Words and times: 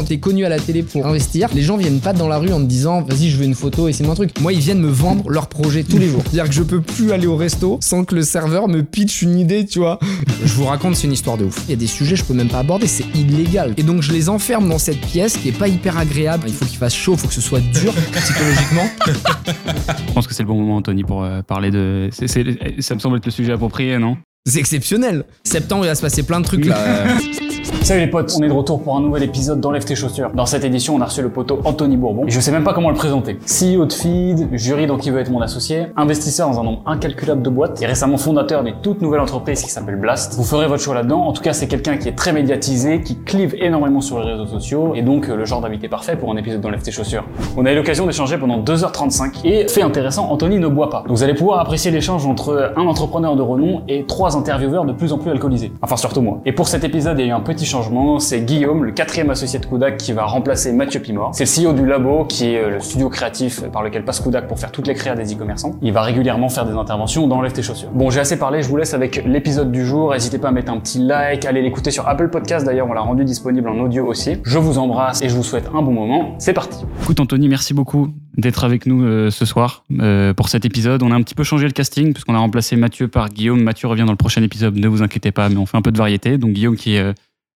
quand 0.00 0.06
t'es 0.06 0.16
connu 0.18 0.46
à 0.46 0.48
la 0.48 0.58
télé 0.58 0.82
pour 0.82 1.06
investir, 1.06 1.48
les 1.54 1.60
gens 1.60 1.76
viennent 1.76 2.00
pas 2.00 2.14
dans 2.14 2.26
la 2.26 2.38
rue 2.38 2.52
en 2.54 2.60
te 2.60 2.64
disant 2.64 3.02
vas-y 3.02 3.28
je 3.28 3.36
veux 3.36 3.44
une 3.44 3.54
photo 3.54 3.86
et 3.86 3.92
c'est 3.92 4.02
mon 4.04 4.14
truc. 4.14 4.30
Moi 4.40 4.54
ils 4.54 4.58
viennent 4.60 4.80
me 4.80 4.88
vendre 4.88 5.28
leur 5.28 5.46
projet 5.48 5.82
tous 5.82 5.98
les 5.98 6.08
jours. 6.08 6.22
C'est-à-dire 6.22 6.48
que 6.48 6.54
je 6.54 6.62
peux 6.62 6.80
plus 6.80 7.12
aller 7.12 7.26
au 7.26 7.36
resto 7.36 7.78
sans 7.82 8.04
que 8.04 8.14
le 8.14 8.22
serveur 8.22 8.66
me 8.66 8.82
pitch 8.82 9.20
une 9.20 9.38
idée, 9.38 9.66
tu 9.66 9.78
vois. 9.80 9.98
Je 10.42 10.52
vous 10.54 10.64
raconte 10.64 10.96
c'est 10.96 11.06
une 11.06 11.12
histoire 11.12 11.36
de 11.36 11.44
ouf. 11.44 11.62
Il 11.66 11.70
y 11.70 11.74
a 11.74 11.76
des 11.76 11.86
sujets 11.86 12.12
que 12.14 12.20
je 12.20 12.24
peux 12.24 12.32
même 12.32 12.48
pas 12.48 12.60
aborder, 12.60 12.86
c'est 12.86 13.04
illégal. 13.14 13.74
Et 13.76 13.82
donc 13.82 14.00
je 14.00 14.12
les 14.12 14.30
enferme 14.30 14.68
dans 14.70 14.78
cette 14.78 15.00
pièce 15.02 15.36
qui 15.36 15.50
est 15.50 15.58
pas 15.58 15.68
hyper 15.68 15.98
agréable. 15.98 16.44
Il 16.48 16.54
faut 16.54 16.64
qu'il 16.64 16.78
fasse 16.78 16.94
chaud, 16.94 17.12
il 17.14 17.18
faut 17.18 17.28
que 17.28 17.34
ce 17.34 17.42
soit 17.42 17.60
dur 17.60 17.92
psychologiquement. 18.12 18.88
Je 19.06 20.12
pense 20.14 20.26
que 20.26 20.32
c'est 20.34 20.42
le 20.44 20.48
bon 20.48 20.58
moment, 20.60 20.76
Anthony, 20.76 21.04
pour 21.04 21.24
euh, 21.24 21.42
parler 21.42 21.70
de. 21.70 22.08
c'est- 22.12 22.26
c'est- 22.26 22.80
ça 22.80 22.94
me 22.94 23.00
semble 23.00 23.18
être 23.18 23.26
le 23.26 23.32
sujet 23.32 23.52
approprié, 23.52 23.98
non? 23.98 24.16
C'est 24.46 24.58
exceptionnel. 24.58 25.24
Septembre 25.44 25.84
il 25.84 25.88
va 25.88 25.94
se 25.94 26.00
passer 26.00 26.22
plein 26.22 26.40
de 26.40 26.46
trucs 26.46 26.64
là. 26.64 26.76
Salut 27.82 28.00
les 28.00 28.06
potes, 28.08 28.34
on 28.38 28.42
est 28.42 28.48
de 28.48 28.52
retour 28.52 28.82
pour 28.82 28.96
un 28.96 29.00
nouvel 29.00 29.22
épisode 29.22 29.60
d'Enlève 29.60 29.84
tes 29.84 29.94
chaussures. 29.94 30.30
Dans 30.34 30.46
cette 30.46 30.64
édition, 30.64 30.94
on 30.94 31.00
a 31.00 31.06
reçu 31.06 31.22
le 31.22 31.30
poteau 31.30 31.60
Anthony 31.64 31.96
Bourbon. 31.96 32.26
Et 32.26 32.30
je 32.30 32.38
sais 32.38 32.52
même 32.52 32.62
pas 32.62 32.74
comment 32.74 32.90
le 32.90 32.94
présenter. 32.94 33.38
CEO 33.46 33.86
de 33.86 33.92
Feed, 33.92 34.48
jury 34.52 34.86
dans 34.86 34.98
Qui 34.98 35.10
veut 35.10 35.18
être 35.18 35.30
mon 35.30 35.40
associé, 35.40 35.86
investisseur 35.96 36.50
dans 36.50 36.60
un 36.60 36.64
nombre 36.64 36.82
incalculable 36.86 37.42
de 37.42 37.50
boîtes 37.50 37.80
et 37.80 37.86
récemment 37.86 38.16
fondateur 38.16 38.62
d'une 38.64 38.76
toute 38.82 39.00
nouvelle 39.00 39.20
entreprise 39.20 39.62
qui 39.62 39.70
s'appelle 39.70 39.96
Blast. 39.96 40.34
Vous 40.34 40.44
ferez 40.44 40.68
votre 40.68 40.82
choix 40.82 40.94
là-dedans. 40.94 41.20
En 41.22 41.32
tout 41.32 41.42
cas, 41.42 41.52
c'est 41.52 41.68
quelqu'un 41.68 41.96
qui 41.96 42.08
est 42.08 42.14
très 42.14 42.32
médiatisé, 42.32 43.00
qui 43.00 43.18
clive 43.18 43.56
énormément 43.58 44.00
sur 44.00 44.20
les 44.20 44.30
réseaux 44.30 44.46
sociaux 44.46 44.94
et 44.94 45.02
donc 45.02 45.28
euh, 45.28 45.36
le 45.36 45.44
genre 45.44 45.60
d'invité 45.60 45.88
parfait 45.88 46.16
pour 46.16 46.30
un 46.30 46.36
épisode 46.36 46.60
d'Enlève 46.60 46.82
tes 46.82 46.92
chaussures. 46.92 47.24
On 47.56 47.64
a 47.66 47.72
eu 47.72 47.76
l'occasion 47.76 48.06
d'échanger 48.06 48.36
pendant 48.36 48.62
2h35 48.62 49.44
et 49.44 49.68
fait 49.68 49.82
intéressant, 49.82 50.30
Anthony 50.30 50.58
ne 50.58 50.68
boit 50.68 50.90
pas. 50.90 51.00
Donc 51.06 51.16
vous 51.16 51.22
allez 51.22 51.34
pouvoir 51.34 51.60
apprécier 51.60 51.90
l'échange 51.90 52.26
entre 52.26 52.72
un 52.76 52.86
entrepreneur 52.86 53.36
de 53.36 53.42
renom 53.42 53.82
et 53.88 54.04
trois 54.06 54.29
intervieweurs 54.36 54.84
de 54.84 54.92
plus 54.92 55.12
en 55.12 55.18
plus 55.18 55.30
alcoolisés. 55.30 55.72
Enfin 55.82 55.96
surtout 55.96 56.22
moi. 56.22 56.40
Et 56.44 56.52
pour 56.52 56.68
cet 56.68 56.84
épisode, 56.84 57.18
il 57.18 57.26
y 57.26 57.28
a 57.28 57.32
eu 57.32 57.36
un 57.36 57.40
petit 57.40 57.66
changement, 57.66 58.18
c'est 58.18 58.40
Guillaume, 58.40 58.84
le 58.84 58.92
quatrième 58.92 59.30
associé 59.30 59.58
de 59.58 59.66
Kodak, 59.66 59.96
qui 59.96 60.12
va 60.12 60.24
remplacer 60.24 60.72
Mathieu 60.72 61.00
Pimor. 61.00 61.30
C'est 61.32 61.44
le 61.44 61.68
CEO 61.68 61.72
du 61.72 61.86
Labo, 61.86 62.24
qui 62.24 62.54
est 62.54 62.62
euh, 62.62 62.70
le 62.70 62.80
studio 62.80 63.08
créatif 63.08 63.62
par 63.70 63.82
lequel 63.82 64.04
passe 64.04 64.20
Kodak 64.20 64.46
pour 64.46 64.58
faire 64.58 64.72
toutes 64.72 64.86
les 64.86 64.94
créas 64.94 65.14
des 65.14 65.34
e-commerçants. 65.34 65.72
Il 65.82 65.92
va 65.92 66.02
régulièrement 66.02 66.48
faire 66.48 66.66
des 66.66 66.72
interventions 66.72 67.26
dans 67.26 67.36
Enlève 67.36 67.52
tes 67.52 67.62
chaussures. 67.62 67.90
Bon, 67.92 68.10
j'ai 68.10 68.20
assez 68.20 68.38
parlé, 68.38 68.62
je 68.62 68.68
vous 68.68 68.76
laisse 68.76 68.94
avec 68.94 69.24
l'épisode 69.24 69.70
du 69.72 69.84
jour. 69.84 70.12
N'hésitez 70.12 70.38
pas 70.38 70.48
à 70.48 70.52
mettre 70.52 70.72
un 70.72 70.78
petit 70.78 70.98
like, 70.98 71.44
allez 71.44 71.62
l'écouter 71.62 71.90
sur 71.90 72.08
Apple 72.08 72.28
Podcast 72.28 72.66
d'ailleurs, 72.66 72.88
on 72.88 72.92
l'a 72.92 73.00
rendu 73.00 73.24
disponible 73.24 73.68
en 73.68 73.78
audio 73.78 74.06
aussi. 74.06 74.38
Je 74.44 74.58
vous 74.58 74.78
embrasse 74.78 75.22
et 75.22 75.28
je 75.28 75.34
vous 75.34 75.42
souhaite 75.42 75.68
un 75.74 75.82
bon 75.82 75.92
moment. 75.92 76.34
C'est 76.38 76.52
parti. 76.52 76.84
Écoute, 77.02 77.20
Anthony, 77.20 77.48
merci 77.48 77.74
beaucoup 77.74 78.08
d'être 78.36 78.64
avec 78.64 78.86
nous 78.86 79.04
euh, 79.04 79.30
ce 79.30 79.44
soir 79.44 79.84
euh, 79.98 80.32
pour 80.34 80.48
cet 80.48 80.64
épisode. 80.64 81.02
On 81.02 81.10
a 81.10 81.14
un 81.14 81.22
petit 81.22 81.34
peu 81.34 81.44
changé 81.44 81.66
le 81.66 81.72
casting, 81.72 82.12
puisqu'on 82.12 82.34
a 82.34 82.38
remplacé 82.38 82.76
Mathieu 82.76 83.08
par 83.08 83.28
Guillaume. 83.28 83.62
Mathieu 83.62 83.88
revient 83.88 84.04
dans 84.04 84.12
le 84.12 84.16
prochain 84.16 84.42
épisode, 84.42 84.76
ne 84.76 84.88
vous 84.88 85.02
inquiétez 85.02 85.32
pas, 85.32 85.48
mais 85.48 85.56
on 85.56 85.66
fait 85.66 85.76
un 85.76 85.82
peu 85.82 85.92
de 85.92 85.98
variété. 85.98 86.38
Donc 86.38 86.52
Guillaume, 86.52 86.76
qui 86.76 86.94
est 86.94 87.00
euh, 87.00 87.12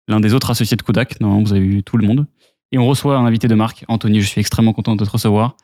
l'un 0.08 0.20
des 0.20 0.34
autres 0.34 0.50
associés 0.52 0.78
de 0.78 0.82
Kodak, 0.82 1.20
normalement 1.22 1.44
vous 1.44 1.54
avez 1.54 1.66
eu 1.66 1.84
tout 1.84 1.98
le 1.98 2.08
monde. 2.08 2.26
Et 2.72 2.78
on 2.78 2.88
reçoit 2.88 3.18
un 3.18 3.26
invité 3.26 3.48
de 3.48 3.56
marque. 3.56 3.86
Anthony, 3.88 4.22
je 4.22 4.28
suis 4.28 4.42
extrêmement 4.42 4.74
content 4.74 4.96
de 4.96 5.06
te 5.06 5.10
recevoir, 5.10 5.56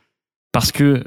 parce 0.51 0.71
que, 0.71 1.01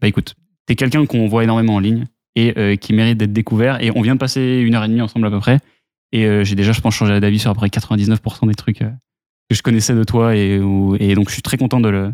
bah 0.00 0.08
écoute, 0.08 0.34
t'es 0.66 0.76
quelqu'un 0.76 1.04
qu'on 1.04 1.28
voit 1.28 1.44
énormément 1.44 1.74
en 1.74 1.78
ligne 1.78 2.06
et 2.36 2.78
qui 2.78 2.94
mérite 2.94 3.18
d'être 3.18 3.32
découvert. 3.32 3.82
Et 3.82 3.90
on 3.94 4.00
vient 4.00 4.14
de 4.14 4.18
passer 4.18 4.62
une 4.64 4.74
heure 4.74 4.84
et 4.84 4.88
demie 4.88 5.02
ensemble 5.02 5.26
à 5.26 5.30
peu 5.30 5.40
près. 5.40 5.60
Et 6.12 6.26
j'ai 6.44 6.54
déjà, 6.54 6.72
je 6.72 6.80
pense, 6.80 6.94
changé 6.94 7.20
d'avis 7.20 7.38
sur 7.38 7.50
à 7.50 7.54
peu 7.54 7.58
près 7.58 7.68
99% 7.68 8.48
des 8.48 8.54
trucs 8.54 8.78
que 8.78 8.86
je 9.50 9.60
connaissais 9.60 9.94
de 9.94 10.04
toi. 10.04 10.34
Et, 10.34 10.58
et 11.00 11.14
donc, 11.14 11.28
je 11.28 11.34
suis 11.34 11.42
très 11.42 11.58
content 11.58 11.80
de, 11.80 11.90
le, 11.90 12.12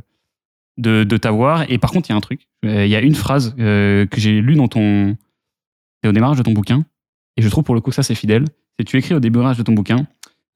de, 0.80 1.16
t'avoir. 1.16 1.70
Et 1.70 1.78
par 1.78 1.90
contre, 1.90 2.08
il 2.08 2.12
y 2.12 2.14
a 2.14 2.16
un 2.16 2.20
truc. 2.20 2.48
Euh, 2.64 2.86
Il 2.86 2.90
y 2.90 2.96
a 2.96 3.00
une 3.00 3.14
phrase 3.14 3.54
euh, 3.58 4.06
que 4.06 4.20
j'ai 4.20 4.40
lue 4.40 4.54
dans 4.54 4.68
ton. 4.68 5.16
au 6.04 6.12
démarrage 6.12 6.38
de 6.38 6.42
ton 6.42 6.52
bouquin. 6.52 6.84
Et 7.36 7.42
je 7.42 7.48
trouve 7.48 7.64
pour 7.64 7.74
le 7.74 7.80
coup 7.80 7.92
ça, 7.92 8.02
c'est 8.02 8.14
fidèle. 8.14 8.44
C'est 8.78 8.84
tu 8.84 8.96
écris 8.96 9.14
au 9.14 9.20
démarrage 9.20 9.58
de 9.58 9.62
ton 9.62 9.72
bouquin. 9.72 10.06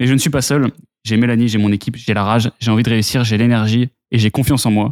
Mais 0.01 0.07
je 0.07 0.13
ne 0.13 0.19
suis 0.19 0.31
pas 0.31 0.43
seul. 0.43 0.71
J'ai 1.05 1.17
Mélanie, 1.17 1.49
j'ai 1.49 1.59
mon 1.59 1.71
équipe, 1.71 1.97
j'ai 1.97 2.15
la 2.15 2.25
rage, 2.25 2.51
j'ai 2.61 2.71
envie 2.71 2.83
de 2.83 2.89
réussir, 2.89 3.25
j'ai 3.25 3.37
l'énergie 3.37 3.91
et 4.11 4.19
j'ai 4.19 4.31
confiance 4.31 4.65
en 4.65 4.71
moi. 4.71 4.91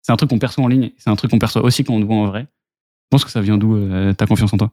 C'est 0.00 0.10
un 0.10 0.16
truc 0.16 0.30
qu'on 0.30 0.38
perçoit 0.38 0.64
en 0.64 0.68
ligne. 0.68 0.90
C'est 0.96 1.10
un 1.10 1.16
truc 1.16 1.30
qu'on 1.30 1.38
perçoit 1.38 1.62
aussi 1.62 1.84
quand 1.84 1.94
on 1.94 2.00
te 2.00 2.06
voit 2.06 2.16
en 2.16 2.26
vrai. 2.26 2.42
Je 2.42 3.08
pense 3.10 3.24
que 3.24 3.30
ça 3.30 3.42
vient 3.42 3.58
d'où 3.58 3.76
euh, 3.76 4.14
ta 4.14 4.26
confiance 4.26 4.52
en 4.54 4.56
toi? 4.56 4.70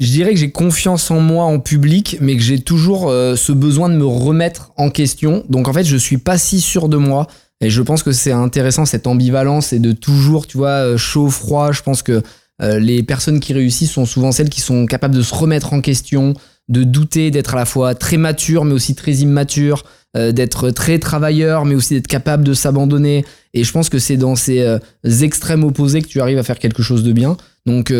Je 0.00 0.06
dirais 0.06 0.30
que 0.30 0.40
j'ai 0.40 0.50
confiance 0.50 1.10
en 1.10 1.20
moi 1.20 1.44
en 1.44 1.60
public, 1.60 2.16
mais 2.20 2.34
que 2.34 2.42
j'ai 2.42 2.60
toujours 2.60 3.10
ce 3.10 3.52
besoin 3.52 3.88
de 3.88 3.94
me 3.94 4.06
remettre 4.06 4.72
en 4.76 4.90
question. 4.90 5.44
Donc 5.48 5.68
en 5.68 5.72
fait, 5.72 5.84
je 5.84 5.96
suis 5.96 6.18
pas 6.18 6.38
si 6.38 6.60
sûr 6.60 6.88
de 6.88 6.96
moi. 6.96 7.28
Et 7.62 7.70
je 7.70 7.80
pense 7.80 8.02
que 8.02 8.10
c'est 8.12 8.32
intéressant 8.32 8.84
cette 8.84 9.06
ambivalence 9.06 9.72
et 9.72 9.78
de 9.78 9.92
toujours, 9.92 10.46
tu 10.46 10.58
vois, 10.58 10.70
euh, 10.70 10.96
chaud, 10.96 11.30
froid. 11.30 11.70
Je 11.70 11.82
pense 11.82 12.02
que 12.02 12.22
euh, 12.60 12.78
les 12.80 13.04
personnes 13.04 13.38
qui 13.38 13.52
réussissent 13.54 13.92
sont 13.92 14.04
souvent 14.04 14.32
celles 14.32 14.50
qui 14.50 14.60
sont 14.60 14.84
capables 14.86 15.14
de 15.14 15.22
se 15.22 15.32
remettre 15.32 15.72
en 15.72 15.80
question, 15.80 16.34
de 16.68 16.82
douter, 16.82 17.30
d'être 17.30 17.54
à 17.54 17.56
la 17.56 17.64
fois 17.64 17.94
très 17.94 18.16
mature, 18.16 18.64
mais 18.64 18.74
aussi 18.74 18.96
très 18.96 19.12
immature, 19.14 19.84
euh, 20.16 20.32
d'être 20.32 20.70
très 20.70 20.98
travailleur, 20.98 21.64
mais 21.64 21.76
aussi 21.76 21.94
d'être 21.94 22.08
capable 22.08 22.42
de 22.42 22.52
s'abandonner. 22.52 23.24
Et 23.54 23.62
je 23.62 23.72
pense 23.72 23.88
que 23.88 24.00
c'est 24.00 24.16
dans 24.16 24.34
ces 24.34 24.78
extrêmes 25.22 25.62
opposés 25.62 26.02
que 26.02 26.08
tu 26.08 26.20
arrives 26.20 26.38
à 26.38 26.42
faire 26.42 26.58
quelque 26.58 26.82
chose 26.82 27.04
de 27.04 27.12
bien. 27.12 27.36
Donc 27.64 27.92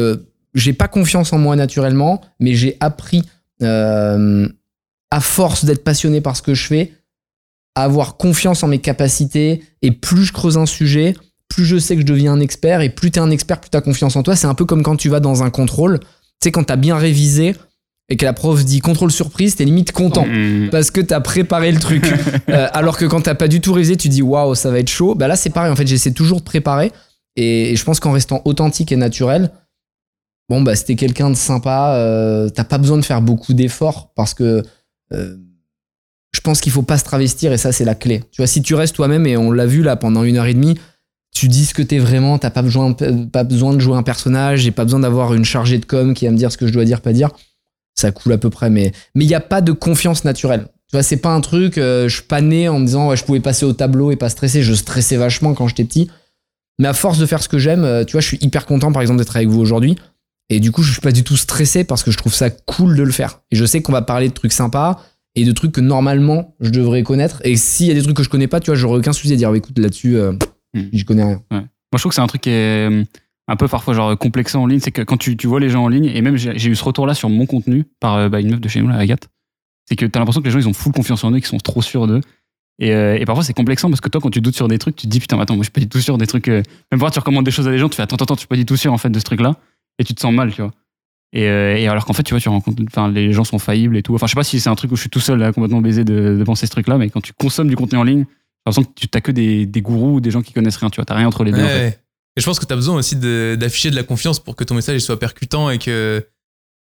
j'ai 0.55 0.73
pas 0.73 0.89
confiance 0.89 1.33
en 1.33 1.39
moi 1.39 1.57
naturellement, 1.57 2.23
mais 2.41 2.55
j'ai 2.55 2.79
appris, 2.81 3.23
à 3.61 5.21
force 5.21 5.67
d'être 5.67 5.85
passionné 5.85 6.23
par 6.23 6.37
ce 6.37 6.43
que 6.43 6.55
je 6.55 6.67
fais, 6.67 6.93
avoir 7.75 8.17
confiance 8.17 8.63
en 8.63 8.69
mes 8.69 8.79
capacités. 8.79 9.63
Et 9.83 9.93
plus 9.93 10.25
je 10.25 10.33
creuse 10.33 10.59
un 10.59 10.67
sujet, 10.67 11.15
plus 11.49 11.65
je 11.65 11.79
sais 11.79 11.95
que 11.95 12.03
je 12.03 12.07
deviens 12.07 12.33
un 12.33 12.41
expert. 12.41 12.81
Et 12.81 12.89
plus 12.89 13.11
t'es 13.11 13.21
un 13.21 13.31
expert, 13.31 13.61
plus 13.61 13.71
t'as 13.71 13.81
confiance 13.81 14.17
en 14.17 14.23
toi. 14.23 14.37
C'est 14.37 14.47
un 14.47 14.55
peu 14.55 14.65
comme 14.65 14.83
quand 14.83 14.97
tu 14.97 15.09
vas 15.09 15.21
dans 15.21 15.43
un 15.43 15.51
contrôle. 15.51 16.01
Tu 16.01 16.07
sais, 16.45 16.53
quand 16.53 16.65
t'as 16.65 16.77
bien 16.77 16.97
révisé 16.97 17.55
et 18.09 18.17
que 18.17 18.25
la 18.25 18.33
prof 18.33 18.65
dit 18.65 18.81
contrôle 18.81 19.11
surprise, 19.11 19.57
t'es 19.57 19.65
limite 19.65 19.93
content. 19.93 20.27
Mmh. 20.27 20.71
Parce 20.71 20.91
que 20.91 21.01
t'as 21.01 21.21
préparé 21.21 21.73
le 21.73 21.79
truc. 21.79 22.05
Euh, 22.49 22.69
alors 22.73 22.99
que 22.99 23.05
quand 23.07 23.23
t'as 23.23 23.35
pas 23.37 23.49
du 23.49 23.61
tout 23.61 23.73
révisé, 23.73 23.97
tu 23.97 24.09
dis 24.09 24.21
waouh, 24.21 24.55
ça 24.55 24.71
va 24.71 24.81
être 24.81 24.91
chaud. 24.91 25.15
Bah 25.15 25.27
là, 25.29 25.37
c'est 25.37 25.49
pareil. 25.49 25.71
En 25.73 25.77
fait, 25.77 25.87
j'essaie 25.87 26.13
toujours 26.13 26.41
de 26.41 26.45
préparer. 26.45 26.93
Et, 27.37 27.73
et 27.73 27.77
je 27.77 27.85
pense 27.85 27.99
qu'en 28.01 28.13
restant 28.13 28.43
authentique 28.45 28.93
et 28.93 28.97
naturel, 28.97 29.51
bon, 30.51 30.61
bah, 30.61 30.75
c'était 30.77 30.97
quelqu'un 30.97 31.31
de 31.31 31.37
sympa. 31.37 31.95
euh, 31.97 32.49
t'as 32.51 32.65
pas 32.65 32.79
besoin 32.79 32.99
de 32.99 33.05
faire 33.05 33.23
beaucoup 33.23 33.55
d'efforts 33.55 34.13
parce 34.15 34.35
que 34.35 34.63
euh, 35.13 35.37
je 36.35 36.41
pense 36.41 36.61
qu'il 36.61 36.73
faut 36.73 36.83
pas 36.83 36.99
se 36.99 37.05
travestir 37.05 37.53
et 37.53 37.59
ça, 37.59 37.73
c'est 37.73 37.85
la 37.85 37.95
clé. 37.95 38.25
Tu 38.33 38.39
vois, 38.39 38.47
si 38.47 38.63
tu 38.63 38.75
restes 38.75 38.95
toi-même 38.95 39.27
et 39.27 39.37
on 39.37 39.53
l'a 39.53 39.67
vu 39.67 39.83
là 39.83 39.97
pendant 39.97 40.25
une 40.25 40.39
heure 40.39 40.47
et 40.47 40.55
demie, 40.55 40.79
tu 41.35 41.49
dis 41.49 41.67
ce 41.67 41.75
que 41.75 41.83
t'es 41.83 41.99
vraiment. 41.99 42.39
T'as 42.39 42.51
pas 42.51 42.63
besoin, 42.63 42.93
pas 42.93 43.45
besoin 43.45 43.75
de 43.75 43.79
jouer 43.79 43.97
un 43.97 44.03
personnage. 44.03 44.61
J'ai 44.61 44.71
pas 44.71 44.85
besoin 44.85 45.01
d'avoir 45.01 45.35
une 45.35 45.45
chargée 45.45 45.79
de 45.79 45.85
com 45.85 46.15
qui 46.15 46.27
va 46.27 46.31
me 46.31 46.37
dire 46.37 46.51
ce 46.53 46.57
que 46.57 46.67
je 46.67 46.73
dois 46.73 46.85
dire, 46.85 47.01
pas 47.01 47.13
dire. 47.13 47.31
Ça 47.95 48.11
coule 48.11 48.33
à 48.33 48.39
peu 48.39 48.49
près, 48.49 48.71
mais 48.71 48.93
mais 49.15 49.25
il 49.25 49.31
y 49.31 49.35
a 49.35 49.41
pas 49.41 49.61
de 49.61 49.73
confiance 49.73 50.25
naturelle. 50.25 50.67
Tu 50.89 50.97
vois, 50.97 51.03
c'est 51.03 51.19
pas 51.19 51.31
un 51.31 51.41
truc. 51.41 51.79
euh, 51.79 52.09
je 52.09 52.23
né 52.41 52.69
en 52.69 52.79
me 52.79 52.87
disant 52.87 53.09
ouais, 53.09 53.17
je 53.17 53.25
pouvais 53.25 53.41
passer 53.41 53.65
au 53.67 53.73
tableau 53.73 54.11
et 54.11 54.17
pas 54.17 54.29
stresser. 54.31 54.63
Je 54.63 54.75
stressais 54.75 55.17
vachement 55.17 55.55
quand 55.55 55.69
j'étais 55.69 55.85
petit. 55.85 56.11
Mais 56.79 56.89
à 56.89 56.95
force 56.95 57.19
de 57.19 57.27
faire 57.27 57.43
ce 57.43 57.49
que 57.49 57.59
j'aime, 57.59 57.85
euh, 57.85 58.05
tu 58.05 58.13
vois, 58.13 58.23
je 58.23 58.27
suis 58.27 58.39
hyper 58.41 58.65
content 58.65 58.93
par 58.93 59.03
exemple 59.03 59.19
d'être 59.19 59.37
avec 59.37 59.49
vous 59.49 59.61
aujourd'hui. 59.61 59.97
Et 60.49 60.61
du 60.61 60.73
coup, 60.73 60.83
je 60.83 60.93
suis 60.93 61.01
pas 61.01 61.13
du 61.13 61.25
tout 61.25 61.37
stressé 61.37 61.85
parce 61.85 62.03
que 62.03 62.11
je 62.11 62.19
trouve 62.19 62.35
ça 62.35 62.51
cool 62.51 62.97
de 62.97 63.03
le 63.03 63.13
faire. 63.13 63.41
Et 63.51 63.57
je 63.57 63.65
sais 63.65 63.81
qu'on 63.83 63.93
va 63.93 64.03
parler 64.03 64.29
de 64.29 64.35
trucs 64.35 64.53
sympas 64.53 65.01
et 65.35 65.45
de 65.45 65.53
trucs 65.53 65.73
que 65.73 65.81
normalement 65.81 66.55
je 66.61 66.71
devrais 66.71 67.03
connaître. 67.03 67.41
Et 67.45 67.57
s'il 67.57 67.87
y 67.87 67.91
a 67.91 67.95
des 67.95 68.03
trucs 68.03 68.17
que 68.17 68.23
je 68.23 68.29
connais 68.29 68.49
pas, 68.49 68.61
tu 68.61 68.67
vois, 68.71 68.75
j'aurais 68.77 68.99
aucun 68.99 69.13
souci 69.13 69.33
à 69.33 69.37
dire 69.37 69.55
écoute 69.55 69.79
là-dessus, 69.79 70.17
euh, 70.17 70.33
Hmm. 70.75 70.89
j'y 70.93 71.05
connais 71.05 71.23
rien. 71.25 71.43
Moi, 71.51 71.63
je 71.95 71.99
trouve 71.99 72.11
que 72.11 72.15
c'est 72.15 72.23
un 72.23 72.27
truc 72.27 72.41
qui 72.41 72.49
est 72.51 72.89
euh, 72.91 73.05
un 73.47 73.57
peu 73.57 73.69
parfois 73.69 73.93
genre 73.93 74.17
complexant 74.17 74.63
en 74.63 74.67
ligne. 74.67 74.81
C'est 74.81 74.91
que 74.91 75.03
quand 75.03 75.19
tu, 75.19 75.37
tu 75.37 75.47
vois 75.47 75.61
les 75.61 75.69
gens 75.69 75.85
en 75.85 75.89
ligne, 75.89 76.07
et 76.07 76.23
même 76.23 76.37
j'ai 76.37 76.71
eu 76.71 76.75
ce 76.75 76.83
retour-là 76.85 77.13
sur 77.13 77.29
mon 77.29 77.45
contenu 77.45 77.85
par 78.01 78.15
euh, 78.17 78.29
bah, 78.31 78.41
une 78.41 78.51
meuf 78.53 78.61
de 78.61 78.69
chez 78.69 78.81
nous, 78.81 78.89
la 78.89 78.97
Agathe, 78.97 79.29
c'est 79.87 79.97
que 79.97 80.07
t'as 80.07 80.19
l'impression 80.19 80.41
que 80.41 80.47
les 80.47 80.51
gens 80.51 80.59
ils 80.61 80.69
ont 80.69 80.73
full 80.73 80.93
confiance 80.95 81.25
en 81.25 81.31
eux, 81.33 81.37
qu'ils 81.37 81.45
sont 81.45 81.59
trop 81.59 81.83
sûrs 81.83 82.07
d'eux. 82.07 82.23
Et, 82.79 82.95
euh, 82.95 83.19
et 83.19 83.27
parfois 83.27 83.45
c'est 83.45 83.53
complexant 83.53 83.91
parce 83.91 84.01
que 84.01 84.09
toi, 84.09 84.19
quand 84.23 84.31
tu 84.31 84.41
doutes 84.41 84.57
sur 84.57 84.67
des 84.67 84.79
trucs, 84.79 84.97
tu 84.97 85.07
te 85.07 85.11
dis 85.13 85.21
putain, 85.21 85.39
attends, 85.39 85.57
moi 85.57 85.63
je 85.63 85.67
suis 85.67 85.73
pas 85.73 85.81
du 85.83 85.89
tout 85.91 86.01
sûr 86.01 86.17
des 86.17 86.27
trucs. 86.27 86.49
euh, 86.49 86.63
Même 86.91 86.99
parfois 86.99 87.11
tu 87.11 87.19
recommandes 87.19 87.45
des 87.45 87.51
choses 87.51 87.69
à 87.69 87.71
des 87.71 87.77
gens, 87.79 87.91
tu 87.91 87.97
fais 87.97 88.03
attends, 88.03 88.17
attends, 88.17 88.33
je 88.35 88.39
suis 88.41 88.49
pas 88.49 88.57
du 88.57 88.65
tout 88.65 88.79
sûr 88.79 88.95
en 88.95 88.99
fait 88.99 89.11
de 89.11 89.19
ce 89.19 89.25
truc-là, 89.25 89.57
et 89.99 90.05
tu 90.05 90.15
te 90.15 90.21
sens 90.23 90.33
mal, 90.33 90.51
tu 90.55 90.63
vois. 90.63 90.71
Et, 91.35 91.49
euh, 91.49 91.77
et 91.77 91.89
alors 91.89 92.05
qu'en 92.05 92.13
fait, 92.13 92.23
tu 92.23 92.35
vois, 92.35 92.41
tu 92.41 92.49
rencontres, 92.51 92.83
enfin, 92.89 93.11
les 93.11 93.33
gens 93.33 93.45
sont 93.45 93.59
faillibles 93.59 93.97
et 93.97 94.03
tout. 94.03 94.15
Enfin, 94.15 94.27
je 94.27 94.33
sais 94.33 94.37
pas 94.37 94.45
si 94.45 94.61
c'est 94.61 94.69
un 94.69 94.75
truc 94.75 94.93
où 94.93 94.97
je 94.97 95.01
suis 95.01 95.11
tout 95.11 95.21
seul 95.21 95.39
là, 95.39 95.53
complètement 95.53 95.81
baisé 95.81 96.05
de, 96.05 96.37
de 96.39 96.45
penser 96.45 96.67
ce 96.67 96.71
truc-là, 96.73 96.99
mais 96.99 97.09
quand 97.09 97.23
tu 97.23 97.33
consommes 97.33 97.69
du 97.69 97.77
contenu 97.77 97.97
en 97.99 98.03
ligne, 98.05 98.25
j'ai 98.27 98.71
l'impression 98.71 98.85
que 98.85 99.01
tu 99.01 99.09
t'as 99.09 99.21
que 99.23 99.33
des, 99.33 99.65
des 99.67 99.81
gourous 99.81 100.17
ou 100.17 100.21
des 100.21 100.31
gens 100.31 100.43
qui 100.43 100.53
connaissent 100.53 100.77
rien, 100.77 100.91
tu 100.91 100.97
vois, 100.97 101.05
t'as 101.07 101.15
rien 101.15 101.27
entre 101.27 101.43
les 101.45 101.53
deux. 101.53 101.63
en 101.63 101.67
fait. 101.67 101.85
Ouais. 101.87 101.99
Et 102.37 102.41
je 102.41 102.47
pense 102.47 102.59
que 102.59 102.67
tu 102.67 102.73
as 102.73 102.77
besoin 102.77 102.97
aussi 102.97 103.17
de- 103.17 103.57
d'afficher 103.59 103.91
de 103.91 103.97
la 103.97 104.03
confiance 104.03 104.41
pour 104.41 104.57
que 104.57 104.65
ton 104.65 104.75
message 104.75 105.01
soit 105.01 105.19
percutant 105.19 105.71
et 105.71 105.79
que, 105.79 106.25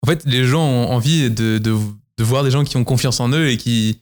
en 0.04 0.10
fait, 0.10 0.22
les 0.26 0.44
gens 0.44 0.64
ont 0.64 0.90
envie 0.90 1.30
de, 1.30 1.58
de, 1.58 1.76
de 2.18 2.24
voir 2.24 2.42
des 2.44 2.50
gens 2.50 2.64
qui 2.64 2.76
ont 2.76 2.84
confiance 2.84 3.20
en 3.20 3.28
eux 3.30 3.48
et 3.48 3.56
qui, 3.56 4.00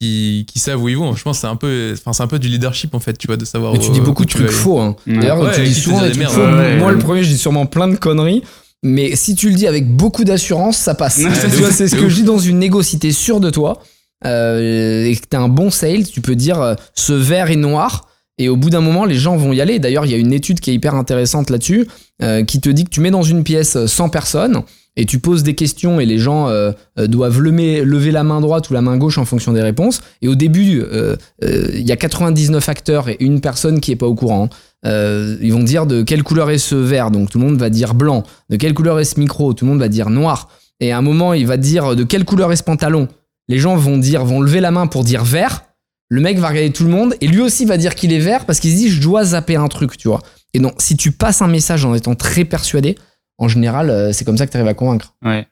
qui, 0.00 0.44
qui 0.48 0.58
savent 0.58 0.82
où 0.82 0.88
ils 0.88 0.96
vont. 0.96 1.14
Je 1.14 1.22
pense 1.22 1.36
que 1.38 1.40
c'est 1.42 1.46
un 1.46 1.56
peu, 1.56 1.92
enfin, 1.96 2.12
c'est 2.12 2.22
un 2.22 2.26
peu 2.26 2.38
du 2.38 2.48
leadership 2.48 2.94
en 2.94 3.00
fait, 3.00 3.16
tu 3.16 3.26
vois, 3.26 3.36
de 3.36 3.44
savoir. 3.44 3.72
Mais 3.72 3.78
tu 3.78 3.90
dis 3.90 4.00
beaucoup 4.00 4.22
où 4.22 4.26
de 4.26 4.30
trucs 4.30 4.50
faux. 4.50 4.80
Hein. 4.80 4.96
Ouais. 5.06 5.18
D'ailleurs, 5.18 5.40
Ouais, 5.40 5.54
tu 5.54 5.62
dis 5.62 5.74
souvent 5.74 6.00
des 6.00 6.10
des 6.10 6.10
trucs 6.12 6.20
merdes, 6.20 6.32
faux. 6.34 6.40
ouais, 6.42 6.76
Moi, 6.78 6.88
ouais. 6.88 6.92
le 6.94 6.98
premier, 6.98 7.22
je 7.24 7.28
dis 7.30 7.38
sûrement 7.38 7.66
plein 7.66 7.88
de 7.88 7.96
conneries. 7.96 8.42
Mais 8.84 9.16
si 9.16 9.34
tu 9.34 9.48
le 9.48 9.54
dis 9.54 9.66
avec 9.66 9.88
beaucoup 9.88 10.24
d'assurance, 10.24 10.76
ça 10.76 10.94
passe. 10.94 11.16
C'est 11.72 11.88
ce 11.88 11.96
que 11.96 12.08
je 12.08 12.16
dis 12.16 12.22
dans 12.22 12.38
une 12.38 12.58
négo. 12.58 12.82
Si 12.82 12.98
t'es 12.98 13.12
sûr 13.12 13.40
de 13.40 13.48
toi 13.48 13.82
euh, 14.26 15.06
et 15.06 15.16
que 15.16 15.26
t'as 15.26 15.40
un 15.40 15.48
bon 15.48 15.70
sales, 15.70 16.04
tu 16.04 16.20
peux 16.20 16.36
dire 16.36 16.60
euh, 16.60 16.74
ce 16.94 17.14
vert 17.14 17.50
est 17.50 17.56
noir. 17.56 18.08
Et 18.36 18.48
au 18.48 18.56
bout 18.56 18.68
d'un 18.68 18.80
moment, 18.80 19.04
les 19.04 19.14
gens 19.14 19.36
vont 19.36 19.52
y 19.52 19.60
aller. 19.60 19.78
D'ailleurs, 19.78 20.04
il 20.04 20.12
y 20.12 20.14
a 20.14 20.18
une 20.18 20.32
étude 20.32 20.60
qui 20.60 20.70
est 20.70 20.74
hyper 20.74 20.94
intéressante 20.94 21.50
là-dessus, 21.50 21.86
euh, 22.22 22.44
qui 22.44 22.60
te 22.60 22.68
dit 22.68 22.84
que 22.84 22.90
tu 22.90 23.00
mets 23.00 23.12
dans 23.12 23.22
une 23.22 23.44
pièce 23.44 23.86
100 23.86 24.08
personnes 24.10 24.62
et 24.96 25.06
tu 25.06 25.18
poses 25.18 25.42
des 25.42 25.54
questions 25.54 25.98
et 25.98 26.06
les 26.06 26.18
gens 26.18 26.48
euh, 26.48 26.72
doivent 26.96 27.40
lever, 27.40 27.84
lever 27.84 28.10
la 28.10 28.22
main 28.22 28.40
droite 28.40 28.70
ou 28.70 28.74
la 28.74 28.82
main 28.82 28.96
gauche 28.96 29.18
en 29.18 29.24
fonction 29.24 29.52
des 29.52 29.62
réponses. 29.62 30.00
Et 30.20 30.28
au 30.28 30.34
début, 30.34 30.82
euh, 30.82 31.16
il 31.42 31.86
y 31.86 31.92
a 31.92 31.96
99 31.96 32.68
acteurs 32.68 33.08
et 33.08 33.16
une 33.20 33.40
personne 33.40 33.80
qui 33.80 33.92
est 33.92 33.96
pas 33.96 34.06
au 34.06 34.14
courant. 34.14 34.48
Euh, 34.86 35.36
ils 35.40 35.52
vont 35.52 35.62
dire 35.62 35.86
de 35.86 36.02
quelle 36.02 36.22
couleur 36.22 36.50
est 36.50 36.58
ce 36.58 36.74
verre, 36.74 37.10
donc 37.10 37.30
tout 37.30 37.38
le 37.38 37.46
monde 37.46 37.56
va 37.56 37.70
dire 37.70 37.94
blanc. 37.94 38.22
De 38.50 38.56
quelle 38.56 38.74
couleur 38.74 39.00
est 39.00 39.04
ce 39.04 39.18
micro, 39.18 39.54
tout 39.54 39.64
le 39.64 39.70
monde 39.70 39.80
va 39.80 39.88
dire 39.88 40.10
noir. 40.10 40.48
Et 40.80 40.92
à 40.92 40.98
un 40.98 41.02
moment, 41.02 41.32
il 41.32 41.46
va 41.46 41.56
dire 41.56 41.96
de 41.96 42.04
quelle 42.04 42.24
couleur 42.24 42.52
est 42.52 42.56
ce 42.56 42.62
pantalon? 42.62 43.08
Les 43.48 43.58
gens 43.58 43.76
vont 43.76 43.98
dire, 43.98 44.24
vont 44.24 44.40
lever 44.40 44.60
la 44.60 44.70
main 44.70 44.86
pour 44.86 45.04
dire 45.04 45.24
vert. 45.24 45.64
Le 46.10 46.20
mec 46.20 46.38
va 46.38 46.48
regarder 46.48 46.70
tout 46.70 46.84
le 46.84 46.90
monde 46.90 47.14
et 47.20 47.26
lui 47.26 47.40
aussi 47.40 47.64
va 47.64 47.76
dire 47.76 47.94
qu'il 47.94 48.12
est 48.12 48.18
vert 48.18 48.44
parce 48.44 48.60
qu'il 48.60 48.70
se 48.72 48.76
dit 48.76 48.90
je 48.90 49.00
dois 49.00 49.24
zapper 49.24 49.56
un 49.56 49.68
truc, 49.68 49.96
tu 49.96 50.08
vois. 50.08 50.20
Et 50.52 50.58
donc, 50.58 50.74
si 50.78 50.96
tu 50.96 51.12
passes 51.12 51.42
un 51.42 51.48
message 51.48 51.84
en 51.84 51.94
étant 51.94 52.14
très 52.14 52.44
persuadé, 52.44 52.96
en 53.38 53.48
général, 53.48 53.90
euh, 53.90 54.12
c'est 54.12 54.24
comme 54.24 54.36
ça 54.36 54.46
que 54.46 54.52
tu 54.52 54.56
arrives 54.56 54.68
à 54.68 54.74
convaincre. 54.74 55.14
Ouais. 55.24 55.46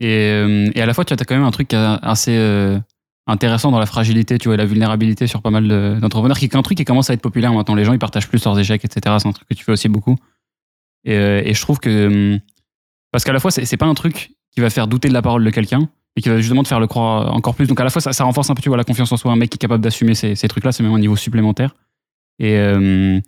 Et, 0.00 0.30
euh, 0.32 0.70
et 0.74 0.80
à 0.80 0.86
la 0.86 0.94
fois, 0.94 1.04
tu 1.04 1.12
as 1.12 1.16
quand 1.16 1.34
même 1.34 1.44
un 1.44 1.50
truc 1.50 1.74
assez 1.74 2.32
intéressant 3.28 3.70
dans 3.70 3.78
la 3.78 3.86
fragilité, 3.86 4.38
tu 4.38 4.48
vois, 4.48 4.54
et 4.54 4.56
la 4.58 4.64
vulnérabilité 4.64 5.26
sur 5.28 5.40
pas 5.42 5.50
mal 5.50 5.68
de- 5.68 5.98
d'entrepreneurs, 6.00 6.38
qui 6.38 6.46
est 6.46 6.56
un 6.56 6.62
truc 6.62 6.76
qui 6.78 6.84
commence 6.84 7.10
à 7.10 7.14
être 7.14 7.20
populaire 7.22 7.52
maintenant. 7.52 7.74
Les 7.76 7.84
gens, 7.84 7.92
ils 7.92 7.98
partagent 7.98 8.28
plus 8.28 8.44
leurs 8.44 8.58
échecs, 8.58 8.84
etc. 8.84 9.16
C'est 9.20 9.28
un 9.28 9.32
truc 9.32 9.46
que 9.48 9.54
tu 9.54 9.62
fais 9.64 9.72
aussi 9.72 9.88
beaucoup. 9.88 10.16
Et, 11.04 11.14
euh, 11.14 11.42
et 11.44 11.54
je 11.54 11.60
trouve 11.60 11.78
que. 11.78 12.06
hum, 12.34 12.40
Parce 13.12 13.24
qu'à 13.24 13.32
la 13.32 13.38
fois, 13.40 13.50
c'est 13.50 13.76
pas 13.76 13.86
un 13.86 13.94
truc 13.94 14.32
qui 14.52 14.60
va 14.60 14.70
faire 14.70 14.88
douter 14.88 15.08
de 15.08 15.14
la 15.14 15.22
parole 15.22 15.44
de 15.44 15.50
quelqu'un, 15.50 15.88
et 16.16 16.20
qui 16.22 16.28
va 16.30 16.38
justement 16.40 16.62
te 16.64 16.68
faire 16.68 16.80
le 16.80 16.86
croire 16.88 17.32
encore 17.34 17.54
plus. 17.54 17.66
Donc 17.68 17.78
à 17.80 17.84
la 17.84 17.90
fois, 17.90 18.00
ça, 18.02 18.12
ça 18.12 18.24
renforce 18.24 18.50
un 18.50 18.54
peu, 18.54 18.62
tu 18.62 18.68
vois, 18.70 18.76
la 18.78 18.84
confiance 18.84 19.12
en 19.12 19.16
soi. 19.16 19.30
Un 19.30 19.36
mec 19.36 19.50
qui 19.50 19.56
est 19.56 19.58
capable 19.58 19.82
d'assumer 19.84 20.14
ces, 20.14 20.34
ces 20.34 20.48
trucs-là, 20.48 20.72
c'est 20.72 20.82
même 20.82 20.92
un 20.94 20.98
niveau 20.98 21.16
supplémentaire. 21.16 21.74
Et. 22.38 22.56
euh, 22.56 23.20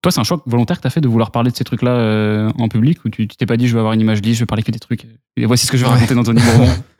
toi, 0.00 0.12
c'est 0.12 0.20
un 0.20 0.24
choix 0.24 0.40
volontaire 0.46 0.76
que 0.76 0.82
tu 0.82 0.86
as 0.86 0.90
fait 0.90 1.00
de 1.00 1.08
vouloir 1.08 1.32
parler 1.32 1.50
de 1.50 1.56
ces 1.56 1.64
trucs-là 1.64 1.90
euh, 1.90 2.52
en 2.56 2.68
public 2.68 3.04
ou 3.04 3.08
tu 3.08 3.26
t'es 3.26 3.46
pas 3.46 3.56
dit 3.56 3.66
je 3.66 3.72
veux 3.74 3.80
avoir 3.80 3.94
une 3.94 4.00
image 4.00 4.22
lisse, 4.22 4.36
je 4.36 4.42
veux 4.42 4.46
parler 4.46 4.62
que 4.62 4.70
des 4.70 4.78
trucs. 4.78 5.04
Et 5.36 5.44
voici 5.44 5.66
ce 5.66 5.72
que 5.72 5.76
je 5.76 5.82
vais 5.82 5.88
Ouais. 5.90 5.96
raconter 5.96 6.14
d'Anthony 6.14 6.40
Bourbon. 6.40 6.68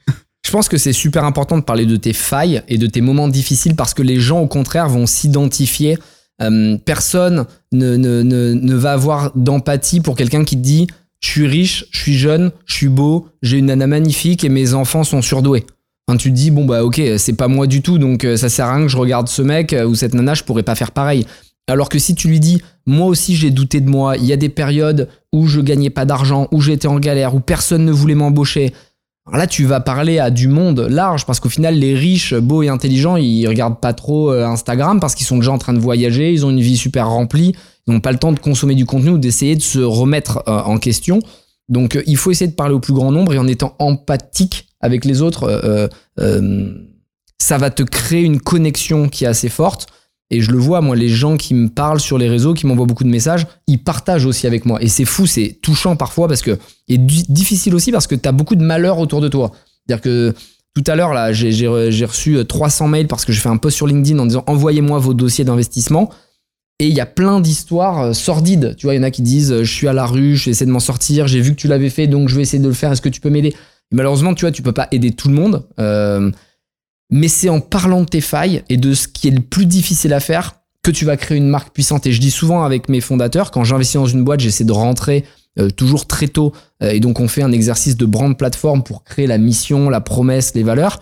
Je 0.48 0.52
pense 0.54 0.70
que 0.70 0.78
c'est 0.78 0.94
super 0.94 1.24
important 1.24 1.58
de 1.58 1.62
parler 1.62 1.84
de 1.84 1.96
tes 1.96 2.14
failles 2.14 2.62
et 2.68 2.78
de 2.78 2.86
tes 2.86 3.02
moments 3.02 3.28
difficiles 3.28 3.76
parce 3.76 3.92
que 3.92 4.00
les 4.00 4.18
gens, 4.18 4.40
au 4.40 4.46
contraire, 4.46 4.88
vont 4.88 5.04
s'identifier. 5.04 5.98
Euh, 6.40 6.78
personne 6.86 7.44
ne, 7.70 8.74
va 8.74 8.92
avoir 8.92 9.30
d'empathie 9.36 10.00
pour 10.00 10.16
quelqu'un 10.16 10.44
qui 10.44 10.56
te 10.56 10.62
dit 10.62 10.86
Je 11.20 11.28
suis 11.28 11.46
riche, 11.46 11.84
je 11.90 12.00
suis 12.00 12.16
jeune, 12.16 12.50
je 12.64 12.76
suis 12.76 12.88
beau, 12.88 13.28
j'ai 13.42 13.58
une 13.58 13.66
nana 13.66 13.86
magnifique 13.86 14.42
et 14.42 14.48
mes 14.48 14.72
enfants 14.72 15.04
sont 15.04 15.20
surdoués. 15.20 15.66
Enfin, 16.08 16.16
tu 16.16 16.30
te 16.30 16.34
dis 16.34 16.50
Bon, 16.50 16.64
bah, 16.64 16.82
ok, 16.82 16.98
c'est 17.18 17.34
pas 17.34 17.48
moi 17.48 17.66
du 17.66 17.82
tout, 17.82 17.98
donc 17.98 18.24
euh, 18.24 18.38
ça 18.38 18.48
sert 18.48 18.68
à 18.68 18.76
rien 18.76 18.86
que 18.86 18.90
je 18.90 18.96
regarde 18.96 19.28
ce 19.28 19.42
mec 19.42 19.74
euh, 19.74 19.84
ou 19.84 19.94
cette 19.94 20.14
nana, 20.14 20.32
je 20.32 20.44
pourrais 20.44 20.62
pas 20.62 20.74
faire 20.74 20.92
pareil. 20.92 21.26
Alors 21.70 21.90
que 21.90 21.98
si 21.98 22.14
tu 22.14 22.26
lui 22.26 22.40
dis 22.40 22.62
Moi 22.86 23.04
aussi, 23.04 23.36
j'ai 23.36 23.50
douté 23.50 23.82
de 23.82 23.90
moi, 23.90 24.16
il 24.16 24.24
y 24.24 24.32
a 24.32 24.36
des 24.38 24.48
périodes 24.48 25.10
où 25.30 25.46
je 25.46 25.60
gagnais 25.60 25.90
pas 25.90 26.06
d'argent, 26.06 26.48
où 26.52 26.62
j'étais 26.62 26.88
en 26.88 26.98
galère, 26.98 27.34
où 27.34 27.40
personne 27.40 27.84
ne 27.84 27.92
voulait 27.92 28.14
m'embaucher. 28.14 28.72
Alors 29.28 29.40
là, 29.40 29.46
tu 29.46 29.66
vas 29.66 29.80
parler 29.80 30.18
à 30.18 30.30
du 30.30 30.48
monde 30.48 30.80
large 30.80 31.26
parce 31.26 31.38
qu'au 31.38 31.50
final, 31.50 31.74
les 31.74 31.94
riches, 31.94 32.32
beaux 32.32 32.62
et 32.62 32.68
intelligents, 32.68 33.16
ils 33.16 33.46
regardent 33.46 33.78
pas 33.78 33.92
trop 33.92 34.32
euh, 34.32 34.46
Instagram 34.46 35.00
parce 35.00 35.14
qu'ils 35.14 35.26
sont 35.26 35.36
déjà 35.36 35.52
en 35.52 35.58
train 35.58 35.74
de 35.74 35.78
voyager, 35.78 36.32
ils 36.32 36.46
ont 36.46 36.50
une 36.50 36.62
vie 36.62 36.78
super 36.78 37.10
remplie, 37.10 37.54
ils 37.86 37.92
n'ont 37.92 38.00
pas 38.00 38.10
le 38.10 38.18
temps 38.18 38.32
de 38.32 38.40
consommer 38.40 38.74
du 38.74 38.86
contenu 38.86 39.10
ou 39.10 39.18
d'essayer 39.18 39.54
de 39.54 39.60
se 39.60 39.80
remettre 39.80 40.42
euh, 40.48 40.62
en 40.62 40.78
question. 40.78 41.18
Donc, 41.68 41.94
euh, 41.94 42.02
il 42.06 42.16
faut 42.16 42.30
essayer 42.30 42.50
de 42.50 42.56
parler 42.56 42.74
au 42.74 42.80
plus 42.80 42.94
grand 42.94 43.12
nombre 43.12 43.34
et 43.34 43.38
en 43.38 43.46
étant 43.46 43.76
empathique 43.78 44.68
avec 44.80 45.04
les 45.04 45.20
autres, 45.20 45.90
ça 47.40 47.58
va 47.58 47.70
te 47.70 47.82
créer 47.82 48.22
une 48.22 48.40
connexion 48.40 49.08
qui 49.08 49.24
est 49.24 49.28
assez 49.28 49.48
forte. 49.48 49.88
Et 50.30 50.40
je 50.42 50.50
le 50.50 50.58
vois, 50.58 50.80
moi, 50.82 50.94
les 50.94 51.08
gens 51.08 51.36
qui 51.38 51.54
me 51.54 51.68
parlent 51.68 52.00
sur 52.00 52.18
les 52.18 52.28
réseaux, 52.28 52.52
qui 52.52 52.66
m'envoient 52.66 52.84
beaucoup 52.86 53.04
de 53.04 53.08
messages, 53.08 53.46
ils 53.66 53.82
partagent 53.82 54.26
aussi 54.26 54.46
avec 54.46 54.66
moi. 54.66 54.82
Et 54.82 54.88
c'est 54.88 55.06
fou, 55.06 55.26
c'est 55.26 55.58
touchant 55.62 55.96
parfois 55.96 56.28
parce 56.28 56.42
que, 56.42 56.58
et 56.88 56.98
di- 56.98 57.24
difficile 57.30 57.74
aussi 57.74 57.92
parce 57.92 58.06
que 58.06 58.14
tu 58.14 58.28
as 58.28 58.32
beaucoup 58.32 58.54
de 58.54 58.62
malheur 58.62 58.98
autour 58.98 59.20
de 59.22 59.28
toi. 59.28 59.52
C'est-à-dire 59.86 60.02
que 60.02 60.34
tout 60.74 60.84
à 60.86 60.96
l'heure, 60.96 61.14
là, 61.14 61.32
j'ai- 61.32 61.50
j'ai 61.50 61.66
re- 61.66 61.90
j'ai 61.90 62.04
reçu 62.04 62.36
euh, 62.36 62.44
300 62.44 62.88
mails 62.88 63.06
parce 63.08 63.24
que 63.24 63.32
j'ai 63.32 63.40
fait 63.40 63.48
un 63.48 63.56
post 63.56 63.76
sur 63.76 63.86
LinkedIn 63.86 64.18
en 64.18 64.26
disant 64.26 64.44
envoyez-moi 64.46 64.98
vos 64.98 65.14
dossiers 65.14 65.44
d'investissement. 65.44 66.10
Et 66.78 66.86
il 66.88 66.94
y 66.94 67.00
a 67.00 67.06
plein 67.06 67.40
d'histoires 67.40 68.00
euh, 68.02 68.12
sordides. 68.12 68.74
Tu 68.76 68.86
vois, 68.86 68.94
il 68.94 68.98
y 68.98 69.00
en 69.00 69.04
a 69.04 69.10
qui 69.10 69.22
disent 69.22 69.50
euh, 69.50 69.64
je 69.64 69.72
suis 69.72 69.88
à 69.88 69.92
la 69.94 70.04
rue, 70.06 70.36
j'essaie 70.36 70.66
de 70.66 70.70
m'en 70.70 70.78
sortir, 70.78 71.26
j'ai 71.26 71.40
vu 71.40 71.52
que 71.52 71.60
tu 71.60 71.68
l'avais 71.68 71.90
fait, 71.90 72.06
donc 72.06 72.28
je 72.28 72.36
vais 72.36 72.42
essayer 72.42 72.62
de 72.62 72.68
le 72.68 72.74
faire. 72.74 72.92
Est-ce 72.92 73.00
que 73.02 73.08
tu 73.08 73.20
peux 73.22 73.30
m'aider? 73.30 73.54
Malheureusement, 73.92 74.34
tu 74.34 74.42
vois, 74.44 74.52
tu 74.52 74.60
peux 74.62 74.72
pas 74.72 74.88
aider 74.92 75.10
tout 75.12 75.28
le 75.28 75.34
monde. 75.34 75.64
Euh, 75.80 76.30
mais 77.10 77.28
c'est 77.28 77.48
en 77.48 77.60
parlant 77.60 78.00
de 78.02 78.06
tes 78.06 78.20
failles 78.20 78.62
et 78.68 78.76
de 78.76 78.94
ce 78.94 79.08
qui 79.08 79.28
est 79.28 79.32
le 79.32 79.40
plus 79.40 79.66
difficile 79.66 80.12
à 80.12 80.20
faire 80.20 80.56
que 80.82 80.90
tu 80.90 81.04
vas 81.04 81.16
créer 81.16 81.38
une 81.38 81.48
marque 81.48 81.72
puissante. 81.72 82.06
Et 82.06 82.12
je 82.12 82.20
dis 82.20 82.30
souvent 82.30 82.62
avec 82.62 82.88
mes 82.88 83.00
fondateurs, 83.00 83.50
quand 83.50 83.64
j'investis 83.64 83.96
dans 83.96 84.06
une 84.06 84.24
boîte, 84.24 84.40
j'essaie 84.40 84.64
de 84.64 84.72
rentrer 84.72 85.24
euh, 85.58 85.70
toujours 85.70 86.06
très 86.06 86.28
tôt. 86.28 86.52
Euh, 86.82 86.90
et 86.90 87.00
donc, 87.00 87.20
on 87.20 87.28
fait 87.28 87.42
un 87.42 87.52
exercice 87.52 87.96
de 87.96 88.06
brand 88.06 88.36
plateforme 88.36 88.82
pour 88.82 89.04
créer 89.04 89.26
la 89.26 89.38
mission, 89.38 89.90
la 89.90 90.00
promesse, 90.00 90.54
les 90.54 90.62
valeurs. 90.62 91.00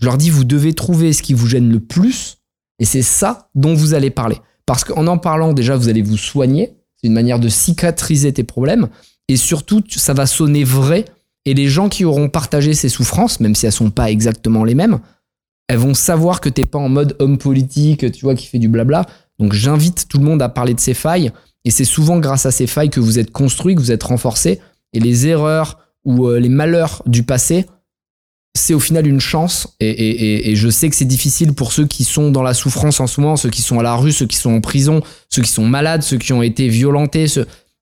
Je 0.00 0.06
leur 0.06 0.18
dis, 0.18 0.30
vous 0.30 0.44
devez 0.44 0.72
trouver 0.72 1.12
ce 1.12 1.22
qui 1.22 1.34
vous 1.34 1.46
gêne 1.46 1.70
le 1.70 1.80
plus. 1.80 2.38
Et 2.78 2.84
c'est 2.84 3.02
ça 3.02 3.48
dont 3.54 3.74
vous 3.74 3.94
allez 3.94 4.10
parler. 4.10 4.38
Parce 4.66 4.84
qu'en 4.84 5.06
en 5.06 5.18
parlant, 5.18 5.52
déjà, 5.52 5.76
vous 5.76 5.88
allez 5.88 6.02
vous 6.02 6.16
soigner. 6.16 6.72
C'est 6.96 7.06
une 7.06 7.14
manière 7.14 7.38
de 7.38 7.48
cicatriser 7.48 8.32
tes 8.32 8.44
problèmes. 8.44 8.88
Et 9.28 9.36
surtout, 9.36 9.82
ça 9.88 10.14
va 10.14 10.26
sonner 10.26 10.64
vrai. 10.64 11.04
Et 11.44 11.54
les 11.54 11.68
gens 11.68 11.88
qui 11.88 12.04
auront 12.04 12.28
partagé 12.28 12.74
ces 12.74 12.88
souffrances, 12.88 13.40
même 13.40 13.54
si 13.54 13.66
elles 13.66 13.72
sont 13.72 13.90
pas 13.90 14.10
exactement 14.10 14.64
les 14.64 14.74
mêmes, 14.74 15.00
elles 15.68 15.78
vont 15.78 15.94
savoir 15.94 16.40
que 16.40 16.48
t'es 16.48 16.64
pas 16.64 16.78
en 16.78 16.88
mode 16.88 17.16
homme 17.18 17.38
politique, 17.38 18.10
tu 18.12 18.24
vois, 18.24 18.34
qui 18.34 18.46
fait 18.46 18.58
du 18.58 18.68
blabla. 18.68 19.06
Donc 19.38 19.52
j'invite 19.52 20.06
tout 20.08 20.18
le 20.18 20.24
monde 20.24 20.42
à 20.42 20.48
parler 20.48 20.74
de 20.74 20.80
ses 20.80 20.94
failles. 20.94 21.32
Et 21.64 21.70
c'est 21.70 21.84
souvent 21.84 22.18
grâce 22.18 22.46
à 22.46 22.50
ces 22.50 22.66
failles 22.66 22.90
que 22.90 23.00
vous 23.00 23.18
êtes 23.18 23.30
construit, 23.30 23.74
que 23.74 23.80
vous 23.80 23.92
êtes 23.92 24.02
renforcé. 24.02 24.60
Et 24.92 25.00
les 25.00 25.26
erreurs 25.26 25.78
ou 26.04 26.26
euh, 26.26 26.38
les 26.38 26.48
malheurs 26.48 27.02
du 27.06 27.22
passé, 27.22 27.66
c'est 28.54 28.74
au 28.74 28.80
final 28.80 29.06
une 29.06 29.20
chance. 29.20 29.76
Et, 29.80 30.54
je 30.54 30.68
sais 30.68 30.90
que 30.90 30.96
c'est 30.96 31.04
difficile 31.04 31.54
pour 31.54 31.72
ceux 31.72 31.86
qui 31.86 32.04
sont 32.04 32.30
dans 32.30 32.42
la 32.42 32.54
souffrance 32.54 33.00
en 33.00 33.06
ce 33.06 33.20
moment, 33.20 33.36
ceux 33.36 33.50
qui 33.50 33.62
sont 33.62 33.78
à 33.78 33.82
la 33.82 33.94
rue, 33.94 34.12
ceux 34.12 34.26
qui 34.26 34.36
sont 34.36 34.52
en 34.52 34.60
prison, 34.60 35.00
ceux 35.30 35.42
qui 35.42 35.50
sont 35.50 35.64
malades, 35.64 36.02
ceux 36.02 36.18
qui 36.18 36.32
ont 36.32 36.42
été 36.42 36.68
violentés, 36.68 37.26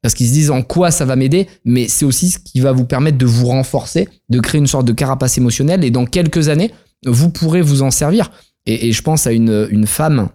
parce 0.03 0.15
qu'ils 0.15 0.29
se 0.29 0.33
disent 0.33 0.51
en 0.51 0.63
quoi 0.63 0.91
ça 0.91 1.05
va 1.05 1.17
m'aider? 1.17 1.49
Mais 1.65 1.89
c'est 1.89 2.05
aussi 2.05 2.31
ce 2.31 2.39
qui 2.39 2.61
va 2.61 2.73
vous 2.73 2.85
permettre 2.85 3.19
de 3.19 3.27
vous 3.27 3.47
renforcer, 3.47 4.09
de 4.29 4.41
créer 4.41 4.61
une 4.61 4.67
sorte 4.67 4.87
de 4.87 4.93
carapace 4.93 5.37
émotionnelle. 5.39 5.85
Et 5.85 5.91
dans 5.91 6.07
quelques 6.07 6.49
années, 6.49 6.71
vous 7.07 7.31
pourrez 7.31 7.63
vous 7.63 7.83
en 7.83 7.91
servir. 7.91 8.31
Et, 8.67 8.93
je 8.93 9.03
pense 9.03 9.27
à 9.27 9.33
une, 9.33 9.87
femme 9.87 10.29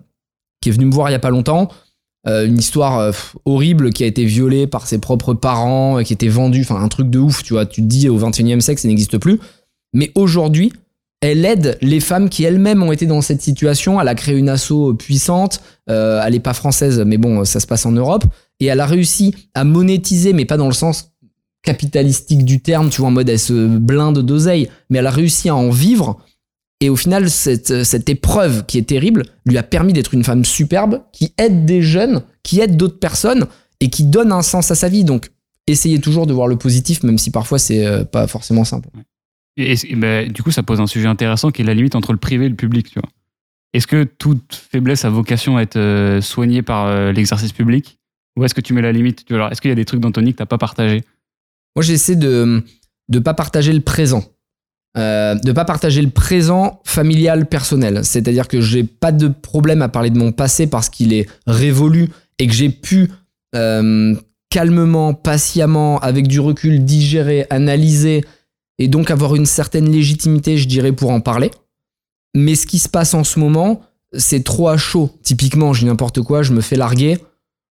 qui 0.61 0.69
est 0.69 0.71
venue 0.71 0.85
me 0.85 0.93
voir 0.93 1.09
il 1.09 1.11
y 1.11 1.15
a 1.15 1.19
pas 1.19 1.29
longtemps, 1.29 1.69
euh, 2.27 2.47
une 2.47 2.57
histoire 2.57 2.97
euh, 2.97 3.11
horrible 3.45 3.91
qui 3.91 4.03
a 4.03 4.07
été 4.07 4.25
violée 4.25 4.65
par 4.65 4.87
ses 4.87 4.97
propres 4.97 5.35
parents, 5.35 5.99
euh, 5.99 6.03
qui 6.03 6.11
était 6.11 6.27
vendue, 6.27 6.61
enfin 6.61 6.81
un 6.81 6.87
truc 6.87 7.09
de 7.09 7.19
ouf, 7.19 7.43
tu 7.43 7.53
vois, 7.53 7.67
tu 7.67 7.81
te 7.81 7.87
dis 7.87 8.09
au 8.09 8.19
21e 8.19 8.61
siècle 8.61 8.81
ça 8.81 8.87
n'existe 8.87 9.19
plus. 9.19 9.39
Mais 9.93 10.11
aujourd'hui, 10.15 10.73
elle 11.21 11.45
aide 11.45 11.77
les 11.81 11.99
femmes 11.99 12.29
qui 12.29 12.43
elles-mêmes 12.43 12.81
ont 12.81 12.91
été 12.91 13.05
dans 13.05 13.21
cette 13.21 13.41
situation. 13.41 14.01
Elle 14.01 14.07
a 14.07 14.15
créé 14.15 14.35
une 14.35 14.49
asso 14.49 14.93
puissante. 14.97 15.61
Elle 15.87 16.33
n'est 16.33 16.39
pas 16.39 16.53
française, 16.53 17.01
mais 17.05 17.17
bon, 17.17 17.45
ça 17.45 17.59
se 17.59 17.67
passe 17.67 17.85
en 17.85 17.93
Europe. 17.93 18.25
Et 18.59 18.65
elle 18.65 18.81
a 18.81 18.85
réussi 18.85 19.33
à 19.53 19.63
monétiser, 19.63 20.33
mais 20.33 20.45
pas 20.45 20.57
dans 20.57 20.67
le 20.67 20.73
sens 20.73 21.15
capitalistique 21.65 22.45
du 22.45 22.61
terme, 22.61 22.89
tu 22.89 23.01
vois, 23.01 23.09
en 23.09 23.11
mode 23.11 23.27
elle 23.27 23.39
se 23.39 23.67
blinde 23.67 24.19
d'oseille, 24.19 24.69
mais 24.89 24.99
elle 24.99 25.07
a 25.07 25.11
réussi 25.11 25.49
à 25.49 25.55
en 25.55 25.69
vivre. 25.69 26.19
Et 26.81 26.89
au 26.89 26.95
final, 26.95 27.29
cette, 27.29 27.83
cette 27.83 28.09
épreuve 28.09 28.65
qui 28.65 28.77
est 28.77 28.87
terrible 28.87 29.23
lui 29.45 29.57
a 29.57 29.63
permis 29.63 29.93
d'être 29.93 30.13
une 30.13 30.23
femme 30.23 30.43
superbe 30.43 31.01
qui 31.13 31.33
aide 31.37 31.65
des 31.65 31.81
jeunes, 31.81 32.23
qui 32.43 32.59
aide 32.59 32.75
d'autres 32.75 32.99
personnes 32.99 33.45
et 33.79 33.89
qui 33.89 34.03
donne 34.03 34.31
un 34.31 34.41
sens 34.41 34.71
à 34.71 34.75
sa 34.75 34.89
vie. 34.89 35.03
Donc, 35.03 35.31
essayez 35.67 35.99
toujours 35.99 36.27
de 36.27 36.33
voir 36.33 36.47
le 36.47 36.57
positif, 36.57 37.03
même 37.03 37.17
si 37.17 37.31
parfois 37.31 37.59
c'est 37.59 37.85
euh, 37.85 38.03
pas 38.03 38.27
forcément 38.27 38.65
simple. 38.65 38.89
Et, 39.57 39.75
ben, 39.95 40.31
du 40.31 40.43
coup, 40.43 40.51
ça 40.51 40.63
pose 40.63 40.81
un 40.81 40.87
sujet 40.87 41.07
intéressant 41.07 41.49
qui 41.51 41.61
est 41.61 41.65
la 41.65 41.73
limite 41.73 41.95
entre 41.95 42.11
le 42.11 42.17
privé 42.17 42.45
et 42.45 42.49
le 42.49 42.55
public. 42.55 42.89
Tu 42.89 42.99
vois. 42.99 43.09
Est-ce 43.73 43.87
que 43.87 44.03
toute 44.03 44.55
faiblesse 44.71 45.05
a 45.05 45.09
vocation 45.09 45.57
à 45.57 45.61
être 45.61 45.77
euh, 45.77 46.21
soignée 46.21 46.61
par 46.61 46.87
euh, 46.87 47.11
l'exercice 47.13 47.53
public 47.53 47.99
Ou 48.37 48.43
est-ce 48.43 48.53
que 48.53 48.61
tu 48.61 48.73
mets 48.73 48.81
la 48.81 48.91
limite 48.91 49.25
Est-ce 49.29 49.61
qu'il 49.61 49.69
y 49.69 49.71
a 49.71 49.75
des 49.75 49.85
trucs 49.85 50.01
d'Anthony 50.01 50.33
que 50.33 50.37
tu 50.37 50.41
n'as 50.41 50.47
pas 50.47 50.57
partagé? 50.57 51.03
Moi, 51.75 51.83
j'essaie 51.83 52.15
de 52.17 52.63
ne 53.09 53.19
pas 53.19 53.33
partager 53.33 53.71
le 53.71 53.81
présent. 53.81 54.23
Euh, 54.97 55.35
de 55.35 55.51
pas 55.51 55.65
partager 55.65 56.01
le 56.01 56.09
présent 56.09 56.79
familial 56.85 57.47
personnel. 57.47 58.05
C'est-à-dire 58.05 58.47
que 58.47 58.61
j'ai 58.61 58.85
pas 58.85 59.11
de 59.11 59.27
problème 59.27 59.81
à 59.81 59.89
parler 59.89 60.09
de 60.09 60.17
mon 60.17 60.31
passé 60.31 60.67
parce 60.67 60.87
qu'il 60.87 61.11
est 61.11 61.27
révolu 61.47 62.09
et 62.39 62.47
que 62.47 62.53
j'ai 62.53 62.69
pu 62.69 63.11
euh, 63.55 64.15
calmement, 64.49 65.13
patiemment, 65.13 65.99
avec 65.99 66.27
du 66.27 66.39
recul, 66.39 66.85
digérer, 66.85 67.45
analyser 67.49 68.23
et 68.79 68.87
donc 68.87 69.11
avoir 69.11 69.35
une 69.35 69.45
certaine 69.45 69.91
légitimité, 69.91 70.57
je 70.57 70.67
dirais, 70.67 70.93
pour 70.93 71.11
en 71.11 71.19
parler. 71.19 71.51
Mais 72.33 72.55
ce 72.55 72.65
qui 72.65 72.79
se 72.79 72.87
passe 72.87 73.13
en 73.13 73.25
ce 73.25 73.37
moment, 73.37 73.81
c'est 74.13 74.45
trop 74.45 74.69
à 74.69 74.77
chaud. 74.77 75.09
Typiquement, 75.23 75.73
j'ai 75.73 75.87
n'importe 75.87 76.21
quoi, 76.21 76.41
je 76.41 76.53
me 76.53 76.61
fais 76.61 76.77
larguer. 76.77 77.17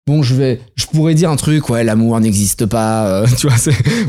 Bon, 0.07 0.23
je 0.23 0.35
vais, 0.35 0.61
je 0.77 0.85
pourrais 0.85 1.15
dire 1.15 1.31
un 1.31 1.37
truc, 1.37 1.71
ouais, 1.71 1.83
l'amour 1.83 2.21
n'existe 2.21 2.67
pas, 2.67 3.23
euh, 3.23 3.27
tu 3.39 3.49
vois, 3.49 3.57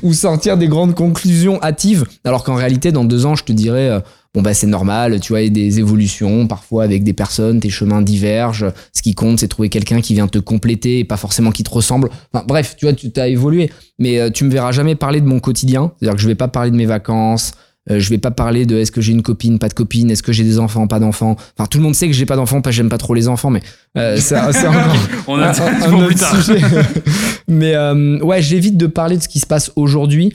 ou 0.04 0.12
sortir 0.12 0.58
des 0.58 0.68
grandes 0.68 0.94
conclusions 0.94 1.62
hâtives, 1.64 2.04
alors 2.25 2.44
qu'en 2.44 2.56
réalité, 2.56 2.92
dans 2.92 3.06
deux 3.06 3.25
ans, 3.25 3.36
je 3.36 3.46
te 3.46 3.54
dirais, 3.54 3.90
euh, 3.90 4.00
bon 4.34 4.42
bah 4.42 4.54
c'est 4.54 4.68
normal, 4.68 5.22
tu 5.22 5.32
vois, 5.32 5.40
il 5.40 5.46
y 5.46 5.48
a 5.48 5.50
des 5.50 5.80
évolutions 5.80 6.48
parfois 6.48 6.84
avec 6.84 7.06
des 7.06 7.14
personnes, 7.14 7.62
tes 7.62 7.70
chemins 7.70 8.02
divergent. 8.02 8.74
Ce 8.92 9.02
qui 9.02 9.16
compte, 9.16 9.40
c'est 9.40 9.48
trouver 9.48 9.70
quelqu'un 9.70 10.02
qui 10.02 10.14
vient 10.14 10.28
te 10.28 10.38
compléter 10.38 11.00
et 11.00 11.06
pas 11.06 11.16
forcément 11.16 11.52
qui 11.52 11.64
te 11.64 11.72
ressemble. 11.72 12.10
Enfin 12.34 12.44
bref, 12.46 12.75
tu 12.78 12.86
vois, 12.86 12.94
tu 12.94 13.12
t'as 13.12 13.30
évolué, 13.30 13.72
mais 13.98 14.20
euh, 14.20 14.30
tu 14.30 14.44
me 14.44 14.52
verras 14.52 14.74
jamais 14.74 14.96
parler 14.96 15.22
de 15.22 15.28
mon 15.28 15.40
quotidien. 15.40 15.94
C'est-à-dire 15.98 16.16
que 16.18 16.22
je 16.22 16.28
vais 16.28 16.36
pas 16.36 16.50
parler 16.50 16.72
de 16.72 16.75
mes 16.75 16.86
vacances. 16.86 17.54
Euh, 17.92 18.00
je 18.00 18.10
vais 18.10 18.18
pas 18.18 18.32
parler 18.32 18.65
de 18.65 18.75
est-ce 18.77 18.92
que 18.92 19.01
j'ai 19.01 19.12
une 19.12 19.22
copine, 19.22 19.60
pas 19.60 19.68
de 19.70 19.74
copine, 19.74 20.10
est-ce 20.12 20.24
que 20.24 20.32
j'ai 20.34 20.44
des 20.44 20.58
enfants, 20.60 20.88
pas 20.88 21.00
d'enfants. 21.00 21.36
Enfin, 21.58 21.68
tout 21.70 21.77
le 21.77 21.84
monde 21.84 21.96
sait 21.96 22.08
que 22.08 22.13
j'ai 22.13 22.25
pas 22.25 22.36
d'enfants, 22.36 22.62
pas 22.62 22.72
j'aime 22.72 22.89
pas 22.89 22.98
trop 22.98 23.13
les 23.13 23.27
enfants, 23.27 23.50
mais 23.51 23.62
euh, 23.98 24.18
c'est 24.18 24.36
On 25.27 25.38
a 25.39 25.50
un- 25.50 25.84
un 25.84 25.94
autre 25.94 26.06
plus 26.08 26.15
tard. 26.15 26.42
sujet. 26.44 26.62
Mais 27.48 27.75
euh, 27.75 28.20
ouais, 28.22 28.42
j'évite 28.42 28.77
de 28.77 28.88
parler 28.88 29.18
de 29.18 29.22
ce 29.22 29.27
qui 29.27 29.39
se 29.39 29.46
passe 29.46 29.72
aujourd'hui 29.75 30.34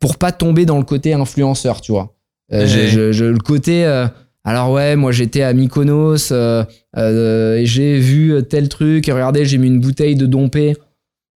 pour 0.00 0.16
pas 0.16 0.30
tomber 0.32 0.64
dans 0.66 0.78
le 0.78 0.84
côté 0.84 1.12
influenceur, 1.12 1.80
tu 1.80 1.92
vois. 1.92 2.14
Euh, 2.52 2.66
J'ai- 2.66 2.88
je- 2.88 3.12
je- 3.12 3.24
le 3.24 3.38
côté. 3.38 3.84
euh, 3.84 4.06
alors 4.44 4.70
ouais, 4.72 4.96
moi 4.96 5.12
j'étais 5.12 5.42
à 5.42 5.52
Mykonos 5.52 6.32
euh, 6.32 6.64
euh, 6.96 7.56
et 7.58 7.66
j'ai 7.66 7.98
vu 8.00 8.34
tel 8.50 8.68
truc 8.68 9.08
et 9.08 9.12
regardez, 9.12 9.44
j'ai 9.44 9.58
mis 9.58 9.68
une 9.68 9.80
bouteille 9.80 10.16
de 10.16 10.26
dompé. 10.26 10.76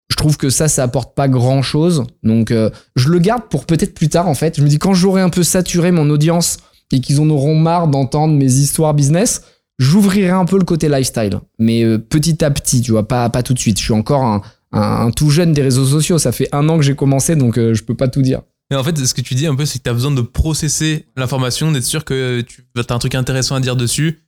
Je 0.08 0.16
trouve 0.16 0.36
que 0.36 0.50
ça, 0.50 0.68
ça 0.68 0.82
apporte 0.84 1.14
pas 1.14 1.28
grand 1.28 1.62
chose. 1.62 2.04
Donc 2.22 2.50
euh, 2.50 2.70
je 2.94 3.08
le 3.08 3.18
garde 3.18 3.42
pour 3.50 3.66
peut-être 3.66 3.94
plus 3.94 4.08
tard 4.08 4.28
en 4.28 4.34
fait. 4.34 4.56
Je 4.56 4.62
me 4.62 4.68
dis 4.68 4.78
quand 4.78 4.94
j'aurai 4.94 5.20
un 5.22 5.30
peu 5.30 5.42
saturé 5.42 5.90
mon 5.90 6.08
audience 6.10 6.58
et 6.92 7.00
qu'ils 7.00 7.20
en 7.20 7.28
auront 7.30 7.56
marre 7.56 7.88
d'entendre 7.88 8.34
mes 8.34 8.52
histoires 8.52 8.94
business, 8.94 9.42
j'ouvrirai 9.78 10.30
un 10.30 10.44
peu 10.44 10.58
le 10.58 10.64
côté 10.64 10.88
lifestyle. 10.88 11.40
Mais 11.58 11.82
euh, 11.82 11.98
petit 11.98 12.44
à 12.44 12.50
petit, 12.50 12.80
tu 12.82 12.92
vois, 12.92 13.06
pas, 13.08 13.28
pas 13.30 13.42
tout 13.42 13.52
de 13.54 13.58
suite. 13.58 13.78
Je 13.78 13.84
suis 13.84 13.92
encore 13.92 14.22
un, 14.22 14.42
un- 14.72 15.10
tout 15.10 15.30
jeune 15.30 15.52
des 15.52 15.62
réseaux 15.62 15.86
sociaux. 15.86 16.18
Ça 16.18 16.30
fait 16.32 16.48
un 16.52 16.68
an 16.68 16.76
que 16.76 16.84
j'ai 16.84 16.94
commencé, 16.94 17.34
donc 17.34 17.58
euh, 17.58 17.75
je 17.75 17.82
peux 17.82 17.96
pas 17.96 18.08
tout 18.08 18.22
dire. 18.22 18.42
Mais 18.70 18.76
en 18.76 18.82
fait, 18.84 18.96
ce 18.98 19.14
que 19.14 19.20
tu 19.20 19.34
dis 19.34 19.46
un 19.46 19.54
peu, 19.54 19.64
c'est 19.64 19.78
que 19.78 19.84
tu 19.84 19.90
as 19.90 19.92
besoin 19.92 20.10
de 20.12 20.20
processer 20.22 21.06
l'information, 21.16 21.70
d'être 21.72 21.84
sûr 21.84 22.04
que 22.04 22.40
tu 22.40 22.64
as 22.76 22.92
un 22.94 22.98
truc 22.98 23.14
intéressant 23.14 23.54
à 23.54 23.60
dire 23.60 23.76
dessus. 23.76 24.25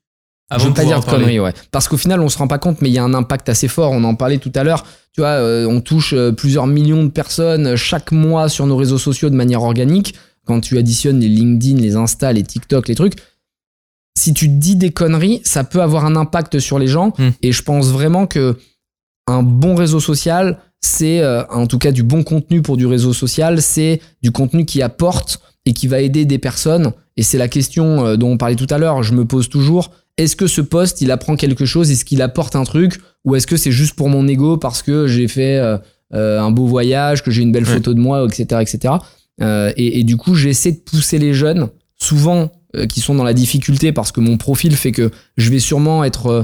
Avant 0.50 0.64
je 0.64 0.68
veux 0.68 0.74
pas 0.74 0.84
dire 0.84 1.00
de 1.00 1.04
conneries, 1.04 1.40
ouais. 1.40 1.52
Parce 1.70 1.88
qu'au 1.88 1.98
final, 1.98 2.20
on 2.20 2.28
se 2.28 2.38
rend 2.38 2.48
pas 2.48 2.58
compte, 2.58 2.80
mais 2.80 2.88
il 2.88 2.94
y 2.94 2.98
a 2.98 3.04
un 3.04 3.12
impact 3.12 3.48
assez 3.48 3.68
fort. 3.68 3.92
On 3.92 4.02
en 4.04 4.14
parlait 4.14 4.38
tout 4.38 4.52
à 4.54 4.64
l'heure. 4.64 4.84
Tu 5.12 5.20
vois, 5.20 5.30
euh, 5.30 5.66
on 5.66 5.80
touche 5.80 6.14
euh, 6.14 6.32
plusieurs 6.32 6.66
millions 6.66 7.04
de 7.04 7.10
personnes 7.10 7.66
euh, 7.66 7.76
chaque 7.76 8.12
mois 8.12 8.48
sur 8.48 8.66
nos 8.66 8.76
réseaux 8.76 8.98
sociaux 8.98 9.28
de 9.28 9.34
manière 9.34 9.62
organique. 9.62 10.14
Quand 10.46 10.60
tu 10.60 10.78
additionnes 10.78 11.20
les 11.20 11.28
LinkedIn, 11.28 11.78
les 11.78 11.96
Insta, 11.96 12.32
les 12.32 12.42
TikTok, 12.42 12.88
les 12.88 12.94
trucs, 12.94 13.14
si 14.18 14.34
tu 14.34 14.48
dis 14.48 14.76
des 14.76 14.90
conneries, 14.90 15.40
ça 15.44 15.64
peut 15.64 15.82
avoir 15.82 16.04
un 16.04 16.16
impact 16.16 16.58
sur 16.58 16.78
les 16.78 16.86
gens. 16.86 17.12
Hmm. 17.18 17.30
Et 17.42 17.52
je 17.52 17.62
pense 17.62 17.88
vraiment 17.88 18.26
que 18.26 18.56
un 19.26 19.42
bon 19.42 19.74
réseau 19.74 20.00
social, 20.00 20.58
c'est 20.80 21.20
euh, 21.20 21.44
en 21.48 21.66
tout 21.66 21.78
cas 21.78 21.92
du 21.92 22.02
bon 22.02 22.22
contenu 22.24 22.62
pour 22.62 22.76
du 22.76 22.86
réseau 22.86 23.12
social, 23.12 23.62
c'est 23.62 24.00
du 24.22 24.32
contenu 24.32 24.64
qui 24.64 24.82
apporte 24.82 25.40
et 25.66 25.72
qui 25.72 25.86
va 25.86 26.00
aider 26.00 26.24
des 26.24 26.38
personnes. 26.38 26.92
Et 27.16 27.22
c'est 27.22 27.38
la 27.38 27.48
question 27.48 28.06
euh, 28.06 28.16
dont 28.16 28.32
on 28.32 28.36
parlait 28.38 28.56
tout 28.56 28.66
à 28.70 28.78
l'heure. 28.78 29.02
Je 29.02 29.14
me 29.14 29.24
pose 29.24 29.48
toujours 29.48 29.90
est-ce 30.18 30.36
que 30.36 30.46
ce 30.46 30.60
poste 30.60 31.00
il 31.00 31.10
apprend 31.10 31.36
quelque 31.36 31.64
chose? 31.64 31.90
Est-ce 31.90 32.04
qu'il 32.04 32.20
apporte 32.20 32.56
un 32.56 32.64
truc? 32.64 33.00
Ou 33.24 33.34
est-ce 33.36 33.46
que 33.46 33.56
c'est 33.56 33.72
juste 33.72 33.94
pour 33.94 34.08
mon 34.08 34.28
ego 34.28 34.56
parce 34.56 34.82
que 34.82 35.06
j'ai 35.06 35.28
fait 35.28 35.56
euh, 35.56 35.78
euh, 36.14 36.40
un 36.40 36.50
beau 36.50 36.66
voyage, 36.66 37.22
que 37.22 37.30
j'ai 37.30 37.42
une 37.42 37.52
belle 37.52 37.66
photo 37.66 37.94
de 37.94 38.00
moi, 38.00 38.24
etc. 38.24 38.60
etc. 38.60 38.94
Euh, 39.40 39.72
et, 39.76 40.00
et 40.00 40.04
du 40.04 40.16
coup, 40.16 40.34
j'essaie 40.34 40.72
de 40.72 40.78
pousser 40.78 41.18
les 41.18 41.32
jeunes, 41.32 41.68
souvent 41.96 42.50
euh, 42.76 42.86
qui 42.86 43.00
sont 43.00 43.14
dans 43.14 43.24
la 43.24 43.32
difficulté 43.32 43.92
parce 43.92 44.12
que 44.12 44.20
mon 44.20 44.36
profil 44.36 44.76
fait 44.76 44.92
que 44.92 45.10
je 45.38 45.50
vais 45.50 45.58
sûrement 45.58 46.04
être 46.04 46.26
euh, 46.26 46.42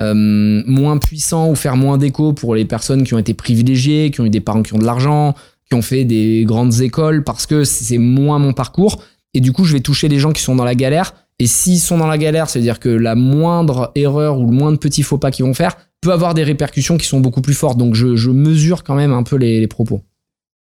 euh, 0.00 0.62
moins 0.66 0.98
puissant 0.98 1.48
ou 1.48 1.54
faire 1.54 1.76
moins 1.76 1.96
d'écho 1.96 2.32
pour 2.32 2.56
les 2.56 2.64
personnes 2.64 3.04
qui 3.04 3.14
ont 3.14 3.18
été 3.18 3.34
privilégiées, 3.34 4.10
qui 4.10 4.20
ont 4.20 4.24
eu 4.24 4.30
des 4.30 4.40
parents 4.40 4.64
qui 4.64 4.74
ont 4.74 4.78
de 4.78 4.84
l'argent, 4.84 5.36
qui 5.68 5.74
ont 5.74 5.82
fait 5.82 6.04
des 6.04 6.44
grandes 6.44 6.80
écoles 6.80 7.22
parce 7.22 7.46
que 7.46 7.62
c'est 7.62 7.98
moins 7.98 8.40
mon 8.40 8.52
parcours. 8.52 9.00
Et 9.32 9.40
du 9.40 9.52
coup, 9.52 9.64
je 9.64 9.74
vais 9.74 9.80
toucher 9.80 10.08
les 10.08 10.18
gens 10.18 10.32
qui 10.32 10.42
sont 10.42 10.56
dans 10.56 10.64
la 10.64 10.74
galère. 10.74 11.14
Et 11.40 11.46
s'ils 11.46 11.80
sont 11.80 11.96
dans 11.96 12.06
la 12.06 12.18
galère, 12.18 12.50
c'est-à-dire 12.50 12.78
que 12.78 12.90
la 12.90 13.14
moindre 13.14 13.92
erreur 13.94 14.38
ou 14.38 14.44
le 14.44 14.52
moindre 14.52 14.78
petit 14.78 15.02
faux 15.02 15.16
pas 15.16 15.30
qu'ils 15.30 15.46
vont 15.46 15.54
faire 15.54 15.74
peut 16.02 16.12
avoir 16.12 16.34
des 16.34 16.44
répercussions 16.44 16.98
qui 16.98 17.06
sont 17.06 17.18
beaucoup 17.18 17.40
plus 17.40 17.54
fortes. 17.54 17.78
Donc 17.78 17.94
je, 17.94 18.30
mesure 18.30 18.84
quand 18.84 18.94
même 18.94 19.14
un 19.14 19.22
peu 19.22 19.36
les, 19.36 19.66
propos. 19.66 20.02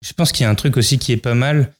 Je 0.07 0.13
pense 0.13 0.31
qu'il 0.31 0.45
y 0.45 0.47
a 0.47 0.51
un 0.51 0.55
truc 0.55 0.77
aussi 0.77 0.99
qui 0.99 1.11
est 1.11 1.17
pas 1.17 1.35
mal, 1.35 1.75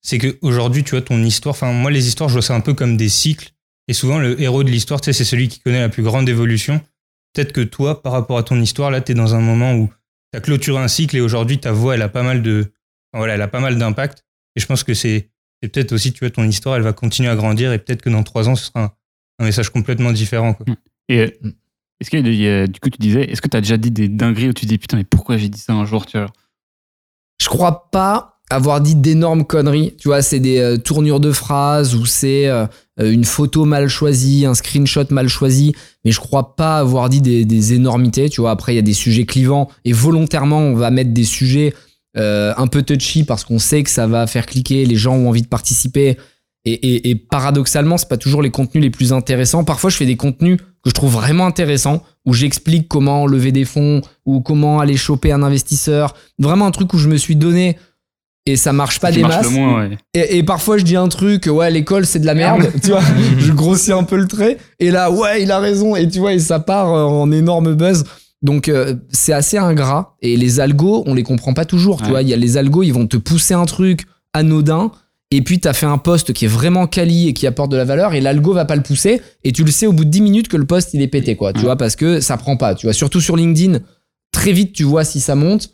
c'est 0.00 0.16
qu'aujourd'hui, 0.16 0.82
tu 0.84 0.92
vois, 0.92 1.02
ton 1.02 1.22
histoire, 1.22 1.54
enfin, 1.54 1.70
moi, 1.72 1.90
les 1.90 2.08
histoires, 2.08 2.30
je 2.30 2.34
vois 2.34 2.42
ça 2.42 2.54
un 2.54 2.60
peu 2.60 2.72
comme 2.72 2.96
des 2.96 3.10
cycles. 3.10 3.52
Et 3.88 3.92
souvent, 3.92 4.18
le 4.18 4.40
héros 4.40 4.64
de 4.64 4.70
l'histoire, 4.70 5.02
tu 5.02 5.06
sais, 5.06 5.12
c'est 5.12 5.24
celui 5.24 5.48
qui 5.48 5.60
connaît 5.60 5.80
la 5.80 5.90
plus 5.90 6.02
grande 6.02 6.26
évolution. 6.26 6.80
Peut-être 7.34 7.52
que 7.52 7.60
toi, 7.60 8.02
par 8.02 8.12
rapport 8.12 8.38
à 8.38 8.42
ton 8.42 8.58
histoire, 8.58 8.90
là, 8.90 9.02
tu 9.02 9.12
es 9.12 9.14
dans 9.14 9.34
un 9.34 9.40
moment 9.40 9.74
où 9.74 9.90
tu 10.32 10.38
as 10.38 10.40
clôturé 10.40 10.82
un 10.82 10.88
cycle 10.88 11.14
et 11.14 11.20
aujourd'hui, 11.20 11.60
ta 11.60 11.72
voix, 11.72 11.94
elle 11.94 12.02
a 12.02 12.08
pas 12.08 12.22
mal 12.22 12.40
de, 12.40 12.72
voilà, 13.12 13.34
elle 13.34 13.42
a 13.42 13.48
pas 13.48 13.60
mal 13.60 13.76
d'impact. 13.76 14.24
Et 14.56 14.60
je 14.60 14.66
pense 14.66 14.82
que 14.82 14.94
c'est, 14.94 15.28
c'est 15.62 15.68
peut-être 15.68 15.92
aussi, 15.92 16.12
tu 16.12 16.20
vois, 16.20 16.30
ton 16.30 16.44
histoire, 16.44 16.76
elle 16.76 16.82
va 16.82 16.92
continuer 16.92 17.28
à 17.28 17.36
grandir 17.36 17.72
et 17.72 17.78
peut-être 17.78 18.02
que 18.02 18.10
dans 18.10 18.22
trois 18.22 18.48
ans, 18.48 18.56
ce 18.56 18.66
sera 18.66 18.84
un, 18.84 18.90
un 19.40 19.44
message 19.44 19.70
complètement 19.70 20.12
différent, 20.12 20.54
quoi. 20.54 20.66
Et 21.08 21.20
euh, 21.20 21.30
est-ce 22.00 22.16
y 22.16 22.48
a- 22.48 22.66
du 22.66 22.80
coup 22.80 22.88
tu 22.88 22.98
disais, 22.98 23.24
est-ce 23.30 23.42
que 23.42 23.48
tu 23.48 23.56
as 23.56 23.60
déjà 23.60 23.76
dit 23.76 23.90
des 23.90 24.08
dingueries 24.08 24.48
où 24.48 24.52
tu 24.52 24.64
dis 24.66 24.78
putain 24.78 24.96
mais 24.96 25.04
pourquoi 25.04 25.36
j'ai 25.36 25.48
dit 25.48 25.58
ça 25.60 25.74
un 25.74 25.84
jour 25.84 26.06
tu 26.06 26.18
vois? 26.18 26.28
Je 27.40 27.48
crois 27.48 27.90
pas 27.90 28.40
avoir 28.50 28.80
dit 28.80 28.96
d'énormes 28.96 29.44
conneries. 29.44 29.94
Tu 29.96 30.08
vois, 30.08 30.22
c'est 30.22 30.40
des 30.40 30.58
euh, 30.58 30.76
tournures 30.76 31.20
de 31.20 31.30
phrases 31.32 31.94
ou 31.94 32.04
c'est 32.04 32.48
euh, 32.48 32.66
une 32.98 33.24
photo 33.24 33.64
mal 33.64 33.88
choisie, 33.88 34.44
un 34.44 34.54
screenshot 34.54 35.04
mal 35.10 35.28
choisi. 35.28 35.74
Mais 36.04 36.10
je 36.10 36.18
crois 36.18 36.56
pas 36.56 36.78
avoir 36.78 37.08
dit 37.08 37.20
des, 37.22 37.44
des 37.44 37.72
énormités. 37.74 38.28
Tu 38.28 38.40
vois, 38.40 38.50
après, 38.50 38.72
il 38.72 38.76
y 38.76 38.80
a 38.80 38.82
des 38.82 38.92
sujets 38.92 39.24
clivants 39.24 39.70
et 39.84 39.92
volontairement, 39.92 40.58
on 40.58 40.74
va 40.74 40.90
mettre 40.90 41.12
des 41.12 41.24
sujets 41.24 41.72
euh, 42.16 42.52
un 42.56 42.66
peu 42.66 42.82
touchy 42.82 43.24
parce 43.24 43.44
qu'on 43.44 43.58
sait 43.58 43.82
que 43.82 43.90
ça 43.90 44.06
va 44.06 44.26
faire 44.26 44.46
cliquer, 44.46 44.84
les 44.84 44.96
gens 44.96 45.14
ont 45.14 45.28
envie 45.28 45.42
de 45.42 45.48
participer. 45.48 46.16
Et, 46.66 46.72
et, 46.72 47.10
et 47.10 47.14
paradoxalement, 47.14 47.96
c'est 47.96 48.08
pas 48.08 48.18
toujours 48.18 48.42
les 48.42 48.50
contenus 48.50 48.82
les 48.82 48.90
plus 48.90 49.12
intéressants. 49.12 49.64
Parfois, 49.64 49.88
je 49.88 49.96
fais 49.96 50.06
des 50.06 50.16
contenus 50.16 50.58
que 50.82 50.90
je 50.90 50.94
trouve 50.94 51.12
vraiment 51.12 51.46
intéressants, 51.46 52.02
où 52.26 52.34
j'explique 52.34 52.88
comment 52.88 53.26
lever 53.26 53.52
des 53.52 53.64
fonds 53.64 54.02
ou 54.26 54.40
comment 54.40 54.80
aller 54.80 54.96
choper 54.96 55.32
un 55.32 55.42
investisseur. 55.42 56.14
Vraiment 56.38 56.66
un 56.66 56.70
truc 56.70 56.92
où 56.92 56.98
je 56.98 57.08
me 57.08 57.16
suis 57.16 57.36
donné 57.36 57.76
et 58.46 58.56
ça 58.56 58.72
marche 58.72 59.00
pas 59.00 59.12
des 59.12 59.22
masses. 59.22 59.44
le 59.44 59.50
moins 59.50 59.88
ouais. 59.88 59.98
Et, 60.14 60.38
et 60.38 60.42
parfois, 60.42 60.78
je 60.78 60.84
dis 60.84 60.96
un 60.96 61.08
truc, 61.08 61.46
ouais, 61.46 61.70
l'école, 61.70 62.06
c'est 62.06 62.18
de 62.18 62.26
la 62.26 62.34
merde, 62.34 62.70
tu 62.82 62.90
vois. 62.90 63.02
je 63.38 63.52
grossis 63.52 63.92
un 63.92 64.04
peu 64.04 64.16
le 64.16 64.26
trait. 64.26 64.58
Et 64.78 64.90
là, 64.90 65.10
ouais, 65.10 65.42
il 65.42 65.50
a 65.50 65.58
raison. 65.58 65.94
Et 65.94 66.08
tu 66.08 66.18
vois, 66.18 66.32
et 66.32 66.38
ça 66.38 66.58
part 66.58 66.92
euh, 66.92 67.04
en 67.04 67.30
énorme 67.30 67.74
buzz. 67.74 68.04
Donc, 68.42 68.68
euh, 68.68 68.94
c'est 69.10 69.32
assez 69.32 69.58
ingrat. 69.58 70.16
Et 70.22 70.36
les 70.36 70.60
algos, 70.60 71.02
on 71.06 71.14
les 71.14 71.22
comprend 71.22 71.52
pas 71.54 71.64
toujours, 71.64 71.98
tu 71.98 72.04
Ouais. 72.04 72.10
vois. 72.10 72.22
Il 72.22 72.28
y 72.28 72.32
a 72.32 72.36
les 72.36 72.56
algos, 72.56 72.82
ils 72.82 72.92
vont 72.92 73.06
te 73.06 73.16
pousser 73.16 73.54
un 73.54 73.66
truc 73.66 74.06
anodin. 74.32 74.92
Et 75.32 75.42
puis, 75.42 75.60
t'as 75.60 75.74
fait 75.74 75.86
un 75.86 75.98
post 75.98 76.32
qui 76.32 76.46
est 76.46 76.48
vraiment 76.48 76.86
quali 76.86 77.28
et 77.28 77.32
qui 77.34 77.46
apporte 77.46 77.70
de 77.70 77.76
la 77.76 77.84
valeur. 77.84 78.14
Et 78.14 78.20
l'algo 78.20 78.52
va 78.52 78.64
pas 78.64 78.74
le 78.76 78.82
pousser. 78.82 79.20
Et 79.44 79.52
tu 79.52 79.62
le 79.62 79.70
sais 79.70 79.86
au 79.86 79.92
bout 79.92 80.04
de 80.04 80.10
10 80.10 80.22
minutes 80.22 80.48
que 80.48 80.56
le 80.56 80.64
post, 80.64 80.92
il 80.94 81.02
est 81.02 81.06
pété, 81.08 81.36
quoi. 81.36 81.52
Tu 81.52 81.60
vois, 81.60 81.76
parce 81.76 81.94
que 81.96 82.20
ça 82.20 82.36
prend 82.36 82.56
pas, 82.56 82.74
tu 82.74 82.86
vois. 82.86 82.92
Surtout 82.94 83.20
sur 83.20 83.36
LinkedIn, 83.36 83.78
très 84.32 84.52
vite, 84.52 84.72
tu 84.72 84.82
vois 84.84 85.04
si 85.04 85.20
ça 85.20 85.34
monte. 85.36 85.70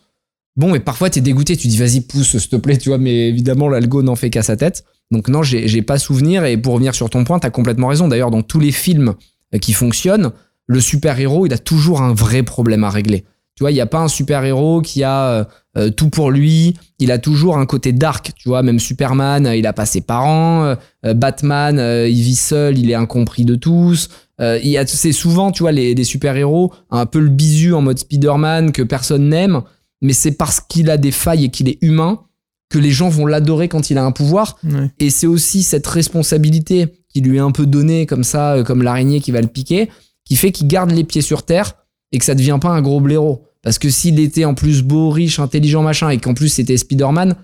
Bon, 0.57 0.75
et 0.75 0.81
parfois, 0.81 1.09
t'es 1.09 1.21
dégoûté. 1.23 1.57
Tu 1.57 1.69
dis, 1.69 1.79
vas-y, 1.79 2.01
pousse, 2.03 2.37
s'il 2.37 2.49
te 2.51 2.57
plaît, 2.57 2.77
tu 2.77 2.89
vois. 2.91 2.99
Mais 2.99 3.29
évidemment, 3.29 3.69
l'algo 3.69 4.03
n'en 4.03 4.17
fait 4.17 4.29
qu'à 4.31 4.43
sa 4.43 4.57
tête. 4.57 4.85
Donc, 5.11 5.29
non, 5.29 5.43
j'ai 5.43 5.83
pas 5.83 5.99
souvenir. 5.99 6.45
Et 6.45 6.57
pour 6.59 6.75
revenir 6.75 6.95
sur 6.95 7.09
ton 7.09 7.25
point, 7.25 7.39
t'as 7.39 7.51
complètement 7.51 7.87
raison. 7.89 8.09
D'ailleurs, 8.09 8.31
dans 8.33 8.43
tous 8.43 8.59
les 8.61 8.73
films 8.73 9.15
qui 9.63 9.73
fonctionnent, 9.73 10.33
le 10.67 10.81
super-héros, 10.81 11.47
il 11.47 11.53
a 11.53 11.59
toujours 11.59 12.03
un 12.03 12.13
vrai 12.15 12.43
problème 12.43 12.85
à 12.85 12.91
régler. 12.91 13.25
Tu 13.55 13.63
vois, 13.63 13.71
il 13.71 13.75
n'y 13.75 13.81
a 13.81 13.87
pas 13.87 14.01
un 14.01 14.09
super-héros 14.09 14.83
qui 14.83 15.03
a 15.03 15.29
euh, 15.31 15.45
euh, 15.79 15.91
tout 15.91 16.11
pour 16.11 16.31
lui. 16.31 16.75
Il 16.99 17.11
a 17.11 17.19
toujours 17.19 17.57
un 17.57 17.65
côté 17.65 17.93
dark. 17.93 18.33
Tu 18.37 18.51
vois, 18.51 18.63
même 18.63 18.79
Superman, 18.79 19.47
euh, 19.47 19.57
il 19.57 19.67
a 19.67 19.73
pas 19.73 19.87
ses 19.87 20.03
parents. 20.03 20.77
Euh, 21.07 21.15
Batman, 21.15 21.79
euh, 21.79 22.07
il 22.07 22.21
vit 22.21 22.37
seul, 22.37 22.77
il 22.77 22.91
est 22.91 22.95
incompris 22.95 23.47
de 23.47 23.55
tous. 23.55 24.11
Il 24.39 24.69
y 24.69 24.77
a- 24.77 24.87
c'est 24.87 25.13
souvent, 25.13 25.51
tu 25.53 25.63
vois, 25.63 25.73
les, 25.73 25.95
les 25.95 26.05
super-héros, 26.05 26.71
un 26.91 27.07
peu 27.07 27.21
le 27.21 27.31
bisu 27.31 27.73
en 27.73 27.81
mode 27.81 27.99
Spider-Man 27.99 28.73
que 28.73 28.83
personne 28.83 29.31
n'aime. 29.31 29.63
Mais 30.03 30.13
c'est 30.13 30.33
parce 30.33 30.61
qu'il 30.61 30.91
a 30.91 30.99
des 30.99 31.11
failles 31.11 31.45
et 31.47 31.49
qu'il 31.49 31.71
est 31.71 31.79
humain 31.81 32.21
que 32.69 32.79
les 32.79 32.91
gens 32.91 33.09
vont 33.09 33.25
l'adorer 33.25 33.69
quand 33.69 33.89
il 33.89 33.97
a 33.97 34.05
un 34.05 34.13
pouvoir. 34.13 34.59
Ouais. 34.65 34.91
Et 34.99 35.09
c'est 35.09 35.27
aussi 35.27 35.63
cette 35.63 35.87
responsabilité 35.87 36.89
qui 37.09 37.23
lui 37.23 37.37
est 37.39 37.41
un 37.41 37.51
peu 37.53 37.65
donnée 37.65 38.05
comme 38.05 38.25
ça, 38.25 38.57
comme 38.67 38.83
l'araignée 38.83 39.21
qui 39.21 39.31
va 39.31 39.41
le 39.41 39.47
piquer, 39.47 39.89
qui 40.27 40.37
fait 40.37 40.53
qu'il 40.53 40.67
garde 40.67 40.91
les 40.91 41.05
pieds 41.05 41.23
sur 41.23 41.45
terre 41.45 41.73
et 42.13 42.19
que 42.19 42.25
ça 42.25 42.35
devient 42.35 42.59
pas 42.61 42.69
un 42.69 42.83
gros 42.83 43.01
blaireau. 43.01 43.47
Parce 43.63 43.79
que 43.79 43.89
s'il 43.89 44.21
était 44.21 44.45
en 44.45 44.55
plus 44.55 44.83
beau, 44.83 45.11
riche, 45.11 45.39
intelligent, 45.39 45.83
machin, 45.83 46.11
et 46.11 46.19
qu'en 46.19 46.35
plus 46.35 46.51
c'était 46.51 46.77
Spider-Man, 46.77 47.35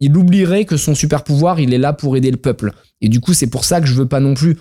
il 0.00 0.16
oublierait 0.16 0.64
que 0.64 0.76
son 0.76 0.94
super 0.94 1.22
pouvoir, 1.22 1.60
il 1.60 1.72
est 1.72 1.78
là 1.78 1.92
pour 1.92 2.16
aider 2.16 2.30
le 2.30 2.36
peuple. 2.36 2.72
Et 3.00 3.08
du 3.08 3.20
coup, 3.20 3.34
c'est 3.34 3.46
pour 3.46 3.64
ça 3.64 3.80
que 3.80 3.86
je 3.86 3.94
veux 3.94 4.08
pas 4.08 4.20
non 4.20 4.34
plus, 4.34 4.56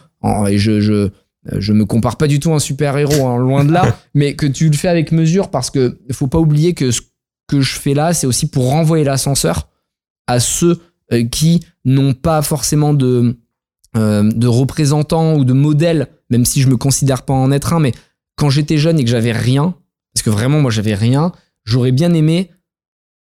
et 0.48 0.58
je, 0.58 0.82
je, 0.82 1.10
je 1.58 1.74
me 1.74 1.86
compare 1.86 2.18
pas 2.18 2.28
du 2.28 2.40
tout 2.40 2.52
à 2.52 2.56
un 2.56 2.60
super-héros, 2.60 3.26
hein, 3.26 3.38
loin 3.38 3.66
de 3.66 3.72
là, 3.72 3.98
mais 4.14 4.36
que 4.36 4.46
tu 4.46 4.70
le 4.70 4.78
fais 4.78 4.90
avec 4.90 5.12
mesure 5.12 5.50
parce 5.50 5.70
que 5.70 5.98
faut 6.12 6.28
pas 6.28 6.40
oublier 6.40 6.74
que 6.74 6.92
ce 6.92 7.02
que 7.48 7.62
je 7.62 7.80
fais 7.80 7.94
là, 7.94 8.14
c'est 8.14 8.28
aussi 8.28 8.48
pour 8.48 8.70
renvoyer 8.70 9.04
l'ascenseur 9.04 9.70
à 10.28 10.40
ceux 10.40 10.80
euh, 11.12 11.24
qui 11.24 11.66
n'ont 11.86 12.14
pas 12.14 12.42
forcément 12.42 12.94
de, 12.94 13.38
euh, 13.98 14.30
de 14.32 14.48
représentants 14.48 15.36
ou 15.36 15.46
de 15.46 15.54
modèles, 15.54 16.08
même 16.30 16.46
si 16.46 16.62
je 16.62 16.68
me 16.68 16.78
considère 16.78 17.24
pas 17.24 17.34
en 17.34 17.52
être 17.52 17.74
un, 17.74 17.80
mais 17.80 17.92
quand 18.36 18.50
j'étais 18.50 18.78
jeune 18.78 19.00
et 19.00 19.04
que 19.04 19.10
j'avais 19.10 19.32
rien, 19.32 19.76
parce 20.14 20.24
que 20.24 20.30
vraiment 20.30 20.62
moi 20.62 20.72
j'avais 20.72 20.94
rien, 20.94 21.32
j'aurais 21.66 21.92
bien 21.92 22.14
aimé 22.14 22.52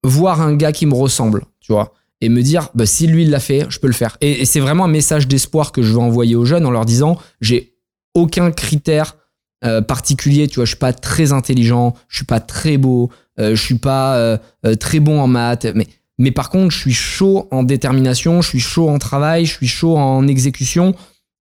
voir 0.03 0.41
un 0.41 0.55
gars 0.55 0.73
qui 0.73 0.87
me 0.87 0.95
ressemble, 0.95 1.45
tu 1.61 1.73
vois. 1.73 1.93
et 2.21 2.29
me 2.29 2.43
dire 2.43 2.71
bah, 2.75 2.87
si 2.87 3.07
lui 3.07 3.25
il 3.25 3.31
l'a 3.31 3.41
fait, 3.41 3.67
je 3.69 3.79
peux 3.79 3.87
le 3.87 3.93
faire. 3.93 4.17
Et, 4.21 4.45
c'est 4.45 4.61
vraiment 4.61 4.85
un 4.85 4.89
message 4.89 5.29
d'espoir 5.29 5.73
que 5.73 5.83
je 5.83 5.93
veux 5.93 5.99
envoyer 5.99 6.37
aux 6.37 6.45
jeunes 6.45 6.67
en 6.67 6.71
leur 6.71 6.85
disant 6.85 7.19
j'ai 7.41 7.75
aucun 8.15 8.51
critère 8.51 9.17
euh, 9.65 9.83
particulier, 9.83 10.49
tu 10.49 10.57
vois, 10.57 10.65
je 10.65 10.71
suis 10.71 10.79
pas 10.79 10.93
très 10.93 11.33
intelligent, 11.33 11.95
je 12.09 12.17
suis 12.17 12.27
pas 12.27 12.41
très 12.41 12.77
beau, 12.77 13.11
euh, 13.39 13.55
je 13.55 13.63
suis 13.63 13.79
pas 13.79 14.17
euh, 14.17 14.39
très 14.79 15.01
bon 15.01 15.21
en 15.21 15.27
maths, 15.27 15.67
mais 15.75 15.87
mais 16.19 16.31
par 16.31 16.51
contre, 16.51 16.71
je 16.71 16.79
suis 16.79 16.95
chaud 16.95 17.49
en 17.51 17.63
détermination, 17.63 18.41
je 18.43 18.49
suis 18.49 18.61
chaud 18.61 18.89
en 18.89 18.99
travail, 18.99 19.45
je 19.45 19.53
suis 19.53 19.69
chaud 19.69 19.97
en 19.97 20.27
exécution. 20.27 20.95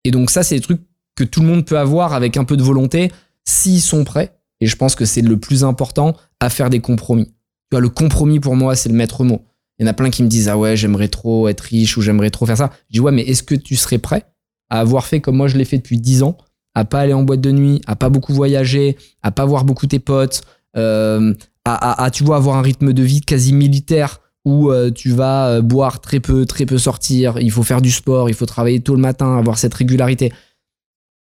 Et 0.04 0.10
donc 0.10 0.30
ça, 0.30 0.42
c'est 0.42 0.56
des 0.56 0.60
trucs 0.60 0.82
que 1.14 1.24
tout 1.24 1.40
le 1.40 1.46
monde 1.46 1.64
peut 1.64 1.78
avoir 1.78 2.12
avec 2.12 2.36
un 2.36 2.44
peu 2.44 2.56
de 2.56 2.62
volonté 2.62 3.10
s'ils 3.44 3.80
sont 3.80 4.04
prêts. 4.04 4.36
Et 4.60 4.66
je 4.66 4.76
pense 4.76 4.94
que 4.94 5.04
c'est 5.04 5.22
le 5.22 5.38
plus 5.38 5.64
important 5.64 6.14
à 6.40 6.50
faire 6.50 6.70
des 6.70 6.80
compromis. 6.80 7.26
Tu 7.26 7.32
vois, 7.72 7.80
le 7.80 7.88
compromis 7.88 8.40
pour 8.40 8.56
moi, 8.56 8.76
c'est 8.76 8.88
le 8.88 8.94
maître 8.94 9.24
mot. 9.24 9.42
Il 9.78 9.84
y 9.84 9.88
en 9.88 9.90
a 9.90 9.94
plein 9.94 10.10
qui 10.10 10.22
me 10.22 10.28
disent 10.28 10.48
ah 10.48 10.56
ouais, 10.56 10.76
j'aimerais 10.76 11.08
trop 11.08 11.48
être 11.48 11.60
riche 11.60 11.96
ou 11.96 12.02
j'aimerais 12.02 12.30
trop 12.30 12.46
faire 12.46 12.56
ça. 12.56 12.70
Je 12.88 12.94
dis 12.94 13.00
ouais, 13.00 13.12
mais 13.12 13.22
est-ce 13.22 13.42
que 13.42 13.54
tu 13.54 13.76
serais 13.76 13.98
prêt 13.98 14.24
à 14.70 14.80
avoir 14.80 15.06
fait 15.06 15.20
comme 15.20 15.36
moi 15.36 15.48
je 15.48 15.56
l'ai 15.56 15.64
fait 15.64 15.76
depuis 15.78 15.98
10 15.98 16.22
ans, 16.22 16.36
à 16.74 16.84
pas 16.84 17.00
aller 17.00 17.12
en 17.12 17.22
boîte 17.22 17.40
de 17.40 17.52
nuit, 17.52 17.80
à 17.86 17.96
pas 17.96 18.08
beaucoup 18.08 18.32
voyager, 18.32 18.96
à 19.22 19.30
pas 19.30 19.44
voir 19.44 19.64
beaucoup 19.64 19.86
tes 19.86 19.98
potes, 19.98 20.42
euh, 20.76 21.34
à, 21.64 22.10
tu 22.12 22.24
vois 22.24 22.36
avoir 22.36 22.56
un 22.56 22.62
rythme 22.62 22.92
de 22.92 23.02
vie 23.02 23.20
quasi 23.20 23.52
militaire 23.52 24.20
où 24.46 24.70
euh, 24.70 24.90
tu 24.90 25.10
vas 25.10 25.48
euh, 25.48 25.60
boire 25.60 26.00
très 26.00 26.20
peu, 26.20 26.46
très 26.46 26.64
peu 26.64 26.78
sortir, 26.78 27.38
il 27.40 27.50
faut 27.50 27.64
faire 27.64 27.82
du 27.82 27.90
sport, 27.90 28.30
il 28.30 28.34
faut 28.34 28.46
travailler 28.46 28.80
tôt 28.80 28.94
le 28.94 29.00
matin, 29.00 29.36
avoir 29.36 29.58
cette 29.58 29.74
régularité. 29.74 30.32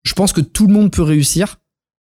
Je 0.04 0.14
pense 0.14 0.32
que 0.32 0.40
tout 0.40 0.66
le 0.66 0.72
monde 0.72 0.90
peut 0.90 1.02
réussir, 1.02 1.56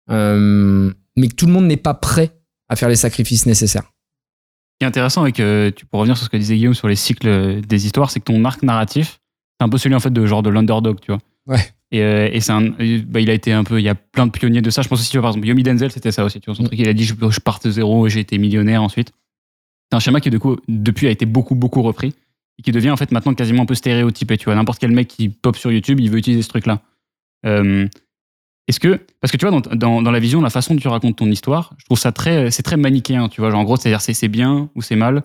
euh, 0.10 0.92
mais 1.18 1.28
que 1.28 1.36
tout 1.36 1.46
le 1.46 1.52
monde 1.52 1.66
n'est 1.66 1.78
pas 1.78 1.94
prêt 1.94 2.32
à 2.70 2.78
faire 2.78 2.90
les 2.90 2.96
sacrifices 2.96 3.46
nécessaires. 3.46 3.84
Ce 3.84 4.78
qui 4.80 4.86
est 4.86 4.88
intéressant 4.88 5.22
avec, 5.22 5.40
euh, 5.42 5.70
tu, 5.76 5.86
pour 5.86 6.00
revenir 6.00 6.16
sur 6.16 6.26
ce 6.26 6.30
que 6.30 6.38
disait 6.38 6.56
Guillaume 6.56 6.74
sur 6.74 6.88
les 6.88 6.96
cycles 6.96 7.62
des 7.62 7.86
histoires, 7.86 8.10
c'est 8.10 8.22
que 8.22 8.26
ton 8.26 8.44
arc 8.46 8.64
narratif, 8.64 9.20
c'est 9.60 9.66
un 9.66 9.70
peu 9.70 9.78
celui 9.78 9.96
en 9.96 10.00
fait 10.00 10.14
de 10.14 10.26
genre 10.26 10.42
de 10.42 10.50
l'underdog, 10.50 11.00
tu 11.02 11.12
vois. 11.12 11.20
Ouais. 11.46 11.62
Et, 11.92 12.02
euh, 12.02 12.30
et 12.32 12.40
c'est 12.40 12.54
un, 12.54 12.62
bah, 12.62 13.20
il 13.20 13.30
a 13.30 13.34
été 13.34 13.52
un 13.52 13.66
peu, 13.66 13.80
il 13.80 13.84
y 13.84 13.90
a 13.90 13.96
plein 13.96 14.26
de 14.26 14.32
pionniers 14.32 14.62
de 14.62 14.70
ça. 14.70 14.82
Je 14.82 14.88
pense 14.88 15.02
aussi, 15.02 15.12
tu 15.12 15.18
vois, 15.18 15.24
par 15.24 15.32
exemple, 15.32 15.48
Yomi 15.48 15.64
Denzel, 15.64 15.92
c'était 15.92 16.14
ça 16.14 16.24
aussi. 16.24 16.40
Tu 16.40 16.46
vois, 16.46 16.56
son 16.56 16.64
Mm. 16.64 16.68
truc, 16.68 16.80
il 16.80 16.88
a 16.88 16.94
dit, 16.94 17.04
je, 17.04 17.14
je 17.30 17.40
pars 17.42 17.60
de 17.60 17.70
zéro 17.70 18.08
et 18.08 18.10
j'ai 18.10 18.22
été 18.22 18.38
millionnaire 18.38 18.82
ensuite. 18.82 19.12
C'est 19.92 19.98
un 19.98 20.00
schéma 20.00 20.22
qui, 20.22 20.30
du 20.30 20.40
depuis, 20.70 21.08
a 21.08 21.10
été 21.10 21.26
beaucoup, 21.26 21.54
beaucoup 21.54 21.82
repris 21.82 22.16
et 22.58 22.62
qui 22.62 22.72
devient 22.72 22.92
en 22.92 22.98
fait 22.98 23.12
maintenant 23.12 23.34
quasiment 23.34 23.64
un 23.64 23.66
peu 23.66 23.76
stéréotypé. 23.76 24.38
Tu 24.38 24.46
vois, 24.46 24.56
n'importe 24.56 24.80
quel 24.80 24.92
mec 24.92 25.10
qui 25.10 25.28
pop 25.28 25.58
sur 25.58 25.70
YouTube, 25.70 26.00
il 26.00 26.10
veut 26.10 26.18
utiliser 26.18 26.42
ce 26.44 26.48
truc-là. 26.48 26.82
Euh, 27.46 27.88
est-ce 28.68 28.80
que, 28.80 29.02
parce 29.20 29.32
que 29.32 29.38
tu 29.38 29.46
vois, 29.46 29.60
dans, 29.76 30.02
la 30.02 30.20
vision, 30.20 30.42
la 30.42 30.50
façon 30.50 30.76
dont 30.76 30.80
tu 30.80 30.88
racontes 30.88 31.18
ton 31.18 31.30
histoire, 31.30 31.74
je 31.78 31.84
trouve 31.86 32.00
ça 32.00 32.14
très, 32.14 32.52
c'est 32.52 32.64
très 32.64 32.78
manichéen, 32.78 33.28
tu 33.28 33.42
vois. 33.42 33.52
Genre, 33.52 33.60
en 33.60 33.64
gros, 33.66 33.76
c'est-à-dire, 33.76 34.00
c'est 34.00 34.28
bien 34.30 34.70
ou 34.76 34.82
c'est 34.82 34.96
mal. 34.96 35.24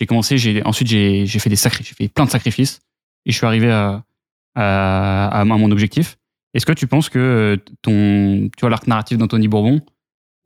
J'ai 0.00 0.06
commencé, 0.06 0.62
ensuite, 0.64 0.88
j'ai, 0.88 1.26
fait 1.26 1.50
des 1.50 1.56
j'ai 1.56 1.94
fait 1.94 2.08
plein 2.08 2.24
de 2.24 2.30
sacrifices 2.30 2.80
et 3.24 3.30
je 3.30 3.36
suis 3.36 3.46
arrivé 3.46 3.70
à 3.70 5.44
mon 5.44 5.70
objectif. 5.70 6.18
Est-ce 6.54 6.66
que 6.66 6.72
tu 6.72 6.86
penses 6.86 7.08
que 7.08 7.18
euh, 7.18 7.56
ton, 7.82 8.48
tu 8.56 8.60
vois, 8.60 8.70
l'arc 8.70 8.86
narratif 8.86 9.18
d'Anthony 9.18 9.48
Bourbon, 9.48 9.80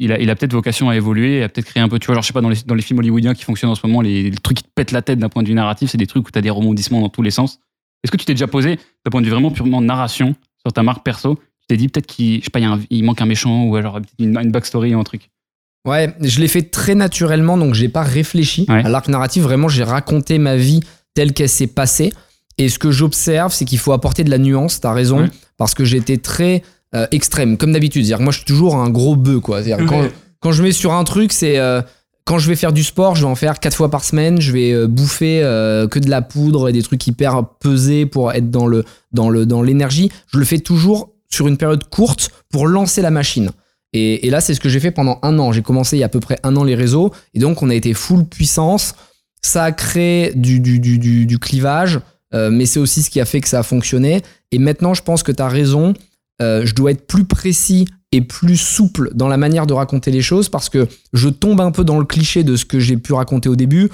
il 0.05 0.13
a, 0.13 0.19
il 0.21 0.29
a 0.31 0.35
peut-être 0.37 0.53
vocation 0.53 0.89
à 0.91 0.97
évoluer, 0.97 1.43
à 1.43 1.49
peut-être 1.49 1.67
créer 1.67 1.83
un 1.83 1.89
peu, 1.89 1.99
tu 1.99 2.07
vois, 2.07 2.15
genre, 2.15 2.23
je 2.23 2.27
sais 2.29 2.33
pas, 2.33 2.41
dans 2.41 2.49
les, 2.49 2.57
dans 2.67 2.75
les 2.75 2.83
films 2.83 2.99
hollywoodiens 2.99 3.35
qui 3.35 3.45
fonctionnent 3.45 3.71
en 3.71 3.75
ce 3.75 3.87
moment, 3.87 4.01
les, 4.01 4.31
les 4.31 4.37
trucs 4.39 4.59
qui 4.59 4.65
te 4.65 4.69
pètent 4.75 4.93
la 4.93 5.03
tête 5.03 5.19
d'un 5.19 5.29
point 5.29 5.43
de 5.43 5.49
vue 5.49 5.55
narratif, 5.55 5.91
c'est 5.91 5.99
des 5.99 6.07
trucs 6.07 6.27
où 6.27 6.31
tu 6.31 6.39
as 6.39 6.43
des 6.43 6.51
rebondissements 6.51 7.01
dans 7.01 7.09
tous 7.09 7.23
les 7.23 7.31
sens. 7.31 7.59
Est-ce 8.05 8.11
que 8.11 8.17
tu 8.17 8.25
t'es 8.25 8.35
déjà 8.35 8.47
posé, 8.49 8.77
d'un 8.77 9.11
point 9.11 9.21
de 9.21 9.27
vue 9.27 9.33
vraiment 9.33 9.51
purement 9.51 9.81
narration, 9.81 10.35
sur 10.65 10.73
ta 10.73 10.83
marque 10.83 11.05
perso, 11.05 11.37
tu 11.61 11.67
t'es 11.69 11.77
dit 11.77 11.89
peut-être 11.89 12.07
qu'il, 12.07 12.41
je 12.41 12.45
sais 12.45 12.51
pas, 12.51 12.59
il, 12.59 12.63
y 12.63 12.67
a 12.67 12.71
un- 12.73 12.81
il 12.91 13.05
manque 13.05 13.21
un 13.21 13.27
méchant 13.27 13.65
ou 13.65 13.77
alors 13.77 14.01
une, 14.19 14.37
une 14.39 14.51
backstory 14.51 14.95
ou 14.95 14.99
un 15.01 15.05
truc? 15.05 15.31
Ouais, 15.87 16.15
je 16.21 16.41
l'ai 16.41 16.49
fait 16.49 16.63
très 16.63 16.95
naturellement, 16.95 17.59
donc 17.59 17.75
j'ai 17.75 17.89
pas 17.89 18.03
réfléchi 18.03 18.67
Ouais. 18.69 18.85
à 18.85 18.89
l'arc 18.89 19.09
narratif. 19.09 19.43
Vraiment, 19.43 19.69
j'ai 19.69 19.83
raconté 19.83 20.39
ma 20.39 20.57
vie 20.57 20.81
telle 21.15 21.33
qu'elle 21.33 21.49
s'est 21.49 21.67
passée. 21.67 22.13
Et 22.59 22.69
ce 22.69 22.79
que 22.79 22.91
j'observe, 22.93 23.53
c'est 23.53 23.65
qu'il 23.65 23.79
faut 23.79 23.93
apporter 23.93 24.23
de 24.25 24.31
la 24.31 24.39
nuance. 24.39 24.81
T'as 24.81 24.93
raison, 24.93 25.23
Ouais. 25.23 25.31
parce 25.57 25.75
que 25.75 25.85
j'étais 25.85 26.19
très 26.19 26.63
euh, 26.95 27.07
extrême, 27.11 27.57
comme 27.57 27.73
d'habitude. 27.73 28.03
C'est-à-dire 28.05 28.19
que 28.19 28.23
moi, 28.25 28.33
je 28.33 28.39
suis 28.39 28.47
toujours 28.47 28.77
un 28.77 28.91
gros 28.91 29.17
bœuf, 29.17 29.41
quoi. 29.41 29.63
C'est-à-dire 29.63 29.87
quand, 29.87 30.09
quand 30.41 30.53
je 30.53 30.63
mets 30.63 30.73
sur 30.73 30.93
un 30.93 31.05
truc, 31.05 31.33
c'est 31.33 31.59
euh, 31.59 31.83
quand 32.25 32.39
je 32.39 32.49
vais 32.49 32.57
faire 32.57 32.73
du 32.73 32.85
sport, 32.85 33.17
je 33.17 33.23
vais 33.23 33.31
en 33.31 33.35
faire 33.35 33.59
quatre 33.59 33.77
fois 33.77 33.91
par 33.91 34.05
semaine. 34.05 34.41
Je 34.41 34.53
vais 34.53 34.73
euh, 34.73 34.87
bouffer 34.87 35.43
euh, 35.43 35.89
que 35.89 35.99
de 35.99 36.09
la 36.09 36.23
poudre 36.23 36.69
et 36.69 36.73
des 36.73 36.83
trucs 36.83 37.07
hyper 37.07 37.45
pesés 37.61 38.07
pour 38.07 38.33
être 38.33 38.51
dans 38.51 38.67
le 38.67 38.85
dans 39.13 39.29
le 39.31 39.47
dans 39.47 39.63
l'énergie. 39.63 40.11
Je 40.33 40.39
le 40.39 40.45
fais 40.45 40.59
toujours 40.59 41.11
sur 41.29 41.49
une 41.49 41.57
période 41.57 41.85
courte 41.89 42.31
pour 42.51 42.67
lancer 42.67 43.03
la 43.03 43.11
machine. 43.11 43.51
Et, 43.95 44.27
et 44.27 44.31
là, 44.31 44.41
c'est 44.41 44.55
ce 44.55 44.61
que 44.61 44.69
j'ai 44.69 44.81
fait 44.81 44.91
pendant 44.91 45.19
un 45.23 45.39
an. 45.39 45.53
J'ai 45.53 45.63
commencé 45.63 45.97
il 45.97 46.01
y 46.01 46.03
a 46.03 46.07
à 46.07 46.09
peu 46.09 46.21
près 46.21 46.39
un 46.45 46.57
an 46.57 46.65
les 46.65 46.75
réseaux. 46.75 47.13
Et 47.35 47.41
donc, 47.41 47.63
on 47.63 47.69
a 47.71 47.75
été 47.75 47.93
full 47.93 48.25
puissance. 48.25 48.95
Ça 49.43 49.65
a 49.65 49.73
créé 49.73 50.33
du, 50.35 50.61
du, 50.61 50.79
du, 50.79 50.99
du, 50.99 51.27
du 51.27 51.39
clivage. 51.39 52.01
euh, 52.35 52.51
mais 52.51 52.67
c'est 52.67 52.81
aussi 52.81 53.03
ce 53.03 53.11
qui 53.11 53.21
a 53.21 53.25
fait 53.25 53.41
que 53.41 53.49
ça 53.49 53.59
a 53.61 53.63
fonctionné. 53.63 54.23
Et 54.51 54.59
maintenant, 54.59 54.95
je 54.95 55.03
pense 55.03 55.23
que 55.23 55.33
tu 55.33 55.43
as 55.43 55.49
raison. 55.49 55.95
Euh, 56.41 56.65
je 56.65 56.75
dois 56.75 56.93
être 56.93 57.07
plus 57.07 57.25
précis 57.25 57.87
et 58.11 58.21
plus 58.21 58.57
souple 58.57 59.11
dans 59.15 59.29
la 59.29 59.37
manière 59.37 59.67
de 59.67 59.75
raconter 59.75 60.11
les 60.11 60.23
choses 60.23 60.49
parce 60.49 60.69
que 60.69 60.89
je 61.13 61.29
tombe 61.29 61.61
un 61.61 61.71
peu 61.71 61.85
dans 61.85 61.99
le 61.99 62.05
cliché 62.05 62.43
de 62.45 62.57
ce 62.57 62.65
que 62.65 62.81
j'ai 62.81 62.97
pu 62.97 63.13
raconter 63.13 63.49
au 63.49 63.57
début 63.57 63.91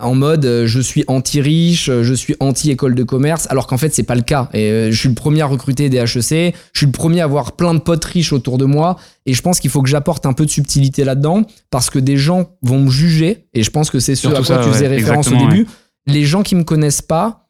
en 0.00 0.14
mode 0.14 0.44
euh, 0.44 0.66
je 0.66 0.80
suis 0.80 1.04
anti-riche, 1.06 1.88
euh, 1.88 2.02
je 2.02 2.14
suis 2.14 2.34
anti-école 2.40 2.94
de 2.94 3.02
commerce, 3.02 3.46
alors 3.50 3.66
qu'en 3.66 3.78
fait 3.78 3.94
c'est 3.94 4.02
pas 4.02 4.14
le 4.14 4.22
cas. 4.22 4.48
Et 4.52 4.70
euh, 4.70 4.90
je 4.90 4.98
suis 4.98 5.08
le 5.08 5.14
premier 5.14 5.42
à 5.42 5.46
recruter 5.46 5.88
des 5.88 5.98
HEC, 5.98 6.54
je 6.72 6.78
suis 6.78 6.86
le 6.86 6.92
premier 6.92 7.20
à 7.20 7.24
avoir 7.24 7.52
plein 7.52 7.74
de 7.74 7.80
potes 7.80 8.04
riches 8.04 8.32
autour 8.32 8.58
de 8.58 8.64
moi, 8.64 8.96
et 9.26 9.34
je 9.34 9.42
pense 9.42 9.60
qu'il 9.60 9.70
faut 9.70 9.82
que 9.82 9.88
j'apporte 9.88 10.26
un 10.26 10.32
peu 10.32 10.44
de 10.44 10.50
subtilité 10.50 11.04
là-dedans, 11.04 11.42
parce 11.70 11.90
que 11.90 11.98
des 11.98 12.16
gens 12.16 12.50
vont 12.62 12.80
me 12.80 12.90
juger, 12.90 13.46
et 13.54 13.62
je 13.62 13.70
pense 13.70 13.90
que 13.90 14.00
c'est 14.00 14.14
ce 14.14 14.28
à 14.28 14.32
quoi 14.32 14.44
ça, 14.44 14.58
tu 14.64 14.70
faisais 14.70 14.88
ouais, 14.88 14.96
référence 14.96 15.28
au 15.28 15.36
début. 15.36 15.66
Les 16.06 16.24
gens 16.24 16.42
qui 16.42 16.54
me 16.54 16.64
connaissent 16.64 17.02
pas 17.02 17.49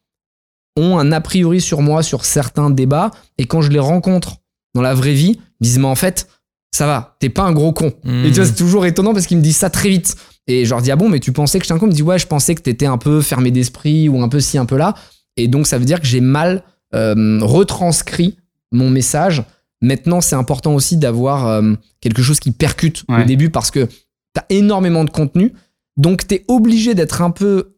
ont 0.77 0.99
un 0.99 1.13
a 1.13 1.21
priori 1.21 1.61
sur 1.61 1.81
moi 1.83 2.03
sur 2.03 2.25
certains 2.25 2.71
débats, 2.71 3.11
et 3.39 3.47
quand 3.47 3.63
je 3.63 3.71
les 3.71 3.79
rencontre 3.81 4.37
dans 4.75 4.83
la 4.83 4.95
vraie 4.95 5.15
vie, 5.15 5.41
ils 5.61 5.65
disent 5.65 5.79
mais 5.79 5.87
en 5.87 5.95
fait 5.95 6.29
ça 6.73 6.87
va, 6.87 7.17
t'es 7.19 7.29
pas 7.29 7.43
un 7.43 7.53
gros 7.53 7.73
con. 7.73 7.93
Hmm. 8.05 8.25
Et 8.25 8.29
tu 8.29 8.37
vois, 8.37 8.47
c'est 8.47 8.55
toujours 8.55 8.87
étonnant 8.87 9.13
parce 9.13 9.27
qu'ils 9.27 9.37
me 9.39 9.43
disent 9.43 9.57
ça 9.57 9.71
très 9.71 9.89
vite. 9.89 10.15
Et 10.47 10.65
je 10.65 10.71
leur 10.71 10.81
dis, 10.81 10.93
ah 10.93 10.97
bon, 10.97 11.09
mais 11.09 11.19
tu 11.19 11.33
pensais 11.33 11.59
que 11.59 11.65
j'étais 11.65 11.75
un 11.75 11.79
con? 11.79 11.87
Ils 11.87 11.91
me 11.91 11.95
disent, 11.95 12.03
ouais, 12.03 12.19
je 12.19 12.29
pensais 12.29 12.55
que 12.55 12.63
t'étais 12.63 12.87
un 12.87 12.97
peu 12.97 13.21
fermé 13.23 13.51
d'esprit 13.51 14.09
ou 14.09 14.23
un 14.23 14.29
peu 14.29 14.39
ci, 14.39 14.57
un 14.57 14.67
peu 14.67 14.77
là. 14.77 14.95
Et 15.37 15.49
donc, 15.49 15.67
ça 15.67 15.79
veut 15.79 15.85
dire 15.85 16.01
que 16.01 16.07
j'ai 16.07 16.21
mal 16.21 16.63
euh, 16.95 17.41
retranscrit 17.43 18.37
mon 18.71 18.89
message. 18.89 19.43
Maintenant, 19.83 20.21
c'est 20.21 20.37
important 20.37 20.75
aussi 20.75 20.97
d'avoir 20.97 21.49
euh, 21.49 21.75
quelque 22.01 22.23
chose 22.23 22.39
qui 22.39 22.53
percute 22.53 23.03
Ouais. 23.09 23.23
au 23.23 23.25
début 23.27 23.51
parce 23.51 23.73
que 23.73 23.89
t'as 24.33 24.45
énormément 24.49 25.05
de 25.05 25.11
contenu. 25.11 25.53
Donc, 25.97 26.27
t'es 26.29 26.45
obligé 26.47 26.95
d'être 26.95 27.21
un 27.21 27.31
peu 27.31 27.75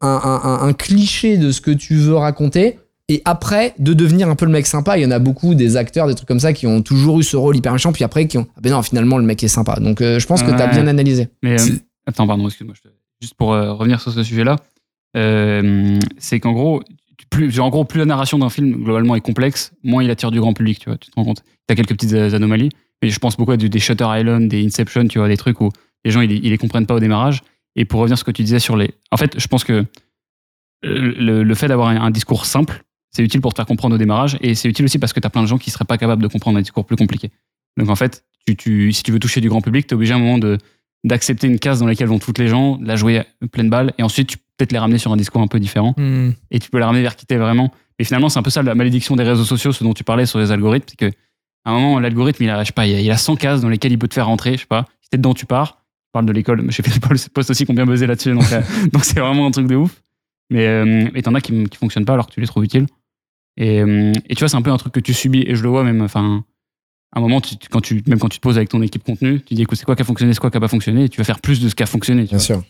un, 0.00 0.08
un- 0.08 0.40
un- 0.44 0.68
un 0.68 0.72
cliché 0.72 1.36
de 1.38 1.50
ce 1.50 1.60
que 1.60 1.70
tu 1.70 1.94
veux 1.96 2.16
raconter. 2.16 2.78
Et 3.10 3.22
après, 3.24 3.74
de 3.78 3.94
devenir 3.94 4.28
un 4.28 4.34
peu 4.36 4.44
le 4.44 4.52
mec 4.52 4.66
sympa. 4.66 4.98
Il 4.98 5.02
y 5.02 5.06
en 5.06 5.10
a 5.10 5.18
beaucoup, 5.18 5.54
des 5.54 5.76
acteurs, 5.78 6.06
des 6.08 6.14
trucs 6.14 6.28
comme 6.28 6.40
ça, 6.40 6.52
qui 6.52 6.66
ont 6.66 6.82
toujours 6.82 7.18
eu 7.18 7.22
ce 7.22 7.38
rôle 7.38 7.56
hyper 7.56 7.72
méchant, 7.72 7.90
puis 7.92 8.04
après, 8.04 8.26
qui 8.26 8.36
ont. 8.36 8.46
Ah 8.56 8.60
ben 8.62 8.70
non, 8.70 8.82
finalement, 8.82 9.16
le 9.16 9.24
mec 9.24 9.42
est 9.42 9.48
sympa. 9.48 9.76
Donc, 9.80 10.02
euh, 10.02 10.18
je 10.18 10.26
pense 10.26 10.42
que 10.42 10.50
t'as 10.50 10.66
Ouais. 10.66 10.72
bien 10.72 10.86
analysé. 10.86 11.28
Mais 11.42 11.58
euh, 11.58 11.74
attends, 12.06 12.26
pardon, 12.26 12.46
excuse-moi. 12.46 12.74
Juste 13.22 13.32
pour 13.34 13.54
euh, 13.54 13.72
revenir 13.72 14.00
sur 14.02 14.12
ce 14.12 14.22
sujet-là, 14.22 14.56
euh, 15.16 15.98
c'est 16.18 16.40
qu'en 16.40 16.52
gros, 16.52 16.82
plus, 17.30 17.58
en 17.60 17.68
gros, 17.70 17.84
plus 17.84 17.98
la 17.98 18.04
narration 18.04 18.38
d'un 18.38 18.50
film 18.50 18.84
globalement 18.84 19.14
est 19.16 19.20
complexe, 19.20 19.72
moins 19.82 20.02
il 20.02 20.10
attire 20.10 20.30
du 20.30 20.40
grand 20.40 20.52
public. 20.52 20.78
Tu 20.78 20.88
vois, 20.90 20.98
tu 20.98 21.10
te 21.10 21.14
rends 21.16 21.24
compte. 21.24 21.42
T'as 21.66 21.74
quelques 21.74 21.90
petites 21.90 22.12
anomalies, 22.12 22.70
mais 23.02 23.10
je 23.10 23.18
pense 23.18 23.36
beaucoup 23.36 23.52
à 23.52 23.56
des 23.56 23.78
Shutter 23.78 24.06
Island, 24.08 24.48
des 24.48 24.64
Inception, 24.64 25.06
tu 25.08 25.18
vois, 25.18 25.28
des 25.28 25.36
trucs 25.36 25.60
où 25.60 25.70
les 26.04 26.10
gens 26.10 26.20
ils, 26.20 26.32
ils 26.32 26.50
les 26.50 26.58
comprennent 26.58 26.86
pas 26.86 26.94
au 26.94 27.00
démarrage. 27.00 27.42
Et 27.78 27.84
pour 27.84 28.00
revenir 28.00 28.18
sur 28.18 28.26
ce 28.26 28.30
que 28.30 28.36
tu 28.36 28.42
disais 28.42 28.58
sur 28.58 28.76
les, 28.76 28.90
en 29.12 29.16
fait, 29.16 29.38
je 29.38 29.46
pense 29.46 29.64
que 29.64 29.72
euh, 29.72 29.84
le, 30.84 31.42
le 31.42 31.54
fait 31.54 31.68
d'avoir 31.68 31.88
un, 31.88 32.00
un 32.00 32.10
discours 32.10 32.44
simple, 32.44 32.82
c'est 33.10 33.22
utile 33.22 33.40
pour 33.40 33.52
te 33.52 33.56
faire 33.58 33.66
comprendre 33.66 33.94
au 33.94 33.98
démarrage, 33.98 34.36
et 34.40 34.54
c'est 34.54 34.68
utile 34.68 34.84
aussi 34.84 34.98
parce 34.98 35.12
que 35.12 35.20
t'as 35.20 35.30
plein 35.30 35.42
de 35.42 35.46
gens 35.48 35.58
qui 35.58 35.70
seraient 35.70 35.84
pas 35.84 35.96
capables 35.96 36.22
de 36.22 36.28
comprendre 36.28 36.58
un 36.58 36.60
discours 36.60 36.84
plus 36.84 36.96
compliqué. 36.96 37.30
Donc 37.76 37.88
en 37.88 37.96
fait, 37.96 38.24
tu, 38.46 38.56
tu, 38.56 38.92
si 38.92 39.02
tu 39.02 39.12
veux 39.12 39.18
toucher 39.18 39.40
du 39.40 39.48
grand 39.48 39.60
public, 39.60 39.86
t'es 39.86 39.94
obligé 39.94 40.12
à 40.12 40.16
un 40.16 40.20
moment 40.20 40.38
de 40.38 40.58
d'accepter 41.04 41.46
une 41.46 41.60
case 41.60 41.78
dans 41.78 41.86
laquelle 41.86 42.08
vont 42.08 42.18
toutes 42.18 42.38
les 42.38 42.48
gens, 42.48 42.76
de 42.76 42.86
la 42.86 42.96
jouer 42.96 43.22
pleine 43.52 43.70
balle, 43.70 43.94
et 43.98 44.02
ensuite 44.02 44.28
tu 44.28 44.36
peux 44.36 44.42
peut-être 44.58 44.72
les 44.72 44.78
ramener 44.78 44.98
sur 44.98 45.12
un 45.12 45.16
discours 45.16 45.40
un 45.40 45.46
peu 45.46 45.60
différent, 45.60 45.94
Hmm. 45.96 46.30
et 46.50 46.58
tu 46.58 46.68
peux 46.70 46.78
les 46.78 46.84
ramener 46.84 47.02
vers 47.02 47.14
qui 47.14 47.24
t'es 47.24 47.36
vraiment. 47.36 47.72
Et 48.00 48.04
finalement, 48.04 48.28
c'est 48.28 48.38
un 48.40 48.42
peu 48.42 48.50
ça 48.50 48.62
la 48.62 48.74
malédiction 48.74 49.14
des 49.16 49.22
réseaux 49.22 49.44
sociaux, 49.44 49.72
ce 49.72 49.84
dont 49.84 49.94
tu 49.94 50.02
parlais 50.04 50.26
sur 50.26 50.38
les 50.40 50.50
algorithmes, 50.52 50.86
c'est 50.90 50.96
que 51.10 51.16
à 51.64 51.70
un 51.70 51.74
moment, 51.74 52.00
l'algorithme, 52.00 52.42
il 52.42 52.50
a, 52.50 52.62
je 52.62 52.68
sais 52.68 52.72
pas, 52.72 52.86
il 52.86 52.94
a, 52.96 53.00
il 53.00 53.10
a 53.10 53.16
100 53.16 53.36
cases 53.36 53.60
dans 53.60 53.68
lesquelles 53.68 53.92
il 53.92 53.98
peut 53.98 54.08
te 54.08 54.14
faire 54.14 54.26
rentrer, 54.26 54.54
je 54.54 54.60
sais 54.60 54.66
pas, 54.66 54.86
si 55.02 55.10
t'es 55.10 55.18
dedans, 55.18 55.34
tu 55.34 55.46
pars. 55.46 55.84
Parle 56.18 56.26
de 56.26 56.32
l'école, 56.32 56.62
mais 56.62 56.72
j'ai 56.72 56.82
fait 56.82 56.90
des 56.90 56.98
posts 57.32 57.50
aussi 57.50 57.64
qui 57.64 57.70
ont 57.70 57.74
bien 57.74 57.86
buzzé 57.86 58.06
là-dessus, 58.08 58.32
donc 58.34 58.50
euh, 58.52 58.60
donc 58.92 59.04
c'est 59.04 59.20
vraiment 59.20 59.46
un 59.46 59.50
truc 59.52 59.68
de 59.68 59.76
ouf. 59.76 60.02
Mais 60.50 60.66
euh, 60.66 61.08
et 61.14 61.22
t'en 61.22 61.32
as 61.34 61.40
qui, 61.40 61.64
qui 61.64 61.76
fonctionnent 61.78 62.04
pas 62.06 62.14
alors 62.14 62.26
que 62.26 62.32
tu 62.32 62.40
les 62.40 62.46
trouves 62.48 62.64
utiles. 62.64 62.86
Et, 63.56 63.80
euh, 63.80 64.12
et 64.28 64.34
tu 64.34 64.40
vois, 64.40 64.48
c'est 64.48 64.56
un 64.56 64.62
peu 64.62 64.70
un 64.72 64.76
truc 64.78 64.92
que 64.92 64.98
tu 65.00 65.14
subis, 65.14 65.44
et 65.46 65.54
je 65.54 65.62
le 65.62 65.68
vois 65.68 65.84
même, 65.84 66.00
enfin, 66.00 66.44
à 67.14 67.18
un 67.18 67.22
moment, 67.22 67.40
tu- 67.40 67.54
quand 67.70 67.80
tu, 67.80 68.02
même 68.08 68.18
quand 68.18 68.28
tu 68.28 68.38
te 68.38 68.42
poses 68.42 68.56
avec 68.56 68.68
ton 68.68 68.82
équipe 68.82 69.04
contenu, 69.04 69.40
tu 69.42 69.54
dis, 69.54 69.62
écoute, 69.62 69.78
c'est 69.78 69.84
quoi 69.84 69.94
qui 69.94 70.02
a 70.02 70.04
fonctionné, 70.04 70.32
c'est 70.34 70.40
quoi 70.40 70.50
qui 70.50 70.56
a 70.56 70.60
pas 70.60 70.66
fonctionné, 70.68 71.04
et 71.04 71.08
tu 71.08 71.18
vas 71.18 71.24
faire 71.24 71.40
plus 71.40 71.60
de 71.60 71.68
ce 71.68 71.74
qui 71.76 71.82
a 71.84 71.86
fonctionné. 71.86 72.24
Tu 72.24 72.30
vois. 72.34 72.38
sûr. 72.40 72.62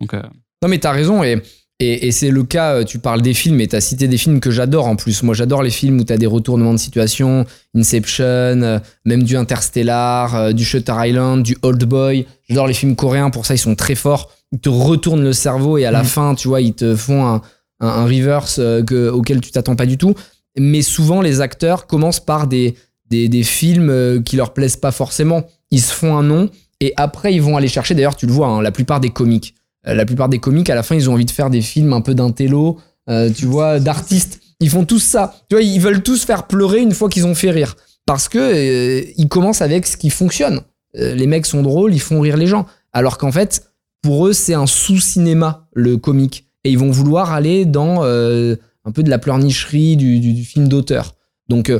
Donc, 0.00 0.12
euh, 0.12 0.22
Non, 0.62 0.68
mais 0.68 0.78
t'as 0.78 0.92
raison. 0.92 1.22
Et 1.24 1.40
Et, 1.78 2.06
et 2.06 2.10
c'est 2.12 2.30
le 2.30 2.42
cas, 2.42 2.76
euh, 2.76 2.84
tu 2.84 2.98
parles 2.98 3.20
des 3.20 3.34
films 3.34 3.60
et 3.60 3.66
tu 3.66 3.76
as 3.76 3.82
cité 3.82 4.08
des 4.08 4.16
films 4.16 4.40
que 4.40 4.50
j'adore 4.50 4.86
en 4.86 4.96
plus. 4.96 5.22
Moi, 5.22 5.34
j'adore 5.34 5.62
les 5.62 5.70
films 5.70 6.00
où 6.00 6.04
tu 6.04 6.12
as 6.12 6.16
des 6.16 6.26
retournements 6.26 6.72
de 6.72 6.78
situation, 6.78 7.44
Inception, 7.76 8.24
euh, 8.24 8.78
même 9.04 9.22
du 9.22 9.36
Interstellar, 9.36 10.34
euh, 10.34 10.52
du 10.52 10.64
Shutter 10.64 10.94
Island, 10.96 11.42
du 11.42 11.56
Old 11.62 11.84
Boy. 11.84 12.26
J'adore 12.48 12.66
les 12.66 12.72
films 12.74 12.96
coréens, 12.96 13.28
pour 13.30 13.44
ça, 13.44 13.54
ils 13.54 13.58
sont 13.58 13.74
très 13.74 13.94
forts. 13.94 14.30
Ils 14.52 14.58
te 14.58 14.68
retournent 14.70 15.22
le 15.22 15.34
cerveau 15.34 15.76
et 15.76 15.84
à 15.84 15.90
la 15.90 16.00
Mhm. 16.00 16.06
fin, 16.08 16.34
tu 16.34 16.48
vois, 16.48 16.62
ils 16.62 16.72
te 16.72 16.96
font 16.96 17.26
un, 17.26 17.42
un, 17.80 17.88
un 17.88 18.04
reverse 18.06 18.56
que- 18.86 19.10
auquel 19.10 19.40
tu 19.42 19.50
t'attends 19.50 19.76
pas 19.76 19.86
du 19.86 19.98
tout. 19.98 20.14
Mais 20.58 20.80
souvent, 20.80 21.20
les 21.20 21.42
acteurs 21.42 21.86
commencent 21.86 22.24
par 22.24 22.46
des, 22.46 22.74
des, 23.10 23.28
des 23.28 23.42
films 23.42 24.22
qui 24.24 24.36
leur 24.36 24.54
plaisent 24.54 24.76
pas 24.76 24.92
forcément. 24.92 25.44
Ils 25.70 25.82
se 25.82 25.92
font 25.92 26.16
un 26.16 26.22
nom 26.22 26.48
et 26.80 26.94
après, 26.96 27.34
ils 27.34 27.42
vont 27.42 27.56
aller 27.58 27.68
chercher. 27.68 27.94
D'ailleurs, 27.94 28.16
tu 28.16 28.24
le 28.26 28.32
vois, 28.32 28.46
hein, 28.48 28.62
la 28.62 28.70
plupart 28.72 29.00
des 29.00 29.10
comiques. 29.10 29.54
La 29.94 30.04
plupart 30.04 30.28
des 30.28 30.38
comiques, 30.38 30.68
à 30.70 30.74
la 30.74 30.82
fin, 30.82 30.94
ils 30.96 31.08
ont 31.08 31.12
envie 31.14 31.24
de 31.24 31.30
faire 31.30 31.48
des 31.50 31.62
films 31.62 31.92
un 31.92 32.00
peu 32.00 32.14
d'intello, 32.14 32.78
euh, 33.08 33.30
tu 33.30 33.46
vois, 33.46 33.78
d'artistes. 33.78 34.40
Ils 34.60 34.70
font 34.70 34.84
tous 34.84 34.98
ça. 34.98 35.34
Tu 35.48 35.54
vois, 35.56 35.62
ils 35.62 35.80
veulent 35.80 36.02
tous 36.02 36.24
faire 36.24 36.46
pleurer 36.46 36.80
une 36.80 36.92
fois 36.92 37.08
qu'ils 37.08 37.26
ont 37.26 37.34
fait 37.34 37.50
rire. 37.50 37.76
Parce 38.04 38.28
que 38.28 38.38
euh, 38.38 39.04
ils 39.16 39.28
commencent 39.28 39.62
avec 39.62 39.86
ce 39.86 39.96
qui 39.96 40.10
fonctionne. 40.10 40.60
Euh, 40.96 41.14
les 41.14 41.26
mecs 41.26 41.46
sont 41.46 41.62
drôles, 41.62 41.94
ils 41.94 42.00
font 42.00 42.20
rire 42.20 42.36
les 42.36 42.46
gens. 42.46 42.66
Alors 42.92 43.18
qu'en 43.18 43.30
fait, 43.30 43.70
pour 44.02 44.26
eux, 44.26 44.32
c'est 44.32 44.54
un 44.54 44.66
sous-cinéma, 44.66 45.68
le 45.74 45.96
comique. 45.96 46.48
Et 46.64 46.70
ils 46.70 46.78
vont 46.78 46.90
vouloir 46.90 47.32
aller 47.32 47.64
dans 47.64 48.02
un 48.02 48.92
peu 48.92 49.02
de 49.02 49.10
la 49.10 49.18
pleurnicherie 49.18 49.96
du, 49.96 50.18
du- 50.20 50.32
du 50.32 50.44
film 50.44 50.66
d'auteur. 50.68 51.14
Donc, 51.48 51.72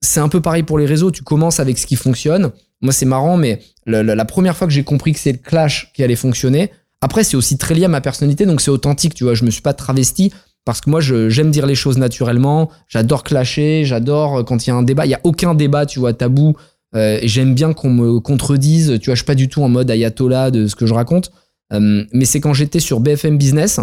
c'est 0.00 0.20
un 0.20 0.28
peu 0.28 0.40
pareil 0.40 0.62
pour 0.62 0.78
les 0.78 0.86
réseaux. 0.86 1.10
Tu 1.10 1.22
commences 1.22 1.60
avec 1.60 1.76
ce 1.78 1.86
qui 1.86 1.96
fonctionne. 1.96 2.50
Moi, 2.80 2.92
c'est 2.92 3.04
marrant, 3.06 3.36
mais 3.36 3.60
la, 3.86 4.02
la- 4.02 4.14
la 4.14 4.24
première 4.24 4.56
fois 4.56 4.66
que 4.66 4.72
j'ai 4.72 4.84
compris 4.84 5.12
que 5.12 5.18
c'est 5.18 5.32
le 5.32 5.38
clash 5.38 5.92
qui 5.94 6.02
allait 6.02 6.16
fonctionner, 6.16 6.70
après, 7.02 7.24
c'est 7.24 7.36
aussi 7.36 7.58
très 7.58 7.74
lié 7.74 7.84
à 7.84 7.88
ma 7.88 8.00
personnalité, 8.00 8.46
donc 8.46 8.60
c'est 8.60 8.70
authentique, 8.70 9.12
tu 9.14 9.24
vois. 9.24 9.34
Je 9.34 9.44
me 9.44 9.50
suis 9.50 9.60
pas 9.60 9.74
travesti 9.74 10.32
parce 10.64 10.80
que 10.80 10.88
moi, 10.88 11.00
j'aime 11.00 11.50
dire 11.50 11.66
les 11.66 11.74
choses 11.74 11.98
naturellement. 11.98 12.70
J'adore 12.86 13.24
clasher, 13.24 13.84
j'adore 13.84 14.38
euh, 14.38 14.42
quand 14.44 14.64
il 14.64 14.70
y 14.70 14.72
a 14.72 14.76
un 14.76 14.84
débat. 14.84 15.04
Il 15.04 15.10
y 15.10 15.14
a 15.14 15.20
aucun 15.24 15.54
débat, 15.54 15.84
tu 15.84 15.98
vois, 15.98 16.14
tabou. 16.14 16.54
Euh, 16.94 17.18
j'aime 17.24 17.54
bien 17.54 17.72
qu'on 17.72 17.90
me 17.90 18.20
contredise. 18.20 18.98
Tu 19.00 19.06
vois, 19.06 19.16
je 19.16 19.20
suis 19.20 19.26
pas 19.26 19.34
du 19.34 19.48
tout 19.48 19.64
en 19.64 19.68
mode 19.68 19.90
ayatollah 19.90 20.52
de 20.52 20.68
ce 20.68 20.76
que 20.76 20.86
je 20.86 20.94
raconte. 20.94 21.32
Euh, 21.72 22.04
mais 22.12 22.24
c'est 22.24 22.40
quand 22.40 22.54
j'étais 22.54 22.80
sur 22.80 23.00
BFM 23.00 23.36
Business 23.36 23.80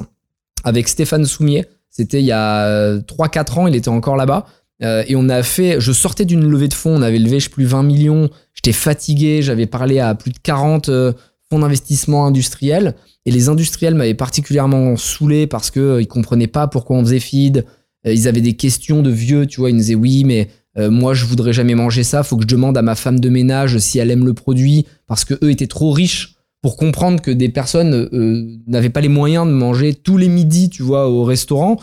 avec 0.64 0.88
Stéphane 0.88 1.26
Soumier. 1.26 1.66
C'était 1.90 2.22
il 2.22 2.26
y 2.26 2.32
a 2.32 2.98
3-4 3.00 3.60
ans, 3.60 3.68
il 3.68 3.76
était 3.76 3.90
encore 3.90 4.16
là-bas. 4.16 4.46
Euh, 4.82 5.04
et 5.08 5.16
on 5.16 5.28
a 5.30 5.44
fait, 5.44 5.82
je 5.82 5.92
sortais 5.92 6.26
d'une 6.26 6.50
levée 6.50 6.68
de 6.68 6.74
fonds, 6.74 6.96
on 6.96 7.02
avait 7.02 7.20
levé, 7.20 7.40
je 7.40 7.50
plus, 7.50 7.66
20 7.66 7.84
millions. 7.84 8.30
J'étais 8.54 8.72
fatigué, 8.72 9.42
j'avais 9.42 9.66
parlé 9.66 10.00
à 10.00 10.16
plus 10.16 10.32
de 10.32 10.38
40 10.42 10.90
euh, 10.90 11.14
fonds 11.50 11.60
d'investissement 11.60 12.26
industriels. 12.26 12.96
Et 13.26 13.32
les 13.32 13.50
industriels 13.50 13.96
m'avaient 13.96 14.14
particulièrement 14.14 14.96
saoulé 14.96 15.48
parce 15.48 15.72
que 15.72 15.80
euh, 15.80 16.02
ils 16.02 16.08
comprenaient 16.08 16.48
pas 16.48 16.68
pourquoi 16.68 16.98
on 16.98 17.04
faisait 17.04 17.20
feed. 17.20 17.66
Euh, 18.06 18.14
ils 18.14 18.28
avaient 18.28 18.42
des 18.42 18.56
questions 18.56 19.02
de 19.02 19.10
vieux, 19.10 19.46
tu 19.46 19.60
vois. 19.60 19.70
Ils 19.70 19.76
me 19.76 19.80
disaient 19.80 19.96
oui, 19.96 20.24
mais 20.24 20.48
euh, 20.78 20.90
moi 20.90 21.14
je 21.14 21.26
voudrais 21.26 21.54
jamais 21.54 21.76
manger 21.76 22.04
ça. 22.04 22.24
Faut 22.24 22.38
que 22.38 22.44
je 22.44 22.48
demande 22.48 22.78
à 22.78 22.82
ma 22.82 22.96
femme 22.96 23.20
de 23.20 23.30
ménage 23.30 23.78
si 23.80 24.00
elle 24.00 24.12
aime 24.12 24.26
le 24.26 24.34
produit 24.34 24.86
parce 25.08 25.26
que 25.26 25.34
eux 25.44 25.52
étaient 25.52 25.68
trop 25.68 25.92
riches 25.92 26.36
pour 26.62 26.76
comprendre 26.76 27.22
que 27.22 27.32
des 27.32 27.50
personnes 27.50 27.94
euh, 28.14 28.58
n'avaient 28.68 28.90
pas 28.90 29.02
les 29.02 29.08
moyens 29.08 29.48
de 29.48 29.52
manger 29.52 29.94
tous 29.94 30.18
les 30.18 30.28
midis, 30.28 30.70
tu 30.70 30.84
vois, 30.84 31.10
au 31.10 31.24
restaurant. 31.24 31.78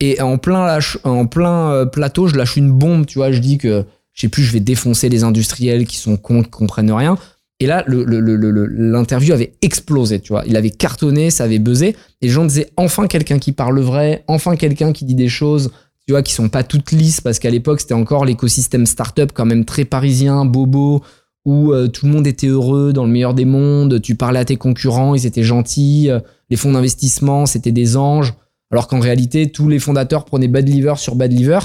Et 0.00 0.20
en 0.20 0.36
plein, 0.36 0.66
lâche- 0.66 0.98
en 1.04 1.26
plein 1.26 1.86
plateau, 1.86 2.26
je 2.26 2.36
lâche 2.36 2.56
une 2.56 2.70
bombe, 2.70 3.06
tu 3.06 3.18
vois. 3.18 3.32
Je 3.32 3.38
dis 3.38 3.56
que, 3.56 3.86
je 4.12 4.20
sais 4.20 4.28
plus, 4.28 4.42
je 4.42 4.52
vais 4.52 4.60
défoncer 4.60 5.08
les 5.08 5.24
industriels 5.24 5.86
qui 5.86 5.96
sont 5.96 6.16
cons, 6.18 6.42
qui 6.42 6.50
comprennent 6.50 6.92
rien. 6.92 7.16
Et 7.58 7.66
là, 7.66 7.84
l'interview 7.86 9.32
avait 9.32 9.54
explosé, 9.62 10.20
tu 10.20 10.32
vois. 10.32 10.44
Il 10.46 10.56
avait 10.56 10.70
cartonné, 10.70 11.30
ça 11.30 11.44
avait 11.44 11.58
buzzé. 11.58 11.96
Et 12.20 12.26
les 12.26 12.28
gens 12.28 12.44
disaient 12.44 12.70
enfin 12.76 13.06
quelqu'un 13.06 13.38
qui 13.38 13.52
parle 13.52 13.80
vrai, 13.80 14.24
enfin 14.28 14.56
quelqu'un 14.56 14.92
qui 14.92 15.06
dit 15.06 15.14
des 15.14 15.28
choses, 15.28 15.70
tu 16.06 16.12
vois, 16.12 16.22
qui 16.22 16.34
sont 16.34 16.50
pas 16.50 16.64
toutes 16.64 16.92
lisses, 16.92 17.20
parce 17.22 17.38
qu'à 17.38 17.50
l'époque, 17.50 17.80
c'était 17.80 17.94
encore 17.94 18.26
l'écosystème 18.26 18.84
startup 18.84 19.32
quand 19.32 19.46
même 19.46 19.64
très 19.64 19.86
parisien, 19.86 20.44
bobo, 20.44 21.02
où 21.46 21.72
euh, 21.72 21.88
tout 21.88 22.06
le 22.06 22.12
monde 22.12 22.26
était 22.26 22.48
heureux 22.48 22.92
dans 22.92 23.06
le 23.06 23.10
meilleur 23.10 23.32
des 23.32 23.46
mondes. 23.46 24.02
Tu 24.02 24.16
parlais 24.16 24.40
à 24.40 24.44
tes 24.44 24.56
concurrents, 24.56 25.14
ils 25.14 25.24
étaient 25.24 25.42
gentils. 25.42 26.10
euh, 26.10 26.20
les 26.50 26.56
fonds 26.56 26.72
d'investissement, 26.72 27.46
c'était 27.46 27.72
des 27.72 27.96
anges. 27.96 28.34
Alors 28.70 28.86
qu'en 28.86 29.00
réalité, 29.00 29.50
tous 29.50 29.68
les 29.68 29.78
fondateurs 29.78 30.24
prenaient 30.24 30.48
Bad 30.48 30.68
Liver 30.68 30.94
sur 30.96 31.14
Bad 31.14 31.32
Liver. 31.32 31.60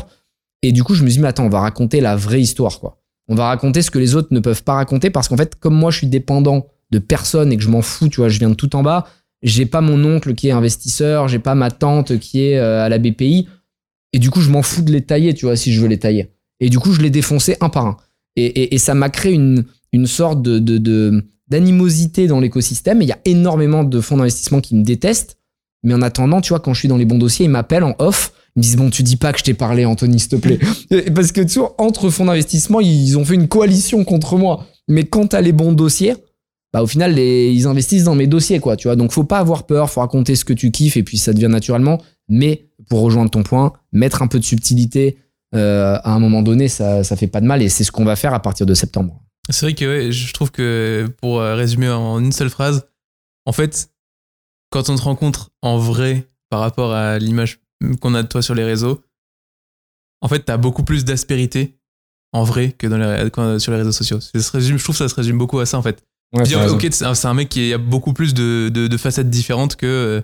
Et 0.61 0.71
du 0.71 0.83
coup, 0.83 0.93
je 0.93 1.03
me 1.03 1.09
suis 1.09 1.17
dit, 1.17 1.21
mais 1.21 1.27
attends, 1.27 1.45
on 1.45 1.49
va 1.49 1.59
raconter 1.59 1.99
la 1.99 2.15
vraie 2.15 2.41
histoire, 2.41 2.79
quoi. 2.79 3.00
On 3.31 3.35
va 3.35 3.47
raconter 3.47 3.81
ce 3.81 3.89
que 3.89 3.97
les 3.97 4.15
autres 4.15 4.27
ne 4.31 4.41
peuvent 4.41 4.61
pas 4.63 4.73
raconter 4.73 5.09
parce 5.09 5.29
qu'en 5.29 5.37
fait, 5.37 5.55
comme 5.55 5.73
moi, 5.73 5.89
je 5.89 5.99
suis 5.99 6.07
dépendant 6.07 6.67
de 6.91 6.99
personne 6.99 7.53
et 7.53 7.55
que 7.57 7.63
je 7.63 7.69
m'en 7.69 7.81
fous, 7.81 8.09
tu 8.09 8.17
vois, 8.17 8.27
je 8.27 8.37
viens 8.39 8.49
de 8.49 8.55
tout 8.55 8.75
en 8.75 8.83
bas. 8.83 9.07
J'ai 9.41 9.65
pas 9.65 9.79
mon 9.79 10.03
oncle 10.03 10.35
qui 10.35 10.49
est 10.49 10.51
investisseur, 10.51 11.29
j'ai 11.29 11.39
pas 11.39 11.55
ma 11.55 11.71
tante 11.71 12.19
qui 12.19 12.43
est 12.43 12.57
euh, 12.57 12.83
à 12.83 12.89
la 12.89 12.97
BPI. 12.97 13.47
Et 14.11 14.19
du 14.19 14.29
coup, 14.29 14.41
je 14.41 14.49
m'en 14.49 14.61
fous 14.61 14.81
de 14.81 14.91
les 14.91 15.01
tailler, 15.01 15.33
tu 15.33 15.45
vois, 15.45 15.55
si 15.55 15.71
je 15.71 15.79
veux 15.79 15.87
les 15.87 15.97
tailler. 15.97 16.29
Et 16.59 16.69
du 16.69 16.77
coup, 16.77 16.91
je 16.91 16.99
les 17.01 17.09
défonçais 17.09 17.55
un 17.61 17.69
par 17.69 17.85
un. 17.87 17.97
Et, 18.35 18.45
et- 18.45 18.75
et 18.75 18.77
ça 18.77 18.93
m'a 18.95 19.09
créé 19.09 19.31
une, 19.31 19.63
une 19.93 20.07
sorte 20.07 20.41
de, 20.41 20.59
de- 20.59 21.23
d'animosité 21.47 22.27
dans 22.27 22.41
l'écosystème. 22.41 23.01
Il 23.01 23.07
y 23.07 23.13
a 23.13 23.19
énormément 23.23 23.85
de 23.85 24.01
fonds 24.01 24.17
d'investissement 24.17 24.59
qui 24.59 24.75
me 24.75 24.83
détestent. 24.83 25.37
Mais 25.83 25.93
en 25.93 26.01
attendant, 26.01 26.41
tu 26.41 26.49
vois, 26.49 26.59
quand 26.59 26.73
je 26.73 26.79
suis 26.79 26.87
dans 26.89 26.97
les 26.97 27.05
bons 27.05 27.17
dossiers, 27.17 27.45
ils 27.45 27.49
m'appellent 27.51 27.83
en 27.85 27.95
off. 27.99 28.33
Ils 28.55 28.59
me 28.59 28.63
disent, 28.63 28.75
bon, 28.75 28.89
tu 28.89 29.03
dis 29.03 29.15
pas 29.15 29.31
que 29.33 29.39
je 29.39 29.43
t'ai 29.43 29.53
parlé, 29.53 29.85
Anthony, 29.85 30.19
s'il 30.19 30.29
te 30.29 30.35
plaît. 30.35 30.59
Parce 31.15 31.31
que, 31.31 31.41
tu 31.41 31.59
vois, 31.59 31.75
entre 31.77 32.09
fonds 32.09 32.25
d'investissement, 32.25 32.79
ils 32.81 33.17
ont 33.17 33.23
fait 33.25 33.35
une 33.35 33.47
coalition 33.47 34.03
contre 34.03 34.37
moi. 34.37 34.65
Mais 34.87 35.03
quand 35.05 35.27
t'as 35.27 35.41
les 35.41 35.53
bons 35.53 35.71
dossiers, 35.71 36.15
bah, 36.73 36.81
au 36.83 36.87
final, 36.87 37.13
les- 37.15 37.51
ils 37.53 37.67
investissent 37.67 38.03
dans 38.05 38.15
mes 38.15 38.27
dossiers, 38.27 38.59
quoi, 38.59 38.75
tu 38.75 38.87
vois. 38.87 38.95
Donc, 38.95 39.11
faut 39.11 39.23
pas 39.23 39.39
avoir 39.39 39.65
peur, 39.65 39.89
faut 39.89 40.01
raconter 40.01 40.35
ce 40.35 40.43
que 40.45 40.53
tu 40.53 40.71
kiffes 40.71 40.97
et 40.97 41.03
puis 41.03 41.17
ça 41.17 41.31
devient 41.33 41.47
naturellement. 41.49 42.01
Mais, 42.29 42.69
pour 42.89 43.01
rejoindre 43.01 43.31
ton 43.31 43.43
point, 43.43 43.73
mettre 43.93 44.21
un 44.21 44.27
peu 44.27 44.39
de 44.39 44.43
subtilité, 44.45 45.17
euh, 45.55 45.97
à 46.03 46.13
un 46.13 46.19
moment 46.19 46.41
donné, 46.41 46.67
ça, 46.67 47.03
ça 47.03 47.15
fait 47.15 47.27
pas 47.27 47.41
de 47.41 47.45
mal 47.45 47.61
et 47.61 47.69
c'est 47.69 47.83
ce 47.83 47.91
qu'on 47.91 48.05
va 48.05 48.15
faire 48.15 48.33
à 48.33 48.41
partir 48.41 48.65
de 48.65 48.73
septembre. 48.73 49.21
C'est 49.49 49.65
vrai 49.65 49.73
que 49.75 50.11
je 50.11 50.33
trouve 50.33 50.51
que 50.51 51.09
pour 51.21 51.39
euh, 51.39 51.55
résumer 51.55 51.89
en 51.89 52.19
une 52.19 52.31
seule 52.31 52.49
phrase, 52.49 52.85
en 53.45 53.51
fait, 53.51 53.89
quand 54.69 54.89
on 54.89 54.95
te 54.95 55.01
rencontre 55.01 55.49
en 55.61 55.77
vrai 55.77 56.29
par 56.49 56.61
rapport 56.61 56.93
à 56.93 57.17
l'image 57.19 57.59
qu'on 58.01 58.13
a 58.15 58.23
de 58.23 58.27
toi 58.27 58.41
sur 58.41 58.55
les 58.55 58.63
réseaux, 58.63 59.01
en 60.21 60.27
fait, 60.27 60.39
t'as 60.39 60.57
beaucoup 60.57 60.83
plus 60.83 61.03
d'aspérité 61.05 61.77
en 62.33 62.43
vrai 62.43 62.71
que 62.71 62.87
dans 62.87 62.97
les, 62.97 63.29
quand- 63.31 63.59
sur 63.59 63.71
les 63.71 63.79
réseaux 63.79 63.91
sociaux. 63.91 64.19
Ça 64.19 64.39
se 64.39 64.51
résume, 64.51 64.77
je 64.77 64.83
trouve 64.83 64.95
que 64.95 65.03
ça 65.03 65.09
se 65.09 65.15
résume 65.15 65.37
beaucoup 65.37 65.59
à 65.59 65.65
ça 65.65 65.77
en 65.77 65.81
fait. 65.81 66.03
Dire, 66.45 66.59
ok, 66.75 66.87
c'est 66.91 67.25
un, 67.27 67.33
mec 67.33 67.49
qui 67.49 67.73
a 67.73 67.77
beaucoup 67.77 68.13
plus 68.13 68.33
de, 68.33 68.69
de- 68.69 68.87
de 68.87 68.97
facettes 68.97 69.29
différentes 69.29 69.75
que, 69.75 69.85
euh, 69.85 70.21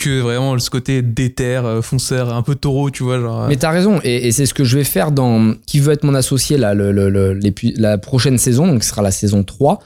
que 0.00 0.20
vraiment 0.20 0.58
ce 0.58 0.70
côté 0.70 1.02
déter, 1.02 1.56
euh, 1.58 1.82
fonceur, 1.82 2.32
un 2.34 2.42
peu 2.42 2.54
taureau, 2.56 2.90
tu 2.90 3.02
vois. 3.04 3.20
Genre, 3.20 3.42
euh, 3.42 3.48
Mais 3.48 3.56
t'as 3.56 3.70
raison, 3.70 4.00
et, 4.02 4.26
et 4.28 4.32
c'est 4.32 4.46
ce 4.46 4.54
que 4.54 4.64
je 4.64 4.76
vais 4.78 4.84
faire 4.84 5.12
dans 5.12 5.54
Qui 5.66 5.78
veut 5.80 5.92
être 5.92 6.04
mon 6.04 6.14
associé, 6.14 6.56
là, 6.56 6.74
le, 6.74 6.90
le- 6.92 7.10
le- 7.10 7.32
l'épu- 7.34 7.74
la 7.76 7.98
prochaine 7.98 8.38
saison, 8.38 8.66
donc 8.66 8.82
ce 8.82 8.90
sera 8.90 9.02
la 9.02 9.10
saison 9.12 9.44
3. 9.44 9.80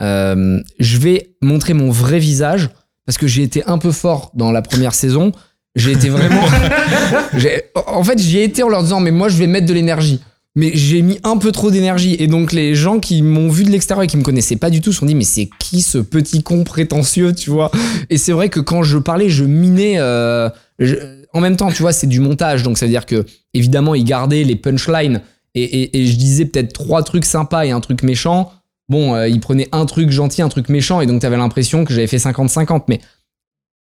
Euh, 0.00 0.62
je 0.78 0.96
vais 0.98 1.34
montrer 1.42 1.74
mon 1.74 1.90
vrai 1.90 2.18
visage, 2.18 2.70
parce 3.06 3.18
que 3.18 3.26
j'ai 3.26 3.42
été 3.42 3.64
un 3.66 3.76
peu 3.78 3.92
fort 3.92 4.30
dans 4.34 4.50
la 4.52 4.62
première 4.62 4.94
saison. 4.94 5.32
J'ai 5.74 5.92
été 5.92 6.08
vraiment. 6.08 6.42
en 7.86 8.04
fait, 8.04 8.18
j'y 8.18 8.38
ai 8.38 8.44
été 8.44 8.62
en 8.62 8.68
leur 8.68 8.82
disant, 8.82 9.00
mais 9.00 9.10
moi, 9.10 9.28
je 9.28 9.36
vais 9.36 9.46
mettre 9.46 9.66
de 9.66 9.72
l'énergie. 9.74 10.20
Mais 10.56 10.70
j'ai 10.72 11.02
mis 11.02 11.18
un 11.24 11.36
peu 11.36 11.50
trop 11.50 11.72
d'énergie. 11.72 12.14
Et 12.20 12.28
donc, 12.28 12.52
les 12.52 12.76
gens 12.76 13.00
qui 13.00 13.22
m'ont 13.22 13.48
vu 13.48 13.64
de 13.64 13.70
l'extérieur 13.70 14.04
et 14.04 14.06
qui 14.06 14.16
me 14.16 14.22
connaissaient 14.22 14.54
pas 14.56 14.70
du 14.70 14.80
tout 14.80 14.92
se 14.92 15.00
sont 15.00 15.06
dit, 15.06 15.16
mais 15.16 15.24
c'est 15.24 15.48
qui 15.58 15.82
ce 15.82 15.98
petit 15.98 16.44
con 16.44 16.62
prétentieux, 16.62 17.34
tu 17.34 17.50
vois? 17.50 17.72
Et 18.08 18.18
c'est 18.18 18.30
vrai 18.30 18.48
que 18.50 18.60
quand 18.60 18.84
je 18.84 18.98
parlais, 18.98 19.28
je 19.28 19.44
minais. 19.44 19.94
euh, 19.98 20.48
je- 20.78 20.94
en 21.32 21.40
même 21.40 21.56
temps, 21.56 21.72
tu 21.72 21.82
vois, 21.82 21.92
c'est 21.92 22.06
du 22.06 22.20
montage. 22.20 22.62
Donc, 22.62 22.78
ça 22.78 22.86
veut 22.86 22.90
dire 22.90 23.04
que, 23.06 23.26
évidemment, 23.52 23.96
ils 23.96 24.04
gardaient 24.04 24.44
les 24.44 24.54
punchlines. 24.54 25.22
Et, 25.56 25.62
et- 25.64 25.98
et 26.02 26.06
je 26.06 26.16
disais 26.16 26.44
peut-être 26.44 26.72
trois 26.72 27.02
trucs 27.02 27.24
sympas 27.24 27.64
et 27.66 27.72
un 27.72 27.80
truc 27.80 28.04
méchant. 28.04 28.52
Bon, 28.88 29.14
euh, 29.16 29.26
ils 29.26 29.40
prenaient 29.40 29.68
un 29.72 29.86
truc 29.86 30.10
gentil, 30.10 30.40
un 30.42 30.48
truc 30.48 30.68
méchant. 30.68 31.00
Et 31.00 31.06
donc, 31.06 31.20
t'avais 31.22 31.36
l'impression 31.36 31.84
que 31.84 31.92
j'avais 31.92 32.06
fait 32.06 32.18
50-50. 32.18 32.84
Mais 32.88 33.00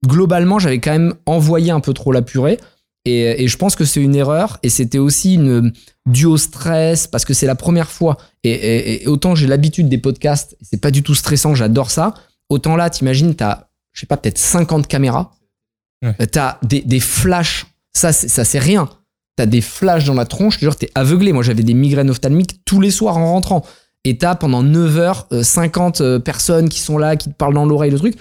globalement, 0.06 0.60
j'avais 0.60 0.80
quand 0.80 0.92
même 0.92 1.14
envoyé 1.26 1.72
un 1.72 1.80
peu 1.80 1.94
trop 1.94 2.12
la 2.12 2.22
purée. 2.22 2.60
Et, 3.06 3.44
et 3.44 3.48
je 3.48 3.58
pense 3.58 3.76
que 3.76 3.86
c'est 3.86 4.02
une 4.02 4.16
erreur. 4.16 4.60
Et 4.64 4.70
c'était 4.70 4.98
aussi 4.98 5.36
une 5.36 5.72
dû 6.06 6.26
au 6.26 6.38
stress 6.38 7.08
parce 7.08 7.24
que 7.26 7.34
c'est 7.34 7.46
la 7.48 7.56
première 7.56 7.90
fois. 7.90 8.18
Et, 8.44 8.52
et- 8.52 9.04
et 9.04 9.08
autant 9.08 9.34
j'ai 9.36 9.48
l'habitude 9.48 9.88
des 9.90 9.98
podcasts, 9.98 10.58
c'est 10.62 10.82
pas 10.82 10.92
du 10.92 11.04
tout 11.04 11.16
stressant, 11.16 11.56
j'adore 11.56 11.90
ça. 11.92 12.14
Autant 12.50 12.76
là, 12.76 12.90
t'imagines, 12.90 13.34
t'as, 13.36 13.68
je 13.94 14.02
sais 14.02 14.06
pas, 14.06 14.18
peut-être 14.18 14.38
50 14.38 14.88
caméras. 14.88 15.32
Ouais. 16.04 16.14
Euh, 16.22 16.26
T'as 16.32 16.60
des, 16.64 16.82
des 16.82 17.00
flashs. 17.00 17.66
Ça, 17.94 18.12
c'est- 18.14 18.28
ça 18.28 18.44
c'est 18.46 18.60
rien. 18.60 18.90
T'as 19.36 19.46
des 19.46 19.62
flashs 19.62 20.06
dans 20.06 20.14
la 20.14 20.26
tronche. 20.26 20.60
Jure, 20.60 20.76
t'es 20.76 20.90
aveuglé. 20.96 21.32
Moi, 21.34 21.44
j'avais 21.44 21.64
des 21.64 21.74
migraines 21.74 22.10
ophtalmiques 22.10 22.60
tous 22.66 22.82
les 22.82 22.92
soirs 22.92 23.18
en 23.18 23.32
rentrant. 23.34 23.66
Et 24.04 24.18
t'as 24.18 24.36
pendant 24.36 24.64
9 24.64 24.98
heures, 24.98 25.28
euh, 25.32 25.44
50 25.44 26.02
euh, 26.02 26.20
personnes 26.20 26.70
qui 26.70 26.80
sont 26.80 26.98
là, 26.98 27.16
qui 27.16 27.30
te 27.30 27.34
parlent 27.36 27.54
dans 27.54 27.66
l'oreille, 27.66 27.92
le 27.92 27.98
truc. 27.98 28.16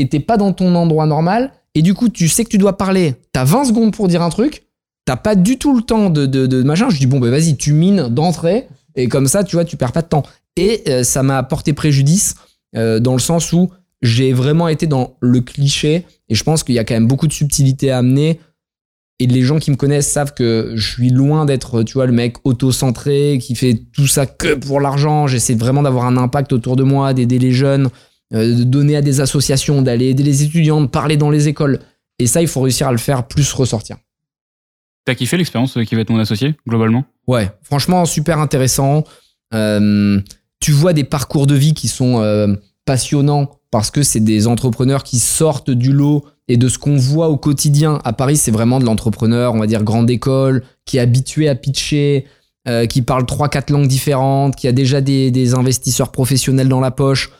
Et 0.00 0.08
t'es 0.08 0.20
pas 0.20 0.36
dans 0.36 0.52
ton 0.52 0.74
endroit 0.74 1.06
normal. 1.06 1.52
Et 1.74 1.82
du 1.82 1.94
coup, 1.94 2.08
tu 2.08 2.28
sais 2.28 2.44
que 2.44 2.48
tu 2.48 2.58
dois 2.58 2.76
parler. 2.76 3.14
T'as 3.32 3.44
20 3.44 3.66
secondes 3.66 3.92
pour 3.92 4.08
dire 4.08 4.22
un 4.22 4.30
truc. 4.30 4.64
T'as 5.04 5.16
pas 5.16 5.34
du 5.34 5.58
tout 5.58 5.76
le 5.76 5.82
temps 5.82 6.10
de, 6.10 6.26
de, 6.26 6.46
de 6.46 6.62
machin. 6.62 6.88
Je 6.90 6.98
dis, 6.98 7.06
bon, 7.06 7.20
ben 7.20 7.30
vas-y, 7.30 7.56
tu 7.56 7.72
mines 7.72 8.08
d'entrée. 8.08 8.66
Et 8.96 9.08
comme 9.08 9.26
ça, 9.26 9.44
tu 9.44 9.56
vois, 9.56 9.64
tu 9.64 9.76
perds 9.76 9.92
pas 9.92 10.02
de 10.02 10.08
temps. 10.08 10.22
Et 10.56 10.82
euh, 10.88 11.04
ça 11.04 11.22
m'a 11.22 11.42
porté 11.42 11.72
préjudice 11.72 12.34
euh, 12.76 12.98
dans 13.00 13.12
le 13.12 13.20
sens 13.20 13.52
où 13.52 13.70
j'ai 14.02 14.32
vraiment 14.32 14.68
été 14.68 14.86
dans 14.86 15.16
le 15.20 15.40
cliché 15.40 16.06
et 16.28 16.34
je 16.34 16.42
pense 16.42 16.64
qu'il 16.64 16.74
y 16.74 16.78
a 16.78 16.84
quand 16.84 16.94
même 16.94 17.08
beaucoup 17.08 17.26
de 17.26 17.32
subtilité 17.32 17.90
à 17.90 17.98
amener. 17.98 18.40
Et 19.18 19.26
les 19.26 19.42
gens 19.42 19.58
qui 19.58 19.70
me 19.70 19.76
connaissent 19.76 20.10
savent 20.10 20.32
que 20.32 20.72
je 20.74 20.92
suis 20.92 21.10
loin 21.10 21.44
d'être, 21.44 21.82
tu 21.82 21.92
vois, 21.94 22.06
le 22.06 22.12
mec 22.12 22.36
auto-centré 22.44 23.38
qui 23.42 23.54
fait 23.54 23.82
tout 23.92 24.06
ça 24.06 24.24
que 24.24 24.54
pour 24.54 24.80
l'argent. 24.80 25.26
J'essaie 25.26 25.54
vraiment 25.54 25.82
d'avoir 25.82 26.06
un 26.06 26.16
impact 26.16 26.54
autour 26.54 26.76
de 26.76 26.84
moi, 26.84 27.12
d'aider 27.12 27.38
les 27.38 27.52
jeunes, 27.52 27.90
de 28.32 28.64
donner 28.64 28.96
à 28.96 29.02
des 29.02 29.20
associations, 29.20 29.82
d'aller 29.82 30.10
aider 30.10 30.22
les 30.22 30.42
étudiants, 30.42 30.80
de 30.80 30.86
parler 30.86 31.16
dans 31.16 31.30
les 31.30 31.48
écoles. 31.48 31.80
Et 32.18 32.26
ça, 32.26 32.42
il 32.42 32.48
faut 32.48 32.60
réussir 32.60 32.86
à 32.86 32.92
le 32.92 32.98
faire 32.98 33.26
plus 33.26 33.52
ressortir. 33.52 33.96
T'as 35.04 35.14
kiffé 35.14 35.36
l'expérience 35.36 35.78
qui 35.86 35.94
va 35.94 36.02
être 36.02 36.10
mon 36.10 36.18
associé, 36.18 36.54
globalement? 36.68 37.04
Ouais, 37.26 37.50
franchement, 37.62 38.04
super 38.04 38.38
intéressant. 38.38 39.04
Euh, 39.54 40.20
tu 40.60 40.72
vois 40.72 40.92
des 40.92 41.04
parcours 41.04 41.46
de 41.46 41.54
vie 41.54 41.74
qui 41.74 41.88
sont 41.88 42.20
euh, 42.20 42.54
passionnants 42.84 43.50
parce 43.70 43.90
que 43.90 44.02
c'est 44.02 44.20
des 44.20 44.46
entrepreneurs 44.46 45.02
qui 45.02 45.18
sortent 45.18 45.70
du 45.70 45.92
lot 45.92 46.24
et 46.48 46.56
de 46.56 46.68
ce 46.68 46.78
qu'on 46.78 46.96
voit 46.96 47.28
au 47.28 47.36
quotidien. 47.36 48.00
À 48.04 48.12
Paris, 48.12 48.36
c'est 48.36 48.50
vraiment 48.50 48.80
de 48.80 48.84
l'entrepreneur, 48.84 49.54
on 49.54 49.58
va 49.58 49.66
dire 49.66 49.82
grande 49.82 50.10
école, 50.10 50.64
qui 50.84 50.98
est 50.98 51.00
habitué 51.00 51.48
à 51.48 51.54
pitcher, 51.54 52.26
euh, 52.68 52.86
qui 52.86 53.02
parle 53.02 53.24
trois, 53.24 53.48
quatre 53.48 53.70
langues 53.70 53.86
différentes, 53.86 54.56
qui 54.56 54.68
a 54.68 54.72
déjà 54.72 55.00
des, 55.00 55.30
des 55.30 55.54
investisseurs 55.54 56.12
professionnels 56.12 56.68
dans 56.68 56.80
la 56.80 56.90
poche. 56.90 57.30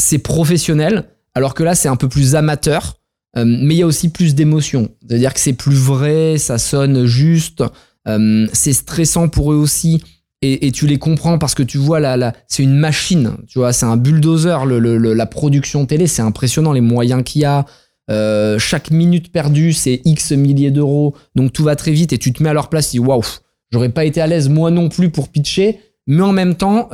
C'est 0.00 0.18
professionnel, 0.18 1.04
alors 1.34 1.54
que 1.54 1.62
là, 1.62 1.74
c'est 1.74 1.88
un 1.88 1.96
peu 1.96 2.08
plus 2.08 2.34
amateur. 2.34 3.00
Euh, 3.36 3.44
mais 3.44 3.76
il 3.76 3.78
y 3.78 3.82
a 3.82 3.86
aussi 3.86 4.08
plus 4.08 4.34
d'émotion. 4.34 4.88
C'est-à-dire 5.06 5.34
que 5.34 5.40
c'est 5.40 5.52
plus 5.52 5.76
vrai, 5.76 6.38
ça 6.38 6.58
sonne 6.58 7.06
juste, 7.06 7.62
euh, 8.08 8.46
c'est 8.52 8.72
stressant 8.72 9.28
pour 9.28 9.52
eux 9.52 9.56
aussi. 9.56 10.02
Et, 10.42 10.72
tu 10.72 10.86
les 10.86 10.98
comprends 10.98 11.36
parce 11.36 11.54
que 11.54 11.62
tu 11.62 11.76
vois, 11.76 12.00
là, 12.00 12.32
c'est 12.48 12.62
une 12.62 12.74
machine, 12.74 13.32
tu 13.46 13.58
vois, 13.58 13.74
c'est 13.74 13.84
un 13.84 13.98
bulldozer, 13.98 14.64
la 14.64 15.26
production 15.26 15.84
télé, 15.84 16.06
c'est 16.06 16.22
impressionnant 16.22 16.72
les 16.72 16.80
moyens 16.80 17.22
qu'il 17.24 17.42
y 17.42 17.44
a. 17.44 17.66
Euh, 18.10 18.58
chaque 18.58 18.90
minute 18.90 19.30
perdue, 19.32 19.74
c'est 19.74 20.00
X 20.06 20.32
milliers 20.32 20.70
d'euros, 20.70 21.14
donc 21.34 21.52
tout 21.52 21.62
va 21.62 21.76
très 21.76 21.92
vite 21.92 22.14
et 22.14 22.18
tu 22.18 22.32
te 22.32 22.42
mets 22.42 22.48
à 22.48 22.54
leur 22.54 22.70
place, 22.70 22.90
tu 22.90 22.96
dis 22.96 23.06
waouh, 23.06 23.22
j'aurais 23.70 23.90
pas 23.90 24.06
été 24.06 24.22
à 24.22 24.26
l'aise 24.26 24.48
moi 24.48 24.70
non 24.70 24.88
plus 24.88 25.10
pour 25.10 25.28
pitcher, 25.28 25.78
mais 26.06 26.22
en 26.22 26.32
même 26.32 26.54
temps, 26.54 26.88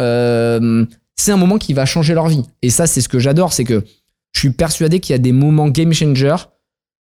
c'est 1.17 1.33
un 1.33 1.37
moment 1.37 1.59
qui 1.59 1.73
va 1.73 1.87
changer 1.87 2.15
leur 2.15 2.29
vie. 2.29 2.45
Et 2.63 2.71
ça, 2.71 2.87
c'est 2.87 3.01
ce 3.01 3.09
que 3.09 3.19
j'adore, 3.19 3.53
c'est 3.53 3.65
que 3.65 3.85
je 4.33 4.41
suis 4.41 4.51
persuadé 4.51 5.01
qu'il 5.01 5.15
y 5.15 5.17
a 5.17 5.19
des 5.19 5.33
moments 5.33 5.69
game 5.69 5.93
changer 5.93 6.37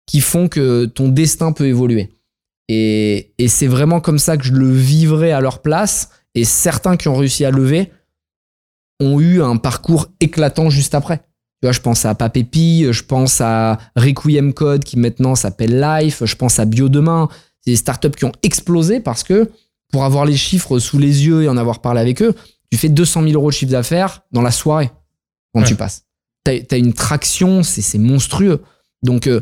qui 0.07 0.21
font 0.21 0.47
que 0.47 0.85
ton 0.85 1.09
destin 1.09 1.51
peut 1.51 1.67
évoluer. 1.67 2.09
Et, 2.67 3.33
c'est 3.47 3.67
vraiment 3.67 3.99
comme 3.99 4.19
ça 4.19 4.37
que 4.37 4.43
je 4.43 4.53
le 4.53 4.71
vivrai 4.71 5.31
à 5.31 5.41
leur 5.41 5.61
place. 5.61 6.09
Et 6.35 6.43
certains 6.43 6.97
qui 6.97 7.07
ont 7.07 7.15
réussi 7.15 7.43
à 7.43 7.51
lever 7.51 7.91
ont 8.99 9.19
eu 9.19 9.41
un 9.41 9.57
parcours 9.57 10.07
éclatant 10.19 10.69
juste 10.69 10.93
après. 10.93 11.17
Tu 11.17 11.65
vois, 11.65 11.71
je 11.71 11.79
pense 11.79 12.05
à 12.05 12.15
Papépi, 12.15 12.87
je 12.91 13.03
pense 13.03 13.41
à 13.41 13.79
Requiem 13.95 14.53
Code 14.53 14.83
qui 14.83 14.97
maintenant 14.97 15.35
s'appelle 15.35 15.79
Life, 15.79 16.23
je 16.25 16.35
pense 16.35 16.59
à 16.59 16.65
Bio 16.65 16.89
Demain. 16.89 17.27
C'est 17.61 17.71
des 17.71 17.77
startups 17.77 18.11
qui 18.11 18.25
ont 18.25 18.31
explosé 18.43 18.99
parce 18.99 19.23
que 19.23 19.49
pour 19.91 20.03
avoir 20.03 20.25
les 20.25 20.37
chiffres 20.37 20.79
sous 20.79 20.99
les 20.99 21.25
yeux 21.25 21.43
et 21.43 21.49
en 21.49 21.57
avoir 21.57 21.81
parlé 21.81 21.99
avec 21.99 22.21
eux, 22.21 22.35
tu 22.71 22.77
fais 22.77 22.89
200 22.89 23.23
000 23.23 23.33
euros 23.33 23.49
de 23.49 23.53
chiffre 23.55 23.71
d'affaires 23.71 24.21
dans 24.31 24.41
la 24.41 24.51
soirée 24.51 24.91
quand 25.53 25.61
Ouais. 25.61 25.67
tu 25.67 25.75
passes. 25.75 26.03
T'as 26.43 26.53
as 26.71 26.77
une 26.77 26.93
traction, 26.93 27.63
c'est 27.63 27.97
monstrueux. 27.97 28.61
Donc, 29.03 29.27
euh, 29.27 29.41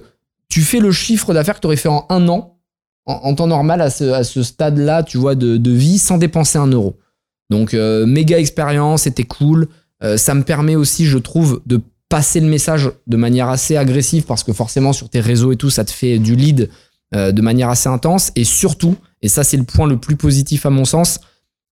tu 0.50 0.62
fais 0.62 0.80
le 0.80 0.92
chiffre 0.92 1.34
d'affaires 1.34 1.56
que 1.56 1.62
tu 1.62 1.68
aurais 1.68 1.76
fait 1.78 1.90
en 1.90 2.06
un 2.10 2.28
an, 2.30 2.58
en, 3.06 3.14
en 3.14 3.36
temps 3.36 3.48
normal, 3.48 3.82
à 3.82 3.90
ce, 3.90 4.06
à 4.06 4.24
ce 4.24 4.44
stade-là, 4.44 5.04
tu 5.04 5.18
vois, 5.18 5.36
de, 5.36 5.58
de 5.58 5.72
vie, 5.72 6.00
sans 6.00 6.18
dépenser 6.18 6.58
un 6.58 6.68
euro. 6.68 6.98
Donc, 7.50 7.74
euh, 7.74 8.06
méga 8.06 8.40
expérience, 8.40 9.04
c'était 9.04 9.24
cool. 9.24 9.68
Euh, 10.04 10.18
ça 10.18 10.34
me 10.34 10.44
permet 10.44 10.76
aussi, 10.76 11.06
je 11.06 11.18
trouve, 11.18 11.62
de 11.66 11.82
passer 12.10 12.40
le 12.40 12.48
message 12.48 12.90
de 13.08 13.18
manière 13.18 13.50
assez 13.50 13.76
agressive, 13.78 14.24
parce 14.24 14.44
que 14.44 14.54
forcément, 14.54 14.94
sur 14.94 15.10
tes 15.10 15.20
réseaux 15.20 15.52
et 15.52 15.58
tout, 15.58 15.70
ça 15.70 15.84
te 15.86 15.92
fait 15.92 16.20
du 16.20 16.36
lead 16.36 16.70
de 17.14 17.42
manière 17.42 17.70
assez 17.70 17.88
intense. 17.88 18.32
Et 18.36 18.44
surtout, 18.44 18.96
et 19.22 19.30
ça, 19.30 19.44
c'est 19.46 19.56
le 19.58 19.64
point 19.64 19.88
le 19.88 19.98
plus 19.98 20.18
positif 20.18 20.66
à 20.66 20.70
mon 20.70 20.84
sens, 20.86 21.20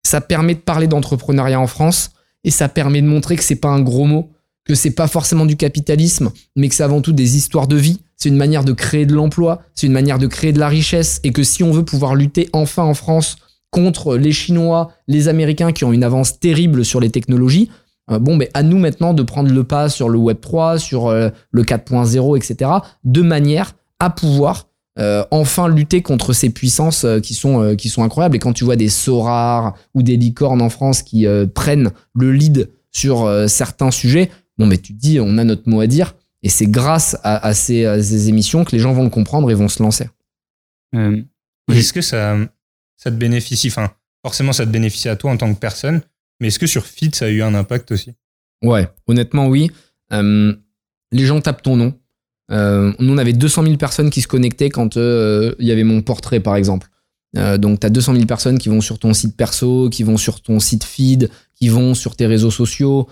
ça 0.06 0.22
permet 0.22 0.54
de 0.54 0.60
parler 0.60 0.88
d'entrepreneuriat 0.88 1.60
en 1.60 1.68
France 1.68 2.12
et 2.44 2.52
ça 2.52 2.70
permet 2.70 3.02
de 3.02 3.08
montrer 3.08 3.36
que 3.36 3.44
c'est 3.44 3.56
pas 3.56 3.70
un 3.70 3.82
gros 3.82 4.06
mot, 4.06 4.30
que 4.64 4.76
c'est 4.76 4.92
pas 4.92 5.08
forcément 5.08 5.48
du 5.48 5.58
capitalisme, 5.58 6.32
mais 6.56 6.70
que 6.70 6.76
c'est 6.76 6.84
avant 6.84 7.02
tout 7.02 7.12
des 7.12 7.38
histoires 7.38 7.68
de 7.68 7.76
vie. 7.76 8.02
C'est 8.16 8.30
une 8.30 8.38
manière 8.38 8.64
de 8.64 8.72
créer 8.72 9.08
de 9.08 9.16
l'emploi, 9.16 9.64
c'est 9.74 9.88
une 9.88 9.94
manière 9.94 10.20
de 10.20 10.28
créer 10.28 10.54
de 10.54 10.60
la 10.60 10.70
richesse, 10.70 11.20
et 11.24 11.32
que 11.32 11.44
si 11.44 11.64
on 11.64 11.72
veut 11.72 11.84
pouvoir 11.84 12.14
lutter 12.14 12.50
enfin 12.54 12.84
en 12.84 12.94
France 12.94 13.38
contre 13.72 14.16
les 14.16 14.32
Chinois, 14.32 14.92
les 15.08 15.28
Américains 15.28 15.72
qui 15.72 15.84
ont 15.84 15.92
une 15.92 16.04
avance 16.04 16.40
terrible 16.40 16.86
sur 16.86 17.00
les 17.00 17.10
technologies, 17.10 17.70
euh, 18.12 18.20
bon, 18.20 18.38
ben 18.38 18.48
à 18.54 18.62
nous 18.62 18.78
maintenant 18.78 19.16
de 19.16 19.24
prendre 19.24 19.52
le 19.52 19.64
pas 19.64 19.90
sur 19.90 20.08
le 20.08 20.20
Web 20.20 20.40
3, 20.40 20.78
sur 20.78 21.08
euh, 21.08 21.30
le 21.50 21.64
4.0, 21.64 22.38
etc., 22.38 22.72
de 23.04 23.22
manière 23.24 23.76
à 24.00 24.12
pouvoir 24.12 24.68
euh, 24.98 25.26
enfin 25.32 25.68
lutter 25.68 26.02
contre 26.02 26.32
ces 26.34 26.50
puissances 26.50 27.04
euh, 27.04 27.20
qui 27.20 27.34
sont 27.34 27.62
euh, 27.62 27.76
qui 27.76 27.90
sont 27.90 28.04
incroyables. 28.04 28.36
Et 28.36 28.40
quand 28.40 28.54
tu 28.54 28.64
vois 28.64 28.76
des 28.76 28.90
Sorare 28.90 29.76
ou 29.94 30.04
des 30.04 30.18
licornes 30.18 30.62
en 30.62 30.70
France 30.70 31.04
qui 31.04 31.28
euh, 31.28 31.46
prennent 31.46 31.92
le 32.14 32.32
lead 32.32 32.70
sur 32.92 33.24
euh, 33.24 33.48
certains 33.48 33.92
sujets, 33.92 34.30
bon, 34.58 34.66
mais 34.68 34.78
tu 34.78 34.94
te 34.94 35.00
dis, 35.00 35.20
on 35.20 35.38
a 35.38 35.44
notre 35.44 35.68
mot 35.70 35.82
à 35.82 35.88
dire. 35.88 36.16
Et 36.44 36.50
c'est 36.50 36.68
grâce 36.68 37.18
à, 37.24 37.46
à 37.46 37.54
ces, 37.54 37.86
à 37.86 38.02
ces 38.02 38.30
émissions 38.30 38.64
que 38.64 38.72
les 38.72 38.80
gens 38.80 38.94
vont 38.94 39.04
le 39.04 39.10
comprendre 39.10 39.50
et 39.52 39.54
vont 39.56 39.68
se 39.68 39.82
lancer. 39.82 40.10
Euh, 40.96 41.22
Est-ce 41.74 41.92
que 41.92 42.02
ça, 42.02 42.38
ça 42.96 43.10
te 43.12 43.16
bénéficie 43.16 43.68
Enfin, 43.68 43.92
forcément, 44.24 44.54
ça 44.54 44.66
te 44.66 44.72
bénéficie 44.72 45.10
à 45.10 45.16
toi 45.16 45.32
en 45.32 45.38
tant 45.38 45.52
que 45.54 45.60
personne, 45.60 46.02
mais 46.40 46.48
est-ce 46.50 46.60
que 46.60 46.68
sur 46.68 46.86
Fit, 46.86 47.10
ça 47.14 47.26
a 47.26 47.30
eu 47.30 47.42
un 47.42 47.56
impact 47.56 47.92
aussi? 47.92 48.14
Ouais, 48.64 48.88
honnêtement, 49.08 49.48
oui. 49.48 49.72
Euh, 50.14 50.54
les 51.12 51.26
gens 51.26 51.42
tapent 51.42 51.64
ton 51.64 51.76
nom. 51.76 51.94
Euh, 52.52 52.94
nous, 53.00 53.14
on 53.14 53.18
avait 53.18 53.34
200 53.34 53.64
000 53.64 53.76
personnes 53.78 54.10
qui 54.10 54.22
se 54.22 54.28
connectaient 54.28 54.70
quand 54.70 54.98
euh, 54.98 55.56
il 55.60 55.68
y 55.68 55.72
avait 55.72 55.84
mon 55.84 56.02
portrait, 56.02 56.40
par 56.40 56.56
exemple. 56.56 56.90
Euh, 57.38 57.58
donc, 57.58 57.80
tu 57.80 57.88
as 57.88 57.90
200 57.90 58.14
000 58.14 58.26
personnes 58.26 58.58
qui 58.58 58.70
vont 58.70 58.82
sur 58.82 59.00
ton 59.00 59.14
site 59.14 59.36
perso, 59.36 59.90
qui 59.90 60.04
vont 60.04 60.18
sur 60.18 60.42
ton 60.42 60.60
site 60.60 60.84
feed, 60.84 61.30
qui 61.56 61.70
vont 61.70 61.94
sur 61.94 62.16
tes 62.16 62.28
réseaux 62.28 62.52
sociaux. 62.52 63.08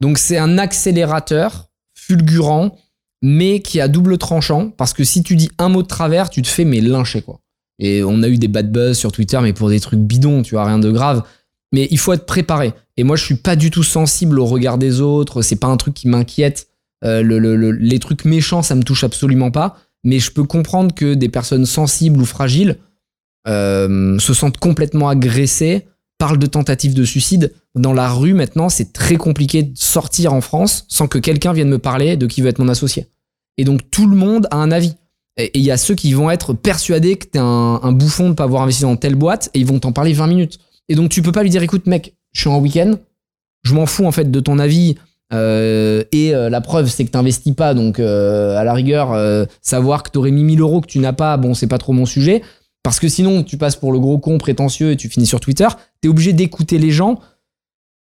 Donc, 0.00 0.18
c'est 0.18 0.38
un 0.38 0.58
accélérateur 0.58 1.70
fulgurant, 1.94 2.76
mais 3.22 3.60
qui 3.60 3.80
a 3.80 3.88
double 3.88 4.18
tranchant, 4.18 4.70
parce 4.70 4.92
que 4.92 5.02
si 5.02 5.22
tu 5.22 5.34
dis 5.34 5.50
un 5.58 5.68
mot 5.68 5.82
de 5.82 5.88
travers, 5.88 6.30
tu 6.30 6.42
te 6.42 6.48
fais 6.48 6.64
mais 6.64 6.80
lyncher, 6.80 7.22
quoi. 7.22 7.40
Et 7.80 8.02
on 8.04 8.22
a 8.22 8.28
eu 8.28 8.38
des 8.38 8.48
bad 8.48 8.70
buzz 8.70 8.96
sur 8.96 9.12
Twitter, 9.12 9.38
mais 9.40 9.52
pour 9.52 9.68
des 9.68 9.80
trucs 9.80 10.00
bidons, 10.00 10.42
tu 10.42 10.54
vois, 10.54 10.64
rien 10.64 10.78
de 10.78 10.90
grave. 10.90 11.22
Mais 11.72 11.86
il 11.90 11.98
faut 11.98 12.12
être 12.12 12.26
préparé. 12.26 12.72
Et 12.96 13.04
moi, 13.04 13.16
je 13.16 13.24
suis 13.24 13.36
pas 13.36 13.56
du 13.56 13.70
tout 13.70 13.82
sensible 13.82 14.38
au 14.38 14.46
regard 14.46 14.78
des 14.78 15.00
autres. 15.00 15.42
C'est 15.42 15.56
pas 15.56 15.68
un 15.68 15.76
truc 15.76 15.94
qui 15.94 16.08
m'inquiète. 16.08 16.68
Euh, 17.04 17.22
le- 17.22 17.38
le- 17.38 17.56
le- 17.56 17.70
les 17.72 17.98
trucs 17.98 18.24
méchants, 18.24 18.62
ça 18.62 18.74
me 18.74 18.82
touche 18.82 19.04
absolument 19.04 19.50
pas. 19.50 19.76
Mais 20.04 20.18
je 20.18 20.30
peux 20.30 20.44
comprendre 20.44 20.94
que 20.94 21.14
des 21.14 21.28
personnes 21.28 21.66
sensibles 21.66 22.20
ou 22.20 22.24
fragiles 22.24 22.76
euh, 23.46 24.18
se 24.18 24.34
sentent 24.34 24.58
complètement 24.58 25.08
agressées, 25.08 25.86
parlent 26.18 26.38
de 26.38 26.46
tentatives 26.46 26.94
de 26.94 27.04
suicide. 27.04 27.52
Dans 27.74 27.92
la 27.92 28.10
rue, 28.12 28.34
maintenant, 28.34 28.68
c'est 28.68 28.92
très 28.92 29.16
compliqué 29.16 29.62
de 29.62 29.76
sortir 29.78 30.32
en 30.32 30.40
France 30.40 30.84
sans 30.88 31.06
que 31.08 31.18
quelqu'un 31.18 31.52
vienne 31.52 31.68
me 31.68 31.78
parler 31.78 32.16
de 32.16 32.26
qui 32.26 32.42
veut 32.42 32.48
être 32.48 32.58
mon 32.58 32.68
associé. 32.68 33.06
Et 33.56 33.64
donc, 33.64 33.90
tout 33.90 34.06
le 34.08 34.16
monde 34.16 34.46
a 34.50 34.56
un 34.56 34.70
avis. 34.70 34.94
Et 35.36 35.50
il 35.58 35.62
y 35.64 35.70
a 35.70 35.76
ceux 35.76 35.94
qui 35.94 36.12
vont 36.12 36.30
être 36.30 36.52
persuadés 36.52 37.16
que 37.16 37.26
t'es 37.26 37.38
un, 37.38 37.80
un 37.82 37.92
bouffon 37.92 38.30
de 38.30 38.34
pas 38.34 38.44
avoir 38.44 38.62
investi 38.62 38.82
dans 38.82 38.96
telle 38.96 39.14
boîte 39.14 39.50
et 39.54 39.60
ils 39.60 39.66
vont 39.66 39.78
t'en 39.78 39.92
parler 39.92 40.12
20 40.12 40.26
minutes. 40.26 40.58
Et 40.88 40.94
donc, 40.96 41.10
tu 41.10 41.22
peux 41.22 41.32
pas 41.32 41.42
lui 41.44 41.50
dire, 41.50 41.62
écoute, 41.62 41.86
mec, 41.86 42.16
je 42.32 42.40
suis 42.40 42.50
en 42.50 42.58
week-end, 42.58 42.94
je 43.62 43.74
m'en 43.74 43.86
fous 43.86 44.04
en 44.04 44.12
fait 44.12 44.30
de 44.30 44.40
ton 44.40 44.58
avis. 44.58 44.96
Euh, 45.32 46.04
et 46.12 46.34
euh, 46.34 46.48
la 46.48 46.60
preuve, 46.60 46.88
c'est 46.88 47.04
que 47.04 47.10
t'investis 47.10 47.54
pas. 47.54 47.74
Donc, 47.74 48.00
euh, 48.00 48.56
à 48.56 48.64
la 48.64 48.72
rigueur, 48.72 49.16
savoir 49.62 50.02
que 50.02 50.10
t'aurais 50.10 50.30
mis 50.30 50.44
1000 50.44 50.60
euros 50.60 50.80
que 50.80 50.86
tu 50.86 50.98
n'as 50.98 51.12
pas, 51.12 51.36
bon, 51.36 51.54
c'est 51.54 51.66
pas 51.66 51.78
trop 51.78 51.92
mon 51.92 52.06
sujet. 52.06 52.42
Parce 52.82 53.00
que 53.00 53.08
sinon, 53.08 53.42
tu 53.42 53.58
passes 53.58 53.76
pour 53.76 53.92
le 53.92 53.98
gros 53.98 54.18
con 54.18 54.38
prétentieux 54.38 54.92
et 54.92 54.96
tu 54.96 55.08
finis 55.08 55.26
sur 55.26 55.40
Twitter. 55.40 55.68
T'es 56.00 56.08
obligé 56.08 56.32
d'écouter 56.32 56.78
les 56.78 56.90
gens. 56.90 57.18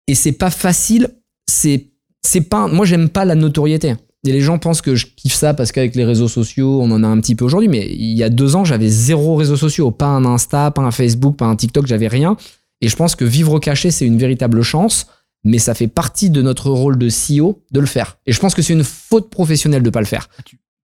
Et 0.06 0.14
c'est 0.14 0.32
pas 0.32 0.50
facile. 0.50 1.08
C'est, 1.48 1.88
c'est 2.22 2.40
pas, 2.42 2.66
moi, 2.68 2.86
j'aime 2.86 3.08
pas 3.08 3.24
la 3.24 3.34
notoriété. 3.34 3.94
Et 4.26 4.32
les 4.32 4.40
gens 4.40 4.58
pensent 4.58 4.82
que 4.82 4.94
je 4.94 5.06
kiffe 5.06 5.34
ça 5.34 5.54
parce 5.54 5.72
qu'avec 5.72 5.96
les 5.96 6.04
réseaux 6.04 6.28
sociaux, 6.28 6.80
on 6.82 6.90
en 6.90 7.02
a 7.02 7.06
un 7.06 7.20
petit 7.20 7.34
peu 7.34 7.44
aujourd'hui. 7.44 7.68
Mais 7.68 7.88
il 7.90 8.16
y 8.16 8.22
a 8.22 8.30
deux 8.30 8.54
ans, 8.54 8.64
j'avais 8.64 8.88
zéro 8.88 9.34
réseaux 9.34 9.56
sociaux. 9.56 9.90
Pas 9.90 10.06
un 10.06 10.24
Insta, 10.24 10.70
pas 10.70 10.82
un 10.82 10.90
Facebook, 10.90 11.36
pas 11.36 11.46
un 11.46 11.56
TikTok, 11.56 11.86
j'avais 11.86 12.08
rien. 12.08 12.36
Et 12.80 12.88
je 12.88 12.96
pense 12.96 13.16
que 13.16 13.24
vivre 13.24 13.58
caché, 13.58 13.90
c'est 13.90 14.06
une 14.06 14.18
véritable 14.18 14.62
chance. 14.62 15.06
Mais 15.44 15.58
ça 15.58 15.74
fait 15.74 15.88
partie 15.88 16.30
de 16.30 16.42
notre 16.42 16.70
rôle 16.70 16.98
de 16.98 17.08
CEO 17.08 17.62
de 17.72 17.80
le 17.80 17.86
faire. 17.86 18.18
Et 18.26 18.32
je 18.32 18.38
pense 18.40 18.54
que 18.54 18.62
c'est 18.62 18.72
une 18.74 18.84
faute 18.84 19.30
professionnelle 19.30 19.82
de 19.82 19.90
pas 19.90 20.00
le 20.00 20.06
faire. 20.06 20.28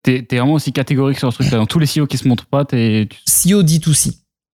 T'es 0.03 0.21
t'es 0.21 0.37
vraiment 0.37 0.53
aussi 0.53 0.71
catégorique 0.71 1.17
sur 1.19 1.31
ce 1.31 1.37
truc-là. 1.39 1.57
Dans 1.57 1.65
tous 1.65 1.79
les 1.79 1.87
CEO 1.87 2.05
qui 2.07 2.17
se 2.17 2.27
montrent 2.27 2.45
pas, 2.45 2.63
t'es. 2.63 3.07
tu- 3.09 3.19
CEO 3.51 3.63
D2C. 3.63 4.13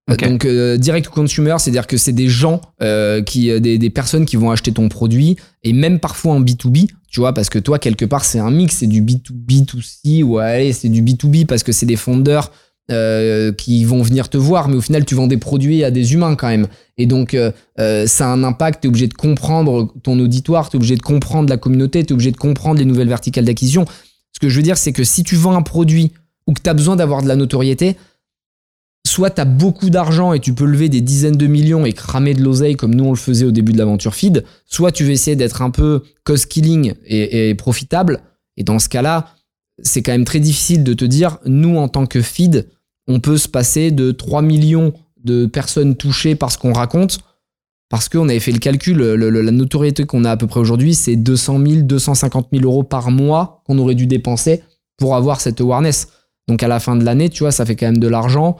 Ok. 0.09 0.27
Donc 0.27 0.45
euh, 0.45 0.77
direct 0.77 1.07
consumer, 1.09 1.55
c'est-à-dire 1.59 1.85
que 1.87 1.95
c'est 1.97 2.11
des 2.13 2.27
gens 2.27 2.59
euh, 2.81 3.21
qui, 3.21 3.51
euh, 3.51 3.59
des, 3.59 3.77
des 3.77 3.89
personnes 3.91 4.25
qui 4.25 4.35
vont 4.35 4.49
acheter 4.49 4.71
ton 4.71 4.89
produit 4.89 5.37
et 5.63 5.73
même 5.73 5.99
parfois 5.99 6.33
en 6.33 6.41
B2B, 6.41 6.89
tu 7.09 7.19
vois, 7.19 7.33
parce 7.33 7.49
que 7.49 7.59
toi 7.59 7.77
quelque 7.77 8.05
part 8.05 8.25
c'est 8.25 8.39
un 8.39 8.49
mix, 8.49 8.77
c'est 8.77 8.87
du 8.87 9.01
B2B2C 9.03 10.23
ou 10.23 10.39
allez 10.39 10.73
c'est 10.73 10.89
du 10.89 11.01
B2B 11.03 11.45
parce 11.45 11.63
que 11.63 11.71
c'est 11.71 11.85
des 11.85 11.95
fondeurs 11.95 12.51
euh, 12.89 13.53
qui 13.53 13.85
vont 13.85 14.01
venir 14.01 14.27
te 14.27 14.37
voir, 14.37 14.67
mais 14.67 14.75
au 14.75 14.81
final, 14.81 15.05
tu 15.05 15.15
vends 15.15 15.27
des 15.27 15.37
produits 15.37 15.83
à 15.83 15.91
des 15.91 16.13
humains 16.13 16.35
quand 16.35 16.49
même. 16.49 16.67
Et 16.97 17.05
donc, 17.05 17.33
euh, 17.33 17.51
euh, 17.79 18.05
ça 18.05 18.25
a 18.25 18.33
un 18.33 18.43
impact. 18.43 18.81
Tu 18.81 18.87
es 18.87 18.89
obligé 18.89 19.07
de 19.07 19.13
comprendre 19.13 19.93
ton 20.03 20.19
auditoire, 20.19 20.69
tu 20.69 20.75
es 20.75 20.77
obligé 20.77 20.95
de 20.95 21.01
comprendre 21.01 21.49
la 21.49 21.57
communauté, 21.57 22.03
tu 22.03 22.09
es 22.09 22.13
obligé 22.13 22.31
de 22.31 22.37
comprendre 22.37 22.79
les 22.79 22.85
nouvelles 22.85 23.07
verticales 23.07 23.45
d'acquisition. 23.45 23.85
Ce 24.33 24.39
que 24.39 24.49
je 24.49 24.57
veux 24.57 24.63
dire, 24.63 24.77
c'est 24.77 24.91
que 24.91 25.03
si 25.03 25.23
tu 25.23 25.35
vends 25.35 25.55
un 25.55 25.61
produit 25.61 26.11
ou 26.47 26.53
que 26.53 26.61
tu 26.61 26.69
as 26.69 26.73
besoin 26.73 26.97
d'avoir 26.97 27.21
de 27.21 27.27
la 27.29 27.37
notoriété, 27.37 27.95
soit 29.07 29.29
tu 29.29 29.41
as 29.41 29.45
beaucoup 29.45 29.89
d'argent 29.89 30.33
et 30.33 30.39
tu 30.39 30.53
peux 30.53 30.65
lever 30.65 30.89
des 30.89 31.01
dizaines 31.01 31.37
de 31.37 31.47
millions 31.47 31.85
et 31.85 31.93
cramer 31.93 32.33
de 32.33 32.43
l'oseille 32.43 32.75
comme 32.75 32.93
nous 32.93 33.05
on 33.05 33.11
le 33.11 33.17
faisait 33.17 33.45
au 33.45 33.51
début 33.51 33.71
de 33.71 33.77
l'aventure 33.77 34.15
feed, 34.15 34.43
soit 34.65 34.91
tu 34.91 35.05
veux 35.05 35.11
essayer 35.11 35.35
d'être 35.35 35.61
un 35.61 35.69
peu 35.69 36.03
cost 36.23 36.47
killing 36.47 36.93
et, 37.05 37.49
et 37.49 37.55
profitable. 37.55 38.21
Et 38.57 38.63
dans 38.63 38.79
ce 38.79 38.89
cas-là, 38.89 39.33
c'est 39.83 40.01
quand 40.01 40.11
même 40.11 40.25
très 40.25 40.39
difficile 40.39 40.83
de 40.83 40.93
te 40.93 41.05
dire, 41.05 41.37
nous 41.45 41.77
en 41.77 41.87
tant 41.87 42.05
que 42.05 42.21
feed, 42.21 42.67
on 43.07 43.19
peut 43.19 43.37
se 43.37 43.47
passer 43.47 43.91
de 43.91 44.11
3 44.11 44.41
millions 44.41 44.93
de 45.23 45.45
personnes 45.45 45.95
touchées 45.95 46.35
par 46.35 46.51
ce 46.51 46.57
qu'on 46.57 46.73
raconte. 46.73 47.19
Parce 47.89 48.07
qu'on 48.07 48.29
avait 48.29 48.39
fait 48.39 48.53
le 48.53 48.59
calcul, 48.59 48.97
la 48.97 49.51
notoriété 49.51 50.05
qu'on 50.05 50.23
a 50.23 50.31
à 50.31 50.37
peu 50.37 50.47
près 50.47 50.61
aujourd'hui, 50.61 50.95
c'est 50.95 51.17
200 51.17 51.59
000, 51.65 51.81
250 51.81 52.47
000 52.53 52.63
euros 52.63 52.83
par 52.83 53.11
mois 53.11 53.61
qu'on 53.65 53.77
aurait 53.79 53.95
dû 53.95 54.07
dépenser 54.07 54.63
pour 54.97 55.15
avoir 55.15 55.41
cette 55.41 55.59
awareness. 55.59 56.07
Donc 56.47 56.63
à 56.63 56.69
la 56.69 56.79
fin 56.79 56.95
de 56.95 57.03
l'année, 57.03 57.27
tu 57.27 57.43
vois, 57.43 57.51
ça 57.51 57.65
fait 57.65 57.75
quand 57.75 57.87
même 57.87 57.97
de 57.97 58.07
l'argent. 58.07 58.55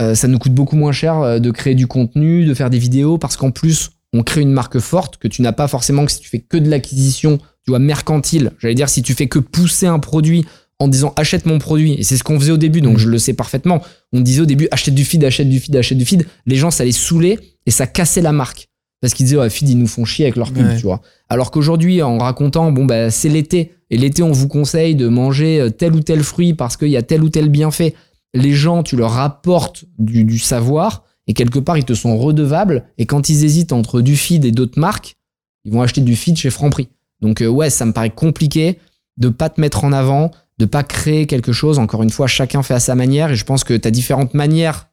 Euh, 0.00 0.14
ça 0.14 0.26
nous 0.26 0.38
coûte 0.38 0.54
beaucoup 0.54 0.76
moins 0.76 0.92
cher 0.92 1.20
euh, 1.20 1.38
de 1.38 1.50
créer 1.50 1.74
du 1.74 1.86
contenu, 1.86 2.46
de 2.46 2.54
faire 2.54 2.70
des 2.70 2.78
vidéos, 2.78 3.18
parce 3.18 3.36
qu'en 3.36 3.50
plus, 3.50 3.90
on 4.12 4.22
crée 4.22 4.40
une 4.40 4.52
marque 4.52 4.78
forte 4.78 5.18
que 5.18 5.28
tu 5.28 5.42
n'as 5.42 5.52
pas 5.52 5.68
forcément 5.68 6.06
que 6.06 6.12
si 6.12 6.20
tu 6.20 6.28
fais 6.28 6.40
que 6.40 6.56
de 6.56 6.70
l'acquisition, 6.70 7.38
tu 7.66 7.70
vois, 7.72 7.78
mercantile. 7.78 8.52
J'allais 8.58 8.74
dire, 8.74 8.88
si 8.88 9.02
tu 9.02 9.14
fais 9.14 9.26
que 9.26 9.38
pousser 9.38 9.86
un 9.86 9.98
produit 9.98 10.44
en 10.78 10.88
disant 10.88 11.12
achète 11.16 11.46
mon 11.46 11.58
produit, 11.58 11.94
et 11.94 12.02
c'est 12.02 12.16
ce 12.16 12.22
qu'on 12.24 12.38
faisait 12.38 12.52
au 12.52 12.56
début, 12.58 12.80
donc 12.80 12.98
je 12.98 13.08
le 13.08 13.18
sais 13.18 13.32
parfaitement. 13.34 13.82
On 14.12 14.20
disait 14.20 14.42
au 14.42 14.46
début 14.46 14.68
achète 14.70 14.94
du 14.94 15.04
feed, 15.04 15.24
achète 15.24 15.48
du 15.48 15.58
feed, 15.58 15.74
achète 15.76 15.98
du 15.98 16.04
feed. 16.04 16.26
Les 16.46 16.56
gens, 16.56 16.70
ça 16.70 16.84
les 16.84 16.92
saoulait 16.92 17.38
et 17.66 17.70
ça 17.70 17.86
cassait 17.86 18.20
la 18.22 18.32
marque. 18.32 18.68
Parce 19.00 19.12
qu'ils 19.14 19.26
disaient, 19.26 19.38
ouais, 19.38 19.50
feed, 19.50 19.68
ils 19.68 19.78
nous 19.78 19.86
font 19.86 20.04
chier 20.04 20.24
avec 20.26 20.36
leur 20.36 20.52
pub, 20.52 20.64
Ouais. 20.66 20.76
tu 20.76 20.82
vois. 20.82 21.00
Alors 21.28 21.50
qu'aujourd'hui, 21.50 22.02
en 22.02 22.18
racontant, 22.18 22.72
bon, 22.72 22.84
bah, 22.86 23.10
c'est 23.10 23.28
l'été, 23.28 23.72
et 23.90 23.96
l'été, 23.98 24.22
on 24.22 24.32
vous 24.32 24.48
conseille 24.48 24.94
de 24.94 25.08
manger 25.08 25.60
euh, 25.60 25.70
tel 25.70 25.94
ou 25.94 26.00
tel 26.00 26.22
fruit 26.22 26.54
parce 26.54 26.76
qu'il 26.76 26.88
y 26.88 26.96
a 26.96 27.02
tel 27.02 27.22
ou 27.22 27.28
tel 27.28 27.48
bienfait. 27.48 27.94
Les 28.34 28.52
gens, 28.52 28.82
tu 28.82 28.96
leur 28.96 29.18
apportes 29.18 29.84
du, 29.98 30.24
du 30.24 30.38
savoir, 30.38 31.04
et 31.26 31.34
quelque 31.34 31.58
part, 31.58 31.76
ils 31.78 31.84
te 31.84 31.94
sont 31.94 32.16
redevables, 32.18 32.84
et 32.98 33.06
quand 33.06 33.28
ils 33.28 33.44
hésitent 33.44 33.72
entre 33.72 34.00
du 34.00 34.16
feed 34.16 34.44
et 34.44 34.50
d'autres 34.52 34.78
marques, 34.78 35.16
ils 35.64 35.72
vont 35.72 35.82
acheter 35.82 36.00
du 36.00 36.16
feed 36.16 36.36
chez 36.36 36.50
Franprix. 36.50 36.88
Donc, 37.20 37.40
euh, 37.40 37.46
ouais, 37.46 37.70
ça 37.70 37.86
me 37.86 37.92
paraît 37.92 38.10
compliqué 38.10 38.78
de 39.16 39.28
pas 39.28 39.48
te 39.48 39.60
mettre 39.60 39.84
en 39.84 39.92
avant, 39.92 40.30
de 40.58 40.66
pas 40.66 40.82
créer 40.82 41.26
quelque 41.26 41.52
chose. 41.52 41.78
Encore 41.78 42.02
une 42.02 42.10
fois, 42.10 42.26
chacun 42.26 42.62
fait 42.62 42.74
à 42.74 42.80
sa 42.80 42.94
manière, 42.94 43.30
et 43.30 43.36
je 43.36 43.44
pense 43.44 43.64
que 43.64 43.74
tu 43.74 43.88
as 43.88 43.90
différentes 43.90 44.34
manières 44.34 44.88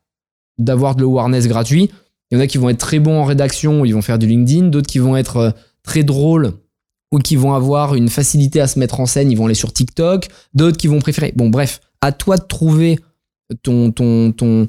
d'avoir 0.58 0.96
de 0.96 1.02
l'awareness 1.02 1.48
gratuit. 1.48 1.90
Il 2.32 2.38
y 2.38 2.38
en 2.38 2.44
a 2.44 2.48
qui 2.48 2.58
vont 2.58 2.70
être 2.70 2.80
très 2.80 3.00
bons 3.00 3.20
en 3.20 3.26
rédaction, 3.26 3.86
ils 3.86 3.94
vont 3.94 4.02
faire 4.02 4.20
du 4.20 4.28
LinkedIn, 4.28 4.68
d'autres 4.68 4.88
qui 4.88 5.00
vont 5.00 5.18
être 5.18 5.38
euh, 5.38 5.52
très 5.84 6.04
drôles 6.04 6.54
ou 7.12 7.20
qui 7.20 7.36
vont 7.36 7.54
avoir 7.54 7.96
une 7.96 8.10
facilité 8.10 8.60
à 8.60 8.68
se 8.68 8.80
mettre 8.80 9.00
en 9.00 9.06
scène, 9.06 9.32
ils 9.32 9.38
vont 9.38 9.46
aller 9.46 9.54
sur 9.54 9.72
TikTok, 9.72 10.30
d'autres 10.54 10.78
qui 10.78 10.88
vont 10.88 11.00
préférer. 11.00 11.32
Bon, 11.36 11.50
bref, 11.50 11.80
à 12.02 12.12
toi 12.12 12.38
de 12.38 12.44
trouver 12.44 13.00
ton, 13.62 13.92
ton, 13.92 14.32
ton 14.32 14.66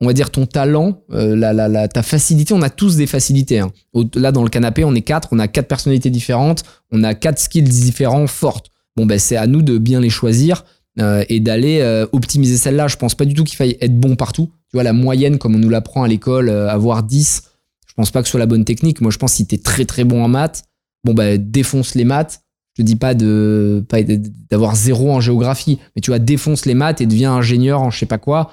on 0.00 0.06
va 0.06 0.12
dire 0.12 0.30
ton 0.30 0.46
talent, 0.46 1.02
euh, 1.12 1.86
ta 1.88 2.02
facilité. 2.02 2.54
On 2.54 2.62
a 2.62 2.70
tous 2.70 2.96
des 2.96 3.06
facilités. 3.06 3.58
hein. 3.58 3.70
Là, 4.14 4.32
dans 4.32 4.42
le 4.42 4.48
canapé, 4.48 4.84
on 4.84 4.94
est 4.94 5.02
quatre, 5.02 5.28
on 5.32 5.38
a 5.38 5.48
quatre 5.48 5.68
personnalités 5.68 6.10
différentes, 6.10 6.64
on 6.90 7.04
a 7.04 7.14
quatre 7.14 7.38
skills 7.38 7.62
différents 7.64 8.26
fortes. 8.26 8.70
Bon, 8.96 9.06
ben, 9.06 9.18
c'est 9.18 9.36
à 9.36 9.46
nous 9.46 9.62
de 9.62 9.78
bien 9.78 10.00
les 10.00 10.10
choisir 10.10 10.64
euh, 10.98 11.24
et 11.28 11.40
d'aller 11.40 11.80
euh, 11.80 12.06
optimiser 12.12 12.56
celle-là. 12.56 12.88
Je 12.88 12.96
pense 12.96 13.14
pas 13.14 13.24
du 13.24 13.34
tout 13.34 13.44
qu'il 13.44 13.56
faille 13.56 13.76
être 13.80 13.98
bon 13.98 14.16
partout. 14.16 14.50
Tu 14.70 14.76
vois, 14.76 14.84
la 14.84 14.92
moyenne, 14.92 15.38
comme 15.38 15.54
on 15.54 15.58
nous 15.58 15.68
l'apprend 15.68 16.02
à 16.02 16.08
l'école, 16.08 16.48
avoir 16.48 17.02
10, 17.02 17.42
je 17.86 17.94
pense 17.94 18.10
pas 18.10 18.22
que 18.22 18.28
ce 18.28 18.32
soit 18.32 18.40
la 18.40 18.46
bonne 18.46 18.64
technique. 18.64 19.00
Moi, 19.00 19.10
je 19.10 19.18
pense 19.18 19.32
que 19.32 19.36
si 19.36 19.46
t'es 19.46 19.58
très 19.58 19.84
très 19.84 20.04
bon 20.04 20.24
en 20.24 20.28
maths, 20.28 20.64
bon, 21.04 21.12
bah, 21.12 21.36
défonce 21.36 21.94
les 21.94 22.04
maths. 22.04 22.40
Je 22.76 22.82
te 22.82 22.86
dis 22.86 22.96
pas 22.96 23.14
pas 23.16 24.02
d'avoir 24.48 24.76
zéro 24.76 25.12
en 25.12 25.20
géographie, 25.20 25.78
mais 25.94 26.00
tu 26.00 26.10
vois, 26.12 26.20
défonce 26.20 26.66
les 26.66 26.74
maths 26.74 27.00
et 27.00 27.06
deviens 27.06 27.32
ingénieur 27.32 27.82
en 27.82 27.90
je 27.90 27.98
sais 27.98 28.06
pas 28.06 28.18
quoi. 28.18 28.52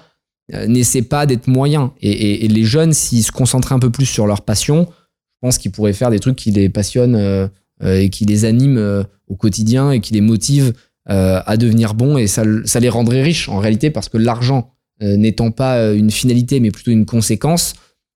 Euh, 0.53 0.67
N'essaie 0.67 1.01
pas 1.01 1.25
d'être 1.25 1.47
moyen. 1.47 1.93
Et, 2.01 2.47
les 2.47 2.63
jeunes, 2.63 2.93
s'ils 2.93 3.23
se 3.23 3.31
concentraient 3.31 3.75
un 3.75 3.79
peu 3.79 3.91
plus 3.91 4.05
sur 4.05 4.27
leur 4.27 4.43
passion, 4.43 4.87
je 4.89 5.39
pense 5.41 5.57
qu'ils 5.57 5.71
pourraient 5.71 5.93
faire 5.93 6.09
des 6.09 6.19
trucs 6.19 6.35
qui 6.35 6.51
les 6.51 6.69
passionnent 6.69 7.15
euh, 7.15 7.47
euh, 7.83 7.99
et 7.99 8.09
qui 8.09 8.25
les 8.25 8.45
animent 8.45 9.05
au 9.27 9.35
quotidien 9.35 9.91
et 9.91 9.99
qui 9.99 10.13
les 10.13 10.21
motivent 10.21 10.73
à 11.09 11.55
devenir 11.55 11.93
bons. 11.93 12.17
Et 12.17 12.27
ça, 12.27 12.43
ça 12.65 12.81
les 12.81 12.89
rendrait 12.89 13.21
riches 13.23 13.47
en 13.47 13.59
réalité 13.59 13.89
parce 13.89 14.09
que 14.09 14.17
l'argent 14.17 14.71
n'étant 14.99 15.51
pas 15.51 15.93
une 15.93 16.11
finalité 16.11 16.59
mais 16.59 16.71
plutôt 16.71 16.91
une 16.91 17.05
conséquence, 17.05 17.75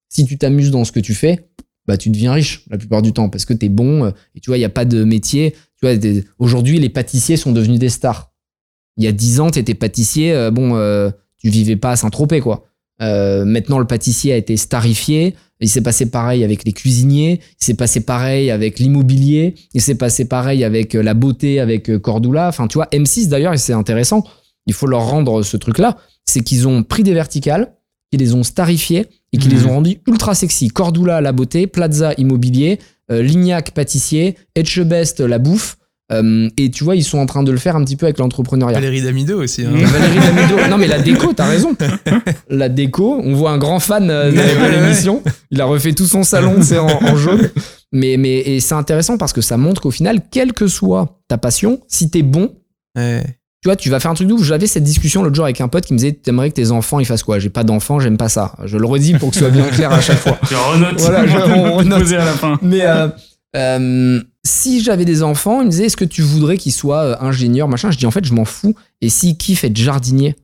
si 0.09 0.25
tu 0.25 0.37
t'amuses 0.37 0.71
dans 0.71 0.83
ce 0.83 0.91
que 0.91 0.99
tu 0.99 1.13
fais, 1.13 1.47
bah 1.87 1.95
tu 1.95 2.09
deviens 2.09 2.33
riche 2.33 2.65
la 2.69 2.77
plupart 2.77 3.01
du 3.01 3.13
temps 3.13 3.29
parce 3.29 3.45
que 3.45 3.53
tu 3.53 3.67
es 3.67 3.69
bon 3.69 4.11
et 4.35 4.39
tu 4.41 4.49
vois, 4.49 4.57
il 4.57 4.61
n'y 4.61 4.65
a 4.65 4.69
pas 4.69 4.83
de 4.83 5.05
métier. 5.05 5.55
Tu 5.79 5.87
vois, 5.87 5.93
aujourd'hui, 6.37 6.79
les 6.79 6.89
pâtissiers 6.89 7.37
sont 7.37 7.53
devenus 7.53 7.79
des 7.79 7.87
stars. 7.87 8.33
Il 8.97 9.05
y 9.05 9.07
a 9.07 9.13
10 9.13 9.39
ans, 9.39 9.51
tu 9.51 9.59
étais 9.59 9.73
pâtissier, 9.73 10.49
bon, 10.51 10.75
tu 11.41 11.49
vivais 11.49 11.75
pas 11.75 11.91
à 11.91 11.95
Saint-Tropez, 11.95 12.39
quoi. 12.41 12.65
Euh, 13.01 13.45
maintenant, 13.45 13.79
le 13.79 13.85
pâtissier 13.85 14.33
a 14.33 14.37
été 14.37 14.57
starifié. 14.57 15.35
Il 15.59 15.69
s'est 15.69 15.81
passé 15.81 16.05
pareil 16.07 16.43
avec 16.43 16.63
les 16.65 16.71
cuisiniers. 16.71 17.39
Il 17.59 17.65
s'est 17.65 17.73
passé 17.73 18.01
pareil 18.01 18.51
avec 18.51 18.77
l'immobilier. 18.79 19.55
Il 19.73 19.81
s'est 19.81 19.95
passé 19.95 20.25
pareil 20.25 20.63
avec 20.63 20.93
euh, 20.95 21.01
la 21.01 21.13
beauté, 21.15 21.59
avec 21.59 21.89
euh, 21.89 21.97
Cordula. 21.99 22.47
Enfin, 22.47 22.67
tu 22.67 22.75
vois, 22.75 22.87
M6 22.91 23.27
d'ailleurs, 23.27 23.53
et 23.53 23.57
c'est 23.57 23.73
intéressant. 23.73 24.23
Il 24.67 24.73
faut 24.73 24.87
leur 24.87 25.07
rendre 25.09 25.41
ce 25.41 25.57
truc-là. 25.57 25.97
C'est 26.25 26.41
qu'ils 26.41 26.67
ont 26.67 26.83
pris 26.83 27.01
des 27.03 27.13
verticales, 27.13 27.73
qui 28.11 28.17
les 28.17 28.33
ont 28.35 28.43
starifiées 28.43 29.07
et 29.33 29.37
qui 29.37 29.47
Mhm. 29.47 29.53
les 29.55 29.65
ont 29.65 29.69
rendus 29.69 29.97
ultra 30.07 30.35
sexy. 30.35 30.67
Cordula, 30.67 31.21
la 31.21 31.31
beauté. 31.31 31.65
Plaza, 31.67 32.13
immobilier. 32.17 32.79
euh, 33.11 33.21
Lignac, 33.23 33.71
pâtissier. 33.71 34.35
Etchebest, 34.55 35.19
la 35.21 35.39
bouffe. 35.39 35.77
Euh, 36.11 36.49
et 36.57 36.69
tu 36.71 36.83
vois, 36.83 36.95
ils 36.95 37.03
sont 37.03 37.19
en 37.19 37.25
train 37.25 37.43
de 37.43 37.51
le 37.51 37.57
faire 37.57 37.75
un 37.75 37.83
petit 37.83 37.95
peu 37.95 38.05
avec 38.05 38.17
l'entrepreneuriat. 38.17 38.75
Valérie 38.75 39.01
Damido 39.01 39.41
aussi. 39.41 39.63
hein. 39.65 39.71
Valérie 39.73 40.19
Damido. 40.19 40.55
Non, 40.69 40.77
mais 40.77 40.87
la 40.87 40.99
déco, 40.99 41.33
t'as 41.33 41.45
raison. 41.47 41.75
La 42.49 42.69
déco, 42.69 43.21
on 43.23 43.33
voit 43.33 43.51
un 43.51 43.57
grand 43.57 43.79
fan 43.79 44.09
euh, 44.09 44.31
de, 44.31 44.71
l'émission. 44.81 45.21
Il 45.51 45.61
a 45.61 45.65
refait 45.65 45.93
tout 45.93 46.05
son 46.07 46.23
salon, 46.23 46.55
c'est 46.61 46.77
en, 46.77 46.87
en 46.87 47.15
jaune. 47.15 47.49
Mais, 47.93 48.17
mais 48.17 48.39
et 48.39 48.59
c'est 48.59 48.75
intéressant 48.75 49.17
parce 49.17 49.33
que 49.33 49.41
ça 49.41 49.57
montre 49.57 49.81
qu'au 49.81 49.91
final, 49.91 50.19
quelle 50.31 50.53
que 50.53 50.67
soit 50.67 51.19
ta 51.27 51.37
passion, 51.37 51.79
si 51.87 52.09
t'es 52.09 52.21
bon, 52.23 52.51
Ouais. 52.97 53.23
tu 53.61 53.67
vois, 53.69 53.75
tu 53.77 53.89
vas 53.89 53.99
faire 54.01 54.11
un 54.11 54.15
truc 54.15 54.27
de 54.27 54.33
ouf. 54.33 54.43
J'avais 54.43 54.67
cette 54.67 54.83
discussion 54.83 55.23
l'autre 55.23 55.35
jour 55.35 55.45
avec 55.45 55.61
un 55.61 55.69
pote 55.69 55.85
qui 55.85 55.93
me 55.93 55.97
disait 55.97 56.11
T'aimerais 56.11 56.49
que 56.49 56.55
tes 56.55 56.71
enfants 56.71 56.99
ils 56.99 57.05
fassent 57.05 57.23
quoi? 57.23 57.39
J'ai 57.39 57.49
pas 57.49 57.63
d'enfants, 57.63 57.99
j'aime 58.01 58.17
pas 58.17 58.27
ça. 58.29 58.53
Je 58.65 58.77
le 58.77 58.85
redis 58.85 59.13
pour 59.13 59.29
que 59.29 59.35
ce 59.35 59.41
soit 59.41 59.49
bien 59.49 59.65
clair 59.69 59.91
à 59.93 60.01
chaque 60.01 60.17
fois. 60.17 60.37
Je 60.49 60.55
renote. 60.55 60.99
Voilà, 60.99 61.25
je- 61.25 61.37
on 61.55 61.73
renote. 61.73 61.99
Poser 61.99 62.17
à 62.17 62.25
la 62.25 62.33
fin. 62.33 62.59
Mais 62.61 62.81
euh, 62.81 63.07
euh, 63.55 64.21
si 64.45 64.81
j'avais 64.83 65.05
des 65.05 65.23
enfants, 65.23 65.61
ils 65.61 65.65
me 65.65 65.71
disaient 65.71 65.85
Est-ce 65.85 65.97
que 65.97 66.05
tu 66.05 66.21
voudrais 66.21 66.57
qu'ils 66.57 66.71
soient 66.73 67.01
euh, 67.03 67.15
ingénieurs, 67.19 67.67
machin? 67.67 67.91
Je 67.91 67.97
dis 67.97 68.05
En 68.05 68.11
fait, 68.11 68.25
je 68.25 68.33
m'en 68.33 68.45
fous. 68.45 68.75
Et 69.01 69.09
s'ils 69.09 69.37
kiffent 69.37 69.63
être 69.63 69.77
jardiniers 69.77 70.35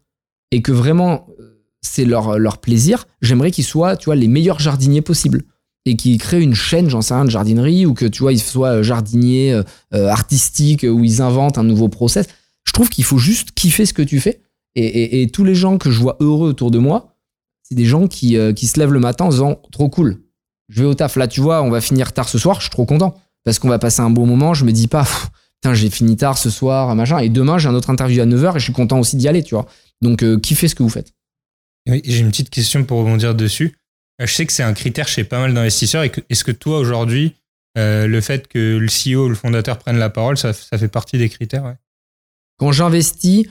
et 0.52 0.62
que 0.62 0.72
vraiment 0.72 1.28
euh, 1.40 1.64
c'est 1.82 2.06
leur, 2.06 2.38
leur 2.38 2.60
plaisir, 2.60 3.08
j'aimerais 3.22 3.52
qu'ils 3.52 3.64
soient, 3.64 3.98
tu 3.98 4.06
vois, 4.06 4.16
les 4.16 4.28
meilleurs 4.28 4.60
jardiniers 4.60 5.02
possibles. 5.02 5.44
Et 5.86 5.96
qu'ils 5.96 6.18
créent 6.18 6.42
une 6.44 6.54
chaîne, 6.54 6.90
j'en 6.90 7.02
sais 7.02 7.14
rien, 7.14 7.24
de 7.26 7.30
jardinerie, 7.30 7.86
ou 7.86 7.94
que 7.94 8.06
tu 8.06 8.22
vois, 8.22 8.34
ils 8.34 8.42
soient 8.42 8.80
euh, 8.80 8.84
jardiniers 8.84 9.54
euh, 9.54 9.64
euh, 9.94 10.10
artistiques, 10.10 10.84
euh, 10.84 10.90
où 10.90 11.04
ils 11.04 11.22
inventent 11.22 11.58
un 11.58 11.64
nouveau 11.64 11.88
process. 11.88 12.28
Je 12.66 12.74
trouve 12.74 12.90
qu'il 12.90 13.06
faut 13.06 13.18
juste 13.18 13.52
kiffer 13.52 13.86
ce 13.86 13.94
que 13.94 14.02
tu 14.02 14.20
fais. 14.20 14.42
Et, 14.76 15.22
et- 15.22 15.30
tous 15.30 15.44
les 15.46 15.56
gens 15.56 15.78
que 15.78 15.90
je 15.90 16.00
vois 16.00 16.18
heureux 16.20 16.50
autour 16.50 16.70
de 16.72 16.78
moi, 16.78 17.16
c'est 17.64 17.74
des 17.76 17.86
gens 17.86 18.08
qui, 18.08 18.38
euh, 18.38 18.54
qui 18.54 18.68
se 18.68 18.78
lèvent 18.80 18.94
le 18.94 19.00
matin 19.00 19.26
en 19.26 19.30
disant 19.30 19.60
trop 19.72 19.90
cool. 19.90 20.22
Je 20.70 20.82
vais 20.84 20.88
au 20.88 20.94
taf. 20.94 21.16
Là, 21.16 21.28
tu 21.28 21.40
vois, 21.42 21.64
on 21.64 21.70
va 21.70 21.80
finir 21.82 22.12
tard 22.14 22.28
ce 22.30 22.38
soir. 22.38 22.58
Je 22.58 22.64
suis 22.64 22.70
trop 22.70 22.86
content 22.86 23.16
parce 23.48 23.60
qu'on 23.60 23.70
va 23.70 23.80
passer 23.80 24.02
un 24.02 24.10
bon 24.10 24.26
moment. 24.26 24.54
Je 24.54 24.66
me 24.66 24.74
dis 24.74 24.90
pas, 24.90 25.08
putain, 25.62 25.74
j'ai 25.74 25.90
fini 25.90 26.18
tard 26.18 26.38
ce 26.38 26.50
soir, 26.50 26.94
machin. 26.96 27.20
Et 27.20 27.30
demain, 27.30 27.58
j'ai 27.58 27.70
un 27.70 27.76
autre 27.76 27.90
interview 27.90 28.22
à 28.22 28.26
9h 28.26 28.58
et 28.58 28.60
je 28.60 28.64
suis 28.66 28.74
content 28.74 29.00
aussi 29.00 29.16
d'y 29.16 29.26
aller, 29.30 29.42
tu 29.42 29.56
vois. 29.56 29.68
Donc, 30.02 30.22
euh, 30.22 30.38
kiffez 30.38 30.68
ce 30.68 30.76
que 30.76 30.84
vous 30.84 30.90
faites. 30.90 31.14
Oui, 31.90 32.02
j'ai 32.04 32.20
une 32.20 32.30
petite 32.30 32.50
question 32.50 32.84
pour 32.84 33.00
rebondir 33.00 33.36
dessus. 33.36 33.78
Euh, 34.22 34.28
Je 34.28 34.34
sais 34.34 34.46
que 34.46 34.52
c'est 34.52 34.64
un 34.64 34.74
critère 34.74 35.08
chez 35.08 35.24
pas 35.24 35.40
mal 35.40 35.54
d'investisseurs. 35.54 36.04
Est-ce 36.04 36.44
que 36.44 36.52
toi, 36.52 36.78
aujourd'hui, 36.78 37.36
euh, 37.78 38.06
le 38.06 38.20
fait 38.20 38.50
que 38.50 38.78
le 38.78 38.88
CEO 38.88 39.28
ou 39.28 39.30
le 39.30 39.36
fondateur 39.36 39.78
prenne 39.78 39.98
la 39.98 40.10
parole, 40.10 40.38
ça, 40.38 40.52
ça 40.52 40.78
fait 40.78 40.90
partie 40.90 41.18
des 41.18 41.30
critères 41.30 41.64
ouais? 41.64 41.78
Quand 42.58 42.74
j'investis 42.74 43.46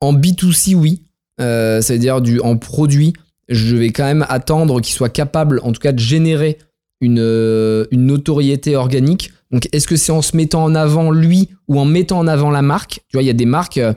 en 0.00 0.12
B2C, 0.12 0.74
oui. 0.74 1.04
Euh, 1.40 1.80
ça 1.82 1.92
veut 1.92 2.00
dire 2.00 2.20
du, 2.20 2.40
en 2.40 2.56
produit, 2.56 3.12
je 3.48 3.76
vais 3.76 3.90
quand 3.90 4.06
même 4.06 4.26
attendre 4.28 4.80
qu'il 4.80 4.92
soit 4.96 5.08
capable, 5.08 5.60
en 5.62 5.70
tout 5.70 5.80
cas, 5.80 5.92
de 5.92 6.00
générer 6.00 6.58
une, 7.00 7.86
une 7.92 8.06
notoriété 8.06 8.74
organique. 8.74 9.30
Donc, 9.52 9.68
est-ce 9.72 9.86
que 9.86 9.96
c'est 9.96 10.12
en 10.12 10.22
se 10.22 10.36
mettant 10.36 10.64
en 10.64 10.74
avant 10.74 11.10
lui 11.10 11.48
ou 11.68 11.78
en 11.78 11.84
mettant 11.84 12.18
en 12.18 12.26
avant 12.26 12.50
la 12.50 12.62
marque? 12.62 13.00
Tu 13.08 13.16
vois, 13.16 13.22
il 13.22 13.26
y 13.26 13.30
a 13.30 13.34
des 13.34 13.46
marques 13.46 13.78
euh, 13.78 13.92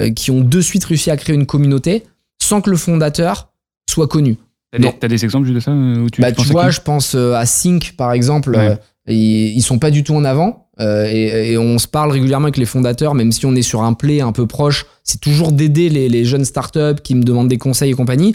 euh, 0.00 0.10
qui 0.10 0.30
ont 0.30 0.40
de 0.40 0.60
suite 0.60 0.84
réussi 0.84 1.10
à 1.10 1.16
créer 1.16 1.34
une 1.34 1.46
communauté 1.46 2.04
sans 2.40 2.60
que 2.60 2.70
le 2.70 2.76
fondateur 2.76 3.52
soit 3.90 4.08
connu. 4.08 4.36
T'as 4.72 4.78
des, 4.78 4.92
t'as 4.98 5.08
des 5.08 5.24
exemples 5.24 5.46
juste 5.46 5.56
de 5.56 5.60
ça 5.60 5.70
euh, 5.72 5.98
où 6.04 6.08
tu, 6.10 6.20
Bah, 6.22 6.32
tu 6.32 6.46
vois, 6.48 6.70
je 6.70 6.80
pense 6.80 7.14
à 7.14 7.44
Sync, 7.46 7.94
par 7.96 8.12
exemple. 8.12 8.50
Ouais. 8.56 8.78
ils, 9.08 9.56
ils 9.56 9.62
sont 9.62 9.78
pas 9.78 9.90
du 9.90 10.02
tout 10.04 10.14
en 10.14 10.24
avant. 10.24 10.68
euh, 10.80 11.06
et, 11.10 11.52
et 11.52 11.58
on 11.58 11.78
se 11.78 11.86
parle 11.88 12.10
régulièrement 12.12 12.46
avec 12.46 12.56
les 12.56 12.64
fondateurs, 12.64 13.14
même 13.14 13.32
si 13.32 13.44
on 13.44 13.54
est 13.54 13.62
sur 13.62 13.82
un 13.82 13.92
play 13.92 14.20
un 14.22 14.32
peu 14.32 14.46
proche, 14.46 14.86
c'est 15.04 15.20
toujours 15.20 15.52
d'aider 15.52 15.88
les, 15.90 16.08
les 16.08 16.24
jeunes 16.24 16.44
startups 16.46 17.00
qui 17.02 17.14
me 17.14 17.22
demandent 17.22 17.48
des 17.48 17.58
conseils 17.58 17.90
et 17.90 17.94
compagnie. 17.94 18.34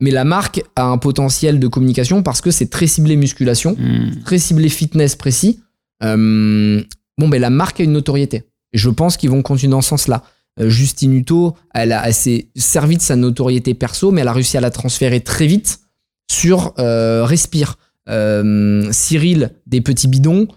Mais 0.00 0.10
la 0.10 0.24
marque 0.24 0.62
a 0.76 0.84
un 0.84 0.98
potentiel 0.98 1.58
de 1.58 1.66
communication 1.66 2.22
parce 2.22 2.40
que 2.40 2.50
c'est 2.50 2.68
très 2.70 2.86
ciblé 2.86 3.16
musculation, 3.16 3.74
Hmm. 3.78 4.22
très 4.24 4.38
ciblé 4.38 4.68
fitness 4.68 5.16
précis. 5.16 5.60
Euh, 6.02 6.82
bon, 7.18 7.28
ben 7.28 7.40
la 7.40 7.50
marque 7.50 7.80
a 7.80 7.84
une 7.84 7.92
notoriété. 7.92 8.44
Je 8.72 8.90
pense 8.90 9.16
qu'ils 9.16 9.30
vont 9.30 9.42
continuer 9.42 9.70
dans 9.72 9.80
ce 9.82 9.88
sens-là. 9.90 10.22
Euh, 10.60 10.68
Justine 10.68 11.12
Hutto, 11.14 11.56
elle, 11.74 11.92
a- 11.92 12.06
elle 12.06 12.14
s'est 12.14 12.48
servie 12.56 12.96
de 12.96 13.02
sa 13.02 13.16
notoriété 13.16 13.74
perso, 13.74 14.10
mais 14.10 14.20
elle 14.22 14.28
a 14.28 14.32
réussi 14.32 14.56
à 14.56 14.60
la 14.60 14.70
transférer 14.70 15.20
très 15.20 15.46
vite 15.46 15.80
sur 16.30 16.74
euh, 16.78 17.24
Respire. 17.24 17.76
Cyril, 18.90 19.50
des 19.66 19.80
petits 19.80 20.08
bidons, 20.08 20.48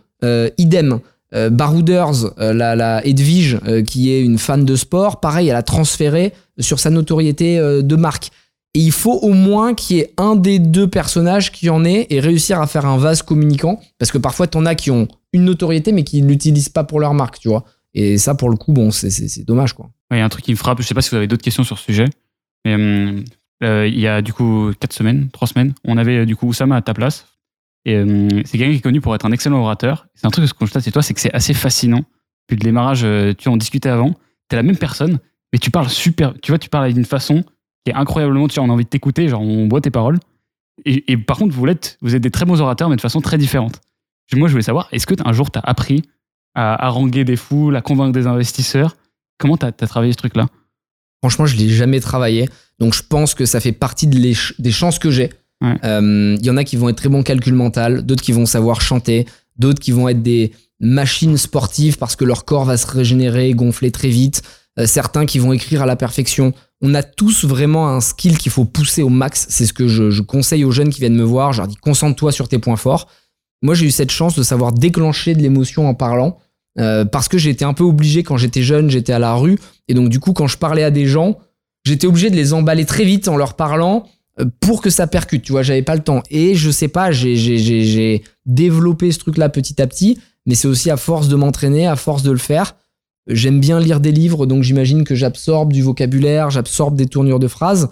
idem. 0.57 0.99
Barouders, 1.51 2.33
la, 2.37 3.05
Edwige, 3.05 3.59
qui 3.87 4.11
est 4.11 4.21
une 4.21 4.37
fan 4.37 4.65
de 4.65 4.75
sport, 4.75 5.19
pareil, 5.21 5.47
elle 5.49 5.55
a 5.55 5.63
transféré 5.63 6.33
sur 6.59 6.79
sa 6.79 6.89
notoriété 6.89 7.57
de 7.59 7.95
marque. 7.95 8.29
Et 8.73 8.79
il 8.79 8.91
faut 8.91 9.19
au 9.19 9.33
moins 9.33 9.73
qu'il 9.73 9.97
y 9.97 9.99
ait 9.99 10.13
un 10.17 10.35
des 10.35 10.59
deux 10.59 10.87
personnages 10.87 11.51
qui 11.51 11.69
en 11.69 11.83
ait 11.83 12.07
et 12.09 12.19
réussir 12.21 12.61
à 12.61 12.67
faire 12.67 12.85
un 12.85 12.97
vase 12.97 13.21
communicant. 13.21 13.81
Parce 13.97 14.11
que 14.11 14.17
parfois, 14.17 14.47
t'en 14.47 14.65
as 14.65 14.75
qui 14.75 14.91
ont 14.91 15.07
une 15.33 15.45
notoriété, 15.45 15.91
mais 15.91 16.03
qui 16.03 16.21
ne 16.21 16.27
l'utilisent 16.27 16.69
pas 16.69 16.83
pour 16.83 16.99
leur 16.99 17.13
marque, 17.13 17.39
tu 17.39 17.47
vois. 17.47 17.63
Et 17.93 18.17
ça, 18.17 18.35
pour 18.35 18.49
le 18.49 18.55
coup, 18.57 18.71
bon, 18.73 18.91
c'est- 18.91 19.45
dommage, 19.45 19.73
quoi. 19.73 19.89
Il 20.11 20.17
y 20.17 20.21
a 20.21 20.25
un 20.25 20.29
truc 20.29 20.43
qui 20.45 20.51
me 20.51 20.57
frappe, 20.57 20.81
je 20.81 20.87
sais 20.87 20.93
pas 20.93 21.01
si 21.01 21.09
vous 21.09 21.15
avez 21.17 21.27
d'autres 21.27 21.43
questions 21.43 21.63
sur 21.63 21.77
ce 21.77 21.85
sujet, 21.85 22.05
mais 22.65 22.75
hum, 22.75 23.23
euh, 23.63 23.87
il 23.87 23.99
y 23.99 24.07
a 24.07 24.21
du 24.21 24.33
coup 24.33 24.71
4 24.79 24.93
semaines, 24.93 25.29
3 25.31 25.47
semaines, 25.47 25.73
on 25.85 25.97
avait 25.97 26.17
euh, 26.19 26.25
du 26.25 26.35
coup 26.35 26.47
Oussama 26.47 26.75
à 26.75 26.81
ta 26.81 26.93
place. 26.93 27.27
Et 27.85 27.97
hum, 27.97 28.29
c'est 28.45 28.57
quelqu'un 28.57 28.71
qui 28.71 28.77
est 28.77 28.81
connu 28.81 29.01
pour 29.01 29.15
être 29.15 29.25
un 29.25 29.31
excellent 29.31 29.59
orateur. 29.59 30.07
C'est 30.15 30.25
un 30.27 30.29
truc 30.31 30.43
que 30.45 30.49
je 30.49 30.53
constate 30.53 30.83
chez 30.83 30.91
toi, 30.91 31.01
c'est 31.01 31.13
que 31.13 31.19
c'est 31.21 31.33
assez 31.33 31.53
fascinant. 31.53 32.03
Depuis 32.49 32.59
le 32.59 32.63
démarrage, 32.65 33.01
euh, 33.03 33.33
tu 33.37 33.49
en 33.49 33.57
discutais 33.57 33.89
avant, 33.89 34.13
t'es 34.49 34.55
la 34.57 34.63
même 34.63 34.77
personne, 34.77 35.19
mais 35.53 35.59
tu 35.59 35.71
parles 35.71 35.89
super, 35.89 36.33
tu 36.41 36.51
vois, 36.51 36.59
tu 36.59 36.69
parles 36.69 36.93
d'une 36.93 37.05
façon 37.05 37.43
qui 37.85 37.91
est 37.91 37.95
incroyablement, 37.95 38.47
tu 38.47 38.55
vois, 38.55 38.63
on 38.65 38.69
a 38.69 38.73
envie 38.73 38.83
de 38.83 38.89
t'écouter, 38.89 39.27
genre 39.29 39.41
on 39.41 39.67
boit 39.67 39.81
tes 39.81 39.91
paroles. 39.91 40.19
Et, 40.85 41.11
et 41.11 41.17
par 41.17 41.37
contre, 41.37 41.55
vous 41.55 41.65
êtes, 41.67 41.97
vous 42.01 42.15
êtes 42.15 42.21
des 42.21 42.31
très 42.31 42.45
bons 42.45 42.59
orateurs, 42.61 42.89
mais 42.89 42.95
de 42.95 43.01
façon 43.01 43.21
très 43.21 43.37
différente. 43.37 43.81
Moi, 44.35 44.47
je 44.47 44.53
voulais 44.53 44.63
savoir, 44.63 44.87
est-ce 44.91 45.05
que 45.05 45.13
un 45.25 45.33
jour, 45.33 45.51
tu 45.51 45.59
as 45.59 45.61
appris 45.63 46.03
à 46.55 46.85
haranguer 46.85 47.23
des 47.25 47.35
foules, 47.35 47.75
à 47.75 47.81
convaincre 47.81 48.13
des 48.13 48.27
investisseurs? 48.27 48.95
Comment 49.37 49.57
tu 49.57 49.65
as, 49.65 49.71
travaillé 49.71 50.11
ce 50.13 50.17
truc-là? 50.17 50.47
Franchement, 51.21 51.45
je 51.45 51.55
l'ai 51.55 51.69
jamais 51.69 51.99
travaillé. 51.99 52.49
Donc, 52.79 52.93
je 52.93 53.03
pense 53.03 53.33
que 53.35 53.45
ça 53.45 53.59
fait 53.59 53.71
partie 53.71 54.07
de 54.07 54.17
les 54.17 54.33
ch- 54.33 54.53
des 54.59 54.71
chances 54.71 54.99
que 54.99 55.11
j'ai. 55.11 55.31
Ouais. 55.61 55.75
Euh, 55.83 56.35
Il 56.39 56.45
y 56.45 56.49
en 56.49 56.57
a 56.57 56.63
qui 56.63 56.75
vont 56.77 56.89
être 56.89 56.97
très 56.97 57.09
bons 57.09 57.23
calcul 57.23 57.53
mental, 57.53 58.03
d'autres 58.03 58.23
qui 58.23 58.31
vont 58.31 58.45
savoir 58.45 58.81
chanter, 58.81 59.25
d'autres 59.57 59.79
qui 59.79 59.91
vont 59.91 60.09
être 60.09 60.21
des 60.23 60.53
machines 60.79 61.37
sportives 61.37 61.97
parce 61.97 62.15
que 62.15 62.25
leur 62.25 62.45
corps 62.45 62.65
va 62.65 62.77
se 62.77 62.87
régénérer, 62.87 63.53
gonfler 63.53 63.91
très 63.91 64.09
vite. 64.09 64.41
Euh, 64.79 64.87
certains 64.87 65.25
qui 65.25 65.37
vont 65.37 65.53
écrire 65.53 65.81
à 65.83 65.85
la 65.85 65.95
perfection. 65.95 66.53
On 66.81 66.95
a 66.95 67.03
tous 67.03 67.45
vraiment 67.45 67.89
un 67.89 67.99
skill 68.01 68.37
qu'il 68.37 68.51
faut 68.51 68.65
pousser 68.65 69.03
au 69.03 69.09
max. 69.09 69.45
C'est 69.49 69.67
ce 69.67 69.73
que 69.73 69.87
je, 69.87 70.09
je 70.09 70.21
conseille 70.23 70.63
aux 70.63 70.71
jeunes 70.71 70.89
qui 70.89 70.99
viennent 71.01 71.15
me 71.15 71.23
voir. 71.23 71.53
Je 71.53 71.59
leur 71.59 71.67
dis 71.67 71.75
concentre-toi 71.75 72.31
sur 72.31 72.47
tes 72.47 72.57
points 72.57 72.77
forts. 72.77 73.07
Moi, 73.61 73.75
j'ai 73.75 73.85
eu 73.85 73.91
cette 73.91 74.11
chance 74.11 74.35
de 74.35 74.43
savoir 74.43 74.71
déclencher 74.73 75.35
de 75.35 75.41
l'émotion 75.41 75.87
en 75.87 75.93
parlant. 75.93 76.37
euh, 76.79 77.03
parce 77.03 77.27
que 77.27 77.37
j'étais 77.37 77.65
un 77.65 77.73
peu 77.73 77.83
obligé 77.83 78.23
quand 78.23 78.37
j'étais 78.37 78.61
jeune, 78.63 78.89
j'étais 78.89 79.11
à 79.11 79.19
la 79.19 79.33
rue. 79.33 79.59
Et 79.89 79.93
donc, 79.93 80.07
du 80.07 80.19
coup, 80.21 80.31
quand 80.31 80.47
je 80.47 80.57
parlais 80.57 80.83
à 80.83 80.89
des 80.91 81.05
gens, 81.05 81.37
j'étais 81.83 82.07
obligé 82.07 82.29
de 82.29 82.35
les 82.37 82.53
emballer 82.53 82.85
très 82.85 83.03
vite 83.03 83.27
en 83.27 83.35
leur 83.35 83.55
parlant 83.55 84.05
euh, 84.39 84.45
pour 84.61 84.81
que 84.81 84.89
ça 84.89 85.05
percute. 85.05 85.41
Tu 85.43 85.51
vois, 85.51 85.63
j'avais 85.63 85.81
pas 85.81 85.95
le 85.95 86.01
temps. 86.01 86.23
Et 86.31 86.55
je 86.55 86.71
sais 86.71 86.87
pas, 86.87 87.11
j'ai- 87.11 88.23
développé 88.45 89.11
ce 89.11 89.19
truc-là 89.19 89.49
petit 89.49 89.81
à 89.81 89.87
petit. 89.87 90.17
Mais 90.45 90.55
c'est 90.55 90.67
aussi 90.69 90.89
à 90.89 90.97
force 90.97 91.27
de 91.27 91.35
m'entraîner, 91.35 91.87
à 91.87 91.95
force 91.97 92.23
de 92.23 92.31
le 92.31 92.37
faire. 92.37 92.75
J'aime 93.27 93.59
bien 93.59 93.79
lire 93.79 93.99
des 93.99 94.11
livres, 94.11 94.45
donc 94.47 94.63
j'imagine 94.63 95.03
que 95.03 95.13
j'absorbe 95.13 95.71
du 95.73 95.81
vocabulaire, 95.83 96.49
j'absorbe 96.49 96.95
des 96.95 97.05
tournures 97.05 97.39
de 97.39 97.47
phrases. 97.47 97.89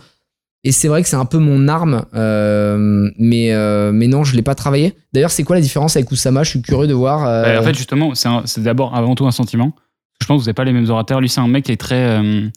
Et 0.66 0.72
c'est 0.74 0.90
vrai 0.90 1.02
que 1.02 1.08
c'est 1.08 1.16
un 1.16 1.26
peu 1.26 1.38
mon 1.38 1.68
arme, 1.70 2.06
euh, 2.16 3.10
mais, 3.18 3.54
euh, 3.54 3.92
mais 3.94 4.08
non, 4.08 4.24
je 4.26 4.36
l'ai 4.36 4.42
pas 4.42 4.56
travaillé. 4.56 4.94
D'ailleurs, 5.14 5.32
c'est 5.32 5.44
quoi 5.44 5.56
la 5.56 5.62
différence 5.62 5.96
avec 5.96 6.12
Oussama? 6.12 6.44
Je 6.44 6.50
suis 6.50 6.62
curieux 6.62 6.88
de 6.88 6.94
voir. 6.94 7.26
euh, 7.26 7.60
En 7.60 7.64
fait, 7.64 7.74
justement, 7.76 8.14
c'est 8.16 8.62
d'abord 8.62 8.94
avant 8.96 9.16
tout 9.16 9.26
un 9.26 9.32
sentiment. 9.32 9.74
Je 10.22 10.28
pense 10.28 10.36
que 10.38 10.42
vous 10.42 10.46
n'avez 10.48 10.54
pas 10.54 10.66
les 10.66 10.74
mêmes 10.74 10.90
orateurs. 10.90 11.22
Lui, 11.22 11.30
c'est 11.30 11.40
un 11.40 11.48
mec 11.48 11.64
qui 11.66 11.72
est 11.72 11.78
très. 11.78 11.96
euh, 12.20 12.50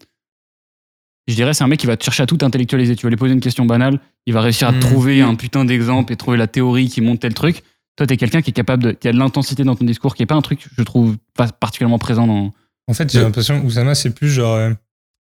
je 1.28 1.34
dirais, 1.36 1.54
c'est 1.54 1.62
un 1.62 1.68
mec 1.68 1.78
qui 1.78 1.86
va 1.86 1.96
te 1.96 2.02
chercher 2.04 2.24
à 2.24 2.26
tout 2.26 2.38
intellectualiser. 2.42 2.96
Tu 2.96 3.06
vas 3.06 3.10
lui 3.10 3.16
poser 3.16 3.34
une 3.34 3.40
question 3.40 3.64
banale, 3.64 4.00
il 4.26 4.34
va 4.34 4.40
réussir 4.40 4.66
à 4.68 4.72
Mm. 4.72 4.80
trouver 4.80 5.20
un 5.22 5.36
putain 5.36 5.64
d'exemple 5.64 6.12
et 6.12 6.16
trouver 6.16 6.36
la 6.36 6.48
théorie 6.48 6.88
qui 6.88 7.00
monte 7.00 7.20
tel 7.20 7.34
truc. 7.34 7.62
Toi, 7.96 8.06
t'es 8.08 8.16
quelqu'un 8.16 8.42
qui 8.42 8.50
est 8.50 8.54
capable 8.54 8.82
de. 8.82 8.90
qui 8.92 9.06
a 9.06 9.12
de 9.12 9.18
l'intensité 9.18 9.62
dans 9.62 9.76
ton 9.76 9.84
discours, 9.84 10.16
qui 10.16 10.24
est 10.24 10.26
pas 10.26 10.34
un 10.34 10.42
truc, 10.42 10.66
je 10.76 10.82
trouve, 10.82 11.16
pas 11.36 11.46
particulièrement 11.48 11.98
présent 11.98 12.26
dans. 12.26 12.52
En 12.88 12.94
fait, 12.94 13.12
j'ai 13.12 13.20
l'impression 13.20 13.60
que 13.60 13.66
Oussama, 13.66 13.94
c'est 13.94 14.10
plus 14.10 14.28
genre 14.30 14.56
euh, 14.56 14.70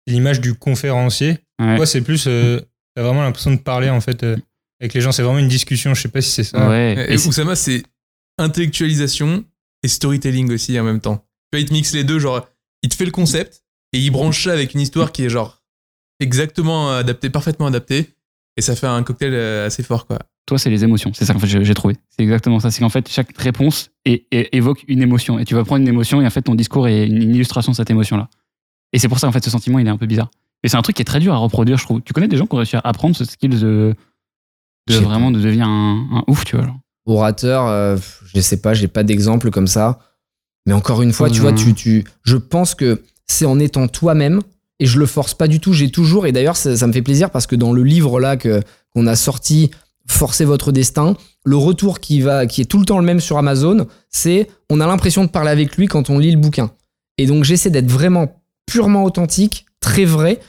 l'image 0.08 0.42
du 0.42 0.56
conférencier. 0.56 1.38
Ouais. 1.62 1.76
Toi, 1.78 1.86
c'est 1.86 2.02
plus. 2.02 2.26
euh, 2.28 2.60
T'as 2.96 3.02
vraiment 3.04 3.24
l'impression 3.24 3.52
de 3.52 3.58
parler 3.58 3.90
en 3.90 4.02
fait 4.02 4.22
euh, 4.24 4.38
avec 4.80 4.94
les 4.94 5.02
gens. 5.02 5.12
C'est 5.12 5.24
vraiment 5.24 5.40
une 5.40 5.48
discussion. 5.48 5.94
Je 5.94 6.02
sais 6.02 6.10
pas 6.10 6.22
si 6.22 6.30
c'est 6.32 6.44
ça. 6.44 6.70
Ouais. 6.70 7.08
Et 7.10 7.14
Et 7.14 7.18
c'est- 7.18 7.28
Oussama, 7.30 7.56
c'est 7.56 7.84
intellectualisation 8.38 9.44
et 9.84 9.88
storytelling 9.88 10.52
aussi 10.52 10.80
en 10.80 10.84
même 10.84 11.00
temps. 11.00 11.18
Tu 11.18 11.58
vois, 11.58 11.60
il 11.62 11.66
te 11.68 11.74
mixe 11.74 11.94
les 11.94 12.04
deux, 12.04 12.20
genre, 12.20 12.48
il 12.84 12.90
te 12.90 12.96
fait 12.96 13.06
le 13.06 13.12
concept 13.12 13.64
et 13.94 14.00
il 14.00 14.10
branche 14.12 14.44
ça 14.44 14.54
avec 14.54 14.74
une 14.74 14.82
histoire 14.82 15.12
qui 15.12 15.24
est 15.24 15.30
genre 15.30 15.62
exactement 16.20 16.92
adaptée, 16.92 17.30
parfaitement 17.30 17.68
adaptée. 17.68 18.10
Et 18.58 18.62
ça 18.62 18.76
fait 18.76 18.88
un 18.88 19.02
cocktail 19.04 19.34
euh, 19.34 19.66
assez 19.66 19.82
fort, 19.82 20.06
quoi. 20.06 20.20
toi, 20.46 20.60
c'est 20.60 20.70
les 20.70 20.84
émotions. 20.84 21.12
C'est 21.16 21.26
ça 21.26 21.34
qu'en 21.34 21.40
fait 21.40 21.48
j'ai 21.64 21.74
trouvé. 21.74 21.96
C'est 22.10 22.22
exactement 22.24 22.60
ça. 22.60 22.70
C'est 22.70 22.82
qu'en 22.82 22.90
fait, 22.90 23.10
chaque 23.10 23.36
réponse 23.38 23.90
évoque 24.06 24.84
une 24.88 25.02
émotion. 25.02 25.40
Et 25.40 25.46
tu 25.46 25.56
vas 25.56 25.64
prendre 25.64 25.82
une 25.82 25.88
émotion 25.88 26.22
et 26.22 26.28
en 26.28 26.30
fait, 26.30 26.44
ton 26.44 26.54
discours 26.56 26.88
est 26.88 27.08
une 27.08 27.22
une 27.24 27.34
illustration 27.36 27.72
de 27.72 27.76
cette 27.78 27.90
émotion-là. 27.90 28.30
Et 28.92 29.00
c'est 29.00 29.08
pour 29.08 29.18
ça, 29.18 29.28
en 29.28 29.32
fait, 29.32 29.44
ce 29.44 29.50
sentiment, 29.50 29.80
il 29.80 29.88
est 29.88 29.90
un 29.90 29.98
peu 29.98 30.06
bizarre. 30.06 30.30
Et 30.64 30.70
c'est 30.70 30.78
un 30.78 30.82
truc 30.82 30.96
qui 30.96 31.02
est 31.02 31.06
très 31.06 31.20
dur 31.20 31.34
à 31.34 31.38
reproduire, 31.38 31.78
je 31.78 31.84
trouve. 31.84 32.02
Tu 32.02 32.14
connais 32.14 32.28
des 32.28 32.38
gens 32.38 32.46
qui 32.46 32.54
ont 32.56 32.58
réussi 32.58 32.76
à 32.76 32.82
apprendre 32.84 33.16
ce 33.16 33.26
skill 33.26 33.60
de, 33.60 33.94
pas. 34.88 35.00
vraiment 35.00 35.32
de 35.32 35.40
devenir 35.40 35.68
un, 35.68 36.08
un 36.12 36.24
ouf, 36.28 36.46
tu 36.46 36.56
vois. 36.56 36.66
genre. 36.66 36.78
orateur, 37.06 37.68
euh, 37.68 37.98
je 38.34 38.40
sais 38.42 38.62
pas, 38.62 38.74
j'ai 38.74 38.88
pas 38.88 39.04
d'exemple 39.04 39.50
comme 39.52 39.68
ça. 39.68 40.00
Mais 40.66 40.74
encore 40.74 41.02
une 41.02 41.12
fois, 41.12 41.30
tu 41.30 41.42
vois, 41.42 41.52
Mhm. 41.52 41.58
tu, 41.58 41.74
tu, 41.74 42.04
je 42.24 42.38
pense 42.38 42.76
que 42.76 43.02
c'est 43.28 43.46
en 43.46 43.60
étant 43.60 43.88
toi-même 43.90 44.42
et 44.80 44.86
je 44.86 44.98
le 45.00 45.06
force 45.06 45.34
pas 45.34 45.48
du 45.50 45.60
tout. 45.60 45.74
J'ai 45.74 45.92
toujours, 45.92 46.26
et 46.26 46.32
d'ailleurs, 46.32 46.56
ça, 46.56 46.78
ça 46.78 46.88
me 46.88 46.94
fait 46.94 47.02
plaisir 47.02 47.30
parce 47.30 47.46
que 47.48 47.56
dans 47.58 47.74
le 47.74 47.84
livre 47.84 48.20
là 48.22 48.38
que 48.38 48.62
qu'on 48.94 49.08
a 49.08 49.16
sorti, 49.16 49.72
Forcez 50.06 50.44
votre 50.44 50.74
destin, 50.74 51.16
le 51.46 51.56
retour 51.56 52.02
qui 52.02 52.20
va, 52.20 52.46
qui 52.46 52.60
est 52.60 52.66
tout 52.66 52.78
le 52.78 52.84
temps 52.84 53.00
le 53.00 53.06
même 53.06 53.22
sur 53.22 53.38
Amazon, 53.38 53.88
c'est 54.10 54.50
on 54.70 54.82
a 54.82 54.86
l'impression 54.86 55.24
de 55.24 55.30
parler 55.30 55.50
avec 55.50 55.78
lui 55.78 55.88
quand 55.88 56.10
on 56.10 56.20
lit 56.20 56.32
le 56.32 56.38
bouquin. 56.38 56.72
Et 57.18 57.26
donc 57.26 57.46
j'essaie 57.46 57.70
d'être 57.70 57.90
vraiment 57.90 58.42
purement 58.66 59.06
authentique, 59.06 59.66
très 59.80 60.04
vrai, 60.04 60.42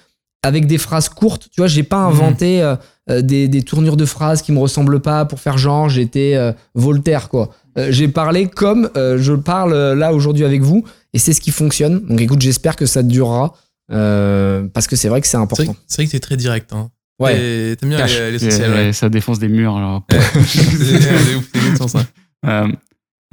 avec 0.44 0.66
des 0.66 0.78
phrases 0.78 1.08
courtes. 1.08 1.48
Tu 1.52 1.60
vois, 1.60 1.66
j'ai 1.66 1.82
pas 1.82 1.98
inventé 1.98 2.62
euh, 2.62 2.76
euh, 3.10 3.22
des, 3.22 3.48
des 3.48 3.62
tournures 3.62 3.96
de 3.96 4.04
phrases 4.04 4.42
qui 4.42 4.52
me 4.52 4.58
ressemblent 4.58 5.00
pas 5.00 5.24
pour 5.24 5.40
faire 5.40 5.58
genre 5.58 5.88
j'étais 5.88 6.34
euh, 6.36 6.52
Voltaire 6.74 7.28
quoi. 7.28 7.50
Euh, 7.76 7.88
j'ai 7.90 8.06
parlé 8.08 8.46
comme 8.48 8.88
euh, 8.96 9.18
je 9.18 9.32
parle 9.32 9.74
là 9.94 10.12
aujourd'hui 10.12 10.44
avec 10.44 10.62
vous 10.62 10.84
et 11.12 11.18
c'est 11.18 11.32
ce 11.32 11.40
qui 11.40 11.50
fonctionne. 11.50 12.06
Donc 12.06 12.20
écoute, 12.20 12.40
j'espère 12.40 12.76
que 12.76 12.86
ça 12.86 13.02
durera 13.02 13.54
euh, 13.92 14.66
parce 14.72 14.86
que 14.86 14.96
c'est 14.96 15.08
vrai 15.08 15.20
que 15.20 15.26
c'est 15.26 15.32
C'est 15.32 15.42
important. 15.42 15.76
c'est 15.86 15.96
vrai 16.02 16.06
que 16.06 16.12
t'es 16.12 16.20
très 16.20 16.36
direct. 16.36 16.72
Hein. 16.72 16.90
Ouais. 17.20 17.36
Et 17.72 17.76
T'aimes 17.76 17.90
bien 17.90 17.98
Cash. 17.98 18.18
les, 18.18 18.30
les 18.32 18.44
Et, 18.46 18.50
sociales, 18.50 18.72
ouais. 18.72 18.92
ça 18.92 19.08
défonce 19.08 19.38
des 19.38 19.48
murs. 19.48 19.76
Alors. 19.76 20.02
c'est 20.46 21.00
c'est 21.00 21.34
ouf, 21.36 21.48
c'est 21.78 21.88
ça. 21.88 22.04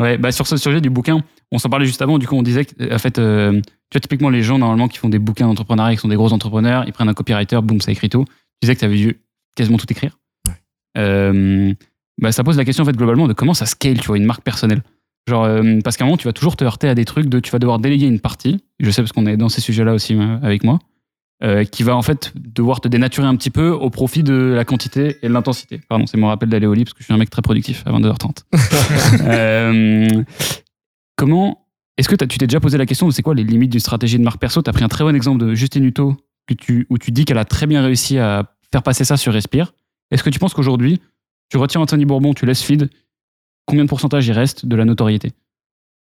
Euh, 0.02 0.04
ouais, 0.04 0.18
bah 0.18 0.32
sur 0.32 0.48
ce 0.48 0.58
sujet 0.58 0.82
du 0.82 0.90
bouquin, 0.90 1.24
on 1.52 1.58
s'en 1.58 1.70
parlait 1.70 1.86
juste 1.86 2.02
avant. 2.02 2.18
Du 2.18 2.28
coup, 2.28 2.36
on 2.36 2.44
disait 2.44 2.66
que, 2.66 2.94
en 2.94 2.98
fait, 2.98 3.20
euh, 3.20 3.54
tu 3.54 3.94
vois, 3.94 4.02
typiquement, 4.02 4.30
les 4.30 4.44
gens, 4.44 4.58
normalement, 4.58 4.88
qui 4.88 4.98
font 4.98 5.10
des 5.10 5.20
bouquins 5.20 5.48
d'entrepreneuriat, 5.48 5.96
qui 5.96 6.02
sont 6.02 6.08
des 6.08 6.16
gros 6.16 6.34
entrepreneurs, 6.34 6.84
ils 6.88 6.94
prennent 6.94 7.10
un 7.10 7.14
copywriter, 7.14 7.60
boum, 7.62 7.82
ça 7.82 7.92
écrit 7.92 8.10
tout. 8.10 8.26
Tu 8.26 8.34
disais 8.64 8.76
que 8.76 8.80
tu 8.80 8.86
avais 8.86 8.98
dû 8.98 9.22
quasiment 9.56 9.78
tout 9.78 9.88
écrire. 9.90 10.18
Euh, 10.98 11.74
bah, 12.22 12.32
ça 12.32 12.44
pose 12.44 12.58
la 12.58 12.66
question, 12.66 12.84
en 12.84 12.86
fait, 12.86 12.96
globalement, 12.96 13.28
de 13.28 13.34
comment 13.34 13.54
ça 13.54 13.66
scale, 13.66 14.00
tu 14.00 14.08
vois, 14.08 14.18
une 14.18 14.26
marque 14.26 14.44
personnelle. 14.44 14.84
Genre, 15.28 15.44
euh, 15.44 15.80
parce 15.84 15.98
qu'à 15.98 16.04
un 16.04 16.08
moment, 16.08 16.18
tu 16.18 16.28
vas 16.28 16.34
toujours 16.34 16.58
te 16.58 16.64
heurter 16.64 16.90
à 16.90 16.96
des 16.96 17.06
trucs 17.06 17.28
de 17.28 17.40
tu 17.40 17.52
vas 17.52 17.60
devoir 17.60 17.80
déléguer 17.80 18.08
une 18.08 18.20
partie. 18.20 18.64
Je 18.80 18.90
sais 18.90 19.02
parce 19.02 19.12
qu'on 19.12 19.28
est 19.28 19.38
dans 19.38 19.50
ces 19.50 19.62
sujets-là 19.62 19.94
aussi 19.94 20.16
euh, 20.16 20.38
avec 20.42 20.64
moi. 20.64 20.80
Euh, 21.44 21.64
qui 21.64 21.84
va 21.84 21.96
en 21.96 22.02
fait 22.02 22.32
devoir 22.36 22.82
te 22.82 22.88
dénaturer 22.88 23.26
un 23.28 23.36
petit 23.36 23.50
peu 23.50 23.70
au 23.70 23.90
profit 23.90 24.24
de 24.24 24.34
la 24.34 24.66
quantité 24.66 25.18
et 25.22 25.28
de 25.28 25.34
l'intensité. 25.34 25.82
Pardon, 25.90 26.06
c'est 26.06 26.18
mon 26.18 26.28
rappel 26.28 26.50
d'aller 26.50 26.68
au 26.68 26.74
lit 26.74 26.84
parce 26.84 26.94
que 26.94 27.00
je 27.00 27.06
suis 27.06 27.14
un 27.14 27.18
mec 27.18 27.30
très 27.30 27.42
productif 27.42 27.84
à 27.86 27.92
22h30. 27.92 28.44
Euh, 29.24 30.24
comment 31.16 31.68
est-ce 31.98 32.10
que 32.10 32.16
tu 32.16 32.38
t'es 32.38 32.48
déjà 32.48 32.60
posé 32.60 32.78
la 32.78 32.86
question 32.86 33.08
de 33.08 33.14
c'est 33.14 33.22
quoi 33.22 33.36
les 33.36 33.44
limites 33.44 33.72
d'une 33.72 33.80
stratégie 33.80 34.18
de 34.18 34.24
marque 34.24 34.40
perso? 34.40 34.62
Tu 34.62 34.70
as 34.70 34.74
pris 34.74 34.84
un 34.84 34.88
très 34.88 35.04
bon 35.04 35.16
exemple 35.16 35.44
de 35.44 35.54
Justine 35.54 35.84
Hutto 35.84 36.18
que 36.48 36.54
tu, 36.54 36.88
où 36.90 36.98
tu 36.98 37.12
dis 37.12 37.26
qu'elle 37.26 37.38
a 37.38 37.46
très 37.46 37.68
bien 37.68 37.84
réussi 37.84 38.18
à 38.18 38.54
faire 38.72 38.84
passer 38.84 39.04
ça 39.04 39.18
sur 39.18 39.34
Respire. 39.34 39.74
Est-ce 40.12 40.24
que 40.24 40.30
tu 40.30 40.40
penses 40.40 40.54
qu'aujourd'hui, 40.54 41.02
tu 41.50 41.58
retiens 41.58 41.82
Anthony 41.82 42.06
Bourbon, 42.06 42.34
tu 42.34 42.46
laisses 42.46 42.64
feed, 42.64 42.90
combien 43.66 43.84
de 43.84 43.90
pourcentage 43.90 44.28
il 44.28 44.34
reste 44.34 44.66
de 44.66 44.76
la 44.76 44.86
notoriété? 44.86 45.34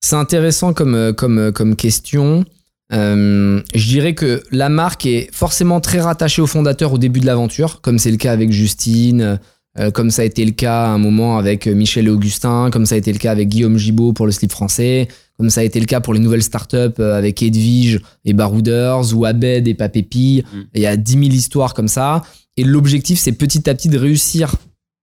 C'est 0.01 0.17
intéressant 0.17 0.75
comme, 0.75 0.95
euh, 0.95 1.13
comme, 1.13 1.39
euh, 1.39 1.53
comme 1.53 1.77
question. 1.77 2.45
Euh, 2.93 3.63
je 3.75 3.87
dirais 3.87 4.15
que 4.15 4.43
la 4.51 4.69
marque 4.69 5.07
est 5.07 5.29
forcément 5.33 5.81
très 5.81 6.01
rattachée 6.01 6.43
au 6.43 6.47
fondateur 6.47 6.93
au 6.93 6.99
début 6.99 7.21
de 7.21 7.27
l'aventure, 7.27 7.81
comme 7.81 7.99
c'est 7.99 8.11
le 8.11 8.17
cas 8.17 8.33
avec 8.33 8.53
Justine, 8.53 9.41
euh, 9.79 9.91
comme 9.91 10.11
ça 10.11 10.23
a 10.23 10.25
été 10.25 10.45
le 10.45 10.53
cas 10.53 10.85
à 10.85 10.89
un 10.89 10.99
moment 10.99 11.39
avec 11.39 11.67
euh, 11.67 11.75
Michel 11.75 12.07
et 12.07 12.11
Augustin, 12.11 12.71
comme 12.71 12.87
ça 12.87 12.95
a 12.95 12.99
été 12.99 13.13
le 13.13 13.19
cas 13.19 13.33
avec 13.33 13.49
Guillaume 13.49 13.79
Gibaud 13.79 14.13
pour 14.13 14.27
le 14.27 14.33
slip 14.33 14.53
français, 14.53 15.09
comme 15.39 15.51
ça 15.51 15.63
a 15.63 15.65
été 15.65 15.81
le 15.81 15.87
cas 15.87 16.01
pour 16.01 16.15
les 16.15 16.21
nouvelles 16.21 16.43
startups 16.43 17.01
avec 17.01 17.43
Edwige 17.43 18.01
et 18.25 18.35
Barouders 18.35 19.17
ou 19.17 19.25
Abed 19.25 19.67
et 19.67 19.75
Papépi. 19.75 20.45
Mm. 20.53 20.61
Il 20.75 20.83
y 20.83 20.87
a 20.87 20.97
10 20.97 21.13
000 21.13 21.25
histoires 21.25 21.75
comme 21.75 21.89
ça. 21.89 22.23
Et 22.57 22.63
l'objectif, 22.63 23.19
c'est 23.19 23.33
petit 23.33 23.69
à 23.69 23.75
petit 23.75 23.89
de 23.89 23.99
réussir 23.99 24.55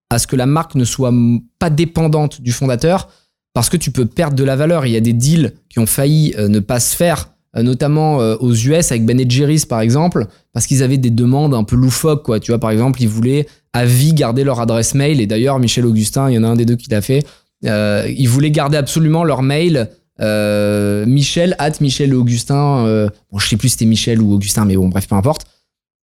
à 0.09 0.19
ce 0.19 0.27
que 0.27 0.37
la 0.37 0.45
marque 0.45 0.75
ne 0.75 0.85
soit 0.85 1.13
pas 1.59 1.69
dépendante 1.69 2.41
du 2.41 2.53
fondateur 2.53 3.09
parce 3.53 3.69
que 3.69 3.75
tu 3.75 3.91
peux 3.91 4.05
perdre 4.05 4.37
de 4.37 4.43
la 4.45 4.55
valeur. 4.55 4.85
Il 4.85 4.93
y 4.93 4.97
a 4.97 5.01
des 5.01 5.11
deals 5.11 5.53
qui 5.67 5.79
ont 5.79 5.85
failli 5.85 6.33
ne 6.37 6.59
pas 6.59 6.79
se 6.79 6.95
faire, 6.95 7.30
notamment 7.55 8.21
euh, 8.21 8.35
aux 8.39 8.53
US 8.53 8.91
avec 8.91 9.05
Ben 9.05 9.29
Jerry's 9.29 9.65
par 9.65 9.81
exemple, 9.81 10.27
parce 10.53 10.67
qu'ils 10.67 10.83
avaient 10.83 10.97
des 10.97 11.09
demandes 11.09 11.53
un 11.53 11.63
peu 11.63 11.75
loufoques. 11.75 12.23
Quoi. 12.23 12.39
Tu 12.39 12.51
vois, 12.51 12.59
par 12.59 12.71
exemple, 12.71 13.01
ils 13.01 13.09
voulaient 13.09 13.47
à 13.73 13.85
vie 13.85 14.13
garder 14.13 14.43
leur 14.43 14.59
adresse 14.59 14.93
mail. 14.95 15.19
Et 15.21 15.27
d'ailleurs, 15.27 15.59
Michel 15.59 15.85
Augustin, 15.85 16.29
il 16.29 16.35
y 16.35 16.37
en 16.37 16.43
a 16.43 16.47
un 16.47 16.55
des 16.55 16.65
deux 16.65 16.75
qui 16.75 16.89
l'a 16.89 17.01
fait. 17.01 17.25
Euh, 17.65 18.07
ils 18.17 18.27
voulaient 18.27 18.51
garder 18.51 18.77
absolument 18.77 19.23
leur 19.23 19.41
mail. 19.41 19.89
euh, 20.19 21.05
Michel, 21.05 21.55
at 21.57 21.71
Michel 21.81 22.13
Augustin. 22.13 22.85
euh, 22.85 23.09
bon, 23.31 23.39
je 23.39 23.47
sais 23.47 23.57
plus 23.57 23.69
si 23.69 23.73
c'était 23.73 23.85
Michel 23.85 24.21
ou 24.21 24.33
Augustin, 24.33 24.65
mais 24.65 24.75
bon, 24.75 24.87
bref, 24.87 25.07
peu 25.07 25.15
importe. 25.15 25.45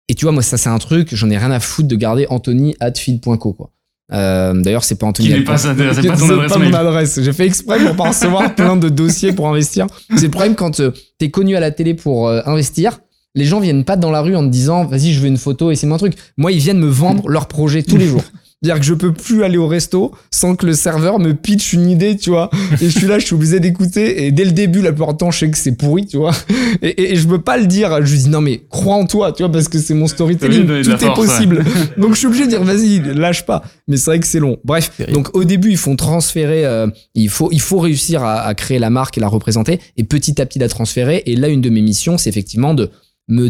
Et 0.08 0.16
tu 0.16 0.26
vois, 0.26 0.32
moi, 0.32 0.44
ça, 0.44 0.58
c'est 0.58 0.70
un 0.70 0.78
truc, 0.78 1.14
j'en 1.16 1.30
ai 1.30 1.38
rien 1.38 1.52
à 1.52 1.60
foutre 1.60 1.88
de 1.88 1.96
garder 1.96 2.28
Anthony 2.30 2.76
at 2.80 2.94
feed.co, 2.94 3.54
quoi. 3.54 3.72
Euh, 4.14 4.54
D'ailleurs, 4.62 4.84
c'est 4.84 4.96
pas 4.96 5.08
Anthony. 5.08 5.30
Qui 5.30 5.42
pas 5.42 5.54
pas 5.54 5.58
ton 5.58 5.70
adresse 5.70 6.52
mon 6.54 6.60
mail. 6.60 6.76
adresse. 6.76 7.20
J'ai 7.22 7.34
fait 7.34 7.46
exprès 7.46 7.80
pour 7.84 7.96
pas 7.96 8.10
recevoir 8.10 8.54
plein 8.56 8.76
de 8.76 8.90
dossiers 8.90 9.34
pour 9.34 9.48
investir. 9.48 9.88
C'est 10.16 10.26
le 10.26 10.32
problème 10.32 10.56
quand 10.56 10.80
euh, 10.80 10.92
t'es 11.18 11.32
connu 11.32 11.56
à 11.56 11.60
la 11.60 11.72
télé 11.72 11.94
pour 11.94 12.28
euh, 12.28 12.42
investir. 12.46 13.00
Les 13.34 13.46
gens 13.46 13.60
viennent 13.60 13.84
pas 13.84 13.98
dans 13.98 14.12
la 14.12 14.22
rue 14.22 14.36
en 14.36 14.44
te 14.46 14.50
disant 14.52 14.86
vas-y 14.86 15.12
je 15.12 15.20
veux 15.20 15.28
une 15.28 15.38
photo 15.38 15.72
et 15.72 15.76
c'est 15.76 15.88
mon 15.88 15.98
truc. 15.98 16.14
Moi 16.38 16.52
ils 16.52 16.60
viennent 16.60 16.80
me 16.80 16.88
vendre 16.88 17.28
leur 17.28 17.48
projet 17.48 17.84
tous 17.84 17.98
les 17.98 18.08
jours. 18.08 18.24
C'est-à-dire 18.66 18.82
que 18.82 18.88
je 18.88 18.94
peux 18.96 19.14
plus 19.14 19.44
aller 19.44 19.58
au 19.58 19.68
resto 19.68 20.12
sans 20.32 20.56
que 20.56 20.66
le 20.66 20.74
serveur 20.74 21.20
me 21.20 21.34
pitch 21.34 21.74
une 21.74 21.88
idée, 21.88 22.18
tu 22.18 22.32
vois. 22.32 22.50
Et 22.82 22.90
je 22.90 22.98
suis 22.98 23.06
là, 23.06 23.20
je 23.20 23.26
suis 23.26 23.36
obligé 23.36 23.60
d'écouter. 23.60 24.26
Et 24.26 24.32
dès 24.32 24.44
le 24.44 24.54
début, 24.54 24.82
la 24.82 24.92
plupart 24.92 25.14
du 25.14 25.18
temps, 25.18 25.30
je 25.30 25.38
sais 25.38 25.52
que 25.52 25.58
c'est 25.58 25.74
pourri, 25.74 26.08
tu 26.08 26.18
vois. 26.18 26.34
Et, 26.82 26.90
et, 26.90 27.14
et 27.14 27.16
je 27.16 27.28
peux 27.28 27.42
pas 27.42 27.58
le 27.58 27.68
dire. 27.68 28.04
Je 28.04 28.12
lui 28.12 28.20
dis 28.24 28.30
non 28.30 28.42
mais 28.42 28.64
crois 28.70 28.96
en 28.96 29.06
toi, 29.06 29.32
tu 29.32 29.44
vois, 29.44 29.52
parce 29.52 29.68
que 29.68 29.78
c'est 29.78 29.94
mon 29.94 30.08
storytelling. 30.08 30.66
Tout 30.66 30.92
est 30.92 30.98
force, 30.98 31.04
ouais. 31.04 31.14
possible. 31.14 31.64
Donc 31.98 32.14
je 32.14 32.18
suis 32.18 32.28
obligé 32.28 32.46
de 32.46 32.50
dire 32.50 32.64
vas-y, 32.64 33.02
lâche 33.14 33.46
pas. 33.46 33.62
Mais 33.88 33.98
c'est 33.98 34.10
vrai 34.10 34.20
que 34.20 34.26
c'est 34.26 34.40
long. 34.40 34.58
Bref, 34.64 34.92
donc 35.14 35.36
au 35.36 35.44
début 35.44 35.70
ils 35.70 35.78
font 35.78 35.96
transférer, 35.96 36.66
euh, 36.66 36.88
il 37.14 37.30
faut 37.30 37.50
il 37.52 37.62
faut 37.62 37.78
réussir 37.78 38.24
à, 38.24 38.42
à 38.42 38.56
créer 38.56 38.80
la 38.80 38.90
marque 38.90 39.20
et 39.20 39.22
la 39.22 39.28
représenter 39.28 39.80
et 39.96 40.04
petit 40.04 40.42
à 40.42 40.46
petit 40.48 40.58
la 40.58 40.70
transférer. 40.70 41.22
Et 41.28 41.36
là 41.36 41.50
une 41.50 41.62
de 41.62 41.70
mes 41.70 41.82
missions 41.82 42.18
c'est 42.18 42.30
effectivement 42.30 42.74
de 42.74 42.90
me 43.28 43.50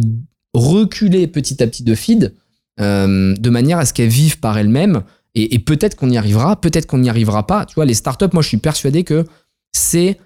reculer 0.54 1.28
petit 1.28 1.64
à 1.64 1.68
petit 1.68 1.84
de 1.84 1.96
feed 1.96 2.34
euh, 2.82 3.34
de 3.38 3.50
manière 3.50 3.78
à 3.78 3.86
ce 3.86 3.94
qu'elles 3.94 4.10
vivent 4.10 4.40
par 4.40 4.58
elles-mêmes. 4.58 5.04
Et, 5.38 5.60
peut-être 5.60 5.96
qu'on 5.96 6.10
y 6.10 6.18
arrivera, 6.18 6.56
peut-être 6.60 6.86
qu'on 6.86 7.00
n'y 7.00 7.10
arrivera 7.10 7.46
pas. 7.46 7.66
Tu 7.66 7.76
vois, 7.76 7.84
les 7.84 7.94
startups, 7.94 8.30
moi 8.32 8.42
je 8.42 8.48
suis 8.48 8.58
persuadé 8.58 9.04
que 9.04 9.26
c'est 9.74 10.18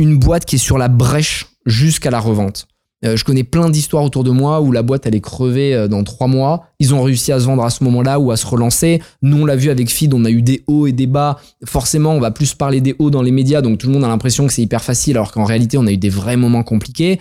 une 0.00 0.18
boîte 0.18 0.44
qui 0.44 0.56
est 0.56 0.58
sur 0.58 0.76
la 0.76 0.88
brèche 0.88 1.46
jusqu'à 1.64 2.10
la 2.10 2.18
revente. 2.18 2.66
Euh, 3.04 3.16
je 3.16 3.24
connais 3.24 3.44
plein 3.44 3.70
d'histoires 3.70 4.02
autour 4.02 4.24
de 4.24 4.32
moi 4.32 4.60
où 4.60 4.72
la 4.72 4.82
boîte 4.82 5.06
elle 5.06 5.14
est 5.14 5.20
crevée 5.20 5.72
euh, 5.72 5.86
dans 5.86 6.02
trois 6.02 6.26
mois. 6.26 6.66
Ils 6.80 6.94
ont 6.94 7.02
réussi 7.02 7.30
à 7.30 7.38
se 7.38 7.44
vendre 7.44 7.64
à 7.64 7.70
ce 7.70 7.84
moment-là 7.84 8.18
ou 8.18 8.32
à 8.32 8.36
se 8.36 8.46
relancer. 8.46 9.00
Nous 9.22 9.36
on 9.36 9.44
l'a 9.44 9.54
vu 9.56 9.70
avec 9.70 9.88
Feed, 9.88 10.14
on 10.14 10.24
a 10.24 10.30
eu 10.30 10.42
des 10.42 10.64
hauts 10.66 10.88
et 10.88 10.92
des 10.92 11.06
bas. 11.06 11.38
Forcément, 11.64 12.12
on 12.12 12.20
va 12.20 12.32
plus 12.32 12.54
parler 12.54 12.80
des 12.80 12.96
hauts 12.98 13.10
dans 13.10 13.22
les 13.22 13.30
médias, 13.30 13.62
donc 13.62 13.78
tout 13.78 13.86
le 13.86 13.92
monde 13.92 14.04
a 14.04 14.08
l'impression 14.08 14.48
que 14.48 14.52
c'est 14.52 14.62
hyper 14.62 14.82
facile, 14.82 15.16
alors 15.16 15.30
qu'en 15.30 15.44
réalité 15.44 15.78
on 15.78 15.86
a 15.86 15.92
eu 15.92 15.96
des 15.96 16.08
vrais 16.08 16.36
moments 16.36 16.64
compliqués. 16.64 17.20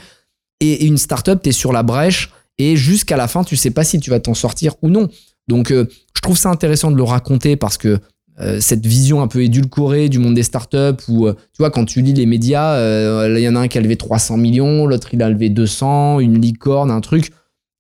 Et, 0.62 0.72
et 0.72 0.86
une 0.86 0.98
startup, 0.98 1.42
t'es 1.42 1.52
sur 1.52 1.74
la 1.74 1.84
brèche 1.84 2.32
et 2.58 2.76
jusqu'à 2.76 3.18
la 3.18 3.28
fin, 3.28 3.44
tu 3.44 3.56
sais 3.56 3.72
pas 3.72 3.84
si 3.84 4.00
tu 4.00 4.10
vas 4.10 4.20
t'en 4.20 4.34
sortir 4.34 4.76
ou 4.82 4.90
non. 4.90 5.10
Donc 5.48 5.72
euh, 5.72 5.86
je 6.16 6.22
trouve 6.22 6.38
ça 6.38 6.50
intéressant 6.50 6.92
de 6.92 6.98
le 6.98 7.04
raconter 7.04 7.56
parce 7.56 7.78
que 7.78 8.00
euh, 8.40 8.60
cette 8.60 8.86
vision 8.86 9.22
un 9.22 9.28
peu 9.28 9.44
édulcorée 9.44 10.10
du 10.10 10.20
monde 10.20 10.34
des 10.34 10.44
startups 10.44 11.04
où 11.08 11.28
euh, 11.28 11.34
tu 11.34 11.60
vois 11.60 11.70
quand 11.70 11.86
tu 11.86 12.02
lis 12.02 12.14
les 12.14 12.26
médias 12.26 12.78
il 13.28 13.40
y 13.40 13.48
en 13.48 13.56
a 13.56 13.60
un 13.60 13.68
qui 13.68 13.78
a 13.78 13.82
levé 13.82 13.96
300 13.96 14.38
millions 14.38 14.88
l'autre 14.88 15.10
il 15.14 15.22
a 15.22 15.30
levé 15.30 15.50
200 15.50 16.20
une 16.20 16.40
licorne 16.40 16.92
un 16.92 17.02
truc. 17.02 17.32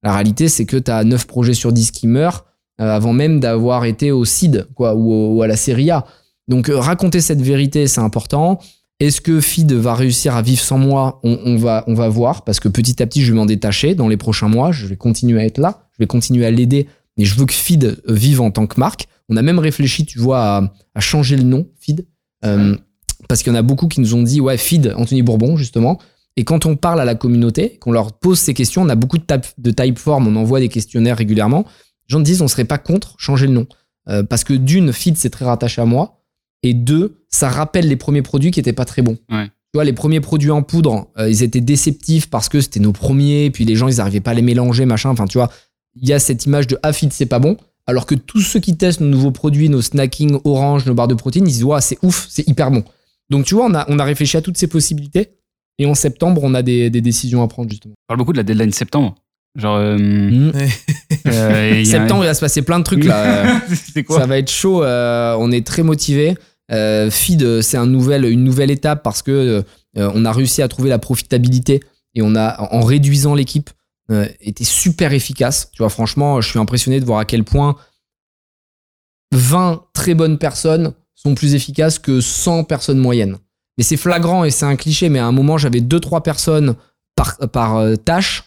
La 0.03 0.13
réalité 0.13 0.49
c'est 0.49 0.65
que 0.65 0.77
tu 0.77 0.91
as 0.91 1.03
9 1.03 1.25
projets 1.25 1.53
sur 1.53 1.71
10 1.71 1.91
qui 1.91 2.07
meurent 2.07 2.45
avant 2.77 3.13
même 3.13 3.39
d'avoir 3.39 3.85
été 3.85 4.11
au 4.11 4.25
seed 4.25 4.67
quoi 4.75 4.95
ou, 4.95 5.37
ou 5.37 5.41
à 5.41 5.47
la 5.47 5.55
série 5.55 5.89
A. 5.89 6.05
Donc 6.47 6.69
raconter 6.71 7.21
cette 7.21 7.41
vérité 7.41 7.87
c'est 7.87 8.01
important 8.01 8.59
est-ce 9.07 9.21
que 9.21 9.41
Feed 9.41 9.71
va 9.73 9.95
réussir 9.95 10.35
à 10.35 10.41
vivre 10.41 10.61
sans 10.61 10.77
moi 10.77 11.19
on, 11.23 11.39
on 11.45 11.57
va, 11.57 11.83
on 11.87 11.93
va 11.93 12.09
voir, 12.09 12.43
parce 12.43 12.59
que 12.59 12.67
petit 12.67 13.01
à 13.01 13.07
petit, 13.07 13.23
je 13.23 13.31
vais 13.31 13.37
m'en 13.37 13.45
détacher 13.45 13.95
dans 13.95 14.07
les 14.07 14.17
prochains 14.17 14.47
mois. 14.47 14.71
Je 14.71 14.85
vais 14.85 14.95
continuer 14.95 15.41
à 15.41 15.45
être 15.45 15.57
là, 15.57 15.87
je 15.91 15.97
vais 15.99 16.07
continuer 16.07 16.45
à 16.45 16.51
l'aider, 16.51 16.87
mais 17.17 17.25
je 17.25 17.35
veux 17.35 17.45
que 17.45 17.53
Feed 17.53 17.83
euh, 17.83 17.95
vive 18.07 18.41
en 18.41 18.51
tant 18.51 18.67
que 18.67 18.79
marque. 18.79 19.07
On 19.29 19.37
a 19.37 19.41
même 19.41 19.59
réfléchi, 19.59 20.05
tu 20.05 20.19
vois, 20.19 20.39
à, 20.39 20.73
à 20.95 20.99
changer 20.99 21.37
le 21.37 21.43
nom, 21.43 21.67
Feed, 21.79 22.05
euh, 22.45 22.75
parce 23.27 23.41
qu'il 23.41 23.53
y 23.53 23.55
en 23.55 23.59
a 23.59 23.61
beaucoup 23.61 23.87
qui 23.87 24.01
nous 24.01 24.15
ont 24.15 24.23
dit, 24.23 24.41
ouais, 24.41 24.57
Feed, 24.57 24.93
Anthony 24.97 25.21
Bourbon, 25.21 25.55
justement. 25.57 25.99
Et 26.35 26.43
quand 26.43 26.65
on 26.65 26.75
parle 26.75 26.99
à 26.99 27.05
la 27.05 27.15
communauté, 27.15 27.77
qu'on 27.79 27.91
leur 27.91 28.13
pose 28.13 28.39
ces 28.39 28.53
questions, 28.53 28.81
on 28.81 28.89
a 28.89 28.95
beaucoup 28.95 29.17
de, 29.17 29.23
type, 29.23 29.45
de 29.57 29.71
typeform, 29.71 30.27
on 30.27 30.35
envoie 30.35 30.59
des 30.59 30.69
questionnaires 30.69 31.17
régulièrement. 31.17 31.65
Les 32.09 32.13
gens 32.13 32.19
disent, 32.19 32.41
on 32.41 32.47
serait 32.47 32.65
pas 32.65 32.77
contre 32.79 33.15
changer 33.17 33.47
le 33.47 33.53
nom. 33.53 33.67
Euh, 34.09 34.23
parce 34.23 34.43
que 34.43 34.53
d'une, 34.53 34.91
Feed, 34.91 35.15
c'est 35.17 35.29
très 35.29 35.45
rattaché 35.45 35.81
à 35.81 35.85
moi. 35.85 36.22
Et 36.63 36.73
deux, 36.73 37.17
ça 37.29 37.49
rappelle 37.49 37.87
les 37.87 37.95
premiers 37.95 38.21
produits 38.21 38.51
qui 38.51 38.59
étaient 38.59 38.73
pas 38.73 38.85
très 38.85 39.01
bons. 39.01 39.17
Ouais. 39.31 39.45
Tu 39.47 39.77
vois, 39.77 39.83
les 39.83 39.93
premiers 39.93 40.19
produits 40.21 40.51
en 40.51 40.61
poudre, 40.63 41.07
euh, 41.17 41.29
ils 41.29 41.43
étaient 41.43 41.61
déceptifs 41.61 42.29
parce 42.29 42.47
que 42.47 42.61
c'était 42.61 42.79
nos 42.79 42.91
premiers, 42.93 43.49
puis 43.51 43.65
les 43.65 43.75
gens, 43.75 43.87
ils 43.87 43.99
arrivaient 43.99 44.19
pas 44.21 44.31
à 44.31 44.33
les 44.35 44.41
mélanger, 44.41 44.85
machin. 44.85 45.09
Enfin, 45.09 45.25
tu 45.25 45.37
vois, 45.37 45.49
il 45.95 46.07
y 46.07 46.13
a 46.13 46.19
cette 46.19 46.45
image 46.45 46.67
de 46.67 46.77
ah, 46.83 46.93
Feed, 46.93 47.11
c'est 47.11 47.25
pas 47.25 47.39
bon. 47.39 47.57
Alors 47.85 48.05
que 48.05 48.15
tous 48.15 48.39
ceux 48.41 48.59
qui 48.59 48.77
testent 48.77 49.01
nos 49.01 49.07
nouveaux 49.09 49.31
produits, 49.31 49.67
nos 49.69 49.81
snacking 49.81 50.37
orange, 50.45 50.85
nos 50.85 50.93
barres 50.93 51.07
de 51.09 51.15
protéines, 51.15 51.45
ils 51.47 51.51
disent, 51.51 51.63
ouais, 51.65 51.81
c'est 51.81 51.97
ouf, 52.01 52.27
c'est 52.29 52.47
hyper 52.47 52.71
bon. 52.71 52.83
Donc, 53.29 53.45
tu 53.45 53.55
vois, 53.55 53.65
on 53.65 53.73
a, 53.73 53.85
on 53.89 53.99
a 53.99 54.03
réfléchi 54.05 54.37
à 54.37 54.41
toutes 54.41 54.57
ces 54.57 54.67
possibilités. 54.67 55.31
Et 55.79 55.85
en 55.87 55.95
septembre, 55.95 56.41
on 56.43 56.53
a 56.53 56.61
des, 56.61 56.89
des 56.91 57.01
décisions 57.01 57.41
à 57.41 57.47
prendre, 57.47 57.69
justement. 57.69 57.95
On 57.97 58.07
parle 58.07 58.19
beaucoup 58.19 58.31
de 58.31 58.37
la 58.37 58.43
deadline 58.43 58.71
septembre. 58.71 59.15
Genre. 59.57 59.75
euh, 59.77 59.97
Mmh. 59.97 60.51
euh, 61.27 61.81
un- 61.81 61.85
Septembre, 61.85 62.23
il 62.23 62.27
va 62.27 62.33
se 62.33 62.39
passer 62.41 62.61
plein 62.61 62.79
de 62.79 62.83
trucs 62.83 63.03
là. 63.05 63.59
C'est 63.93 64.03
quoi 64.03 64.19
Ça 64.19 64.25
va 64.27 64.37
être 64.37 64.49
chaud. 64.51 64.83
euh, 64.83 65.35
on 65.39 65.51
est 65.51 65.65
très 65.65 65.83
motivé. 65.83 66.35
Euh, 66.71 67.09
Feed, 67.11 67.43
euh, 67.43 67.61
c'est 67.61 67.77
une 67.77 67.91
nouvelle 68.43 68.71
étape 68.71 69.03
parce 69.03 69.21
que 69.21 69.63
euh, 69.97 70.11
on 70.13 70.25
a 70.25 70.31
réussi 70.31 70.61
à 70.61 70.67
trouver 70.67 70.89
la 70.89 70.99
profitabilité 70.99 71.81
et 72.15 72.21
on 72.21 72.35
a, 72.35 72.61
en 72.73 72.81
réduisant 72.81 73.35
l'équipe, 73.35 73.69
euh, 74.11 74.27
été 74.41 74.63
super 74.63 75.13
efficace. 75.13 75.69
Tu 75.71 75.81
vois, 75.81 75.89
franchement, 75.89 76.41
je 76.41 76.49
suis 76.49 76.59
impressionné 76.59 76.99
de 76.99 77.05
voir 77.05 77.19
à 77.19 77.25
quel 77.25 77.43
point 77.43 77.75
20 79.31 79.83
très 79.93 80.13
bonnes 80.13 80.37
personnes 80.37 80.93
sont 81.15 81.35
plus 81.35 81.55
efficaces 81.55 81.99
que 81.99 82.21
100 82.21 82.65
personnes 82.65 82.99
moyennes. 82.99 83.37
Mais 83.77 83.83
c'est 83.83 83.97
flagrant 83.97 84.43
et 84.43 84.51
c'est 84.51 84.65
un 84.65 84.75
cliché, 84.75 85.09
mais 85.09 85.19
à 85.19 85.25
un 85.25 85.31
moment, 85.31 85.57
j'avais 85.57 85.79
2-3 85.79 86.21
personnes 86.21 86.75
par, 87.15 87.37
par 87.51 87.77
euh, 87.77 87.95
tâche. 87.95 88.43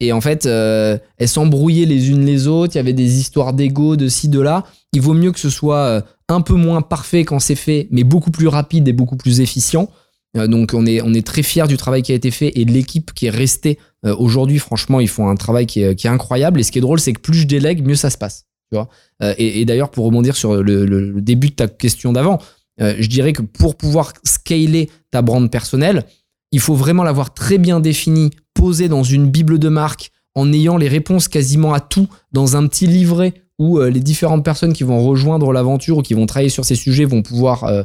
Et 0.00 0.12
en 0.12 0.20
fait, 0.20 0.44
elles 0.44 1.00
s'embrouillaient 1.26 1.86
les 1.86 2.10
unes 2.10 2.26
les 2.26 2.48
autres. 2.48 2.74
Il 2.74 2.76
y 2.76 2.80
avait 2.80 2.92
des 2.92 3.18
histoires 3.18 3.54
d'ego, 3.54 3.96
de 3.96 4.08
ci, 4.08 4.28
de 4.28 4.40
là. 4.40 4.64
Il 4.96 5.02
vaut 5.02 5.12
mieux 5.12 5.30
que 5.30 5.38
ce 5.38 5.50
soit 5.50 5.76
euh, 5.76 6.00
un 6.28 6.40
peu 6.40 6.54
moins 6.54 6.80
parfait 6.80 7.26
quand 7.26 7.38
c'est 7.38 7.54
fait, 7.54 7.86
mais 7.90 8.02
beaucoup 8.02 8.30
plus 8.30 8.48
rapide 8.48 8.88
et 8.88 8.94
beaucoup 8.94 9.16
plus 9.16 9.42
efficient. 9.42 9.90
Euh, 10.38 10.46
donc, 10.46 10.72
on 10.72 10.86
est, 10.86 11.26
très 11.26 11.42
fiers 11.42 11.66
du 11.66 11.76
travail 11.76 12.00
qui 12.00 12.12
a 12.12 12.14
été 12.14 12.30
fait 12.30 12.50
et 12.58 12.64
de 12.64 12.72
l'équipe 12.72 13.12
qui 13.12 13.26
est 13.26 13.30
restée. 13.30 13.78
Euh, 14.06 14.16
Aujourd'hui, 14.18 14.58
franchement, 14.58 14.98
ils 14.98 15.08
font 15.08 15.28
un 15.28 15.34
travail 15.34 15.66
qui 15.66 15.82
est, 15.82 16.06
incroyable. 16.06 16.60
Et 16.60 16.62
ce 16.62 16.72
qui 16.72 16.78
est 16.78 16.80
drôle, 16.80 16.98
c'est 16.98 17.12
que 17.12 17.20
plus 17.20 17.40
je 17.40 17.46
délègue, 17.46 17.86
mieux 17.86 17.94
ça 17.94 18.08
se 18.08 18.16
passe. 18.16 18.46
Et 19.38 19.64
d'ailleurs, 19.66 19.90
pour 19.90 20.06
rebondir 20.06 20.34
sur 20.34 20.62
le, 20.62 21.20
début 21.20 21.50
de 21.50 21.54
ta 21.54 21.68
question 21.68 22.12
d'avant, 22.12 22.38
je 22.78 23.06
dirais 23.06 23.34
que 23.34 23.42
pour 23.42 23.76
pouvoir 23.76 24.14
scaler 24.24 24.88
ta 25.10 25.20
brand 25.20 25.50
personnelle, 25.50 26.04
il 26.52 26.60
faut 26.60 26.74
vraiment 26.74 27.04
l'avoir 27.04 27.34
très 27.34 27.58
bien 27.58 27.80
définie, 27.80 28.30
posée 28.54 28.88
dans 28.88 29.02
une 29.02 29.30
bible 29.30 29.58
de 29.58 29.68
marque, 29.68 30.10
en 30.34 30.52
ayant 30.52 30.78
les 30.78 30.88
réponses 30.88 31.28
quasiment 31.28 31.74
à 31.74 31.80
tout 31.80 32.08
dans 32.32 32.56
un 32.56 32.66
petit 32.66 32.86
livret 32.86 33.34
où 33.58 33.78
euh, 33.78 33.90
les 33.90 34.00
différentes 34.00 34.44
personnes 34.44 34.72
qui 34.72 34.84
vont 34.84 35.04
rejoindre 35.04 35.52
l'aventure 35.52 35.98
ou 35.98 36.02
qui 36.02 36.14
vont 36.14 36.26
travailler 36.26 36.50
sur 36.50 36.64
ces 36.64 36.74
sujets 36.74 37.04
vont 37.04 37.22
pouvoir 37.22 37.64
euh, 37.64 37.82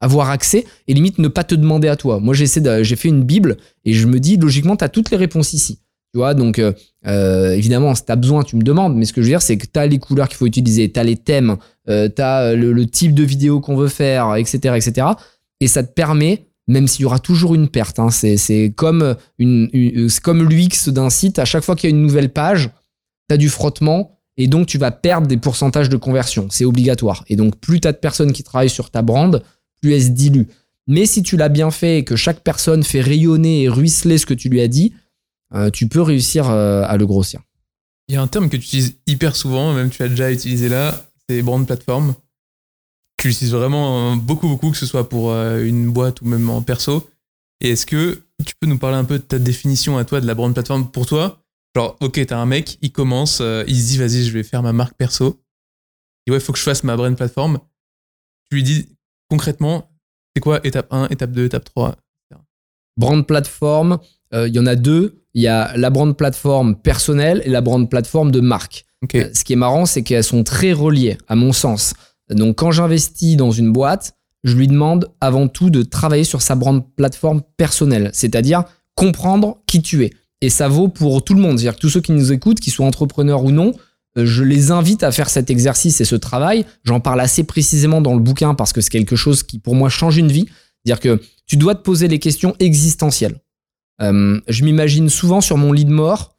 avoir 0.00 0.30
accès 0.30 0.64
et 0.88 0.94
limite 0.94 1.18
ne 1.18 1.28
pas 1.28 1.44
te 1.44 1.54
demander 1.54 1.88
à 1.88 1.96
toi. 1.96 2.20
Moi, 2.20 2.34
j'ai 2.34 2.46
fait 2.48 3.08
une 3.08 3.22
bible 3.22 3.56
et 3.84 3.92
je 3.92 4.06
me 4.06 4.18
dis 4.18 4.36
logiquement, 4.36 4.76
tu 4.76 4.84
as 4.84 4.88
toutes 4.88 5.10
les 5.10 5.16
réponses 5.16 5.52
ici. 5.52 5.80
Tu 6.12 6.18
vois, 6.18 6.34
donc 6.34 6.58
euh, 6.58 7.52
évidemment, 7.52 7.94
si 7.94 8.04
tu 8.04 8.10
as 8.10 8.16
besoin, 8.16 8.42
tu 8.42 8.56
me 8.56 8.62
demandes, 8.62 8.96
mais 8.96 9.04
ce 9.04 9.12
que 9.12 9.20
je 9.20 9.26
veux 9.26 9.32
dire, 9.32 9.42
c'est 9.42 9.56
que 9.56 9.66
tu 9.66 9.78
as 9.78 9.86
les 9.86 9.98
couleurs 9.98 10.28
qu'il 10.28 10.38
faut 10.38 10.46
utiliser, 10.46 10.90
tu 10.90 10.98
as 10.98 11.04
les 11.04 11.16
thèmes, 11.16 11.56
euh, 11.88 12.08
tu 12.14 12.20
as 12.20 12.54
le, 12.54 12.86
type 12.86 13.14
de 13.14 13.22
vidéo 13.22 13.60
qu'on 13.60 13.76
veut 13.76 13.88
faire, 13.88 14.34
etc., 14.34 14.74
etc. 14.76 15.06
Et 15.60 15.68
ça 15.68 15.84
te 15.84 15.92
permet, 15.92 16.48
même 16.66 16.88
s'il 16.88 17.02
y 17.02 17.04
aura 17.04 17.20
toujours 17.20 17.54
une 17.54 17.68
perte, 17.68 18.00
hein, 18.00 18.10
c'est 18.10 18.72
comme, 18.74 19.14
une, 19.38 20.08
comme 20.22 20.48
l'UX 20.48 20.88
d'un 20.88 21.10
site, 21.10 21.38
à 21.38 21.44
chaque 21.44 21.62
fois 21.62 21.76
qu'il 21.76 21.88
y 21.88 21.92
a 21.92 21.96
une 21.96 22.02
nouvelle 22.02 22.32
page, 22.32 22.70
tu 23.28 23.34
as 23.34 23.36
du 23.36 23.48
frottement 23.48 24.19
et 24.40 24.46
donc 24.46 24.66
tu 24.66 24.78
vas 24.78 24.90
perdre 24.90 25.26
des 25.26 25.36
pourcentages 25.36 25.90
de 25.90 25.98
conversion. 25.98 26.48
C'est 26.50 26.64
obligatoire. 26.64 27.24
Et 27.28 27.36
donc, 27.36 27.56
plus 27.60 27.78
tu 27.78 27.86
as 27.86 27.92
de 27.92 27.98
personnes 27.98 28.32
qui 28.32 28.42
travaillent 28.42 28.70
sur 28.70 28.90
ta 28.90 29.02
brand, 29.02 29.42
plus 29.82 29.92
elle 29.92 30.02
se 30.02 30.08
dilue. 30.08 30.44
Mais 30.86 31.04
si 31.04 31.22
tu 31.22 31.36
l'as 31.36 31.50
bien 31.50 31.70
fait 31.70 31.98
et 31.98 32.04
que 32.04 32.16
chaque 32.16 32.40
personne 32.40 32.82
fait 32.82 33.02
rayonner 33.02 33.64
et 33.64 33.68
ruisseler 33.68 34.16
ce 34.16 34.24
que 34.24 34.32
tu 34.32 34.48
lui 34.48 34.62
as 34.62 34.68
dit, 34.68 34.94
euh, 35.54 35.68
tu 35.68 35.88
peux 35.88 36.00
réussir 36.00 36.48
euh, 36.48 36.84
à 36.86 36.96
le 36.96 37.06
grossir. 37.06 37.42
Il 38.08 38.14
y 38.14 38.16
a 38.16 38.22
un 38.22 38.28
terme 38.28 38.48
que 38.48 38.56
tu 38.56 38.64
utilises 38.64 38.96
hyper 39.06 39.36
souvent, 39.36 39.74
même 39.74 39.90
tu 39.90 40.02
l'as 40.02 40.08
déjà 40.08 40.32
utilisé 40.32 40.70
là, 40.70 41.04
c'est 41.28 41.42
brand 41.42 41.66
platform. 41.66 42.14
Tu 43.18 43.28
l'utilises 43.28 43.52
vraiment 43.52 44.14
euh, 44.14 44.16
beaucoup, 44.16 44.48
beaucoup, 44.48 44.70
que 44.70 44.78
ce 44.78 44.86
soit 44.86 45.06
pour 45.10 45.34
une 45.34 45.90
boîte 45.90 46.22
ou 46.22 46.24
même 46.24 46.48
en 46.48 46.62
perso. 46.62 47.06
Et 47.60 47.72
est-ce 47.72 47.84
que 47.84 48.22
tu 48.46 48.54
peux 48.58 48.66
nous 48.66 48.78
parler 48.78 48.96
un 48.96 49.04
peu 49.04 49.18
de 49.18 49.22
ta 49.22 49.38
définition 49.38 49.98
à 49.98 50.06
toi 50.06 50.22
de 50.22 50.26
la 50.26 50.34
brand 50.34 50.54
platform 50.54 50.90
pour 50.90 51.04
toi? 51.04 51.39
Genre, 51.76 51.96
ok, 52.00 52.26
t'as 52.26 52.38
un 52.38 52.46
mec, 52.46 52.78
il 52.82 52.90
commence, 52.92 53.40
euh, 53.40 53.64
il 53.68 53.80
se 53.80 53.86
dit, 53.88 53.98
vas-y, 53.98 54.24
je 54.24 54.32
vais 54.32 54.42
faire 54.42 54.62
ma 54.62 54.72
marque 54.72 54.96
perso. 54.96 55.40
Et 56.26 56.30
ouais, 56.30 56.38
il 56.38 56.40
faut 56.40 56.52
que 56.52 56.58
je 56.58 56.64
fasse 56.64 56.84
ma 56.84 56.96
brand 56.96 57.16
platform. 57.16 57.58
Tu 58.48 58.56
lui 58.56 58.62
dis 58.62 58.88
concrètement, 59.28 59.90
c'est 60.34 60.40
quoi 60.40 60.60
étape 60.64 60.92
1, 60.92 61.08
étape 61.08 61.32
2, 61.32 61.44
étape 61.44 61.64
3 61.64 61.96
Brand 62.96 63.26
platform, 63.26 63.98
euh, 64.34 64.48
il 64.48 64.54
y 64.54 64.58
en 64.58 64.66
a 64.66 64.74
deux. 64.74 65.24
Il 65.32 65.40
y 65.40 65.48
a 65.48 65.74
la 65.76 65.90
brand 65.90 66.14
platform 66.14 66.74
personnelle 66.76 67.40
et 67.44 67.48
la 67.48 67.60
brand 67.60 67.88
platform 67.88 68.30
de 68.30 68.40
marque. 68.40 68.84
Ok. 69.02 69.14
Euh, 69.14 69.30
Ce 69.32 69.44
qui 69.44 69.54
est 69.54 69.56
marrant, 69.56 69.86
c'est 69.86 70.02
qu'elles 70.02 70.24
sont 70.24 70.44
très 70.44 70.72
reliées, 70.72 71.16
à 71.28 71.36
mon 71.36 71.52
sens. 71.52 71.94
Donc, 72.28 72.56
quand 72.56 72.72
j'investis 72.72 73.36
dans 73.36 73.52
une 73.52 73.72
boîte, 73.72 74.16
je 74.44 74.54
lui 74.54 74.66
demande 74.66 75.10
avant 75.20 75.48
tout 75.48 75.70
de 75.70 75.82
travailler 75.82 76.24
sur 76.24 76.42
sa 76.42 76.56
brand 76.56 76.84
platform 76.96 77.42
personnelle, 77.56 78.10
c'est-à-dire 78.12 78.64
comprendre 78.94 79.62
qui 79.66 79.82
tu 79.82 80.04
es. 80.04 80.10
Et 80.40 80.48
ça 80.50 80.68
vaut 80.68 80.88
pour 80.88 81.22
tout 81.24 81.34
le 81.34 81.40
monde. 81.40 81.58
C'est-à-dire 81.58 81.76
que 81.76 81.80
tous 81.80 81.90
ceux 81.90 82.00
qui 82.00 82.12
nous 82.12 82.32
écoutent, 82.32 82.60
qu'ils 82.60 82.72
soient 82.72 82.86
entrepreneurs 82.86 83.44
ou 83.44 83.50
non, 83.50 83.72
euh, 84.16 84.24
je 84.26 84.42
les 84.42 84.70
invite 84.70 85.02
à 85.02 85.12
faire 85.12 85.28
cet 85.30 85.50
exercice 85.50 86.00
et 86.00 86.04
ce 86.04 86.16
travail. 86.16 86.64
J'en 86.84 87.00
parle 87.00 87.20
assez 87.20 87.44
précisément 87.44 88.00
dans 88.00 88.14
le 88.14 88.20
bouquin 88.20 88.54
parce 88.54 88.72
que 88.72 88.80
c'est 88.80 88.90
quelque 88.90 89.16
chose 89.16 89.42
qui, 89.42 89.58
pour 89.58 89.74
moi, 89.74 89.88
change 89.88 90.16
une 90.16 90.32
vie. 90.32 90.46
C'est-à-dire 90.84 91.00
que 91.00 91.22
tu 91.46 91.56
dois 91.56 91.74
te 91.74 91.82
poser 91.82 92.08
les 92.08 92.18
questions 92.18 92.54
existentielles. 92.58 93.38
Euh, 94.02 94.40
je 94.48 94.64
m'imagine 94.64 95.10
souvent 95.10 95.40
sur 95.42 95.58
mon 95.58 95.72
lit 95.72 95.84
de 95.84 95.90
mort, 95.92 96.38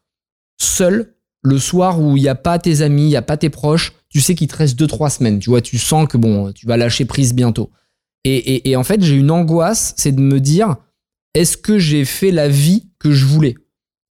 seul, 0.59 1.13
le 1.43 1.57
soir 1.59 1.99
où 2.01 2.17
il 2.17 2.23
n'y 2.23 2.27
a 2.29 2.35
pas 2.35 2.59
tes 2.59 2.81
amis, 2.81 3.03
il 3.03 3.07
n'y 3.09 3.15
a 3.15 3.21
pas 3.21 3.37
tes 3.37 3.49
proches, 3.49 3.93
tu 4.09 4.19
sais 4.21 4.35
qu'il 4.35 4.47
te 4.47 4.55
reste 4.55 4.79
2-3 4.79 5.09
semaines. 5.09 5.39
Tu 5.39 5.49
vois, 5.49 5.61
tu 5.61 5.77
sens 5.77 6.07
que 6.07 6.17
bon, 6.17 6.51
tu 6.51 6.65
vas 6.65 6.77
lâcher 6.77 7.05
prise 7.05 7.33
bientôt. 7.33 7.69
Et, 8.23 8.35
et- 8.35 8.69
et 8.71 8.75
en 8.75 8.83
fait, 8.83 9.01
j'ai 9.03 9.15
une 9.15 9.31
angoisse, 9.31 9.93
c'est 9.97 10.11
de 10.11 10.21
me 10.21 10.39
dire, 10.39 10.75
est-ce 11.33 11.57
que 11.57 11.79
j'ai 11.79 12.05
fait 12.05 12.31
la 12.31 12.47
vie 12.47 12.87
que 12.99 13.11
je 13.11 13.25
voulais? 13.25 13.55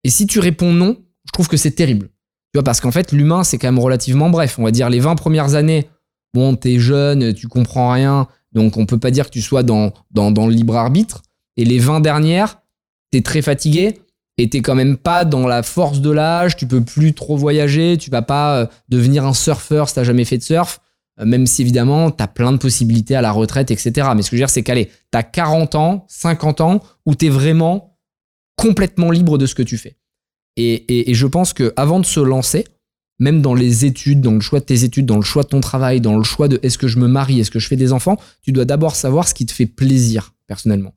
Et 0.03 0.09
si 0.09 0.27
tu 0.27 0.39
réponds 0.39 0.73
non, 0.73 0.97
je 1.25 1.31
trouve 1.31 1.47
que 1.47 1.57
c'est 1.57 1.71
terrible. 1.71 2.07
Tu 2.53 2.57
vois, 2.57 2.63
parce 2.63 2.79
qu'en 2.79 2.91
fait, 2.91 3.11
l'humain, 3.11 3.43
c'est 3.43 3.57
quand 3.57 3.67
même 3.67 3.79
relativement 3.79 4.29
bref. 4.29 4.57
On 4.59 4.63
va 4.63 4.71
dire 4.71 4.89
les 4.89 4.99
20 4.99 5.15
premières 5.15 5.55
années, 5.55 5.89
bon, 6.33 6.55
t'es 6.55 6.79
jeune, 6.79 7.33
tu 7.33 7.47
comprends 7.47 7.91
rien, 7.91 8.27
donc 8.53 8.77
on 8.77 8.85
peut 8.85 8.99
pas 8.99 9.11
dire 9.11 9.25
que 9.25 9.31
tu 9.31 9.41
sois 9.41 9.63
dans, 9.63 9.91
dans, 10.11 10.31
dans 10.31 10.47
le 10.47 10.53
libre 10.53 10.75
arbitre. 10.75 11.23
Et 11.57 11.65
les 11.65 11.79
20 11.79 11.99
dernières, 11.99 12.61
t'es 13.11 13.21
très 13.21 13.41
fatigué 13.41 13.99
et 14.37 14.49
t'es 14.49 14.61
quand 14.61 14.75
même 14.75 14.97
pas 14.97 15.25
dans 15.25 15.47
la 15.47 15.63
force 15.63 15.99
de 15.99 16.11
l'âge, 16.11 16.55
tu 16.55 16.67
peux 16.67 16.81
plus 16.81 17.13
trop 17.13 17.35
voyager, 17.35 17.97
tu 17.97 18.11
vas 18.11 18.21
pas 18.21 18.57
euh, 18.57 18.65
devenir 18.87 19.25
un 19.25 19.33
surfeur 19.33 19.89
si 19.89 19.95
t'as 19.95 20.03
jamais 20.03 20.25
fait 20.25 20.37
de 20.37 20.43
surf, 20.43 20.79
euh, 21.19 21.25
même 21.25 21.47
si 21.47 21.63
évidemment 21.63 22.11
t'as 22.11 22.27
plein 22.27 22.51
de 22.51 22.57
possibilités 22.57 23.15
à 23.15 23.21
la 23.21 23.31
retraite, 23.31 23.71
etc. 23.71 24.09
Mais 24.15 24.21
ce 24.21 24.29
que 24.29 24.37
je 24.37 24.41
veux 24.41 24.45
dire, 24.45 24.49
c'est 24.51 24.61
qu'allez, 24.61 24.91
t'as 25.09 25.23
40 25.23 25.75
ans, 25.75 26.05
50 26.07 26.61
ans, 26.61 26.83
où 27.07 27.15
t'es 27.15 27.29
vraiment 27.29 27.96
complètement 28.57 29.11
libre 29.11 29.37
de 29.37 29.45
ce 29.45 29.55
que 29.55 29.63
tu 29.63 29.77
fais. 29.77 29.95
Et, 30.57 31.13
je 31.13 31.27
pense 31.27 31.53
que 31.53 31.71
avant 31.75 31.99
de 31.99 32.05
se 32.05 32.19
lancer, 32.19 32.65
même 33.19 33.41
dans 33.41 33.53
les 33.53 33.85
études, 33.85 34.21
dans 34.21 34.33
le 34.33 34.39
choix 34.41 34.59
de 34.59 34.65
tes 34.65 34.83
études, 34.83 35.05
dans 35.05 35.15
le 35.17 35.21
choix 35.23 35.43
de 35.43 35.47
ton 35.49 35.61
travail, 35.61 36.01
dans 36.01 36.17
le 36.17 36.23
choix 36.23 36.47
de 36.47 36.59
est-ce 36.63 36.77
que 36.77 36.87
je 36.87 36.97
me 36.99 37.07
marie, 37.07 37.39
est-ce 37.39 37.51
que 37.51 37.59
je 37.59 37.67
fais 37.67 37.75
des 37.75 37.93
enfants, 37.93 38.17
tu 38.41 38.51
dois 38.51 38.65
d'abord 38.65 38.95
savoir 38.95 39.27
ce 39.27 39.33
qui 39.33 39.45
te 39.45 39.51
fait 39.51 39.65
plaisir 39.67 40.33
personnellement. 40.47 40.93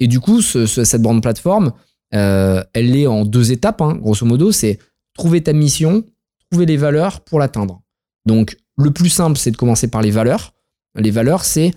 Et 0.00 0.08
du 0.08 0.18
coup, 0.20 0.42
ce- 0.42 0.66
ce- 0.66 0.84
cette 0.84 1.02
bande 1.02 1.22
plateforme, 1.22 1.72
euh, 2.14 2.62
elle 2.74 2.96
est 2.96 3.06
en 3.06 3.24
deux 3.24 3.52
étapes, 3.52 3.80
hein, 3.80 3.94
grosso 4.00 4.26
modo. 4.26 4.50
C'est 4.52 4.78
trouver 5.14 5.40
ta 5.42 5.52
mission, 5.52 6.04
trouver 6.50 6.66
les 6.66 6.76
valeurs 6.76 7.20
pour 7.20 7.38
l'atteindre. 7.38 7.82
Donc, 8.26 8.56
le 8.76 8.90
plus 8.90 9.08
simple, 9.10 9.38
c'est 9.38 9.52
de 9.52 9.56
commencer 9.56 9.86
par 9.88 10.02
les 10.02 10.10
valeurs. 10.10 10.54
Les 10.96 11.10
valeurs, 11.12 11.44
c'est 11.44 11.72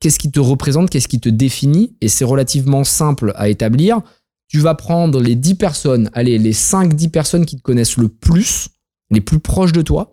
qu'est-ce 0.00 0.18
qui 0.18 0.30
te 0.30 0.38
représente, 0.40 0.90
qu'est-ce 0.90 1.08
qui 1.08 1.20
te 1.20 1.28
définit, 1.28 1.96
et 2.00 2.08
c'est 2.08 2.24
relativement 2.24 2.84
simple 2.84 3.32
à 3.36 3.48
établir. 3.48 4.00
Tu 4.48 4.58
vas 4.58 4.74
prendre 4.74 5.20
les 5.20 5.34
10 5.34 5.56
personnes, 5.56 6.10
allez, 6.14 6.38
les 6.38 6.52
5-10 6.52 7.10
personnes 7.10 7.46
qui 7.46 7.56
te 7.56 7.62
connaissent 7.62 7.96
le 7.96 8.08
plus, 8.08 8.68
les 9.10 9.20
plus 9.20 9.40
proches 9.40 9.72
de 9.72 9.82
toi, 9.82 10.12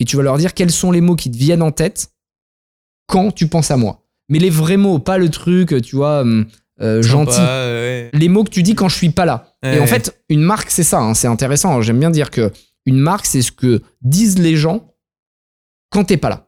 et 0.00 0.04
tu 0.04 0.16
vas 0.16 0.22
leur 0.22 0.38
dire 0.38 0.54
quels 0.54 0.70
sont 0.70 0.90
les 0.90 1.00
mots 1.00 1.16
qui 1.16 1.30
te 1.30 1.36
viennent 1.36 1.62
en 1.62 1.70
tête 1.70 2.12
quand 3.06 3.32
tu 3.32 3.48
penses 3.48 3.70
à 3.70 3.76
moi. 3.76 4.04
Mais 4.28 4.38
les 4.38 4.50
vrais 4.50 4.76
mots, 4.76 4.98
pas 4.98 5.18
le 5.18 5.30
truc, 5.30 5.80
tu 5.82 5.96
vois, 5.96 6.20
hum, 6.20 6.46
euh, 6.80 7.02
gentil. 7.02 7.40
Ouais. 7.40 8.10
Les 8.12 8.28
mots 8.28 8.44
que 8.44 8.50
tu 8.50 8.62
dis 8.62 8.74
quand 8.74 8.88
je 8.88 8.96
suis 8.96 9.10
pas 9.10 9.24
là. 9.24 9.56
Et 9.64 9.80
en 9.80 9.86
fait, 9.86 10.22
une 10.28 10.42
marque, 10.42 10.70
c'est 10.70 10.84
ça, 10.84 11.00
hein, 11.00 11.14
c'est 11.14 11.26
intéressant. 11.26 11.80
J'aime 11.82 11.98
bien 11.98 12.10
dire 12.10 12.30
que 12.30 12.52
une 12.86 12.98
marque, 12.98 13.26
c'est 13.26 13.42
ce 13.42 13.52
que 13.52 13.82
disent 14.02 14.38
les 14.38 14.56
gens 14.56 14.94
quand 15.90 16.04
t'es 16.04 16.16
pas 16.16 16.28
là. 16.28 16.47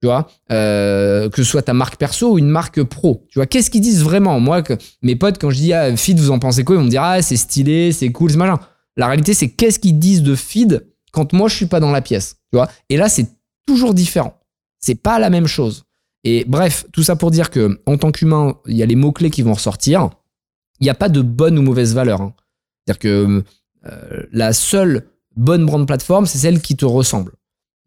Tu 0.00 0.06
vois, 0.06 0.28
Euh, 0.52 1.28
que 1.28 1.42
ce 1.42 1.50
soit 1.50 1.62
ta 1.62 1.74
marque 1.74 1.96
perso 1.96 2.32
ou 2.32 2.38
une 2.38 2.48
marque 2.48 2.82
pro. 2.84 3.26
Tu 3.30 3.38
vois, 3.38 3.46
qu'est-ce 3.46 3.70
qu'ils 3.70 3.80
disent 3.80 4.02
vraiment? 4.02 4.38
Moi, 4.40 4.62
que, 4.62 4.74
mes 5.02 5.16
potes, 5.16 5.38
quand 5.38 5.50
je 5.50 5.56
dis 5.56 5.72
ah, 5.72 5.96
feed, 5.96 6.18
vous 6.20 6.30
en 6.30 6.38
pensez 6.38 6.62
quoi? 6.64 6.76
Ils 6.76 6.78
vont 6.78 6.84
me 6.84 6.90
dire 6.90 7.02
ah, 7.02 7.20
c'est 7.22 7.36
stylé, 7.36 7.92
c'est 7.92 8.10
cool, 8.12 8.30
c'est 8.30 8.36
machin. 8.36 8.60
La 8.96 9.06
réalité, 9.08 9.34
c'est 9.34 9.48
qu'est-ce 9.50 9.78
qu'ils 9.78 9.98
disent 9.98 10.22
de 10.22 10.34
feed 10.34 10.86
quand 11.12 11.32
moi 11.32 11.48
je 11.48 11.56
suis 11.56 11.66
pas 11.66 11.80
dans 11.80 11.90
la 11.90 12.00
pièce. 12.00 12.36
Tu 12.52 12.56
vois? 12.58 12.68
Et 12.88 12.96
là, 12.96 13.08
c'est 13.08 13.26
toujours 13.66 13.92
différent. 13.94 14.34
C'est 14.78 14.94
pas 14.94 15.18
la 15.18 15.30
même 15.30 15.46
chose. 15.46 15.84
Et 16.24 16.44
bref, 16.46 16.84
tout 16.92 17.02
ça 17.02 17.16
pour 17.16 17.30
dire 17.30 17.50
que 17.50 17.80
en 17.86 17.96
tant 17.96 18.10
qu'humain, 18.12 18.56
il 18.66 18.76
y 18.76 18.82
a 18.82 18.86
les 18.86 18.96
mots 18.96 19.12
clés 19.12 19.30
qui 19.30 19.42
vont 19.42 19.54
ressortir. 19.54 20.10
Il 20.80 20.84
n'y 20.84 20.90
a 20.90 20.94
pas 20.94 21.08
de 21.08 21.22
bonne 21.22 21.58
ou 21.58 21.62
mauvaise 21.62 21.94
valeur. 21.94 22.20
hein. 22.20 22.34
C'est-à-dire 22.86 22.98
que 23.00 23.42
euh, 23.86 24.22
la 24.32 24.52
seule 24.52 25.08
bonne 25.36 25.64
brand 25.66 25.86
plateforme, 25.86 26.26
c'est 26.26 26.38
celle 26.38 26.60
qui 26.60 26.76
te 26.76 26.84
ressemble. 26.84 27.32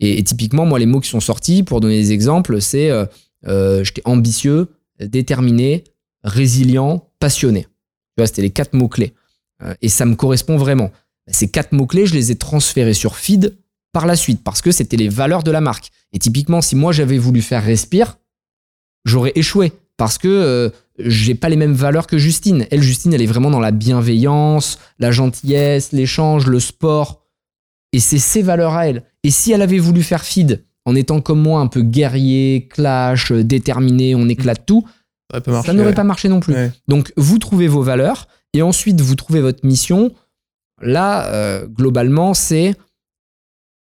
Et, 0.02 0.24
typiquement, 0.24 0.66
moi, 0.66 0.80
les 0.80 0.88
mots 0.88 1.00
qui 1.00 1.10
sont 1.10 1.20
sortis, 1.20 1.64
pour 1.64 1.80
donner 1.80 1.98
des 2.00 2.12
exemples, 2.12 2.60
c'est 2.60 2.90
euh, 2.90 3.06
euh, 3.48 3.84
j'étais 3.84 4.02
ambitieux, 4.06 4.68
déterminé, 5.00 5.84
résilient, 6.24 7.08
passionné. 7.20 7.64
Tu 7.64 7.70
vois, 8.18 8.28
c'était 8.28 8.42
les 8.42 8.50
quatre 8.50 8.74
mots-clés. 8.74 9.14
Euh, 9.64 9.74
et 9.82 9.90
ça 9.90 10.06
me 10.06 10.16
correspond 10.16 10.58
vraiment. 10.58 10.92
Ces 11.28 11.48
quatre 11.48 11.72
mots-clés, 11.72 12.08
je 12.08 12.16
les 12.16 12.32
ai 12.32 12.36
transférés 12.36 12.96
sur 12.96 13.16
Feed 13.16 13.56
par 13.94 14.06
la 14.06 14.16
suite, 14.16 14.44
parce 14.44 14.62
que 14.62 14.72
c'était 14.72 14.98
les 14.98 15.10
valeurs 15.10 15.44
de 15.44 15.52
la 15.52 15.62
marque. 15.62 15.92
Et 16.14 16.20
typiquement, 16.20 16.62
si 16.62 16.76
moi 16.76 16.92
j'avais 16.92 17.18
voulu 17.18 17.42
faire 17.42 17.64
Respire, 17.64 18.18
j'aurais 19.06 19.34
échoué, 19.36 19.74
parce 19.98 20.18
que 20.18 20.28
euh, 20.28 20.70
j'ai 20.98 21.36
pas 21.36 21.50
les 21.50 21.58
mêmes 21.58 21.74
valeurs 21.74 22.08
que 22.08 22.18
Justine. 22.18 22.66
Elle, 22.72 22.82
Justine, 22.82 23.14
elle 23.14 23.22
est 23.22 23.28
vraiment 23.28 23.52
dans 23.52 23.60
la 23.60 23.72
bienveillance, 23.72 24.80
la 25.00 25.12
gentillesse, 25.12 25.92
l'échange, 25.92 26.48
le 26.48 26.60
sport. 26.60 27.21
Et 27.94 28.00
c'est 28.00 28.20
ses 28.20 28.42
valeurs 28.42 28.74
à 28.76 28.88
elle. 28.88 29.04
Et 29.24 29.32
si 29.32 29.52
elle 29.52 29.62
avait 29.62 29.80
voulu 29.80 30.04
faire 30.04 30.24
feed 30.24 30.64
en 30.86 30.96
étant 30.96 31.22
comme 31.22 31.42
moi 31.42 31.60
un 31.62 31.68
peu 31.68 31.82
guerrier, 31.82 32.68
clash, 32.70 33.32
euh, 33.32 33.44
déterminé, 33.44 34.16
on 34.16 34.28
éclate 34.30 34.66
tout, 34.66 34.84
Ça 35.32 35.74
n'aurait 35.74 35.90
ouais. 35.90 35.94
pas 35.94 36.04
marché 36.04 36.28
non 36.30 36.40
plus. 36.40 36.54
Ouais. 36.54 36.72
Donc 36.88 37.14
vous 37.18 37.38
trouvez 37.38 37.68
vos 37.68 37.82
valeurs 37.84 38.28
et 38.54 38.62
ensuite 38.62 39.00
vous 39.02 39.16
trouvez 39.16 39.42
votre 39.42 39.66
mission. 39.66 40.12
Là, 40.82 41.28
euh, 41.28 41.68
globalement, 41.68 42.34
c'est 42.34 42.76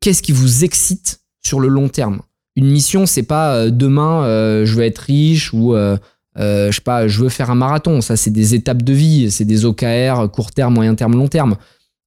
qu'est-ce 0.00 0.22
qui 0.22 0.32
vous 0.32 0.64
excite 0.64 1.20
sur 1.42 1.60
le 1.60 1.68
long 1.68 1.88
terme? 1.88 2.20
Une 2.56 2.70
mission, 2.70 3.04
c'est 3.06 3.24
pas 3.24 3.56
euh, 3.56 3.70
demain 3.70 4.22
euh, 4.24 4.64
je 4.64 4.74
veux 4.74 4.84
être 4.84 4.98
riche 4.98 5.52
ou 5.52 5.74
euh, 5.74 5.96
euh, 6.38 6.70
je 6.70 6.76
sais 6.76 6.82
pas, 6.82 7.08
je 7.08 7.20
veux 7.22 7.28
faire 7.28 7.50
un 7.50 7.54
marathon. 7.56 8.00
Ça, 8.00 8.16
c'est 8.16 8.30
des 8.30 8.54
étapes 8.54 8.82
de 8.82 8.92
vie, 8.92 9.30
c'est 9.30 9.44
des 9.44 9.64
OKR, 9.64 10.30
court 10.32 10.52
terme, 10.52 10.74
moyen 10.74 10.94
terme, 10.94 11.16
long 11.16 11.28
terme. 11.28 11.56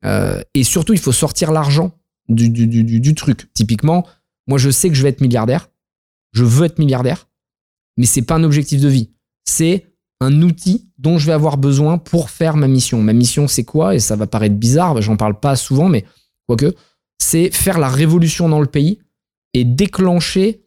Euh, 0.05 0.41
et 0.53 0.63
surtout, 0.63 0.93
il 0.93 0.99
faut 0.99 1.11
sortir 1.11 1.51
l'argent 1.51 1.91
du, 2.29 2.49
du, 2.49 2.67
du, 2.67 2.83
du- 2.99 3.15
truc. 3.15 3.51
Typiquement, 3.53 4.05
moi, 4.47 4.57
je 4.57 4.69
sais 4.69 4.89
que 4.89 4.95
je 4.95 5.03
vais 5.03 5.09
être 5.09 5.21
milliardaire. 5.21 5.69
Je 6.33 6.43
veux 6.43 6.65
être 6.65 6.77
milliardaire, 6.77 7.27
mais 7.97 8.05
c'est 8.05 8.21
pas 8.21 8.35
un 8.35 8.43
objectif 8.43 8.81
de 8.81 8.89
vie. 8.89 9.11
C'est 9.45 9.85
un 10.19 10.41
outil 10.41 10.89
dont 10.97 11.17
je 11.17 11.25
vais 11.25 11.31
avoir 11.33 11.57
besoin 11.57 11.97
pour 11.97 12.29
faire 12.29 12.57
ma 12.57 12.67
mission. 12.67 13.01
Ma 13.01 13.13
mission, 13.13 13.47
c'est 13.47 13.63
quoi? 13.63 13.95
Et 13.95 13.99
ça 13.99 14.15
va 14.15 14.27
paraître 14.27 14.55
bizarre, 14.55 15.01
j'en 15.01 15.15
parle 15.15 15.39
pas 15.39 15.55
souvent, 15.55 15.89
mais 15.89 16.05
quoique, 16.47 16.73
c'est 17.17 17.49
faire 17.51 17.79
la 17.79 17.89
révolution 17.89 18.49
dans 18.49 18.59
le 18.59 18.67
pays 18.67 18.99
et 19.53 19.63
déclencher, 19.63 20.65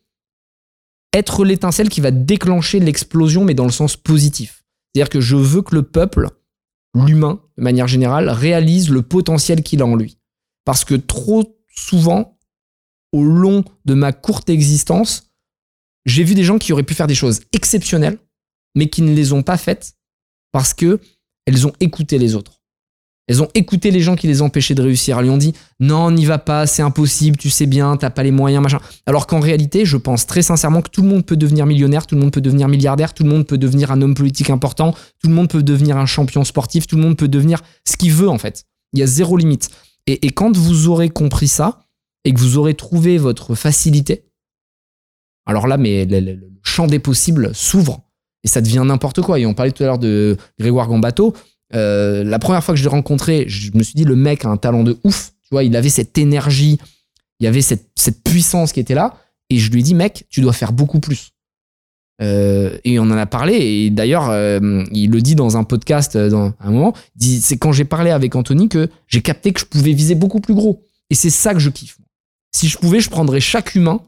être 1.13 1.45
l'étincelle 1.45 1.89
qui 1.89 2.01
va 2.01 2.11
déclencher 2.11 2.81
l'explosion, 2.81 3.45
mais 3.45 3.55
dans 3.55 3.65
le 3.67 3.71
sens 3.71 3.97
positif. 3.97 4.65
C'est-à-dire 4.95 5.11
que 5.11 5.21
je 5.21 5.37
veux 5.37 5.63
que 5.63 5.75
le 5.75 5.83
peuple, 5.83 6.29
l'humain, 6.95 7.41
de 7.57 7.63
manière 7.63 7.89
générale, 7.89 8.29
réalise 8.29 8.91
le 8.91 9.03
potentiel 9.03 9.63
qu'il 9.63 9.83
a 9.83 9.87
en 9.87 9.97
lui. 9.97 10.19
Parce 10.65 10.85
que 10.85 10.95
trop 10.95 11.59
souvent, 11.75 12.39
au 13.13 13.23
long 13.23 13.65
de 13.85 13.95
ma 13.95 14.13
courte 14.13 14.51
existence, 14.51 15.33
j'ai 16.07 16.25
vu 16.25 16.35
des 16.35 16.45
gens 16.45 16.59
qui 16.59 16.73
auraient 16.73 16.83
pu 16.83 16.95
faire 16.95 17.07
des 17.07 17.15
choses 17.15 17.41
exceptionnelles, 17.53 18.19
mais 18.75 18.89
qui 18.89 19.03
ne 19.03 19.15
les 19.15 19.33
ont 19.33 19.43
pas 19.43 19.57
faites 19.57 19.95
parce 20.53 20.75
que 20.75 21.01
elles 21.47 21.67
ont 21.67 21.73
écouté 21.81 22.19
les 22.19 22.35
autres. 22.35 22.60
Elles 23.31 23.41
ont 23.43 23.49
écouté 23.55 23.93
les 23.93 24.01
gens 24.01 24.17
qui 24.17 24.27
les 24.27 24.43
empêchaient 24.43 24.75
de 24.75 24.83
réussir. 24.83 25.17
Elles 25.19 25.27
lui 25.27 25.31
ont 25.31 25.37
dit 25.39 25.53
non, 25.79 26.11
n'y 26.11 26.25
va 26.25 26.39
pas, 26.39 26.67
c'est 26.67 26.83
impossible, 26.83 27.37
tu 27.37 27.49
sais 27.49 27.67
bien, 27.67 27.97
t'as 27.97 28.11
pas 28.11 28.25
les 28.25 28.33
moyens, 28.33 28.61
machin. 28.61 28.81
Alors 29.07 29.29
qu'en 29.29 29.39
réalité, 29.39 29.85
je 29.85 29.97
pense 29.97 30.27
très 30.27 30.43
sincèrement 30.43 30.83
que 30.83 30.91
tout 30.91 31.03
le 31.03 31.09
monde 31.09 31.25
peut 31.25 31.37
devenir 31.37 31.65
millionnaire, 31.65 32.09
tout 32.09 32.17
le 32.17 32.21
monde 32.23 32.33
peut 32.33 32.41
devenir 32.41 32.67
milliardaire, 32.67 33.15
tout 33.15 33.23
le 33.23 33.31
monde 33.31 33.47
peut 33.47 33.57
devenir 33.57 33.93
un 33.93 34.03
homme 34.03 34.17
politique 34.17 34.51
important, 34.51 34.97
tout 35.23 35.29
le 35.29 35.35
monde 35.35 35.49
peut 35.49 35.63
devenir 35.63 35.97
un 35.97 36.07
champion 36.07 36.43
sportif, 36.43 36.89
tout 36.89 36.97
le 36.97 37.03
monde 37.03 37.17
peut 37.17 37.29
devenir 37.29 37.61
ce 37.87 37.97
qu'il 37.97 38.13
veut 38.13 38.29
en 38.29 38.39
fait. 38.39 38.65
Il 38.95 38.99
y 38.99 39.03
a 39.05 39.07
zéro 39.07 39.37
limite. 39.37 39.71
Et, 40.09 40.31
quand 40.33 40.57
vous 40.57 40.89
aurez 40.89 41.09
compris 41.09 41.47
ça 41.47 41.85
et 42.25 42.35
que 42.35 42.41
vous 42.41 42.59
aurez 42.59 42.75
trouvé 42.75 43.17
votre 43.17 43.55
facilité, 43.55 44.25
alors 45.47 45.67
là, 45.69 45.77
mais 45.77 46.05
le, 46.05 46.19
le- 46.21 46.35
le 46.35 46.51
champ 46.63 46.87
des 46.87 46.99
possibles 46.99 47.55
s'ouvre 47.55 48.03
et 48.45 48.49
ça 48.49 48.61
devient 48.61 48.83
n'importe 48.85 49.21
quoi. 49.23 49.39
Et 49.39 49.47
on 49.47 49.55
parlait 49.55 49.73
tout 49.73 49.83
à 49.83 49.87
l'heure 49.87 49.99
de 49.99 50.37
Grégoire 50.59 50.89
Gambato. 50.89 51.35
Euh, 51.75 52.25
la 52.25 52.39
première 52.39 52.65
fois 52.65 52.75
que 52.75 52.79
je 52.79 52.85
l'ai 52.85 52.91
rencontré, 52.91 53.45
je 53.49 53.71
me 53.75 53.83
suis 53.83 53.95
dit, 53.95 54.05
le 54.05 54.17
mec 54.17 54.45
a 54.45 54.49
un 54.49 54.57
talent 54.57 54.83
de 54.83 54.99
ouf. 55.05 55.33
Tu 55.43 55.49
vois, 55.53 55.65
il 55.65 55.75
avait 55.77 55.89
cette 55.89 56.17
énergie, 56.19 56.79
il 57.39 57.45
y 57.45 57.47
avait 57.47 57.63
cette, 57.63 57.91
cette 57.97 58.23
puissance 58.23 58.73
qui 58.73 58.81
était 58.81 58.95
là. 58.95 59.17
Et 59.49 59.59
je 59.59 59.71
lui 59.71 59.81
ai 59.81 59.83
dit, 59.83 59.95
mec, 59.95 60.27
tu 60.31 60.41
dois 60.41 60.53
faire 60.53 60.73
beaucoup 60.73 61.01
plus. 61.01 61.31
Euh, 62.23 62.77
et 62.85 62.99
on 62.99 63.05
en 63.05 63.17
a 63.17 63.27
parlé. 63.27 63.55
Et 63.55 63.91
d'ailleurs, 63.91 64.31
euh, 64.31 64.85
il 64.93 65.11
le 65.11 65.23
dit 65.23 65.35
dans 65.35 65.57
un 65.57 65.65
podcast 65.65 66.17
dans 66.17 66.53
un 66.61 66.71
moment. 66.71 66.95
C'est 67.19 67.57
quand 67.57 67.73
j'ai 67.73 67.85
parlé 67.85 68.11
avec 68.11 68.35
Anthony 68.37 68.69
que 68.69 68.89
j'ai 69.09 69.23
capté 69.23 69.53
que 69.53 69.61
je 69.61 69.65
pouvais 69.65 69.93
viser 69.93 70.15
beaucoup 70.15 70.41
plus 70.41 70.55
gros. 70.55 70.85
Et 71.09 71.15
c'est 71.15 71.31
ça 71.31 71.55
que 71.55 71.61
je 71.61 71.71
kiffe. 71.71 71.99
Si 72.53 72.69
je 72.69 72.79
pouvais, 72.79 73.01
je 73.01 73.11
prendrais 73.11 73.41
chaque 73.41 73.75
humain 73.75 74.01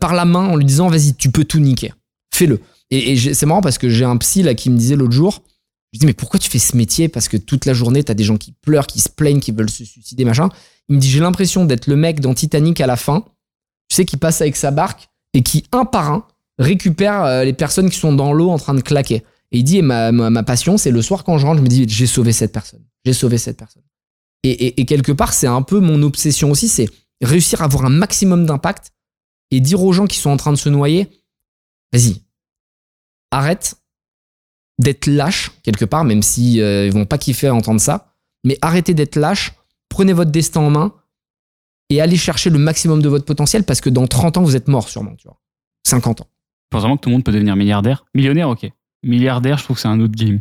par 0.00 0.14
la 0.14 0.24
main 0.24 0.46
en 0.46 0.56
lui 0.56 0.64
disant, 0.64 0.88
vas-y, 0.88 1.14
tu 1.14 1.30
peux 1.30 1.44
tout 1.44 1.58
niquer. 1.58 1.92
Fais-le. 2.32 2.60
Et, 2.90 3.12
et 3.12 3.34
c'est 3.34 3.44
marrant 3.44 3.60
parce 3.60 3.76
que 3.76 3.90
j'ai 3.90 4.04
un 4.04 4.16
psy 4.16 4.42
là 4.42 4.54
qui 4.54 4.70
me 4.70 4.78
disait 4.78 4.96
l'autre 4.96 5.12
jour, 5.12 5.42
je 5.94 6.00
dis 6.00 6.06
mais 6.06 6.12
pourquoi 6.12 6.40
tu 6.40 6.50
fais 6.50 6.58
ce 6.58 6.76
métier? 6.76 7.08
Parce 7.08 7.28
que 7.28 7.36
toute 7.36 7.66
la 7.66 7.72
journée, 7.72 8.02
t'as 8.02 8.14
des 8.14 8.24
gens 8.24 8.36
qui 8.36 8.50
pleurent, 8.50 8.88
qui 8.88 8.98
se 9.00 9.08
plaignent, 9.08 9.38
qui 9.38 9.52
veulent 9.52 9.70
se 9.70 9.84
suicider, 9.84 10.24
machin. 10.24 10.48
Il 10.88 10.96
me 10.96 11.00
dit 11.00 11.08
j'ai 11.08 11.20
l'impression 11.20 11.64
d'être 11.64 11.86
le 11.86 11.94
mec 11.94 12.18
dans 12.18 12.34
Titanic 12.34 12.80
à 12.80 12.88
la 12.88 12.96
fin, 12.96 13.24
tu 13.88 13.94
sais, 13.94 14.04
qui 14.04 14.16
passe 14.16 14.40
avec 14.40 14.56
sa 14.56 14.72
barque 14.72 15.08
et 15.34 15.44
qui, 15.44 15.64
un 15.70 15.84
par 15.84 16.10
un, 16.10 16.26
récupère 16.58 17.22
euh, 17.22 17.44
les 17.44 17.52
personnes 17.52 17.90
qui 17.90 17.98
sont 17.98 18.12
dans 18.12 18.32
l'eau 18.32 18.50
en 18.50 18.58
train 18.58 18.74
de 18.74 18.80
claquer. 18.80 19.22
Et 19.52 19.58
il 19.58 19.62
dit 19.62 19.78
et 19.78 19.82
ma, 19.82 20.10
ma, 20.10 20.42
passion, 20.42 20.78
c'est 20.78 20.90
le 20.90 21.00
soir 21.00 21.22
quand 21.22 21.38
je 21.38 21.46
rentre, 21.46 21.58
je 21.58 21.62
me 21.62 21.68
dis 21.68 21.86
j'ai 21.88 22.08
sauvé 22.08 22.32
cette 22.32 22.52
personne. 22.52 22.82
J'ai 23.04 23.12
sauvé 23.12 23.38
cette 23.38 23.56
personne. 23.56 23.84
Et 24.42 24.84
quelque 24.84 25.12
part, 25.12 25.32
c'est 25.32 25.46
un 25.46 25.62
peu 25.62 25.78
mon 25.78 26.02
obsession 26.02 26.50
aussi, 26.50 26.68
c'est 26.68 26.88
réussir 27.22 27.62
à 27.62 27.66
avoir 27.66 27.84
un 27.86 27.90
maximum 27.90 28.44
d'impact 28.46 28.92
et 29.52 29.60
dire 29.60 29.82
aux 29.82 29.92
gens 29.92 30.06
qui 30.06 30.18
sont 30.18 30.30
en 30.30 30.36
train 30.36 30.52
de 30.52 30.58
se 30.58 30.68
noyer, 30.68 31.08
vas-y, 31.92 32.20
arrête 33.30 33.76
d'être 34.78 35.06
lâche 35.06 35.52
quelque 35.62 35.84
part, 35.84 36.04
même 36.04 36.22
si 36.22 36.60
euh, 36.60 36.86
ils 36.86 36.92
vont 36.92 37.06
pas 37.06 37.18
kiffer 37.18 37.48
à 37.48 37.54
entendre 37.54 37.80
ça, 37.80 38.14
mais 38.44 38.58
arrêtez 38.62 38.94
d'être 38.94 39.16
lâche, 39.16 39.52
prenez 39.88 40.12
votre 40.12 40.30
destin 40.30 40.60
en 40.60 40.70
main 40.70 40.92
et 41.90 42.00
allez 42.00 42.16
chercher 42.16 42.50
le 42.50 42.58
maximum 42.58 43.02
de 43.02 43.08
votre 43.08 43.24
potentiel 43.24 43.64
parce 43.64 43.80
que 43.80 43.90
dans 43.90 44.06
30 44.06 44.38
ans 44.38 44.42
vous 44.42 44.56
êtes 44.56 44.68
mort 44.68 44.88
sûrement, 44.88 45.14
tu 45.16 45.28
vois. 45.28 45.40
50 45.86 46.22
ans. 46.22 46.26
Je 46.64 46.68
pense 46.70 46.80
vraiment 46.80 46.96
que 46.96 47.02
tout 47.02 47.08
le 47.10 47.14
monde 47.14 47.24
peut 47.24 47.32
devenir 47.32 47.56
milliardaire. 47.56 48.04
Millionnaire, 48.14 48.48
ok. 48.48 48.68
Milliardaire, 49.02 49.58
je 49.58 49.64
trouve 49.64 49.76
que 49.76 49.82
c'est 49.82 49.88
un 49.88 50.00
autre 50.00 50.14
game. 50.14 50.40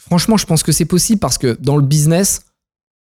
Franchement, 0.00 0.36
je 0.36 0.46
pense 0.46 0.62
que 0.62 0.72
c'est 0.72 0.84
possible 0.84 1.20
parce 1.20 1.38
que 1.38 1.56
dans 1.60 1.76
le 1.76 1.82
business, 1.82 2.44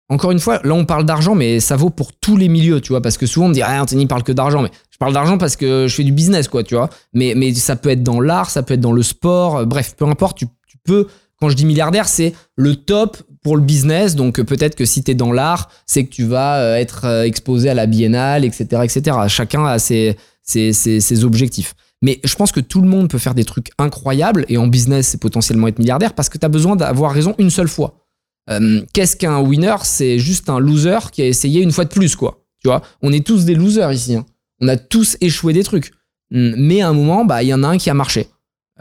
encore 0.09 0.31
une 0.31 0.39
fois, 0.39 0.59
là 0.63 0.73
on 0.73 0.85
parle 0.85 1.05
d'argent, 1.05 1.33
mais 1.33 1.59
ça 1.59 1.75
vaut 1.75 1.89
pour 1.89 2.13
tous 2.13 2.37
les 2.37 2.47
milieux, 2.47 2.79
tu 2.79 2.89
vois, 2.89 3.01
parce 3.01 3.17
que 3.17 3.25
souvent 3.25 3.47
on 3.47 3.49
me 3.49 3.53
dit, 3.53 3.61
ah, 3.61 3.81
Anthony 3.81 4.05
parle 4.05 4.23
que 4.23 4.31
d'argent, 4.31 4.61
mais 4.61 4.69
je 4.91 4.97
parle 4.97 5.13
d'argent 5.13 5.37
parce 5.37 5.55
que 5.55 5.87
je 5.87 5.95
fais 5.95 6.03
du 6.03 6.11
business, 6.11 6.47
quoi, 6.47 6.63
tu 6.63 6.75
vois. 6.75 6.89
Mais, 7.13 7.33
mais 7.35 7.53
ça 7.53 7.75
peut 7.75 7.89
être 7.89 8.03
dans 8.03 8.21
l'art, 8.21 8.49
ça 8.49 8.61
peut 8.63 8.75
être 8.75 8.81
dans 8.81 8.91
le 8.91 9.03
sport, 9.03 9.57
euh, 9.57 9.65
bref, 9.65 9.95
peu 9.97 10.05
importe, 10.05 10.37
tu, 10.37 10.45
tu 10.67 10.77
peux, 10.83 11.07
quand 11.39 11.49
je 11.49 11.55
dis 11.55 11.65
milliardaire, 11.65 12.07
c'est 12.07 12.33
le 12.55 12.75
top 12.75 13.17
pour 13.43 13.57
le 13.57 13.63
business, 13.63 14.15
donc 14.15 14.41
peut-être 14.41 14.75
que 14.75 14.85
si 14.85 15.03
tu 15.03 15.11
es 15.11 15.15
dans 15.15 15.31
l'art, 15.31 15.69
c'est 15.85 16.05
que 16.05 16.11
tu 16.11 16.23
vas 16.23 16.59
euh, 16.59 16.75
être 16.75 17.05
euh, 17.05 17.23
exposé 17.23 17.69
à 17.69 17.73
la 17.73 17.87
biennale, 17.87 18.45
etc., 18.45 18.83
etc. 18.83 19.17
Chacun 19.27 19.65
a 19.65 19.79
ses, 19.79 20.15
ses, 20.43 20.71
ses, 20.71 20.99
ses 20.99 21.23
objectifs. 21.23 21.73
Mais 22.01 22.19
je 22.23 22.35
pense 22.35 22.51
que 22.51 22.59
tout 22.59 22.81
le 22.81 22.87
monde 22.87 23.09
peut 23.09 23.17
faire 23.17 23.33
des 23.33 23.45
trucs 23.45 23.71
incroyables 23.79 24.45
et 24.49 24.57
en 24.57 24.67
business, 24.67 25.07
c'est 25.07 25.19
potentiellement 25.19 25.67
être 25.67 25.79
milliardaire 25.79 26.13
parce 26.13 26.29
que 26.29 26.37
tu 26.37 26.45
as 26.45 26.49
besoin 26.49 26.75
d'avoir 26.75 27.11
raison 27.11 27.33
une 27.39 27.49
seule 27.49 27.67
fois. 27.67 28.04
Euh, 28.49 28.81
Qu'est-ce 28.93 29.15
qu'un 29.15 29.39
winner? 29.41 29.75
C'est 29.83 30.19
juste 30.19 30.49
un 30.49 30.59
loser 30.59 30.99
qui 31.11 31.21
a 31.21 31.27
essayé 31.27 31.61
une 31.61 31.71
fois 31.71 31.85
de 31.85 31.89
plus, 31.89 32.15
quoi. 32.15 32.43
Tu 32.61 32.67
vois, 32.67 32.81
on 33.01 33.11
est 33.11 33.25
tous 33.25 33.45
des 33.45 33.55
losers 33.55 33.91
ici. 33.91 34.15
hein. 34.15 34.25
On 34.61 34.67
a 34.67 34.77
tous 34.77 35.17
échoué 35.21 35.53
des 35.53 35.63
trucs. 35.63 35.91
Mais 36.31 36.81
à 36.81 36.89
un 36.89 36.93
moment, 36.93 37.25
bah, 37.25 37.43
il 37.43 37.47
y 37.49 37.53
en 37.53 37.63
a 37.63 37.67
un 37.67 37.77
qui 37.77 37.89
a 37.89 37.93
marché. 37.93 38.27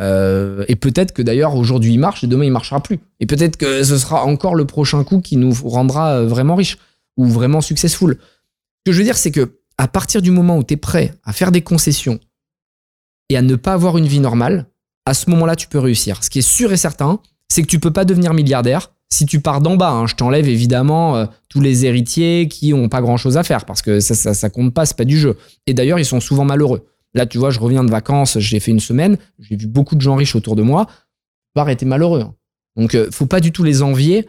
Euh, 0.00 0.64
et 0.66 0.74
peut-être 0.74 1.12
que 1.12 1.22
d'ailleurs 1.22 1.54
aujourd'hui 1.54 1.92
il 1.92 1.98
marche 1.98 2.24
et 2.24 2.26
demain 2.26 2.44
il 2.44 2.50
marchera 2.50 2.82
plus. 2.82 2.98
Et 3.20 3.26
peut-être 3.26 3.56
que 3.56 3.84
ce 3.84 3.96
sera 3.96 4.24
encore 4.24 4.56
le 4.56 4.64
prochain 4.64 5.04
coup 5.04 5.20
qui 5.20 5.36
nous 5.36 5.52
rendra 5.64 6.14
euh, 6.16 6.26
vraiment 6.26 6.56
riche 6.56 6.78
ou 7.16 7.26
vraiment 7.26 7.60
successful. 7.60 8.18
Ce 8.18 8.90
que 8.90 8.92
je 8.92 8.98
veux 8.98 9.04
dire, 9.04 9.16
c'est 9.16 9.30
que 9.30 9.60
à 9.78 9.86
partir 9.86 10.20
du 10.20 10.30
moment 10.32 10.56
où 10.56 10.64
tu 10.64 10.74
es 10.74 10.76
prêt 10.76 11.14
à 11.24 11.32
faire 11.32 11.52
des 11.52 11.62
concessions 11.62 12.18
et 13.28 13.36
à 13.36 13.42
ne 13.42 13.54
pas 13.54 13.72
avoir 13.72 13.96
une 13.98 14.06
vie 14.06 14.20
normale, 14.20 14.66
à 15.06 15.14
ce 15.14 15.30
moment-là, 15.30 15.54
tu 15.54 15.68
peux 15.68 15.78
réussir. 15.78 16.24
Ce 16.24 16.30
qui 16.30 16.40
est 16.40 16.42
sûr 16.42 16.72
et 16.72 16.76
certain, 16.76 17.20
c'est 17.48 17.62
que 17.62 17.68
tu 17.68 17.78
peux 17.78 17.92
pas 17.92 18.04
devenir 18.04 18.34
milliardaire 18.34 18.92
si 19.14 19.26
tu 19.26 19.40
pars 19.40 19.60
d'en 19.60 19.76
bas. 19.76 19.90
hein. 19.90 20.06
Je 20.06 20.14
t'enlève 20.14 20.48
évidemment 20.48 21.16
euh, 21.16 21.26
tous 21.48 21.60
les 21.60 21.86
héritiers 21.86 22.48
qui 22.48 22.74
ont 22.74 22.88
pas 22.88 23.00
grand-chose 23.00 23.36
à 23.36 23.42
faire 23.42 23.64
parce 23.64 23.82
que 23.82 24.00
ça, 24.00 24.14
ça, 24.34 24.50
compte 24.50 24.74
pas, 24.74 24.86
c'est 24.86 24.96
pas 24.96 25.04
du 25.04 25.18
jeu. 25.18 25.36
Et 25.66 25.74
d'ailleurs, 25.74 25.98
ils 25.98 26.04
sont 26.04 26.20
souvent 26.20 26.44
malheureux. 26.44 26.86
Là, 27.14 27.26
tu 27.26 27.38
vois, 27.38 27.50
je 27.50 27.60
reviens 27.60 27.84
de 27.84 27.90
vacances, 27.90 28.38
j'ai 28.40 28.58
fait 28.60 28.72
une 28.72 28.80
semaine, 28.80 29.16
j'ai 29.38 29.56
vu 29.56 29.66
beaucoup 29.68 29.94
de 29.94 30.00
gens 30.00 30.16
riches 30.16 30.34
autour 30.34 30.56
de 30.56 30.62
moi. 30.62 30.86
Pas 31.54 31.70
été 31.70 31.86
malheureux. 31.86 32.22
hein. 32.22 32.34
Donc, 32.76 32.94
euh, 32.96 33.08
faut 33.12 33.26
pas 33.26 33.40
du 33.40 33.52
tout 33.52 33.62
les 33.62 33.82
envier. 33.82 34.26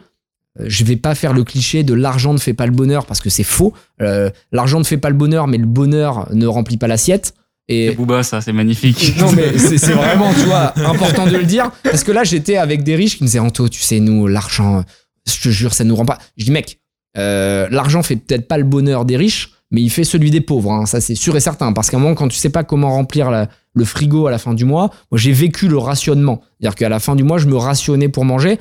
Euh, 0.60 0.66
Je 0.68 0.84
vais 0.84 0.96
pas 0.96 1.14
faire 1.16 1.32
le 1.32 1.42
cliché 1.42 1.82
de 1.82 1.94
l'argent 1.94 2.32
ne 2.32 2.38
fait 2.38 2.54
pas 2.54 2.66
le 2.66 2.72
bonheur 2.72 3.04
parce 3.06 3.20
que 3.20 3.28
c'est 3.30 3.42
faux. 3.42 3.72
Euh, 4.00 4.30
l'argent 4.52 4.78
ne 4.78 4.84
fait 4.84 4.98
pas 4.98 5.10
le 5.10 5.16
bonheur, 5.16 5.48
mais 5.48 5.58
le 5.58 5.66
bonheur 5.66 6.28
ne 6.32 6.46
remplit 6.46 6.76
pas 6.76 6.86
l'assiette. 6.86 7.34
Et 7.68 7.88
C'est 7.90 7.94
Booba, 7.96 8.22
ça, 8.22 8.40
c'est 8.40 8.52
magnifique. 8.52 9.14
non, 9.20 9.32
mais 9.32 9.58
c'est 9.58 9.78
c'est 9.78 9.92
vraiment, 10.04 10.32
tu 10.32 10.40
vois, 10.46 10.72
important 10.86 11.26
de 11.26 11.36
le 11.36 11.44
dire. 11.44 11.70
Parce 11.82 12.04
que 12.04 12.12
là, 12.12 12.22
j'étais 12.24 12.56
avec 12.56 12.82
des 12.84 12.94
riches 12.96 13.16
qui 13.18 13.24
me 13.24 13.26
disaient 13.28 13.38
Anto, 13.40 13.68
tu 13.68 13.80
sais, 13.80 13.98
nous, 14.00 14.26
l'argent, 14.28 14.84
je 15.26 15.40
te 15.40 15.48
jure, 15.48 15.74
ça 15.74 15.82
nous 15.84 15.96
rend 15.96 16.04
pas. 16.04 16.18
Je 16.36 16.44
dis, 16.44 16.50
mec, 16.52 16.78
euh, 17.18 17.66
l'argent 17.70 18.02
fait 18.02 18.16
peut-être 18.16 18.46
pas 18.46 18.58
le 18.58 18.64
bonheur 18.64 19.04
des 19.04 19.16
riches, 19.16 19.50
mais 19.72 19.82
il 19.82 19.90
fait 19.90 20.04
celui 20.04 20.30
des 20.30 20.40
pauvres. 20.40 20.70
hein. 20.72 20.86
Ça, 20.86 21.00
c'est 21.00 21.16
sûr 21.16 21.36
et 21.36 21.40
certain. 21.40 21.72
Parce 21.72 21.90
qu'à 21.90 21.96
un 21.96 22.00
moment, 22.00 22.14
quand 22.14 22.28
tu 22.28 22.36
sais 22.36 22.50
pas 22.50 22.62
comment 22.62 22.90
remplir 22.92 23.30
la- 23.32 23.48
le 23.74 23.84
frigo 23.84 24.26
à 24.28 24.30
la 24.30 24.38
fin 24.38 24.54
du 24.54 24.64
mois, 24.64 24.90
moi, 25.10 25.18
j'ai 25.18 25.32
vécu 25.32 25.66
le 25.66 25.76
rationnement. 25.78 26.40
C'est-à-dire 26.60 26.76
qu'à 26.76 26.88
la 26.88 27.00
fin 27.00 27.16
du 27.16 27.24
mois, 27.24 27.38
je 27.38 27.46
me 27.46 27.56
rationnais 27.56 28.08
pour 28.08 28.24
manger. 28.24 28.58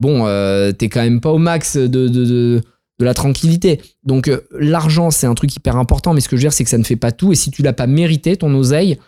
Bon, 0.00 0.26
euh, 0.26 0.70
t'es 0.72 0.88
quand 0.88 1.00
même 1.02 1.20
pas 1.20 1.30
au 1.32 1.38
max 1.38 1.76
de, 1.76 1.86
de, 1.86 2.08
de, 2.08 2.62
de 2.98 3.04
la 3.04 3.14
tranquillité. 3.14 3.80
Donc, 4.02 4.28
euh, 4.28 4.46
l'argent, 4.52 5.10
c'est 5.10 5.26
un 5.26 5.34
truc 5.34 5.54
hyper 5.54 5.76
important, 5.76 6.14
mais 6.14 6.20
ce 6.20 6.28
que 6.28 6.36
je 6.36 6.40
veux 6.40 6.44
dire, 6.44 6.52
c'est 6.52 6.64
que 6.64 6.70
ça 6.70 6.78
ne 6.78 6.84
fait 6.84 6.96
pas 6.96 7.12
tout. 7.12 7.32
Et 7.32 7.36
si 7.36 7.50
tu 7.50 7.62
l'as 7.62 7.72
pas 7.72 7.86
mérité, 7.86 8.36
ton 8.36 8.52
oseille, 8.54 8.98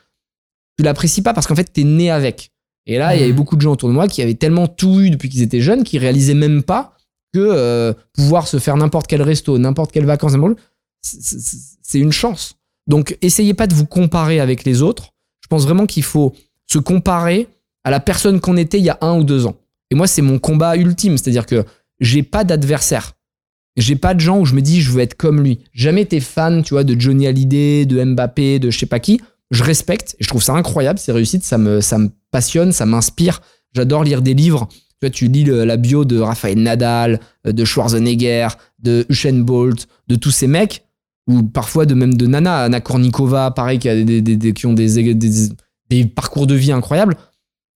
tu 0.78 0.84
l'apprécies 0.84 1.22
pas 1.22 1.34
parce 1.34 1.46
qu'en 1.46 1.56
fait, 1.56 1.72
t'es 1.72 1.84
né 1.84 2.10
avec. 2.10 2.52
Et 2.86 2.98
là, 2.98 3.14
il 3.14 3.20
y 3.20 3.24
avait 3.24 3.32
beaucoup 3.32 3.56
de 3.56 3.60
gens 3.60 3.72
autour 3.72 3.88
de 3.88 3.94
moi 3.94 4.08
qui 4.08 4.22
avaient 4.22 4.34
tellement 4.34 4.66
tout 4.66 5.00
eu 5.00 5.10
depuis 5.10 5.28
qu'ils 5.28 5.42
étaient 5.42 5.60
jeunes 5.60 5.84
qu'ils 5.84 6.00
réalisaient 6.00 6.34
même 6.34 6.62
pas 6.62 6.96
que 7.32 7.38
euh, 7.38 7.92
pouvoir 8.14 8.48
se 8.48 8.58
faire 8.58 8.76
n'importe 8.76 9.06
quel 9.06 9.22
resto, 9.22 9.58
n'importe 9.58 9.92
quelle 9.92 10.06
vacances, 10.06 10.36
c'est 11.02 11.98
une 11.98 12.12
chance. 12.12 12.56
Donc, 12.86 13.16
essayez 13.22 13.54
pas 13.54 13.66
de 13.66 13.74
vous 13.74 13.86
comparer 13.86 14.40
avec 14.40 14.64
les 14.64 14.82
autres. 14.82 15.12
Je 15.42 15.48
pense 15.48 15.64
vraiment 15.64 15.86
qu'il 15.86 16.02
faut 16.02 16.34
se 16.66 16.78
comparer 16.78 17.48
à 17.84 17.90
la 17.90 18.00
personne 18.00 18.40
qu'on 18.40 18.56
était 18.56 18.78
il 18.78 18.84
y 18.84 18.90
a 18.90 18.98
un 19.00 19.18
ou 19.18 19.24
deux 19.24 19.46
ans. 19.46 19.56
Et 19.90 19.94
moi, 19.94 20.06
c'est 20.06 20.22
mon 20.22 20.38
combat 20.38 20.76
ultime. 20.76 21.18
C'est-à-dire 21.18 21.46
que 21.46 21.64
j'ai 22.00 22.22
pas 22.22 22.44
d'adversaire. 22.44 23.12
J'ai 23.76 23.96
pas 23.96 24.14
de 24.14 24.20
gens 24.20 24.38
où 24.38 24.44
je 24.44 24.54
me 24.54 24.60
dis 24.62 24.80
je 24.80 24.90
veux 24.90 25.00
être 25.00 25.14
comme 25.16 25.42
lui. 25.42 25.60
Jamais 25.72 26.02
été 26.02 26.20
fan, 26.20 26.62
tu 26.62 26.74
vois, 26.74 26.84
de 26.84 26.98
Johnny 26.98 27.26
Hallyday, 27.26 27.86
de 27.86 28.02
Mbappé, 28.04 28.58
de 28.58 28.70
je 28.70 28.78
sais 28.78 28.86
pas 28.86 28.98
qui. 29.00 29.20
Je 29.50 29.62
respecte 29.64 30.14
et 30.18 30.24
je 30.24 30.28
trouve 30.28 30.42
ça 30.42 30.54
incroyable, 30.54 30.98
ces 30.98 31.12
réussites, 31.12 31.44
ça 31.44 31.58
me, 31.58 31.80
ça 31.80 31.98
me 31.98 32.10
passionne, 32.30 32.72
ça 32.72 32.86
m'inspire. 32.86 33.40
J'adore 33.74 34.04
lire 34.04 34.22
des 34.22 34.34
livres. 34.34 34.68
Tu 34.70 35.06
vois, 35.06 35.10
tu 35.10 35.28
lis 35.28 35.44
la 35.44 35.76
bio 35.76 36.04
de 36.04 36.18
Raphaël 36.18 36.58
Nadal, 36.58 37.20
euh, 37.46 37.52
de 37.52 37.64
Schwarzenegger, 37.64 38.48
de 38.80 39.06
Usain 39.08 39.40
Bolt, 39.40 39.88
de 40.08 40.14
tous 40.16 40.30
ces 40.30 40.46
mecs, 40.46 40.84
ou 41.26 41.42
parfois 41.42 41.86
de 41.86 41.94
même 41.94 42.14
de 42.14 42.26
Nana, 42.26 42.64
Anna 42.64 42.80
Kornikova, 42.80 43.50
pareil, 43.52 43.78
qui, 43.78 43.88
a 43.88 44.02
des, 44.04 44.52
qui 44.52 44.66
ont 44.66 44.72
des- 44.74 45.48
des 45.88 46.04
parcours 46.04 46.46
de 46.46 46.54
vie 46.54 46.70
incroyables. 46.72 47.16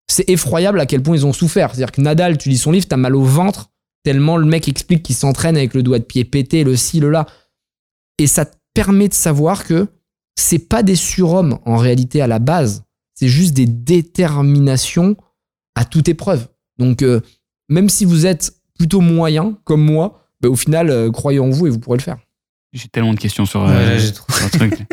C'est 0.07 0.29
effroyable 0.29 0.79
à 0.81 0.87
quel 0.87 1.03
point 1.03 1.17
ils 1.17 1.25
ont 1.25 1.33
souffert. 1.33 1.71
C'est-à-dire 1.75 1.93
que 1.93 2.01
Nadal, 2.03 2.37
tu 2.37 2.51
lis 2.51 2.59
son 2.59 2.73
livre, 2.73 2.87
t'as 2.87 2.97
mal 2.99 3.17
au 3.17 3.23
ventre, 3.25 3.71
tellement 4.05 4.37
le 4.37 4.47
mec 4.47 4.69
explique 4.69 5.03
qu'il 5.03 5.17
s'entraîne 5.17 5.57
avec 5.57 5.75
le 5.75 5.83
doigt 5.83 5.99
de 5.99 6.05
pied 6.05 6.25
pété, 6.25 6.63
le 6.63 6.77
ci, 6.77 7.01
le 7.01 7.11
là. 7.11 7.27
Et 8.19 8.27
ça 8.29 8.45
te 8.45 8.55
permet 8.75 9.09
de 9.09 9.15
savoir 9.15 9.65
que 9.65 9.89
c'est 10.37 10.59
pas 10.69 10.83
des 10.85 10.95
surhommes 10.97 11.59
en 11.65 11.77
réalité 11.77 12.21
à 12.21 12.27
la 12.29 12.39
base, 12.39 12.85
c'est 13.15 13.29
juste 13.29 13.55
des 13.55 13.67
déterminations 13.67 15.17
à 15.75 15.85
toute 15.85 16.09
épreuve. 16.09 16.47
Donc, 16.79 17.03
euh, 17.03 17.21
même 17.69 17.89
si 17.89 18.05
vous 18.05 18.27
êtes 18.27 18.55
plutôt 18.79 19.01
moyen, 19.01 19.59
comme 19.65 19.85
moi, 19.85 20.29
bah, 20.41 20.49
au 20.49 20.57
final, 20.57 20.91
euh, 20.91 21.11
croyez 21.11 21.39
en 21.41 21.51
vous 21.51 21.67
et 21.67 21.71
vous 21.71 21.79
pourrez 21.79 21.99
le 21.99 22.03
faire. 22.03 22.19
J'ai 22.73 22.89
tellement 22.89 23.15
de 23.15 23.21
questions 23.21 23.47
sur, 23.47 23.63
Ouais, 23.63 23.71
euh, 23.71 23.99
j'ai 23.99 24.13
trop- 24.13 24.33
sur 24.33 24.45
le 24.45 24.51
truc. 24.51 24.85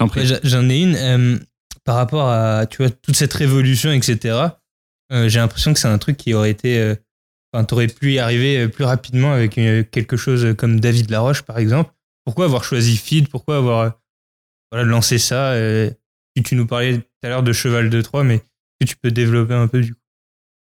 J'en 0.44 0.68
ai 0.68 0.80
une. 0.82 0.94
euh, 0.96 1.38
par 1.84 1.96
rapport 1.96 2.28
à 2.28 2.66
tu 2.66 2.78
vois, 2.78 2.90
toute 2.90 3.16
cette 3.16 3.32
révolution, 3.32 3.90
etc., 3.90 4.36
euh, 5.10 5.28
j'ai 5.28 5.38
l'impression 5.38 5.72
que 5.72 5.80
c'est 5.80 5.88
un 5.88 5.96
truc 5.98 6.16
qui 6.18 6.34
aurait 6.34 6.50
été. 6.50 6.94
T'aurais 7.66 7.86
pu 7.88 8.12
y 8.14 8.18
arriver 8.18 8.58
euh, 8.58 8.68
plus 8.68 8.84
rapidement 8.84 9.32
avec 9.32 9.56
euh, 9.58 9.82
quelque 9.82 10.16
chose 10.16 10.54
comme 10.56 10.80
David 10.80 11.10
Laroche, 11.10 11.42
par 11.42 11.58
exemple. 11.58 11.92
Pourquoi 12.24 12.44
avoir 12.44 12.64
choisi 12.64 12.96
Feed 12.96 13.28
Pourquoi 13.28 13.56
avoir 13.56 13.80
euh, 13.80 13.90
voilà, 14.70 14.86
lancé 14.86 15.18
ça 15.18 15.52
euh, 15.52 15.90
tu- 16.44 16.54
nous 16.54 16.66
parlais 16.66 16.98
tout 16.98 17.04
à 17.24 17.28
l'heure 17.28 17.42
de 17.42 17.52
cheval 17.52 17.90
de 17.90 18.02
Troie, 18.02 18.22
mais 18.24 18.40
que 18.80 18.86
tu 18.86 18.96
peux 18.96 19.10
développer 19.10 19.54
un 19.54 19.66
peu 19.66 19.80
du 19.80 19.94
coup? 19.94 20.00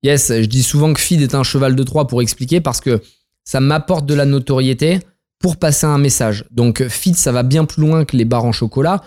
Yes, 0.03 0.28
je 0.32 0.47
dis 0.47 0.62
souvent 0.62 0.93
que 0.93 1.01
Feed 1.01 1.20
est 1.22 1.34
un 1.34 1.43
cheval 1.43 1.74
de 1.74 1.82
Troie 1.82 2.07
pour 2.07 2.22
expliquer 2.22 2.61
parce 2.61 2.80
que 2.80 3.03
ça 3.45 3.61
m'apporte 3.61 4.07
de 4.07 4.14
la 4.14 4.24
notoriété 4.24 5.01
pour 5.39 5.57
passer 5.59 5.87
un 5.87 5.99
message. 5.99 6.45
Donc 6.51 6.87
feed, 6.89 7.14
ça 7.16 7.32
va 7.32 7.43
bien 7.43 7.64
plus 7.64 7.82
loin 7.82 8.05
que 8.05 8.16
les 8.16 8.24
barres 8.24 8.45
en 8.45 8.53
chocolat. 8.53 9.03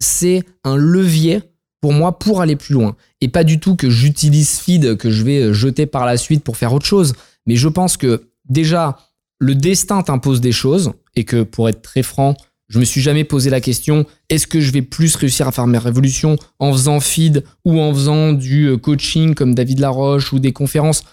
C'est 0.00 0.44
un 0.64 0.76
levier 0.76 1.42
pour 1.84 1.92
moi 1.92 2.18
pour 2.18 2.40
aller 2.40 2.56
plus 2.56 2.72
loin. 2.72 2.96
Et 3.20 3.28
pas 3.28 3.44
du 3.44 3.60
tout 3.60 3.76
que 3.76 3.90
j'utilise 3.90 4.58
feed, 4.58 4.96
que 4.96 5.10
je 5.10 5.22
vais 5.22 5.52
jeter 5.52 5.84
par 5.84 6.06
la 6.06 6.16
suite 6.16 6.42
pour 6.42 6.56
faire 6.56 6.72
autre 6.72 6.86
chose. 6.86 7.12
Mais 7.44 7.56
je 7.56 7.68
pense 7.68 7.98
que 7.98 8.22
déjà, 8.48 8.96
le 9.38 9.54
destin 9.54 10.00
t'impose 10.00 10.40
des 10.40 10.50
choses 10.50 10.92
et 11.14 11.24
que 11.24 11.42
pour 11.42 11.68
être 11.68 11.82
très 11.82 12.02
franc, 12.02 12.36
je 12.68 12.78
me 12.78 12.86
suis 12.86 13.02
jamais 13.02 13.24
posé 13.24 13.50
la 13.50 13.60
question 13.60 14.06
est-ce 14.30 14.46
que 14.46 14.62
je 14.62 14.72
vais 14.72 14.80
plus 14.80 15.14
réussir 15.14 15.46
à 15.46 15.52
faire 15.52 15.66
mes 15.66 15.76
révolutions 15.76 16.36
en 16.58 16.72
faisant 16.72 17.00
feed 17.00 17.44
ou 17.66 17.78
en 17.78 17.92
faisant 17.92 18.32
du 18.32 18.64
euh, 18.64 18.78
coaching 18.78 19.34
comme 19.34 19.54
David 19.54 19.80
Laroche 19.80 20.32
ou 20.32 20.38
des 20.38 20.54
conférences? 20.54 21.04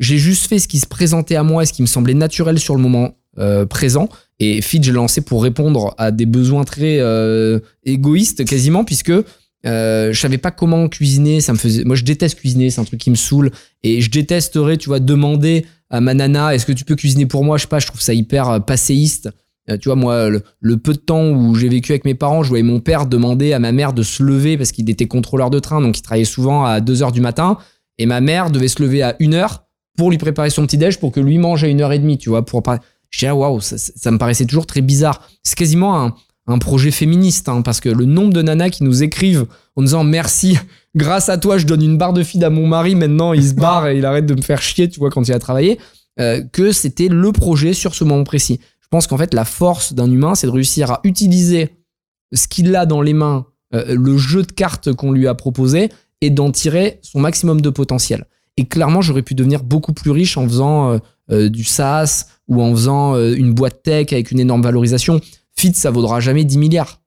J'ai 0.00 0.18
juste 0.18 0.48
fait 0.48 0.58
ce 0.58 0.66
qui 0.66 0.80
se 0.80 0.88
présentait 0.88 1.36
à 1.36 1.44
moi 1.44 1.62
et 1.62 1.66
ce 1.66 1.72
qui 1.72 1.82
me 1.82 1.86
semblait 1.86 2.14
naturel 2.14 2.58
sur 2.58 2.74
le 2.74 2.82
moment 2.82 3.12
euh, 3.38 3.64
présent. 3.64 4.08
Et 4.40 4.60
feed, 4.60 4.82
j'ai 4.82 4.90
lancé 4.90 5.20
pour 5.20 5.44
répondre 5.44 5.94
à 5.98 6.10
des 6.10 6.26
besoins 6.26 6.64
très 6.64 6.98
euh, 6.98 7.60
égoïstes 7.84 8.44
quasiment 8.44 8.82
puisque 8.82 9.12
euh, 9.66 10.12
je 10.12 10.20
savais 10.20 10.38
pas 10.38 10.50
comment 10.50 10.88
cuisiner, 10.88 11.40
ça 11.40 11.52
me 11.52 11.58
faisait. 11.58 11.84
Moi, 11.84 11.96
je 11.96 12.04
déteste 12.04 12.38
cuisiner, 12.38 12.70
c'est 12.70 12.80
un 12.80 12.84
truc 12.84 13.00
qui 13.00 13.10
me 13.10 13.16
saoule. 13.16 13.50
Et 13.82 14.00
je 14.00 14.10
détesterais, 14.10 14.76
tu 14.76 14.88
vois, 14.88 15.00
demander 15.00 15.66
à 15.90 16.00
ma 16.00 16.14
nana, 16.14 16.54
est-ce 16.54 16.66
que 16.66 16.72
tu 16.72 16.84
peux 16.84 16.96
cuisiner 16.96 17.26
pour 17.26 17.44
moi? 17.44 17.56
Je 17.56 17.62
sais 17.62 17.68
pas, 17.68 17.78
je 17.78 17.86
trouve 17.86 18.00
ça 18.00 18.14
hyper 18.14 18.64
passéiste. 18.64 19.30
Euh, 19.68 19.76
tu 19.78 19.88
vois, 19.88 19.96
moi, 19.96 20.28
le, 20.60 20.76
peu 20.76 20.92
de 20.92 20.98
temps 20.98 21.28
où 21.30 21.54
j'ai 21.54 21.68
vécu 21.68 21.92
avec 21.92 22.04
mes 22.04 22.14
parents, 22.14 22.42
je 22.42 22.48
voyais 22.48 22.62
mon 22.62 22.80
père 22.80 23.06
demander 23.06 23.52
à 23.52 23.58
ma 23.58 23.72
mère 23.72 23.92
de 23.92 24.02
se 24.02 24.22
lever 24.22 24.56
parce 24.56 24.72
qu'il 24.72 24.88
était 24.88 25.08
contrôleur 25.08 25.50
de 25.50 25.58
train, 25.58 25.80
donc 25.80 25.98
il 25.98 26.02
travaillait 26.02 26.24
souvent 26.24 26.64
à 26.64 26.80
2 26.80 27.02
heures 27.02 27.12
du 27.12 27.20
matin. 27.20 27.58
Et 27.98 28.06
ma 28.06 28.20
mère 28.20 28.50
devait 28.50 28.68
se 28.68 28.82
lever 28.82 29.02
à 29.02 29.16
1 29.20 29.32
heure 29.32 29.64
pour 29.96 30.10
lui 30.10 30.18
préparer 30.18 30.50
son 30.50 30.66
petit 30.66 30.76
déj 30.76 30.98
pour 30.98 31.10
que 31.10 31.20
lui 31.20 31.38
mange 31.38 31.64
à 31.64 31.66
1 31.66 31.80
heure 31.80 31.92
et 31.92 31.98
demie, 31.98 32.18
tu 32.18 32.28
vois. 32.28 32.44
Pour... 32.44 32.62
Je 33.10 33.18
disais, 33.18 33.30
waouh, 33.30 33.60
ça, 33.60 33.78
ça, 33.78 34.10
me 34.10 34.18
paraissait 34.18 34.44
toujours 34.44 34.66
très 34.66 34.82
bizarre. 34.82 35.26
C'est 35.42 35.56
quasiment 35.56 36.00
un, 36.00 36.14
un 36.46 36.58
projet 36.58 36.90
féministe, 36.90 37.48
hein, 37.48 37.62
parce 37.62 37.80
que 37.80 37.88
le 37.88 38.04
nombre 38.04 38.32
de 38.32 38.42
nanas 38.42 38.70
qui 38.70 38.84
nous 38.84 39.02
écrivent 39.02 39.46
en 39.74 39.82
disant 39.82 40.04
merci, 40.04 40.58
grâce 40.94 41.28
à 41.28 41.38
toi, 41.38 41.58
je 41.58 41.66
donne 41.66 41.82
une 41.82 41.98
barre 41.98 42.12
de 42.12 42.22
feed 42.22 42.42
à 42.44 42.50
mon 42.50 42.66
mari, 42.66 42.94
maintenant 42.94 43.32
il 43.32 43.46
se 43.46 43.54
barre 43.54 43.88
et 43.88 43.98
il 43.98 44.04
arrête 44.06 44.26
de 44.26 44.34
me 44.34 44.42
faire 44.42 44.62
chier, 44.62 44.88
tu 44.88 45.00
vois, 45.00 45.10
quand 45.10 45.26
il 45.26 45.32
a 45.32 45.38
travaillé, 45.38 45.78
euh, 46.20 46.42
que 46.52 46.72
c'était 46.72 47.08
le 47.08 47.32
projet 47.32 47.74
sur 47.74 47.94
ce 47.94 48.04
moment 48.04 48.24
précis. 48.24 48.60
Je 48.80 48.88
pense 48.88 49.06
qu'en 49.06 49.18
fait, 49.18 49.34
la 49.34 49.44
force 49.44 49.92
d'un 49.92 50.10
humain, 50.10 50.34
c'est 50.34 50.46
de 50.46 50.52
réussir 50.52 50.90
à 50.90 51.00
utiliser 51.04 51.76
ce 52.32 52.46
qu'il 52.48 52.74
a 52.76 52.86
dans 52.86 53.02
les 53.02 53.12
mains, 53.12 53.46
euh, 53.74 53.94
le 53.96 54.16
jeu 54.16 54.42
de 54.42 54.52
cartes 54.52 54.92
qu'on 54.92 55.12
lui 55.12 55.26
a 55.26 55.34
proposé, 55.34 55.90
et 56.22 56.30
d'en 56.30 56.50
tirer 56.50 57.00
son 57.02 57.20
maximum 57.20 57.60
de 57.60 57.68
potentiel. 57.68 58.24
Et 58.56 58.64
clairement, 58.66 59.02
j'aurais 59.02 59.22
pu 59.22 59.34
devenir 59.34 59.62
beaucoup 59.62 59.92
plus 59.92 60.10
riche 60.10 60.38
en 60.38 60.44
faisant 60.48 60.98
euh, 61.30 61.50
du 61.50 61.64
SaaS 61.64 62.28
ou 62.48 62.62
en 62.62 62.70
faisant 62.70 63.16
une 63.16 63.52
boîte 63.52 63.82
tech 63.82 64.12
avec 64.12 64.30
une 64.30 64.40
énorme 64.40 64.62
valorisation. 64.62 65.20
Fit, 65.58 65.74
ça 65.74 65.90
vaudra 65.90 66.20
jamais 66.20 66.44
10 66.44 66.58
milliards. 66.58 67.00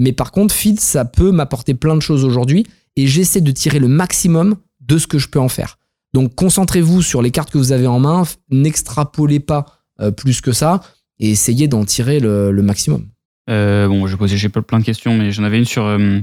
Mais 0.00 0.12
par 0.12 0.32
contre, 0.32 0.54
Fit, 0.54 0.76
ça 0.78 1.04
peut 1.04 1.30
m'apporter 1.30 1.74
plein 1.74 1.94
de 1.94 2.00
choses 2.00 2.24
aujourd'hui 2.24 2.66
et 2.96 3.06
j'essaie 3.06 3.42
de 3.42 3.50
tirer 3.50 3.78
le 3.78 3.86
maximum 3.86 4.56
de 4.80 4.96
ce 4.96 5.06
que 5.06 5.18
je 5.18 5.28
peux 5.28 5.38
en 5.38 5.50
faire. 5.50 5.78
Donc 6.14 6.34
concentrez-vous 6.34 7.02
sur 7.02 7.20
les 7.20 7.30
cartes 7.30 7.50
que 7.50 7.58
vous 7.58 7.70
avez 7.70 7.86
en 7.86 8.00
main, 8.00 8.22
n'extrapolez 8.50 9.40
pas 9.40 9.66
euh, 10.00 10.10
plus 10.10 10.40
que 10.40 10.52
ça 10.52 10.80
et 11.18 11.30
essayez 11.30 11.68
d'en 11.68 11.84
tirer 11.84 12.18
le, 12.18 12.50
maximum. 12.62 13.08
Euh, 13.50 13.88
bon, 13.88 14.06
je 14.06 14.16
posais 14.16 14.38
j'ai 14.38 14.48
plein 14.48 14.78
de 14.78 14.84
questions, 14.84 15.14
mais 15.14 15.32
j'en 15.32 15.44
avais 15.44 15.58
une 15.58 15.66
sur 15.66 15.84
euh, 15.84 16.20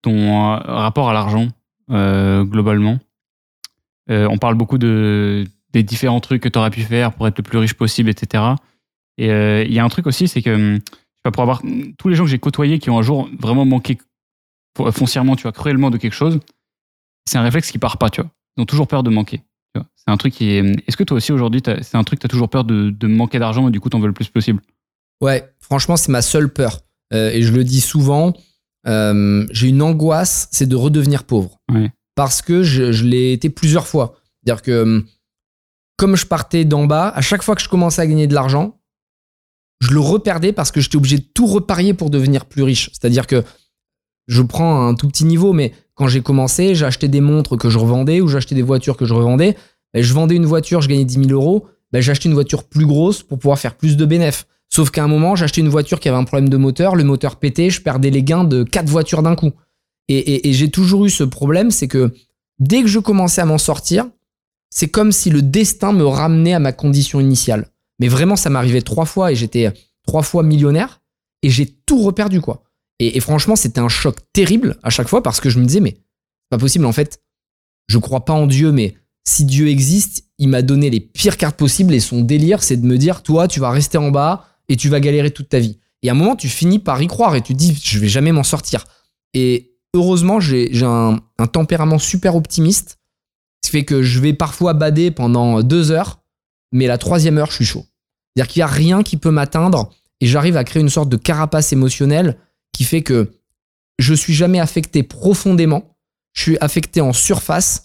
ton 0.00 0.52
rapport 0.56 1.10
à 1.10 1.12
l'argent 1.12 1.48
globalement. 1.90 2.98
on 4.08 4.38
parle 4.38 4.54
beaucoup 4.54 4.78
de, 4.78 5.44
des 5.72 5.82
différents 5.82 6.20
trucs 6.20 6.42
que 6.42 6.48
tu 6.48 6.58
aurais 6.58 6.70
pu 6.70 6.82
faire 6.82 7.12
pour 7.14 7.26
être 7.26 7.38
le 7.38 7.42
plus 7.42 7.58
riche 7.58 7.74
possible, 7.74 8.10
etc. 8.10 8.44
Et 9.18 9.30
euh, 9.30 9.64
il 9.64 9.72
y 9.72 9.78
a 9.78 9.84
un 9.84 9.88
truc 9.88 10.06
aussi, 10.06 10.28
c'est 10.28 10.42
que 10.42 10.50
hum, 10.50 10.80
pour 11.32 11.42
avoir 11.42 11.62
tous 11.98 12.08
les 12.08 12.14
gens 12.14 12.24
que 12.24 12.30
j'ai 12.30 12.38
côtoyés 12.38 12.78
qui 12.78 12.88
ont 12.88 12.98
un 12.98 13.02
jour 13.02 13.28
vraiment 13.38 13.66
manqué 13.66 13.98
foncièrement, 14.92 15.34
tu 15.34 15.42
vois, 15.42 15.52
cruellement 15.52 15.90
de 15.90 15.98
quelque 15.98 16.14
chose, 16.14 16.38
c'est 17.28 17.36
un 17.36 17.42
réflexe 17.42 17.70
qui 17.70 17.78
part 17.78 17.98
pas, 17.98 18.10
tu 18.10 18.20
vois. 18.20 18.30
Ils 18.56 18.62
ont 18.62 18.66
toujours 18.66 18.86
peur 18.86 19.02
de 19.02 19.10
manquer. 19.10 19.42
C'est 19.74 20.10
un 20.10 20.16
truc 20.16 20.32
qui 20.32 20.52
est. 20.52 20.60
Hum, 20.60 20.76
est-ce 20.86 20.96
que 20.96 21.04
toi 21.04 21.16
aussi 21.16 21.32
aujourd'hui, 21.32 21.60
c'est 21.64 21.96
un 21.96 22.04
truc, 22.04 22.20
tu 22.20 22.26
as 22.26 22.28
toujours 22.28 22.48
peur 22.48 22.64
de, 22.64 22.90
de 22.90 23.06
manquer 23.06 23.38
d'argent 23.38 23.68
et 23.68 23.70
du 23.70 23.80
coup, 23.80 23.90
t'en 23.90 23.98
veux 23.98 24.06
le 24.06 24.12
plus 24.12 24.28
possible? 24.28 24.62
Ouais, 25.20 25.52
franchement, 25.60 25.96
c'est 25.96 26.12
ma 26.12 26.22
seule 26.22 26.52
peur. 26.52 26.80
Euh, 27.12 27.30
et 27.30 27.42
je 27.42 27.52
le 27.52 27.64
dis 27.64 27.80
souvent, 27.80 28.34
euh, 28.86 29.46
j'ai 29.50 29.68
une 29.68 29.82
angoisse, 29.82 30.48
c'est 30.52 30.66
de 30.66 30.76
redevenir 30.76 31.24
pauvre. 31.24 31.58
Parce 32.14 32.42
que 32.42 32.62
je, 32.62 32.92
je 32.92 33.04
l'ai 33.04 33.32
été 33.32 33.50
plusieurs 33.50 33.86
fois. 33.86 34.16
C'est-à-dire 34.42 34.62
que, 34.62 34.82
hum, 34.82 35.04
comme 35.96 36.16
je 36.16 36.26
partais 36.26 36.64
d'en 36.64 36.86
bas, 36.86 37.08
à 37.08 37.20
chaque 37.20 37.42
fois 37.42 37.54
que 37.54 37.62
je 37.62 37.68
commençais 37.68 38.00
à 38.00 38.06
gagner 38.06 38.26
de 38.26 38.34
l'argent, 38.34 38.77
je 39.80 39.92
le 39.92 40.00
reperdais 40.00 40.52
parce 40.52 40.72
que 40.72 40.80
j'étais 40.80 40.96
obligé 40.96 41.18
de 41.18 41.24
tout 41.34 41.46
reparier 41.46 41.94
pour 41.94 42.10
devenir 42.10 42.46
plus 42.46 42.62
riche. 42.62 42.90
C'est-à-dire 42.92 43.26
que 43.26 43.44
je 44.26 44.42
prends 44.42 44.86
un 44.86 44.94
tout 44.94 45.08
petit 45.08 45.24
niveau, 45.24 45.52
mais 45.52 45.72
quand 45.94 46.08
j'ai 46.08 46.20
commencé, 46.20 46.74
j'achetais 46.74 47.08
des 47.08 47.20
montres 47.20 47.56
que 47.56 47.70
je 47.70 47.78
revendais 47.78 48.20
ou 48.20 48.28
j'achetais 48.28 48.54
des 48.54 48.62
voitures 48.62 48.96
que 48.96 49.04
je 49.04 49.14
revendais. 49.14 49.56
Et 49.94 50.02
je 50.02 50.12
vendais 50.12 50.36
une 50.36 50.46
voiture, 50.46 50.80
je 50.82 50.88
gagnais 50.88 51.04
10 51.04 51.28
000 51.28 51.30
euros. 51.30 51.66
Ben, 51.92 52.02
j'achetais 52.02 52.28
une 52.28 52.34
voiture 52.34 52.64
plus 52.64 52.86
grosse 52.86 53.22
pour 53.22 53.38
pouvoir 53.38 53.58
faire 53.58 53.74
plus 53.74 53.96
de 53.96 54.04
bénéfices. 54.04 54.46
Sauf 54.70 54.90
qu'à 54.90 55.02
un 55.02 55.08
moment, 55.08 55.34
j'achetais 55.34 55.62
une 55.62 55.70
voiture 55.70 55.98
qui 55.98 56.10
avait 56.10 56.18
un 56.18 56.24
problème 56.24 56.50
de 56.50 56.56
moteur, 56.58 56.94
le 56.94 57.02
moteur 57.02 57.36
pétait, 57.36 57.70
je 57.70 57.80
perdais 57.80 58.10
les 58.10 58.22
gains 58.22 58.44
de 58.44 58.64
quatre 58.64 58.88
voitures 58.88 59.22
d'un 59.22 59.34
coup. 59.34 59.52
Et 60.10 60.52
j'ai 60.52 60.70
toujours 60.70 61.04
eu 61.06 61.10
ce 61.10 61.24
problème, 61.24 61.70
c'est 61.70 61.88
que 61.88 62.12
dès 62.58 62.82
que 62.82 62.88
je 62.88 62.98
commençais 62.98 63.40
à 63.40 63.44
m'en 63.46 63.58
sortir, 63.58 64.06
c'est 64.70 64.88
comme 64.88 65.12
si 65.12 65.30
le 65.30 65.42
destin 65.42 65.92
me 65.92 66.04
ramenait 66.04 66.54
à 66.54 66.58
ma 66.58 66.72
condition 66.72 67.20
initiale. 67.20 67.68
Mais 67.98 68.08
vraiment, 68.08 68.36
ça 68.36 68.50
m'arrivait 68.50 68.82
trois 68.82 69.06
fois 69.06 69.32
et 69.32 69.36
j'étais 69.36 69.72
trois 70.06 70.22
fois 70.22 70.42
millionnaire 70.42 71.00
et 71.42 71.50
j'ai 71.50 71.66
tout 71.66 72.02
reperdu, 72.02 72.40
quoi. 72.40 72.62
Et, 73.00 73.20
franchement, 73.20 73.54
c'était 73.54 73.80
un 73.80 73.88
choc 73.88 74.16
terrible 74.32 74.76
à 74.82 74.90
chaque 74.90 75.08
fois 75.08 75.22
parce 75.22 75.40
que 75.40 75.50
je 75.50 75.58
me 75.60 75.64
disais, 75.64 75.80
mais 75.80 75.92
c'est 75.92 76.50
pas 76.50 76.58
possible, 76.58 76.84
en 76.84 76.92
fait. 76.92 77.22
Je 77.86 77.98
crois 77.98 78.24
pas 78.24 78.32
en 78.32 78.46
Dieu, 78.46 78.72
mais 78.72 78.96
si 79.24 79.44
Dieu 79.44 79.68
existe, 79.68 80.24
il 80.38 80.48
m'a 80.48 80.62
donné 80.62 80.90
les 80.90 81.00
pires 81.00 81.36
cartes 81.36 81.56
possibles 81.56 81.94
et 81.94 82.00
son 82.00 82.22
délire, 82.22 82.62
c'est 82.62 82.76
de 82.76 82.86
me 82.86 82.98
dire, 82.98 83.22
toi, 83.22 83.46
tu 83.46 83.60
vas 83.60 83.70
rester 83.70 83.98
en 83.98 84.10
bas 84.10 84.46
et 84.68 84.76
tu 84.76 84.88
vas 84.88 85.00
galérer 85.00 85.30
toute 85.30 85.48
ta 85.48 85.60
vie. 85.60 85.78
Et 86.02 86.08
à 86.08 86.12
un 86.12 86.16
moment, 86.16 86.36
tu 86.36 86.48
finis 86.48 86.78
par 86.80 87.00
y 87.00 87.06
croire 87.06 87.36
et 87.36 87.40
tu 87.40 87.54
dis, 87.54 87.78
je 87.80 87.98
vais 87.98 88.08
jamais 88.08 88.32
m'en 88.32 88.42
sortir. 88.42 88.84
Et 89.32 89.76
heureusement, 89.94 90.40
j'ai 90.40 90.70
un, 90.82 91.20
un 91.38 91.46
tempérament 91.46 91.98
super 91.98 92.34
optimiste, 92.34 92.98
ce 93.64 93.70
qui 93.70 93.76
fait 93.78 93.84
que 93.84 94.02
je 94.02 94.18
vais 94.18 94.32
parfois 94.32 94.74
bader 94.74 95.10
pendant 95.10 95.62
deux 95.62 95.90
heures 95.90 96.20
mais 96.72 96.86
la 96.86 96.98
troisième 96.98 97.38
heure, 97.38 97.50
je 97.50 97.56
suis 97.56 97.64
chaud. 97.64 97.86
C'est-à-dire 98.34 98.52
qu'il 98.52 98.60
n'y 98.60 98.64
a 98.64 98.66
rien 98.66 99.02
qui 99.02 99.16
peut 99.16 99.30
m'atteindre 99.30 99.90
et 100.20 100.26
j'arrive 100.26 100.56
à 100.56 100.64
créer 100.64 100.82
une 100.82 100.88
sorte 100.88 101.08
de 101.08 101.16
carapace 101.16 101.72
émotionnelle 101.72 102.36
qui 102.72 102.84
fait 102.84 103.02
que 103.02 103.32
je 103.98 104.14
suis 104.14 104.34
jamais 104.34 104.60
affecté 104.60 105.02
profondément, 105.02 105.96
je 106.34 106.42
suis 106.42 106.58
affecté 106.60 107.00
en 107.00 107.12
surface, 107.12 107.82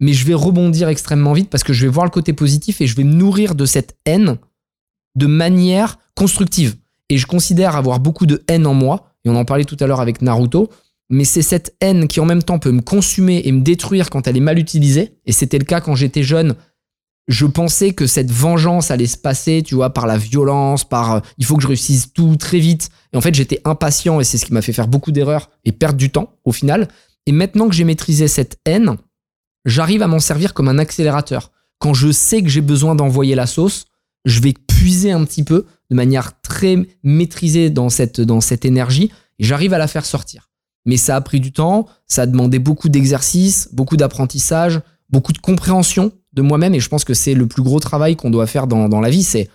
mais 0.00 0.14
je 0.14 0.24
vais 0.24 0.34
rebondir 0.34 0.88
extrêmement 0.88 1.34
vite 1.34 1.50
parce 1.50 1.62
que 1.62 1.72
je 1.72 1.86
vais 1.86 1.92
voir 1.92 2.06
le 2.06 2.10
côté 2.10 2.32
positif 2.32 2.80
et 2.80 2.86
je 2.86 2.96
vais 2.96 3.04
me 3.04 3.12
nourrir 3.12 3.54
de 3.54 3.66
cette 3.66 3.96
haine 4.06 4.38
de 5.16 5.26
manière 5.26 5.98
constructive. 6.14 6.76
Et 7.08 7.18
je 7.18 7.26
considère 7.26 7.76
avoir 7.76 8.00
beaucoup 8.00 8.26
de 8.26 8.42
haine 8.48 8.66
en 8.66 8.74
moi, 8.74 9.12
et 9.24 9.30
on 9.30 9.36
en 9.36 9.44
parlait 9.44 9.64
tout 9.64 9.76
à 9.80 9.86
l'heure 9.86 10.00
avec 10.00 10.22
Naruto, 10.22 10.70
mais 11.10 11.24
c'est 11.24 11.42
cette 11.42 11.74
haine 11.80 12.06
qui 12.06 12.20
en 12.20 12.24
même 12.24 12.42
temps 12.42 12.60
peut 12.60 12.70
me 12.70 12.82
consumer 12.82 13.42
et 13.44 13.52
me 13.52 13.62
détruire 13.62 14.10
quand 14.10 14.26
elle 14.28 14.36
est 14.36 14.40
mal 14.40 14.58
utilisée, 14.58 15.16
et 15.26 15.32
c'était 15.32 15.58
le 15.58 15.64
cas 15.64 15.80
quand 15.80 15.96
j'étais 15.96 16.22
jeune 16.22 16.54
je 17.28 17.46
pensais 17.46 17.92
que 17.92 18.06
cette 18.06 18.30
vengeance 18.30 18.90
allait 18.90 19.06
se 19.06 19.16
passer, 19.16 19.62
tu 19.64 19.74
vois, 19.74 19.90
par 19.90 20.06
la 20.06 20.18
violence, 20.18 20.84
par 20.84 21.12
euh, 21.12 21.20
il 21.38 21.44
faut 21.44 21.56
que 21.56 21.62
je 21.62 21.68
réussisse 21.68 22.12
tout 22.12 22.36
très 22.36 22.58
vite. 22.58 22.90
Et 23.12 23.16
en 23.16 23.20
fait, 23.20 23.34
j'étais 23.34 23.60
impatient 23.64 24.20
et 24.20 24.24
c'est 24.24 24.38
ce 24.38 24.46
qui 24.46 24.52
m'a 24.52 24.62
fait 24.62 24.72
faire 24.72 24.88
beaucoup 24.88 25.12
d'erreurs 25.12 25.50
et 25.64 25.72
perdre 25.72 25.96
du 25.96 26.10
temps 26.10 26.34
au 26.44 26.52
final. 26.52 26.88
Et 27.26 27.32
maintenant 27.32 27.68
que 27.68 27.74
j'ai 27.74 27.84
maîtrisé 27.84 28.26
cette 28.26 28.58
haine, 28.66 28.96
j'arrive 29.64 30.02
à 30.02 30.08
m'en 30.08 30.18
servir 30.18 30.54
comme 30.54 30.68
un 30.68 30.78
accélérateur. 30.78 31.52
Quand 31.78 31.94
je 31.94 32.10
sais 32.10 32.42
que 32.42 32.48
j'ai 32.48 32.60
besoin 32.60 32.94
d'envoyer 32.94 33.34
la 33.34 33.46
sauce, 33.46 33.86
je 34.24 34.40
vais 34.40 34.52
puiser 34.52 35.12
un 35.12 35.24
petit 35.24 35.44
peu 35.44 35.66
de 35.90 35.96
manière 35.96 36.40
très 36.42 36.76
maîtrisée 37.02 37.70
dans 37.70 37.88
cette, 37.88 38.20
dans 38.20 38.40
cette 38.40 38.64
énergie 38.64 39.10
et 39.38 39.44
j'arrive 39.44 39.72
à 39.72 39.78
la 39.78 39.86
faire 39.86 40.04
sortir. 40.04 40.50
Mais 40.84 40.96
ça 40.96 41.16
a 41.16 41.20
pris 41.20 41.40
du 41.40 41.52
temps, 41.52 41.86
ça 42.06 42.22
a 42.22 42.26
demandé 42.26 42.58
beaucoup 42.58 42.88
d'exercices, 42.88 43.68
beaucoup 43.72 43.96
d'apprentissage, 43.96 44.80
beaucoup 45.10 45.32
de 45.32 45.38
compréhension 45.38 46.12
de 46.32 46.42
moi-même 46.42 46.74
et 46.74 46.80
je 46.80 46.88
pense 46.88 47.04
que 47.04 47.14
c'est 47.14 47.34
le 47.34 47.46
plus 47.46 47.62
gros 47.62 47.80
travail 47.80 48.16
qu'on 48.16 48.30
doit 48.30 48.46
faire 48.46 48.66
dans, 48.66 49.00
la 49.00 49.10
vie, 49.10 49.22
c'est 49.22 49.48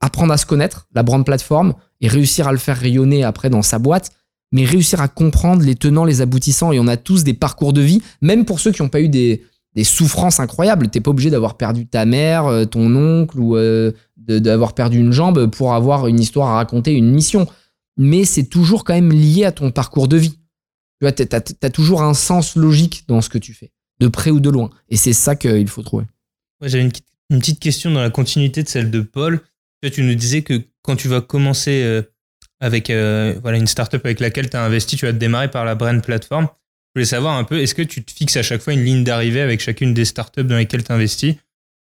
apprendre 0.00 0.32
à 0.32 0.36
se 0.36 0.46
connaître, 0.46 0.86
la 0.94 1.02
brand 1.02 1.24
plateforme, 1.24 1.74
et 2.00 2.08
réussir 2.08 2.46
à 2.46 2.52
le 2.52 2.58
faire 2.58 2.76
rayonner 2.76 3.24
après 3.24 3.50
dans 3.50 3.62
sa 3.62 3.78
boîte, 3.78 4.10
mais 4.52 4.64
réussir 4.64 5.00
à 5.00 5.08
comprendre 5.08 5.62
les 5.62 5.74
tenants, 5.74 6.04
les 6.04 6.20
aboutissants. 6.20 6.72
Et 6.72 6.78
on 6.78 6.86
a 6.86 6.96
tous 6.96 7.24
des 7.24 7.34
parcours 7.34 7.72
de 7.72 7.80
vie, 7.80 8.00
même 8.22 8.44
pour 8.44 8.60
ceux 8.60 8.70
qui 8.70 8.82
n'ont 8.82 8.88
pas 8.88 9.00
eu 9.00 9.08
des, 9.08 9.44
souffrances 9.82 10.40
incroyables. 10.40 10.88
T'es 10.88 11.00
pas 11.00 11.10
obligé 11.10 11.30
d'avoir 11.30 11.56
perdu 11.56 11.86
ta 11.86 12.04
mère, 12.04 12.46
euh, 12.46 12.64
ton 12.64 12.96
oncle 12.96 13.38
ou 13.38 13.56
euh, 13.56 13.92
d'avoir 14.16 14.72
perdu 14.72 14.98
une 14.98 15.12
jambe 15.12 15.46
pour 15.46 15.72
avoir 15.72 16.08
une 16.08 16.18
histoire 16.18 16.48
à 16.48 16.54
raconter, 16.54 16.92
une 16.94 17.12
mission. 17.12 17.46
Mais 17.96 18.24
c'est 18.24 18.44
toujours 18.44 18.82
quand 18.82 18.94
même 18.94 19.12
lié 19.12 19.44
à 19.44 19.52
ton 19.52 19.70
parcours 19.70 20.08
de 20.08 20.16
vie. 20.16 20.32
Tu 21.00 21.02
vois, 21.02 21.12
t'as 21.12 21.40
as 21.62 21.70
toujours 21.70 22.02
un 22.02 22.14
sens 22.14 22.56
logique 22.56 23.04
dans 23.06 23.20
ce 23.20 23.28
que 23.28 23.38
tu 23.38 23.54
fais 23.54 23.70
de 24.00 24.08
près 24.08 24.30
ou 24.30 24.40
de 24.40 24.50
loin. 24.50 24.70
Et 24.88 24.96
c'est 24.96 25.12
ça 25.12 25.36
qu'il 25.36 25.68
faut 25.68 25.82
trouver. 25.82 26.04
J'avais 26.62 26.82
une 26.82 26.92
Une 27.30 27.38
petite 27.38 27.60
question 27.60 27.90
dans 27.90 28.02
la 28.02 28.10
continuité 28.10 28.62
de 28.62 28.68
celle 28.68 28.90
de 28.90 29.00
Paul. 29.00 29.40
Tu, 29.82 30.02
nous 30.02 30.14
disais 30.14 30.42
que 30.42 30.60
quand 30.82 30.96
tu 30.96 31.08
vas 31.08 31.20
commencer 31.20 31.82
euh, 31.84 32.02
avec 32.60 32.90
euh, 32.90 33.38
voilà, 33.42 33.58
une 33.58 33.66
startup 33.66 34.04
avec 34.04 34.18
laquelle 34.20 34.50
tu 34.50 34.56
as 34.56 34.64
investi, 34.64 34.96
tu 34.96 35.06
vas 35.06 35.12
te 35.12 35.18
démarrer 35.18 35.50
par 35.50 35.64
la 35.64 35.74
brand 35.74 36.02
platform. 36.02 36.46
Je 36.46 37.00
voulais 37.00 37.06
savoir 37.06 37.36
un 37.36 37.44
peu, 37.44 37.60
est-ce 37.60 37.74
que 37.74 37.82
tu 37.82 38.02
te 38.02 38.10
fixes 38.10 38.36
à 38.36 38.42
chaque 38.42 38.60
fois 38.60 38.72
une 38.72 38.84
ligne 38.84 39.04
d'arrivée 39.04 39.40
avec 39.40 39.60
chacune 39.60 39.94
des 39.94 40.04
startups 40.04 40.42
dans 40.42 40.56
lesquelles 40.56 40.82
tu 40.82 40.90
investis 40.90 41.36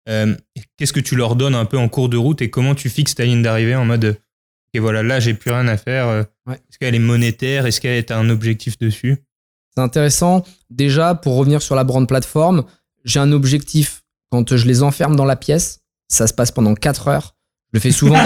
euh, 0.08 0.34
Qu'est-ce 0.76 0.92
que 0.92 1.00
tu 1.00 1.16
leur 1.16 1.36
donnes 1.36 1.54
un 1.54 1.66
peu 1.66 1.76
en 1.76 1.88
cours 1.88 2.08
de 2.08 2.16
route 2.16 2.40
et 2.40 2.48
comment 2.48 2.74
tu 2.74 2.88
fixes 2.88 3.14
ta 3.14 3.24
ligne 3.24 3.42
d'arrivée 3.42 3.74
en 3.74 3.84
mode, 3.84 4.16
ok 4.74 4.80
voilà, 4.80 5.02
là 5.02 5.20
j'ai 5.20 5.34
plus 5.34 5.50
rien 5.50 5.68
à 5.68 5.76
faire. 5.76 6.26
Ouais. 6.46 6.54
Est-ce 6.54 6.78
qu'elle 6.78 6.94
est 6.94 7.00
monétaire? 7.00 7.66
Est-ce 7.66 7.80
qu'elle 7.80 8.04
a 8.08 8.16
un 8.16 8.30
objectif 8.30 8.78
dessus? 8.78 9.18
C'est 9.76 9.82
intéressant. 9.82 10.44
Déjà, 10.70 11.14
pour 11.14 11.36
revenir 11.36 11.62
sur 11.62 11.74
la 11.74 11.84
brand 11.84 12.06
plateforme, 12.06 12.64
j'ai 13.04 13.20
un 13.20 13.32
objectif. 13.32 14.02
Quand 14.30 14.56
je 14.56 14.66
les 14.66 14.82
enferme 14.82 15.16
dans 15.16 15.24
la 15.24 15.36
pièce, 15.36 15.80
ça 16.08 16.26
se 16.26 16.32
passe 16.34 16.50
pendant 16.50 16.74
4 16.74 17.08
heures. 17.08 17.34
Je 17.72 17.78
le 17.78 17.80
fais 17.80 17.90
souvent. 17.90 18.16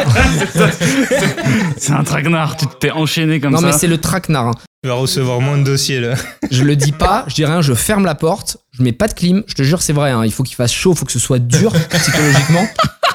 C'est 1.77 1.93
un 1.93 2.05
traquenard, 2.05 2.57
tu 2.57 2.67
t'es 2.81 2.91
enchaîné 2.91 3.41
comme 3.41 3.53
non, 3.53 3.61
ça. 3.61 3.67
mais 3.67 3.73
c'est 3.73 3.87
le 3.87 3.99
traquenard. 3.99 4.49
hein. 4.49 4.55
Tu 4.83 4.89
vas 4.89 4.95
recevoir 4.95 5.41
moins 5.41 5.59
de 5.59 5.65
dossiers 5.65 6.01
là. 6.01 6.15
Je 6.51 6.63
le 6.65 6.77
dis 6.77 6.93
pas, 6.93 7.25
je 7.29 7.35
dis 7.35 7.45
rien, 7.45 7.61
je 7.63 7.75
ferme 7.75 8.05
la 8.05 8.15
porte, 8.15 8.59
je 8.73 8.83
mets 8.83 8.93
pas 8.93 9.09
de 9.09 9.15
clim. 9.15 9.43
Je 9.47 9.55
te 9.55 9.63
jure, 9.63 9.83
c'est 9.83 9.93
vrai. 9.93 10.11
hein, 10.11 10.25
il 10.25 10.33
faut 10.33 10.43
qu'il 10.43 10.55
fasse 10.57 10.73
chaud, 10.73 10.93
il 10.93 10.99
faut 10.99 11.07
que 11.07 11.13
ce 11.13 11.19
soit 11.19 11.39
dur 11.39 11.73
psychologiquement. 11.91 12.67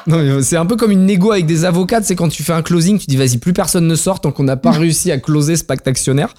Non, 0.08 0.18
mais 0.18 0.42
c'est 0.42 0.58
un 0.58 0.66
peu 0.66 0.76
comme 0.76 0.92
une 0.92 1.06
négo 1.06 1.32
avec 1.32 1.46
des 1.46 1.64
avocats. 1.64 2.02
C'est 2.02 2.16
quand 2.16 2.30
tu 2.30 2.44
fais 2.44 2.54
un 2.54 2.62
closing, 2.62 2.98
tu 2.98 3.06
dis 3.08 3.18
vas-y, 3.18 3.38
plus 3.38 3.54
personne 3.54 3.88
ne 3.88 3.96
sort 3.96 4.20
tant 4.20 4.32
qu'on 4.32 4.44
n'a 4.44 4.58
pas 4.58 4.72
réussi 4.72 5.12
à 5.12 5.18
closer 5.20 5.56
ce 5.56 5.64
pacte 5.64 5.88
actionnaire. 5.88 6.34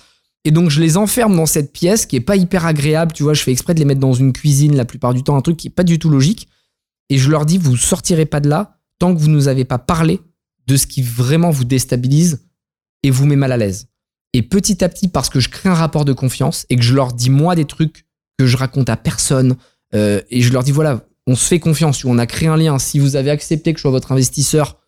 Et 0.45 0.51
donc 0.51 0.71
je 0.71 0.81
les 0.81 0.97
enferme 0.97 1.37
dans 1.37 1.47
cette 1.47 1.73
pièce 1.73 2.07
qui 2.07 2.17
est 2.17 2.21
pas 2.21 2.37
hyper 2.37 2.67
agréable. 2.67 3.13
Tu 3.13 3.23
vois, 3.23 3.35
je 3.35 3.43
fais 3.43 3.53
exprès 3.53 3.75
de 3.75 3.79
les 3.79 3.85
mettre 3.85 4.01
dans 4.01 4.13
une 4.13 4.33
cuisine 4.33 4.77
la 4.77 4.85
plupart 4.85 5.15
du 5.15 5.23
temps, 5.23 5.37
un 5.37 5.43
truc 5.43 5.57
qui 5.57 5.69
est 5.69 5.71
pas 5.71 5.85
du 5.85 5.99
tout 5.99 6.11
logique. 6.11 6.49
Et 7.11 7.19
je 7.19 7.31
leur 7.31 7.47
dis 7.47 7.59
vous 7.59 7.77
sortirez 7.77 8.27
pas 8.27 8.41
de 8.41 8.49
là 8.49 8.79
tant 8.99 9.15
que 9.15 9.21
vous 9.21 9.29
nous 9.29 9.49
avez 9.49 9.65
pas 9.65 9.79
parlé 9.79 10.21
de 10.67 10.77
ce 10.77 10.87
qui 10.87 11.03
vraiment 11.03 11.51
vous 11.51 11.65
déstabilise 11.65 12.47
et 13.03 13.11
vous 13.11 13.27
met 13.27 13.37
mal 13.37 13.53
à 13.53 13.57
l'aise. 13.57 13.89
Et 14.33 14.43
petit 14.43 14.83
à 14.83 14.89
petit, 14.89 15.09
parce 15.09 15.29
que 15.29 15.41
je 15.41 15.49
crée 15.49 15.69
un 15.69 15.75
rapport 15.75 16.05
de 16.05 16.13
confiance 16.13 16.67
et 16.71 16.77
que 16.77 16.83
je 16.83 16.95
leur 16.95 17.13
dis 17.13 17.31
moi 17.31 17.55
des 17.55 17.65
trucs 17.65 18.07
que 18.39 18.47
je 18.47 18.57
raconte 18.57 18.89
à 18.89 18.97
personne, 18.97 19.57
euh, 19.95 20.23
et 20.31 20.41
je 20.41 20.53
leur 20.53 20.63
dis 20.63 20.73
voilà, 20.73 21.05
on 21.27 21.35
se 21.35 21.47
fait 21.47 21.61
confiance, 21.61 22.05
on 22.05 22.19
a 22.19 22.27
créé 22.27 22.49
un 22.49 22.57
lien. 22.57 22.79
Si 22.79 22.99
vous 22.99 23.17
avez 23.17 23.31
accepté 23.31 23.73
que 23.73 23.79
je 23.79 23.83
sois 23.83 23.91
votre 23.91 24.13
investisseur, 24.13 24.79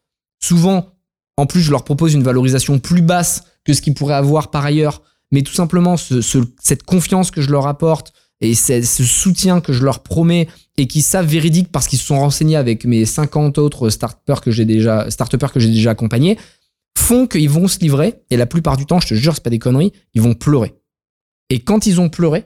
souvent, 0.43 0.95
en 1.37 1.47
plus, 1.47 1.61
je 1.61 1.71
leur 1.71 1.85
propose 1.85 2.15
une 2.15 2.23
valorisation 2.23 2.79
plus 2.79 3.03
basse 3.03 3.45
que 3.65 3.73
ce 3.73 3.83
qu'ils 3.83 3.95
pourraient 3.95 4.15
avoir 4.15 4.51
par 4.51 4.65
ailleurs. 4.65 5.03
Mais 5.35 5.43
tout 5.43 5.53
simplement, 5.53 5.97
ce- 5.97 6.21
ce- 6.21 6.39
cette 6.63 6.85
confiance 6.85 7.31
que 7.33 7.43
je 7.43 7.51
leur 7.51 7.67
apporte 7.67 8.13
et 8.41 8.55
ce, 8.55 8.81
soutien 9.05 9.61
que 9.61 9.73
je 9.73 9.83
leur 9.85 10.03
promets 10.05 10.49
et 10.77 10.87
qui 10.87 11.03
savent 11.03 11.27
véridique 11.27 11.71
parce 11.73 11.89
qu'ils 11.89 11.99
se 11.99 12.07
sont 12.07 12.19
renseignés 12.21 12.57
avec 12.57 12.85
mes 12.85 13.05
50 13.05 13.59
autres 13.59 13.91
start 13.91 14.21
que 14.43 14.51
j'ai 14.53 14.65
déjà, 14.65 15.11
start 15.11 15.37
que 15.53 15.59
j'ai 15.61 15.69
déjà 15.71 15.91
accompagnés, 15.91 16.39
font 16.97 17.27
qu'ils 17.27 17.51
vont 17.51 17.67
se 17.69 17.79
livrer. 17.81 18.23
Et 18.31 18.37
la 18.37 18.47
plupart 18.47 18.77
du 18.77 18.87
temps, 18.87 19.01
je 19.01 19.09
te 19.09 19.15
jure, 19.15 19.35
c'est 19.35 19.43
pas 19.43 19.51
des 19.51 19.59
conneries, 19.59 19.93
ils 20.15 20.23
vont 20.23 20.35
pleurer. 20.35 20.75
Et 21.51 21.59
quand 21.61 21.87
ils 21.87 22.01
ont 22.01 22.09
pleuré, 22.09 22.45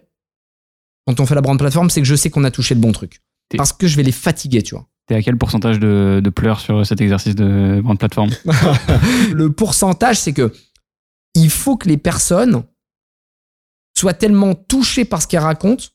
quand 1.07 1.20
on 1.20 1.26
fait 1.26 1.34
la 1.34 1.41
brand 1.43 1.59
plateforme, 1.59 1.91
c'est 1.91 2.01
que 2.01 2.07
je 2.07 2.14
sais 2.14 2.30
qu'on 2.30 2.45
a 2.45 2.51
touché 2.51 2.74
le 2.74 2.80
bon 2.80 2.93
truc. 2.93 3.20
Parce 3.59 3.72
que 3.72 3.86
je 3.86 3.97
vais 3.97 4.03
les 4.03 4.12
fatiguer, 4.12 4.62
tu 4.62 4.74
vois. 4.74 4.86
T'es 5.07 5.14
à 5.14 5.22
quel 5.22 5.36
pourcentage 5.39 5.78
de, 5.78 6.20
de 6.22 6.30
pleurs 6.30 6.61
sur 6.61 6.84
cet 6.86 7.01
exercice 7.01 7.34
de 7.34 7.80
vente 7.82 7.99
plateforme? 7.99 8.30
Le 9.32 9.51
pourcentage, 9.51 10.18
c'est 10.20 10.34
que 10.34 10.53
il 11.34 11.49
faut 11.51 11.76
que 11.78 11.89
les 11.89 11.97
personnes 11.97 12.62
soient 13.99 14.14
tellement 14.14 14.55
touchées 14.55 15.05
par 15.05 15.22
ce 15.22 15.26
qu'elles 15.26 15.40
racontent 15.40 15.86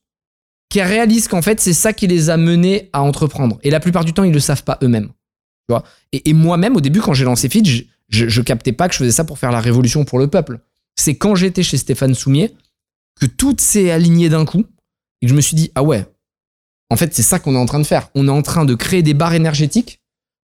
qu'elles 0.74 0.88
réalisent 0.88 1.28
qu'en 1.28 1.44
fait, 1.44 1.60
c'est 1.60 1.74
ça 1.74 1.94
qui 1.94 2.08
les 2.08 2.32
a 2.32 2.38
menés 2.38 2.90
à 2.94 3.04
entreprendre. 3.04 3.60
Et 3.62 3.70
la 3.70 3.80
plupart 3.80 4.04
du 4.04 4.14
temps, 4.14 4.24
ils 4.24 4.30
ne 4.30 4.34
le 4.34 4.40
savent 4.40 4.64
pas 4.64 4.80
eux-mêmes. 4.82 5.08
Tu 5.08 5.70
vois? 5.70 5.84
Et, 6.12 6.34
moi-même, 6.34 6.76
au 6.76 6.82
début, 6.82 7.00
quand 7.00 7.14
j'ai 7.14 7.26
lancé 7.26 7.48
je, 7.48 7.84
je, 8.10 8.28
je 8.28 8.42
captais 8.42 8.72
pas 8.72 8.88
que 8.88 8.94
je 8.94 9.00
faisais 9.00 9.12
ça 9.12 9.24
pour 9.24 9.38
faire 9.38 9.52
la 9.52 9.60
révolution 9.60 10.04
pour 10.04 10.18
le 10.18 10.28
peuple. 10.28 10.60
C'est 10.96 11.16
quand 11.16 11.36
j'étais 11.36 11.62
chez 11.62 11.78
Stéphane 11.78 12.16
Soumier 12.16 12.56
que 13.20 13.28
tout 13.28 13.56
s'est 13.60 13.92
aligné 13.92 14.30
d'un 14.30 14.46
coup 14.46 14.66
et 15.22 15.28
que 15.28 15.30
je 15.30 15.36
me 15.36 15.42
suis 15.42 15.56
dit, 15.56 15.72
ah 15.76 15.84
ouais, 15.84 16.08
en 16.90 16.96
fait, 16.96 17.14
c'est 17.14 17.24
ça 17.24 17.38
qu'on 17.38 17.54
est 17.54 17.60
en 17.60 17.68
train 17.68 17.80
de 17.80 17.86
faire. 17.86 18.10
On 18.16 18.28
est 18.28 18.32
en 18.32 18.42
train 18.42 18.66
de 18.66 18.74
créer 18.74 19.04
des 19.04 19.14
barres 19.14 19.34
énergétiques 19.34 20.02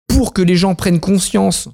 pour 0.09 0.33
que 0.33 0.43
les 0.43 0.57
gens 0.57 0.75
prennent 0.75 1.01
conscience 1.01 1.69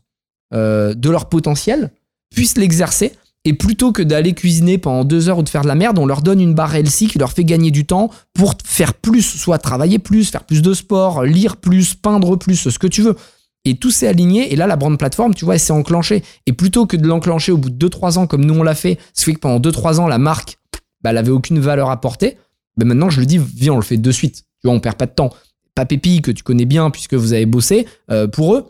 euh, 0.52 0.94
de 0.94 1.08
leur 1.08 1.28
potentiel, 1.28 1.92
puissent 2.34 2.58
l'exercer. 2.58 3.12
Et 3.46 3.54
plutôt 3.54 3.92
que 3.92 4.02
d'aller 4.02 4.34
cuisiner 4.34 4.76
pendant 4.76 5.04
deux 5.04 5.28
heures 5.28 5.38
ou 5.38 5.42
de 5.42 5.48
faire 5.48 5.62
de 5.62 5.68
la 5.68 5.74
merde, 5.74 5.98
on 5.98 6.04
leur 6.04 6.20
donne 6.20 6.40
une 6.40 6.54
barre 6.54 6.74
LC 6.74 7.08
qui 7.08 7.18
leur 7.18 7.32
fait 7.32 7.44
gagner 7.44 7.70
du 7.70 7.86
temps 7.86 8.10
pour 8.34 8.54
faire 8.64 8.92
plus, 8.92 9.22
soit 9.22 9.58
travailler 9.58 9.98
plus, 9.98 10.30
faire 10.30 10.44
plus 10.44 10.60
de 10.60 10.74
sport, 10.74 11.24
lire 11.24 11.56
plus, 11.56 11.94
peindre 11.94 12.36
plus, 12.36 12.68
ce 12.68 12.78
que 12.78 12.86
tu 12.86 13.00
veux. 13.00 13.16
Et 13.64 13.76
tout 13.76 13.90
s'est 13.90 14.08
aligné. 14.08 14.52
Et 14.52 14.56
là, 14.56 14.66
la 14.66 14.76
brand 14.76 14.96
plateforme, 14.98 15.34
tu 15.34 15.46
vois, 15.46 15.54
elle 15.54 15.60
s'est 15.60 15.72
enclenchée. 15.72 16.22
Et 16.46 16.52
plutôt 16.52 16.86
que 16.86 16.96
de 16.96 17.06
l'enclencher 17.06 17.52
au 17.52 17.56
bout 17.56 17.70
de 17.70 17.88
2-3 17.88 18.18
ans, 18.18 18.26
comme 18.26 18.44
nous 18.44 18.54
on 18.54 18.62
l'a 18.62 18.74
fait, 18.74 18.98
ce 19.14 19.24
fait 19.24 19.32
que 19.32 19.40
pendant 19.40 19.60
2-3 19.60 20.00
ans, 20.00 20.06
la 20.06 20.18
marque, 20.18 20.58
bah, 21.02 21.10
elle 21.10 21.18
avait 21.18 21.30
aucune 21.30 21.60
valeur 21.60 21.90
apportée. 21.90 22.36
Ben 22.76 22.86
maintenant, 22.86 23.10
je 23.10 23.20
le 23.20 23.26
dis, 23.26 23.38
viens, 23.38 23.72
on 23.72 23.76
le 23.76 23.82
fait 23.82 23.96
de 23.96 24.10
suite. 24.10 24.44
Tu 24.60 24.66
vois, 24.66 24.74
on 24.74 24.80
perd 24.80 24.96
pas 24.96 25.06
de 25.06 25.12
temps. 25.12 25.30
Papépi, 25.74 26.20
que 26.20 26.30
tu 26.30 26.42
connais 26.42 26.66
bien 26.66 26.90
puisque 26.90 27.14
vous 27.14 27.32
avez 27.32 27.46
bossé 27.46 27.86
euh, 28.10 28.26
pour 28.26 28.54
eux, 28.54 28.66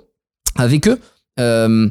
avec 0.56 0.86
eux, 0.86 1.00
euh, 1.40 1.88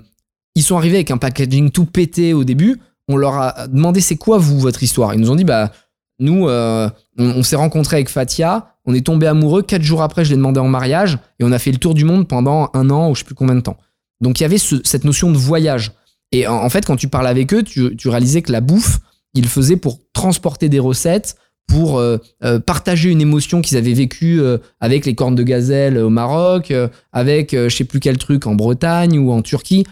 ils 0.60 0.64
sont 0.64 0.76
arrivés 0.76 0.98
avec 0.98 1.10
un 1.10 1.18
packaging 1.18 1.72
tout 1.72 1.86
pété 1.86 2.34
au 2.34 2.44
début. 2.44 2.82
On 3.08 3.16
leur 3.16 3.36
a 3.36 3.68
demandé 3.70 4.02
c'est 4.02 4.18
quoi 4.18 4.38
vous 4.38 4.60
votre 4.60 4.84
histoire? 4.84 5.14
Ils 5.14 5.22
nous 5.22 5.32
ont 5.32 5.36
dit 5.36 5.46
bah 5.46 5.72
nous 6.20 6.50
euh, 6.50 6.90
on, 7.18 7.44
s'est 7.44 7.56
rencontrés 7.56 7.96
avec 7.96 8.10
Fatia, 8.10 8.76
on 8.86 8.94
est 8.94 9.06
tombé 9.06 9.26
amoureux. 9.26 9.62
Quatre 9.62 9.84
jours 9.84 10.02
après, 10.02 10.26
je 10.26 10.32
l'ai 10.32 10.36
demandé 10.36 10.60
en 10.60 10.68
mariage 10.68 11.18
et 11.40 11.46
on 11.46 11.54
a 11.54 11.60
fait 11.60 11.72
le 11.72 11.78
tour 11.78 11.94
du 11.94 12.04
monde 12.04 12.28
pendant 12.28 12.70
un 12.74 12.90
an 12.90 13.10
ou 13.10 13.16
je 13.16 13.20
sais 13.20 13.26
plus 13.26 13.36
combien 13.36 13.56
de 13.56 13.62
temps. 13.62 13.78
Donc 14.20 14.42
il 14.42 14.44
y 14.44 14.46
avait 14.46 14.58
ce- 14.58 14.82
cette 14.84 15.06
notion 15.06 15.32
de 15.32 15.38
voyage. 15.38 15.94
Et 16.34 16.46
en, 16.46 16.70
fait, 16.70 16.86
quand 16.86 16.98
tu 16.98 17.08
parles 17.08 17.28
avec 17.28 17.54
eux, 17.54 17.64
tu, 17.64 17.96
tu 17.96 18.10
réalisais 18.10 18.42
que 18.42 18.52
la 18.52 18.60
bouffe, 18.60 19.00
ils 19.36 19.48
faisaient 19.48 19.78
pour 19.78 20.00
transporter 20.12 20.68
des 20.68 20.80
recettes, 20.80 21.38
pour 21.70 22.00
euh, 22.00 22.18
euh, 22.44 22.60
partager 22.60 23.10
une 23.10 23.22
émotion 23.22 23.62
qu'ils 23.62 23.78
avaient 23.78 23.94
vécue 23.94 24.42
avec 24.82 25.06
les 25.06 25.16
cornes 25.16 25.36
de 25.36 25.44
gazelle 25.44 25.98
au 25.98 26.10
Maroc, 26.10 26.74
avec 27.14 27.52
je 27.54 27.70
sais 27.70 27.86
plus 27.86 28.02
quel 28.02 28.18
truc 28.18 28.46
en 28.46 28.56
Bretagne 28.56 29.18
ou 29.18 29.32
en 29.32 29.42
Turquie. 29.42 29.86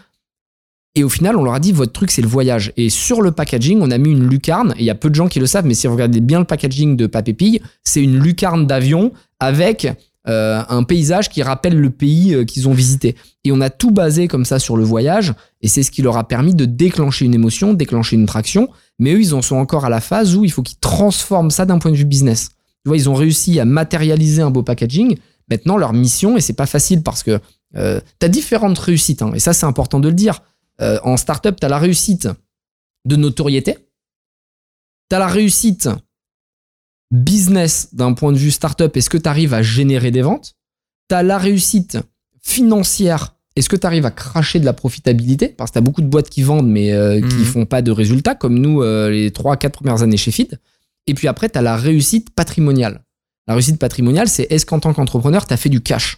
Et 0.98 1.04
au 1.04 1.10
final, 1.10 1.38
on 1.38 1.44
leur 1.44 1.54
a 1.54 1.60
dit 1.60 1.74
votre 1.74 1.94
truc 1.94 2.10
c'est 2.10 2.24
le 2.24 2.28
voyage. 2.28 2.74
Et 2.76 2.90
sur 2.90 3.22
le 3.22 3.32
packaging, 3.32 3.78
on 3.84 3.92
a 3.92 4.00
mis 4.00 4.10
une 4.10 4.28
lucarne. 4.28 4.74
Et 4.78 4.80
il 4.80 4.86
y 4.86 4.90
a 4.90 4.96
peu 4.96 5.12
de 5.12 5.16
gens 5.16 5.28
qui 5.28 5.40
le 5.40 5.46
savent, 5.46 5.68
mais 5.68 5.76
si 5.76 5.86
vous 5.86 5.94
regardez 5.94 6.22
bien 6.22 6.40
le 6.40 6.46
packaging 6.46 6.98
de 6.98 7.06
Papépille, 7.06 7.62
c'est 7.84 8.02
une 8.02 8.18
lucarne 8.18 8.66
d'avion 8.66 9.12
avec 9.40 9.88
euh, 10.28 10.64
un 10.68 10.82
paysage 10.82 11.30
qui 11.30 11.44
rappelle 11.44 11.80
le 11.80 11.92
pays 11.92 12.34
euh, 12.34 12.46
qu'ils 12.46 12.68
ont 12.68 12.74
visité. 12.74 13.16
Et 13.44 13.52
on 13.52 13.62
a 13.62 13.70
tout 13.70 13.92
basé 13.92 14.28
comme 14.28 14.44
ça 14.44 14.58
sur 14.58 14.76
le 14.76 14.84
voyage. 14.84 15.36
Et 15.62 15.68
c'est 15.68 15.84
ce 15.84 15.92
qui 15.92 16.02
leur 16.02 16.18
a 16.18 16.28
permis 16.28 16.56
de 16.56 16.66
déclencher 16.66 17.26
une 17.26 17.36
émotion, 17.36 17.76
déclencher 17.76 18.16
une 18.16 18.26
traction. 18.26 18.68
Mais 18.98 19.14
eux, 19.14 19.22
ils 19.22 19.36
en 19.36 19.44
sont 19.44 19.58
encore 19.58 19.86
à 19.86 19.90
la 19.90 20.02
phase 20.02 20.36
où 20.36 20.46
il 20.46 20.52
faut 20.52 20.64
qu'ils 20.64 20.80
transforment 20.80 21.52
ça 21.52 21.68
d'un 21.68 21.78
point 21.78 21.92
de 21.92 21.96
vue 21.96 22.06
business. 22.06 22.50
Tu 22.84 22.88
vois, 22.90 22.98
ils 22.98 23.08
ont 23.08 23.14
réussi 23.14 23.60
à 23.60 23.66
matérialiser 23.66 24.42
un 24.42 24.50
beau 24.50 24.64
packaging. 24.64 25.16
Maintenant, 25.48 25.78
leur 25.78 25.94
mission, 25.94 26.38
et 26.38 26.42
c'est 26.42 26.54
pas 26.54 26.66
facile 26.66 27.04
parce 27.04 27.22
que 27.22 27.40
euh, 27.76 28.02
tu 28.20 28.26
as 28.26 28.30
différentes 28.30 28.80
réussites, 28.80 29.22
hein, 29.22 29.32
et 29.36 29.40
ça, 29.40 29.54
c'est 29.54 29.68
important 29.68 30.00
de 30.00 30.08
le 30.08 30.16
dire. 30.16 30.42
Euh, 30.82 31.00
en 31.04 31.18
startup, 31.18 31.60
tu 31.60 31.66
as 31.66 31.70
la 31.70 31.80
réussite 31.80 32.28
de 33.06 33.16
notoriété, 33.16 33.78
tu 35.10 35.16
as 35.16 35.20
la 35.20 35.28
réussite 35.28 35.90
business 37.12 37.94
d'un 37.94 38.14
point 38.14 38.32
de 38.32 38.38
vue 38.38 38.52
startup, 38.52 38.96
est-ce 38.98 39.10
que 39.10 39.18
tu 39.18 39.30
arrives 39.30 39.54
à 39.54 39.62
générer 39.64 40.12
des 40.12 40.22
ventes? 40.22 40.54
Tu 41.10 41.16
as 41.16 41.24
la 41.24 41.38
réussite 41.38 41.98
financière, 42.44 43.36
est-ce 43.56 43.70
que 43.70 43.76
tu 43.76 43.88
arrives 43.88 44.06
à 44.06 44.12
cracher 44.12 44.60
de 44.60 44.66
la 44.66 44.74
profitabilité? 44.74 45.48
Parce 45.50 45.72
que 45.72 45.74
tu 45.74 45.78
as 45.80 45.82
beaucoup 45.82 46.02
de 46.02 46.08
boîtes 46.08 46.30
qui 46.30 46.44
vendent 46.44 46.70
mais 46.70 46.92
euh, 46.92 47.20
qui 47.22 47.36
Mhm. 47.38 47.46
font 47.46 47.66
pas 47.66 47.82
de 47.82 47.92
résultats, 47.92 48.36
comme 48.36 48.60
nous 48.60 48.82
euh, 48.84 49.10
les 49.10 49.32
3-4 49.32 49.70
premières 49.72 50.04
années 50.04 50.18
chez 50.18 50.32
Feed. 50.32 50.60
Et 51.08 51.14
puis 51.14 51.28
après, 51.30 51.50
tu 51.50 51.58
as 51.58 51.62
la 51.62 51.78
réussite 51.78 52.30
patrimoniale. 52.32 53.02
La 53.48 53.54
réussite 53.54 53.80
patrimoniale, 53.80 54.28
c'est 54.28 54.44
est-ce 54.52 54.66
qu'en 54.66 54.80
tant 54.82 54.94
qu'entrepreneur, 54.94 55.48
tu 55.48 55.54
as 55.54 55.58
fait 55.58 55.70
du 55.70 55.82
cash? 55.82 56.18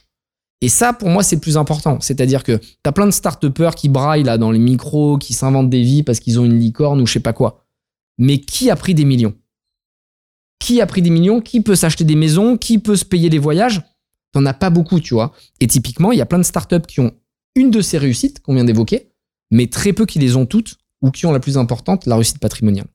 Et 0.62 0.70
ça, 0.70 0.94
pour 0.94 1.10
moi, 1.10 1.24
c'est 1.24 1.38
le 1.38 1.42
plus 1.42 1.58
important. 1.58 2.00
C'est-à-dire 2.02 2.44
que 2.44 2.58
tu 2.58 2.68
as 2.84 2.92
plein 2.92 3.06
de 3.06 3.12
start 3.12 3.44
qui 3.76 3.90
braillent 3.90 4.24
dans 4.24 4.52
les 4.52 4.60
micros, 4.60 5.18
qui 5.18 5.34
s'inventent 5.34 5.70
des 5.70 5.82
vies 5.82 6.04
parce 6.04 6.20
qu'ils 6.20 6.40
ont 6.40 6.46
une 6.46 6.60
licorne 6.60 7.00
ou 7.02 7.06
je 7.06 7.14
sais 7.14 7.20
pas 7.20 7.34
quoi. 7.34 7.66
Mais 8.18 8.40
qui 8.40 8.70
a 8.70 8.76
pris 8.76 8.94
des 8.94 9.06
millions? 9.06 9.34
Qui 10.60 10.82
a 10.82 10.86
pris 10.86 11.02
des 11.02 11.10
millions? 11.10 11.40
Qui 11.40 11.62
peut 11.62 11.76
s'acheter 11.76 12.04
des 12.04 12.16
maisons? 12.16 12.58
Qui 12.58 12.80
peut 12.80 12.98
se 12.98 13.06
payer 13.06 13.30
des 13.30 13.40
voyages? 13.40 13.82
T'en 14.34 14.46
as 14.46 14.54
pas 14.54 14.70
beaucoup, 14.70 15.00
tu 15.00 15.14
vois. 15.14 15.32
Et 15.62 15.68
typiquement, 15.68 16.12
il 16.12 16.18
y 16.18 16.22
a 16.22 16.26
plein 16.26 16.38
de 16.38 16.44
startups 16.44 16.86
qui 16.88 17.00
ont 17.00 17.14
une 17.56 17.72
de 17.72 17.82
ces 17.82 17.98
réussites 17.98 18.42
qu'on 18.42 18.54
vient 18.54 18.66
d'évoquer, 18.66 19.12
mais 19.52 19.68
très 19.68 19.94
peu 19.94 20.06
qui 20.06 20.20
les 20.20 20.36
ont 20.36 20.46
toutes 20.46 20.76
ou 21.02 21.12
qui 21.12 21.26
ont 21.26 21.32
la 21.32 21.40
plus 21.40 21.58
importante, 21.58 22.06
la 22.06 22.16
réussite 22.16 22.40
patrimoniale. 22.40 22.88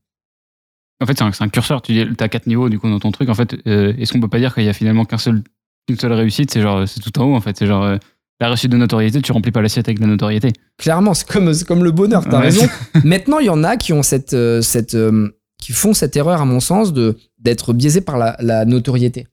En 1.00 1.06
fait, 1.06 1.18
c'est 1.18 1.42
un, 1.42 1.48
curseur. 1.48 1.82
Tu 1.82 2.00
as 2.00 2.28
quatre 2.28 2.46
niveaux 2.46 2.68
dans 2.68 3.00
ton 3.00 3.10
truc. 3.10 3.28
Euh, 3.66 3.94
est-ce 3.98 4.12
qu'on 4.12 4.20
peut 4.20 4.28
pas 4.28 4.38
dire 4.38 4.54
qu'il 4.54 4.64
y 4.64 4.68
a 4.68 4.72
finalement 4.72 5.04
qu'un 5.04 5.18
seul, 5.18 5.42
qu'une 5.86 5.98
seule 5.98 6.12
réussite 6.12 6.50
C'est 6.52 6.60
genre, 6.60 6.86
c'est 6.88 7.00
tout 7.00 7.18
en 7.20 7.24
haut 7.24 7.34
en 7.34 7.40
fait. 7.40 7.56
C'est 7.58 7.66
genre 7.66 7.84
euh, 7.84 7.96
la 8.40 8.48
réussite 8.48 8.70
de 8.70 8.76
notoriété. 8.76 9.20
Tu 9.22 9.32
remplis 9.32 9.52
pas 9.52 9.62
l'assiette 9.62 9.88
avec 9.88 9.98
de 9.98 10.04
la 10.04 10.10
notoriété. 10.10 10.52
Clairement, 10.78 11.14
c'est 11.14 11.26
comme, 11.28 11.52
comme 11.66 11.84
le 11.84 11.90
bonheur, 11.92 12.24
t'as 12.24 12.38
Ouais. 12.38 12.44
raison. 12.44 12.66
Maintenant, 13.04 13.38
il 13.38 13.46
y 13.46 13.50
en 13.50 13.62
a 13.64 13.76
qui 13.76 13.92
ont 13.92 14.02
cette, 14.02 14.34
euh, 14.34 14.60
cette, 14.62 14.94
euh, 14.94 15.30
qui 15.62 15.72
font 15.72 15.94
cette 15.94 16.16
erreur, 16.16 16.40
à 16.40 16.44
mon 16.44 16.60
sens, 16.60 16.92
de 16.92 17.16
d'être 17.38 17.72
biaisés 17.72 18.00
par 18.00 18.16
la, 18.18 18.36
la 18.40 18.64
notoriété. 18.64 19.26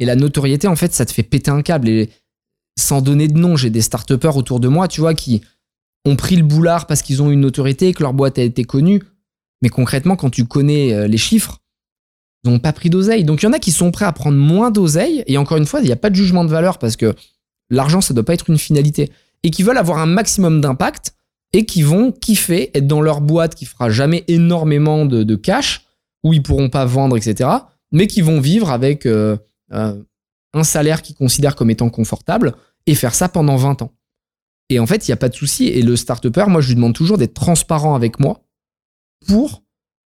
Et 0.00 0.04
la 0.04 0.16
notoriété, 0.16 0.66
en 0.68 0.76
fait, 0.76 0.92
ça 0.92 1.04
te 1.06 1.12
fait 1.12 1.22
péter 1.22 1.50
un 1.50 1.62
câble. 1.62 1.88
Et 1.88 2.10
sans 2.78 3.00
donner 3.00 3.28
de 3.28 3.38
nom, 3.38 3.56
j'ai 3.56 3.70
des 3.70 3.80
start 3.82 4.10
autour 4.10 4.60
de 4.60 4.68
moi, 4.68 4.88
tu 4.88 5.00
vois, 5.00 5.14
qui 5.14 5.40
ont 6.04 6.16
pris 6.16 6.36
le 6.36 6.42
boulard 6.42 6.86
parce 6.86 7.00
qu'ils 7.02 7.22
ont 7.22 7.30
une 7.30 7.44
autorité, 7.44 7.92
que 7.94 8.02
leur 8.02 8.12
boîte 8.12 8.38
a 8.38 8.42
été 8.42 8.64
connue. 8.64 9.02
Mais 9.62 9.68
concrètement, 9.70 10.16
quand 10.16 10.30
tu 10.30 10.44
connais 10.44 11.08
les 11.08 11.16
chiffres, 11.16 11.58
ils 12.44 12.50
n'ont 12.50 12.58
pas 12.58 12.72
pris 12.72 12.90
d'oseille. 12.90 13.24
Donc 13.24 13.42
il 13.42 13.46
y 13.46 13.48
en 13.48 13.52
a 13.52 13.58
qui 13.58 13.72
sont 13.72 13.90
prêts 13.90 14.04
à 14.04 14.12
prendre 14.12 14.36
moins 14.36 14.70
d'oseille. 14.70 15.24
Et 15.26 15.38
encore 15.38 15.56
une 15.56 15.66
fois, 15.66 15.80
il 15.80 15.86
n'y 15.86 15.92
a 15.92 15.96
pas 15.96 16.10
de 16.10 16.14
jugement 16.14 16.44
de 16.44 16.50
valeur 16.50 16.78
parce 16.78 16.96
que 16.96 17.14
l'argent, 17.70 18.00
ça 18.00 18.12
ne 18.12 18.16
doit 18.16 18.24
pas 18.24 18.34
être 18.34 18.50
une 18.50 18.58
finalité. 18.58 19.10
Et 19.42 19.50
qui 19.50 19.62
veulent 19.62 19.78
avoir 19.78 19.98
un 19.98 20.06
maximum 20.06 20.60
d'impact 20.60 21.14
et 21.52 21.64
qui 21.64 21.82
vont 21.82 22.12
kiffer 22.12 22.70
être 22.76 22.86
dans 22.86 23.00
leur 23.00 23.20
boîte 23.20 23.54
qui 23.54 23.64
fera 23.64 23.88
jamais 23.88 24.24
énormément 24.28 25.06
de, 25.06 25.34
cash, 25.36 25.86
où 26.22 26.32
ils 26.32 26.42
pourront 26.42 26.68
pas 26.68 26.84
vendre, 26.84 27.16
etc. 27.16 27.48
Mais 27.92 28.06
qui 28.06 28.22
vont 28.22 28.40
vivre 28.40 28.70
avec 28.70 29.06
euh, 29.06 29.36
euh, 29.72 29.94
un 30.52 30.64
salaire 30.64 31.00
qu'ils 31.00 31.14
considèrent 31.14 31.56
comme 31.56 31.70
étant 31.70 31.90
confortable 31.90 32.54
et 32.86 32.94
faire 32.94 33.14
ça 33.14 33.28
pendant 33.28 33.56
20 33.56 33.82
ans. 33.82 33.92
Et 34.68 34.78
en 34.78 34.86
fait, 34.86 35.06
il 35.06 35.10
n'y 35.10 35.14
a 35.14 35.18
pas 35.18 35.28
de 35.28 35.34
souci. 35.34 35.66
Et 35.68 35.82
le 35.82 35.96
start 35.96 36.26
moi, 36.48 36.60
je 36.60 36.68
lui 36.68 36.74
demande 36.74 36.94
toujours 36.94 37.18
d'être 37.18 37.34
transparent 37.34 37.94
avec 37.94 38.18
moi 38.18 38.40
pour 39.26 39.62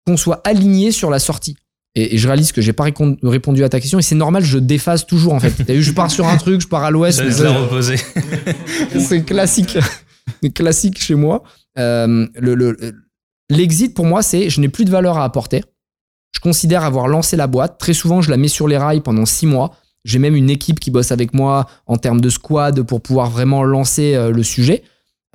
qu'on 0.06 0.18
soit 0.18 0.42
aligné 0.48 0.92
sur 0.92 1.10
la 1.10 1.20
sortie. 1.20 1.58
Et, 1.96 2.18
je 2.18 2.28
réalise 2.28 2.52
que 2.52 2.62
j'ai 2.62 2.74
pas 2.74 2.86
répondu 3.24 3.64
à 3.64 3.70
ta 3.70 3.80
question 3.80 4.00
et 4.00 4.02
c'est 4.02 4.16
normal, 4.16 4.43
je 4.43 4.58
déphase 4.58 5.06
toujours 5.06 5.34
en 5.34 5.39
fait. 5.39 5.72
Vu, 5.72 5.82
je 5.82 5.91
pars 5.93 6.12
sur 6.12 6.28
un 6.28 6.38
truc, 6.38 6.62
je 6.62 6.68
pars 6.68 6.84
à 6.84 6.91
l'ouest. 6.91 7.22
reposer. 7.22 7.96
c'est 9.00 9.24
classique, 9.24 9.78
classique 10.54 11.02
chez 11.02 11.16
moi. 11.16 11.43
Euh, 11.78 12.28
l'exit 13.50 13.93
pour 13.93 14.06
moi, 14.06 14.22
c'est 14.22 14.50
je 14.50 14.60
n'ai 14.60 14.70
plus 14.70 14.86
de 14.86 14.91
valeur 14.91 15.18
à 15.18 15.24
apporter. 15.24 15.64
Je 16.34 16.41
considère 16.41 16.84
avoir 16.84 17.08
lancé 17.08 17.38
la 17.38 17.48
boîte. 17.48 17.78
Très 17.80 17.93
souvent, 17.93 18.22
je 18.22 18.30
la 18.30 18.38
mets 18.38 18.50
sur 18.50 18.68
les 18.68 18.78
rails 18.78 19.02
pendant 19.02 19.26
six 19.26 19.46
mois. 19.46 19.72
J'ai 20.04 20.20
même 20.20 20.36
une 20.36 20.50
équipe 20.50 20.80
qui 20.80 20.91
bosse 20.91 21.12
avec 21.12 21.34
moi 21.34 21.66
en 21.88 21.98
termes 21.98 22.22
de 22.22 22.30
squad 22.30 22.84
pour 22.84 23.02
pouvoir 23.02 23.30
vraiment 23.30 23.64
lancer 23.64 24.16
euh, 24.16 24.32
le 24.32 24.43
sujet. 24.43 24.84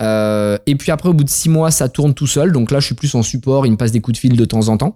Euh, 0.01 0.59
et 0.67 0.77
puis 0.77 0.93
après, 0.93 1.09
au 1.09 1.15
bout 1.15 1.25
de 1.25 1.31
six 1.31 1.49
mois, 1.49 1.71
ça 1.71 1.89
tourne 1.89 2.15
tout 2.15 2.27
seul. 2.27 2.53
Donc 2.53 2.71
là, 2.71 2.81
je 2.81 2.87
suis 2.87 2.95
plus 2.95 3.15
en 3.15 3.23
support. 3.23 3.67
Il 3.67 3.73
me 3.73 3.77
passe 3.77 3.93
des 3.93 4.01
coups 4.01 4.17
de 4.17 4.21
fil 4.21 4.37
de 4.37 4.45
temps 4.45 4.69
en 4.69 4.77
temps. 4.77 4.95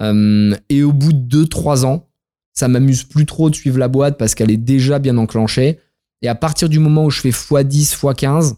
Euh, 0.00 0.54
et 0.68 0.82
au 0.82 0.92
bout 0.92 1.12
de 1.12 1.18
deux, 1.18 1.46
trois 1.46 1.84
ans, 1.84 2.08
ça 2.52 2.68
m'amuse 2.68 3.04
plus 3.04 3.26
trop 3.26 3.50
de 3.50 3.54
suivre 3.54 3.78
la 3.78 3.88
boîte 3.88 4.18
parce 4.18 4.34
qu'elle 4.34 4.50
est 4.50 4.56
déjà 4.56 4.98
bien 4.98 5.16
enclenchée. 5.16 5.78
Et 6.22 6.28
à 6.28 6.34
partir 6.34 6.68
du 6.68 6.78
moment 6.78 7.04
où 7.04 7.10
je 7.10 7.20
fais 7.20 7.30
x10, 7.30 7.96
x15, 7.96 8.54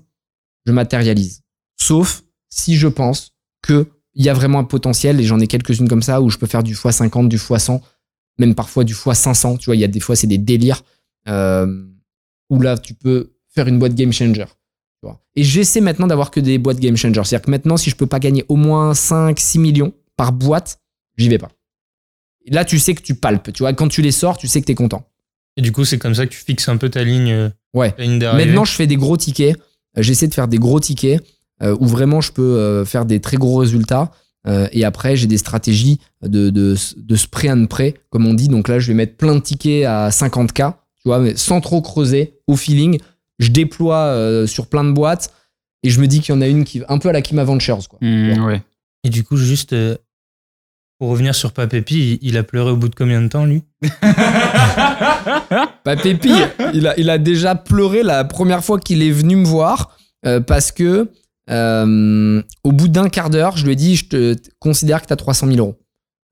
je 0.66 0.72
matérialise. 0.72 1.42
Sauf 1.76 2.22
si 2.48 2.76
je 2.76 2.88
pense 2.88 3.34
qu'il 3.64 3.86
y 4.14 4.28
a 4.28 4.34
vraiment 4.34 4.58
un 4.58 4.64
potentiel, 4.64 5.20
et 5.20 5.24
j'en 5.24 5.38
ai 5.40 5.46
quelques-unes 5.46 5.88
comme 5.88 6.02
ça, 6.02 6.20
où 6.22 6.30
je 6.30 6.38
peux 6.38 6.46
faire 6.46 6.62
du 6.62 6.74
x50, 6.74 7.28
du 7.28 7.36
x100, 7.36 7.80
même 8.38 8.54
parfois 8.54 8.84
du 8.84 8.94
x500. 8.94 9.58
Tu 9.58 9.66
vois, 9.66 9.76
il 9.76 9.80
y 9.80 9.84
a 9.84 9.88
des 9.88 10.00
fois, 10.00 10.16
c'est 10.16 10.26
des 10.26 10.38
délires. 10.38 10.82
Euh, 11.28 11.84
où 12.48 12.60
là, 12.60 12.76
tu 12.78 12.94
peux 12.94 13.32
faire 13.48 13.68
une 13.68 13.78
boîte 13.78 13.94
game 13.94 14.12
changer. 14.12 14.46
Et 15.36 15.44
j'essaie 15.44 15.80
maintenant 15.80 16.06
d'avoir 16.06 16.30
que 16.30 16.40
des 16.40 16.58
boîtes 16.58 16.80
game 16.80 16.96
changer. 16.96 17.22
C'est-à-dire 17.24 17.46
que 17.46 17.50
maintenant, 17.50 17.76
si 17.76 17.88
je 17.88 17.96
peux 17.96 18.06
pas 18.06 18.18
gagner 18.18 18.44
au 18.48 18.56
moins 18.56 18.94
5, 18.94 19.38
6 19.38 19.58
millions 19.58 19.92
par 20.16 20.32
boîte, 20.32 20.80
j'y 21.20 21.28
vais 21.28 21.38
pas. 21.38 21.50
là, 22.46 22.64
tu 22.64 22.78
sais 22.78 22.94
que 22.94 23.02
tu 23.02 23.14
palpes. 23.14 23.52
Tu 23.52 23.62
vois, 23.62 23.72
quand 23.72 23.88
tu 23.88 24.02
les 24.02 24.12
sors, 24.12 24.38
tu 24.38 24.48
sais 24.48 24.60
que 24.60 24.66
tu 24.66 24.72
es 24.72 24.74
content. 24.74 25.06
Et 25.56 25.62
du 25.62 25.72
coup, 25.72 25.84
c'est 25.84 25.98
comme 25.98 26.14
ça 26.14 26.26
que 26.26 26.32
tu 26.32 26.38
fixes 26.38 26.68
un 26.68 26.76
peu 26.76 26.88
ta 26.88 27.04
ligne. 27.04 27.30
Euh, 27.32 27.48
ouais. 27.74 27.94
Maintenant, 27.98 28.64
je 28.64 28.72
fais 28.72 28.86
des 28.86 28.96
gros 28.96 29.16
tickets. 29.16 29.56
Euh, 29.98 30.02
j'essaie 30.02 30.28
de 30.28 30.34
faire 30.34 30.48
des 30.48 30.58
gros 30.58 30.80
tickets 30.80 31.22
euh, 31.62 31.76
où 31.80 31.86
vraiment 31.86 32.20
je 32.20 32.32
peux 32.32 32.84
faire 32.84 33.04
des 33.04 33.20
très 33.20 33.36
gros 33.36 33.56
résultats. 33.56 34.10
et 34.72 34.84
après, 34.84 35.16
j'ai 35.16 35.26
des 35.26 35.36
stratégies 35.38 35.98
de, 36.22 36.48
de, 36.50 36.74
de 36.96 37.16
spray 37.16 37.50
and 37.50 37.66
pray, 37.66 37.94
comme 38.08 38.26
on 38.26 38.34
dit. 38.34 38.48
Donc 38.48 38.68
là, 38.68 38.78
je 38.78 38.88
vais 38.88 38.94
mettre 38.94 39.16
plein 39.16 39.34
de 39.34 39.40
tickets 39.40 39.84
à 39.84 40.08
50K, 40.08 40.72
tu 40.96 41.02
vois, 41.04 41.18
mais 41.18 41.36
sans 41.36 41.60
trop 41.60 41.82
creuser, 41.82 42.38
au 42.46 42.56
feeling. 42.56 42.98
Je 43.38 43.50
déploie 43.50 44.46
sur 44.46 44.66
plein 44.66 44.84
de 44.84 44.92
boîtes 44.92 45.34
et 45.82 45.90
je 45.90 46.00
me 46.00 46.06
dis 46.06 46.20
qu'il 46.20 46.34
y 46.34 46.38
en 46.38 46.40
a 46.40 46.46
une 46.46 46.64
qui 46.64 46.82
un 46.88 46.98
peu 46.98 47.08
à 47.08 47.12
la 47.12 47.20
Kima 47.22 47.44
Ventures. 47.44 47.86
Quoi. 47.88 47.98
Mmh, 48.00 48.44
ouais. 48.44 48.62
Et 49.04 49.10
du 49.10 49.24
coup, 49.24 49.36
juste 49.36 49.74
pour 51.00 51.08
revenir 51.08 51.34
sur 51.34 51.52
Papépi, 51.52 52.18
il 52.20 52.36
a 52.36 52.42
pleuré 52.42 52.72
au 52.72 52.76
bout 52.76 52.90
de 52.90 52.94
combien 52.94 53.22
de 53.22 53.28
temps, 53.28 53.46
lui 53.46 53.62
Papépi, 55.82 56.30
il 56.74 57.08
a, 57.08 57.16
déjà 57.16 57.54
pleuré 57.54 58.02
la 58.02 58.24
première 58.24 58.62
fois 58.62 58.78
qu'il 58.78 59.02
est 59.02 59.10
venu 59.10 59.36
me 59.36 59.46
voir 59.46 59.96
euh, 60.26 60.40
parce 60.40 60.72
que 60.72 61.08
euh, 61.48 62.42
au 62.64 62.72
bout 62.72 62.88
d'un 62.88 63.08
quart 63.08 63.30
d'heure, 63.30 63.56
je 63.56 63.64
lui 63.64 63.72
ai 63.72 63.76
dit 63.76 63.96
Je 63.96 64.08
te 64.08 64.36
considère 64.58 65.00
que 65.00 65.06
tu 65.06 65.14
as 65.14 65.16
300 65.16 65.46
000 65.46 65.58
euros. 65.58 65.78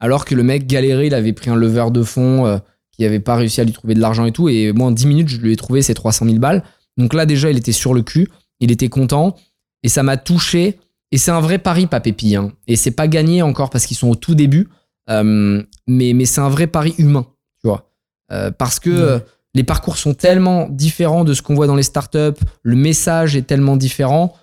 Alors 0.01 0.27
que 0.27 0.35
le 0.35 0.43
mec 0.43 0.67
galérait, 0.67 1.07
il 1.07 1.15
avait 1.15 1.33
pris 1.33 1.49
un 1.49 1.57
lever 1.57 1.87
de 1.91 2.03
fonds 2.03 2.45
euh, 2.45 2.59
qui 2.93 3.05
n'avait 3.05 3.21
pas 3.21 3.37
réussi 3.37 3.63
à 3.63 3.65
lui 3.65 3.73
trouver 3.73 3.95
de 3.95 4.01
l'argent 4.01 4.27
et 4.27 4.33
tout. 4.33 4.51
Et 4.51 4.73
moi, 4.73 4.89
en 4.89 4.91
10 4.91 5.07
minutes, 5.07 5.29
je 5.29 5.39
lui 5.39 5.55
ai 5.55 5.57
trouvé 5.57 5.81
ses 5.81 5.95
300 5.95 6.27
000 6.27 6.37
balles. 6.37 6.63
Donc 6.99 7.15
là, 7.15 7.25
déjà, 7.25 7.51
il 7.51 7.57
était 7.57 7.73
sur 7.73 7.95
le 7.95 8.03
cul, 8.03 8.29
il 8.61 8.71
était 8.71 8.91
content 8.91 9.35
et 9.83 9.89
ça 9.89 10.03
m'a 10.03 10.19
touché 10.19 10.79
et 11.11 11.19
c'est 11.19 11.31
un 11.31 11.41
vrai 11.41 11.59
pari, 11.59 11.87
Papépi. 11.87 12.37
Hein. 12.37 12.53
Et 12.67 12.77
c'est 12.77 12.91
pas 12.91 13.09
gagné 13.09 13.43
encore 13.43 13.71
parce 13.71 13.87
qu'ils 13.87 13.97
sont 13.97 14.09
au 14.09 14.15
tout 14.15 14.35
début. 14.35 14.69
Euh, 15.09 15.63
mais 15.87 16.13
mais 16.13 16.27
c'est 16.27 16.41
un 16.41 16.51
vrai 16.51 16.67
pari 16.67 16.95
humain, 16.99 17.27
tu 17.61 17.69
vois. 17.69 17.91
Euh, 18.31 18.51
parce 18.51 18.79
que 18.79 18.91
euh, 18.91 19.19
les 19.55 19.65
parcours 19.65 19.97
sont 19.97 20.13
tellement 20.13 20.69
différents 20.69 21.25
de 21.25 21.33
ce 21.33 21.41
qu'on 21.41 21.55
voit 21.55 21.67
dans 21.67 21.77
les 21.77 21.83
startups, 21.83 22.39
le 22.63 22.77
message 22.77 23.35
est 23.35 23.43
tellement 23.43 23.77
différent 23.77 24.37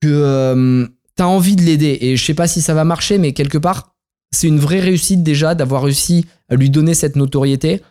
que 0.00 0.88
tu 1.16 1.22
as 1.22 1.28
envie 1.28 1.56
de 1.56 1.62
l'aider. 1.62 1.98
Et 2.00 2.16
je 2.16 2.24
sais 2.24 2.34
pas 2.34 2.48
si 2.48 2.62
ça 2.62 2.72
va 2.72 2.84
marcher, 2.84 3.18
mais 3.18 3.32
quelque 3.34 3.58
part, 3.58 3.94
c'est 4.30 4.48
une 4.48 4.58
vraie 4.58 4.80
réussite 4.80 5.22
déjà 5.22 5.54
d'avoir 5.54 5.82
réussi 5.82 6.24
à 6.48 6.56
lui 6.56 6.70
donner 6.70 6.94
cette 6.94 7.16
notoriété. 7.16 7.82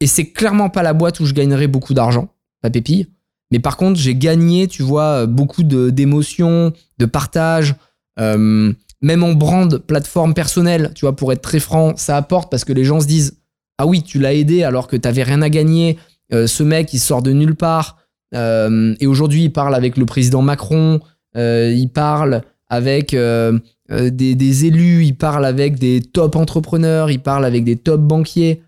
Et 0.00 0.06
c'est 0.06 0.32
clairement 0.32 0.68
pas 0.68 0.82
la 0.82 0.92
boîte 0.92 1.20
où 1.20 1.24
je 1.24 1.32
gagnerai 1.32 1.66
beaucoup 1.66 1.94
d'argent, 1.94 2.28
Papépi. 2.60 3.08
Mais 3.54 3.60
par 3.60 3.76
contre, 3.76 4.00
j'ai 4.00 4.16
gagné, 4.16 4.66
tu 4.66 4.82
vois, 4.82 5.26
beaucoup 5.26 5.62
d'émotions, 5.62 6.72
de, 6.98 7.06
partage. 7.06 7.76
Euh, 8.18 8.72
même 9.00 9.22
en 9.22 9.34
brand, 9.34 9.78
plateforme 9.78 10.34
personnelle, 10.34 10.90
tu 10.96 11.02
vois, 11.04 11.14
pour 11.14 11.32
être 11.32 11.40
très 11.40 11.60
franc, 11.60 11.92
ça 11.94 12.16
apporte 12.16 12.50
parce 12.50 12.64
que 12.64 12.72
les 12.72 12.82
gens 12.82 12.98
se 12.98 13.06
disent 13.06 13.38
Ah 13.78 13.86
oui, 13.86 14.02
tu 14.02 14.18
l'as 14.18 14.34
aidé 14.34 14.64
alors 14.64 14.88
que 14.88 14.96
tu 14.96 15.06
n'avais 15.06 15.22
rien 15.22 15.40
à 15.40 15.50
gagner. 15.50 15.98
Euh, 16.32 16.48
ce 16.48 16.64
mec, 16.64 16.92
il 16.94 16.98
sort 16.98 17.22
de 17.22 17.30
nulle 17.30 17.54
part. 17.54 17.98
Euh, 18.34 18.96
et 18.98 19.06
aujourd'hui, 19.06 19.44
il 19.44 19.52
parle 19.52 19.76
avec 19.76 19.96
le 19.98 20.04
président 20.04 20.42
Macron. 20.42 20.98
il 21.36 21.90
parle 21.94 22.42
avec 22.68 23.14
des, 23.14 24.34
des, 24.34 24.64
élus. 24.64 25.04
Il 25.04 25.16
parle 25.16 25.44
avec 25.44 25.78
des 25.78 26.00
top 26.00 26.34
entrepreneurs. 26.34 27.08
Il 27.08 27.22
parle 27.22 27.44
avec 27.44 27.62
des 27.62 27.76
top 27.76 28.00
banquiers. 28.00 28.62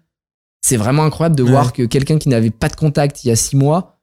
C'est 0.62 0.76
vraiment 0.76 1.03
incroyable 1.03 1.34
de 1.34 1.43
voir 1.43 1.72
que 1.72 1.82
quelqu'un 1.82 2.18
qui 2.18 2.28
n'avait 2.28 2.51
pas 2.51 2.68
de 2.68 2.76
contact 2.76 3.24
il 3.24 3.28
y 3.28 3.30
a 3.32 3.37
six 3.37 3.57
mois 3.57 3.95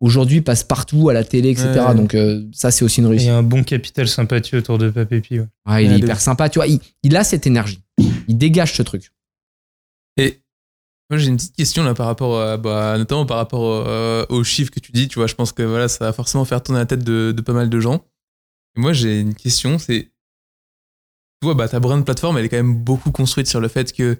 aujourd'hui 0.00 0.40
passe 0.40 0.64
partout 0.64 1.08
à 1.08 1.14
la 1.14 1.24
télé, 1.24 1.50
etc. 1.50 1.86
Donc 1.94 2.14
euh, 2.14 2.44
ça, 2.52 2.70
c'est 2.70 2.84
aussi 2.84 3.00
une 3.00 3.06
réussite. 3.06 3.28
Il 3.28 3.30
y 3.30 3.34
a 3.34 3.38
un 3.38 3.42
bon 3.42 3.64
capital 3.64 4.08
sympathie 4.08 4.56
autour 4.56 4.78
de 4.78 4.90
Papépi. 4.90 5.40
Ouais. 5.66 5.84
il 5.84 5.92
est 5.92 5.98
hyper 5.98 6.20
sympa, 6.20 6.48
tu 6.48 6.58
vois. 6.58 6.66
Il, 7.02 7.16
a 7.16 7.24
cette 7.24 7.46
énergie. 7.46 7.80
Il 8.28 8.36
dégage 8.36 8.74
ce 8.74 8.82
truc. 8.82 9.12
Et 10.16 10.40
moi, 11.10 11.18
j'ai 11.18 11.28
une 11.28 11.36
petite 11.36 11.54
question 11.54 11.84
là 11.84 11.94
par 11.94 12.06
rapport, 12.06 12.40
à, 12.40 12.56
bah, 12.56 12.96
notamment 12.98 13.26
par 13.26 13.36
rapport 13.36 13.86
euh, 13.86 14.24
aux 14.28 14.44
chiffres 14.44 14.70
que 14.70 14.80
tu 14.80 14.92
dis. 14.92 15.08
Tu 15.08 15.18
vois, 15.18 15.26
je 15.26 15.34
pense 15.34 15.52
que 15.52 15.62
voilà, 15.62 15.88
ça 15.88 16.04
va 16.04 16.12
forcément 16.12 16.44
faire 16.44 16.62
tourner 16.62 16.80
la 16.80 16.86
tête 16.86 17.04
de, 17.04 17.32
pas 17.44 17.52
mal 17.52 17.70
de 17.70 17.80
gens. 17.80 18.04
Et 18.76 18.80
moi, 18.80 18.92
j'ai 18.92 19.20
une 19.20 19.34
question, 19.34 19.78
c'est, 19.78 20.02
tu 21.40 21.44
vois, 21.44 21.54
bah, 21.54 21.68
ta 21.68 21.80
brand 21.80 22.04
plateforme, 22.04 22.38
elle 22.38 22.44
est 22.44 22.48
quand 22.48 22.56
même 22.56 22.76
beaucoup 22.76 23.10
construite 23.10 23.46
sur 23.46 23.60
le 23.60 23.68
fait 23.68 23.92
que 23.92 24.18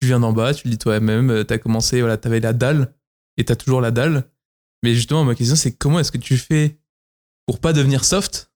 tu 0.00 0.08
viens 0.08 0.18
d'en 0.18 0.32
bas, 0.32 0.52
tu 0.52 0.66
le 0.66 0.72
dis 0.72 0.78
toi-même, 0.78 1.44
tu 1.46 1.54
as 1.54 1.58
commencé, 1.58 2.00
voilà, 2.00 2.16
tu 2.16 2.26
avais 2.26 2.40
la 2.40 2.52
dalle 2.52 2.92
et 3.36 3.44
tu 3.44 3.52
as 3.52 3.56
toujours 3.56 3.80
la 3.80 3.92
dalle. 3.92 4.24
Mais 4.84 4.94
justement, 4.94 5.24
ma 5.24 5.34
question, 5.34 5.56
c'est 5.56 5.72
comment 5.72 5.98
est-ce 5.98 6.12
que 6.12 6.18
tu 6.18 6.36
fais 6.36 6.76
pour 7.46 7.58
pas 7.58 7.72
devenir 7.72 8.04
soft 8.04 8.50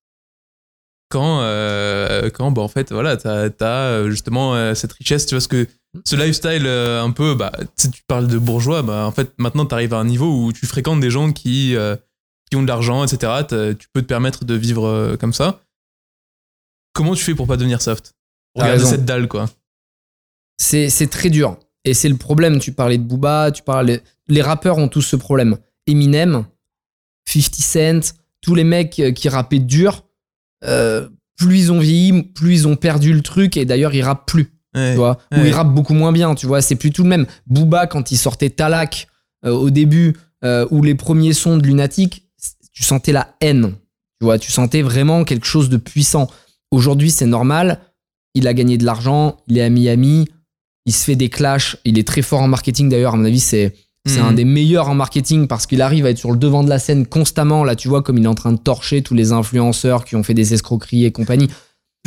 quand, 1.09 1.41
euh, 1.41 2.29
quand 2.29 2.51
bah, 2.51 2.61
en 2.61 2.69
fait, 2.69 2.93
voilà, 2.93 3.17
t'as 3.17 3.49
as 3.61 3.65
euh, 3.65 4.11
justement 4.11 4.55
euh, 4.55 4.75
cette 4.75 4.93
richesse, 4.93 5.25
tu 5.25 5.35
vois, 5.35 5.41
ce 5.41 5.49
que 5.49 5.67
ce 6.05 6.17
lifestyle 6.17 6.67
un 6.67 7.11
peu, 7.13 7.35
bah, 7.35 7.51
tu 7.79 8.03
parles 8.07 8.27
de 8.27 8.37
bourgeois, 8.37 8.83
bah, 8.83 9.07
en 9.07 9.11
fait, 9.11 9.33
maintenant, 9.39 9.65
tu 9.65 9.75
arrives 9.75 9.95
à 9.95 9.97
un 9.97 10.05
niveau 10.05 10.45
où 10.45 10.53
tu 10.53 10.67
fréquentes 10.67 11.01
des 11.01 11.11
gens 11.11 11.33
qui, 11.33 11.75
qui 12.51 12.57
ont 12.57 12.63
de 12.63 12.69
l'argent, 12.69 13.07
etc. 13.07 13.33
Tu 13.49 13.89
peux 13.95 14.03
te 14.03 14.07
permettre 14.07 14.45
de 14.45 14.53
vivre 14.53 15.17
comme 15.19 15.33
ça. 15.33 15.63
Comment 16.93 17.15
tu 17.15 17.25
fais 17.25 17.35
pour 17.35 17.47
pas 17.47 17.57
devenir 17.57 17.81
soft? 17.81 18.15
Regarde 18.55 18.85
cette 18.85 19.07
dalle, 19.07 19.29
quoi. 19.29 19.49
C'est 20.59 21.11
très 21.11 21.31
dur. 21.31 21.57
Et 21.87 21.95
c'est 21.95 22.11
le 22.11 22.19
problème. 22.19 22.59
Tu 22.59 22.73
parlais 22.73 22.99
de 22.99 23.03
Booba, 23.03 23.51
tu 23.51 23.63
parlais. 23.63 24.03
Les 24.27 24.43
rappeurs 24.43 24.77
ont 24.77 24.89
tous 24.89 25.01
ce 25.01 25.17
problème. 25.17 25.57
Eminem, 25.89 26.45
50 27.27 27.55
Cent, 27.57 28.15
tous 28.41 28.55
les 28.55 28.65
mecs 28.65 28.99
euh, 29.01 29.13
qui 29.13 29.29
rappaient 29.29 29.59
dur, 29.59 30.05
euh, 30.65 31.09
plus 31.37 31.59
ils 31.59 31.73
ont 31.73 31.81
vieilli, 31.81 32.23
plus 32.23 32.55
ils 32.55 32.69
ont 32.69 32.77
perdu 32.77 33.13
le 33.13 33.23
truc 33.23 33.57
et 33.57 33.65
d'ailleurs 33.65 33.95
ils 33.95 34.03
rappent 34.03 34.27
plus. 34.27 34.53
tu 34.75 34.95
vois, 34.95 35.19
ou 35.33 35.41
ils 35.45 35.53
rappent 35.53 35.75
beaucoup 35.75 35.95
moins 35.95 36.13
bien, 36.13 36.35
tu 36.35 36.47
vois, 36.47 36.63
c'est 36.63 36.77
plus 36.77 36.93
tout 36.93 37.03
le 37.03 37.09
même. 37.09 37.27
Booba, 37.47 37.87
quand 37.87 38.13
il 38.13 38.17
sortait 38.17 38.51
Talak 38.51 39.09
euh, 39.45 39.51
au 39.51 39.71
début, 39.71 40.17
ou 40.71 40.83
les 40.83 40.95
premiers 40.95 41.33
sons 41.33 41.57
de 41.57 41.67
Lunatic, 41.67 42.29
tu 42.73 42.85
sentais 42.85 43.11
la 43.11 43.35
haine, 43.41 43.75
tu 44.21 44.25
vois, 44.25 44.39
tu 44.39 44.53
sentais 44.53 44.83
vraiment 44.83 45.25
quelque 45.25 45.47
chose 45.47 45.69
de 45.69 45.77
puissant. 45.77 46.29
Aujourd'hui, 46.71 47.11
c'est 47.11 47.27
normal, 47.27 47.81
il 48.35 48.47
a 48.47 48.55
gagné 48.55 48.79
de 48.79 48.85
l'argent, 48.85 49.39
il 49.49 49.59
est 49.59 49.63
à 49.63 49.69
Miami, 49.69 50.29
il 50.87 50.93
se 50.93 51.05
fait 51.05 51.17
des 51.17 51.29
clashs, 51.29 51.77
il 51.85 51.99
est 51.99 52.07
très 52.07 52.23
fort 52.23 52.41
en 52.41 52.49
marketing 52.49 52.89
d'ailleurs, 52.89 53.15
à 53.15 53.17
mon 53.17 53.25
avis, 53.25 53.41
c'est 53.41 53.75
C'est 54.07 54.21
un 54.21 54.33
des 54.33 54.45
meilleurs 54.47 54.89
en 54.89 54.95
marketing 54.95 55.47
parce 55.49 55.67
qu'il 55.67 55.83
arrive 55.83 56.07
à 56.07 56.11
être 56.11 56.19
sur 56.19 56.31
le 56.33 56.39
devant 56.39 56.65
de 56.65 56.69
la 56.71 56.79
scène 56.79 57.07
constamment. 57.07 57.63
Là, 57.63 57.77
tu 57.77 57.89
vois, 57.89 58.03
comme 58.03 58.17
il 58.17 58.25
est 58.25 58.29
en 58.29 58.35
train 58.35 58.53
de 58.53 58.59
torcher 58.59 59.03
tous 59.03 59.13
les 59.15 59.33
influenceurs 59.33 60.05
qui 60.07 60.17
ont 60.17 60.23
fait 60.23 60.33
des 60.35 60.55
escroqueries 60.55 61.05
et 61.05 61.13
compagnie. 61.13 61.49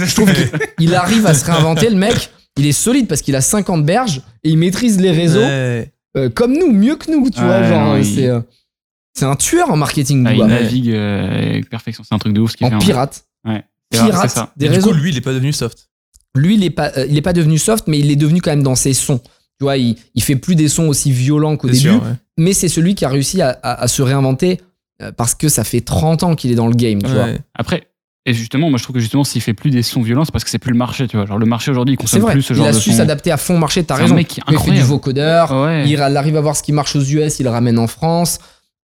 Je 0.04 0.14
trouve 0.16 0.32
qu'il 0.80 0.96
arrive 0.96 1.28
à 1.28 1.34
se 1.36 1.46
réinventer, 1.46 1.90
le 1.90 1.98
mec. 1.98 2.32
Il 2.58 2.66
est 2.66 2.72
solide 2.72 3.08
parce 3.08 3.22
qu'il 3.22 3.36
a 3.36 3.42
50 3.42 3.86
berges 3.86 4.22
et 4.44 4.50
il 4.50 4.58
maîtrise 4.58 5.00
les 5.00 5.12
réseaux 5.12 5.40
Ouais. 5.42 5.92
euh, 6.18 6.30
comme 6.30 6.54
nous, 6.58 6.72
mieux 6.72 6.96
que 6.96 7.12
nous, 7.12 7.30
tu 7.30 7.40
Ouais, 7.40 7.46
vois. 7.46 7.64
Genre, 7.70 7.94
euh, 7.94 8.00
il- 8.00 8.06
c'est, 8.06 8.28
euh, 8.28 8.42
c'est 9.14 9.26
un 9.26 9.36
tueur 9.36 9.70
en 9.70 9.78
marketing, 9.78 10.24
Ah, 10.28 10.34
il 10.34 10.44
navigue 10.44 10.90
euh, 10.92 11.50
avec 11.52 11.70
perfection. 11.70 12.04
C'est 12.08 12.16
un 12.16 12.20
truc 12.20 12.34
de 12.34 12.42
ouf 12.42 12.52
ce 12.52 12.58
qu'il 12.58 12.66
fait. 12.68 12.74
en 12.74 12.78
en 12.78 12.80
vrai. 12.80 12.88
pirate. 12.88 13.26
Ouais. 13.48 13.64
Pirate 13.92 14.30
ça. 14.32 14.52
des 14.58 14.66
Et 14.66 14.70
du 14.70 14.76
réseaux. 14.76 14.90
coup, 14.90 14.96
lui, 14.96 15.12
il 15.12 15.18
est 15.18 15.22
pas 15.22 15.34
devenu 15.34 15.54
soft. 15.54 15.90
lui, 16.36 16.56
il 16.56 16.64
est 16.64 16.70
pas, 16.72 16.92
euh, 16.98 17.06
il 17.10 17.18
est 17.18 17.22
pas 17.22 17.34
devenu 17.34 17.58
soft, 17.58 17.86
mais 17.88 18.00
il 18.00 18.10
est 18.10 18.16
devenu 18.16 18.42
quand 18.42 18.52
même 18.52 18.64
dans 18.64 18.76
ses 18.76 18.94
sons. 18.94 19.20
Tu 19.62 19.66
vois, 19.66 19.78
il, 19.78 19.96
il 20.16 20.24
fait 20.24 20.36
plus 20.38 20.56
des 20.56 20.68
sons 20.68 20.88
aussi 20.88 21.12
violents 21.12 21.56
qu'au 21.56 21.68
début, 21.68 21.78
sûr. 21.80 21.94
ouais. 22.02 22.14
mais 22.40 22.52
c'est 22.54 22.68
celui 22.68 22.96
qui 22.96 23.06
a 23.06 23.10
réussi 23.10 23.44
à, 23.44 23.50
à- 23.62 23.84
à 23.84 23.88
se 23.88 24.02
réinventer 24.02 24.60
euh, 25.04 25.12
parce 25.16 25.36
que 25.36 25.50
ça 25.50 25.64
fait 25.64 25.82
30 25.82 26.24
ans 26.24 26.34
qu'il 26.34 26.52
est 26.52 26.56
dans 26.56 26.66
le 26.66 26.74
game, 26.74 27.00
tu 27.00 27.12
vois. 27.12 27.28
Après, 27.54 27.84
et 28.26 28.34
justement, 28.34 28.72
moi 28.72 28.80
je 28.80 28.84
trouve 28.84 28.96
que 28.96 29.00
justement, 29.00 29.24
s'il 29.24 29.40
fait 29.44 29.54
plus 29.54 29.70
des 29.70 29.84
sons 29.84 30.02
violents, 30.02 30.26
c'est 30.26 30.32
parce 30.32 30.44
que 30.44 30.50
c'est 30.50 30.58
plus 30.58 30.72
le 30.72 30.78
marché, 30.80 31.08
tu 31.08 31.16
vois. 31.16 31.28
Genre 31.28 31.38
le 31.38 31.46
marché 31.46 31.70
aujourd'hui, 31.70 31.94
il 31.94 31.98
consomme 31.98 32.22
vrai, 32.22 32.32
plus 32.34 32.42
ce 32.42 32.54
il 32.54 32.56
genre 32.56 32.66
a 32.66 32.72
de 32.72 32.76
su 32.80 32.90
sons. 32.90 32.98
s'adapter 32.98 33.32
à 33.32 33.38
fond 33.38 33.54
au 33.54 33.60
marché, 33.60 33.84
t'as 33.84 33.94
un 33.94 33.98
raison. 34.00 34.16
mec 34.16 34.28
qui 34.30 34.40
est 34.40 34.44
il 34.52 34.58
fait 34.58 34.72
du 34.72 34.82
vocodeur, 34.82 35.52
Ouais. 35.52 35.84
il, 35.86 35.92
il 35.92 36.02
arrive 36.02 36.38
à 36.38 36.42
voir 36.42 36.56
ce 36.56 36.64
qui 36.64 36.72
marche 36.72 36.96
aux 36.96 37.04
US, 37.04 37.40
il 37.40 37.44
le 37.44 37.50
ramène 37.52 37.78
en 37.78 37.86
France. 37.86 38.40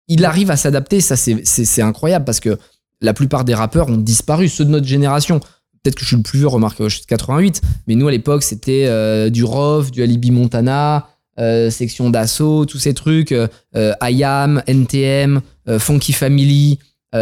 Il 0.09 0.27
arrive 0.27 0.51
à 0.51 0.57
s'adapter, 0.59 1.01
ça 1.01 1.17
c'est- 1.17 1.41
c'est 1.45 1.65
c'est 1.65 1.81
incroyable 1.81 2.27
parce 2.27 2.41
que 2.41 2.59
la 3.01 3.15
plupart 3.15 3.45
des 3.45 3.55
rappeurs 3.55 3.89
ont 3.89 3.97
disparu, 3.97 4.49
ceux 4.51 4.67
de 4.67 4.71
notre 4.71 4.87
génération. 4.87 5.41
Peut-être 5.87 5.95
que 5.95 6.03
je 6.03 6.07
suis 6.09 6.17
le 6.17 6.23
plus 6.23 6.39
vieux, 6.41 6.49
remarque, 6.49 6.83
je 6.83 6.89
suis 6.89 7.03
de 7.03 7.07
88, 7.07 7.63
mais 7.87 7.95
nous 7.95 8.09
à 8.09 8.11
l'époque 8.11 8.43
c'était 8.43 8.87
euh, 8.89 9.31
du 9.31 9.45
Rov, 9.45 9.93
du 9.93 10.03
Alibi 10.03 10.33
Montana, 10.33 11.07
euh, 11.39 11.71
Section 11.71 12.11
d'Assaut, 12.11 12.67
tous 12.67 12.79
ces 12.81 12.93
trucs, 12.93 13.31
euh, 13.31 13.47
euh, 13.77 13.93
IAM, 14.03 14.65
NTM, 14.67 15.43
Funky 15.79 16.13
Family, 16.13 16.81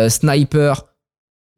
Sniper. 0.09 0.87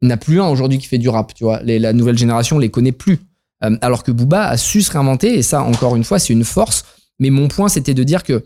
Il 0.01 0.07
n'y 0.07 0.11
en 0.11 0.15
a 0.15 0.17
plus 0.17 0.41
un 0.41 0.47
aujourd'hui 0.49 0.77
qui 0.79 0.87
fait 0.87 0.97
du 0.97 1.07
rap, 1.07 1.33
tu 1.33 1.45
vois. 1.45 1.61
Les- 1.63 1.79
la 1.79 1.93
nouvelle 1.93 2.17
génération 2.17 2.59
les 2.59 2.69
connaît 2.69 2.91
plus. 2.91 3.19
Alors 3.61 4.03
que 4.03 4.11
Booba 4.11 4.47
a 4.49 4.57
su 4.57 4.81
se 4.81 4.91
réinventer, 4.91 5.37
et 5.37 5.41
ça, 5.43 5.63
encore 5.63 5.95
une 5.95 6.03
fois, 6.03 6.19
c'est 6.19 6.33
une 6.33 6.43
force. 6.43 6.83
Mais 7.19 7.29
mon 7.29 7.47
point, 7.47 7.69
c'était 7.69 7.93
de 7.93 8.03
dire 8.03 8.23
que 8.23 8.43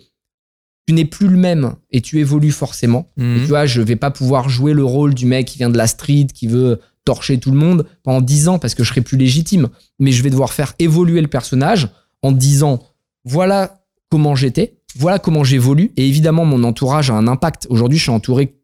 tu 0.88 0.94
n'es 0.94 1.06
plus 1.06 1.28
le 1.28 1.38
même 1.38 1.74
et 1.92 2.02
tu 2.02 2.20
évolues 2.20 2.52
forcément. 2.52 3.08
Et 3.18 3.22
Mhm. 3.24 3.40
tu 3.42 3.48
vois, 3.48 3.66
je 3.66 3.82
vais 3.82 3.96
pas 3.96 4.12
pouvoir 4.12 4.50
jouer 4.50 4.74
le 4.74 4.86
rôle 4.86 5.14
du 5.16 5.26
mec 5.26 5.48
qui 5.48 5.58
vient 5.58 5.70
de 5.72 5.78
la 5.78 5.88
street, 5.88 6.28
qui 6.34 6.48
veut 6.48 6.80
torcher 7.06 7.40
tout 7.40 7.52
le 7.52 7.58
monde 7.58 7.88
pendant 8.04 8.22
10 8.22 8.48
ans 8.48 8.60
parce 8.60 8.76
que 8.76 8.84
je 8.84 8.90
serai 8.90 9.02
plus 9.02 9.18
légitime. 9.18 9.70
Mais 10.00 10.12
je 10.12 10.24
vais 10.24 10.30
devoir 10.30 10.54
faire 10.54 10.74
évoluer 10.80 11.22
le 11.22 11.28
personnage 11.28 11.90
en 12.22 12.32
disant 12.32 12.80
voilà 13.26 13.84
comment 14.10 14.36
j'étais, 14.36 14.78
voilà 14.96 15.20
comment 15.20 15.44
j'évolue. 15.44 15.92
Et 15.98 16.08
évidemment, 16.08 16.46
mon 16.46 16.64
entourage 16.64 17.10
a 17.10 17.14
un 17.14 17.28
impact. 17.28 17.68
Aujourd'hui, 17.70 17.98
je 17.98 18.04
suis 18.04 18.12
entouré 18.12 18.58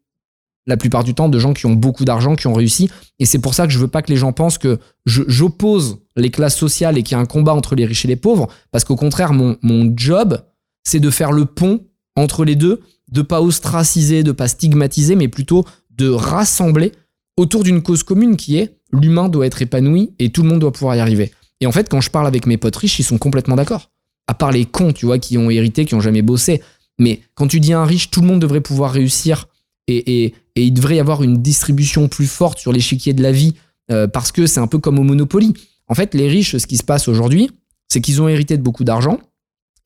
la 0.66 0.76
plupart 0.76 1.02
du 1.02 1.14
temps 1.14 1.30
de 1.30 1.38
gens 1.38 1.54
qui 1.54 1.64
ont 1.66 1.74
beaucoup 1.74 2.04
d'argent, 2.04 2.36
qui 2.36 2.46
ont 2.46 2.52
réussi. 2.52 2.90
Et 3.18 3.24
c'est 3.24 3.38
pour 3.38 3.54
ça 3.54 3.66
que 3.66 3.72
je 3.72 3.78
veux 3.78 3.88
pas 3.88 4.02
que 4.02 4.10
les 4.10 4.18
gens 4.18 4.32
pensent 4.32 4.58
que 4.58 4.78
j'oppose 5.06 5.98
les 6.14 6.30
classes 6.30 6.56
sociales 6.56 6.98
et 6.98 7.02
qu'il 7.02 7.16
y 7.16 7.18
a 7.18 7.22
un 7.22 7.26
combat 7.26 7.54
entre 7.54 7.74
les 7.74 7.86
riches 7.86 8.04
et 8.04 8.08
les 8.08 8.16
pauvres. 8.16 8.48
Parce 8.70 8.84
qu'au 8.84 8.96
contraire, 8.96 9.32
mon, 9.32 9.56
mon 9.62 9.90
job, 9.96 10.42
c'est 10.84 11.00
de 11.00 11.10
faire 11.10 11.32
le 11.32 11.46
pont 11.46 11.86
entre 12.16 12.44
les 12.44 12.54
deux, 12.54 12.82
de 13.10 13.22
pas 13.22 13.40
ostraciser, 13.40 14.22
de 14.22 14.32
pas 14.32 14.46
stigmatiser, 14.46 15.14
mais 15.14 15.28
plutôt 15.28 15.64
de 15.90 16.10
rassembler 16.10 16.92
autour 17.38 17.64
d'une 17.64 17.82
cause 17.82 18.02
commune 18.02 18.36
qui 18.36 18.58
est 18.58 18.76
l'humain 18.92 19.28
doit 19.28 19.46
être 19.46 19.62
épanoui 19.62 20.12
et 20.18 20.30
tout 20.30 20.42
le 20.42 20.48
monde 20.48 20.60
doit 20.60 20.72
pouvoir 20.72 20.96
y 20.96 21.00
arriver. 21.00 21.32
Et 21.60 21.66
en 21.66 21.72
fait, 21.72 21.88
quand 21.88 22.00
je 22.00 22.10
parle 22.10 22.26
avec 22.26 22.46
mes 22.46 22.56
potes 22.56 22.76
riches, 22.76 22.98
ils 22.98 23.04
sont 23.04 23.18
complètement 23.18 23.56
d'accord. 23.56 23.90
À 24.26 24.34
part 24.34 24.52
les 24.52 24.64
cons, 24.64 24.92
tu 24.92 25.06
vois, 25.06 25.18
qui 25.18 25.38
ont 25.38 25.50
hérité, 25.50 25.84
qui 25.84 25.94
ont 25.94 26.00
jamais 26.00 26.22
bossé. 26.22 26.62
Mais 26.98 27.20
quand 27.34 27.46
tu 27.46 27.60
dis 27.60 27.72
un 27.72 27.84
riche, 27.84 28.10
tout 28.10 28.20
le 28.20 28.26
monde 28.26 28.40
devrait 28.40 28.60
pouvoir 28.60 28.92
réussir 28.92 29.48
et 29.86 30.34
il 30.54 30.72
devrait 30.74 30.96
y 30.96 31.00
avoir 31.00 31.22
une 31.22 31.38
distribution 31.38 32.08
plus 32.08 32.26
forte 32.26 32.58
sur 32.58 32.72
l'échiquier 32.72 33.14
de 33.14 33.22
la 33.22 33.32
vie 33.32 33.54
euh, 33.90 34.06
parce 34.06 34.32
que 34.32 34.46
c'est 34.46 34.60
un 34.60 34.66
peu 34.66 34.78
comme 34.78 34.98
au 34.98 35.02
Monopoly. 35.02 35.54
En 35.86 35.94
fait, 35.94 36.14
les 36.14 36.28
riches, 36.28 36.56
ce 36.56 36.66
qui 36.66 36.76
se 36.76 36.82
passe 36.82 37.08
aujourd'hui, 37.08 37.50
c'est 37.88 38.02
qu'ils 38.02 38.20
ont 38.20 38.28
hérité 38.28 38.58
de 38.58 38.62
beaucoup 38.62 38.84
d'argent 38.84 39.18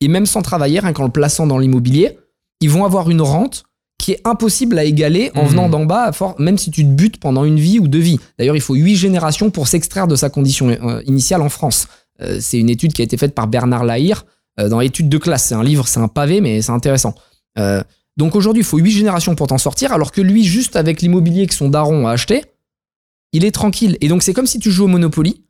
et 0.01 0.09
même 0.09 0.25
sans 0.25 0.41
travailler, 0.41 0.79
rien 0.79 0.91
qu'en 0.91 1.05
le 1.05 1.11
plaçant 1.11 1.47
dans 1.47 1.57
l'immobilier, 1.57 2.17
ils 2.59 2.69
vont 2.69 2.83
avoir 2.83 3.09
une 3.09 3.21
rente 3.21 3.63
qui 4.03 4.11
est 4.11 4.21
impossible 4.25 4.77
à 4.77 4.83
égaler 4.83 5.31
en 5.33 5.43
Mhm. 5.43 5.49
venant 5.49 5.69
d'en 5.69 5.85
bas, 5.85 6.11
même 6.37 6.57
si 6.57 6.71
tu 6.71 6.83
te 6.83 6.89
butes 6.89 7.21
pendant 7.21 7.45
une 7.45 7.57
vie 7.57 7.79
ou 7.79 7.87
deux 7.87 7.99
vies. 7.99 8.19
D'ailleurs, 8.37 8.57
il 8.57 8.61
faut 8.61 8.75
huit 8.75 8.97
générations 8.97 9.49
pour 9.49 9.69
s'extraire 9.69 10.07
de 10.07 10.17
sa 10.17 10.29
condition 10.29 10.67
euh, 10.67 11.01
initiale 11.05 11.41
en 11.41 11.47
France. 11.47 11.87
Euh, 12.21 12.39
c'est 12.41 12.59
une 12.59 12.69
étude 12.69 12.91
qui 12.91 13.01
a 13.01 13.05
été 13.05 13.15
faite 13.15 13.33
par 13.33 13.47
Bernard 13.47 13.85
Lahire 13.85 14.25
euh, 14.59 14.67
dans 14.67 14.81
l'étude 14.81 15.07
de 15.07 15.17
classe. 15.17 15.45
C'est 15.45 15.55
un 15.55 15.63
livre, 15.63 15.87
c'est 15.87 16.01
un 16.01 16.09
pavé, 16.09 16.41
mais 16.41 16.61
c'est 16.61 16.73
intéressant. 16.73 17.15
Euh, 17.57 17.81
donc 18.17 18.35
aujourd'hui, 18.35 18.61
il 18.61 18.65
faut 18.65 18.77
huit 18.77 18.91
générations 18.91 19.35
pour 19.35 19.47
t'en 19.47 19.57
sortir, 19.57 19.93
alors 19.93 20.11
que 20.11 20.19
lui, 20.19 20.43
juste 20.43 20.75
avec 20.75 21.01
l'immobilier 21.01 21.47
que 21.47 21.53
son 21.53 21.69
daron 21.69 22.05
a 22.05 22.11
acheté, 22.11 22.43
il 23.31 23.45
est 23.45 23.51
tranquille. 23.51 23.97
Et 24.01 24.09
donc 24.09 24.21
c'est 24.21 24.33
comme 24.33 24.47
si 24.47 24.59
tu 24.59 24.69
joues 24.69 24.83
au 24.83 24.87
Monopoly, 24.89 25.45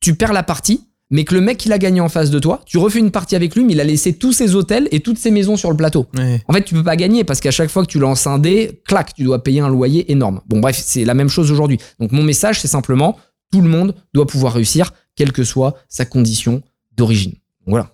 tu 0.00 0.14
perds 0.14 0.32
la 0.32 0.42
partie, 0.42 0.86
mais 1.10 1.24
que 1.24 1.34
le 1.34 1.40
mec 1.40 1.58
qui 1.58 1.68
l'a 1.68 1.78
gagné 1.78 2.00
en 2.00 2.08
face 2.08 2.30
de 2.30 2.38
toi, 2.38 2.60
tu 2.66 2.78
refais 2.78 2.98
une 3.00 3.10
partie 3.10 3.34
avec 3.36 3.54
lui, 3.56 3.64
mais 3.64 3.72
il 3.72 3.80
a 3.80 3.84
laissé 3.84 4.12
tous 4.14 4.32
ses 4.32 4.54
hôtels 4.54 4.88
et 4.92 5.00
toutes 5.00 5.18
ses 5.18 5.30
maisons 5.30 5.56
sur 5.56 5.70
le 5.70 5.76
plateau. 5.76 6.06
Ouais. 6.16 6.40
En 6.48 6.52
fait, 6.52 6.62
tu 6.62 6.74
peux 6.74 6.84
pas 6.84 6.96
gagner 6.96 7.24
parce 7.24 7.40
qu'à 7.40 7.50
chaque 7.50 7.68
fois 7.70 7.84
que 7.84 7.90
tu 7.90 7.98
lances 7.98 8.26
un 8.26 8.38
dé, 8.38 8.80
clac, 8.86 9.14
tu 9.14 9.24
dois 9.24 9.42
payer 9.42 9.60
un 9.60 9.68
loyer 9.68 10.10
énorme. 10.12 10.40
Bon, 10.46 10.60
bref, 10.60 10.80
c'est 10.84 11.04
la 11.04 11.14
même 11.14 11.28
chose 11.28 11.50
aujourd'hui. 11.50 11.78
Donc, 11.98 12.12
mon 12.12 12.22
message, 12.22 12.60
c'est 12.60 12.68
simplement 12.68 13.18
tout 13.52 13.60
le 13.60 13.68
monde 13.68 13.94
doit 14.14 14.26
pouvoir 14.26 14.52
réussir, 14.52 14.92
quelle 15.16 15.32
que 15.32 15.42
soit 15.42 15.74
sa 15.88 16.04
condition 16.04 16.62
d'origine. 16.96 17.34
Voilà. 17.66 17.90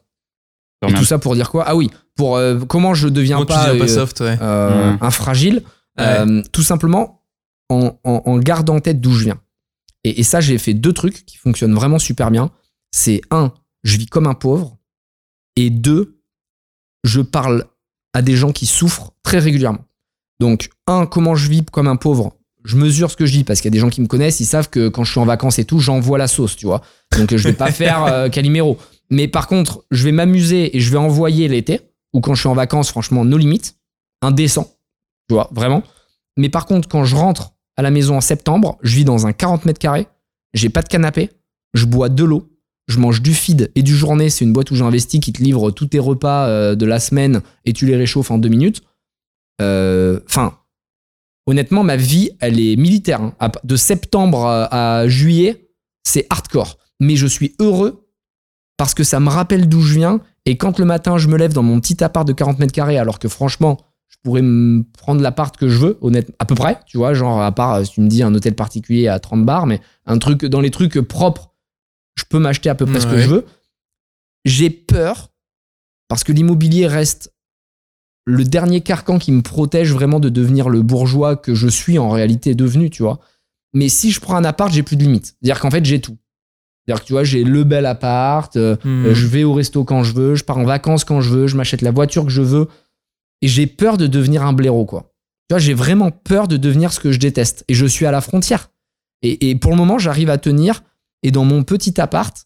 Et 0.87 0.93
tout 0.93 1.05
ça 1.05 1.19
pour 1.19 1.35
dire 1.35 1.51
quoi? 1.51 1.65
Ah 1.67 1.75
oui, 1.75 1.91
pour 2.15 2.37
euh, 2.37 2.61
comment 2.69 2.93
je 2.95 3.09
deviens 3.09 3.37
Comment 3.37 3.47
pas, 3.47 3.71
euh, 3.71 3.87
soft, 3.87 4.21
ouais. 4.21 4.37
euh, 4.43 4.93
Ouais. 4.93 4.99
un 5.01 5.11
fragile, 5.11 5.63
euh, 5.99 6.43
tout 6.53 6.63
simplement 6.63 7.23
en, 7.71 7.99
en- 8.05 8.23
en 8.27 8.39
gardant 8.39 8.77
en 8.77 8.81
tête 8.81 9.01
d'où 9.01 9.13
je 9.13 9.25
viens. 9.25 9.39
Et, 10.05 10.21
et 10.21 10.23
ça, 10.23 10.41
j'ai 10.41 10.59
fait 10.59 10.75
deux 10.75 10.93
trucs 10.93 11.25
qui 11.25 11.39
fonctionnent 11.39 11.75
vraiment 11.75 11.99
super 11.99 12.31
bien. 12.31 12.51
C'est 12.91 13.21
un, 13.31 13.53
je 13.85 13.97
vis 13.97 14.07
comme 14.07 14.27
un 14.27 14.35
pauvre. 14.35 14.79
Et 15.57 15.71
deux, 15.71 16.21
je 17.05 17.21
parle 17.21 17.65
à 18.13 18.23
des 18.23 18.37
gens 18.37 18.53
qui 18.53 18.67
souffrent 18.67 19.13
très 19.23 19.39
régulièrement. 19.39 19.85
Donc, 20.41 20.71
un, 20.87 21.07
comment 21.07 21.35
je 21.35 21.49
vis 21.49 21.65
comme 21.65 21.89
un 21.89 21.97
pauvre? 21.97 22.37
Je 22.65 22.77
mesure 22.77 23.11
ce 23.11 23.17
que 23.17 23.27
je 23.27 23.33
dis 23.33 23.45
parce 23.45 23.61
qu'il 23.61 23.69
y 23.69 23.73
a 23.73 23.77
des 23.77 23.79
gens 23.79 23.91
qui 23.91 24.01
me 24.01 24.07
connaissent, 24.07 24.41
ils 24.41 24.47
savent 24.47 24.69
que 24.69 24.89
quand 24.89 25.05
je 25.05 25.13
suis 25.13 25.21
en 25.21 25.25
vacances 25.25 25.59
et 25.59 25.65
tout, 25.65 25.79
j'envoie 25.79 26.19
la 26.19 26.27
sauce, 26.27 26.57
tu 26.57 26.67
vois. 26.67 26.83
Donc 27.17 27.35
je 27.35 27.49
vais 27.49 27.55
pas 27.55 27.71
faire 27.71 28.05
euh, 28.05 28.29
Calimero. 28.31 28.77
Mais 29.09 29.29
par 29.29 29.47
contre, 29.47 29.85
je 29.91 30.05
vais 30.05 30.13
m'amuser 30.13 30.77
et 30.77 30.81
je 30.81 30.91
vais 30.91 30.99
envoyer 30.99 31.47
l'été, 31.49 31.81
ou 32.13 32.21
quand 32.21 32.35
je 32.35 32.41
suis 32.41 32.49
en 32.49 32.55
vacances, 32.55 32.91
franchement, 32.91 33.25
nos 33.25 33.39
limites, 33.39 33.77
indécent, 34.21 34.75
tu 35.29 35.35
vois, 35.35 35.49
vraiment. 35.53 35.83
Mais 36.37 36.49
par 36.49 36.67
contre, 36.67 36.89
quand 36.89 37.05
je 37.05 37.15
rentre 37.15 37.53
à 37.77 37.83
la 37.83 37.91
maison 37.91 38.17
en 38.17 38.21
septembre, 38.21 38.79
je 38.83 38.97
vis 38.97 39.05
dans 39.05 39.27
un 39.27 39.33
40 39.33 39.65
mètres 39.65 39.79
carrés, 39.79 40.09
j'ai 40.55 40.69
pas 40.69 40.83
de 40.83 40.89
canapé, 40.89 41.31
je 41.75 41.85
bois 41.85 42.09
de 42.09 42.25
l'eau, 42.25 42.49
je 42.89 42.99
mange 42.99 43.21
du 43.23 43.35
feed 43.35 43.71
et 43.75 43.83
du 43.83 43.97
journée, 43.97 44.31
c'est 44.31 44.45
une 44.45 44.53
boîte 44.53 44.71
où 44.71 44.75
j'ai 44.77 44.85
investi 44.85 45.21
qui 45.21 45.33
te 45.33 45.43
livre 45.43 45.71
tous 45.71 45.87
tes 45.87 45.99
repas 45.99 46.47
euh, 46.47 46.75
de 46.75 46.87
la 46.87 47.01
semaine 47.01 47.41
et 47.65 47.73
tu 47.73 47.87
les 47.87 47.97
réchauffes 47.97 48.31
en 48.31 48.39
deux 48.39 48.49
minutes. 48.49 48.83
Euh, 49.61 50.21
Enfin, 50.29 50.59
honnêtement, 51.47 51.83
ma 51.83 51.97
vie, 51.97 52.31
elle 52.41 52.61
est 52.61 52.77
militaire. 52.77 53.21
hein. 53.41 53.51
De 53.65 53.77
septembre 53.77 54.47
à 54.47 54.99
à 55.01 55.09
juillet, 55.09 55.69
c'est 56.05 56.27
hardcore. 56.31 56.79
Mais 57.01 57.17
je 57.17 57.27
suis 57.27 57.55
heureux 57.59 58.07
parce 58.77 58.95
que 58.95 59.05
ça 59.05 59.21
me 59.21 59.29
rappelle 59.29 59.69
d'où 59.69 59.81
je 59.81 59.95
viens. 59.99 60.21
Et 60.45 60.57
quand 60.57 60.79
le 60.79 60.85
matin, 60.85 61.19
je 61.19 61.29
me 61.29 61.37
lève 61.37 61.53
dans 61.53 61.63
mon 61.63 61.81
petit 61.81 62.03
appart 62.05 62.27
de 62.27 62.33
40 62.33 62.59
mètres 62.61 62.73
carrés, 62.73 62.99
alors 62.99 63.19
que 63.19 63.29
franchement, 63.29 63.79
je 64.09 64.17
pourrais 64.23 64.43
me 64.43 64.85
prendre 64.97 65.21
l'appart 65.21 65.57
que 65.57 65.69
je 65.69 65.79
veux, 65.79 65.99
honnêtement, 66.03 66.35
à 66.39 66.45
peu 66.45 66.55
près, 66.55 66.79
tu 66.87 66.97
vois, 66.99 67.13
genre, 67.15 67.41
à 67.43 67.51
part, 67.53 67.75
euh, 67.75 67.85
si 67.85 67.93
tu 67.93 68.01
me 68.01 68.09
dis 68.09 68.23
un 68.23 68.33
hôtel 68.35 68.55
particulier 68.55 69.09
à 69.09 69.19
30 69.19 69.45
bars, 69.45 69.67
mais 69.67 69.81
un 70.07 70.19
truc, 70.19 70.45
dans 70.45 70.61
les 70.61 70.71
trucs 70.71 71.01
propres, 71.01 71.53
je 72.19 72.25
peux 72.29 72.39
m'acheter 72.39 72.69
à 72.69 72.75
peu 72.75 72.87
près 72.87 73.01
ce 73.01 73.07
que 73.07 73.19
je 73.19 73.29
veux. 73.29 73.47
J'ai 74.45 74.71
peur 74.71 75.31
parce 76.09 76.25
que 76.25 76.33
l'immobilier 76.33 76.87
reste 76.87 77.33
le 78.27 78.45
dernier 78.45 78.81
carcan 78.81 79.19
qui 79.19 79.33
me 79.33 79.43
protège 79.43 79.93
vraiment 79.93 80.21
de 80.21 80.29
devenir 80.29 80.69
le 80.69 80.83
bourgeois 80.83 81.37
que 81.37 81.55
je 81.55 81.69
suis 81.69 81.99
en 81.99 82.11
réalité 82.11 82.55
devenu, 82.55 82.91
tu 82.91 83.03
vois. 83.03 83.21
Mais 83.73 83.89
si 83.89 84.11
je 84.11 84.21
prends 84.21 84.37
un 84.37 84.45
appart, 84.45 84.73
j'ai 84.73 84.83
plus 84.83 84.97
de 84.97 85.03
limites. 85.03 85.27
C'est-à-dire 85.41 85.61
qu'en 85.61 85.71
fait, 85.71 85.85
j'ai 85.85 86.01
tout. 86.01 86.17
C'est-à-dire 86.87 87.03
que 87.03 87.07
tu 87.07 87.13
vois, 87.13 87.25
j'ai 87.25 87.45
le 87.45 87.65
bel 87.65 87.87
appart, 87.87 88.57
euh, 88.57 88.77
Hmm. 88.85 89.13
je 89.13 89.27
vais 89.27 89.45
au 89.45 89.53
resto 89.53 89.85
quand 89.85 90.03
je 90.05 90.13
veux, 90.15 90.35
je 90.37 90.45
pars 90.45 90.59
en 90.59 90.65
vacances 90.65 91.05
quand 91.05 91.21
je 91.21 91.31
veux, 91.31 91.47
je 91.47 91.57
m'achète 91.57 91.83
la 91.83 91.91
voiture 91.91 92.25
que 92.25 92.31
je 92.31 92.43
veux. 92.43 92.69
Et 93.43 93.49
j'ai 93.49 93.67
peur 93.67 93.97
de 93.99 94.07
devenir 94.07 94.45
un 94.45 94.53
blaireau, 94.53 94.87
quoi. 94.87 95.13
Tu 95.49 95.55
vois, 95.55 95.59
j'ai 95.59 95.75
vraiment 95.75 96.11
peur 96.11 96.49
de 96.49 96.57
devenir 96.57 96.93
ce 96.93 97.01
que 97.01 97.13
je 97.13 97.19
déteste. 97.19 97.65
Et 97.69 97.75
je 97.75 97.87
suis 97.87 98.07
à 98.07 98.11
la 98.13 98.21
frontière. 98.21 98.71
Et, 99.23 99.51
et 99.51 99.57
pour 99.57 99.73
le 99.73 99.77
moment, 99.77 99.99
j'arrive 99.99 100.31
à 100.31 100.39
tenir. 100.39 100.83
Et 101.23 101.31
dans 101.31 101.45
mon 101.45 101.63
petit 101.65 102.01
appart, 102.01 102.37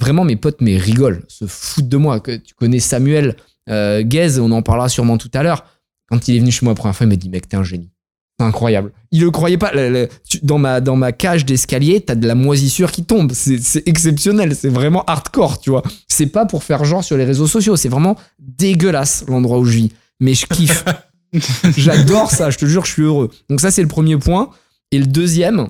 vraiment, 0.00 0.24
mes 0.24 0.36
potes 0.36 0.60
mais 0.60 0.76
rigolent, 0.76 1.22
se 1.28 1.46
foutent 1.46 1.88
de 1.88 1.96
moi. 1.96 2.20
Que 2.20 2.36
tu 2.36 2.54
connais 2.54 2.80
Samuel 2.80 3.36
euh, 3.70 4.02
Guez, 4.02 4.38
on 4.40 4.50
en 4.52 4.62
parlera 4.62 4.88
sûrement 4.88 5.18
tout 5.18 5.30
à 5.34 5.42
l'heure. 5.42 5.64
Quand 6.08 6.28
il 6.28 6.36
est 6.36 6.38
venu 6.38 6.50
chez 6.50 6.64
moi 6.64 6.72
la 6.72 6.76
première 6.76 6.96
fois, 6.96 7.06
il 7.06 7.10
m'a 7.10 7.16
dit 7.16 7.28
Mec, 7.30 7.48
t'es 7.48 7.56
un 7.56 7.64
génie. 7.64 7.90
C'est 8.38 8.44
incroyable. 8.46 8.90
Il 9.12 9.20
le 9.20 9.30
croyait 9.30 9.58
pas. 9.58 9.72
Le- 9.72 9.90
le- 9.90 10.08
tu- 10.28 10.40
dans, 10.42 10.58
ma, 10.58 10.80
dans 10.80 10.96
ma 10.96 11.12
cage 11.12 11.44
d'escalier, 11.46 12.00
t'as 12.00 12.16
de 12.16 12.26
la 12.26 12.34
moisissure 12.34 12.90
qui 12.90 13.04
tombe. 13.04 13.30
C'est 13.32 13.58
c'est 13.62 13.86
exceptionnel. 13.86 14.56
C'est 14.56 14.68
vraiment 14.68 15.04
hardcore, 15.04 15.60
tu 15.60 15.70
vois. 15.70 15.82
C'est 16.08 16.26
pas 16.26 16.44
pour 16.44 16.64
faire 16.64 16.84
genre 16.84 17.04
sur 17.04 17.16
les 17.16 17.24
réseaux 17.24 17.46
sociaux. 17.46 17.76
C'est 17.76 17.88
vraiment 17.88 18.16
dégueulasse 18.40 19.24
l'endroit 19.28 19.58
où 19.60 19.64
je 19.64 19.76
vis. 19.76 19.92
Mais 20.20 20.34
je 20.34 20.46
kiffe. 20.46 20.84
J'adore 21.76 22.30
ça. 22.30 22.50
Je 22.50 22.58
te 22.58 22.66
jure, 22.66 22.84
je 22.84 22.92
suis 22.92 23.02
heureux. 23.02 23.30
Donc, 23.48 23.60
ça, 23.60 23.70
c'est 23.70 23.82
le 23.82 23.88
premier 23.88 24.16
point. 24.16 24.50
Et 24.90 24.98
le 24.98 25.06
deuxième, 25.06 25.68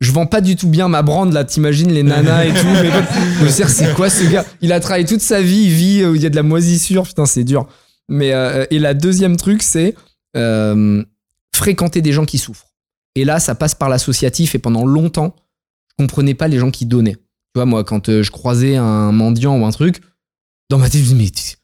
je 0.00 0.12
vends 0.12 0.26
pas 0.26 0.40
du 0.40 0.54
tout 0.56 0.68
bien 0.68 0.88
ma 0.88 1.02
brand 1.02 1.32
là. 1.32 1.44
T'imagines 1.44 1.92
les 1.92 2.02
nanas 2.02 2.44
et 2.46 2.52
tout. 2.52 2.66
Mais 2.66 2.90
je 3.40 3.62
me 3.62 3.68
c'est 3.68 3.94
quoi 3.94 4.08
ce 4.10 4.24
gars? 4.30 4.44
Il 4.60 4.72
a 4.72 4.80
travaillé 4.80 5.04
toute 5.06 5.20
sa 5.20 5.42
vie. 5.42 5.64
Il 5.64 5.70
vit 5.70 6.04
où 6.04 6.14
il 6.14 6.22
y 6.22 6.26
a 6.26 6.30
de 6.30 6.36
la 6.36 6.42
moisissure. 6.42 7.02
Putain, 7.04 7.26
c'est 7.26 7.44
dur. 7.44 7.66
Mais, 8.08 8.32
euh, 8.32 8.64
et 8.70 8.78
la 8.78 8.94
deuxième 8.94 9.36
truc, 9.36 9.62
c'est. 9.62 9.94
euh, 10.36 11.02
fréquenter 11.54 12.00
des 12.02 12.12
gens 12.12 12.24
qui 12.24 12.38
souffrent. 12.38 12.66
Et 13.16 13.24
là, 13.24 13.40
ça 13.40 13.54
passe 13.54 13.74
par 13.74 13.88
l'associatif. 13.88 14.54
Et 14.54 14.58
pendant 14.58 14.84
longtemps, 14.86 15.34
je 15.90 16.04
comprenais 16.04 16.34
pas 16.34 16.46
les 16.48 16.58
gens 16.58 16.70
qui 16.70 16.86
donnaient. 16.86 17.16
Tu 17.16 17.56
vois, 17.56 17.64
moi, 17.66 17.82
quand 17.82 18.08
euh, 18.08 18.22
je 18.22 18.30
croisais 18.30 18.76
un 18.76 19.10
mendiant 19.10 19.58
ou 19.58 19.66
un 19.66 19.70
truc, 19.72 20.00
dans 20.70 20.78
ma 20.78 20.88
tête, 20.88 21.02
je 21.02 21.14
me 21.14 21.18
disais, 21.18 21.32
mais 21.34 21.56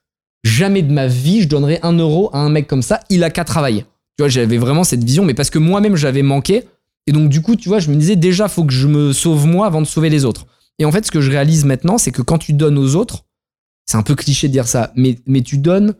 jamais 0.42 0.82
de 0.82 0.92
ma 0.92 1.06
vie, 1.06 1.42
je 1.42 1.48
donnerais 1.48 1.78
un 1.82 1.92
euro 1.92 2.30
à 2.32 2.38
un 2.38 2.48
mec 2.48 2.66
comme 2.66 2.82
ça. 2.82 3.00
Il 3.10 3.22
a 3.22 3.30
qu'à 3.30 3.44
travailler. 3.44 3.82
Tu 4.16 4.22
vois, 4.22 4.28
j'avais 4.28 4.58
vraiment 4.58 4.82
cette 4.82 5.04
vision, 5.04 5.24
mais 5.24 5.34
parce 5.34 5.50
que 5.50 5.58
moi-même, 5.58 5.94
j'avais 5.96 6.22
manqué. 6.22 6.64
Et 7.06 7.12
donc, 7.12 7.28
du 7.28 7.42
coup, 7.42 7.56
tu 7.56 7.68
vois, 7.68 7.80
je 7.80 7.90
me 7.90 7.96
disais, 7.96 8.16
déjà, 8.16 8.48
faut 8.48 8.64
que 8.64 8.72
je 8.72 8.86
me 8.86 9.12
sauve 9.12 9.46
moi 9.46 9.66
avant 9.66 9.80
de 9.80 9.86
sauver 9.86 10.10
les 10.10 10.24
autres. 10.24 10.46
Et 10.78 10.84
en 10.84 10.92
fait, 10.92 11.04
ce 11.04 11.10
que 11.10 11.20
je 11.20 11.30
réalise 11.30 11.64
maintenant, 11.64 11.98
c'est 11.98 12.10
que 12.10 12.22
quand 12.22 12.38
tu 12.38 12.52
donnes 12.52 12.78
aux 12.78 12.96
autres, 12.96 13.26
c'est 13.86 13.96
un 13.96 14.02
peu 14.02 14.14
cliché 14.14 14.48
de 14.48 14.52
dire 14.52 14.66
ça, 14.66 14.92
mais, 14.96 15.18
mais 15.26 15.42
tu 15.42 15.58
donnes 15.58 15.94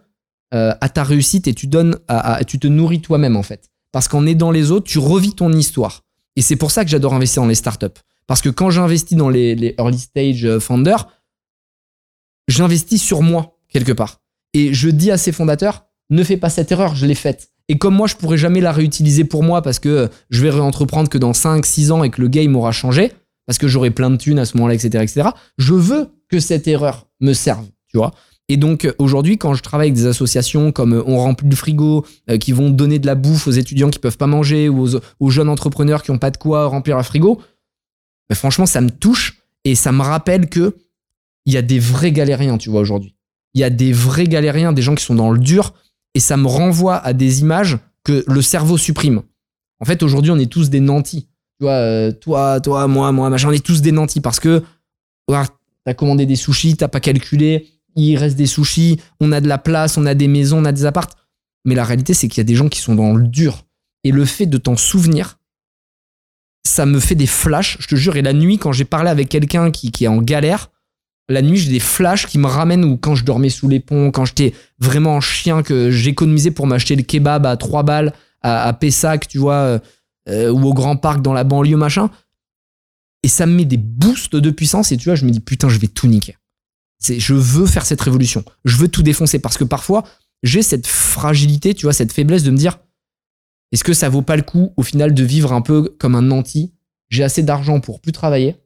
euh, 0.55 0.75
à 0.81 0.89
ta 0.89 1.05
réussite 1.05 1.47
et 1.47 1.55
tu 1.55 1.67
donnes 1.67 1.99
à, 2.09 2.45
tu 2.45 2.59
te 2.59 2.67
nourris 2.67 3.01
toi-même, 3.01 3.37
en 3.37 3.43
fait. 3.43 3.71
Parce 3.93 4.09
qu'en 4.09 4.27
aidant 4.27 4.51
les 4.51 4.71
autres, 4.71 4.87
tu 4.87 4.99
revis 4.99 5.35
ton 5.35 5.53
histoire. 5.53 6.03
Et 6.37 6.43
c'est 6.43 6.57
pour 6.57 6.71
ça 6.71 6.85
que 6.85 6.91
j'adore 6.91 7.15
investir 7.15 7.43
dans 7.43 7.49
les 7.49 7.55
startups. 7.55 8.01
Parce 8.27 8.41
que 8.41 8.49
quand 8.49 8.71
j'investis 8.71 9.17
dans 9.17 9.29
les, 9.29 9.55
les 9.55 9.75
early 9.79 9.99
stage 9.99 10.45
euh, 10.45 10.59
founders, 10.59 11.09
j'investis 12.49 13.03
sur 13.03 13.23
moi, 13.23 13.59
quelque 13.69 13.93
part. 13.93 14.21
Et 14.55 14.73
je 14.73 14.89
dis 14.89 15.11
à 15.11 15.19
ces 15.19 15.33
fondateurs, 15.33 15.87
ne 16.11 16.25
fais 16.25 16.37
pas 16.37 16.51
cette 16.51 16.73
erreur, 16.73 16.95
je 16.95 17.07
l'ai 17.07 17.15
faite. 17.15 17.51
Et 17.69 17.79
comme 17.79 17.95
moi, 17.95 18.07
je 18.07 18.17
pourrais 18.17 18.37
jamais 18.37 18.61
la 18.61 18.73
réutiliser 18.73 19.25
pour 19.25 19.43
moi 19.43 19.63
parce 19.63 19.79
que 19.79 19.89
euh, 19.89 20.09
je 20.31 20.43
vais 20.43 20.51
réentreprendre 20.51 21.09
que 21.09 21.19
dans 21.19 21.33
5, 21.33 21.65
6 21.65 21.93
ans 21.93 22.05
et 22.05 22.11
que 22.11 22.21
le 22.21 22.29
game 22.29 22.55
aura 22.57 22.73
changé, 22.73 23.13
parce 23.47 23.59
que 23.59 23.69
j'aurai 23.69 23.91
plein 23.91 24.11
de 24.11 24.17
thunes 24.17 24.39
à 24.39 24.45
ce 24.45 24.57
moment-là, 24.57 24.75
etc., 24.75 25.03
etc., 25.03 25.29
je 25.59 25.75
veux 25.75 26.09
que 26.29 26.41
cette 26.41 26.69
erreur 26.69 27.07
me 27.21 27.33
serve, 27.33 27.67
tu 27.89 27.97
vois. 27.97 28.13
Et 28.51 28.59
donc, 28.59 28.85
euh, 28.85 28.93
aujourd'hui, 28.99 29.39
quand 29.39 29.55
je 29.55 29.63
travaille 29.63 29.89
avec 29.89 29.95
des 29.95 30.07
associations 30.07 30.73
comme 30.73 30.93
euh, 30.93 31.03
On 31.07 31.17
remplit 31.17 31.49
le 31.49 31.57
frigo, 31.57 32.05
qui 32.41 32.53
vont 32.53 32.69
donner 32.69 32.99
de 32.99 33.07
la 33.07 33.15
bouffe 33.15 33.47
aux 33.47 33.53
étudiants 33.53 33.91
qui 33.91 33.99
peuvent 33.99 34.19
pas 34.19 34.27
manger 34.27 34.69
ou 34.69 34.87
aux, 35.21 35.31
jeunes 35.31 35.49
entrepreneurs 35.49 36.03
qui 36.03 36.11
ont 36.11 36.19
pas 36.19 36.31
de 36.31 36.37
quoi 36.37 36.67
remplir 36.67 36.97
leur 36.97 37.07
frigo, 37.07 37.41
franchement, 38.33 38.67
ça 38.67 38.81
me 38.81 38.91
touche 38.91 39.41
et 39.65 39.75
ça 39.75 39.93
me 39.93 40.03
rappelle 40.03 40.49
que 40.49 40.77
il 41.47 41.53
y 41.53 41.57
a 41.57 41.63
des 41.63 41.79
vrais 41.79 42.13
galériens, 42.13 42.59
tu 42.59 42.71
vois, 42.71 42.81
aujourd'hui. 42.81 43.15
Il 43.55 43.61
y 43.61 43.65
a 43.65 43.71
des 43.71 43.93
vrais 43.93 44.27
galériens, 44.27 44.73
des 44.73 44.83
gens 44.83 44.95
qui 44.95 45.05
sont 45.05 45.15
dans 45.15 45.31
le 45.31 45.39
dur 45.39 45.75
et 46.15 46.21
ça 46.21 46.37
me 46.37 46.47
renvoie 46.47 46.97
à 46.97 47.13
des 47.13 47.41
images 47.41 47.79
que 48.05 48.25
le 48.27 48.43
cerveau 48.43 48.79
supprime. 48.79 49.23
En 49.81 49.85
fait, 49.85 50.03
aujourd'hui, 50.03 50.31
on 50.31 50.39
est 50.39 50.51
tous 50.51 50.71
des 50.71 50.81
nantis. 50.81 51.29
Tu 51.59 51.65
vois, 51.65 51.73
euh, 51.73 52.13
toi, 52.13 52.61
toi, 52.61 52.87
moi, 52.87 53.13
moi, 53.13 53.31
machin, 53.31 53.49
on 53.49 53.53
est 53.53 53.65
tous 53.65 53.83
des 53.83 53.93
nantis 53.93 54.21
parce 54.21 54.41
que 54.41 54.63
t'as 55.29 55.95
commandé 55.95 56.27
des 56.27 56.37
sushis, 56.37 56.77
t'as 56.77 56.89
pas 56.89 57.01
calculé, 57.01 57.69
il 57.97 58.17
reste 58.17 58.37
des 58.37 58.47
sushis, 58.47 59.01
on 59.21 59.33
a 59.33 59.41
de 59.41 59.49
la 59.49 59.59
place, 59.59 59.97
on 59.97 60.07
a 60.07 60.15
des 60.15 60.29
maisons, 60.29 60.59
on 60.59 60.65
a 60.65 60.73
des 60.73 60.85
appartes. 60.85 61.17
Mais 61.65 61.75
la 61.75 61.85
réalité, 61.85 62.15
c'est 62.15 62.29
qu'il 62.29 62.39
y 62.39 62.43
a 62.43 62.45
des 62.45 62.55
gens 62.55 62.69
qui 62.69 62.81
sont 62.81 62.95
dans 62.95 63.15
le 63.15 63.27
dur. 63.27 63.65
Et 64.05 64.11
le 64.11 64.25
fait 64.25 64.47
de 64.47 64.59
t'en 64.59 64.77
souvenir, 64.77 65.39
ça 66.67 66.87
me 66.87 67.01
fait 67.01 67.15
des 67.15 67.27
flashs, 67.27 67.79
je 67.81 67.89
te 67.89 67.95
jure. 67.95 68.17
Et 68.17 68.23
la 68.23 68.33
nuit, 68.33 68.59
quand 68.59 68.73
j'ai 68.73 68.85
parlé 68.85 69.11
avec 69.11 69.29
quelqu'un 69.29 69.71
qui 69.71 69.93
est 70.05 70.09
en 70.09 70.19
galère, 70.19 70.71
la 71.29 71.43
nuit, 71.43 71.57
j'ai 71.57 71.71
des 71.71 71.81
flashs 71.81 72.27
qui 72.27 72.39
me 72.39 72.47
ramènent 72.47 72.85
ou 72.85 72.97
quand 72.97 73.15
je 73.15 73.25
dormais 73.25 73.49
sous 73.49 73.69
les 73.69 73.81
ponts, 73.81 74.11
quand 74.11 74.25
j'étais 74.25 74.53
vraiment 74.79 75.17
en 75.17 75.21
chien, 75.21 75.63
que 75.63 75.91
j'économisais 75.91 76.51
pour 76.51 76.67
m'acheter 76.67 76.97
le 76.97 77.03
kebab 77.03 77.47
à 77.47 77.57
3 77.57 77.83
balles 77.83 78.13
à, 78.43 78.69
à 78.69 78.73
Pessac, 78.75 79.27
tu 79.27 79.39
vois, 79.39 79.55
euh, 79.55 79.79
euh, 80.29 80.51
ou 80.51 80.67
au 80.67 80.75
Grand 80.75 80.97
Parc 80.97 81.23
dans 81.23 81.33
la 81.33 81.45
banlieue, 81.45 81.77
machin. 81.77 82.11
Et 83.23 83.29
ça 83.29 83.47
me 83.47 83.55
met 83.55 83.65
des 83.65 83.79
boosts 83.79 84.37
de 84.37 84.51
puissance 84.51 84.93
et 84.93 84.99
tu 84.99 85.09
vois, 85.09 85.15
je 85.15 85.25
me 85.25 85.31
dis 85.31 85.41
putain, 85.41 85.69
je 85.69 85.79
vais 85.79 85.89
tout 85.89 86.07
niquer. 86.07 86.37
C'est, 86.99 87.19
je 87.19 87.35
veux 87.35 87.67
faire 87.67 87.87
cette 87.87 88.01
révolution. 88.01 88.45
Je 88.65 88.77
veux 88.77 88.89
tout 88.89 89.03
défoncer 89.03 89.39
parce 89.39 89.57
que 89.57 89.65
parfois, 89.65 90.05
j'ai 90.43 90.63
cette 90.63 90.87
fragilité, 90.87 91.75
tu 91.75 91.87
vois, 91.87 91.95
cette 91.95 92.13
faiblesse 92.13 92.43
de 92.43 92.51
me 92.51 92.57
dire 92.57 92.79
est-ce 93.73 93.83
que 93.83 93.93
ça 93.93 94.09
vaut 94.09 94.23
pas 94.23 94.37
le 94.37 94.43
coup 94.43 94.73
au 94.77 94.83
final 94.83 95.15
de 95.15 95.25
vivre 95.25 95.53
un 95.53 95.63
peu 95.63 95.97
comme 95.99 96.15
un 96.15 96.23
nanti 96.23 96.75
J'ai 97.09 97.25
assez 97.25 97.43
d'argent 97.43 97.81
pour 97.81 98.01
plus 98.01 98.13
travailler. 98.13 98.57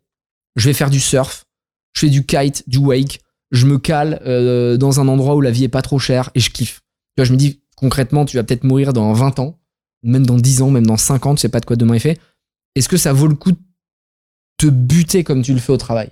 Je 0.56 0.66
vais 0.68 0.74
faire 0.74 0.90
du 0.90 1.00
surf, 1.00 1.46
je 1.94 2.00
fais 2.00 2.10
du 2.10 2.24
kite, 2.24 2.64
du 2.68 2.78
wake, 2.78 3.20
je 3.50 3.66
me 3.66 3.78
cale 3.78 4.20
euh, 4.26 4.76
dans 4.76 5.00
un 5.00 5.08
endroit 5.08 5.34
où 5.34 5.40
la 5.40 5.50
vie 5.50 5.64
est 5.64 5.68
pas 5.68 5.82
trop 5.82 5.98
chère 5.98 6.30
et 6.34 6.40
je 6.40 6.50
kiffe. 6.50 6.82
Je 7.18 7.32
me 7.32 7.36
dis 7.36 7.60
concrètement, 7.76 8.24
tu 8.24 8.36
vas 8.36 8.44
peut-être 8.44 8.64
mourir 8.64 8.92
dans 8.92 9.12
20 9.12 9.38
ans, 9.38 9.58
même 10.02 10.26
dans 10.26 10.36
10 10.36 10.62
ans, 10.62 10.70
même 10.70 10.86
dans 10.86 10.96
50, 10.96 11.38
tu 11.38 11.42
sais 11.42 11.48
pas 11.48 11.60
de 11.60 11.66
quoi 11.66 11.76
demain 11.76 11.94
est 11.94 12.00
fait. 12.00 12.20
Est-ce 12.74 12.88
que 12.88 12.96
ça 12.96 13.12
vaut 13.12 13.26
le 13.26 13.34
coup 13.34 13.52
de 13.52 13.58
te 14.58 14.66
buter 14.66 15.24
comme 15.24 15.42
tu 15.42 15.52
le 15.52 15.58
fais 15.58 15.72
au 15.72 15.76
travail? 15.76 16.10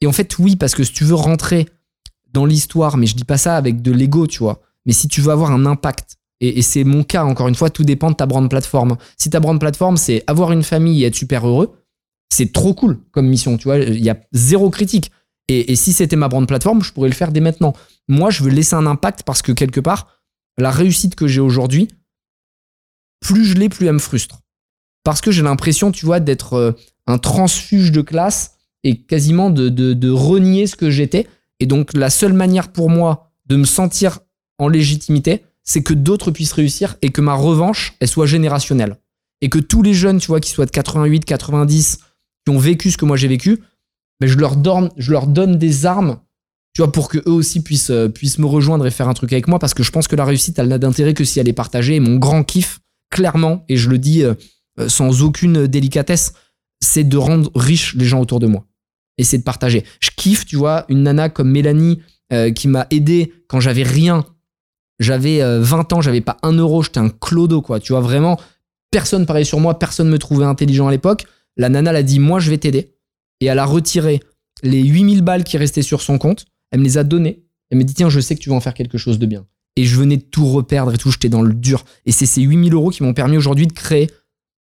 Et 0.00 0.06
en 0.06 0.12
fait, 0.12 0.38
oui, 0.38 0.56
parce 0.56 0.74
que 0.74 0.84
si 0.84 0.92
tu 0.92 1.04
veux 1.04 1.14
rentrer 1.14 1.68
dans 2.32 2.46
l'histoire, 2.46 2.96
mais 2.96 3.06
je 3.06 3.16
dis 3.16 3.24
pas 3.24 3.38
ça 3.38 3.56
avec 3.56 3.80
de 3.82 3.90
l'ego, 3.92 4.26
tu 4.26 4.38
vois, 4.38 4.60
mais 4.86 4.92
si 4.92 5.08
tu 5.08 5.20
veux 5.20 5.30
avoir 5.30 5.50
un 5.52 5.66
impact, 5.66 6.16
et, 6.40 6.58
et 6.58 6.62
c'est 6.62 6.84
mon 6.84 7.04
cas, 7.04 7.24
encore 7.24 7.48
une 7.48 7.54
fois, 7.54 7.70
tout 7.70 7.84
dépend 7.84 8.10
de 8.10 8.16
ta 8.16 8.26
brand 8.26 8.48
plateforme. 8.50 8.96
Si 9.16 9.30
ta 9.30 9.40
brand 9.40 9.58
plateforme, 9.58 9.96
c'est 9.96 10.22
avoir 10.26 10.52
une 10.52 10.64
famille 10.64 11.02
et 11.02 11.06
être 11.06 11.14
super 11.14 11.46
heureux, 11.46 11.74
c'est 12.28 12.52
trop 12.52 12.74
cool 12.74 12.98
comme 13.10 13.28
mission, 13.28 13.56
tu 13.56 13.64
vois, 13.64 13.78
il 13.78 14.02
y 14.02 14.10
a 14.10 14.18
zéro 14.32 14.70
critique. 14.70 15.10
Et, 15.48 15.76
si 15.76 15.92
c'était 15.92 16.16
ma 16.16 16.28
brand 16.28 16.46
plateforme, 16.48 16.82
je 16.82 16.92
pourrais 16.92 17.10
le 17.10 17.14
faire 17.14 17.30
dès 17.30 17.40
maintenant. 17.40 17.74
Moi, 18.08 18.30
je 18.30 18.42
veux 18.42 18.50
laisser 18.50 18.74
un 18.74 18.86
impact 18.86 19.24
parce 19.24 19.42
que 19.42 19.52
quelque 19.52 19.80
part, 19.80 20.20
la 20.56 20.70
réussite 20.70 21.14
que 21.16 21.26
j'ai 21.26 21.40
aujourd'hui, 21.40 21.88
plus 23.20 23.44
je 23.44 23.54
l'ai, 23.54 23.68
plus 23.68 23.86
elle 23.86 23.94
me 23.94 23.98
frustre. 23.98 24.40
Parce 25.04 25.20
que 25.20 25.30
j'ai 25.30 25.42
l'impression, 25.42 25.92
tu 25.92 26.06
vois, 26.06 26.20
d'être 26.20 26.54
euh, 26.54 26.72
un 27.06 27.18
transfuge 27.18 27.92
de 27.92 28.00
classe 28.00 28.56
et 28.84 29.02
quasiment 29.02 29.50
de, 29.50 29.68
de, 29.68 29.92
de 29.92 30.10
renier 30.10 30.66
ce 30.66 30.76
que 30.76 30.90
j'étais. 30.90 31.26
Et 31.60 31.66
donc, 31.66 31.92
la 31.92 32.08
seule 32.08 32.32
manière 32.32 32.72
pour 32.72 32.88
moi 32.88 33.30
de 33.44 33.56
me 33.56 33.64
sentir 33.64 34.20
en 34.58 34.68
légitimité, 34.68 35.44
c'est 35.62 35.82
que 35.82 35.94
d'autres 35.94 36.30
puissent 36.30 36.52
réussir 36.52 36.96
et 37.02 37.10
que 37.10 37.20
ma 37.20 37.34
revanche, 37.34 37.94
elle 38.00 38.08
soit 38.08 38.26
générationnelle. 38.26 38.96
Et 39.40 39.50
que 39.50 39.58
tous 39.58 39.82
les 39.82 39.94
jeunes, 39.94 40.20
tu 40.20 40.28
vois, 40.28 40.40
qui 40.40 40.50
soient 40.50 40.66
de 40.66 40.70
88, 40.70 41.24
90, 41.24 41.98
qui 42.44 42.54
ont 42.54 42.58
vécu 42.58 42.90
ce 42.90 42.96
que 42.96 43.04
moi 43.04 43.16
j'ai 43.16 43.28
vécu, 43.28 43.60
ben 44.20 44.28
je, 44.28 44.36
leur 44.36 44.56
donne, 44.56 44.90
je 44.96 45.12
leur 45.12 45.26
donne 45.26 45.58
des 45.58 45.86
armes, 45.86 46.18
tu 46.74 46.82
vois, 46.82 46.92
pour 46.92 47.08
que 47.08 47.18
eux 47.18 47.32
aussi 47.32 47.62
puissent, 47.62 47.90
euh, 47.90 48.08
puissent 48.08 48.38
me 48.38 48.46
rejoindre 48.46 48.86
et 48.86 48.90
faire 48.90 49.08
un 49.08 49.14
truc 49.14 49.32
avec 49.32 49.48
moi, 49.48 49.58
parce 49.58 49.74
que 49.74 49.82
je 49.82 49.90
pense 49.90 50.08
que 50.08 50.16
la 50.16 50.24
réussite, 50.24 50.58
elle 50.58 50.68
n'a 50.68 50.78
d'intérêt 50.78 51.14
que 51.14 51.24
si 51.24 51.40
elle 51.40 51.48
est 51.48 51.52
partagée. 51.52 52.00
Mon 52.00 52.16
grand 52.16 52.44
kiff, 52.44 52.80
clairement, 53.10 53.64
et 53.68 53.76
je 53.76 53.88
le 53.88 53.98
dis 53.98 54.22
euh, 54.22 54.34
euh, 54.80 54.88
sans 54.88 55.22
aucune 55.22 55.66
délicatesse, 55.66 56.34
c'est 56.80 57.04
de 57.04 57.16
rendre 57.16 57.50
riches 57.54 57.94
les 57.94 58.04
gens 58.04 58.20
autour 58.20 58.40
de 58.40 58.46
moi. 58.46 58.64
Et 59.18 59.24
c'est 59.24 59.38
de 59.38 59.44
partager. 59.44 59.84
Je 60.00 60.10
kiffe, 60.16 60.44
tu 60.44 60.56
vois, 60.56 60.84
une 60.88 61.04
nana 61.04 61.28
comme 61.28 61.50
Mélanie 61.50 62.00
qui 62.56 62.66
m'a 62.66 62.88
aidé 62.90 63.32
quand 63.46 63.60
j'avais 63.60 63.84
rien. 63.84 64.26
J'avais 65.00 65.42
euh, 65.42 65.60
20 65.60 65.92
ans, 65.92 66.00
j'avais 66.00 66.20
pas 66.20 66.36
un 66.42 66.52
euro, 66.52 66.82
j'étais 66.82 66.98
un 66.98 67.08
clodo, 67.08 67.62
quoi. 67.62 67.80
Tu 67.80 67.92
vois, 67.92 68.00
vraiment, 68.00 68.38
personne 68.90 69.26
parlait 69.26 69.44
sur 69.44 69.60
moi, 69.60 69.78
personne 69.78 70.08
me 70.08 70.18
trouvait 70.18 70.44
intelligent 70.44 70.86
à 70.86 70.90
l'époque. 70.90 71.26
La 71.56 71.68
nana 71.68 71.92
l'a 71.92 72.02
dit, 72.02 72.18
moi, 72.18 72.40
je 72.40 72.50
vais 72.50 72.58
t'aider. 72.58 72.94
Et 73.40 73.46
elle 73.46 73.58
a 73.58 73.64
retiré 73.64 74.20
les 74.62 74.82
8000 74.82 75.22
balles 75.22 75.44
qui 75.44 75.56
restaient 75.58 75.82
sur 75.82 76.00
son 76.00 76.18
compte. 76.18 76.46
Elle 76.70 76.80
me 76.80 76.84
les 76.84 76.98
a 76.98 77.04
données. 77.04 77.44
Elle 77.70 77.78
m'a 77.78 77.84
dit, 77.84 77.94
tiens, 77.94 78.08
je 78.08 78.20
sais 78.20 78.34
que 78.34 78.40
tu 78.40 78.50
vas 78.50 78.56
en 78.56 78.60
faire 78.60 78.74
quelque 78.74 78.98
chose 78.98 79.18
de 79.18 79.26
bien. 79.26 79.46
Et 79.76 79.84
je 79.84 79.96
venais 79.96 80.16
de 80.16 80.22
tout 80.22 80.46
reperdre 80.46 80.94
et 80.94 80.98
tout, 80.98 81.10
j'étais 81.10 81.28
dans 81.28 81.42
le 81.42 81.54
dur. 81.54 81.84
Et 82.06 82.12
c'est 82.12 82.26
ces 82.26 82.42
8000 82.42 82.72
euros 82.74 82.90
qui 82.90 83.02
m'ont 83.02 83.14
permis 83.14 83.36
aujourd'hui 83.36 83.66
de 83.66 83.72
créer 83.72 84.08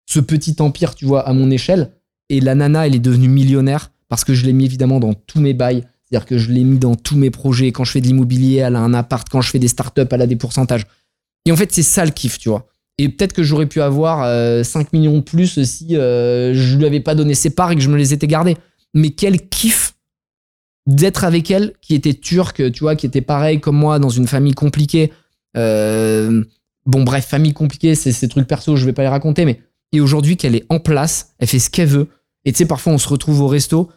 ce 0.08 0.20
petit 0.20 0.56
empire, 0.58 0.94
tu 0.94 1.04
vois, 1.04 1.26
à 1.26 1.32
mon 1.32 1.50
échelle. 1.50 1.92
Et 2.28 2.40
la 2.40 2.54
nana, 2.54 2.86
elle 2.86 2.94
est 2.94 3.00
devenue 3.00 3.28
millionnaire 3.28 3.92
parce 4.08 4.24
que 4.24 4.34
je 4.34 4.44
l'ai 4.46 4.52
mis 4.52 4.64
évidemment 4.64 5.00
dans 5.00 5.14
tous 5.14 5.40
mes 5.40 5.54
bails. 5.54 5.84
C'est-à-dire 6.04 6.26
que 6.26 6.38
je 6.38 6.50
l'ai 6.50 6.64
mis 6.64 6.78
dans 6.78 6.94
tous 6.94 7.16
mes 7.16 7.30
projets. 7.30 7.72
Quand 7.72 7.84
je 7.84 7.92
fais 7.92 8.00
de 8.00 8.06
l'immobilier, 8.06 8.56
elle 8.56 8.76
a 8.76 8.80
un 8.80 8.94
appart. 8.94 9.28
Quand 9.28 9.40
je 9.40 9.50
fais 9.50 9.58
des 9.58 9.68
startups, 9.68 10.06
elle 10.10 10.22
a 10.22 10.26
des 10.26 10.36
pourcentages. 10.36 10.86
Et 11.44 11.52
en 11.52 11.56
fait, 11.56 11.72
c'est 11.72 11.82
ça 11.82 12.04
le 12.04 12.10
kiff, 12.10 12.38
tu 12.38 12.48
vois. 12.48 12.68
Et 12.98 13.08
peut-être 13.08 13.32
que 13.32 13.42
j'aurais 13.42 13.66
pu 13.66 13.82
avoir 13.82 14.22
euh, 14.22 14.62
5 14.62 14.92
millions 14.92 15.16
de 15.16 15.22
plus 15.22 15.62
si 15.64 15.96
euh, 15.96 16.54
je 16.54 16.76
lui 16.76 16.86
avais 16.86 17.00
pas 17.00 17.14
donné 17.14 17.34
ses 17.34 17.50
parts 17.50 17.72
et 17.72 17.74
que 17.74 17.82
je 17.82 17.90
me 17.90 17.96
les 17.96 18.14
étais 18.14 18.26
gardées. 18.26 18.56
Mais 18.94 19.10
quel 19.10 19.48
kiff 19.48 19.94
d'être 20.86 21.24
avec 21.24 21.50
elle, 21.50 21.74
qui 21.82 21.94
était 21.94 22.14
turque, 22.14 22.70
tu 22.72 22.80
vois, 22.80 22.96
qui 22.96 23.06
était 23.06 23.20
pareil 23.20 23.60
comme 23.60 23.76
moi, 23.76 23.98
dans 23.98 24.08
une 24.08 24.26
famille 24.26 24.54
compliquée. 24.54 25.12
Euh, 25.56 26.44
bon, 26.86 27.02
bref, 27.02 27.26
famille 27.26 27.52
compliquée, 27.52 27.94
c'est 27.94 28.12
ces 28.12 28.28
trucs 28.28 28.46
perso, 28.46 28.76
je 28.76 28.84
vais 28.86 28.92
pas 28.92 29.02
les 29.02 29.08
raconter, 29.08 29.44
mais. 29.44 29.60
Et 29.92 30.00
aujourd'hui, 30.00 30.36
qu'elle 30.36 30.56
est 30.56 30.66
en 30.68 30.80
place, 30.80 31.34
elle 31.38 31.48
fait 31.48 31.58
ce 31.58 31.70
qu'elle 31.70 31.88
veut. 31.88 32.08
Et 32.44 32.52
tu 32.52 32.58
sais, 32.58 32.66
parfois, 32.66 32.92
on 32.92 32.98
se 32.98 33.08
retrouve 33.08 33.40
au 33.40 33.46
resto. 33.46 33.90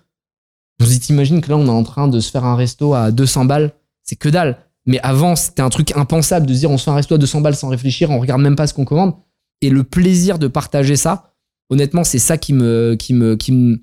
On 0.82 0.86
t'imagines 0.86 1.42
que 1.42 1.50
là, 1.50 1.58
on 1.58 1.66
est 1.66 1.70
en 1.70 1.84
train 1.84 2.08
de 2.08 2.20
se 2.20 2.32
faire 2.32 2.46
un 2.46 2.56
resto 2.56 2.94
à 2.94 3.12
200 3.12 3.46
balles. 3.46 3.74
C'est 4.04 4.16
que 4.16 4.30
dalle. 4.30 4.58
Mais 4.90 5.00
avant, 5.02 5.36
c'était 5.36 5.62
un 5.62 5.70
truc 5.70 5.96
impensable 5.96 6.48
de 6.48 6.54
dire, 6.54 6.72
on 6.72 6.80
se 6.80 6.86
fait 6.86 6.90
un 6.90 6.96
resto 6.96 7.14
à 7.14 7.20
200 7.20 7.42
balles 7.42 7.56
sans 7.56 7.68
réfléchir, 7.68 8.10
on 8.10 8.20
regarde 8.20 8.42
même 8.42 8.56
pas 8.56 8.66
ce 8.66 8.74
qu'on 8.74 8.86
commande. 8.86 9.14
Et 9.62 9.70
le 9.70 9.84
plaisir 9.84 10.40
de 10.40 10.48
partager 10.48 10.96
ça, 10.96 11.36
honnêtement, 11.70 12.04
c'est 12.04 12.18
ça 12.18 12.40
qui 12.40 12.54
me, 12.54 12.96
qui 12.98 13.14
me, 13.14 13.36
qui 13.36 13.52
me, 13.52 13.80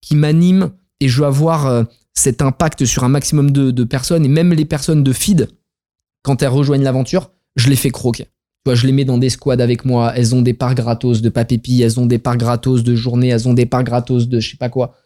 qui 0.00 0.16
m'anime. 0.16 0.72
Et 0.98 1.08
je 1.08 1.20
veux 1.20 1.26
avoir 1.28 1.68
euh, 1.68 1.84
cet 2.14 2.42
impact 2.42 2.84
sur 2.84 3.04
un 3.04 3.08
maximum 3.08 3.52
de, 3.52 3.84
personnes 3.84 4.24
et 4.24 4.28
même 4.28 4.52
les 4.52 4.64
personnes 4.64 5.04
de 5.04 5.12
feed 5.12 5.48
quand 6.22 6.42
elles 6.42 6.48
rejoignent 6.48 6.82
l'aventure, 6.82 7.30
je 7.54 7.68
les 7.68 7.76
fais 7.76 7.90
croquer. 7.90 8.26
Tu 8.66 8.74
je 8.74 8.86
les 8.88 8.92
mets 8.92 9.04
dans 9.04 9.18
des 9.18 9.30
squads 9.30 9.62
avec 9.62 9.84
moi. 9.84 10.12
Elles 10.16 10.34
ont 10.34 10.42
des 10.42 10.52
parts 10.52 10.74
gratos 10.74 11.22
de 11.22 11.28
papépi, 11.28 11.80
elles 11.80 12.00
ont 12.00 12.06
des 12.06 12.18
parts 12.18 12.36
gratos 12.36 12.82
de 12.82 12.96
journée, 12.96 13.28
elles 13.28 13.46
ont 13.46 13.54
des 13.54 13.66
parts 13.66 13.84
gratos 13.84 14.26
de 14.26 14.40
je 14.40 14.50
sais 14.50 14.56
pas 14.56 14.68
quoi. 14.68 14.96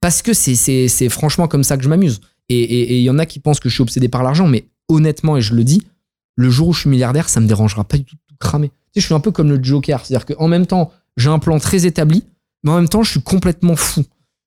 Parce 0.00 0.22
que 0.22 0.32
c'est 0.32 1.08
franchement 1.08 1.46
comme 1.46 1.62
ça 1.62 1.76
que 1.76 1.84
je 1.84 1.88
m'amuse. 1.88 2.20
Et 2.48 2.98
il 2.98 3.04
y 3.04 3.10
en 3.10 3.20
a 3.20 3.26
qui 3.26 3.38
pensent 3.38 3.60
que 3.60 3.68
je 3.68 3.74
suis 3.74 3.82
obsédé 3.82 4.08
par 4.08 4.24
l'argent, 4.24 4.48
mais 4.48 4.66
honnêtement, 4.92 5.36
et 5.36 5.40
je 5.42 5.54
le 5.54 5.64
dis, 5.64 5.86
le 6.36 6.50
jour 6.50 6.68
où 6.68 6.72
je 6.72 6.80
suis 6.80 6.90
milliardaire, 6.90 7.28
ça 7.28 7.40
me 7.40 7.46
dérangera 7.46 7.84
pas 7.84 7.96
du 7.98 8.04
tout 8.04 8.14
de 8.16 8.20
tout 8.28 8.36
cramer. 8.38 8.68
Tu 8.68 8.74
sais, 8.94 9.00
je 9.00 9.06
suis 9.06 9.14
un 9.14 9.20
peu 9.20 9.30
comme 9.30 9.48
le 9.50 9.62
Joker. 9.62 10.04
C'est-à-dire 10.04 10.26
qu'en 10.36 10.48
même 10.48 10.66
temps, 10.66 10.90
j'ai 11.16 11.28
un 11.30 11.38
plan 11.38 11.58
très 11.58 11.86
établi, 11.86 12.24
mais 12.64 12.70
en 12.70 12.76
même 12.76 12.88
temps, 12.88 13.02
je 13.02 13.10
suis 13.10 13.22
complètement 13.22 13.76
fou. 13.76 14.04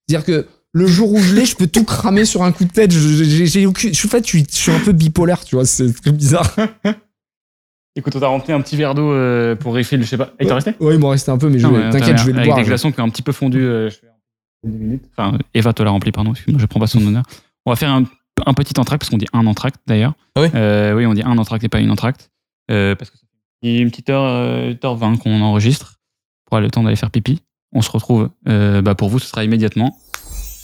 C'est-à-dire 0.08 0.26
que 0.26 0.48
le 0.72 0.88
jour 0.88 1.12
où 1.14 1.20
je 1.20 1.34
l'ai, 1.34 1.46
je 1.46 1.56
peux 1.56 1.68
tout 1.68 1.84
cramer 1.86 2.26
sur 2.26 2.44
un 2.44 2.52
coup 2.52 2.66
de 2.66 2.72
tête. 2.72 2.92
J'ai, 2.92 3.66
aucune- 3.66 3.94
je, 3.94 3.98
suis- 3.98 4.08
en 4.08 4.12
fait, 4.12 4.28
je 4.28 4.44
suis, 4.50 4.72
un 4.72 4.80
peu 4.80 4.92
bipolaire, 4.92 5.44
tu 5.44 5.56
vois, 5.56 5.66
c'est 5.66 5.94
très 6.02 6.12
bizarre. 6.12 6.54
Écoute, 7.98 8.14
on 8.16 8.20
t'a 8.20 8.28
rempli 8.28 8.52
un 8.52 8.60
petit 8.62 8.76
verre 8.76 8.94
d'eau 8.94 9.10
euh, 9.14 9.56
pour 9.56 9.74
refill, 9.74 10.02
je 10.04 10.08
sais 10.08 10.18
pas. 10.18 10.34
Et 10.40 10.44
il 10.44 10.48
t'en 10.50 10.56
restait? 10.56 10.76
Ouais, 10.82 10.96
il 10.96 11.00
m'en 11.00 11.10
restait 11.10 11.32
un 11.32 11.38
peu, 11.38 11.50
mais 11.50 11.60
t'inquiète, 11.62 12.18
je 12.18 12.26
vais 12.26 12.32
le 12.34 12.38
Avec 12.40 12.48
boire. 12.50 12.58
des 12.58 12.64
je- 12.66 12.70
glaçons 12.70 12.92
qui 12.92 13.00
ont 13.00 13.06
un 13.06 13.10
petit 13.10 13.22
peu 13.22 13.32
fondu. 13.32 13.60
euh, 13.64 13.90
je 13.90 13.96
fais 13.96 14.08
un- 14.08 14.70
deux 14.70 14.78
minutes. 14.78 15.04
Enfin, 15.16 15.38
Eva 15.54 15.72
te 15.72 15.82
l'a 15.82 15.92
rempli, 15.92 16.12
pardon, 16.12 16.32
excuse-moi, 16.32 16.60
je 16.60 16.66
prends 16.66 16.80
pas 16.82 16.88
son 16.88 17.06
honneur. 17.06 17.24
On 17.66 17.72
va 17.72 17.78
faire 17.78 17.92
un, 17.92 18.04
un 18.46 18.54
petit 18.54 18.80
entracte, 18.80 19.02
parce 19.02 19.10
qu'on 19.10 19.18
dit 19.18 19.28
un 19.34 19.46
entracte 19.48 19.80
d'ailleurs. 19.88 20.14
Ah 20.36 20.42
oui 20.42 20.48
Euh, 20.56 20.94
Oui, 20.96 21.06
on 21.06 21.14
dit 21.14 21.22
un 21.24 21.38
entracte 21.38 21.64
et 21.64 21.70
pas 21.70 21.80
une 21.80 21.92
entracte. 21.92 22.32
Euh, 22.72 22.96
parce 22.96 23.10
que 23.12 23.18
fait 23.64 23.78
une 23.78 23.90
petite 23.90 24.10
heure, 24.10 24.24
euh, 24.26 24.74
heure 24.84 24.96
20 24.96 25.18
qu'on 25.18 25.42
enregistre 25.42 26.00
pour 26.46 26.58
avoir 26.58 26.66
le 26.66 26.72
temps 26.72 26.84
d'aller 26.84 26.96
faire 26.96 27.12
pipi. 27.12 27.42
On 27.72 27.82
se 27.82 27.90
retrouve, 27.92 28.30
euh, 28.48 28.82
bah 28.82 28.96
pour 28.96 29.10
vous, 29.10 29.20
ce 29.20 29.28
sera 29.28 29.44
immédiatement. 29.44 29.98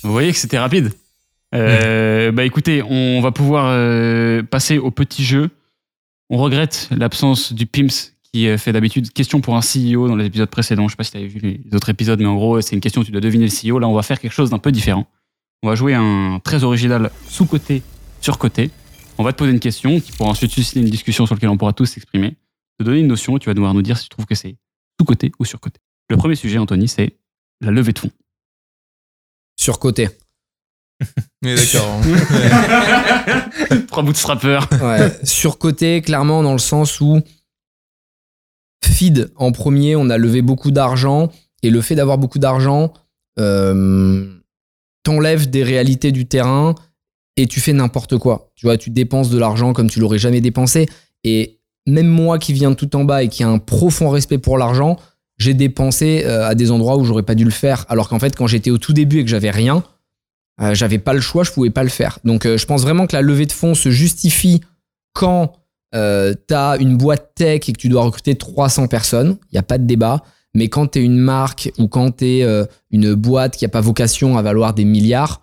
Vous 0.03 0.11
voyez 0.11 0.31
que 0.31 0.37
c'était 0.37 0.59
rapide. 0.59 0.91
Euh, 1.53 2.31
Bah 2.31 2.43
écoutez, 2.45 2.81
on 2.83 3.21
va 3.21 3.31
pouvoir 3.31 3.65
euh, 3.69 4.41
passer 4.43 4.77
au 4.77 4.91
petit 4.91 5.23
jeu. 5.23 5.49
On 6.29 6.37
regrette 6.37 6.87
l'absence 6.91 7.51
du 7.53 7.65
Pims 7.65 7.87
qui 8.33 8.47
euh, 8.47 8.57
fait 8.57 8.71
d'habitude 8.71 9.11
question 9.11 9.41
pour 9.41 9.55
un 9.57 9.59
CEO 9.61 10.07
dans 10.07 10.15
les 10.15 10.25
épisodes 10.25 10.49
précédents. 10.49 10.87
Je 10.87 10.93
sais 10.93 10.97
pas 10.97 11.03
si 11.03 11.11
tu 11.11 11.17
avais 11.17 11.27
vu 11.27 11.39
les 11.41 11.75
autres 11.75 11.89
épisodes, 11.89 12.19
mais 12.19 12.25
en 12.25 12.35
gros, 12.35 12.61
c'est 12.61 12.75
une 12.75 12.81
question, 12.81 13.03
tu 13.03 13.11
dois 13.11 13.19
deviner 13.21 13.45
le 13.47 13.51
CEO. 13.71 13.79
Là, 13.79 13.87
on 13.89 13.93
va 13.93 14.03
faire 14.03 14.19
quelque 14.19 14.31
chose 14.31 14.49
d'un 14.49 14.59
peu 14.59 14.71
différent. 14.71 15.05
On 15.63 15.69
va 15.69 15.75
jouer 15.75 15.93
un 15.93 16.39
très 16.43 16.63
original 16.63 17.11
sous-côté, 17.27 17.83
sur-côté. 18.19 18.71
On 19.17 19.23
va 19.23 19.31
te 19.31 19.37
poser 19.37 19.51
une 19.51 19.59
question 19.59 19.99
qui 19.99 20.11
pourra 20.11 20.31
ensuite 20.31 20.51
susciter 20.51 20.79
une 20.79 20.89
discussion 20.89 21.27
sur 21.27 21.35
laquelle 21.35 21.49
on 21.49 21.57
pourra 21.57 21.73
tous 21.73 21.85
s'exprimer. 21.85 22.35
Te 22.79 22.83
donner 22.83 22.99
une 22.99 23.07
notion 23.07 23.37
et 23.37 23.39
tu 23.39 23.47
vas 23.47 23.53
devoir 23.53 23.73
nous 23.75 23.83
dire 23.83 23.97
si 23.97 24.03
tu 24.05 24.09
trouves 24.09 24.25
que 24.25 24.33
c'est 24.33 24.55
sous-côté 24.99 25.31
ou 25.37 25.45
sur-côté. 25.45 25.79
Le 26.09 26.17
premier 26.17 26.35
sujet, 26.35 26.57
Anthony, 26.57 26.87
c'est 26.87 27.15
la 27.61 27.69
levée 27.69 27.93
de 27.93 27.99
fonds. 27.99 28.09
Surcoté. 29.55 30.09
Mais 31.43 31.55
d'accord. 31.73 31.99
Ouais. 33.69 33.85
Trois 33.85 34.03
bootstrappers. 34.03 34.67
Ouais, 34.81 35.11
surcoté, 35.23 36.01
clairement, 36.01 36.41
dans 36.43 36.53
le 36.53 36.59
sens 36.59 36.99
où 37.01 37.21
feed 38.83 39.31
en 39.35 39.51
premier, 39.51 39.95
on 39.95 40.09
a 40.09 40.17
levé 40.17 40.41
beaucoup 40.41 40.71
d'argent. 40.71 41.31
Et 41.63 41.69
le 41.69 41.81
fait 41.81 41.95
d'avoir 41.95 42.17
beaucoup 42.17 42.39
d'argent 42.39 42.93
euh, 43.39 44.40
t'enlève 45.03 45.49
des 45.49 45.63
réalités 45.63 46.11
du 46.11 46.25
terrain 46.25 46.75
et 47.37 47.47
tu 47.47 47.59
fais 47.59 47.73
n'importe 47.73 48.17
quoi. 48.17 48.51
Tu 48.55 48.65
vois, 48.65 48.77
tu 48.77 48.89
dépenses 48.89 49.29
de 49.29 49.37
l'argent 49.37 49.73
comme 49.73 49.89
tu 49.89 49.99
l'aurais 49.99 50.19
jamais 50.19 50.41
dépensé. 50.41 50.87
Et 51.23 51.59
même 51.87 52.07
moi 52.07 52.39
qui 52.39 52.53
viens 52.53 52.73
tout 52.73 52.95
en 52.95 53.03
bas 53.03 53.23
et 53.23 53.27
qui 53.27 53.43
a 53.43 53.49
un 53.49 53.57
profond 53.57 54.09
respect 54.09 54.37
pour 54.37 54.57
l'argent, 54.57 54.97
j'ai 55.37 55.53
dépensé 55.53 56.23
euh, 56.25 56.47
à 56.47 56.55
des 56.55 56.71
endroits 56.71 56.97
où 56.97 57.05
j'aurais 57.05 57.23
pas 57.23 57.35
dû 57.35 57.45
le 57.45 57.51
faire. 57.51 57.85
Alors 57.89 58.09
qu'en 58.09 58.19
fait, 58.19 58.35
quand 58.35 58.47
j'étais 58.47 58.69
au 58.69 58.77
tout 58.77 58.93
début 58.93 59.19
et 59.19 59.23
que 59.23 59.29
j'avais 59.29 59.49
rien, 59.49 59.83
euh, 60.61 60.75
j'avais 60.75 60.99
pas 60.99 61.13
le 61.13 61.21
choix, 61.21 61.43
je 61.43 61.51
pouvais 61.51 61.69
pas 61.69 61.83
le 61.83 61.89
faire. 61.89 62.19
Donc 62.23 62.45
euh, 62.45 62.57
je 62.57 62.65
pense 62.65 62.83
vraiment 62.83 63.07
que 63.07 63.15
la 63.15 63.21
levée 63.21 63.45
de 63.45 63.51
fonds 63.51 63.73
se 63.73 63.89
justifie 63.89 64.61
quand 65.13 65.53
euh, 65.95 66.33
tu 66.47 66.53
as 66.53 66.77
une 66.79 66.97
boîte 66.97 67.31
tech 67.35 67.67
et 67.67 67.73
que 67.73 67.79
tu 67.79 67.89
dois 67.89 68.03
recruter 68.03 68.35
300 68.35 68.87
personnes, 68.87 69.37
il 69.51 69.55
n'y 69.55 69.59
a 69.59 69.63
pas 69.63 69.77
de 69.77 69.85
débat. 69.85 70.23
Mais 70.53 70.67
quand 70.67 70.87
tu 70.87 70.99
es 70.99 71.03
une 71.03 71.17
marque 71.17 71.71
ou 71.77 71.87
quand 71.87 72.17
tu 72.17 72.25
es 72.25 72.65
une 72.91 73.13
boîte 73.13 73.55
qui 73.55 73.65
n'a 73.65 73.69
pas 73.69 73.81
vocation 73.81 74.37
à 74.37 74.41
valoir 74.41 74.73
des 74.73 74.85
milliards, 74.85 75.41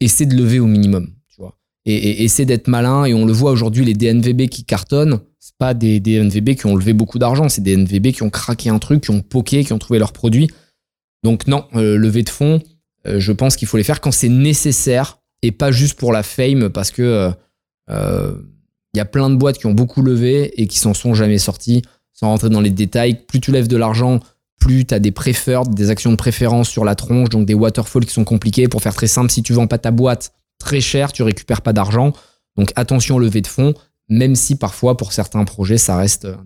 essaie 0.00 0.26
de 0.26 0.36
lever 0.36 0.60
au 0.60 0.66
minimum. 0.66 1.08
Tu 1.28 1.40
vois. 1.40 1.56
Et, 1.86 2.24
essaie 2.24 2.44
d'être 2.44 2.68
malin. 2.68 3.04
Et 3.06 3.14
on 3.14 3.24
le 3.24 3.32
voit 3.32 3.50
aujourd'hui, 3.50 3.84
les 3.84 3.94
DNVB 3.94 4.48
qui 4.48 4.64
cartonnent, 4.64 5.20
c'est 5.38 5.56
pas 5.56 5.72
des 5.72 6.00
DNVB 6.00 6.54
qui 6.54 6.66
ont 6.66 6.76
levé 6.76 6.92
beaucoup 6.92 7.18
d'argent, 7.18 7.48
c'est 7.48 7.62
des 7.62 7.76
DNVB 7.76 8.12
qui 8.12 8.22
ont 8.22 8.30
craqué 8.30 8.68
un 8.68 8.78
truc, 8.78 9.04
qui 9.04 9.10
ont 9.10 9.20
poké, 9.20 9.64
qui 9.64 9.72
ont 9.72 9.78
trouvé 9.78 9.98
leur 9.98 10.12
produit. 10.12 10.48
Donc 11.22 11.46
non, 11.46 11.64
euh, 11.74 11.96
levée 11.96 12.22
de 12.22 12.28
fonds, 12.28 12.60
euh, 13.06 13.18
je 13.18 13.32
pense 13.32 13.56
qu'il 13.56 13.68
faut 13.68 13.76
les 13.76 13.84
faire 13.84 14.00
quand 14.00 14.12
c'est 14.12 14.28
nécessaire 14.28 15.18
et 15.42 15.52
pas 15.52 15.72
juste 15.72 15.98
pour 15.98 16.12
la 16.12 16.22
fame 16.22 16.70
parce 16.70 16.90
que 16.90 17.02
euh, 17.02 17.30
euh, 17.90 18.34
il 18.94 18.98
y 18.98 19.00
a 19.00 19.04
plein 19.04 19.30
de 19.30 19.36
boîtes 19.36 19.58
qui 19.58 19.66
ont 19.66 19.74
beaucoup 19.74 20.02
levé 20.02 20.60
et 20.60 20.66
qui 20.66 20.78
s'en 20.78 20.94
sont 20.94 21.14
jamais 21.14 21.38
sorties. 21.38 21.82
Sans 22.12 22.28
rentrer 22.28 22.50
dans 22.50 22.60
les 22.60 22.70
détails, 22.70 23.24
plus 23.26 23.40
tu 23.40 23.50
lèves 23.50 23.68
de 23.68 23.76
l'argent, 23.76 24.20
plus 24.62 24.84
tu 24.84 24.94
as 24.94 24.98
des 25.00 25.10
preferred, 25.12 25.74
des 25.74 25.90
actions 25.90 26.10
de 26.10 26.16
préférence 26.16 26.68
sur 26.68 26.84
la 26.84 26.94
tronche, 26.94 27.28
donc 27.30 27.46
des 27.46 27.54
waterfalls 27.54 28.04
qui 28.06 28.12
sont 28.12 28.24
compliqués. 28.24 28.68
Pour 28.68 28.80
faire 28.82 28.94
très 28.94 29.06
simple, 29.08 29.30
si 29.30 29.42
tu 29.42 29.52
vends 29.52 29.66
pas 29.66 29.78
ta 29.78 29.90
boîte 29.90 30.32
très 30.58 30.80
cher, 30.80 31.12
tu 31.12 31.22
récupères 31.22 31.62
pas 31.62 31.72
d'argent. 31.72 32.12
Donc 32.56 32.72
attention 32.76 33.16
aux 33.16 33.18
levées 33.18 33.40
de 33.40 33.46
fonds, 33.46 33.74
même 34.08 34.34
si 34.36 34.56
parfois 34.56 34.96
pour 34.96 35.12
certains 35.12 35.44
projets 35.44 35.78
ça 35.78 35.96
reste. 35.96 36.26
euh, 36.26 36.36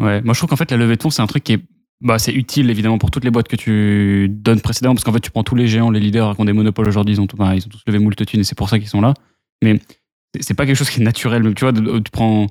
Ouais, 0.00 0.20
moi 0.22 0.32
je 0.34 0.38
trouve 0.38 0.50
qu'en 0.50 0.56
fait 0.56 0.70
la 0.70 0.76
levée 0.76 0.96
de 0.96 1.02
fonds 1.02 1.10
c'est 1.10 1.22
un 1.22 1.26
truc 1.26 1.42
qui 1.44 1.54
est 1.54 1.60
bah, 2.00 2.20
c'est 2.20 2.32
utile 2.32 2.70
évidemment 2.70 2.98
pour 2.98 3.10
toutes 3.10 3.24
les 3.24 3.30
boîtes 3.32 3.48
que 3.48 3.56
tu 3.56 4.28
donnes 4.30 4.60
précédemment 4.60 4.94
parce 4.94 5.02
qu'en 5.02 5.12
fait 5.12 5.18
tu 5.20 5.32
prends 5.32 5.42
tous 5.42 5.56
les 5.56 5.66
géants, 5.66 5.90
les 5.90 5.98
leaders 5.98 6.36
qui 6.36 6.40
ont 6.40 6.44
des 6.44 6.52
monopoles 6.52 6.86
aujourd'hui, 6.86 7.16
ils 7.16 7.20
ont, 7.20 7.26
bah, 7.36 7.56
ils 7.56 7.64
ont 7.66 7.68
tous 7.68 7.82
levé 7.88 7.98
moult 7.98 8.14
et 8.20 8.44
c'est 8.44 8.54
pour 8.56 8.68
ça 8.68 8.78
qu'ils 8.78 8.88
sont 8.88 9.00
là. 9.00 9.14
Mais 9.64 9.80
c'est- 10.40 10.54
pas 10.54 10.64
quelque 10.66 10.76
chose 10.76 10.90
qui 10.90 11.00
est 11.00 11.04
naturel. 11.04 11.52
Tu 11.56 11.64
vois, 11.64 11.72
tu 11.72 12.10
prends 12.12 12.46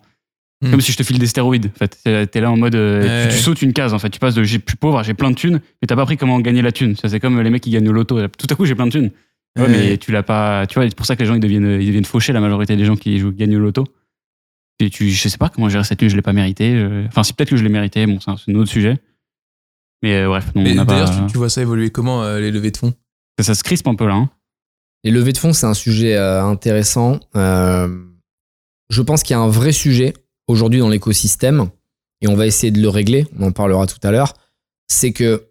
Hmm. 0.61 0.71
comme 0.71 0.81
si 0.81 0.91
je 0.91 0.97
te 0.97 1.03
file 1.03 1.19
des 1.19 1.27
stéroïdes. 1.27 1.67
En 1.75 1.77
fait, 1.77 2.27
T'es- 2.31 2.41
là 2.41 2.49
en 2.51 2.57
mode 2.57 2.73
euh, 2.73 3.29
tu, 3.29 3.37
sautes 3.37 3.61
une 3.61 3.73
case. 3.73 3.93
En 3.93 3.99
fait, 3.99 4.09
tu 4.09 4.17
passes 4.19 4.33
de 4.33 4.43
j'ai 4.43 4.57
plus 4.57 4.75
pauvre, 4.75 5.03
j'ai 5.03 5.13
plein 5.13 5.29
de 5.29 5.35
thunes, 5.35 5.61
mais 5.81 5.85
t'as 5.87 5.95
pas 5.95 6.01
appris 6.01 6.17
comment 6.17 6.39
gagner 6.39 6.63
la 6.63 6.71
thune. 6.71 6.95
Ça 6.95 7.09
c'est 7.09 7.19
comme 7.19 7.39
les 7.41 7.49
mecs 7.51 7.61
qui 7.61 7.69
gagnent 7.69 7.89
au 7.89 7.93
loto. 7.93 8.27
Tout 8.27 8.47
à 8.49 8.55
coup 8.55 8.65
j'ai 8.65 8.73
plein 8.75 8.87
de 8.87 8.91
thunes. 8.91 9.11
Ouais, 9.55 9.63
Ouais. 9.63 9.69
mais 9.69 9.97
tu 9.97 10.11
l'as 10.11 10.23
pas. 10.23 10.65
Tu 10.67 10.75
vois, 10.75 10.87
c'est 10.89 10.95
pour 10.95 11.05
ça 11.05 11.15
que 11.15 11.21
les 11.21 11.27
gens 11.27 11.35
ils 11.35 11.39
deviennent, 11.39 11.79
ils 11.81 11.85
deviennent 11.87 12.05
fauchés. 12.05 12.33
La 12.33 12.39
majorité 12.41 12.75
des 12.75 12.85
gens 12.85 12.95
qui 12.95 13.19
jouent, 13.19 13.31
gagnent 13.31 13.55
au 13.57 13.59
loto. 13.59 13.83
Et 14.79 14.89
tu, 14.91 15.09
je 15.11 15.29
sais 15.29 15.37
pas 15.39 15.49
comment 15.49 15.69
gérer 15.69 15.83
cette 15.83 15.99
thune, 15.99 16.09
je 16.09 16.15
l'ai 16.15 16.21
pas 16.23 16.33
mérité. 16.33 16.77
je- 16.77 17.05
Enfin, 17.07 17.23
si 17.23 17.33
peut-être 17.33 17.49
que 17.49 17.57
je 17.57 17.63
l'ai 17.63 17.69
mérité, 17.69 18.05
bon, 18.05 18.19
c'est 18.19 18.29
un, 18.31 18.55
autre 18.55 18.69
sujet. 18.69 18.97
Mais 20.03 20.15
euh, 20.17 20.27
bref, 20.27 20.51
non, 20.55 20.61
Mais 20.63 20.75
D'ailleurs, 20.75 21.09
pas. 21.11 21.21
tu, 21.25 21.31
tu 21.31 21.37
vois 21.39 21.49
ça 21.49 21.61
évoluer 21.61 21.89
comment, 21.89 22.23
euh, 22.23 22.39
les 22.39 22.51
levées 22.51 22.69
de 22.71 22.77
fonds? 22.77 22.93
Ça, 23.39 23.43
ça 23.45 23.55
se 23.55 23.63
crispe 23.63 23.87
un 23.87 23.95
peu 23.95 24.07
là. 24.07 24.13
hein. 24.15 24.29
Les 25.03 25.09
levées 25.11 25.33
de 25.33 25.37
fonds, 25.39 25.53
c'est 25.53 25.65
un 25.65 25.73
sujet 25.73 26.15
euh, 26.15 26.43
intéressant. 26.43 27.19
Euh, 27.35 27.87
je 28.89 29.01
pense 29.01 29.23
qu'il 29.23 29.33
y 29.33 29.37
a 29.37 29.39
un 29.39 29.47
vrai 29.49 29.71
sujet 29.71 30.13
aujourd'hui 30.47 30.79
dans 30.79 30.89
l'écosystème, 30.89 31.69
et 32.21 32.27
on 32.27 32.35
va 32.35 32.47
essayer 32.47 32.71
de 32.71 32.81
le 32.81 32.89
régler, 32.89 33.27
on 33.39 33.47
en 33.47 33.51
parlera 33.51 33.85
tout 33.87 33.99
à 34.03 34.11
l'heure, 34.11 34.33
c'est 34.87 35.11
que 35.11 35.47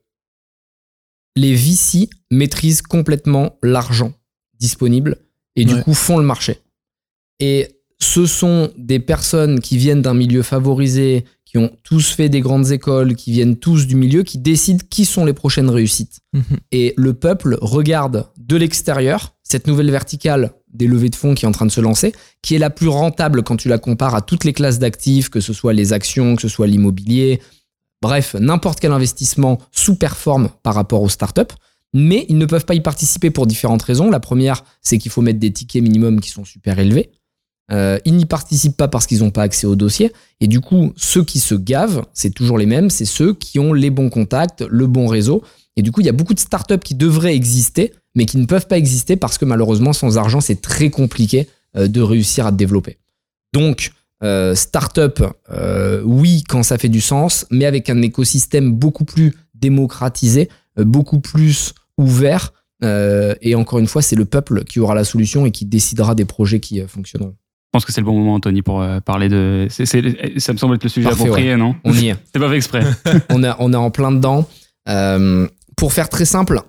les 1.37 1.55
VC 1.55 2.09
maîtrisent 2.31 2.83
complètement 2.83 3.57
l'argent 3.63 4.13
disponible 4.59 5.19
et 5.55 5.65
du 5.65 5.75
Ouais. 5.75 5.83
coup 5.83 5.95
font 5.95 6.19
le 6.19 6.25
marché. 6.25 6.59
Et 7.41 7.69
ce 7.99 8.27
sont 8.27 8.73
des 8.79 8.99
personnes 9.01 9.61
qui 9.61 9.77
viennent 9.77 10.03
d'un 10.03 10.15
milieu 10.15 10.43
favorisé, 10.43 11.25
qui 11.45 11.59
ont 11.59 11.71
tous 11.83 12.11
fait 12.11 12.29
des 12.29 12.41
grandes 12.41 12.71
écoles, 12.73 13.15
qui 13.15 13.33
viennent 13.33 13.57
tous 13.57 13.87
du 13.87 13.97
milieu, 13.97 14.23
qui 14.23 14.39
décident 14.39 14.85
qui 14.91 15.05
sont 15.05 15.25
les 15.25 15.33
prochaines 15.35 15.71
réussites. 15.71 16.21
Et 16.73 16.95
le 16.97 17.13
peuple 17.15 17.59
regarde 17.61 18.29
de 18.39 18.57
l'extérieur 18.57 19.36
cette 19.49 19.69
nouvelle 19.69 19.91
verticale 19.91 20.53
des 20.73 20.89
levées 20.89 21.09
de 21.09 21.15
fonds 21.15 21.35
qui 21.35 21.45
est 21.45 21.49
en 21.49 21.53
train 21.53 21.67
de 21.67 21.71
se 21.71 21.81
lancer, 21.81 22.13
qui 22.43 22.57
est 22.57 22.59
la 22.59 22.71
plus 22.71 22.89
rentable 22.89 23.43
quand 23.45 23.57
tu 23.57 23.69
la 23.69 23.79
compares 23.79 24.15
à 24.15 24.21
toutes 24.21 24.45
les 24.45 24.53
classes 24.53 24.81
d'actifs, 24.81 25.29
que 25.29 25.41
ce 25.41 25.53
soit 25.53 25.73
les 25.73 25.93
actions, 25.93 26.35
que 26.35 26.43
ce 26.43 26.49
soit 26.49 26.67
l'immobilier. 26.67 27.41
Bref, 28.03 28.35
n'importe 28.35 28.81
quel 28.81 28.93
investissement 28.93 29.59
sous-performe 29.71 30.51
par 30.65 30.75
rapport 30.75 31.01
aux 31.01 31.09
startups. 31.09 31.55
Mais 31.95 32.27
ils 32.29 32.39
ne 32.39 32.45
peuvent 32.45 32.65
pas 32.65 32.75
y 32.75 32.81
participer 32.81 33.31
pour 33.31 33.47
différentes 33.47 33.83
raisons. 33.83 34.11
La 34.11 34.21
première, 34.21 34.65
c'est 34.83 34.99
qu'il 34.99 35.13
faut 35.13 35.23
mettre 35.23 35.39
des 35.39 35.53
tickets 35.53 35.83
minimums 35.83 36.21
qui 36.21 36.31
sont 36.31 36.45
super 36.45 36.79
élevés. 36.79 37.11
Euh, 37.73 37.99
ils 38.05 38.17
n'y 38.17 38.27
participent 38.27 38.77
pas 38.77 38.89
parce 38.89 39.07
qu'ils 39.07 39.21
n'ont 39.21 39.31
pas 39.31 39.43
accès 39.43 39.67
au 39.67 39.77
dossier. 39.77 40.13
Et 40.41 40.49
du 40.49 40.61
coup, 40.61 40.93
ceux 40.97 41.25
qui 41.25 41.39
se 41.39 41.55
gavent, 41.55 42.05
c'est 42.13 42.35
toujours 42.35 42.59
les 42.59 42.67
mêmes, 42.67 42.91
c'est 42.91 43.05
ceux 43.05 43.33
qui 43.33 43.59
ont 43.61 43.73
les 43.73 43.91
bons 43.91 44.11
contacts, 44.11 44.63
le 44.69 44.87
bon 44.87 45.07
réseau. 45.07 45.43
Et 45.77 45.83
du 45.83 45.93
coup, 45.93 46.01
il 46.01 46.07
y 46.07 46.11
a 46.11 46.13
beaucoup 46.13 46.35
de 46.35 46.41
startups 46.41 46.79
qui 46.79 46.95
devraient 46.95 47.35
exister, 47.35 47.93
mais 48.17 48.27
qui 48.27 48.37
ne 48.39 48.47
peuvent 48.47 48.67
pas 48.67 48.77
exister 48.79 49.15
parce 49.17 49.39
que 49.39 49.45
malheureusement, 49.45 49.93
sans 49.93 50.19
argent, 50.19 50.41
c'est 50.41 50.61
très 50.61 50.91
compliqué 50.91 51.47
euh, 51.77 51.87
de 51.87 52.01
réussir 52.01 52.47
à 52.47 52.51
te 52.51 52.57
développer. 52.57 52.97
Donc, 53.53 53.93
euh, 54.25 54.55
startup, 54.57 55.23
euh, 55.53 56.01
oui, 56.05 56.43
quand 56.49 56.63
ça 56.65 56.79
fait 56.79 56.89
du 56.89 57.01
sens, 57.03 57.47
mais 57.51 57.67
avec 57.67 57.89
un 57.91 58.01
écosystème 58.03 58.73
beaucoup 58.73 59.05
plus 59.05 59.35
démocratisé, 59.55 60.49
euh, 60.79 60.85
beaucoup 60.85 61.21
plus 61.21 61.75
ouvert. 61.99 62.53
euh, 62.83 63.35
et 63.43 63.55
encore 63.55 63.79
une 63.79 63.87
fois, 63.87 64.03
c'est 64.03 64.17
le 64.17 64.25
peuple 64.25 64.65
qui 64.65 64.81
aura 64.81 64.95
la 64.95 65.05
solution 65.05 65.47
et 65.47 65.51
qui 65.51 65.65
décidera 65.67 66.15
des 66.15 66.25
projets 66.25 66.61
qui 66.61 66.81
fonctionneront. 66.87 67.35
pense 67.73 67.85
que 67.85 67.93
c'est 67.93 68.01
le 68.01 68.07
bon 68.07 68.19
moment, 68.19 68.35
Anthony, 68.35 68.63
pour 68.63 68.83
parler 69.05 69.29
de. 69.29 69.67
ça 69.71 70.53
me 70.53 70.59
semble 70.59 70.75
être 70.77 70.85
le 70.85 70.89
sujet 70.89 71.09
Parfait, 71.09 71.23
approprié, 71.25 71.57
non? 71.57 71.75
On 71.85 71.93
y 71.93 72.09
est. 72.09 72.17
C'est 72.33 72.39
pas 72.41 72.49
fait 72.49 72.57
exprès. 72.57 72.83
on, 73.31 73.45
a- 73.45 73.57
on 73.59 73.73
est 73.73 73.77
en 73.77 73.91
plein 73.91 74.13
dedans. 74.13 74.47
Pour 75.77 75.93
faire 75.93 76.09
très 76.09 76.25
simple, 76.25 76.61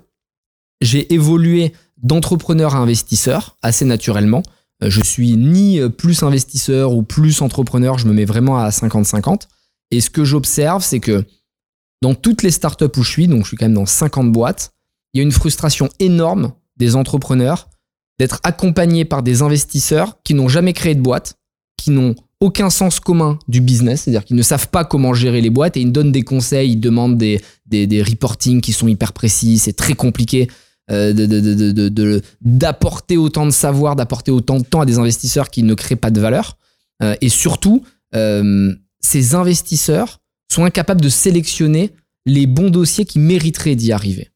j'ai 0.81 1.13
évolué 1.13 1.73
d'entrepreneur 1.97 2.75
à 2.75 2.79
investisseur 2.79 3.57
assez 3.61 3.85
naturellement. 3.85 4.43
Euh, 4.83 4.89
Je 4.89 5.01
suis 5.01 5.35
ni 5.35 5.79
euh, 5.79 5.89
plus 5.89 6.23
investisseur 6.23 6.93
ou 6.93 7.03
plus 7.03 7.41
entrepreneur, 7.41 7.97
je 7.97 8.07
me 8.07 8.13
mets 8.13 8.25
vraiment 8.25 8.57
à 8.57 8.69
50-50. 8.69 9.43
Et 9.91 10.01
ce 10.01 10.09
que 10.09 10.23
j'observe, 10.23 10.83
c'est 10.83 10.99
que 10.99 11.25
dans 12.01 12.13
toutes 12.13 12.43
les 12.43 12.51
startups 12.51 12.85
où 12.97 13.03
je 13.03 13.09
suis, 13.09 13.27
donc 13.27 13.43
je 13.43 13.47
suis 13.49 13.57
quand 13.57 13.65
même 13.65 13.73
dans 13.73 13.85
50 13.85 14.31
boîtes, 14.31 14.73
il 15.13 15.17
y 15.17 15.21
a 15.21 15.23
une 15.23 15.31
frustration 15.31 15.89
énorme 15.99 16.51
des 16.77 16.95
entrepreneurs 16.95 17.69
d'être 18.19 18.39
accompagnés 18.43 19.05
par 19.05 19.23
des 19.23 19.41
investisseurs 19.41 20.21
qui 20.23 20.33
n'ont 20.33 20.47
jamais 20.47 20.73
créé 20.73 20.95
de 20.95 21.01
boîte, 21.01 21.35
qui 21.77 21.91
n'ont 21.91 22.15
aucun 22.39 22.69
sens 22.69 22.99
commun 22.99 23.39
du 23.47 23.61
business, 23.61 24.01
c'est-à-dire 24.01 24.25
qu'ils 24.25 24.35
ne 24.35 24.43
savent 24.43 24.69
pas 24.69 24.85
comment 24.85 25.13
gérer 25.13 25.41
les 25.41 25.49
boîtes 25.49 25.77
et 25.77 25.81
ils 25.81 25.91
donnent 25.91 26.11
des 26.11 26.21
conseils, 26.21 26.73
ils 26.73 26.79
demandent 26.79 27.17
des, 27.17 27.41
des, 27.65 27.87
des 27.87 28.03
reportings 28.03 28.61
qui 28.61 28.73
sont 28.73 28.87
hyper 28.87 29.13
précis, 29.13 29.57
c'est 29.57 29.73
très 29.73 29.93
compliqué 29.93 30.47
euh, 30.89 32.21
d'apporter 32.41 33.17
autant 33.17 33.45
de 33.45 33.51
savoir, 33.51 33.95
d'apporter 33.95 34.31
autant 34.31 34.59
de 34.59 34.63
temps 34.63 34.81
à 34.81 34.85
des 34.85 34.99
investisseurs 34.99 35.49
qui 35.49 35.63
ne 35.63 35.73
créent 35.73 35.95
pas 35.95 36.11
de 36.11 36.21
valeur. 36.21 36.57
Euh, 37.03 37.15
et 37.21 37.29
surtout, 37.29 37.83
euh, 38.15 38.73
ces 39.01 39.35
investisseurs 39.35 40.19
sont 40.51 40.63
incapables 40.63 41.01
de 41.01 41.09
sélectionner 41.09 41.91
les 42.25 42.47
bons 42.47 42.69
dossiers 42.69 43.05
qui 43.05 43.19
mériteraient 43.19 43.75
d'y 43.75 43.91
arriver. 43.91 44.29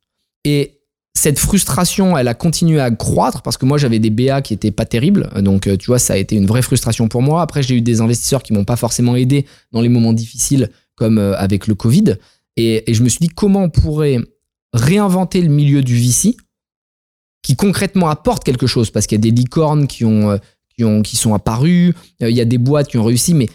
Et 0.43 0.79
cette 1.13 1.39
frustration, 1.39 2.17
elle 2.17 2.27
a 2.27 2.33
continué 2.33 2.79
à 2.79 2.91
croître 2.91 3.41
parce 3.41 3.57
que 3.57 3.65
moi 3.65 3.77
j'avais 3.77 3.99
des 3.99 4.09
BA 4.09 4.41
qui 4.41 4.53
étaient 4.53 4.71
pas 4.71 4.85
terribles, 4.85 5.29
donc 5.41 5.67
euh, 5.67 5.75
tu 5.75 5.87
vois 5.87 5.99
ça 5.99 6.13
a 6.13 6.17
été 6.17 6.35
une 6.35 6.45
vraie 6.45 6.61
frustration 6.61 7.07
pour 7.07 7.21
moi. 7.21 7.41
Après 7.41 7.63
j'ai 7.63 7.75
eu 7.75 7.81
des 7.81 8.01
investisseurs 8.01 8.43
qui 8.43 8.53
m'ont 8.53 8.63
pas 8.63 8.77
forcément 8.77 9.15
aidé 9.15 9.45
dans 9.71 9.81
les 9.81 9.89
moments 9.89 10.13
difficiles 10.13 10.69
comme 10.95 11.17
avec 11.17 11.67
le 11.67 11.75
Covid, 11.75 12.15
et 12.57 12.83
je 12.87 13.03
me 13.03 13.09
suis 13.09 13.19
dit 13.19 13.29
comment 13.29 13.63
on 13.63 13.69
pourrait 13.69 14.19
réinventer 14.73 15.41
le 15.41 15.49
milieu 15.49 15.81
du 15.81 15.95
VC 15.95 16.35
qui 17.41 17.55
concrètement 17.55 18.09
apporte 18.09 18.43
quelque 18.43 18.67
chose 18.67 18.91
parce 18.91 19.07
qu'il 19.07 19.17
y 19.17 19.21
a 19.21 19.29
des 19.29 19.31
licornes 19.31 19.87
qui 19.87 20.05
ont 20.05 20.31
euh, 20.31 20.37
qui 20.75 20.83
ont 20.83 21.01
qui 21.01 21.17
sont 21.17 21.33
apparues, 21.33 21.93
euh, 22.21 22.29
il 22.29 22.35
y 22.35 22.41
a 22.41 22.45
des 22.45 22.57
boîtes 22.57 22.87
qui 22.87 22.97
ont 22.97 23.03
réussi, 23.03 23.33
mais 23.33 23.49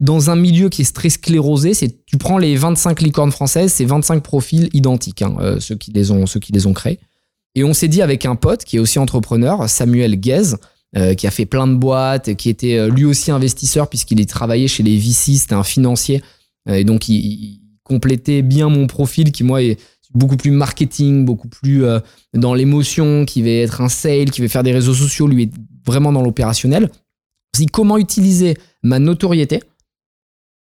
dans 0.00 0.30
un 0.30 0.36
milieu 0.36 0.68
qui 0.68 0.82
est 0.82 0.94
très 0.94 1.10
sclérosé, 1.10 1.74
c'est 1.74 2.04
tu 2.06 2.16
prends 2.16 2.38
les 2.38 2.56
25 2.56 3.02
licornes 3.02 3.32
françaises, 3.32 3.72
c'est 3.72 3.84
25 3.84 4.22
profils 4.22 4.70
identiques, 4.72 5.22
hein, 5.22 5.36
euh, 5.40 5.60
ceux 5.60 5.76
qui 5.76 5.92
les 5.92 6.10
ont 6.10 6.26
ceux 6.26 6.40
qui 6.40 6.52
les 6.52 6.66
ont 6.66 6.72
créés. 6.72 7.00
Et 7.54 7.64
on 7.64 7.74
s'est 7.74 7.88
dit 7.88 8.00
avec 8.00 8.26
un 8.26 8.36
pote 8.36 8.64
qui 8.64 8.76
est 8.76 8.80
aussi 8.80 8.98
entrepreneur, 8.98 9.68
Samuel 9.68 10.16
Guez, 10.16 10.54
qui 11.16 11.26
a 11.26 11.30
fait 11.30 11.46
plein 11.46 11.68
de 11.68 11.74
boîtes, 11.74 12.34
qui 12.34 12.48
était 12.48 12.88
lui 12.88 13.04
aussi 13.04 13.30
investisseur 13.30 13.88
puisqu'il 13.88 14.20
est 14.20 14.28
travaillé 14.28 14.68
chez 14.68 14.82
les 14.82 14.96
VC, 14.96 15.36
c'était 15.36 15.54
un 15.54 15.64
financier, 15.64 16.22
et 16.68 16.84
donc 16.84 17.08
il, 17.08 17.14
il 17.14 17.60
complétait 17.82 18.42
bien 18.42 18.68
mon 18.68 18.86
profil 18.86 19.32
qui 19.32 19.42
moi 19.42 19.62
est 19.62 19.78
beaucoup 20.14 20.36
plus 20.36 20.50
marketing, 20.50 21.24
beaucoup 21.24 21.48
plus 21.48 21.84
euh, 21.84 22.00
dans 22.34 22.54
l'émotion, 22.54 23.24
qui 23.24 23.42
va 23.42 23.50
être 23.50 23.80
un 23.80 23.88
sale, 23.88 24.30
qui 24.30 24.40
va 24.40 24.48
faire 24.48 24.62
des 24.62 24.72
réseaux 24.72 24.94
sociaux, 24.94 25.26
lui 25.26 25.44
est 25.44 25.52
vraiment 25.86 26.12
dans 26.12 26.22
l'opérationnel. 26.22 26.90
Comment 27.72 27.98
utiliser 27.98 28.56
ma 28.82 28.98
notoriété 28.98 29.60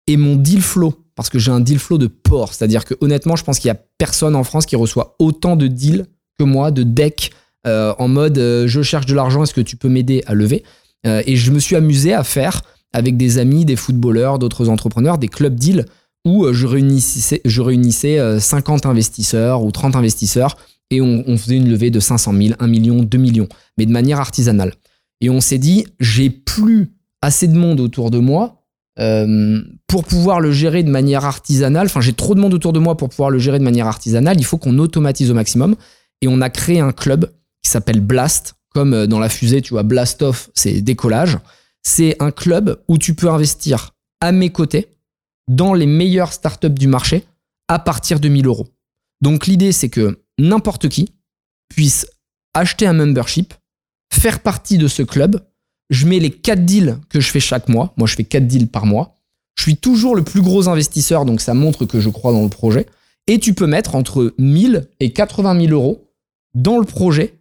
et 0.07 0.17
mon 0.17 0.37
deal 0.37 0.63
flow? 0.63 0.95
Parce 1.15 1.29
que 1.29 1.39
j'ai 1.39 1.51
un 1.51 1.61
deal 1.61 1.79
flow 1.79 1.99
de 1.99 2.07
porc, 2.07 2.55
c'est-à-dire 2.55 2.85
que 2.85 2.95
honnêtement, 3.01 3.37
je 3.37 3.45
pense 3.45 3.59
qu'il 3.59 3.69
y 3.69 3.71
a 3.71 3.79
personne 3.99 4.35
en 4.35 4.45
France 4.45 4.67
qui 4.67 4.77
reçoit 4.77 5.15
autant 5.19 5.57
de 5.57 5.67
deals 5.67 6.07
que 6.39 6.45
moi, 6.45 6.71
de 6.71 6.83
decks 6.83 7.33
euh, 7.67 7.95
en 7.99 8.09
mode 8.09 8.39
euh, 8.39 8.67
je 8.67 8.81
cherche 8.83 9.07
de 9.07 9.15
l'argent, 9.15 9.43
est-ce 9.43 9.55
que 9.55 9.61
tu 9.61 9.77
peux 9.77 9.89
m'aider 9.89 10.23
à 10.27 10.35
lever? 10.35 10.65
Et 11.05 11.37
je 11.37 11.53
me 11.53 11.61
suis 11.61 11.77
amusé 11.77 12.15
à 12.15 12.25
faire 12.25 12.63
avec 12.93 13.17
des 13.17 13.39
amis, 13.39 13.65
des 13.65 13.77
footballeurs, 13.77 14.41
d'autres 14.41 14.69
entrepreneurs, 14.69 15.19
des 15.19 15.29
clubs 15.29 15.55
deals 15.55 15.85
où 16.27 16.45
euh, 16.45 16.53
je 16.53 16.67
réunissais, 16.67 17.41
je 17.45 17.63
réunissais 17.63 18.19
euh, 18.19 18.39
50 18.39 18.85
investisseurs 18.85 19.65
ou 19.65 19.71
30 19.71 19.97
investisseurs 19.97 20.59
et 20.91 21.01
on, 21.01 21.37
faisait 21.37 21.57
une 21.57 21.69
levée 21.69 21.91
de 21.91 21.99
500 21.99 22.33
000, 22.33 22.55
1 22.61 22.67
million, 22.69 23.03
2 23.03 23.19
millions, 23.19 23.49
mais 23.77 23.87
de 23.87 23.91
manière 23.91 24.21
artisanale. 24.21 24.73
Et 25.21 25.31
on 25.31 25.41
s'est 25.41 25.59
dit, 25.59 25.87
j'ai 25.99 26.31
plus 26.31 26.93
assez 27.23 27.49
de 27.49 27.57
monde 27.57 27.81
autour 27.81 28.13
de 28.13 28.19
moi 28.19 28.63
euh, 29.01 29.61
pour 29.89 30.05
pouvoir 30.05 30.41
le 30.41 30.53
gérer 30.53 30.85
de 30.85 30.91
manière 30.91 31.25
artisanale. 31.25 31.87
Enfin, 31.87 32.01
j'ai 32.01 32.13
trop 32.13 32.37
de 32.37 32.41
monde 32.41 32.55
autour 32.55 32.73
de 32.73 32.79
moi 32.79 32.97
pour 32.97 33.09
pouvoir 33.09 33.31
le 33.31 33.39
gérer 33.41 33.59
de 33.59 33.65
manière 33.65 33.89
artisanale. 33.89 34.37
Il 34.39 34.45
faut 34.45 34.59
qu'on 34.59 34.79
automatise 34.79 35.31
au 35.31 35.35
maximum. 35.35 35.75
Et 36.23 36.29
on 36.29 36.41
a 36.41 36.51
créé 36.51 36.79
un 36.79 36.93
club 36.93 37.33
qui 37.65 37.71
s'appelle 37.71 38.01
Blast, 38.01 38.55
comme 38.73 39.07
dans 39.07 39.19
la 39.19 39.29
fusée, 39.29 39.63
tu 39.63 39.75
vois, 39.75 39.83
Blast 39.83 40.23
Off, 40.23 40.51
c'est 40.55 40.81
décollage. 40.83 41.37
C'est 41.83 42.17
un 42.21 42.31
club 42.31 42.79
où 42.87 42.97
tu 42.97 43.15
peux 43.15 43.29
investir 43.29 43.91
à 44.21 44.31
mes 44.31 44.51
côtés 44.51 44.87
dans 45.49 45.75
les 45.75 45.87
meilleures 45.87 46.33
startups 46.33 46.71
du 46.71 46.89
marché 46.89 47.25
à 47.69 47.79
partir 47.79 48.21
de 48.21 48.29
1000 48.29 48.47
euros. 48.47 48.69
Donc 49.21 49.47
l'idée, 49.47 49.73
c'est 49.73 49.89
que 49.89 50.23
n'importe 50.39 50.89
qui 50.89 51.13
puisse 51.69 52.07
acheter 52.55 52.87
un 52.87 52.93
membership, 52.93 53.55
faire 54.13 54.41
partie 54.41 54.79
de 54.79 54.89
ce 54.89 55.03
club. 55.03 55.41
Je 55.91 56.07
mets 56.07 56.19
les 56.19 56.31
4 56.31 56.65
deals 56.65 56.99
que 57.09 57.21
je 57.21 57.31
fais 57.31 57.41
chaque 57.41 57.69
mois. 57.69 57.95
Moi, 57.97 58.07
je 58.07 58.15
fais 58.17 58.25
4 58.25 58.47
deals 58.47 58.69
par 58.69 58.87
mois. 58.87 59.15
Je 59.57 59.63
suis 59.63 59.77
toujours 59.77 60.17
le 60.17 60.23
plus 60.23 60.43
gros 60.43 60.69
investisseur, 60.69 61.25
donc 61.25 61.41
ça 61.41 61.55
montre 61.55 61.87
que 61.87 62.01
je 62.01 62.11
crois 62.11 62.33
dans 62.33 62.43
le 62.43 62.51
projet. 62.51 62.87
Et 63.27 63.39
tu 63.39 63.55
peux 63.55 63.67
mettre 63.67 63.95
entre 63.95 64.35
1000 64.39 64.89
et 65.01 65.13
80 65.13 65.61
000 65.61 65.73
euros 65.73 66.13
dans 66.55 66.79
le 66.79 66.85
projet 66.85 67.41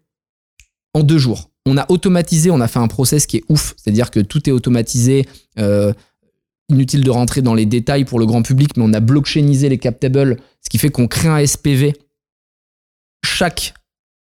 en 0.93 1.03
deux 1.03 1.17
jours. 1.17 1.49
On 1.65 1.77
a 1.77 1.85
automatisé, 1.89 2.51
on 2.51 2.61
a 2.61 2.67
fait 2.67 2.79
un 2.79 2.87
process 2.87 3.25
qui 3.25 3.37
est 3.37 3.43
ouf, 3.49 3.73
c'est-à-dire 3.77 4.11
que 4.11 4.19
tout 4.19 4.47
est 4.49 4.53
automatisé. 4.53 5.25
euh, 5.59 5.93
inutile 6.69 7.03
de 7.03 7.11
rentrer 7.11 7.41
dans 7.41 7.53
les 7.53 7.65
détails 7.65 8.05
pour 8.05 8.19
le 8.19 8.25
grand 8.25 8.41
public, 8.41 8.77
mais 8.77 8.83
on 8.85 8.93
a 8.93 8.99
blockchainisé 8.99 9.69
les 9.69 9.77
captables, 9.77 10.37
ce 10.61 10.69
qui 10.69 10.77
fait 10.77 10.89
qu'on 10.89 11.07
crée 11.07 11.27
un 11.27 11.45
SPV. 11.45 11.93
Chaque 13.23 13.73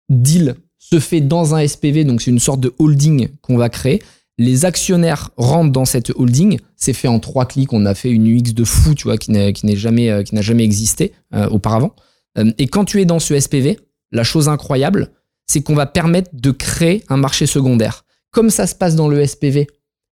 deal 0.09 0.55
se 0.77 0.99
fait 0.99 1.21
dans 1.21 1.55
un 1.55 1.67
SPV, 1.67 2.03
donc 2.03 2.21
c'est 2.21 2.31
une 2.31 2.39
sorte 2.39 2.59
de 2.59 2.73
holding 2.79 3.29
qu'on 3.41 3.57
va 3.57 3.69
créer. 3.69 4.01
Les 4.37 4.63
actionnaires 4.63 5.31
rentrent 5.35 5.73
dans 5.73 5.83
cette 5.83 6.11
holding. 6.15 6.59
C'est 6.77 6.93
fait 6.93 7.09
en 7.09 7.19
trois 7.19 7.45
clics. 7.45 7.73
On 7.73 7.85
a 7.85 7.93
fait 7.93 8.09
une 8.09 8.25
UX 8.25 8.53
de 8.53 8.63
fou, 8.63 8.95
tu 8.95 9.03
vois, 9.03 9.17
qui 9.17 9.31
euh, 9.35 9.51
n'a 9.61 10.41
jamais 10.41 10.63
existé 10.63 11.11
euh, 11.33 11.49
auparavant. 11.49 11.93
Euh, 12.37 12.49
et 12.57 12.67
quand 12.67 12.85
tu 12.85 13.01
es 13.01 13.05
dans 13.05 13.19
ce 13.19 13.37
SPV, 13.37 13.77
la 14.13 14.23
chose 14.23 14.47
incroyable, 14.47 15.11
c'est 15.45 15.61
qu'on 15.61 15.75
va 15.75 15.85
permettre 15.85 16.29
de 16.33 16.51
créer 16.51 17.03
un 17.09 17.17
marché 17.17 17.47
secondaire. 17.47 18.05
Comme 18.31 18.49
ça 18.49 18.65
se 18.65 18.75
passe 18.75 18.95
dans 18.95 19.09
le 19.09 19.25
SPV, 19.25 19.67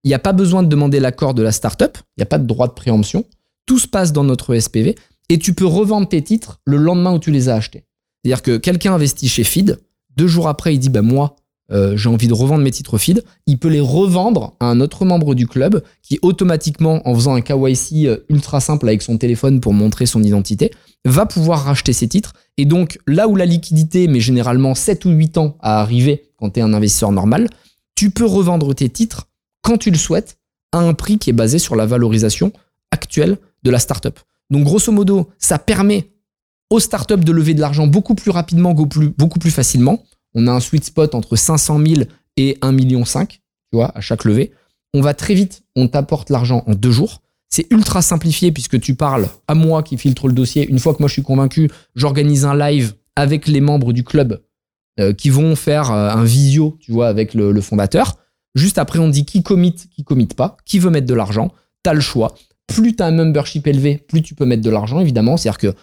il 0.06 0.10
n'y 0.10 0.14
a 0.14 0.20
pas 0.20 0.32
besoin 0.32 0.62
de 0.62 0.68
demander 0.68 1.00
l'accord 1.00 1.34
de 1.34 1.42
la 1.42 1.50
startup, 1.50 1.98
il 2.16 2.20
n'y 2.20 2.22
a 2.22 2.26
pas 2.26 2.38
de 2.38 2.46
droit 2.46 2.68
de 2.68 2.72
préemption. 2.74 3.24
Tout 3.66 3.80
se 3.80 3.88
passe 3.88 4.12
dans 4.12 4.22
notre 4.22 4.56
SPV 4.56 4.94
et 5.28 5.38
tu 5.40 5.52
peux 5.52 5.66
revendre 5.66 6.06
tes 6.06 6.22
titres 6.22 6.60
le 6.64 6.76
lendemain 6.76 7.12
où 7.12 7.18
tu 7.18 7.32
les 7.32 7.48
as 7.48 7.56
achetés. 7.56 7.86
C'est-à-dire 8.22 8.42
que 8.42 8.56
quelqu'un 8.56 8.94
investit 8.94 9.28
chez 9.28 9.42
Feed, 9.42 9.80
deux 10.16 10.28
jours 10.28 10.46
après, 10.46 10.72
il 10.72 10.78
dit 10.78 10.90
bah 10.90 11.02
moi, 11.02 11.34
euh, 11.72 11.96
j'ai 11.96 12.08
envie 12.08 12.28
de 12.28 12.34
revendre 12.34 12.62
mes 12.62 12.70
titres 12.70 12.98
Feed, 12.98 13.24
il 13.48 13.58
peut 13.58 13.66
les 13.66 13.80
revendre 13.80 14.54
à 14.60 14.66
un 14.66 14.80
autre 14.80 15.04
membre 15.04 15.34
du 15.34 15.48
club 15.48 15.82
qui 16.02 16.20
automatiquement, 16.22 17.02
en 17.04 17.12
faisant 17.12 17.34
un 17.34 17.40
KYC 17.40 18.06
euh, 18.06 18.18
ultra 18.28 18.60
simple 18.60 18.86
avec 18.86 19.02
son 19.02 19.18
téléphone 19.18 19.58
pour 19.58 19.72
montrer 19.72 20.06
son 20.06 20.22
identité, 20.22 20.70
va 21.04 21.26
pouvoir 21.26 21.64
racheter 21.64 21.92
ses 21.92 22.06
titres. 22.06 22.34
Et 22.58 22.64
donc 22.64 23.00
là 23.08 23.26
où 23.26 23.34
la 23.34 23.44
liquidité 23.44 24.06
met 24.06 24.20
généralement 24.20 24.76
7 24.76 25.04
ou 25.04 25.10
8 25.10 25.38
ans 25.38 25.56
à 25.58 25.80
arriver 25.80 26.30
quand 26.36 26.50
tu 26.50 26.60
es 26.60 26.62
un 26.62 26.74
investisseur 26.74 27.10
normal, 27.10 27.48
tu 27.96 28.10
peux 28.10 28.24
revendre 28.24 28.72
tes 28.72 28.88
titres 28.88 29.26
quand 29.66 29.78
tu 29.78 29.90
le 29.90 29.98
souhaites 29.98 30.38
à 30.70 30.78
un 30.78 30.94
prix 30.94 31.18
qui 31.18 31.28
est 31.28 31.32
basé 31.32 31.58
sur 31.58 31.74
la 31.74 31.86
valorisation 31.86 32.52
actuelle 32.92 33.36
de 33.64 33.70
la 33.72 33.80
startup. 33.80 34.20
Donc 34.48 34.62
grosso 34.62 34.92
modo, 34.92 35.28
ça 35.38 35.58
permet 35.58 36.12
aux 36.70 36.78
startups 36.78 37.16
de 37.16 37.32
lever 37.32 37.52
de 37.52 37.60
l'argent 37.60 37.88
beaucoup 37.88 38.14
plus 38.14 38.30
rapidement, 38.30 38.74
beaucoup 38.74 39.40
plus, 39.40 39.50
facilement. 39.50 40.04
On 40.34 40.46
a 40.46 40.52
un 40.52 40.60
sweet 40.60 40.84
spot 40.84 41.16
entre 41.16 41.34
500 41.34 41.80
000 41.84 42.02
et 42.36 42.58
1,5 42.62 42.72
million, 42.72 43.02
tu 43.02 43.38
vois, 43.72 43.90
à 43.96 44.00
chaque 44.00 44.24
levée. 44.24 44.52
On 44.94 45.00
va 45.00 45.14
très 45.14 45.34
vite, 45.34 45.64
on 45.74 45.88
t'apporte 45.88 46.30
l'argent 46.30 46.62
en 46.68 46.76
deux 46.76 46.92
jours. 46.92 47.20
C'est 47.48 47.66
ultra 47.72 48.02
simplifié 48.02 48.52
puisque 48.52 48.80
tu 48.80 48.94
parles 48.94 49.28
à 49.48 49.56
moi 49.56 49.82
qui 49.82 49.98
filtre 49.98 50.28
le 50.28 50.32
dossier. 50.32 50.68
Une 50.68 50.78
fois 50.78 50.94
que 50.94 50.98
moi 51.00 51.08
je 51.08 51.14
suis 51.14 51.22
convaincu, 51.24 51.68
j'organise 51.96 52.44
un 52.44 52.56
live 52.56 52.94
avec 53.16 53.48
les 53.48 53.60
membres 53.60 53.92
du 53.92 54.04
club 54.04 54.40
euh, 55.00 55.12
qui 55.12 55.28
vont 55.28 55.56
faire 55.56 55.90
euh, 55.90 56.10
un 56.10 56.22
visio, 56.22 56.78
tu 56.78 56.92
vois, 56.92 57.08
avec 57.08 57.34
le 57.34 57.60
fondateur. 57.60 58.16
Juste 58.56 58.78
après, 58.78 58.98
on 58.98 59.08
dit 59.08 59.24
qui 59.24 59.42
commit, 59.42 59.74
qui 59.74 60.02
commit 60.02 60.26
pas, 60.26 60.56
qui 60.64 60.78
veut 60.78 60.90
mettre 60.90 61.06
de 61.06 61.14
l'argent. 61.14 61.52
T'as 61.82 61.92
le 61.92 62.00
choix. 62.00 62.34
Plus 62.66 62.96
t'as 62.96 63.06
un 63.06 63.12
membership 63.12 63.66
élevé, 63.66 63.98
plus 63.98 64.22
tu 64.22 64.34
peux 64.34 64.46
mettre 64.46 64.62
de 64.62 64.70
l'argent, 64.70 64.98
évidemment. 64.98 65.36
C'est-à-dire 65.36 65.58
que 65.58 65.74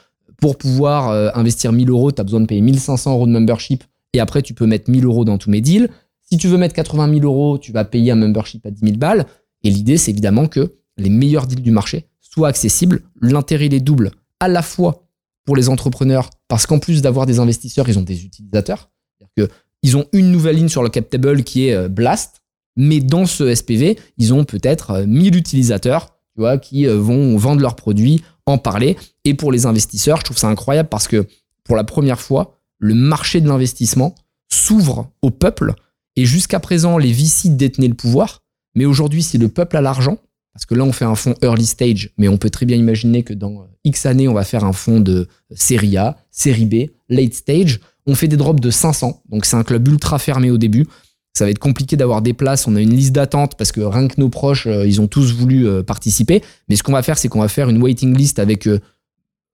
pour 0.41 0.57
pouvoir 0.57 1.09
euh, 1.09 1.29
investir 1.35 1.71
1000 1.71 1.89
euros, 1.89 2.11
tu 2.11 2.19
as 2.19 2.23
besoin 2.23 2.41
de 2.41 2.47
payer 2.47 2.61
1500 2.61 3.13
euros 3.13 3.27
de 3.27 3.31
membership 3.31 3.83
et 4.11 4.19
après 4.19 4.41
tu 4.41 4.53
peux 4.53 4.65
mettre 4.65 4.89
1000 4.89 5.05
euros 5.05 5.23
dans 5.23 5.37
tous 5.37 5.49
mes 5.49 5.61
deals. 5.61 5.89
Si 6.29 6.37
tu 6.37 6.47
veux 6.47 6.57
mettre 6.57 6.73
80 6.73 7.13
000 7.13 7.25
euros, 7.25 7.57
tu 7.57 7.71
vas 7.71 7.85
payer 7.85 8.11
un 8.11 8.15
membership 8.15 8.65
à 8.65 8.71
10 8.71 8.79
000 8.83 8.97
balles. 8.97 9.25
Et 9.63 9.69
l'idée, 9.69 9.97
c'est 9.97 10.11
évidemment 10.11 10.47
que 10.47 10.73
les 10.97 11.09
meilleurs 11.09 11.47
deals 11.47 11.61
du 11.61 11.71
marché 11.71 12.07
soient 12.19 12.47
accessibles. 12.47 13.03
L'intérêt, 13.21 13.67
il 13.67 13.73
est 13.73 13.79
double, 13.79 14.11
à 14.39 14.47
la 14.47 14.61
fois 14.61 15.05
pour 15.45 15.55
les 15.55 15.69
entrepreneurs, 15.69 16.29
parce 16.47 16.65
qu'en 16.65 16.79
plus 16.79 17.01
d'avoir 17.01 17.25
des 17.25 17.39
investisseurs, 17.39 17.87
ils 17.87 17.99
ont 17.99 18.03
des 18.03 18.25
utilisateurs. 18.25 18.89
C'est-à-dire 19.19 19.53
qu'ils 19.81 19.97
ont 19.97 20.05
une 20.11 20.31
nouvelle 20.31 20.55
ligne 20.55 20.69
sur 20.69 20.83
le 20.83 20.89
cap 20.89 21.09
table 21.09 21.43
qui 21.43 21.67
est 21.67 21.73
euh, 21.73 21.87
Blast. 21.87 22.42
Mais 22.75 22.99
dans 22.99 23.25
ce 23.25 23.53
SPV, 23.53 23.99
ils 24.17 24.33
ont 24.33 24.45
peut-être 24.45 24.91
euh, 24.91 25.05
1000 25.05 25.35
utilisateurs 25.35 26.13
tu 26.35 26.41
vois, 26.41 26.57
qui 26.57 26.87
euh, 26.87 26.97
vont 26.97 27.37
vendre 27.37 27.61
leurs 27.61 27.75
produits, 27.75 28.23
en 28.45 28.57
parler. 28.57 28.97
Et 29.25 29.33
pour 29.33 29.51
les 29.51 29.65
investisseurs, 29.65 30.17
je 30.17 30.25
trouve 30.25 30.37
ça 30.37 30.47
incroyable 30.47 30.89
parce 30.89 31.07
que 31.07 31.27
pour 31.63 31.75
la 31.75 31.83
première 31.83 32.19
fois, 32.19 32.59
le 32.79 32.95
marché 32.95 33.39
de 33.39 33.47
l'investissement 33.47 34.15
s'ouvre 34.51 35.11
au 35.21 35.29
peuple. 35.29 35.73
Et 36.15 36.25
jusqu'à 36.25 36.59
présent, 36.59 36.97
les 36.97 37.11
VC 37.11 37.49
détenaient 37.49 37.87
le 37.87 37.93
pouvoir. 37.93 38.41
Mais 38.75 38.85
aujourd'hui, 38.85 39.23
si 39.23 39.37
le 39.37 39.49
peuple 39.49 39.77
a 39.77 39.81
l'argent, 39.81 40.17
parce 40.53 40.65
que 40.65 40.75
là, 40.75 40.83
on 40.83 40.91
fait 40.91 41.05
un 41.05 41.15
fonds 41.15 41.35
early 41.41 41.65
stage, 41.65 42.11
mais 42.17 42.27
on 42.27 42.37
peut 42.37 42.49
très 42.49 42.65
bien 42.65 42.77
imaginer 42.77 43.23
que 43.23 43.33
dans 43.33 43.67
X 43.83 44.05
années, 44.05 44.27
on 44.27 44.33
va 44.33 44.43
faire 44.43 44.63
un 44.63 44.73
fonds 44.73 44.99
de 44.99 45.27
série 45.51 45.97
A, 45.97 46.17
série 46.29 46.65
B, 46.65 46.91
late 47.09 47.33
stage. 47.33 47.79
On 48.05 48.15
fait 48.15 48.27
des 48.27 48.37
drops 48.37 48.61
de 48.61 48.69
500. 48.69 49.23
Donc, 49.29 49.45
c'est 49.45 49.55
un 49.55 49.63
club 49.63 49.87
ultra 49.87 50.19
fermé 50.19 50.51
au 50.51 50.57
début. 50.57 50.85
Ça 51.33 51.45
va 51.45 51.51
être 51.51 51.59
compliqué 51.59 51.95
d'avoir 51.97 52.21
des 52.21 52.33
places. 52.33 52.67
On 52.67 52.75
a 52.75 52.81
une 52.81 52.91
liste 52.95 53.11
d'attente 53.11 53.55
parce 53.57 53.71
que 53.71 53.81
rien 53.81 54.07
que 54.07 54.19
nos 54.21 54.29
proches, 54.29 54.67
euh, 54.67 54.85
ils 54.85 55.01
ont 55.01 55.07
tous 55.07 55.33
voulu 55.33 55.67
euh, 55.67 55.81
participer. 55.81 56.43
Mais 56.69 56.75
ce 56.75 56.83
qu'on 56.83 56.91
va 56.91 57.01
faire, 57.01 57.17
c'est 57.17 57.27
qu'on 57.27 57.41
va 57.41 57.47
faire 57.47 57.69
une 57.69 57.81
waiting 57.81 58.15
list 58.15 58.37
avec 58.39 58.67
euh, 58.67 58.79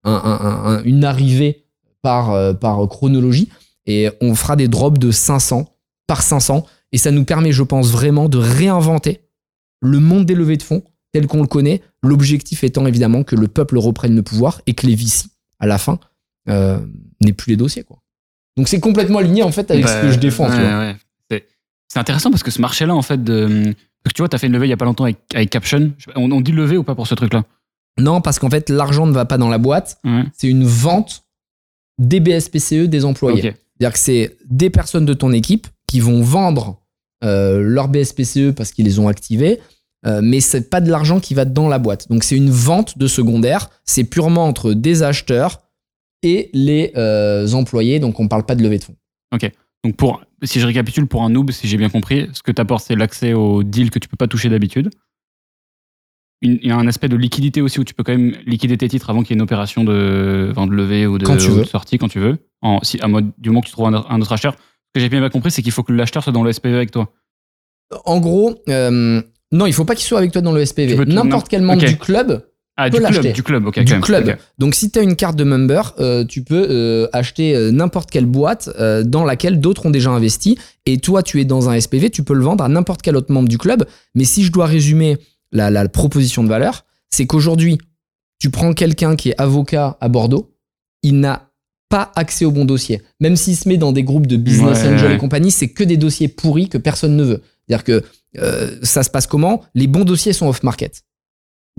un- 0.03 0.11
un- 0.11 0.65
un- 0.75 0.83
une 0.83 1.03
arrivée 1.05 1.63
par, 2.01 2.57
par 2.59 2.87
chronologie. 2.89 3.49
Et 3.85 4.09
on 4.21 4.35
fera 4.35 4.55
des 4.55 4.67
drops 4.67 4.99
de 4.99 5.09
500 5.11 5.65
par 6.07 6.21
500. 6.21 6.65
Et 6.91 6.97
ça 6.97 7.11
nous 7.11 7.23
permet, 7.23 7.51
je 7.51 7.63
pense, 7.63 7.89
vraiment 7.91 8.27
de 8.29 8.37
réinventer 8.37 9.21
le 9.81 9.99
monde 9.99 10.25
des 10.25 10.35
levées 10.35 10.57
de 10.57 10.63
fonds 10.63 10.83
tel 11.13 11.27
qu'on 11.27 11.41
le 11.41 11.47
connaît. 11.47 11.81
L'objectif 12.03 12.63
étant 12.63 12.85
évidemment 12.87 13.23
que 13.23 13.35
le 13.35 13.47
peuple 13.47 13.77
reprenne 13.77 14.15
le 14.15 14.21
pouvoir 14.23 14.61
et 14.67 14.73
que 14.73 14.85
les 14.85 14.95
VC, 14.95 15.27
à 15.59 15.65
la 15.67 15.77
fin, 15.77 15.97
euh, 16.49 16.79
n'aient 17.21 17.33
plus 17.33 17.51
les 17.51 17.57
dossiers. 17.57 17.83
Quoi. 17.83 18.01
Donc 18.57 18.67
c'est 18.67 18.79
complètement 18.79 19.19
aligné 19.19 19.43
en 19.43 19.51
fait 19.51 19.69
avec 19.71 19.87
ce 19.87 20.01
que 20.01 20.11
je 20.11 20.19
défends. 20.19 20.45
tu 20.47 20.51
ouais, 20.53 20.59
vois. 20.69 20.79
ouais. 20.79 20.95
C'est- 21.89 21.99
intéressant 21.99 22.29
parce 22.31 22.43
que 22.43 22.51
ce 22.51 22.61
marché-là, 22.61 22.95
en 22.95 23.01
fait, 23.01 23.23
de... 23.23 23.73
parce 24.03 24.13
que 24.13 24.15
tu 24.15 24.21
vois, 24.21 24.29
tu 24.29 24.35
as 24.35 24.39
fait 24.39 24.47
une 24.47 24.53
levée 24.53 24.67
il 24.67 24.69
y 24.69 24.73
a 24.73 24.77
pas 24.77 24.85
longtemps 24.85 25.03
avec, 25.05 25.17
avec 25.33 25.49
Caption. 25.49 25.91
On, 26.15 26.31
on 26.31 26.41
dit 26.41 26.51
levée 26.51 26.77
ou 26.77 26.83
pas 26.83 26.95
pour 26.95 27.07
ce 27.07 27.15
truc-là? 27.15 27.43
Non, 27.99 28.21
parce 28.21 28.39
qu'en 28.39 28.49
fait, 28.49 28.69
l'argent 28.69 29.05
ne 29.07 29.11
va 29.11 29.25
pas 29.25 29.37
dans 29.37 29.49
la 29.49 29.57
boîte. 29.57 29.99
C'est 30.33 30.47
une 30.47 30.63
vente 30.63 31.23
des 31.97 32.19
BSPCE 32.21 32.87
des 32.87 33.03
employés. 33.05 33.49
Ok. 33.49 33.55
C'est-à-dire 33.77 33.93
que 33.93 33.99
c'est 33.99 34.37
des 34.49 34.69
personnes 34.69 35.05
de 35.05 35.13
ton 35.13 35.31
équipe 35.33 35.67
qui 35.87 35.99
vont 35.99 36.21
vendre 36.21 36.79
euh, 37.23 37.59
leur 37.61 37.87
BSPCE 37.89 38.51
parce 38.55 38.71
qu'ils 38.71 38.85
les 38.85 38.99
ont 38.99 39.07
activés, 39.09 39.59
euh, 40.05 40.21
mais 40.23 40.39
c'est 40.39 40.69
pas 40.69 40.79
de 40.79 40.89
l'argent 40.89 41.19
qui 41.19 41.33
va 41.33 41.43
dans 41.43 41.67
la 41.67 41.79
boîte. 41.79 42.07
Donc 42.09 42.23
c'est 42.23 42.37
une 42.37 42.49
vente 42.51 42.97
de 42.97 43.07
secondaire. 43.07 43.69
C'est 43.83 44.05
purement 44.05 44.45
entre 44.45 44.73
des 44.73 45.03
acheteurs 45.03 45.61
et 46.23 46.49
les 46.53 46.93
euh, 46.95 47.51
employés. 47.51 47.99
Donc 47.99 48.19
on 48.21 48.27
parle 48.29 48.45
pas 48.45 48.55
de 48.55 48.63
levée 48.63 48.77
de 48.77 48.83
fonds. 48.83 48.95
Donc, 49.83 49.95
pour, 49.97 50.21
si 50.43 50.59
je 50.59 50.65
récapitule, 50.65 51.07
pour 51.07 51.23
un 51.23 51.29
noob, 51.29 51.51
si 51.51 51.67
j'ai 51.67 51.77
bien 51.77 51.89
compris, 51.89 52.27
ce 52.33 52.41
que 52.43 52.51
tu 52.51 52.61
apportes, 52.61 52.85
c'est 52.85 52.95
l'accès 52.95 53.33
au 53.33 53.63
deal 53.63 53.89
que 53.91 53.99
tu 53.99 54.07
peux 54.07 54.17
pas 54.17 54.27
toucher 54.27 54.49
d'habitude. 54.49 54.89
Il 56.41 56.65
y 56.65 56.71
a 56.71 56.77
un 56.77 56.87
aspect 56.87 57.09
de 57.09 57.17
liquidité 57.17 57.61
aussi 57.61 57.79
où 57.81 57.83
tu 57.83 57.93
peux 57.93 58.03
quand 58.03 58.13
même 58.13 58.33
liquider 58.45 58.77
tes 58.77 58.87
titres 58.87 59.09
avant 59.09 59.23
qu'il 59.23 59.31
y 59.31 59.33
ait 59.33 59.39
une 59.39 59.41
opération 59.41 59.83
de, 59.83 60.47
enfin, 60.51 60.67
de 60.67 60.71
levée 60.71 61.05
ou 61.05 61.17
de, 61.17 61.25
Quand 61.25 61.35
tu 61.35 61.47
ou 61.49 61.55
de 61.55 61.59
veux. 61.59 61.63
sortie 61.65 61.97
quand 61.97 62.07
tu 62.07 62.19
veux. 62.19 62.37
En, 62.61 62.79
si, 62.81 62.99
à 63.01 63.09
mode, 63.09 63.31
du 63.37 63.49
moment 63.49 63.59
que 63.59 63.65
tu 63.67 63.73
trouves 63.73 63.87
un, 63.87 64.05
un 64.07 64.21
autre 64.21 64.31
acheteur. 64.31 64.53
Ce 64.53 64.93
que 64.93 64.99
j'ai 65.01 65.09
bien 65.09 65.29
compris, 65.29 65.51
c'est 65.51 65.61
qu'il 65.61 65.73
faut 65.73 65.83
que 65.83 65.91
l'acheteur 65.91 66.23
soit 66.23 66.31
dans 66.31 66.43
le 66.43 66.53
SPV 66.53 66.75
avec 66.75 66.91
toi. 66.91 67.11
En 68.05 68.19
gros, 68.19 68.55
euh, 68.69 69.21
non, 69.51 69.65
il 69.65 69.73
faut 69.73 69.85
pas 69.85 69.95
qu'il 69.95 70.05
soit 70.05 70.17
avec 70.17 70.31
toi 70.31 70.41
dans 70.41 70.51
le 70.51 70.65
SPV. 70.65 71.05
N'importe 71.05 71.49
quel 71.49 71.61
membre 71.61 71.83
du 71.85 71.97
club 71.97 72.48
Ah, 72.81 72.89
du 72.89 72.97
club, 73.01 73.33
du 73.33 73.43
club, 73.43 73.65
ok. 73.67 73.79
du 73.79 73.85
quand 73.85 73.91
même. 73.91 74.01
club. 74.01 74.27
Ok. 74.29 74.37
Donc 74.57 74.75
si 74.75 74.89
tu 74.89 74.99
as 74.99 75.01
une 75.01 75.15
carte 75.15 75.35
de 75.35 75.43
member, 75.43 75.93
euh, 75.99 76.23
tu 76.23 76.43
peux 76.43 76.65
euh, 76.69 77.07
acheter 77.11 77.55
euh, 77.55 77.71
n'importe 77.71 78.09
quelle 78.09 78.25
boîte 78.25 78.69
dans 79.05 79.25
laquelle 79.25 79.59
d'autres 79.59 79.85
ont 79.85 79.89
déjà 79.89 80.11
investi 80.11 80.57
et 80.85 80.97
toi 80.99 81.21
tu 81.23 81.41
es 81.41 81.45
dans 81.45 81.69
un 81.69 81.79
SPV, 81.79 82.09
tu 82.09 82.23
peux 82.23 82.33
le 82.33 82.43
vendre 82.43 82.63
à 82.63 82.69
n'importe 82.69 83.01
quel 83.01 83.17
autre 83.17 83.31
membre 83.33 83.49
du 83.49 83.57
club. 83.57 83.85
Mais 84.15 84.23
si 84.23 84.43
je 84.43 84.51
dois 84.51 84.65
résumer 84.65 85.17
la, 85.51 85.69
la 85.69 85.87
proposition 85.89 86.43
de 86.43 86.47
valeur, 86.49 86.85
c'est 87.09 87.25
qu'aujourd'hui, 87.27 87.77
tu 88.39 88.49
prends 88.49 88.73
quelqu'un 88.73 89.15
qui 89.17 89.29
est 89.29 89.35
avocat 89.41 89.97
à 89.99 90.07
Bordeaux, 90.07 90.55
il 91.03 91.19
n'a 91.19 91.49
pas 91.89 92.11
accès 92.15 92.45
au 92.45 92.51
bon 92.51 92.65
dossier. 92.65 93.01
Même 93.19 93.35
s'il 93.35 93.55
se 93.57 93.67
met 93.67 93.77
dans 93.77 93.91
des 93.91 94.03
groupes 94.03 94.27
de 94.27 94.37
business 94.37 94.83
Ouais, 94.83 94.93
angel 94.93 95.09
ouais. 95.09 95.15
et 95.15 95.17
compagnie, 95.17 95.51
c'est 95.51 95.69
que 95.69 95.83
des 95.83 95.97
dossiers 95.97 96.27
pourris 96.27 96.69
que 96.69 96.77
personne 96.77 97.17
ne 97.17 97.23
veut. 97.23 97.41
C'est-à-dire 97.67 97.83
que 97.83 98.03
ça 98.83 99.01
se 99.03 99.09
passe 99.09 99.25
comment? 99.27 99.63
Les 99.73 99.87
bons 99.87 100.05
dossiers 100.05 100.33
sont 100.33 100.47
off-market. 100.47 101.03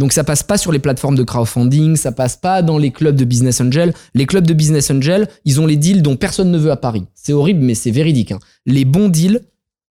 Donc 0.00 0.14
ça 0.14 0.24
passe 0.24 0.42
pas 0.42 0.56
sur 0.56 0.72
les 0.72 0.78
plateformes 0.78 1.14
de 1.14 1.22
crowdfunding, 1.22 1.94
ça 1.94 2.10
passe 2.10 2.34
pas 2.34 2.62
dans 2.62 2.78
les 2.78 2.90
clubs 2.90 3.16
de 3.16 3.24
business 3.26 3.60
angel. 3.60 3.92
Les 4.14 4.24
clubs 4.24 4.46
de 4.46 4.54
business 4.54 4.90
angel, 4.90 5.28
ils 5.44 5.60
ont 5.60 5.66
les 5.66 5.76
deals 5.76 6.00
dont 6.00 6.16
personne 6.16 6.50
ne 6.50 6.56
veut 6.56 6.70
à 6.70 6.78
Paris. 6.78 7.04
C'est 7.14 7.34
horrible, 7.34 7.60
mais 7.60 7.74
c'est 7.74 7.90
véridique. 7.90 8.32
hein. 8.32 8.38
Les 8.64 8.86
bons 8.86 9.10
deals, 9.10 9.42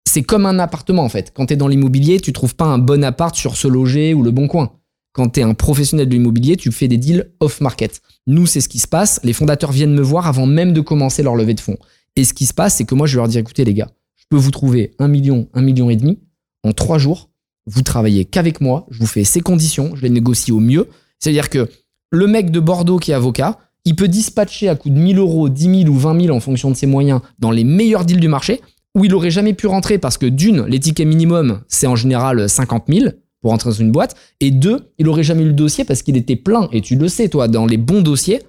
c'est 0.10 0.24
comme 0.24 0.48
un 0.48 0.58
appartement 0.58 1.04
en 1.04 1.10
fait. 1.10 1.32
Quand 1.36 1.46
tu 1.46 1.54
es 1.54 1.58
dans 1.58 1.68
l'immobilier, 1.68 2.20
tu 2.20 2.34
trouves 2.34 2.56
pas 2.56 2.66
un 2.66 2.80
bon 2.80 3.04
appart 3.04 3.36
sur 3.36 3.56
se 3.56 3.68
loger 3.68 4.16
ou 4.16 4.24
le 4.24 4.32
bon 4.32 4.48
coin. 4.48 4.72
Quand 5.14 5.30
tu 5.30 5.42
es 5.42 5.44
un 5.44 5.54
professionnel 5.54 6.10
de 6.10 6.14
l'immobilier, 6.14 6.58
tu 6.58 6.72
fais 6.72 6.88
des 6.88 6.98
deals 6.98 7.32
off-market. 7.40 8.02
Nous, 8.26 8.48
c'est 8.48 8.62
ce 8.62 8.70
qui 8.70 8.80
se 8.80 8.88
passe. 8.88 9.20
Les 9.24 9.34
fondateurs 9.34 9.72
viennent 9.72 9.94
me 9.94 10.02
voir 10.02 10.26
avant 10.26 10.48
même 10.48 10.74
de 10.74 10.82
commencer 10.82 11.22
leur 11.22 11.36
levée 11.36 11.54
de 11.54 11.60
fonds. 11.60 11.78
Et 12.16 12.24
ce 12.24 12.34
qui 12.34 12.48
se 12.48 12.56
passe, 12.56 12.78
c'est 12.78 12.86
que 12.86 12.96
moi, 12.96 13.06
je 13.06 13.16
leur 13.16 13.28
dire, 13.28 13.42
écoutez 13.42 13.64
les 13.64 13.76
gars, 13.76 13.92
je 14.16 14.24
peux 14.28 14.38
vous 14.38 14.50
trouver 14.50 14.96
un 14.98 15.08
million, 15.08 15.50
un 15.54 15.62
million 15.62 15.92
et 15.92 15.98
demi 15.98 16.18
en 16.64 16.72
trois 16.72 16.98
jours. 16.98 17.30
Vous 17.66 17.82
travaillez 17.82 18.26
qu'avec 18.26 18.62
moi, 18.62 18.88
je 18.90 19.00
vous 19.00 19.08
fais 19.08 19.24
ces 19.24 19.42
conditions, 19.42 19.96
je 19.96 20.02
les 20.02 20.10
négocie 20.10 20.52
au 20.52 20.60
mieux. 20.60 20.88
C'est-à-dire 21.20 21.50
que 21.50 21.70
le 22.12 22.28
mec 22.28 22.52
de 22.52 22.60
Bordeaux 22.60 22.98
qui 22.98 23.12
est 23.12 23.16
avocat, 23.16 23.60
il 23.86 23.96
peut 23.96 24.08
dispatcher 24.08 24.70
à 24.70 24.76
coût 24.76 24.90
de 24.90 25.00
1000 25.00 25.18
euros, 25.18 25.50
10 25.50 25.84
000 25.84 25.94
ou 25.94 25.98
20 25.98 26.22
000 26.22 26.36
en 26.36 26.40
fonction 26.40 26.70
de 26.72 26.76
ses 26.76 26.88
moyens 26.88 27.22
dans 27.40 27.52
les 27.52 27.64
meilleurs 27.64 28.06
deals 28.06 28.20
du 28.20 28.28
marché, 28.28 28.62
où 28.96 29.06
il 29.06 29.14
aurait 29.14 29.32
jamais 29.32 29.54
pu 29.54 29.68
rentrer 29.68 29.98
parce 29.98 30.18
que 30.18 30.26
d'une, 30.26 30.66
les 30.66 30.80
tickets 30.80 31.08
minimum, 31.08 31.62
c'est 31.68 31.88
en 31.88 31.96
général 31.96 32.50
50 32.50 32.86
000 32.88 33.12
pour 33.42 33.52
rentrer 33.52 33.70
dans 33.70 33.76
une 33.76 33.92
boîte, 33.92 34.16
et 34.42 34.52
deux, 34.52 34.92
il 34.98 35.08
aurait 35.08 35.24
jamais 35.24 35.44
eu 35.44 35.48
le 35.48 35.54
dossier 35.54 35.86
parce 35.86 36.02
qu'il 36.02 36.18
était 36.18 36.36
plein. 36.36 36.68
Et 36.74 36.82
tu 36.82 36.96
le 36.96 37.08
sais, 37.08 37.30
toi, 37.30 37.48
dans 37.48 37.66
les 37.66 37.78
bons 37.78 38.02
dossiers, 38.02 38.42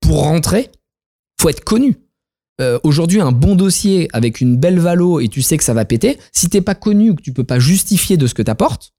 pour 0.00 0.22
rentrer, 0.22 0.70
faut 1.40 1.48
être 1.48 1.64
connu. 1.64 1.96
Euh, 2.60 2.78
Aujourd'hui, 2.82 3.20
un 3.20 3.32
bon 3.32 3.56
dossier 3.56 4.08
avec 4.12 4.40
une 4.40 4.56
belle 4.56 4.78
valo 4.78 5.20
et 5.20 5.28
tu 5.28 5.42
sais 5.42 5.56
que 5.56 5.64
ça 5.64 5.74
va 5.74 5.84
péter, 5.84 6.18
si 6.32 6.48
t'es 6.48 6.60
pas 6.60 6.74
connu 6.74 7.10
ou 7.10 7.14
que 7.14 7.22
tu 7.22 7.32
peux 7.32 7.44
pas 7.44 7.58
justifier 7.58 8.16
de 8.16 8.26
ce 8.26 8.34
que 8.34 8.42
t'apportes, 8.42 8.92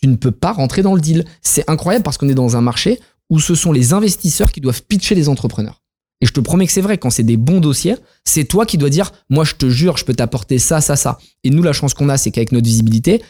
tu 0.00 0.08
ne 0.08 0.16
peux 0.16 0.30
pas 0.30 0.52
rentrer 0.52 0.82
dans 0.82 0.94
le 0.94 1.00
deal. 1.00 1.24
C'est 1.42 1.68
incroyable 1.68 2.04
parce 2.04 2.18
qu'on 2.18 2.28
est 2.28 2.34
dans 2.34 2.56
un 2.56 2.60
marché 2.60 3.00
où 3.30 3.40
ce 3.40 3.54
sont 3.54 3.72
les 3.72 3.92
investisseurs 3.92 4.52
qui 4.52 4.60
doivent 4.60 4.82
pitcher 4.82 5.14
les 5.14 5.28
entrepreneurs. 5.28 5.82
Et 6.20 6.26
je 6.26 6.32
te 6.32 6.40
promets 6.40 6.66
que 6.66 6.72
c'est 6.72 6.80
vrai, 6.80 6.98
quand 6.98 7.10
c'est 7.10 7.24
des 7.24 7.36
bons 7.36 7.58
dossiers, 7.58 7.96
c'est 8.24 8.44
toi 8.44 8.64
qui 8.64 8.78
dois 8.78 8.90
dire, 8.90 9.10
moi 9.28 9.44
je 9.44 9.54
te 9.54 9.68
jure, 9.68 9.96
je 9.96 10.04
peux 10.04 10.14
t'apporter 10.14 10.58
ça, 10.58 10.80
ça, 10.80 10.94
ça. 10.94 11.18
Et 11.42 11.50
nous, 11.50 11.62
la 11.62 11.72
chance 11.72 11.94
qu'on 11.94 12.08
a, 12.08 12.16
c'est 12.16 12.30
qu'avec 12.30 12.52
notre 12.52 12.66
visibilité, 12.66 13.22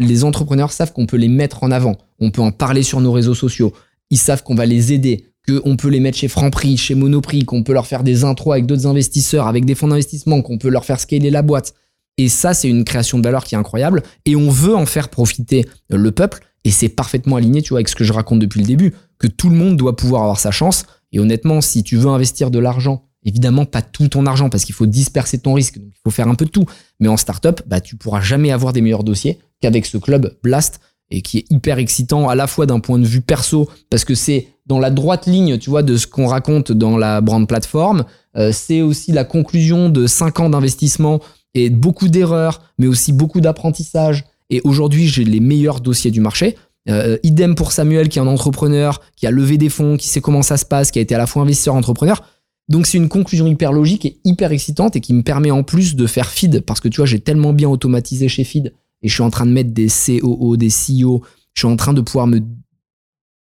les 0.00 0.24
entrepreneurs 0.24 0.72
savent 0.72 0.92
qu'on 0.92 1.06
peut 1.06 1.16
les 1.16 1.28
mettre 1.28 1.62
en 1.62 1.70
avant. 1.70 1.96
On 2.18 2.32
peut 2.32 2.42
en 2.42 2.50
parler 2.50 2.82
sur 2.82 3.00
nos 3.00 3.12
réseaux 3.12 3.34
sociaux. 3.34 3.72
Ils 4.10 4.18
savent 4.18 4.42
qu'on 4.42 4.56
va 4.56 4.66
les 4.66 4.92
aider, 4.92 5.29
qu'on 5.46 5.76
peut 5.76 5.88
les 5.88 6.00
mettre 6.00 6.18
chez 6.18 6.28
Franprix, 6.28 6.76
chez 6.76 6.94
Monoprix, 6.94 7.44
qu'on 7.44 7.62
peut 7.62 7.72
leur 7.72 7.86
faire 7.86 8.02
des 8.02 8.24
intros 8.24 8.52
avec 8.52 8.66
d'autres 8.66 8.86
investisseurs, 8.86 9.46
avec 9.46 9.64
des 9.64 9.74
fonds 9.74 9.88
d'investissement, 9.88 10.42
qu'on 10.42 10.58
peut 10.58 10.68
leur 10.68 10.84
faire 10.84 11.00
scaler 11.00 11.30
la 11.30 11.42
boîte. 11.42 11.74
Et 12.18 12.28
ça, 12.28 12.52
c'est 12.52 12.68
une 12.68 12.84
création 12.84 13.18
de 13.18 13.24
valeur 13.24 13.44
qui 13.44 13.54
est 13.54 13.58
incroyable. 13.58 14.02
Et 14.26 14.36
on 14.36 14.50
veut 14.50 14.76
en 14.76 14.86
faire 14.86 15.08
profiter 15.08 15.64
le 15.88 16.10
peuple. 16.10 16.40
Et 16.64 16.70
c'est 16.70 16.90
parfaitement 16.90 17.36
aligné, 17.36 17.62
tu 17.62 17.70
vois, 17.70 17.78
avec 17.78 17.88
ce 17.88 17.96
que 17.96 18.04
je 18.04 18.12
raconte 18.12 18.40
depuis 18.40 18.60
le 18.60 18.66
début, 18.66 18.94
que 19.18 19.26
tout 19.26 19.48
le 19.48 19.56
monde 19.56 19.76
doit 19.76 19.96
pouvoir 19.96 20.22
avoir 20.22 20.38
sa 20.38 20.50
chance. 20.50 20.84
Et 21.12 21.18
honnêtement, 21.18 21.60
si 21.60 21.82
tu 21.82 21.96
veux 21.96 22.08
investir 22.08 22.50
de 22.50 22.58
l'argent, 22.58 23.06
évidemment 23.24 23.64
pas 23.64 23.82
tout 23.82 24.08
ton 24.08 24.26
argent 24.26 24.50
parce 24.50 24.64
qu'il 24.64 24.74
faut 24.74 24.86
disperser 24.86 25.38
ton 25.38 25.54
risque, 25.54 25.78
donc 25.78 25.92
il 25.94 26.00
faut 26.02 26.10
faire 26.10 26.28
un 26.28 26.34
peu 26.34 26.44
de 26.44 26.50
tout. 26.50 26.66
Mais 27.00 27.08
en 27.08 27.16
startup, 27.16 27.62
bah, 27.66 27.80
tu 27.80 27.96
pourras 27.96 28.20
jamais 28.20 28.50
avoir 28.50 28.72
des 28.72 28.80
meilleurs 28.80 29.04
dossiers 29.04 29.38
qu'avec 29.60 29.86
ce 29.86 29.98
club 29.98 30.36
Blast 30.42 30.80
et 31.10 31.22
qui 31.22 31.38
est 31.38 31.44
hyper 31.50 31.78
excitant 31.78 32.28
à 32.28 32.34
la 32.34 32.46
fois 32.46 32.66
d'un 32.66 32.80
point 32.80 32.98
de 32.98 33.06
vue 33.06 33.20
perso 33.20 33.68
parce 33.90 34.04
que 34.04 34.14
c'est 34.14 34.48
dans 34.66 34.78
la 34.78 34.90
droite 34.90 35.26
ligne, 35.26 35.58
tu 35.58 35.70
vois, 35.70 35.82
de 35.82 35.96
ce 35.96 36.06
qu'on 36.06 36.26
raconte 36.26 36.70
dans 36.70 36.96
la 36.96 37.20
brand 37.20 37.46
plateforme. 37.46 38.04
Euh, 38.36 38.52
c'est 38.52 38.82
aussi 38.82 39.10
la 39.12 39.24
conclusion 39.24 39.88
de 39.88 40.06
cinq 40.06 40.38
ans 40.38 40.50
d'investissement 40.50 41.20
et 41.54 41.70
beaucoup 41.70 42.08
d'erreurs, 42.08 42.62
mais 42.78 42.86
aussi 42.86 43.12
beaucoup 43.12 43.40
d'apprentissage. 43.40 44.24
Et 44.48 44.60
aujourd'hui, 44.62 45.08
j'ai 45.08 45.24
les 45.24 45.40
meilleurs 45.40 45.80
dossiers 45.80 46.12
du 46.12 46.20
marché. 46.20 46.56
Euh, 46.88 47.18
idem 47.22 47.54
pour 47.54 47.72
Samuel, 47.72 48.08
qui 48.08 48.18
est 48.18 48.22
un 48.22 48.26
entrepreneur, 48.26 49.00
qui 49.16 49.26
a 49.26 49.30
levé 49.30 49.58
des 49.58 49.68
fonds, 49.68 49.96
qui 49.96 50.08
sait 50.08 50.20
comment 50.20 50.42
ça 50.42 50.56
se 50.56 50.64
passe, 50.64 50.90
qui 50.90 50.98
a 50.98 51.02
été 51.02 51.14
à 51.14 51.18
la 51.18 51.26
fois 51.26 51.42
investisseur 51.42 51.74
entrepreneur. 51.74 52.22
Donc 52.68 52.86
c'est 52.86 52.98
une 52.98 53.08
conclusion 53.08 53.48
hyper 53.48 53.72
logique 53.72 54.06
et 54.06 54.20
hyper 54.24 54.52
excitante 54.52 54.94
et 54.94 55.00
qui 55.00 55.12
me 55.12 55.22
permet 55.22 55.50
en 55.50 55.64
plus 55.64 55.96
de 55.96 56.06
faire 56.06 56.30
feed 56.30 56.60
parce 56.60 56.78
que 56.78 56.88
tu 56.88 56.98
vois, 56.98 57.06
j'ai 57.06 57.18
tellement 57.18 57.52
bien 57.52 57.68
automatisé 57.68 58.28
chez 58.28 58.44
feed 58.44 58.72
et 59.02 59.08
je 59.08 59.14
suis 59.14 59.22
en 59.22 59.30
train 59.30 59.46
de 59.46 59.52
mettre 59.52 59.70
des 59.70 59.88
COO, 59.88 60.56
des 60.56 60.68
CEO. 60.68 61.22
Je 61.54 61.60
suis 61.60 61.68
en 61.68 61.76
train 61.76 61.92
de 61.92 62.00
pouvoir 62.00 62.26
me, 62.26 62.40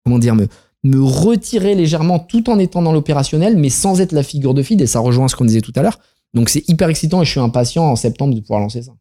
comment 0.06 0.20
dire, 0.20 0.36
me, 0.36 0.48
me 0.84 1.02
retirer 1.02 1.76
légèrement 1.76 2.20
tout 2.20 2.49
en 2.49 2.60
étant 2.60 2.82
dans 2.82 2.91
l'opérationnel, 2.91 3.57
mais 3.57 3.70
sans 3.70 4.02
être 4.02 4.11
la 4.11 4.24
figure 4.24 4.53
de 4.53 4.61
feed 4.64 4.82
et 4.82 4.88
ça 4.88 4.99
rejoint 4.99 5.28
ce 5.28 5.36
qu'on 5.36 5.45
disait 5.45 5.61
tout 5.61 5.74
à 5.76 5.82
l'heure. 5.82 5.99
Donc 6.34 6.49
c'est 6.49 6.68
hyper 6.68 6.90
excitant 6.90 7.22
et 7.22 7.26
je 7.26 7.32
suis 7.32 7.40
impatient 7.40 7.84
en 7.86 7.95
septembre 7.95 8.34
de 8.36 8.40
pouvoir 8.41 8.60
lancer 8.60 8.82
ça. 8.82 8.91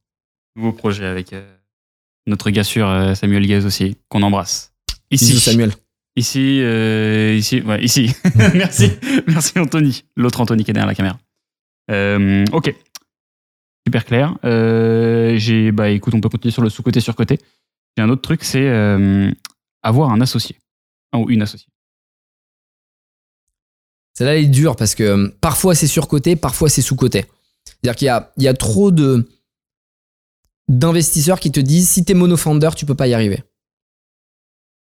Nouveau 0.55 0.73
projet 0.73 1.07
avec 1.07 1.33
euh, 1.33 1.57
notre 2.27 2.51
gars 2.51 2.65
sûr 2.65 2.89
euh, 2.89 3.15
Samuel 3.15 3.47
Gaz 3.47 3.65
aussi, 3.65 3.97
qu'on 4.09 4.23
embrasse. 4.23 4.73
Ici, 5.11 5.39
Samuel. 5.39 5.73
ici, 6.17 6.61
euh, 6.61 7.35
ici, 7.37 7.61
ouais, 7.61 7.83
ici. 7.83 8.15
merci, 8.55 8.91
merci 9.27 9.59
Anthony. 9.59 10.05
L'autre 10.17 10.41
Anthony 10.41 10.65
qui 10.65 10.71
est 10.71 10.75
derrière 10.75 10.89
la 10.89 10.95
caméra. 10.95 11.19
Ok. 12.53 12.75
Super 13.87 14.05
clair. 14.05 14.39
Euh, 14.45 15.37
j'ai, 15.37 15.73
bah, 15.73 15.91
écoute, 15.91 16.15
on 16.15 16.21
peut 16.21 16.29
continuer 16.29 16.53
sur 16.53 16.63
le 16.63 16.71
sous-côté, 16.71 17.01
sur-côté. 17.01 17.39
J'ai 17.97 18.03
un 18.03 18.09
autre 18.09 18.23
truc, 18.23 18.45
c'est 18.45 18.67
euh, 18.67 19.31
avoir 19.83 20.11
un 20.11 20.21
associé. 20.21 20.57
Ou 21.15 21.29
une 21.29 21.43
associée. 21.43 21.69
Celle-là 24.15 24.37
elle 24.37 24.45
est 24.45 24.49
dure 24.49 24.77
parce 24.77 24.95
que 24.95 25.03
euh, 25.03 25.29
parfois 25.41 25.75
c'est 25.75 25.87
sur-côté, 25.87 26.37
parfois 26.37 26.71
c'est 26.71 26.81
sous-côté. 26.81 27.27
C'est-à-dire 27.65 27.97
qu'il 27.97 28.07
y 28.07 28.11
a, 28.11 28.33
il 28.39 28.43
y 28.45 28.49
a 28.49 28.55
trop 28.55 28.91
de 28.91 29.29
d'investisseurs 30.69 31.39
qui 31.39 31.51
te 31.51 31.61
disent 31.61 31.91
si 31.91 32.05
t'es 32.05 32.15
monofounder, 32.15 32.71
tu 32.77 32.87
peux 32.87 32.95
pas 32.95 33.09
y 33.09 33.15
arriver. 33.15 33.43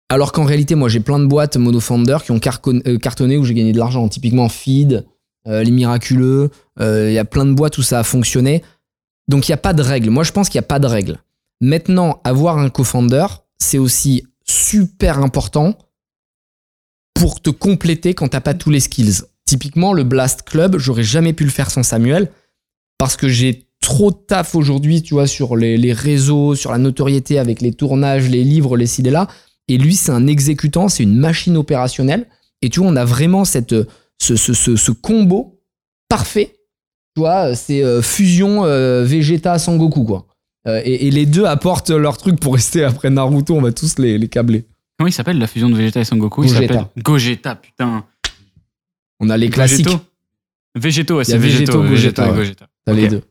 Alors 0.10 0.32
qu'en 0.32 0.44
réalité, 0.44 0.76
moi 0.76 0.90
j'ai 0.90 1.00
plein 1.00 1.18
de 1.18 1.26
boîtes 1.26 1.58
monofounder 1.58 2.18
qui 2.24 2.32
ont 2.32 2.40
cartonné 2.40 3.38
où 3.38 3.46
j'ai 3.46 3.54
gagné 3.56 3.72
de 3.72 3.78
l'argent. 3.78 4.08
Typiquement 4.08 4.50
Feed, 4.50 5.06
Les 5.46 5.72
Miraculeux, 5.72 6.52
il 6.80 7.12
y 7.12 7.18
a 7.18 7.26
plein 7.26 7.46
de 7.46 7.54
boîtes 7.54 7.78
où 7.78 7.84
ça 7.84 8.00
a 8.00 8.04
fonctionné. 8.04 8.64
Donc 9.30 9.48
il 9.48 9.52
n'y 9.52 9.56
a 9.56 9.58
pas 9.58 9.74
de 9.74 9.82
règle. 9.82 10.10
Moi 10.10 10.24
je 10.24 10.34
pense 10.34 10.50
qu'il 10.50 10.60
n'y 10.60 10.66
a 10.66 10.68
pas 10.68 10.80
de 10.80 10.88
règle. 10.88 11.20
Maintenant, 11.62 12.20
avoir 12.24 12.58
un 12.58 12.70
co-founder, 12.70 13.28
c'est 13.58 13.78
aussi 13.78 14.26
super 14.46 15.20
important 15.20 15.78
pour 17.14 17.42
te 17.42 17.50
compléter 17.50 18.14
quand 18.14 18.30
t'as 18.30 18.42
pas 18.42 18.54
tous 18.54 18.70
les 18.70 18.80
skills. 18.80 19.24
Typiquement, 19.46 19.94
le 19.94 20.04
Blast 20.04 20.44
Club, 20.44 20.78
j'aurais 20.78 21.04
jamais 21.04 21.34
pu 21.34 21.44
le 21.44 21.50
faire 21.50 21.70
sans 21.70 21.84
Samuel 21.84 22.32
parce 22.98 23.18
que 23.18 23.28
j'ai 23.28 23.68
trop 23.82 24.12
de 24.12 24.16
taf 24.16 24.56
aujourd'hui, 24.56 25.02
tu 25.02 25.14
vois, 25.14 25.28
sur 25.28 25.56
les, 25.56 25.94
réseaux, 25.94 26.56
sur 26.56 26.72
la 26.72 26.78
notoriété 26.78 27.40
avec 27.40 27.62
les 27.62 27.74
tournages, 27.74 28.30
les 28.30 28.44
livres, 28.44 28.78
les 28.78 28.86
ci, 28.86 29.02
là. 29.02 29.28
Et 29.68 29.78
lui, 29.78 29.96
c'est 29.96 30.12
un 30.12 30.28
exécutant, 30.28 30.90
c'est 30.90 31.04
une 31.04 31.18
machine 31.18 31.58
opérationnelle. 31.58 32.28
Et 32.62 32.70
tu 32.70 32.80
vois, 32.80 32.90
on 32.90 32.96
a 32.96 33.06
vraiment 33.06 33.46
cette, 33.46 33.76
ce, 34.22 34.36
ce, 34.36 34.54
ce, 34.54 34.76
ce 34.76 34.92
combo 34.92 35.62
parfait. 36.10 36.59
Tu 37.16 37.22
vois, 37.22 37.56
c'est 37.56 37.84
euh, 37.84 38.02
fusion 38.02 38.66
euh, 38.66 39.04
Vegeta 39.04 39.58
Sangoku, 39.60 40.04
quoi. 40.04 40.26
Euh, 40.68 40.82
et, 40.84 41.08
et 41.08 41.12
les 41.12 41.26
deux 41.26 41.46
apportent 41.46 41.90
leur 41.90 42.18
truc 42.18 42.40
pour 42.40 42.54
rester 42.54 42.84
après 42.84 43.10
Naruto, 43.10 43.56
on 43.56 43.62
va 43.62 43.72
tous 43.72 43.98
les, 43.98 44.18
les 44.18 44.28
câbler. 44.28 44.66
Comment 44.98 45.08
il 45.08 45.14
s'appelle 45.14 45.40
la 45.40 45.48
fusion 45.48 45.70
de 45.70 45.76
Vegeta 45.76 46.02
et 46.02 46.04
Son 46.04 46.18
Goku 46.18 46.44
Il 46.44 46.50
Gogeta. 46.54 46.74
s'appelle 46.74 47.04
Gogeta, 47.04 47.56
putain. 47.56 48.06
On 49.22 49.30
a 49.30 49.38
les 49.38 49.50
classiques. 49.50 49.88
Végétaux, 50.76 51.18
ouais, 51.18 51.24
c'est 51.24 51.38
Végétaux 51.38 51.82
Gogeta. 51.84 52.28
Gogeta. 52.30 52.68
T'as 52.86 52.94
les 52.94 53.08
deux. 53.08 53.24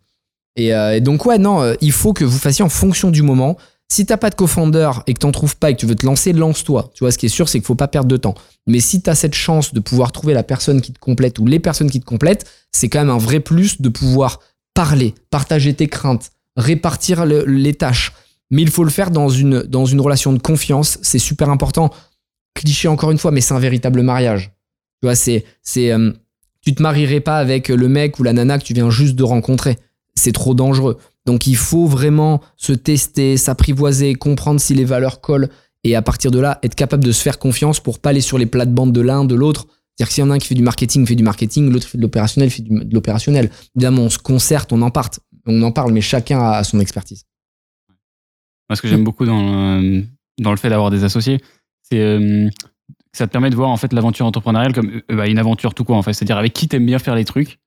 Et, 0.56 0.74
euh, 0.74 0.96
et 0.96 1.00
donc, 1.00 1.24
ouais, 1.26 1.38
non, 1.38 1.60
euh, 1.62 1.74
il 1.80 1.92
faut 1.92 2.12
que 2.12 2.24
vous 2.24 2.38
fassiez 2.38 2.64
en 2.64 2.68
fonction 2.68 3.10
du 3.10 3.22
moment. 3.22 3.56
Si 3.90 4.04
t'as 4.04 4.18
pas 4.18 4.28
de 4.28 4.34
co-founder 4.34 4.90
et 5.06 5.14
que 5.14 5.18
t'en 5.20 5.32
trouves 5.32 5.56
pas 5.56 5.70
et 5.70 5.74
que 5.74 5.80
tu 5.80 5.86
veux 5.86 5.94
te 5.94 6.04
lancer, 6.04 6.32
lance-toi. 6.34 6.90
Tu 6.94 7.04
vois, 7.04 7.10
ce 7.10 7.16
qui 7.16 7.26
est 7.26 7.30
sûr, 7.30 7.48
c'est 7.48 7.58
qu'il 7.58 7.66
faut 7.66 7.74
pas 7.74 7.88
perdre 7.88 8.08
de 8.08 8.18
temps. 8.18 8.34
Mais 8.66 8.80
si 8.80 9.00
t'as 9.00 9.14
cette 9.14 9.34
chance 9.34 9.72
de 9.72 9.80
pouvoir 9.80 10.12
trouver 10.12 10.34
la 10.34 10.42
personne 10.42 10.82
qui 10.82 10.92
te 10.92 10.98
complète 10.98 11.38
ou 11.38 11.46
les 11.46 11.58
personnes 11.58 11.90
qui 11.90 11.98
te 11.98 12.04
complètent, 12.04 12.44
c'est 12.70 12.90
quand 12.90 12.98
même 12.98 13.08
un 13.10 13.16
vrai 13.18 13.40
plus 13.40 13.80
de 13.80 13.88
pouvoir 13.88 14.40
parler, 14.74 15.14
partager 15.30 15.72
tes 15.72 15.88
craintes, 15.88 16.30
répartir 16.56 17.24
le- 17.24 17.44
les 17.46 17.72
tâches. 17.74 18.12
Mais 18.50 18.60
il 18.62 18.70
faut 18.70 18.84
le 18.84 18.90
faire 18.90 19.10
dans 19.10 19.30
une, 19.30 19.62
dans 19.62 19.86
une 19.86 20.00
relation 20.02 20.32
de 20.34 20.38
confiance. 20.38 20.98
C'est 21.02 21.18
super 21.18 21.48
important. 21.48 21.90
Cliché 22.54 22.88
encore 22.88 23.10
une 23.10 23.18
fois, 23.18 23.30
mais 23.30 23.40
c'est 23.40 23.54
un 23.54 23.58
véritable 23.58 24.02
mariage. 24.02 24.52
Tu 25.00 25.06
vois, 25.06 25.14
c'est, 25.14 25.44
c'est, 25.62 25.92
euh, 25.92 26.12
tu 26.60 26.74
te 26.74 26.82
marierais 26.82 27.20
pas 27.20 27.38
avec 27.38 27.68
le 27.68 27.88
mec 27.88 28.18
ou 28.18 28.22
la 28.22 28.34
nana 28.34 28.58
que 28.58 28.64
tu 28.64 28.74
viens 28.74 28.90
juste 28.90 29.14
de 29.14 29.22
rencontrer. 29.22 29.78
C'est 30.14 30.32
trop 30.32 30.54
dangereux. 30.54 30.98
Donc 31.28 31.46
il 31.46 31.56
faut 31.56 31.86
vraiment 31.86 32.40
se 32.56 32.72
tester, 32.72 33.36
s'apprivoiser, 33.36 34.14
comprendre 34.14 34.58
si 34.58 34.72
les 34.72 34.86
valeurs 34.86 35.20
collent 35.20 35.50
et 35.84 35.94
à 35.94 36.00
partir 36.00 36.30
de 36.30 36.38
là, 36.38 36.58
être 36.62 36.74
capable 36.74 37.04
de 37.04 37.12
se 37.12 37.20
faire 37.20 37.38
confiance 37.38 37.80
pour 37.80 37.98
pas 37.98 38.10
aller 38.10 38.22
sur 38.22 38.38
les 38.38 38.46
plates-bandes 38.46 38.94
de 38.94 39.02
l'un, 39.02 39.26
de 39.26 39.34
l'autre. 39.34 39.66
C'est-à-dire 39.68 40.08
que 40.08 40.14
s'il 40.14 40.24
y 40.24 40.26
en 40.26 40.30
a 40.30 40.34
un 40.36 40.38
qui 40.38 40.48
fait 40.48 40.54
du 40.54 40.62
marketing, 40.62 41.06
fait 41.06 41.16
du 41.16 41.22
marketing, 41.22 41.70
l'autre 41.70 41.86
fait 41.86 41.98
de 41.98 42.02
l'opérationnel, 42.02 42.48
fait 42.48 42.62
de 42.62 42.94
l'opérationnel. 42.94 43.50
Évidemment, 43.76 44.04
on 44.04 44.08
se 44.08 44.16
concerte, 44.16 44.72
on 44.72 44.80
en 44.80 44.90
on 45.44 45.62
en 45.62 45.70
parle, 45.70 45.92
mais 45.92 46.00
chacun 46.00 46.40
a 46.40 46.64
son 46.64 46.80
expertise. 46.80 47.26
Ce 48.74 48.80
que 48.80 48.88
j'aime 48.88 49.04
beaucoup 49.04 49.26
dans, 49.26 49.82
euh, 49.82 50.00
dans 50.38 50.50
le 50.50 50.56
fait 50.56 50.70
d'avoir 50.70 50.90
des 50.90 51.04
associés, 51.04 51.42
c'est 51.82 52.00
euh, 52.00 52.48
ça 53.12 53.26
te 53.26 53.32
permet 53.32 53.50
de 53.50 53.54
voir 53.54 53.68
en 53.68 53.76
fait 53.76 53.92
l'aventure 53.92 54.24
entrepreneuriale 54.24 54.72
comme 54.72 55.02
euh, 55.10 55.14
bah, 55.14 55.26
une 55.26 55.38
aventure 55.38 55.74
tout 55.74 55.84
court 55.84 55.96
en 55.96 56.02
fait. 56.02 56.14
C'est-à-dire 56.14 56.38
avec 56.38 56.54
qui 56.54 56.68
t'aimes 56.68 56.86
bien 56.86 56.98
faire 56.98 57.14
les 57.14 57.26
trucs 57.26 57.58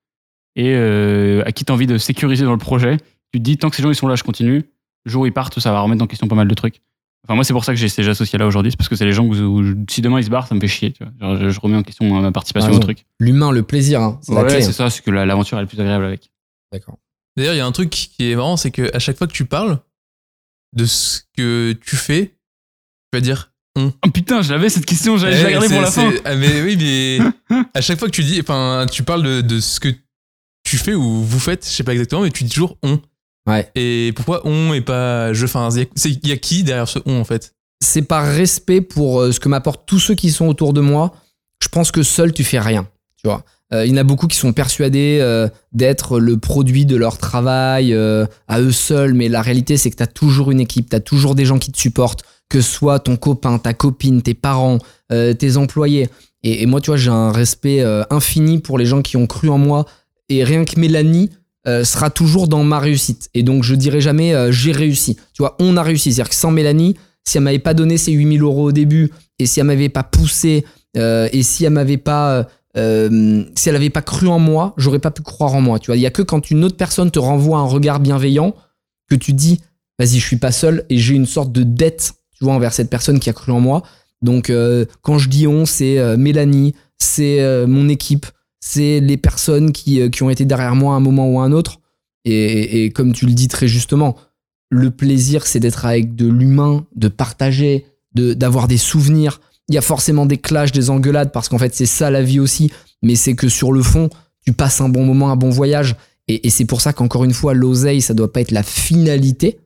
et 0.56 0.74
euh, 0.74 1.44
à 1.46 1.52
qui 1.52 1.64
t'as 1.64 1.74
envie 1.74 1.88
de 1.88 2.00
sécuriser 2.00 2.44
dans 2.44 2.54
le 2.54 2.58
projet. 2.58 2.98
Tu 3.34 3.40
te 3.40 3.44
dis 3.44 3.58
tant 3.58 3.70
que 3.70 3.76
ces 3.76 3.84
gens 3.84 3.90
ils 3.90 3.96
sont 3.96 4.08
là, 4.08 4.16
je 4.16 4.24
continue. 4.24 4.64
Le 5.06 5.12
jour 5.12 5.24
où 5.24 5.26
ils 5.26 5.34
partent, 5.34 5.60
ça 5.60 5.72
va 5.72 5.80
remettre 5.82 6.04
en 6.04 6.08
question 6.08 6.28
pas 6.28 6.36
mal 6.36 6.48
de 6.48 6.54
trucs. 6.54 6.82
Enfin 7.26 7.36
moi 7.36 7.44
c'est 7.44 7.54
pour 7.54 7.64
ça 7.66 7.72
que 7.74 7.80
j'ai 7.80 7.88
ces 7.90 8.08
associés 8.10 8.40
là 8.40 8.48
aujourd'hui, 8.48 8.72
c'est 8.72 8.78
parce 8.78 8.90
que 8.90 8.96
c'est 8.96 9.06
les 9.06 9.14
gens 9.14 9.26
où, 9.26 9.34
je- 9.64 9.74
si 9.90 10.02
demain 10.02 10.20
ils 10.20 10.24
se 10.26 10.30
barrent, 10.30 10.48
ça 10.48 10.56
me 10.56 10.60
fait 10.60 10.68
chier. 10.68 10.92
Tu 10.92 11.04
vois. 11.04 11.14
Genre, 11.20 11.38
je, 11.38 11.50
je 11.50 11.60
remets 11.60 11.78
en 11.78 11.84
question 11.84 12.06
ma 12.22 12.32
participation 12.32 12.72
au 12.74 12.80
truc. 12.80 13.06
L'humain, 13.20 13.52
le 13.52 13.64
plaisir, 13.64 14.02
hein, 14.02 14.20
c'est 14.22 14.34
la 14.34 14.42
Ouais, 14.44 14.48
clé. 14.50 14.62
c'est 14.62 14.70
hein. 14.70 14.72
ça, 14.74 14.90
c'est 14.90 15.04
que 15.04 15.12
la- 15.12 15.26
l'aventure 15.26 15.58
est 15.58 15.62
le 15.62 15.68
plus 15.68 15.80
agréable 15.80 16.06
avec. 16.06 16.32
D'accord. 16.74 16.98
D'ailleurs, 17.38 17.54
il 17.54 17.58
y 17.58 17.62
a 17.62 17.66
un 17.66 17.72
truc 17.72 17.90
qui 17.90 18.30
est 18.32 18.36
marrant, 18.36 18.58
c'est 18.58 18.72
que 18.72 18.94
à 18.96 19.00
chaque 19.00 19.18
fois 19.18 19.28
que 19.28 19.34
tu 19.34 19.46
parles 19.46 19.80
de 20.76 20.86
ce 20.86 21.22
que 21.38 21.74
tu 21.74 21.96
fais, 21.96 22.28
tu 22.28 23.18
vas 23.18 23.22
dire 23.22 23.52
Oh 23.78 23.90
putain, 24.14 24.42
j'avais 24.42 24.68
cette 24.70 24.86
question, 24.86 25.18
j'allais 25.18 25.40
Eh, 25.40 25.44
la 25.44 25.52
garder 25.52 25.68
c'est- 25.70 25.74
pour 25.76 25.82
la 25.84 25.92
fin. 25.92 26.12
ah, 26.26 26.36
mais 26.36 26.62
oui, 26.62 26.76
mais 26.78 27.20
à 27.74 27.80
chaque 27.82 28.00
fois 28.00 28.10
que 28.10 28.14
tu 28.14 28.24
dis, 28.24 28.40
enfin, 28.42 28.86
tu 28.92 29.04
parles 29.04 29.24
de, 29.24 29.40
de 29.42 29.60
ce 29.62 29.80
que 29.80 29.90
tu 30.64 30.78
fais 30.78 30.94
ou 30.94 31.24
vous 31.24 31.40
faites, 31.40 31.64
je 31.66 31.70
sais 31.72 31.84
pas 31.84 31.94
exactement, 31.94 32.22
mais 32.24 32.32
tu 32.32 32.44
dis 32.44 32.50
toujours 32.52 32.78
on. 32.84 33.00
Ouais. 33.48 33.70
Et 33.76 34.14
pourquoi 34.16 34.42
on 34.46 34.74
et 34.74 34.82
pas 34.82 35.34
je 35.34 35.46
Enfin, 35.46 35.70
il 35.72 35.80
y 35.80 35.82
a- 35.82 35.86
c'est- 35.96 36.10
il 36.24 36.28
y 36.30 36.32
a 36.32 36.38
qui 36.38 36.64
derrière 36.64 36.88
ce 36.88 37.00
on 37.06 37.20
en 37.20 37.24
fait? 37.24 37.54
C'est 37.84 38.04
par 38.04 38.24
respect 38.26 38.82
pour 38.82 39.20
euh, 39.22 39.32
ce 39.32 39.40
que 39.40 39.50
m'apportent 39.50 39.86
tous 39.88 40.00
ceux 40.00 40.14
qui 40.16 40.30
sont 40.30 40.46
autour 40.48 40.74
de 40.74 40.82
moi. 40.82 41.14
Je 41.62 41.68
pense 41.68 41.92
que 41.92 42.04
seul 42.04 42.34
tu 42.34 42.44
fais 42.44 42.60
rien. 42.60 42.88
Tu 43.18 43.28
vois. 43.28 43.44
Euh, 43.74 43.86
il 43.86 43.92
y 43.92 43.94
en 43.94 43.98
a 43.98 44.04
beaucoup 44.04 44.28
qui 44.28 44.38
sont 44.38 44.52
persuadés 44.54 45.20
euh, 45.22 45.48
d'être 45.72 46.20
le 46.20 46.38
produit 46.38 46.86
de 46.86 46.96
leur 46.96 47.18
travail 47.18 47.94
euh, 47.94 48.26
à 48.48 48.60
eux 48.62 48.72
seuls, 48.72 49.14
mais 49.14 49.30
la 49.30 49.42
réalité 49.42 49.78
c'est 49.78 49.90
que 49.90 49.96
tu 49.96 50.04
as 50.04 50.08
toujours 50.08 50.52
une 50.52 50.60
équipe, 50.60 50.90
tu 50.90 50.96
as 50.96 51.00
toujours 51.00 51.34
des 51.36 51.46
gens 51.46 51.58
qui 51.58 51.72
te 51.72 51.78
supportent, 51.80 52.24
que 52.50 52.62
ce 52.62 52.70
soit 52.72 53.00
ton 53.00 53.16
copain, 53.16 53.58
ta 53.60 53.74
copine, 53.74 54.22
tes 54.22 54.34
parents, 54.34 54.78
tes 55.10 55.58
employés. 55.58 56.10
Et, 56.44 56.64
et 56.64 56.66
moi, 56.66 56.82
tu 56.82 56.90
vois, 56.90 56.98
j'ai 56.98 57.10
un 57.12 57.32
respect 57.32 57.82
infini 58.10 58.60
pour 58.60 58.78
les 58.78 58.86
gens 58.86 59.02
qui 59.02 59.16
ont 59.16 59.26
cru 59.28 59.48
en 59.50 59.58
moi. 59.58 59.86
Et 60.28 60.44
rien 60.44 60.66
que 60.66 60.78
Mélanie 60.80 61.30
euh, 61.68 61.84
sera 61.84 62.10
toujours 62.10 62.48
dans 62.48 62.64
ma 62.64 62.80
réussite. 62.80 63.30
Et 63.36 63.44
donc, 63.44 63.64
je 63.64 63.76
dirai 63.76 64.02
jamais 64.02 64.34
euh, 64.34 64.52
j'ai 64.52 64.72
réussi. 64.72 65.16
Tu 65.34 65.44
vois, 65.44 65.56
on 65.60 65.78
a 65.78 65.84
réussi. 65.84 66.12
C'est-à-dire 66.12 66.30
que 66.30 66.36
sans 66.36 66.50
Mélanie, 66.50 66.96
si 67.24 67.38
elle 67.38 67.44
m'avait 67.44 67.60
pas 67.60 67.76
donné 67.76 68.00
ces 68.00 68.12
8000 68.12 68.42
euros 68.42 68.70
au 68.70 68.72
début, 68.72 69.12
et 69.38 69.46
si 69.46 69.60
elle 69.60 69.68
m'avait 69.68 69.90
pas 69.90 70.02
poussé, 70.02 70.66
euh, 70.98 71.30
et 71.32 71.44
si 71.44 71.64
elle 71.64 71.74
m'avait 71.74 71.98
pas, 71.98 72.48
si 72.76 73.70
elle 73.70 73.76
avait 73.76 73.92
pas 73.92 74.02
cru 74.02 74.28
en 74.28 74.40
moi, 74.40 74.74
j'aurais 74.78 75.00
pas 75.00 75.12
pu 75.12 75.22
croire 75.22 75.54
en 75.54 75.62
moi. 75.62 75.78
Tu 75.78 75.88
vois, 75.88 75.98
il 75.98 76.02
y 76.02 76.08
a 76.08 76.12
que 76.12 76.24
quand 76.24 76.50
une 76.50 76.64
autre 76.64 76.78
personne 76.78 77.12
te 77.12 77.20
renvoie 77.20 77.60
un 77.60 77.66
regard 77.66 78.00
bienveillant 78.00 78.56
que 79.08 79.16
tu 79.16 79.34
dis, 79.34 79.62
vas-y, 80.00 80.18
je 80.18 80.26
suis 80.26 80.38
pas 80.38 80.52
seul, 80.52 80.86
et 80.90 80.98
j'ai 80.98 81.14
une 81.14 81.28
sorte 81.28 81.52
de 81.52 81.62
dette, 81.62 82.14
tu 82.36 82.46
vois, 82.46 82.54
envers 82.54 82.74
cette 82.74 82.90
personne 82.90 83.20
qui 83.20 83.30
a 83.30 83.34
cru 83.34 83.52
en 83.52 83.60
moi. 83.60 83.84
Donc, 84.24 84.52
quand 85.02 85.18
je 85.20 85.30
dis 85.30 85.48
on, 85.48 85.66
c'est 85.66 86.18
Mélanie, 86.18 86.74
c'est 86.98 87.66
mon 87.68 87.88
équipe, 87.90 88.26
c'est 88.62 89.00
les 89.02 89.18
personnes 89.18 89.72
qui, 89.74 90.00
euh, 90.00 90.10
qui 90.10 90.24
ont 90.24 90.30
été 90.30 90.46
derrière 90.46 90.76
moi 90.76 90.94
à 90.94 90.98
un 90.98 91.02
moment 91.02 91.30
ou 91.30 91.40
à 91.40 91.44
un 91.44 91.52
autre. 91.52 91.82
Et, 92.24 92.86
et- 92.86 92.92
comme 92.92 93.12
tu 93.12 93.26
le 93.26 93.34
dis 93.34 93.48
très 93.50 93.68
justement, 93.68 94.16
le 94.70 94.92
plaisir, 94.92 95.46
c'est 95.46 95.60
d'être 95.60 95.86
avec 95.86 96.16
de 96.16 96.28
l'humain, 96.28 96.86
de 96.96 97.10
partager, 97.10 97.86
d'avoir 98.14 98.68
des 98.70 98.78
souvenirs. 98.78 99.42
Il 99.68 99.76
y 99.76 99.78
a 99.78 99.82
forcément 99.82 100.26
des 100.26 100.38
clashs, 100.38 100.72
des 100.72 100.90
engueulades, 100.90 101.32
parce 101.32 101.50
qu'en 101.50 101.58
fait, 101.58 101.76
c'est 101.76 101.86
ça 101.86 102.10
la 102.10 102.22
vie 102.22 102.40
aussi. 102.40 102.72
Mais 103.02 103.16
c'est 103.16 103.36
que 103.36 103.50
sur 103.50 103.74
le 103.74 103.82
fond, 103.82 104.10
tu 104.46 104.54
passes 104.54 104.80
un 104.80 104.90
bon 104.90 105.04
moment, 105.06 105.30
un 105.30 105.36
bon 105.36 105.50
voyage. 105.50 105.96
Et, 106.28 106.50
c'est 106.50 106.66
pour 106.66 106.80
ça 106.82 106.94
qu'encore 106.94 107.24
une 107.26 107.34
fois, 107.34 107.54
l'oseille, 107.54 108.02
ça 108.02 108.14
doit 108.14 108.32
pas 108.32 108.42
être 108.42 108.52
la 108.52 108.64
finalité. 108.64 109.60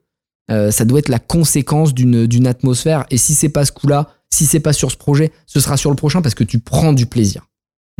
Euh, 0.50 0.72
ça 0.72 0.86
doit 0.86 1.00
être 1.00 1.10
la 1.10 1.20
conséquence 1.20 1.94
d'une 1.94 2.26
d'une 2.28 2.48
atmosphère. 2.48 3.06
Et 3.10 3.18
si 3.18 3.34
c'est 3.36 3.50
pas 3.50 3.66
ce 3.66 3.72
coup-là, 3.72 4.10
si 4.32 4.46
c'est 4.46 4.60
pas 4.60 4.74
sur 4.74 4.92
ce 4.92 4.98
projet, 4.98 5.32
ce 5.48 5.60
sera 5.60 5.76
sur 5.78 5.90
le 5.90 5.96
prochain 5.96 6.22
parce 6.22 6.36
que 6.36 6.44
tu 6.44 6.60
prends 6.60 6.94
du 6.94 7.06
plaisir. 7.06 7.48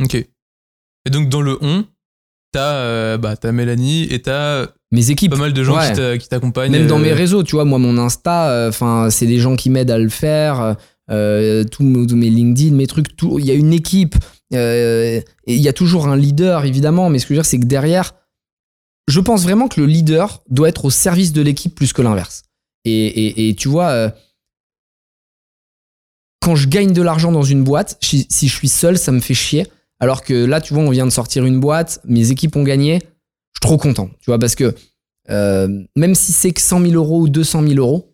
Ok. 0.02 0.24
Et 1.06 1.10
donc 1.10 1.28
dans 1.28 1.40
le 1.40 1.56
on, 1.62 1.84
t'as 2.52 2.74
euh, 2.74 3.16
bah, 3.18 3.34
Mélanie 3.52 4.04
et 4.10 4.20
t'as 4.20 4.66
Mes 4.92 5.10
équipes, 5.10 5.30
pas 5.32 5.38
mal 5.38 5.52
de 5.52 5.64
gens 5.64 5.76
Ouais. 5.76 5.88
qui 5.90 5.96
t'a- 5.96 6.18
qui 6.18 6.28
t'accompagnent. 6.28 6.72
Même 6.72 6.86
dans 6.86 6.98
euh, 6.98 7.02
mes 7.02 7.12
réseaux, 7.12 7.42
tu 7.42 7.56
vois, 7.56 7.64
moi, 7.64 7.78
mon 7.78 7.96
Insta, 7.98 8.66
enfin, 8.68 9.08
c'est 9.10 9.26
des 9.26 9.38
gens 9.38 9.56
qui 9.56 9.70
m'aident 9.70 9.90
à 9.90 9.98
le 9.98 10.08
faire. 10.08 10.76
Euh, 11.10 11.62
tous 11.64 11.84
mes- 11.84 12.30
LinkedIn, 12.30 12.74
mes 12.74 12.86
trucs, 12.88 13.16
tout. 13.16 13.38
Il 13.38 13.46
y 13.46 13.50
a 13.50 13.54
une 13.54 13.72
équipe. 13.72 14.16
euh, 14.54 15.20
et 15.48 15.54
il 15.56 15.60
y 15.60 15.68
a 15.68 15.72
toujours 15.72 16.06
un 16.08 16.16
leader, 16.16 16.64
évidemment. 16.64 17.10
Mais 17.10 17.18
ce 17.18 17.24
que 17.26 17.34
je 17.34 17.34
veux 17.34 17.42
dire, 17.42 17.46
c'est 17.50 17.58
que 17.60 17.66
derrière, 17.66 18.14
je 19.08 19.18
pense 19.20 19.42
vraiment 19.42 19.66
que 19.68 19.80
le 19.80 19.86
leader 19.88 20.42
doit 20.50 20.68
être 20.68 20.84
au 20.84 20.90
service 20.90 21.32
de 21.32 21.42
l'équipe 21.42 21.74
plus 21.74 21.92
que 21.92 22.00
l'inverse. 22.02 22.44
Et, 22.84 22.92
et- 23.06 23.48
et 23.48 23.54
tu 23.56 23.68
vois, 23.68 23.88
euh, 23.90 24.10
quand 26.40 26.54
je 26.56 26.68
gagne 26.68 26.92
de 26.92 27.02
l'argent 27.02 27.32
dans 27.32 27.42
une 27.42 27.64
boîte, 27.64 27.98
si, 28.02 28.26
si 28.30 28.48
je 28.48 28.54
suis 28.54 28.68
seul, 28.68 28.98
ça 28.98 29.10
me 29.12 29.20
fait 29.20 29.34
chier. 29.34 29.66
Alors 30.00 30.22
que 30.22 30.34
là, 30.34 30.60
tu 30.60 30.74
vois, 30.74 30.82
on 30.82 30.90
vient 30.90 31.06
de 31.06 31.10
sortir 31.10 31.44
une 31.44 31.58
boîte, 31.60 32.00
mes 32.04 32.30
équipes 32.30 32.56
ont 32.56 32.62
gagné, 32.62 32.98
je 33.02 33.06
suis 33.06 33.60
trop 33.62 33.78
content. 33.78 34.08
Tu 34.20 34.26
vois, 34.30 34.38
parce 34.38 34.54
que 34.54 34.74
euh, 35.30 35.68
même 35.96 36.14
si 36.14 36.32
c'est 36.32 36.52
que 36.52 36.60
100 36.60 36.80
000 36.82 36.92
euros 36.94 37.22
ou 37.22 37.28
200 37.28 37.62
000 37.66 37.74
euros, 37.76 38.12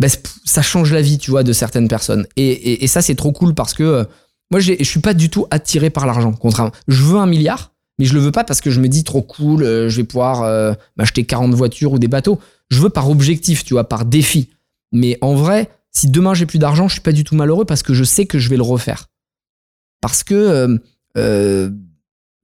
bah, 0.00 0.08
ça 0.44 0.62
change 0.62 0.92
la 0.92 1.02
vie, 1.02 1.18
tu 1.18 1.30
vois, 1.30 1.42
de 1.42 1.52
certaines 1.52 1.88
personnes. 1.88 2.26
Et, 2.36 2.82
et- 2.84 2.86
ça, 2.88 3.02
c'est 3.02 3.14
trop 3.14 3.32
cool 3.32 3.54
parce 3.54 3.74
que 3.74 3.82
euh, 3.82 4.04
moi, 4.50 4.60
je 4.60 4.82
suis 4.82 5.00
pas 5.00 5.14
du 5.14 5.30
tout 5.30 5.46
attiré 5.50 5.90
par 5.90 6.06
l'argent. 6.06 6.32
Contrairement, 6.32 6.72
je 6.88 7.02
veux 7.02 7.18
un 7.18 7.26
milliard, 7.26 7.72
Mais 7.98 8.04
je 8.06 8.14
le 8.14 8.20
veux 8.20 8.32
pas 8.32 8.42
parce 8.44 8.60
que 8.60 8.70
je 8.70 8.80
me 8.80 8.88
dis 8.88 9.04
trop 9.04 9.22
cool, 9.22 9.62
euh, 9.62 9.88
je 9.88 9.96
vais 9.98 10.04
pouvoir 10.04 10.74
m'acheter 10.96 11.24
40 11.24 11.54
voitures 11.54 11.92
ou 11.92 11.98
des 11.98 12.08
bateaux. 12.08 12.38
Je 12.70 12.80
veux 12.80 12.90
par 12.90 13.08
objectif, 13.10 13.64
tu 13.64 13.74
vois, 13.74 13.84
par 13.88 14.04
défi. 14.06 14.48
Mais 14.92 15.18
en 15.20 15.34
vrai, 15.34 15.70
si 15.90 16.08
demain 16.08 16.34
j'ai 16.34 16.46
plus 16.46 16.58
d'argent, 16.58 16.88
je 16.88 16.94
suis 16.94 17.00
pas 17.02 17.12
du 17.12 17.22
tout 17.24 17.34
malheureux 17.36 17.64
parce 17.66 17.82
que 17.82 17.92
je 17.94 18.02
sais 18.04 18.26
que 18.26 18.38
je 18.38 18.48
vais 18.48 18.56
le 18.56 18.62
refaire. 18.62 19.08
Parce 20.02 20.24
que 20.24 20.34
euh, 20.34 20.76
euh, 21.16 21.70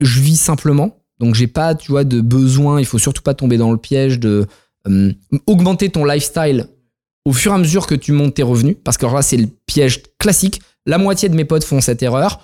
je 0.00 0.20
vis 0.20 0.36
simplement, 0.36 1.02
donc 1.18 1.34
j'ai 1.34 1.48
pas, 1.48 1.74
tu 1.74 1.90
vois, 1.90 2.04
de 2.04 2.22
besoin. 2.22 2.80
Il 2.80 2.86
faut 2.86 2.98
surtout 2.98 3.22
pas 3.22 3.34
tomber 3.34 3.58
dans 3.58 3.72
le 3.72 3.76
piège 3.76 4.18
de 4.18 4.46
euh, 4.86 5.12
augmenter 5.46 5.90
ton 5.90 6.06
lifestyle 6.06 6.68
au 7.26 7.32
fur 7.32 7.52
et 7.52 7.56
à 7.56 7.58
mesure 7.58 7.86
que 7.86 7.96
tu 7.96 8.12
montes 8.12 8.34
tes 8.34 8.42
revenus, 8.42 8.76
parce 8.82 8.96
que 8.96 9.04
là 9.04 9.20
c'est 9.20 9.36
le 9.36 9.48
piège 9.66 10.02
classique. 10.18 10.62
La 10.86 10.96
moitié 10.96 11.28
de 11.28 11.34
mes 11.34 11.44
potes 11.44 11.64
font 11.64 11.82
cette 11.82 12.02
erreur. 12.02 12.40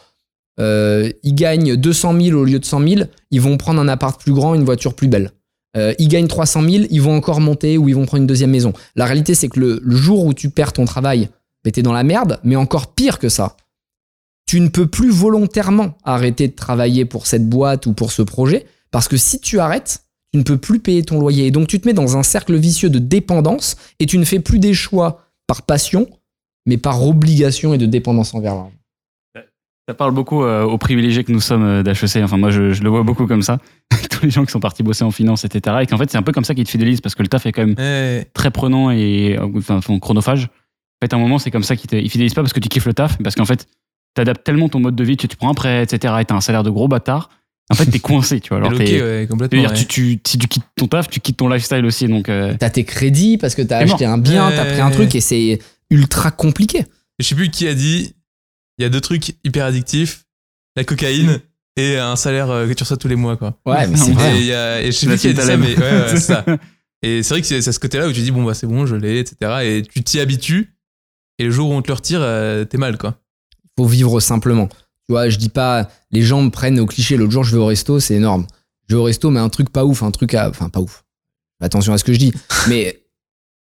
Ils 0.59 1.35
gagnent 1.35 1.77
200 1.77 2.21
000 2.21 2.39
au 2.39 2.45
lieu 2.45 2.59
de 2.59 2.65
100 2.65 2.87
000, 2.87 3.03
ils 3.31 3.41
vont 3.41 3.57
prendre 3.57 3.81
un 3.81 3.89
appart 3.89 4.21
plus 4.21 4.35
grand, 4.35 4.55
une 4.55 4.65
voiture 4.65 4.95
plus 4.95 5.09
belle. 5.09 5.31
Ils 5.75 6.09
gagnent 6.09 6.27
300 6.27 6.69
000, 6.69 6.85
ils 6.91 7.01
vont 7.01 7.17
encore 7.17 7.41
monter 7.41 7.79
ou 7.79 7.89
ils 7.89 7.95
vont 7.95 8.05
prendre 8.05 8.21
une 8.21 8.27
deuxième 8.27 8.51
maison. 8.51 8.75
La 8.95 9.07
réalité, 9.07 9.35
c'est 9.35 9.49
que 9.49 9.59
le, 9.59 9.81
jour 9.87 10.27
où 10.27 10.35
tu 10.35 10.51
perds 10.51 10.75
ton 10.75 10.85
travail, 10.85 11.31
ben, 11.65 11.73
t'es 11.73 11.83
dans 11.83 11.95
la 11.95 12.05
merde, 12.05 12.39
mais 12.45 12.57
encore 12.57 12.95
pire 12.95 13.19
que 13.19 13.31
ça. 13.31 13.57
Tu 14.47 14.61
ne 14.61 14.69
peux 14.69 14.87
plus 14.87 15.11
volontairement 15.11 15.97
arrêter 16.05 16.49
de 16.49 16.55
travailler 16.55 17.05
pour 17.05 17.27
cette 17.27 17.49
boîte 17.49 17.87
ou 17.87 17.93
pour 17.93 18.13
ce 18.13 18.23
projet, 18.23 18.67
parce 18.91 19.09
que 19.09 19.17
si 19.17 19.41
tu 19.41 19.59
arrêtes, 19.59 20.05
tu 20.33 20.39
ne 20.39 20.43
peux 20.45 20.59
plus 20.59 20.81
payer 20.81 21.03
ton 21.03 21.19
loyer. 21.19 21.47
Et 21.47 21.51
donc 21.51 21.69
tu 21.69 21.81
te 21.81 21.87
mets 21.89 21.95
dans 21.95 22.17
un 22.17 22.23
cercle 22.23 22.57
vicieux 22.57 22.91
de 22.91 22.99
dépendance 22.99 23.77
et 24.01 24.07
tu 24.07 24.19
ne 24.19 24.25
fais 24.25 24.41
plus 24.41 24.59
des 24.59 24.75
choix 24.75 25.23
par 25.47 25.63
passion, 25.63 26.09
mais 26.67 26.77
par 26.77 27.07
obligation 27.07 27.73
et 27.75 27.79
de 27.79 27.87
dépendance 27.87 28.35
envers 28.35 28.55
l'argent. 28.55 28.73
Ça 29.87 29.93
parle 29.93 30.13
beaucoup 30.13 30.43
euh, 30.43 30.63
aux 30.65 30.79
privilégiés 30.79 31.25
que 31.25 31.33
nous 31.33 31.41
sommes 31.43 31.63
euh, 31.63 31.83
d'HEC. 31.83 32.17
Enfin, 32.25 32.39
moi, 32.39 32.51
je, 32.51 32.73
je 32.73 32.83
le 32.83 32.89
vois 32.89 33.03
beaucoup 33.03 33.27
comme 33.27 33.43
ça. 33.43 33.59
Tous 34.11 34.23
les 34.25 34.31
gens 34.31 34.47
qui 34.47 34.51
sont 34.51 34.61
partis 34.61 34.83
bosser 34.83 35.05
en 35.05 35.11
finance, 35.11 35.45
etc. 35.45 35.77
Et 35.83 35.87
qu'en 35.87 35.99
fait, 35.99 36.11
c'est 36.11 36.17
un 36.17 36.23
peu 36.23 36.33
comme 36.33 36.45
ça 36.45 36.55
qu'ils 36.55 36.65
te 36.65 36.71
fidélisent 36.71 37.03
parce 37.03 37.15
que 37.15 37.23
le 37.23 37.29
taf 37.29 37.45
est 37.45 37.53
quand 37.53 37.67
même 37.67 37.75
Ouais. 37.77 38.27
très 38.33 38.51
prenant 38.51 38.91
et 38.91 39.37
euh, 39.39 39.47
enfin, 39.59 39.99
chronophage. 39.99 40.45
En 40.45 41.05
fait, 41.07 41.13
à 41.13 41.17
un 41.17 41.21
moment, 41.21 41.39
c'est 41.39 41.51
comme 41.51 41.63
ça 41.65 41.77
qu'ils 41.77 41.91
te 41.91 41.97
ils 41.97 42.09
fidélisent 42.11 42.33
pas 42.33 42.41
parce 42.41 42.55
que 42.55 42.61
tu 42.61 42.71
kiffes 42.71 42.87
le 42.87 42.95
taf, 42.95 43.19
mais 43.19 43.25
parce 43.25 43.35
qu'en 43.37 43.45
fait, 43.45 43.69
tu 44.15 44.21
adaptes 44.21 44.45
tellement 44.45 44.69
ton 44.69 44.81
mode 44.81 44.95
de 44.97 45.05
vie, 45.05 45.17
tu, 45.17 45.29
tu 45.29 45.37
prends 45.37 45.51
un 45.51 45.55
prêt, 45.55 45.83
etc. 45.83 46.15
Et 46.21 46.25
t'as 46.25 46.35
un 46.35 46.41
salaire 46.41 46.63
de 46.63 46.71
gros 46.71 46.89
bâtard. 46.89 47.31
En 47.71 47.75
fait, 47.75 47.87
t'es 47.87 47.99
coincé, 48.01 48.41
tu 48.41 48.51
vois. 48.51 48.59
Alors, 48.59 48.73
Ok, 48.73 48.79
t'es- 48.85 49.03
ouais, 49.03 49.27
complètement. 49.29 49.59
dire, 49.61 49.71
ouais. 49.71 49.77
tu, 49.77 49.87
tu, 49.87 50.21
si 50.27 50.39
tu 50.39 50.49
quittes 50.49 50.65
ton 50.77 50.87
taf, 50.87 51.09
tu 51.09 51.21
quittes 51.21 51.37
ton 51.39 51.49
lifestyle 51.49 51.85
aussi. 51.87 52.07
Donc, 52.09 52.29
euh, 52.29 52.55
T'as 52.59 52.71
tes 52.71 52.85
crédits 52.85 53.39
parce 53.39 53.55
que 53.55 53.63
t'as 53.63 53.79
acheté 53.79 54.05
un 54.05 54.19
bien, 54.19 54.51
t'as 54.51 54.65
pris 54.67 54.81
un 54.81 54.91
truc 54.91 55.15
et 55.15 55.21
c'est 55.21 55.59
ultra 55.91 56.31
compliqué. 56.31 56.85
Je 57.19 57.27
sais 57.27 57.35
plus 57.35 57.51
qui 57.51 57.67
a 57.69 57.75
dit, 57.75 58.15
il 58.79 58.83
y 58.83 58.85
a 58.85 58.89
deux 58.89 59.01
trucs 59.01 59.35
hyper 59.45 59.65
addictifs, 59.67 60.25
la 60.77 60.85
cocaïne 60.85 61.39
et 61.77 61.97
un 61.97 62.17
salaire 62.17 62.51
euh, 62.51 62.67
que 62.69 62.73
tu 62.73 62.83
reçois 62.83 62.97
tous 62.97 63.09
les 63.09 63.17
mois, 63.17 63.37
quoi. 63.37 63.59
Ouais, 63.67 63.87
mais 63.89 63.97
c'est 63.97 64.13
vrai. 64.13 64.37
Et, 64.37 64.41
il 64.41 64.47
y 64.47 64.53
a- 64.53 64.83
et 64.83 64.87
je 64.87 64.91
sais 64.93 65.07
plus 65.07 65.17
qui 65.19 65.29
a 65.29 65.31
c'est 65.31 65.35
dit 65.35 65.47
ça, 65.47 65.57
mais 65.57 65.77
ouais, 65.77 65.83
ouais, 65.83 66.05
c'est 66.09 66.21
ça. 66.21 66.45
Et 67.03 67.23
c'est 67.23 67.35
vrai 67.35 67.41
que 67.41 67.47
c'est 67.47 67.61
c'est 67.63 67.71
à 67.71 67.73
ce 67.73 67.79
côté-là 67.81 68.09
où 68.09 68.13
tu 68.13 68.21
dis, 68.21 68.31
bon, 68.31 68.45
bah, 68.45 68.55
c'est 68.55 68.67
bon, 68.67 68.85
je 68.87 68.97
l'ai, 68.97 69.19
etc. 69.21 69.37
Et 69.65 69.83
tu 69.83 70.03
t'y 70.03 70.21
habitues. 70.21 70.75
Et 71.39 71.45
le 71.45 71.51
jour 71.51 71.71
où 71.71 71.73
on 71.75 71.83
te 71.83 71.89
le 71.89 71.95
retire, 71.95 72.21
euh, 72.23 72.65
t'es 72.65 72.79
mal, 72.79 72.97
quoi. 72.99 73.19
Faut 73.79 73.87
vivre 73.87 74.21
simplement. 74.21 74.69
Tu 74.69 75.13
vois, 75.13 75.29
je 75.29 75.37
dis 75.37 75.49
pas, 75.49 75.89
les 76.11 76.23
gens 76.23 76.43
me 76.43 76.51
prennent 76.51 76.81
au 76.81 76.87
cliché. 76.87 77.17
L'autre 77.17 77.33
jour, 77.33 77.45
je 77.45 77.55
vais 77.55 77.63
au 77.63 77.67
resto, 77.67 78.01
c'est 78.01 78.15
énorme. 78.15 78.47
Je 78.89 78.97
vais 78.97 79.01
au 79.01 79.05
resto, 79.05 79.31
mais 79.31 79.41
un 79.41 79.49
truc 79.49 79.71
pas 79.71 79.85
ouf, 79.85 80.03
un 80.03 80.11
truc 80.11 80.35
à. 80.35 80.49
Enfin, 80.49 80.69
pas 80.69 80.81
ouf. 80.81 81.05
Attention 81.61 81.93
à 81.93 81.99
ce 81.99 82.05
que 82.05 82.13
je 82.13 82.19
dis. 82.19 82.33
Mais 82.69 83.01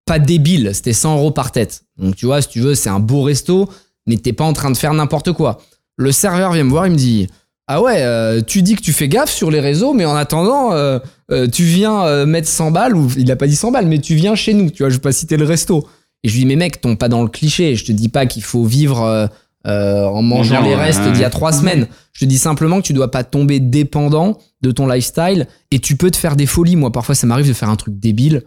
pas 0.05 0.19
débile, 0.19 0.71
c'était 0.73 0.93
100 0.93 1.17
euros 1.17 1.31
par 1.31 1.51
tête. 1.51 1.83
Donc, 1.97 2.15
tu 2.15 2.25
vois, 2.27 2.41
si 2.41 2.47
tu 2.47 2.61
veux, 2.61 2.75
c'est 2.75 2.89
un 2.89 2.99
beau 2.99 3.23
resto, 3.23 3.69
mais 4.05 4.15
t'es 4.15 4.31
pas 4.31 4.45
en 4.45 4.53
train 4.53 4.71
de 4.71 4.77
faire 4.77 4.93
n'importe 4.93 5.33
quoi. 5.33 5.59
Le 5.97 6.13
serveur 6.13 6.53
vient 6.53 6.63
me 6.63 6.69
voir, 6.69 6.87
il 6.87 6.93
me 6.93 6.97
dit 6.97 7.27
Ah 7.67 7.81
ouais, 7.81 8.01
euh, 8.03 8.41
tu 8.41 8.61
dis 8.61 8.75
que 8.75 8.81
tu 8.81 8.93
fais 8.93 9.09
gaffe 9.09 9.31
sur 9.31 9.51
les 9.51 9.59
réseaux, 9.59 9.93
mais 9.93 10.05
en 10.05 10.15
attendant, 10.15 10.71
euh, 10.71 10.99
euh, 11.31 11.47
tu 11.47 11.63
viens 11.63 12.25
mettre 12.25 12.47
100 12.47 12.71
balles, 12.71 12.95
ou 12.95 13.11
il 13.17 13.29
a 13.31 13.35
pas 13.35 13.47
dit 13.47 13.55
100 13.55 13.71
balles, 13.71 13.87
mais 13.87 13.99
tu 13.99 14.15
viens 14.15 14.35
chez 14.35 14.53
nous, 14.53 14.71
tu 14.71 14.83
vois, 14.83 14.89
je 14.89 14.95
vais 14.95 15.01
pas 15.01 15.11
citer 15.11 15.35
le 15.35 15.45
resto. 15.45 15.85
Et 16.23 16.29
je 16.29 16.33
lui 16.33 16.41
dis 16.41 16.45
Mais 16.45 16.55
mec, 16.55 16.79
tombe 16.79 16.97
pas 16.97 17.09
dans 17.09 17.21
le 17.21 17.27
cliché, 17.27 17.75
je 17.75 17.83
te 17.83 17.91
dis 17.91 18.09
pas 18.09 18.25
qu'il 18.25 18.43
faut 18.43 18.63
vivre. 18.63 19.29
Euh, 19.67 20.05
en 20.05 20.21
mangeant 20.21 20.61
Bien, 20.61 20.69
les 20.69 20.75
restes 20.75 21.03
d'il 21.11 21.21
y 21.21 21.25
a 21.25 21.29
trois 21.29 21.51
semaines. 21.51 21.87
Je 22.13 22.21
te 22.21 22.25
dis 22.25 22.37
simplement 22.37 22.77
que 22.81 22.85
tu 22.87 22.93
dois 22.93 23.11
pas 23.11 23.23
tomber 23.23 23.59
dépendant 23.59 24.37
de 24.61 24.71
ton 24.71 24.87
lifestyle 24.87 25.47
et 25.71 25.79
tu 25.79 25.95
peux 25.97 26.09
te 26.11 26.17
faire 26.17 26.35
des 26.35 26.45
folies. 26.45 26.75
Moi, 26.75 26.91
parfois, 26.91 27.15
ça 27.15 27.27
m'arrive 27.27 27.47
de 27.47 27.53
faire 27.53 27.69
un 27.69 27.75
truc 27.75 27.99
débile. 27.99 28.43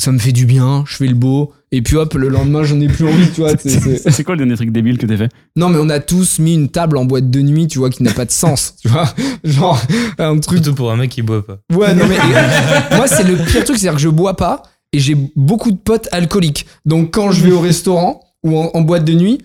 Ça 0.00 0.12
me 0.12 0.18
fait 0.20 0.30
du 0.30 0.46
bien, 0.46 0.84
je 0.86 0.94
fais 0.94 1.08
le 1.08 1.14
beau, 1.16 1.52
et 1.72 1.82
puis 1.82 1.96
hop, 1.96 2.14
le 2.14 2.28
lendemain, 2.28 2.62
j'en 2.62 2.80
ai 2.80 2.86
plus 2.86 3.04
envie, 3.08 3.28
tu 3.32 3.40
vois. 3.40 3.54
c'est- 3.58 4.22
quoi 4.22 4.36
le 4.36 4.38
dernier 4.38 4.54
truc 4.54 4.70
débile 4.70 4.96
que 4.96 5.06
t'as 5.06 5.16
fait? 5.16 5.28
Non, 5.56 5.70
mais 5.70 5.78
on 5.82 5.88
a 5.88 5.98
tous 5.98 6.38
mis 6.38 6.54
une 6.54 6.68
table 6.68 6.96
en 6.98 7.04
boîte 7.04 7.28
de 7.30 7.40
nuit, 7.42 7.66
tu 7.66 7.80
vois, 7.80 7.90
qui 7.90 8.04
n'a 8.04 8.12
pas 8.12 8.24
de 8.24 8.30
sens, 8.30 8.76
tu 8.80 8.86
vois. 8.86 9.12
Genre, 9.42 9.76
un 10.18 10.38
truc 10.38 10.58
Surtout 10.62 10.76
pour 10.76 10.92
un 10.92 10.96
mec 10.96 11.10
qui 11.10 11.22
boit 11.22 11.44
pas. 11.44 11.58
Ouais, 11.74 11.94
non, 11.96 12.04
mais 12.08 12.16
moi, 12.96 13.08
c'est 13.08 13.24
le 13.24 13.34
pire 13.34 13.64
truc, 13.64 13.76
c'est-à-dire 13.76 13.94
que 13.94 14.00
je 14.00 14.08
bois 14.08 14.36
pas 14.36 14.62
et 14.92 15.00
j'ai 15.00 15.16
beaucoup 15.34 15.72
de 15.72 15.76
potes 15.78 16.08
alcooliques. 16.12 16.66
Donc, 16.86 17.12
quand 17.12 17.32
je 17.32 17.42
vais 17.44 17.50
au 17.50 17.58
restaurant 17.60 18.20
ou 18.44 18.56
en, 18.56 18.70
en 18.74 18.80
boîte 18.82 19.04
de 19.04 19.14
nuit, 19.14 19.38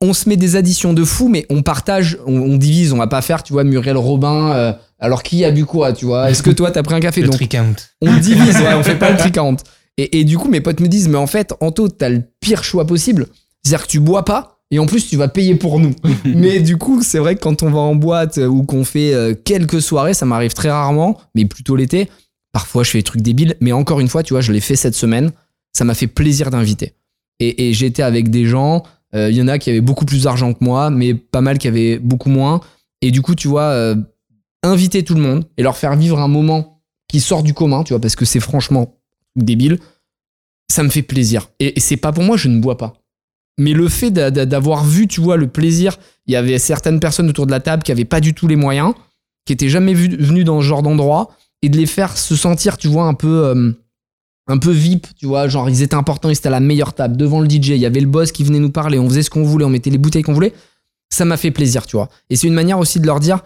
on 0.00 0.12
se 0.12 0.28
met 0.28 0.36
des 0.36 0.56
additions 0.56 0.92
de 0.92 1.04
fou, 1.04 1.28
mais 1.28 1.46
on 1.50 1.62
partage, 1.62 2.18
on, 2.26 2.36
on 2.38 2.56
divise. 2.56 2.92
On 2.92 2.98
va 2.98 3.06
pas 3.08 3.22
faire, 3.22 3.42
tu 3.42 3.52
vois, 3.52 3.64
Muriel 3.64 3.96
Robin. 3.96 4.52
euh, 4.52 4.72
alors, 5.00 5.22
qui 5.22 5.44
a 5.44 5.50
bu 5.50 5.64
quoi, 5.64 5.92
tu 5.92 6.06
vois 6.06 6.30
Est-ce 6.30 6.42
que 6.42 6.50
toi, 6.50 6.70
t'as 6.70 6.82
pris 6.82 6.94
un 6.94 7.00
café 7.00 7.20
Le 7.20 7.26
Donc, 7.28 7.36
tricount. 7.36 7.74
on 8.02 8.16
divise, 8.16 8.56
ouais, 8.58 8.74
on 8.74 8.82
fait 8.82 8.96
pas 8.98 9.10
le 9.10 9.16
tri 9.18 9.30
40. 9.32 9.62
Et, 9.96 10.20
et 10.20 10.24
du 10.24 10.38
coup, 10.38 10.48
mes 10.48 10.60
potes 10.60 10.80
me 10.80 10.88
disent, 10.88 11.08
mais 11.08 11.18
en 11.18 11.26
fait, 11.26 11.52
Anto, 11.60 11.88
t'as 11.88 12.08
le 12.08 12.22
pire 12.40 12.62
choix 12.64 12.86
possible. 12.86 13.26
C'est-à-dire 13.64 13.86
que 13.86 13.90
tu 13.90 14.00
bois 14.00 14.24
pas 14.24 14.54
et 14.70 14.78
en 14.78 14.86
plus, 14.86 15.08
tu 15.08 15.16
vas 15.16 15.28
payer 15.28 15.54
pour 15.54 15.80
nous. 15.80 15.94
mais 16.24 16.60
du 16.60 16.76
coup, 16.76 17.02
c'est 17.02 17.18
vrai 17.18 17.34
que 17.36 17.40
quand 17.40 17.62
on 17.62 17.70
va 17.70 17.78
en 17.80 17.94
boîte 17.94 18.38
euh, 18.38 18.46
ou 18.46 18.64
qu'on 18.64 18.84
fait 18.84 19.14
euh, 19.14 19.34
quelques 19.34 19.80
soirées, 19.80 20.14
ça 20.14 20.26
m'arrive 20.26 20.52
très 20.52 20.70
rarement, 20.70 21.18
mais 21.34 21.44
plutôt 21.46 21.74
l'été. 21.74 22.08
Parfois, 22.52 22.82
je 22.84 22.90
fais 22.90 22.98
des 22.98 23.04
trucs 23.04 23.22
débiles, 23.22 23.56
mais 23.60 23.72
encore 23.72 23.98
une 24.00 24.08
fois, 24.08 24.22
tu 24.22 24.34
vois, 24.34 24.40
je 24.42 24.52
l'ai 24.52 24.60
fait 24.60 24.76
cette 24.76 24.94
semaine. 24.94 25.32
Ça 25.72 25.84
m'a 25.84 25.94
fait 25.94 26.06
plaisir 26.06 26.50
d'inviter. 26.50 26.92
Et, 27.40 27.68
et 27.68 27.72
j'étais 27.72 28.02
avec 28.02 28.30
des 28.30 28.44
gens. 28.46 28.82
Euh, 29.14 29.30
Il 29.30 29.36
y 29.36 29.42
en 29.42 29.48
a 29.48 29.58
qui 29.58 29.70
avaient 29.70 29.80
beaucoup 29.80 30.04
plus 30.04 30.24
d'argent 30.24 30.52
que 30.52 30.62
moi, 30.64 30.90
mais 30.90 31.14
pas 31.14 31.40
mal 31.40 31.58
qui 31.58 31.68
avaient 31.68 31.98
beaucoup 31.98 32.30
moins. 32.30 32.60
Et 33.02 33.10
du 33.10 33.22
coup, 33.22 33.34
tu 33.34 33.48
vois, 33.48 33.62
euh, 33.70 33.94
inviter 34.62 35.02
tout 35.04 35.14
le 35.14 35.20
monde 35.20 35.44
et 35.56 35.62
leur 35.62 35.76
faire 35.76 35.96
vivre 35.96 36.18
un 36.18 36.28
moment 36.28 36.82
qui 37.08 37.20
sort 37.20 37.42
du 37.42 37.54
commun, 37.54 37.84
tu 37.84 37.92
vois, 37.92 38.00
parce 38.00 38.16
que 38.16 38.24
c'est 38.24 38.40
franchement 38.40 38.94
débile, 39.36 39.78
ça 40.70 40.82
me 40.82 40.88
fait 40.90 41.02
plaisir. 41.02 41.48
Et, 41.60 41.78
c'est 41.80 41.96
pas 41.96 42.12
pour 42.12 42.24
moi, 42.24 42.36
je 42.36 42.48
ne 42.48 42.60
bois 42.60 42.76
pas. 42.76 42.94
Mais 43.58 43.72
le 43.72 43.88
fait 43.88 44.10
d'a- 44.10 44.30
d'a- 44.30 44.46
d'avoir 44.46 44.84
vu, 44.84 45.06
tu 45.08 45.20
vois, 45.20 45.36
le 45.36 45.48
plaisir, 45.48 45.96
il 46.26 46.32
y 46.32 46.36
avait 46.36 46.58
certaines 46.58 47.00
personnes 47.00 47.28
autour 47.28 47.46
de 47.46 47.50
la 47.50 47.60
table 47.60 47.82
qui 47.82 47.92
avaient 47.92 48.04
pas 48.04 48.20
du 48.20 48.34
tout 48.34 48.46
les 48.46 48.56
moyens, 48.56 48.94
qui 49.46 49.52
étaient 49.52 49.68
jamais 49.68 49.94
venues 49.94 50.44
dans 50.44 50.60
ce 50.60 50.66
genre 50.66 50.82
d'endroit, 50.82 51.30
et 51.62 51.68
de 51.68 51.76
les 51.76 51.86
faire 51.86 52.16
se 52.16 52.36
sentir, 52.36 52.76
tu 52.76 52.88
vois, 52.88 53.04
un 53.04 53.14
peu, 53.14 53.46
euh, 53.46 53.72
un 54.48 54.58
peu 54.58 54.70
VIP, 54.70 55.06
tu 55.16 55.26
vois, 55.26 55.46
genre 55.48 55.68
ils 55.68 55.82
étaient 55.82 55.94
importants, 55.94 56.28
ils 56.30 56.36
étaient 56.36 56.48
à 56.48 56.50
la 56.50 56.60
meilleure 56.60 56.94
table, 56.94 57.16
devant 57.16 57.40
le 57.40 57.48
DJ, 57.48 57.68
il 57.70 57.76
y 57.78 57.86
avait 57.86 58.00
le 58.00 58.06
boss 58.06 58.32
qui 58.32 58.44
venait 58.44 58.58
nous 58.58 58.70
parler, 58.70 58.98
on 58.98 59.08
faisait 59.08 59.22
ce 59.22 59.30
qu'on 59.30 59.42
voulait, 59.42 59.64
on 59.64 59.70
mettait 59.70 59.90
les 59.90 59.98
bouteilles 59.98 60.22
qu'on 60.22 60.32
voulait. 60.32 60.54
Ça 61.10 61.24
m'a 61.24 61.36
fait 61.36 61.50
plaisir, 61.50 61.86
tu 61.86 61.96
vois. 61.96 62.08
Et 62.30 62.36
c'est 62.36 62.46
une 62.46 62.54
manière 62.54 62.78
aussi 62.78 62.98
de 63.00 63.06
leur 63.06 63.20
dire, 63.20 63.42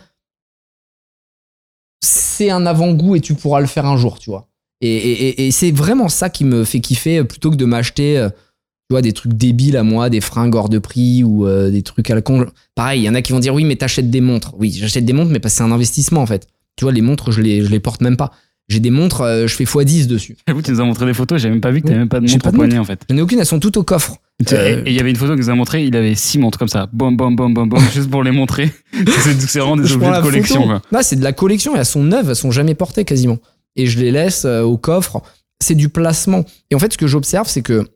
c'est 2.04 2.50
un 2.50 2.66
avant-goût 2.66 3.16
et 3.16 3.20
tu 3.20 3.34
pourras 3.34 3.60
le 3.60 3.66
faire 3.66 3.86
un 3.86 3.96
jour, 3.96 4.18
tu 4.18 4.30
vois. 4.30 4.48
Et, 4.80 4.88
et- 4.96 5.46
et- 5.46 5.50
c'est 5.52 5.70
vraiment 5.70 6.08
ça 6.08 6.28
qui 6.28 6.44
me 6.44 6.64
fait 6.64 6.80
kiffer 6.80 7.18
euh, 7.18 7.24
plutôt 7.24 7.50
que 7.52 7.56
de 7.56 7.64
m'acheter 7.64 8.18
euh, 8.18 8.28
tu 8.30 8.94
vois, 8.94 9.02
des 9.02 9.12
trucs 9.12 9.34
débiles 9.34 9.76
à 9.76 9.84
moi, 9.84 10.10
des 10.10 10.20
fringues 10.20 10.54
hors 10.56 10.68
de 10.68 10.78
prix 10.80 11.22
ou 11.22 11.46
euh, 11.46 11.70
des 11.70 11.82
trucs 11.82 12.10
à 12.10 12.16
la 12.16 12.20
con. 12.22 12.46
Pareil, 12.74 13.02
il 13.02 13.04
y 13.04 13.08
en 13.08 13.14
a 13.14 13.22
qui 13.22 13.32
vont 13.32 13.38
dire 13.38 13.54
oui, 13.54 13.64
mais 13.64 13.76
t'achètes 13.76 14.10
des 14.10 14.20
montres. 14.20 14.54
Oui, 14.58 14.72
j'achète 14.72 15.04
des 15.04 15.12
montres, 15.12 15.30
mais 15.30 15.38
parce 15.38 15.54
que 15.54 15.58
c'est 15.58 15.62
un 15.64 15.70
investissement 15.72 16.20
en 16.22 16.26
fait. 16.26 16.48
Tu 16.76 16.84
vois, 16.84 16.92
les 16.92 17.00
montres, 17.02 17.30
je 17.30 17.40
les, 17.40 17.64
je 17.64 17.70
les 17.70 17.78
porte 17.80 18.00
même 18.00 18.16
pas. 18.16 18.32
J'ai 18.68 18.80
des 18.80 18.90
montres, 18.90 19.20
euh, 19.22 19.46
je 19.46 19.54
fais 19.54 19.64
x10 19.64 20.06
dessus. 20.06 20.36
J'avoue, 20.46 20.62
tu 20.62 20.70
nous 20.70 20.80
as 20.80 20.84
montré 20.84 21.04
des 21.04 21.14
photos, 21.14 21.40
j'ai 21.42 21.50
même 21.50 21.60
pas 21.60 21.70
vu 21.70 21.82
que 21.82 21.86
t'avais 21.88 21.98
même 21.98 22.08
pas 22.08 22.20
de 22.20 22.30
montre 22.30 22.46
au 22.48 22.52
poignet 22.52 22.78
en 22.78 22.84
fait. 22.84 23.02
J'en 23.10 23.16
ai 23.16 23.20
aucune, 23.20 23.38
elles 23.38 23.46
sont 23.46 23.60
toutes 23.60 23.76
au 23.76 23.82
coffre. 23.82 24.16
Et 24.40 24.54
Euh, 24.54 24.82
et 24.86 24.90
il 24.90 24.92
y 24.94 25.00
avait 25.00 25.10
une 25.10 25.16
photo 25.16 25.34
que 25.34 25.40
nous 25.40 25.50
a 25.50 25.54
montré, 25.54 25.84
il 25.84 25.94
avait 25.96 26.14
six 26.14 26.38
montres 26.38 26.58
comme 26.58 26.68
ça, 26.68 26.88
bom 26.92 27.12
bom 27.12 27.32
bom 27.32 27.50
bom 27.50 27.66
bom, 27.66 27.78
juste 27.92 28.10
pour 28.10 28.22
les 28.22 28.30
montrer. 28.30 28.72
c'est 28.92 29.40
c'est 29.40 29.58
vraiment 29.58 29.76
des 29.76 29.86
Je 29.86 29.94
objets 29.94 30.06
de 30.06 30.12
la 30.12 30.22
collection 30.22 30.62
photo. 30.62 30.68
quoi. 30.80 30.82
Non, 30.92 31.00
c'est 31.02 31.16
de 31.16 31.24
la 31.24 31.32
collection. 31.32 31.76
Elles 31.76 31.84
sont 31.84 32.02
neuves, 32.02 32.28
elles 32.30 32.36
sont 32.36 32.50
jamais 32.50 32.74
portées 32.74 33.04
quasiment. 33.04 33.38
Et 33.76 33.86
je 33.86 33.98
les 33.98 34.10
laisse 34.10 34.44
euh, 34.44 34.62
au 34.62 34.78
coffre. 34.78 35.22
C'est 35.60 35.74
du 35.74 35.88
placement. 35.88 36.44
Et 36.70 36.74
en 36.74 36.78
fait, 36.78 36.92
ce 36.92 36.98
que 36.98 37.06
j'observe, 37.06 37.48
c'est 37.48 37.62
que 37.62 37.86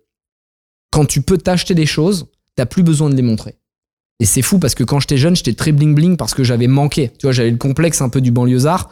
quand 0.90 1.04
tu 1.04 1.20
peux 1.22 1.38
t'acheter 1.38 1.74
des 1.74 1.86
choses, 1.86 2.26
t'as 2.54 2.66
plus 2.66 2.82
besoin 2.82 3.10
de 3.10 3.14
les 3.16 3.22
montrer. 3.22 3.56
Et 4.20 4.24
c'est 4.24 4.42
fou 4.42 4.58
parce 4.58 4.74
que 4.74 4.84
quand 4.84 5.00
j'étais 5.00 5.18
jeune, 5.18 5.36
j'étais 5.36 5.52
très 5.52 5.72
bling 5.72 5.94
bling 5.94 6.16
parce 6.16 6.32
que 6.32 6.44
j'avais 6.44 6.68
manqué. 6.68 7.10
Tu 7.18 7.26
vois, 7.26 7.32
j'avais 7.32 7.50
le 7.50 7.56
complexe 7.56 8.00
un 8.00 8.08
peu 8.08 8.20
du 8.20 8.30
banlieusard. 8.30 8.90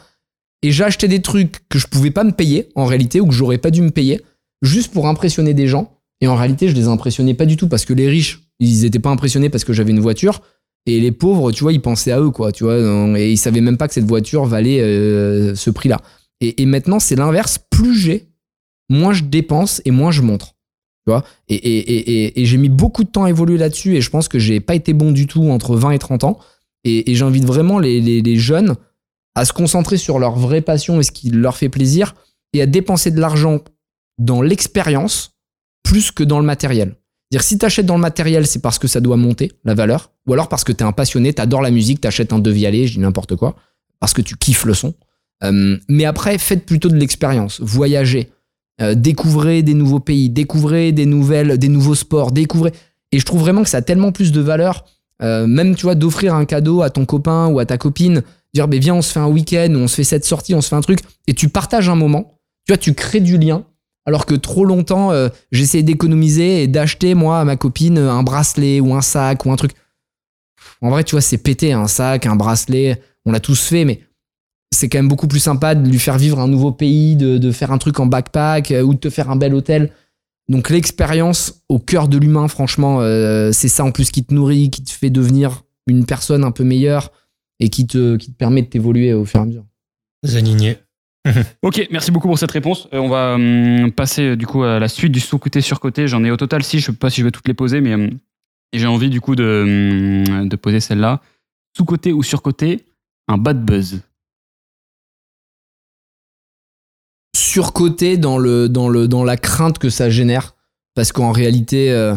Et 0.61 0.71
j'achetais 0.71 1.07
des 1.07 1.21
trucs 1.21 1.67
que 1.69 1.77
je 1.77 1.87
pouvais 1.87 2.11
pas 2.11 2.23
me 2.23 2.31
payer 2.31 2.69
en 2.75 2.85
réalité 2.85 3.19
ou 3.21 3.27
que 3.27 3.33
j'aurais 3.33 3.57
pas 3.57 3.71
dû 3.71 3.81
me 3.81 3.91
payer 3.91 4.21
juste 4.61 4.91
pour 4.91 5.07
impressionner 5.07 5.53
des 5.53 5.67
gens. 5.67 5.99
Et 6.21 6.27
en 6.27 6.35
réalité, 6.35 6.69
je 6.69 6.75
les 6.75 6.87
impressionnais 6.87 7.33
pas 7.33 7.45
du 7.45 7.57
tout 7.57 7.67
parce 7.67 7.85
que 7.85 7.93
les 7.93 8.07
riches, 8.07 8.41
ils 8.59 8.85
étaient 8.85 8.99
pas 8.99 9.09
impressionnés 9.09 9.49
parce 9.49 9.63
que 9.63 9.73
j'avais 9.73 9.91
une 9.91 9.99
voiture. 9.99 10.41
Et 10.85 10.99
les 10.99 11.11
pauvres, 11.11 11.51
tu 11.51 11.63
vois, 11.63 11.73
ils 11.73 11.81
pensaient 11.81 12.11
à 12.11 12.21
eux, 12.21 12.29
quoi, 12.29 12.51
tu 12.51 12.63
vois, 12.63 12.77
et 13.19 13.31
ils 13.31 13.37
savaient 13.37 13.61
même 13.61 13.77
pas 13.77 13.87
que 13.87 13.93
cette 13.93 14.05
voiture 14.05 14.45
valait 14.45 14.81
euh, 14.81 15.55
ce 15.55 15.71
prix-là. 15.71 16.01
Et, 16.41 16.65
maintenant, 16.65 16.99
c'est 16.99 17.15
l'inverse. 17.15 17.57
Plus 17.71 17.97
j'ai, 17.97 18.27
moins 18.89 19.13
je 19.13 19.23
dépense 19.23 19.81
et 19.85 19.91
moins 19.91 20.11
je 20.11 20.21
montre. 20.21 20.55
Tu 21.05 21.11
vois? 21.11 21.23
Et, 21.47 22.33
j'ai 22.35 22.57
mis 22.57 22.69
beaucoup 22.69 23.03
de 23.03 23.09
temps 23.09 23.23
à 23.23 23.29
évoluer 23.29 23.57
là-dessus 23.57 23.95
et 23.95 24.01
je 24.01 24.09
pense 24.09 24.27
que 24.27 24.37
j'ai 24.37 24.59
pas 24.59 24.75
été 24.75 24.93
bon 24.93 25.11
du 25.11 25.25
tout 25.25 25.49
entre 25.49 25.75
20 25.75 25.91
et 25.91 25.99
30 25.99 26.23
ans. 26.23 26.39
Et, 26.83 27.15
j'invite 27.15 27.45
vraiment 27.45 27.79
les 27.79 28.35
jeunes 28.35 28.75
à 29.35 29.45
se 29.45 29.53
concentrer 29.53 29.97
sur 29.97 30.19
leur 30.19 30.35
vraie 30.35 30.61
passion 30.61 30.99
et 30.99 31.03
ce 31.03 31.11
qui 31.11 31.29
leur 31.29 31.57
fait 31.57 31.69
plaisir 31.69 32.15
et 32.53 32.61
à 32.61 32.65
dépenser 32.65 33.11
de 33.11 33.19
l'argent 33.19 33.59
dans 34.17 34.41
l'expérience 34.41 35.35
plus 35.83 36.11
que 36.11 36.23
dans 36.23 36.39
le 36.39 36.45
matériel. 36.45 36.95
Dire 37.31 37.43
si 37.43 37.57
t'achètes 37.57 37.85
dans 37.85 37.95
le 37.95 38.01
matériel, 38.01 38.47
c'est 38.47 38.61
parce 38.61 38.79
que 38.79 38.87
ça 38.87 39.01
doit 39.01 39.17
monter 39.17 39.51
la 39.63 39.73
valeur, 39.73 40.11
ou 40.27 40.33
alors 40.33 40.47
parce 40.47 40.63
que 40.63 40.71
t'es 40.71 40.83
un 40.83 40.91
passionné, 40.91 41.33
t'adores 41.33 41.61
la 41.61 41.71
musique, 41.71 42.01
t'achètes 42.01 42.33
un 42.33 42.39
devialet, 42.39 42.87
je 42.87 42.93
dis 42.93 42.99
n'importe 42.99 43.35
quoi, 43.35 43.55
parce 43.99 44.13
que 44.13 44.21
tu 44.21 44.37
kiffes 44.37 44.65
le 44.65 44.73
son. 44.73 44.93
Euh, 45.43 45.77
mais 45.89 46.05
après, 46.05 46.37
faites 46.37 46.65
plutôt 46.65 46.89
de 46.89 46.95
l'expérience, 46.95 47.59
voyagez, 47.61 48.29
euh, 48.81 48.93
découvrez 48.93 49.63
des 49.63 49.73
nouveaux 49.73 49.99
pays, 49.99 50.29
découvrez 50.29 50.91
des 50.91 51.05
nouvelles, 51.05 51.57
des 51.57 51.69
nouveaux 51.69 51.95
sports, 51.95 52.31
découvrez. 52.31 52.71
Et 53.11 53.19
je 53.19 53.25
trouve 53.25 53.41
vraiment 53.41 53.63
que 53.63 53.69
ça 53.69 53.77
a 53.77 53.81
tellement 53.81 54.11
plus 54.11 54.31
de 54.31 54.41
valeur, 54.41 54.85
euh, 55.21 55.47
même 55.47 55.75
tu 55.75 55.83
vois, 55.83 55.95
d'offrir 55.95 56.35
un 56.35 56.45
cadeau 56.45 56.81
à 56.81 56.89
ton 56.89 57.05
copain 57.05 57.47
ou 57.47 57.59
à 57.59 57.65
ta 57.65 57.77
copine, 57.77 58.23
dire 58.55 58.67
ben 58.67 58.79
viens 58.79 58.95
on 58.95 59.01
se 59.01 59.11
fait 59.11 59.19
un 59.19 59.27
week-end, 59.27 59.71
on 59.75 59.87
se 59.87 59.95
fait 59.95 60.03
cette 60.03 60.25
sortie, 60.25 60.55
on 60.55 60.61
se 60.61 60.69
fait 60.69 60.75
un 60.75 60.81
truc, 60.81 60.99
et 61.27 61.33
tu 61.33 61.49
partages 61.49 61.89
un 61.89 61.95
moment. 61.95 62.39
Tu 62.65 62.73
vois, 62.73 62.77
tu 62.77 62.93
crées 62.93 63.19
du 63.19 63.37
lien. 63.37 63.65
Alors 64.07 64.25
que 64.25 64.35
trop 64.35 64.65
longtemps, 64.65 65.11
euh, 65.11 65.29
j'essayais 65.51 65.83
d'économiser 65.83 66.63
et 66.63 66.67
d'acheter, 66.67 67.15
moi, 67.15 67.39
à 67.39 67.45
ma 67.45 67.57
copine, 67.57 67.97
un 67.97 68.23
bracelet 68.23 68.79
ou 68.79 68.93
un 68.93 69.01
sac 69.01 69.45
ou 69.45 69.51
un 69.51 69.55
truc. 69.55 69.71
En 70.81 70.89
vrai, 70.89 71.03
tu 71.03 71.11
vois, 71.11 71.21
c'est 71.21 71.37
pété, 71.37 71.73
un 71.73 71.87
sac, 71.87 72.25
un 72.25 72.35
bracelet. 72.35 73.01
On 73.25 73.31
l'a 73.31 73.39
tous 73.39 73.59
fait, 73.59 73.83
mais 73.83 74.01
c'est 74.71 74.89
quand 74.89 74.99
même 74.99 75.07
beaucoup 75.07 75.27
plus 75.27 75.39
sympa 75.39 75.73
de 75.73 75.89
lui 75.89 75.99
faire 75.99 76.17
vivre 76.17 76.39
un 76.39 76.47
nouveau 76.47 76.71
pays, 76.71 77.15
de, 77.15 77.37
de 77.37 77.51
faire 77.51 77.71
un 77.71 77.77
truc 77.77 77.99
en 77.99 78.05
backpack 78.05 78.71
euh, 78.71 78.81
ou 78.83 78.93
de 78.93 78.99
te 78.99 79.09
faire 79.09 79.29
un 79.31 79.35
bel 79.35 79.53
hôtel. 79.53 79.91
Donc 80.47 80.69
l'expérience 80.69 81.63
au 81.69 81.79
cœur 81.79 82.07
de 82.07 82.17
l'humain, 82.17 82.47
franchement, 82.47 83.01
euh, 83.01 83.51
c'est 83.51 83.67
ça 83.67 83.83
en 83.83 83.91
plus 83.91 84.11
qui 84.11 84.23
te 84.23 84.33
nourrit, 84.33 84.69
qui 84.69 84.83
te 84.83 84.91
fait 84.91 85.09
devenir 85.09 85.63
une 85.87 86.05
personne 86.05 86.43
un 86.43 86.51
peu 86.51 86.63
meilleure 86.63 87.11
et 87.59 87.69
qui 87.69 87.87
te, 87.87 88.17
qui 88.17 88.31
te 88.31 88.37
permet 88.37 88.61
de 88.61 88.67
t'évoluer 88.67 89.13
au 89.13 89.25
fur 89.25 89.39
et 89.39 89.43
à 89.43 89.45
mesure. 89.45 89.65
Aligné. 90.35 90.77
Ok, 91.63 91.87
merci 91.89 92.11
beaucoup 92.11 92.27
pour 92.27 92.37
cette 92.37 92.51
réponse. 92.51 92.87
Euh, 92.93 92.99
on 92.99 93.09
va 93.09 93.33
hum, 93.33 93.91
passer 93.91 94.21
euh, 94.21 94.35
du 94.35 94.45
coup 94.45 94.61
à 94.61 94.77
la 94.77 94.87
suite 94.87 95.11
du 95.11 95.19
sous-côté 95.19 95.59
sur-côté. 95.59 96.07
J'en 96.07 96.23
ai 96.23 96.29
au 96.29 96.37
total 96.37 96.63
six, 96.63 96.79
je 96.79 96.85
sais 96.85 96.93
pas 96.93 97.09
si 97.09 97.21
je 97.21 97.25
vais 97.25 97.31
toutes 97.31 97.47
les 97.47 97.55
poser, 97.55 97.81
mais 97.81 97.95
hum, 97.95 98.11
j'ai 98.73 98.85
envie 98.85 99.09
du 99.09 99.21
coup 99.21 99.35
de, 99.35 100.23
hum, 100.29 100.47
de 100.47 100.55
poser 100.55 100.79
celle-là. 100.79 101.21
Sous-côté 101.75 102.13
ou 102.13 102.21
sur-côté, 102.21 102.85
un 103.27 103.39
bad 103.39 103.65
buzz. 103.65 104.01
surcoté 107.55 108.17
dans, 108.17 108.37
le, 108.37 108.67
dans, 108.67 108.89
le, 108.89 109.07
dans 109.07 109.23
la 109.23 109.37
crainte 109.37 109.77
que 109.77 109.89
ça 109.89 110.09
génère. 110.09 110.55
Parce 110.93 111.13
qu'en 111.13 111.31
réalité, 111.31 111.89
euh, 111.91 112.15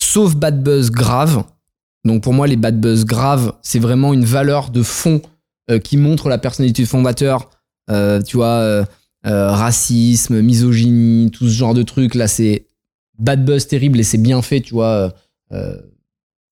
sauf 0.00 0.36
bad 0.36 0.62
buzz 0.62 0.90
grave, 0.92 1.44
donc 2.06 2.22
pour 2.22 2.32
moi, 2.32 2.46
les 2.46 2.56
bad 2.56 2.80
buzz 2.80 3.04
graves, 3.04 3.52
c'est 3.62 3.78
vraiment 3.78 4.14
une 4.14 4.24
valeur 4.24 4.70
de 4.70 4.82
fond 4.82 5.20
euh, 5.70 5.78
qui 5.78 5.96
montre 5.96 6.28
la 6.28 6.38
personnalité 6.38 6.82
du 6.82 6.86
fondateur. 6.86 7.50
Euh, 7.90 8.22
tu 8.22 8.36
vois, 8.36 8.60
euh, 8.60 8.84
racisme, 9.24 10.40
misogynie, 10.40 11.30
tout 11.30 11.46
ce 11.48 11.52
genre 11.52 11.74
de 11.74 11.82
trucs. 11.82 12.14
Là, 12.14 12.28
c'est 12.28 12.66
bad 13.18 13.44
buzz 13.44 13.66
terrible 13.66 13.98
et 13.98 14.04
c'est 14.04 14.18
bien 14.18 14.40
fait, 14.42 14.60
tu 14.60 14.74
vois. 14.74 15.12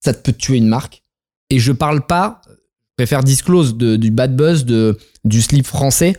ça 0.00 0.12
peut 0.12 0.32
tuer 0.32 0.56
une 0.56 0.68
marque. 0.68 1.02
Et 1.50 1.58
je 1.58 1.72
parle 1.72 2.04
pas, 2.04 2.40
je 2.48 2.94
préfère 2.96 3.22
disclose 3.22 3.76
du 3.76 4.10
bad 4.10 4.34
buzz 4.34 4.64
du 4.64 5.42
slip 5.42 5.66
français, 5.66 6.14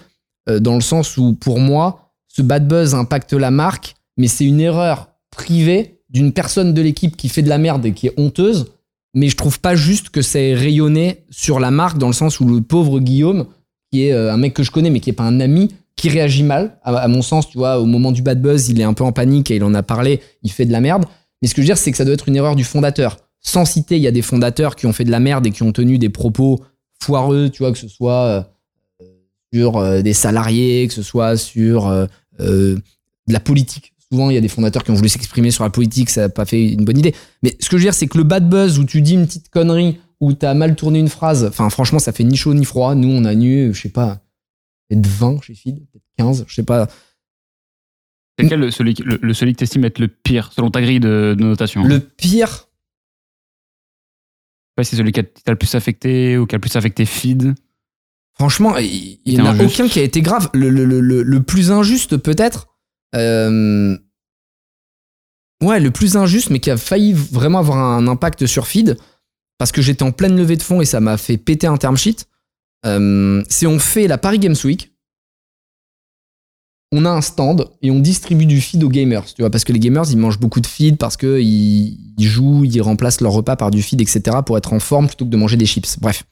dans 0.47 0.75
le 0.75 0.81
sens 0.81 1.17
où 1.17 1.33
pour 1.33 1.59
moi, 1.59 2.13
ce 2.27 2.41
bad 2.41 2.67
buzz 2.67 2.95
impacte 2.95 3.33
la 3.33 3.51
marque, 3.51 3.95
mais 4.17 4.27
c'est 4.27 4.45
une 4.45 4.61
erreur 4.61 5.09
privée 5.31 5.99
d'une 6.09 6.31
personne 6.31 6.73
de 6.73 6.81
l'équipe 6.81 7.17
qui 7.17 7.27
fait 7.27 7.41
de 7.41 7.49
la 7.49 7.57
merde 7.57 7.85
et 7.85 7.93
qui 7.93 8.07
est 8.07 8.13
honteuse. 8.17 8.67
Mais 9.15 9.29
je 9.29 9.37
trouve 9.37 9.61
pas 9.61 9.75
juste 9.75 10.09
que 10.09 10.21
c'est 10.21 10.53
rayonné 10.53 11.23
sur 11.29 11.61
la 11.61 11.71
marque 11.71 11.97
dans 11.97 12.07
le 12.07 12.13
sens 12.13 12.41
où 12.41 12.45
le 12.45 12.61
pauvre 12.61 12.99
Guillaume, 12.99 13.47
qui 13.89 14.03
est 14.03 14.11
euh, 14.11 14.31
un 14.31 14.37
mec 14.37 14.53
que 14.53 14.61
je 14.61 14.71
connais 14.71 14.89
mais 14.89 14.99
qui 14.99 15.09
est 15.09 15.13
pas 15.13 15.23
un 15.23 15.39
ami, 15.39 15.73
qui 15.95 16.09
réagit 16.09 16.43
mal, 16.43 16.77
à, 16.83 17.07
mon 17.07 17.21
sens, 17.21 17.49
tu 17.49 17.57
vois, 17.57 17.79
au 17.79 17.85
moment 17.85 18.11
du 18.11 18.21
bad 18.21 18.41
buzz, 18.41 18.67
il 18.67 18.81
est 18.81 18.83
un 18.83 18.93
peu 18.93 19.05
en 19.05 19.13
panique 19.13 19.49
et 19.49 19.55
il 19.55 19.63
en 19.63 19.73
a 19.73 19.81
parlé, 19.81 20.19
il 20.43 20.51
fait 20.51 20.65
de 20.65 20.73
la 20.73 20.81
merde. 20.81 21.05
Mais 21.41 21.47
ce 21.47 21.55
que 21.55 21.61
je 21.61 21.65
veux 21.65 21.67
dire, 21.67 21.77
c'est 21.77 21.91
que 21.91 21.97
ça 21.97 22.03
doit 22.03 22.13
être 22.13 22.27
une 22.27 22.35
erreur 22.35 22.57
du 22.57 22.65
fondateur. 22.65 23.17
Sans 23.39 23.63
citer, 23.63 23.95
il 23.95 24.01
y 24.01 24.07
a 24.07 24.11
des 24.11 24.21
fondateurs 24.21 24.75
qui 24.75 24.87
ont 24.87 24.91
fait 24.91 25.05
de 25.05 25.11
la 25.11 25.21
merde 25.21 25.47
et 25.47 25.51
qui 25.51 25.63
ont 25.63 25.71
tenu 25.71 25.97
des 25.97 26.09
propos 26.09 26.59
foireux, 27.01 27.49
tu 27.49 27.63
vois, 27.63 27.71
que 27.71 27.77
ce 27.77 27.87
soit 27.87 28.25
euh, 28.25 29.05
sur 29.53 29.77
euh, 29.77 30.01
des 30.01 30.13
salariés, 30.13 30.85
que 30.89 30.93
ce 30.93 31.03
soit 31.03 31.37
sur 31.37 31.89
de 32.37 32.81
la 33.29 33.39
politique. 33.39 33.94
Souvent, 34.11 34.29
il 34.29 34.35
y 34.35 34.37
a 34.37 34.41
des 34.41 34.47
fondateurs 34.47 34.83
qui 34.83 34.91
ont 34.91 34.95
voulu 34.95 35.09
s'exprimer 35.09 35.51
sur 35.51 35.63
la 35.63 35.69
politique, 35.71 36.09
ça 36.09 36.21
n'a 36.21 36.29
pas 36.29 36.45
fait 36.45 36.71
une 36.73 36.85
bonne 36.85 36.97
idée. 36.99 37.15
Mais 37.43 37.57
ce 37.59 37.69
que 37.69 37.77
je 37.77 37.83
veux 37.83 37.87
dire, 37.87 37.93
c'est 37.93 38.07
que 38.07 38.17
le 38.17 38.23
bad 38.23 38.47
buzz 38.49 38.77
où 38.79 38.85
tu 38.85 39.01
dis 39.01 39.13
une 39.15 39.25
petite 39.25 39.49
connerie, 39.49 39.99
où 40.19 40.33
tu 40.33 40.45
as 40.45 40.53
mal 40.53 40.75
tourné 40.75 40.99
une 40.99 41.09
phrase, 41.09 41.43
enfin, 41.45 41.69
franchement, 41.69 41.99
ça 41.99 42.11
fait 42.11 42.23
ni 42.23 42.37
chaud 42.37 42.53
ni 42.53 42.65
froid. 42.65 42.95
Nous, 42.95 43.09
on 43.09 43.25
a 43.25 43.33
nu, 43.35 43.73
je 43.73 43.81
sais 43.81 43.89
pas, 43.89 44.21
peut-être 44.89 45.05
20 45.07 45.41
chez 45.41 45.55
Feed, 45.55 45.79
peut-être 45.91 46.05
15, 46.17 46.45
je 46.47 46.53
sais 46.53 46.63
pas. 46.63 46.87
C'est 48.37 48.43
lequel 48.45 48.59
le- 48.59 48.71
celui, 48.71 48.93
le, 49.03 49.17
le- 49.21 49.33
celui 49.33 49.53
que 49.53 49.59
tu 49.59 49.63
estimes 49.63 49.85
être 49.85 49.99
le 49.99 50.07
pire, 50.07 50.51
selon 50.53 50.69
ta 50.69 50.81
grille 50.81 50.99
de, 50.99 51.35
de 51.37 51.43
notation? 51.43 51.83
Le 51.83 51.99
pire, 51.99 52.47
Je 52.47 52.53
sais 52.53 52.65
pas 54.75 54.83
si 54.83 54.89
c'est 54.91 54.97
celui 54.97 55.11
qui 55.13 55.23
t'a 55.23 55.51
le 55.51 55.57
plus 55.57 55.73
affecté 55.73 56.37
ou 56.37 56.45
qui 56.45 56.55
a 56.55 56.57
le 56.57 56.61
plus 56.61 56.75
affecté 56.75 57.05
feed. 57.05 57.55
Franchement, 58.33 58.77
il 58.77 59.19
n'y 59.25 59.39
en 59.41 59.45
a 59.45 59.49
injuste. 59.51 59.79
aucun 59.79 59.89
qui 59.89 59.99
a 59.99 60.03
été 60.03 60.21
grave. 60.21 60.49
Le, 60.53 60.69
le- 60.69 60.85
le- 60.85 60.99
le- 60.99 61.23
le 61.23 61.43
plus 61.43 61.71
injuste, 61.71 62.17
peut-être? 62.17 62.67
Euh, 63.15 63.97
Ouais, 65.63 65.79
le 65.79 65.89
plus 65.89 66.17
injuste, 66.17 66.49
mais 66.49 66.59
qui 66.59 66.69
a 66.69 66.77
failli 66.77 67.13
vraiment 67.13 67.59
avoir 67.59 67.77
un 67.77 68.07
impact 68.07 68.45
sur 68.45 68.67
Feed, 68.67 68.97
parce 69.57 69.71
que 69.71 69.81
j'étais 69.81 70.03
en 70.03 70.11
pleine 70.11 70.35
levée 70.35 70.57
de 70.57 70.63
fonds 70.63 70.81
et 70.81 70.85
ça 70.85 70.99
m'a 70.99 71.17
fait 71.17 71.37
péter 71.37 71.67
un 71.67 71.77
term 71.77 71.97
sheet. 71.97 72.25
euh, 72.85 73.41
c'est 73.49 73.65
on 73.67 73.79
fait 73.79 74.07
la 74.07 74.17
Paris 74.17 74.39
Games 74.39 74.55
Week. 74.63 74.91
On 76.91 77.03
a 77.05 77.09
un 77.09 77.21
stand 77.21 77.69
et 77.81 77.89
on 77.89 77.99
distribue 77.99 78.45
du 78.45 78.61
feed 78.61 78.83
aux 78.83 78.89
gamers, 78.89 79.25
tu 79.25 79.41
vois, 79.41 79.49
parce 79.49 79.63
que 79.63 79.73
les 79.73 79.79
gamers 79.79 80.05
ils 80.11 80.17
mangent 80.17 80.39
beaucoup 80.39 80.61
de 80.61 80.67
feed 80.67 80.97
parce 80.97 81.17
que 81.17 81.41
ils, 81.41 81.97
jouent, 82.19 82.63
ils 82.63 82.81
remplacent 82.81 83.21
leur 83.21 83.31
repas 83.31 83.55
par 83.55 83.71
du 83.71 83.81
feed, 83.81 84.01
etc. 84.01 84.37
pour 84.45 84.57
être 84.57 84.71
en 84.71 84.79
forme 84.79 85.07
plutôt 85.07 85.25
que 85.25 85.29
de 85.31 85.37
manger 85.37 85.57
des 85.57 85.65
chips. 85.65 85.99
Bref. 85.99 86.23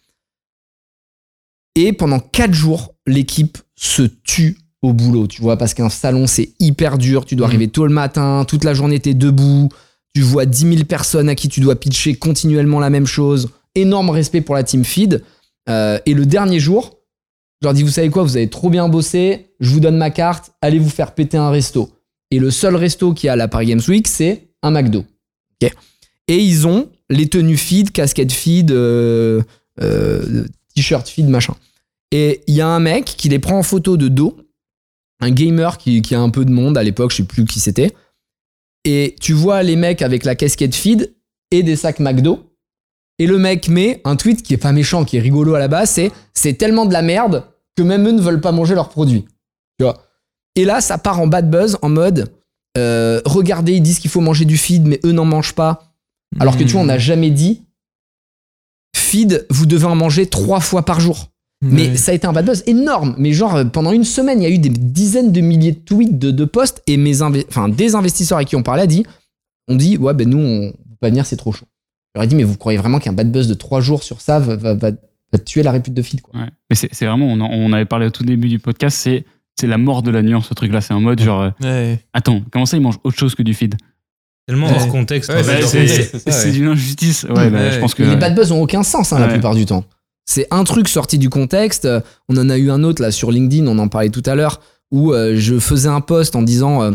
Et 1.75 1.91
pendant 1.91 2.19
4 2.19 2.53
jours, 2.53 2.93
l'équipe 3.07 3.57
se 3.75 4.03
tue 4.03 4.57
au 4.83 4.93
boulot, 4.93 5.25
tu 5.27 5.41
vois, 5.41 5.57
parce 5.57 5.73
qu'un 5.73 5.89
salon, 5.89 6.27
c'est 6.27 6.49
hyper 6.59 6.97
dur. 6.99 7.25
Tu 7.25 7.35
dois 7.35 7.47
Mhm. 7.47 7.51
arriver 7.51 7.67
tôt 7.69 7.87
le 7.87 7.93
matin, 7.93 8.45
toute 8.47 8.63
la 8.63 8.73
journée, 8.75 8.99
t'es 8.99 9.13
debout. 9.15 9.69
Tu 10.13 10.21
vois 10.21 10.45
10 10.45 10.67
000 10.69 10.83
personnes 10.83 11.29
à 11.29 11.35
qui 11.35 11.49
tu 11.49 11.59
dois 11.59 11.75
pitcher 11.79 12.13
continuellement 12.13 12.79
la 12.79 12.91
même 12.91 13.07
chose. 13.07 13.49
Énorme 13.73 14.11
respect 14.11 14.41
pour 14.41 14.53
la 14.53 14.63
team 14.63 14.83
feed. 14.85 15.23
Euh, 15.69 15.97
et 16.05 16.13
le 16.13 16.25
dernier 16.27 16.59
jour, 16.59 16.99
je 17.61 17.67
leur 17.67 17.73
dis, 17.73 17.81
vous 17.81 17.89
savez 17.89 18.09
quoi, 18.09 18.21
vous 18.23 18.35
avez 18.37 18.49
trop 18.49 18.69
bien 18.69 18.87
bossé, 18.89 19.47
je 19.59 19.69
vous 19.71 19.79
donne 19.79 19.97
ma 19.97 20.11
carte, 20.11 20.51
allez 20.61 20.77
vous 20.77 20.89
faire 20.89 21.15
péter 21.15 21.37
un 21.37 21.49
resto. 21.49 21.89
Et 22.29 22.37
le 22.39 22.51
seul 22.51 22.75
resto 22.75 23.13
qui 23.13 23.27
a 23.29 23.33
à 23.33 23.35
la 23.35 23.47
Paris 23.47 23.67
Games 23.67 23.81
Week, 23.87 24.07
c'est 24.07 24.49
un 24.61 24.71
McDo. 24.71 25.05
Ok 25.63 25.71
et 26.29 26.37
ils 26.37 26.67
ont 26.67 26.87
les 27.09 27.27
tenues 27.27 27.57
feed, 27.57 27.91
casquettes 27.91 28.31
feed, 28.31 28.71
euh, 28.71 29.41
euh, 29.81 30.45
t-shirt 30.73 31.05
feed, 31.07 31.27
machin. 31.27 31.53
Et 32.11 32.41
il 32.47 32.55
y 32.55 32.61
a 32.61 32.67
un 32.67 32.79
mec 32.79 33.03
qui 33.17 33.27
les 33.27 33.39
prend 33.39 33.57
en 33.57 33.63
photo 33.63 33.97
de 33.97 34.07
dos, 34.07 34.37
un 35.23 35.31
gamer 35.31 35.77
qui, 35.77 36.01
qui 36.01 36.15
a 36.15 36.19
un 36.19 36.29
peu 36.29 36.45
de 36.45 36.51
monde 36.51 36.77
à 36.77 36.83
l'époque, 36.83 37.11
je 37.11 37.17
sais 37.17 37.23
plus 37.23 37.45
qui 37.45 37.59
c'était. 37.59 37.93
Et 38.85 39.15
tu 39.19 39.33
vois 39.33 39.63
les 39.63 39.75
mecs 39.75 40.01
avec 40.01 40.25
la 40.25 40.35
casquette 40.35 40.75
feed 40.75 41.15
et 41.51 41.63
des 41.63 41.75
sacs 41.75 41.99
McDo. 41.99 42.51
Et 43.19 43.27
le 43.27 43.37
mec 43.37 43.69
met 43.69 44.01
un 44.05 44.15
tweet 44.15 44.43
qui 44.43 44.53
est 44.53 44.57
pas 44.57 44.71
méchant, 44.71 45.05
qui 45.05 45.17
est 45.17 45.21
rigolo 45.21 45.53
à 45.55 45.59
la 45.59 45.67
base, 45.67 45.91
c'est 45.91 46.11
c'est 46.33 46.53
tellement 46.55 46.85
de 46.85 46.93
la 46.93 47.01
merde 47.01 47.45
que 47.75 47.83
même 47.83 48.07
eux 48.07 48.11
ne 48.11 48.21
veulent 48.21 48.41
pas 48.41 48.51
manger 48.51 48.75
leurs 48.75 48.89
produits. 48.89 49.25
Tu 49.79 49.85
vois. 49.85 50.03
Et 50.55 50.65
là, 50.65 50.81
ça 50.81 50.97
part 50.97 51.21
en 51.21 51.27
bad 51.27 51.49
buzz 51.49 51.77
en 51.81 51.89
mode 51.89 52.31
euh, 52.77 53.21
regardez, 53.25 53.73
ils 53.73 53.81
disent 53.81 53.99
qu'il 53.99 54.09
faut 54.09 54.21
manger 54.21 54.45
du 54.45 54.57
feed, 54.57 54.85
mais 54.85 54.99
eux 55.05 55.11
n'en 55.11 55.25
mangent 55.25 55.53
pas. 55.53 55.95
Alors 56.39 56.57
que 56.57 56.63
tu 56.63 56.73
vois, 56.73 56.81
on 56.81 56.85
n'a 56.85 56.97
jamais 56.97 57.29
dit 57.29 57.61
feed, 58.95 59.45
vous 59.51 59.67
devez 59.67 59.85
en 59.85 59.95
manger 59.95 60.25
trois 60.25 60.59
fois 60.59 60.83
par 60.83 60.99
jour. 60.99 61.29
Mais 61.63 61.89
Ouais. 61.89 61.95
ça 61.97 62.11
a 62.11 62.15
été 62.15 62.27
un 62.27 62.33
bad 62.33 62.45
buzz 62.45 62.63
énorme. 62.67 63.15
Mais 63.17 63.31
genre, 63.33 63.55
euh, 63.55 63.63
pendant 63.65 63.91
une 63.91 64.03
semaine, 64.03 64.41
il 64.41 64.43
y 64.43 64.51
a 64.51 64.53
eu 64.53 64.59
des 64.59 64.69
dizaines 64.69 65.31
de 65.31 65.41
milliers 65.41 65.71
de 65.71 65.79
tweets, 65.79 66.17
de, 66.19 66.31
de 66.31 66.45
posts, 66.45 66.81
et 66.87 66.97
mes 66.97 67.21
enfin, 67.21 67.69
des 67.69 67.95
investisseurs 67.95 68.37
avec 68.37 68.49
qui 68.49 68.55
on 68.55 68.63
parlait 68.63 68.83
a 68.83 68.87
dit, 68.87 69.05
on 69.67 69.75
dit, 69.75 69.97
ouais, 69.97 70.13
ben 70.13 70.29
nous, 70.29 70.37
on 70.39 70.71
peut 70.71 70.95
pas 70.99 71.09
venir, 71.09 71.25
c'est 71.25 71.37
trop 71.37 71.51
chaud. 71.51 71.65
Ai 72.19 72.27
dit, 72.27 72.35
mais 72.35 72.43
vous 72.43 72.57
croyez 72.57 72.77
vraiment 72.77 72.99
qu'un 72.99 73.13
bad 73.13 73.31
buzz 73.31 73.47
de 73.47 73.53
trois 73.55 73.81
jours 73.81 74.03
sur 74.03 74.21
ça 74.21 74.39
va, 74.39 74.55
va- 74.55 74.73
va- 74.75 74.91
va 74.91 75.39
tuer 75.39 75.63
la 75.63 75.71
répute 75.71 75.93
de 75.95 76.01
feed, 76.03 76.21
quoi? 76.21 76.39
Ouais. 76.39 76.47
Mais 76.69 76.75
c'est 76.75 77.05
vraiment, 77.05 77.25
on, 77.27 77.39
en- 77.41 77.49
on 77.51 77.73
avait 77.73 77.85
parlé 77.85 78.05
au 78.05 78.11
tout 78.11 78.23
début 78.23 78.49
du 78.49 78.59
podcast, 78.59 78.97
c'est 78.97 79.25
c'est 79.59 79.67
la 79.67 79.77
mort 79.77 80.01
de 80.03 80.09
la 80.11 80.21
nuance, 80.23 80.47
ce 80.49 80.53
truc-là. 80.55 80.81
C'est 80.81 80.93
en 80.95 80.99
mode 81.01 81.21
genre, 81.21 81.41
euh, 81.43 81.49
Ouais. 81.63 81.99
attends, 82.13 82.41
comment 82.51 82.65
ça, 82.65 82.75
ils 82.77 82.81
mangent 82.81 82.97
autre 83.03 83.17
chose 83.17 83.35
que 83.35 83.43
du 83.43 83.53
feed? 83.53 83.75
Tellement 84.47 84.67
Ouais. 84.67 84.73
hors 84.75 84.87
contexte. 84.89 85.31
C'est- 86.27 86.51
d'une 86.51 86.67
injustice. 86.67 87.23
Ouais, 87.23 87.49
bah, 87.49 87.59
Ouais. 87.59 87.71
je 87.71 87.79
pense 87.79 87.93
que. 87.93 88.03
Mais 88.03 88.09
les 88.09 88.15
bad 88.17 88.35
buzz 88.35 88.51
ont 88.51 88.61
aucun 88.61 88.83
sens, 88.83 89.13
hein, 89.13 89.19
la 89.19 89.27
plupart 89.27 89.55
du 89.55 89.65
temps. 89.65 89.83
C'est 90.25 90.47
un 90.51 90.63
truc 90.63 90.87
sorti 90.87 91.17
du 91.17 91.29
contexte. 91.29 91.87
On 92.29 92.37
en 92.37 92.49
a 92.49 92.57
eu 92.57 92.71
un 92.71 92.83
autre 92.83 93.01
là 93.01 93.11
sur 93.11 93.31
LinkedIn, 93.31 93.67
on 93.67 93.77
en 93.79 93.87
parlait 93.87 94.09
tout 94.09 94.23
à 94.25 94.35
l'heure, 94.35 94.61
où 94.91 95.13
euh, 95.13 95.33
je 95.35 95.59
faisais 95.59 95.89
un 95.89 96.01
post 96.01 96.35
en 96.35 96.43
disant 96.43 96.83
euh, 96.83 96.91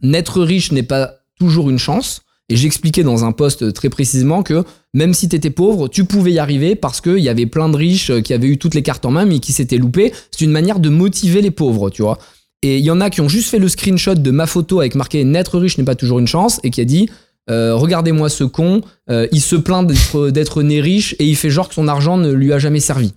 N'être 0.00 0.42
riche 0.42 0.72
n'est 0.72 0.82
pas 0.82 1.16
toujours 1.38 1.68
une 1.70 1.78
chance. 1.78 2.22
Et 2.48 2.56
j'expliquais 2.56 3.02
dans 3.02 3.24
un 3.24 3.32
post 3.32 3.72
très 3.72 3.88
précisément 3.88 4.42
que 4.42 4.64
même 4.94 5.14
si 5.14 5.28
t'étais 5.28 5.50
pauvre, 5.50 5.88
tu 5.88 6.04
pouvais 6.04 6.32
y 6.32 6.38
arriver 6.38 6.74
parce 6.74 7.00
qu'il 7.00 7.18
y 7.18 7.28
avait 7.28 7.46
plein 7.46 7.68
de 7.68 7.76
riches 7.76 8.10
euh, 8.10 8.20
qui 8.20 8.34
avaient 8.34 8.48
eu 8.48 8.58
toutes 8.58 8.74
les 8.74 8.82
cartes 8.82 9.04
en 9.04 9.10
main 9.10 9.24
mais 9.24 9.38
qui 9.38 9.52
s'étaient 9.52 9.78
loupés. 9.78 10.12
C'est 10.30 10.44
une 10.44 10.50
manière 10.50 10.78
de 10.78 10.88
motiver 10.88 11.40
les 11.40 11.50
pauvres, 11.50 11.90
tu 11.90 12.02
vois. 12.02 12.18
Et 12.62 12.78
il 12.78 12.84
y 12.84 12.90
en 12.90 13.00
a 13.00 13.10
qui 13.10 13.20
ont 13.20 13.28
juste 13.28 13.48
fait 13.48 13.58
le 13.58 13.68
screenshot 13.68 14.14
de 14.14 14.30
ma 14.30 14.46
photo 14.46 14.80
avec 14.80 14.94
marqué 14.94 15.24
N'être 15.24 15.58
riche 15.58 15.78
n'est 15.78 15.84
pas 15.84 15.96
toujours 15.96 16.20
une 16.20 16.28
chance 16.28 16.60
et 16.62 16.70
qui 16.70 16.80
a 16.80 16.84
dit 16.84 17.08
euh, 17.50 17.74
Regardez-moi 17.74 18.28
ce 18.28 18.44
con, 18.44 18.82
euh, 19.10 19.26
il 19.32 19.40
se 19.40 19.56
plaint 19.56 19.86
d'être- 19.86 20.62
né 20.62 20.80
riche 20.80 21.14
et 21.18 21.26
il 21.26 21.36
fait 21.36 21.50
genre 21.50 21.68
que 21.68 21.74
son 21.74 21.88
argent 21.88 22.16
ne 22.16 22.30
lui 22.32 22.52
a 22.52 22.58
jamais 22.58 22.80
servi. 22.80 23.14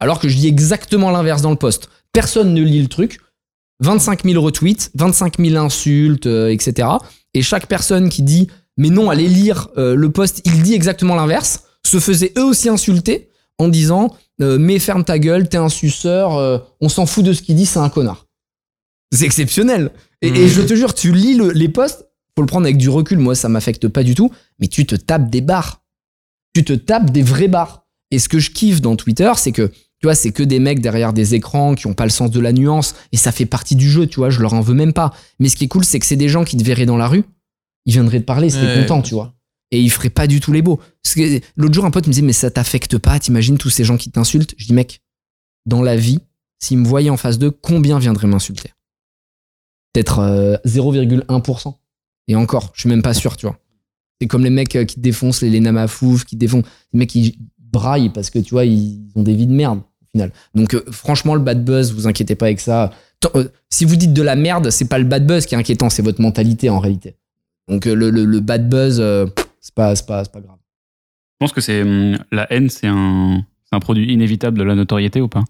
Alors 0.00 0.18
que 0.20 0.28
je 0.28 0.36
dis 0.36 0.46
exactement 0.48 1.10
l'inverse 1.10 1.42
dans 1.42 1.50
le 1.50 1.56
post. 1.56 1.88
Personne 2.12 2.52
ne 2.54 2.62
lit 2.62 2.80
le 2.82 2.88
truc. 2.88 3.18
25 3.80 4.24
000 4.24 4.42
retweets, 4.42 4.90
25 4.94 5.38
000 5.38 5.56
insultes, 5.62 6.26
euh, 6.26 6.48
etc. 6.50 6.88
Et 7.34 7.42
chaque 7.42 7.66
personne 7.66 8.08
qui 8.08 8.22
dit 8.22 8.48
mais 8.78 8.90
non, 8.90 9.08
allez 9.10 9.28
lire 9.28 9.68
le 9.76 10.10
post, 10.10 10.42
il 10.44 10.62
dit 10.62 10.74
exactement 10.74 11.14
l'inverse, 11.14 11.62
se 11.86 11.98
faisait 11.98 12.32
eux 12.36 12.44
aussi 12.44 12.68
insulter 12.68 13.30
en 13.58 13.68
disant 13.68 14.14
mais 14.38 14.78
ferme 14.78 15.02
ta 15.02 15.18
gueule, 15.18 15.48
t'es 15.48 15.56
un 15.56 15.70
suceur, 15.70 16.62
on 16.82 16.88
s'en 16.90 17.06
fout 17.06 17.24
de 17.24 17.32
ce 17.32 17.40
qu'il 17.40 17.56
dit, 17.56 17.64
c'est 17.64 17.78
un 17.78 17.88
connard. 17.88 18.26
C'est 19.14 19.24
exceptionnel. 19.24 19.92
Et, 20.20 20.28
et 20.28 20.48
je 20.48 20.60
te 20.60 20.74
jure, 20.74 20.92
tu 20.92 21.10
lis 21.12 21.34
le- 21.36 21.52
les 21.52 21.68
posts, 21.70 22.06
faut 22.36 22.42
le 22.42 22.46
prendre 22.46 22.66
avec 22.66 22.76
du 22.76 22.88
recul, 22.88 23.18
moi 23.18 23.34
ça 23.34 23.48
m'affecte 23.48 23.88
pas 23.88 24.02
du 24.02 24.14
tout, 24.14 24.30
mais 24.58 24.68
tu 24.68 24.86
te 24.86 24.94
tapes 24.94 25.30
des 25.30 25.40
barres. 25.40 25.82
Tu 26.54 26.64
te 26.64 26.74
tapes 26.74 27.10
des 27.10 27.22
vrais 27.22 27.48
barres. 27.48 27.86
Et 28.10 28.18
ce 28.18 28.28
que 28.28 28.38
je 28.38 28.50
kiffe 28.50 28.80
dans 28.80 28.94
Twitter, 28.96 29.32
c'est 29.36 29.52
que 29.52 29.72
tu 29.98 30.06
vois, 30.06 30.14
c'est 30.14 30.30
que 30.30 30.42
des 30.42 30.58
mecs 30.58 30.80
derrière 30.80 31.12
des 31.12 31.34
écrans 31.34 31.74
qui 31.74 31.86
ont 31.86 31.94
pas 31.94 32.04
le 32.04 32.10
sens 32.10 32.30
de 32.30 32.40
la 32.40 32.52
nuance 32.52 32.94
et 33.12 33.16
ça 33.16 33.32
fait 33.32 33.46
partie 33.46 33.76
du 33.76 33.88
jeu, 33.88 34.06
tu 34.06 34.20
vois, 34.20 34.28
je 34.28 34.40
leur 34.40 34.52
en 34.52 34.60
veux 34.60 34.74
même 34.74 34.92
pas. 34.92 35.14
Mais 35.38 35.48
ce 35.48 35.56
qui 35.56 35.64
est 35.64 35.68
cool, 35.68 35.84
c'est 35.84 35.98
que 35.98 36.06
c'est 36.06 36.16
des 36.16 36.28
gens 36.28 36.44
qui 36.44 36.56
te 36.56 36.62
verraient 36.62 36.86
dans 36.86 36.98
la 36.98 37.08
rue, 37.08 37.24
ils 37.86 37.94
viendraient 37.94 38.20
te 38.20 38.24
parler, 38.24 38.48
ils 38.48 38.52
seraient 38.52 38.76
Ouais, 38.76 38.82
contents, 38.82 39.00
tu 39.00 39.14
vois. 39.14 39.34
Et 39.70 39.80
ils 39.80 39.90
feraient 39.90 40.10
pas 40.10 40.26
du 40.26 40.40
tout 40.40 40.52
les 40.52 40.62
beaux. 40.62 40.80
L'autre 41.56 41.74
jour, 41.74 41.84
un 41.86 41.90
pote 41.90 42.06
me 42.06 42.12
disait, 42.12 42.22
mais 42.22 42.34
ça 42.34 42.50
t'affecte 42.50 42.98
pas, 42.98 43.18
t'imagines 43.18 43.58
tous 43.58 43.70
ces 43.70 43.84
gens 43.84 43.96
qui 43.96 44.10
t'insultent? 44.10 44.54
Je 44.58 44.66
dis, 44.66 44.74
mec, 44.74 45.00
dans 45.64 45.82
la 45.82 45.96
vie, 45.96 46.20
s'ils 46.62 46.78
me 46.78 46.86
voyaient 46.86 47.10
en 47.10 47.16
face 47.16 47.38
d'eux, 47.38 47.50
combien 47.50 47.98
viendraient 47.98 48.28
m'insulter? 48.28 48.72
Peut-être 49.92 50.18
euh, 50.18 50.56
0,1%. 50.66 51.74
Et 52.28 52.34
encore, 52.36 52.70
je 52.74 52.80
suis 52.80 52.88
même 52.88 53.02
pas 53.02 53.14
sûr, 53.14 53.36
tu 53.36 53.46
vois. 53.46 53.58
C'est 54.20 54.26
comme 54.26 54.42
les 54.44 54.50
mecs 54.50 54.74
euh, 54.76 54.84
qui 54.84 54.96
te 54.96 55.00
défoncent, 55.00 55.42
les 55.42 55.50
Lena 55.50 55.72
Mafouf, 55.72 56.24
qui 56.24 56.36
te 56.36 56.40
défoncent. 56.40 56.64
Les 56.92 56.98
mecs 57.00 57.10
qui 57.10 57.38
braillent 57.60 58.10
parce 58.10 58.30
que, 58.30 58.38
tu 58.38 58.50
vois, 58.50 58.64
ils 58.64 59.00
ont 59.14 59.22
des 59.22 59.34
vies 59.34 59.46
de 59.46 59.52
merde, 59.52 59.78
au 59.80 60.06
final. 60.12 60.32
Donc, 60.54 60.74
euh, 60.74 60.82
franchement, 60.90 61.34
le 61.34 61.40
bad 61.40 61.64
buzz, 61.64 61.92
vous 61.92 62.06
inquiétez 62.06 62.34
pas 62.34 62.46
avec 62.46 62.60
ça. 62.60 62.90
Tant- 63.20 63.30
euh, 63.34 63.48
si 63.70 63.84
vous 63.84 63.96
dites 63.96 64.12
de 64.14 64.22
la 64.22 64.34
merde, 64.36 64.70
c'est 64.70 64.88
pas 64.88 64.98
le 64.98 65.04
bad 65.04 65.26
buzz 65.26 65.46
qui 65.46 65.54
est 65.54 65.58
inquiétant, 65.58 65.90
c'est 65.90 66.02
votre 66.02 66.20
mentalité 66.20 66.70
en 66.70 66.78
réalité. 66.78 67.16
Donc, 67.68 67.86
euh, 67.86 67.94
le, 67.94 68.10
le- 68.10 68.24
le 68.24 68.40
bad 68.40 68.68
buzz, 68.68 68.96
c'est 69.60 69.74
pas, 69.74 69.94
pas, 69.96 70.24
pas 70.24 70.40
grave. 70.40 70.56
Je 70.58 71.36
pense 71.44 71.52
que 71.52 71.60
c'est 71.60 71.82
hum, 71.82 72.18
la 72.32 72.50
haine, 72.52 72.70
c'est 72.70 72.86
un, 72.86 73.44
un 73.72 73.80
produit 73.80 74.10
inévitable 74.12 74.56
de 74.58 74.62
la 74.64 74.74
notoriété 74.74 75.20
ou 75.20 75.28
pas? 75.28 75.44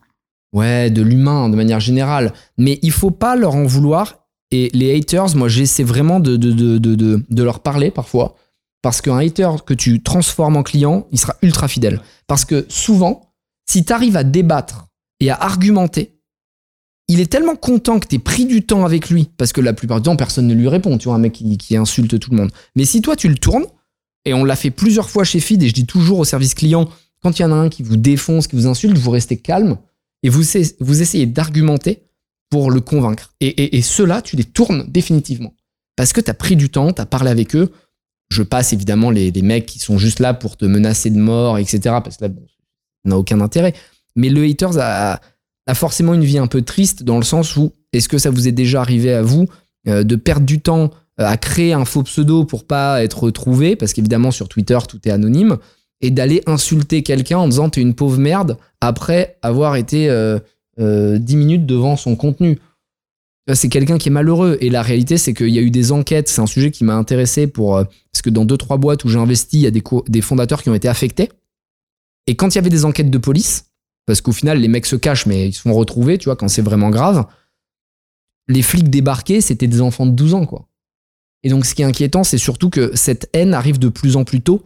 Ouais, 0.53 0.91
de 0.91 1.03
l'humain 1.03 1.49
de 1.49 1.55
manière 1.57 1.81
générale. 1.81 2.33
Mais 2.59 2.79
il 2.83 2.91
faut 2.91 3.11
pas 3.13 3.37
leur 3.37 3.55
en 3.55 3.65
vouloir. 3.65 4.26
Et 4.51 4.71
les 4.73 4.97
haters, 4.97 5.35
moi, 5.37 5.49
j'essaie 5.49 5.83
vraiment 5.83 6.21
de, 6.21 7.43
leur 7.43 7.61
parler 7.61 7.91
parfois. 7.91 8.37
Parce 8.83 9.01
qu'un 9.01 9.19
hater 9.19 9.51
que 9.67 9.75
tu 9.75 10.03
transformes 10.03 10.57
en 10.57 10.63
client, 10.63 11.09
il 11.11 11.19
sera 11.19 11.35
ultra 11.43 11.67
fidèle. 11.67 12.01
Parce 12.29 12.45
que 12.45 12.67
souvent, 12.69 13.33
si 13.69 13.85
tu 13.85 13.93
arrives 13.93 14.17
à 14.17 14.23
débattre 14.23 14.87
et 15.19 15.31
à 15.31 15.35
argumenter, 15.35 16.21
il 17.09 17.21
est 17.21 17.31
tellement 17.31 17.57
content 17.57 17.99
que 17.99 18.07
tu 18.07 18.19
pris 18.21 18.47
du 18.47 18.65
temps 18.65 18.85
avec 18.85 19.11
lui. 19.11 19.29
Parce 19.37 19.53
que 19.53 19.61
la 19.61 19.73
plupart 19.73 20.01
du 20.01 20.05
temps, 20.05 20.17
personne 20.17 20.47
ne 20.47 20.55
lui 20.55 20.69
répond. 20.69 20.99
Tu 20.99 21.09
vois, 21.09 21.17
un 21.17 21.19
mec 21.19 21.33
qui, 21.33 21.77
insulte 21.77 22.19
tout 22.21 22.31
le 22.31 22.37
monde. 22.37 22.53
Mais 22.77 22.85
si 22.85 23.03
toi, 23.03 23.17
tu 23.17 23.29
le 23.29 23.37
tournes, 23.37 23.67
et 24.25 24.35
on 24.35 24.45
l'a 24.45 24.57
fait 24.57 24.71
plusieurs 24.71 25.11
fois 25.11 25.25
chez 25.25 25.41
Feed, 25.41 25.63
et 25.63 25.69
je 25.69 25.75
dis 25.75 25.87
toujours 25.87 26.21
au 26.21 26.25
service 26.25 26.55
client, 26.55 26.89
quand 27.23 27.39
il 27.39 27.43
y 27.43 27.45
en 27.45 27.53
a 27.53 27.57
un 27.57 27.69
qui 27.69 27.83
vous 27.83 27.97
défonce, 27.97 28.47
qui 28.47 28.55
vous 28.55 28.67
insulte, 28.67 28.99
vous 28.99 29.11
restez 29.11 29.37
calme 29.37 29.79
et 30.23 30.29
vous 30.29 31.03
essayez 31.03 31.27
d'argumenter 31.27 32.06
pour 32.51 32.71
le 32.71 32.81
convaincre. 32.81 33.35
Et, 33.41 33.77
et, 33.77 33.83
ceux-là, 33.83 34.23
tu 34.23 34.37
les 34.37 34.45
tournes 34.45 34.85
définitivement. 34.89 35.55
Parce 35.97 36.13
que 36.13 36.21
tu 36.21 36.31
as 36.31 36.35
pris 36.35 36.57
du 36.57 36.71
temps, 36.71 36.93
tu 36.93 37.01
as 37.01 37.07
parlé 37.07 37.31
avec 37.31 37.57
eux. 37.57 37.73
Je 38.29 38.43
passe 38.43 38.73
évidemment 38.73 39.11
les, 39.11 39.31
les 39.31 39.43
mecs 39.43 39.67
qui 39.67 39.79
sont 39.79 39.99
juste 39.99 40.21
là 40.21 40.35
pour 40.35 40.57
te 40.57 40.65
menacer 40.65 41.11
de 41.11 41.19
mort, 41.19 41.59
etc. 41.59 41.81
Parce 42.03 42.17
que 42.17 42.25
là, 42.25 42.29
bon, 42.29 42.47
n'a 43.05 43.19
aucun 43.19 43.41
intérêt. 43.41 43.75
Mais 44.15 44.29
le 44.29 44.45
haters 44.45 44.79
a, 44.79 45.21
a 45.67 45.75
forcément 45.75 46.15
une 46.15 46.25
vie 46.25 46.39
un 46.39 46.47
peu 46.47 46.63
triste 46.63 47.03
dans 47.03 47.19
le 47.19 47.25
sens 47.25 47.57
où, 47.57 47.73
est-ce 47.93 48.09
que 48.09 48.19
ça 48.19 48.31
vous 48.31 48.49
est 48.49 48.53
déjà 48.53 48.81
arrivé 48.81 49.13
à 49.13 49.23
vous 49.23 49.47
euh, 49.89 50.05
de 50.05 50.17
perdre 50.17 50.47
du 50.47 50.61
temps 50.61 50.91
euh, 51.21 51.27
à 51.27 51.37
créer 51.37 51.73
un 51.73 51.85
faux 51.85 52.03
pseudo 52.03 52.45
pour 52.45 52.67
pas 52.67 53.03
être 53.03 53.25
retrouvé 53.25 53.77
Parce 53.77 53.93
qu'évidemment, 53.93 54.31
sur 54.31 54.49
Twitter, 54.49 54.79
tout 54.89 55.01
est 55.07 55.11
anonyme. 55.11 55.57
Et 56.03 56.11
d'aller 56.11 56.43
insulter 56.47 57.03
quelqu'un 57.03 57.39
en 57.39 57.49
disant 57.49 57.71
t'es 57.71 57.81
une 57.81 57.95
pauvre 57.95 58.19
merde 58.19 58.59
après 58.83 59.39
avoir 59.41 59.77
été 59.77 60.11
euh, 60.11 60.39
euh, 60.79 61.19
10 61.19 61.37
minutes 61.37 61.67
devant 61.67 61.97
son 61.97 62.17
contenu. 62.17 62.59
C'est 63.53 63.69
quelqu'un 63.69 63.97
qui 63.99 64.09
est 64.09 64.13
malheureux. 64.13 64.59
Et 64.61 64.71
la 64.71 64.83
réalité, 64.83 65.19
c'est 65.19 65.33
qu'il 65.33 65.51
y 65.51 65.59
a 65.59 65.63
eu 65.63 65.71
des 65.71 65.93
enquêtes. 65.93 66.29
C'est 66.29 66.41
un 66.41 66.47
sujet 66.47 66.71
qui 66.71 66.83
m'a 66.85 66.97
intéressé 66.97 67.47
pour. 67.47 67.77
euh, 67.77 67.85
parce 68.13 68.23
que 68.23 68.31
dans 68.31 68.45
deux, 68.45 68.57
trois 68.57 68.77
boîtes 68.77 69.05
où 69.05 69.09
j'ai 69.09 69.19
investi, 69.19 69.59
il 69.59 69.63
y 69.63 69.67
a 69.67 69.71
des, 69.71 69.83
des 70.09 70.21
fondateurs 70.21 70.63
qui 70.63 70.71
ont 70.71 70.75
été 70.75 70.89
affectés. 70.89 71.31
Et 72.27 72.35
quand 72.35 72.49
il 72.49 72.57
y 72.57 72.59
avait 72.59 72.71
des 72.71 72.85
enquêtes 72.85 73.11
de 73.11 73.19
police, 73.19 73.67
parce 74.07 74.21
qu'au 74.21 74.33
final, 74.33 74.59
les 74.59 74.69
mecs 74.69 74.87
se 74.87 74.97
cachent, 74.97 75.27
mais 75.27 75.49
ils 75.49 75.53
se 75.53 75.61
font 75.61 75.75
retrouver, 75.75 76.19
tu 76.19 76.25
vois, 76.25 76.37
quand 76.37 76.49
c'est 76.49 76.63
vraiment 76.63 76.91
grave, 76.91 77.27
les 78.49 78.63
flics 78.63 78.91
débarqués, 78.91 79.41
c'était 79.41 79.67
des 79.67 79.81
enfants 79.81 80.07
de 80.07 80.13
12 80.13 80.35
ans, 80.35 80.47
quoi. 80.47 80.69
Et 81.43 81.49
donc, 81.49 81.67
ce 81.67 81.75
qui 81.75 81.83
est 81.83 81.85
inquiétant, 81.85 82.25
c'est 82.25 82.39
surtout 82.39 82.71
que 82.71 82.91
cette 82.97 83.29
haine 83.33 83.55
arrive 83.55 83.79
de 83.79 83.89
plus 83.89 84.17
en 84.17 84.25
plus 84.25 84.41
tôt 84.41 84.65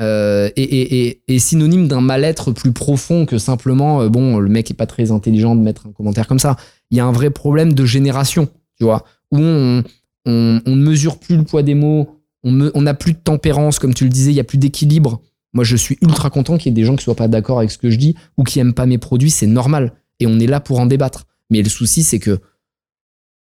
euh, 0.00 0.50
et 0.56 1.38
synonyme 1.38 1.88
d'un 1.88 2.00
mal-être 2.00 2.52
plus 2.52 2.72
profond 2.72 3.26
que 3.26 3.38
simplement, 3.38 4.02
euh, 4.02 4.08
bon, 4.08 4.38
le 4.38 4.48
mec 4.48 4.70
est 4.70 4.74
pas 4.74 4.86
très 4.86 5.10
intelligent 5.10 5.54
de 5.54 5.60
mettre 5.60 5.86
un 5.86 5.92
commentaire 5.92 6.26
comme 6.26 6.38
ça. 6.38 6.56
Il 6.90 6.96
y 6.96 7.00
a 7.00 7.04
un 7.04 7.12
vrai 7.12 7.30
problème 7.30 7.74
de 7.74 7.84
génération, 7.84 8.48
tu 8.78 8.84
vois, 8.84 9.04
où 9.30 9.38
on, 9.38 9.82
ne 10.26 10.74
mesure 10.74 11.18
plus 11.18 11.36
le 11.36 11.44
poids 11.44 11.62
des 11.62 11.74
mots, 11.74 12.08
on 12.42 12.52
n'a 12.82 12.94
plus 12.94 13.12
de 13.12 13.18
tempérance, 13.18 13.78
comme 13.78 13.92
tu 13.92 14.04
le 14.04 14.10
disais, 14.10 14.30
il 14.30 14.36
y 14.36 14.40
a 14.40 14.44
plus 14.44 14.58
d'équilibre. 14.58 15.20
Moi, 15.52 15.64
je 15.64 15.76
suis 15.76 15.98
ultra 16.00 16.30
content 16.30 16.56
qu'il 16.56 16.66
y 16.66 16.70
ait 16.70 16.80
des 16.80 16.84
gens 16.84 16.96
qui 16.96 17.04
soient 17.04 17.14
pas 17.14 17.28
d'accord 17.28 17.58
avec 17.58 17.70
ce 17.70 17.78
que 17.78 17.90
je 17.90 17.96
dis 17.96 18.14
ou 18.38 18.44
qui 18.44 18.60
aiment 18.60 18.74
pas 18.74 18.86
mes 18.86 18.98
produits, 18.98 19.30
c'est 19.30 19.46
normal. 19.46 19.92
Et 20.20 20.26
on 20.26 20.38
est 20.38 20.46
là 20.46 20.60
pour 20.60 20.80
en 20.80 20.86
débattre. 20.86 21.26
Mais 21.50 21.62
le 21.62 21.68
souci, 21.68 22.02
c'est 22.02 22.18
que 22.18 22.38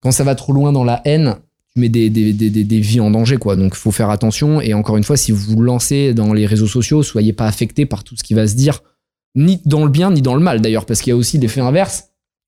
quand 0.02 0.12
ça 0.12 0.24
va 0.24 0.36
trop 0.36 0.54
loin 0.54 0.72
dans 0.72 0.84
la 0.84 1.02
haine, 1.06 1.36
tu 1.74 1.80
mets 1.82 1.90
des, 1.90 2.10
des, 2.10 2.34
des, 2.34 2.50
des- 2.50 2.80
vies 2.80 3.00
en 3.00 3.12
danger, 3.12 3.38
quoi. 3.38 3.56
Donc, 3.56 3.74
il 3.76 3.80
faut 3.80 3.92
faire 3.92 4.10
attention. 4.10 4.60
Et 4.62 4.74
encore 4.74 4.98
une 4.98 5.04
fois, 5.04 5.18
si 5.18 5.32
vous 5.32 5.54
vous 5.56 5.62
lancez 5.62 6.14
dans 6.14 6.34
les 6.34 6.46
réseaux 6.46 6.68
sociaux, 6.68 7.02
soyez 7.04 7.34
pas 7.34 7.46
affectés 7.48 7.86
par 7.86 8.04
tout 8.04 8.16
ce 8.18 8.24
qui 8.24 8.34
va 8.34 8.48
se 8.48 8.56
dire, 8.56 8.82
ni 9.36 9.62
dans 9.66 9.84
le 9.86 9.90
bien, 9.90 10.12
ni 10.12 10.22
dans 10.22 10.36
le 10.36 10.42
mal, 10.42 10.60
d'ailleurs, 10.62 10.86
parce 10.86 11.02
qu'il 11.02 11.12
y 11.12 11.14
a 11.14 11.18
aussi 11.18 11.38
l'effet 11.38 11.62
inverse. 11.62 12.06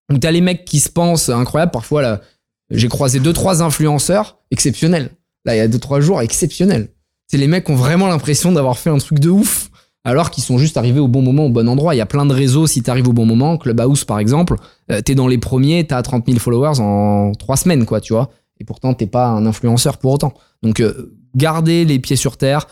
Donc, 0.10 0.20
t'as 0.20 0.32
les 0.32 0.41
mecs 0.41 0.66
qui 0.66 0.80
se 0.80 0.90
pensent 0.90 1.30
incroyables. 1.30 1.72
Parfois, 1.72 2.02
là, 2.02 2.22
j'ai 2.70 2.90
croisé 2.90 3.20
deux, 3.20 3.34
trois 3.34 3.64
influenceurs 3.64 4.40
exceptionnels. 4.52 5.10
Là, 5.45 5.56
il 5.56 5.60
y 5.60 5.62
a 5.62 5.68
deux, 5.68 5.80
trois 5.80 6.02
jours, 6.02 6.22
exceptionnels. 6.22 6.90
C'est 7.28 7.38
les 7.38 7.48
mecs 7.48 7.66
qui 7.66 7.72
ont 7.72 7.76
vraiment 7.76 8.08
l'impression 8.08 8.52
d'avoir 8.52 8.78
fait 8.78 8.90
un 8.90 8.98
truc 8.98 9.20
de 9.20 9.30
ouf, 9.30 9.70
alors 10.04 10.32
qu'ils 10.32 10.44
sont 10.44 10.58
juste 10.58 10.76
arrivés 10.76 11.00
au 11.00 11.08
bon 11.08 11.22
moment, 11.22 11.45
au 11.45 11.50
bon 11.50 11.70
endroit. 11.70 11.95
Il 11.95 11.98
y 11.98 12.02
a 12.02 12.06
plein 12.06 12.26
de 12.26 12.34
réseaux 12.34 12.68
si 12.68 12.84
t'arrives 12.84 13.08
au 13.08 13.14
bon 13.14 13.26
moment. 13.26 13.58
Clubhouse, 13.58 14.04
par 14.04 14.20
exemple, 14.20 14.56
euh, 14.91 15.00
t'es 15.02 15.16
dans 15.16 15.28
les 15.30 15.38
premiers, 15.38 15.88
t'as 15.88 16.02
30 16.02 16.26
000 16.28 16.40
followers 16.40 16.80
en 16.82 17.32
trois 17.40 17.56
semaines, 17.56 17.86
quoi, 17.86 18.02
tu 18.02 18.12
vois. 18.12 18.30
Et 18.60 18.66
pourtant, 18.66 18.94
t'es 18.94 19.08
pas 19.08 19.28
un 19.28 19.46
influenceur 19.46 19.98
pour 19.98 20.14
autant. 20.14 20.34
Donc, 20.62 20.80
euh, 20.80 21.16
gardez 21.36 21.86
les 21.86 22.00
pieds 22.00 22.16
sur 22.16 22.38
terre, 22.38 22.68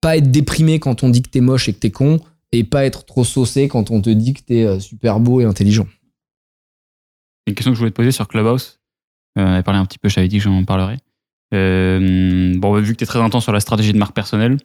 pas 0.00 0.16
être 0.16 0.30
déprimé 0.30 0.78
quand 0.78 1.02
on 1.02 1.08
dit 1.08 1.22
que 1.22 1.28
t'es 1.28 1.40
moche 1.40 1.68
et 1.68 1.72
que 1.72 1.78
t'es 1.78 1.90
con, 1.90 2.20
et 2.52 2.64
pas 2.64 2.84
être 2.84 3.04
trop 3.04 3.24
saucé 3.24 3.68
quand 3.68 3.90
on 3.90 4.00
te 4.00 4.10
dit 4.10 4.34
que 4.34 4.42
t'es 4.42 4.64
euh, 4.64 4.80
super 4.80 5.20
beau 5.20 5.40
et 5.40 5.44
intelligent. 5.44 5.86
Une 7.46 7.54
question 7.54 7.72
que 7.72 7.76
je 7.76 7.80
voulais 7.80 7.90
te 7.90 7.96
poser 7.96 8.12
sur 8.12 8.26
Clubhouse. 8.28 8.80
Euh, 9.38 9.44
on 9.44 9.52
avait 9.52 9.62
parlé 9.62 9.78
un 9.78 9.84
petit 9.84 9.98
peu, 9.98 10.08
je 10.08 10.14
t'avais 10.14 10.28
dit 10.28 10.38
que 10.38 10.44
j'en 10.44 10.64
parlerais. 10.64 10.98
Euh, 11.54 12.54
bon, 12.56 12.74
vu 12.80 12.92
que 12.92 12.98
tu 12.98 13.04
es 13.04 13.06
très 13.06 13.20
intense 13.20 13.44
sur 13.44 13.52
la 13.52 13.60
stratégie 13.60 13.92
de 13.92 13.98
marque 13.98 14.14
personnelle, 14.14 14.56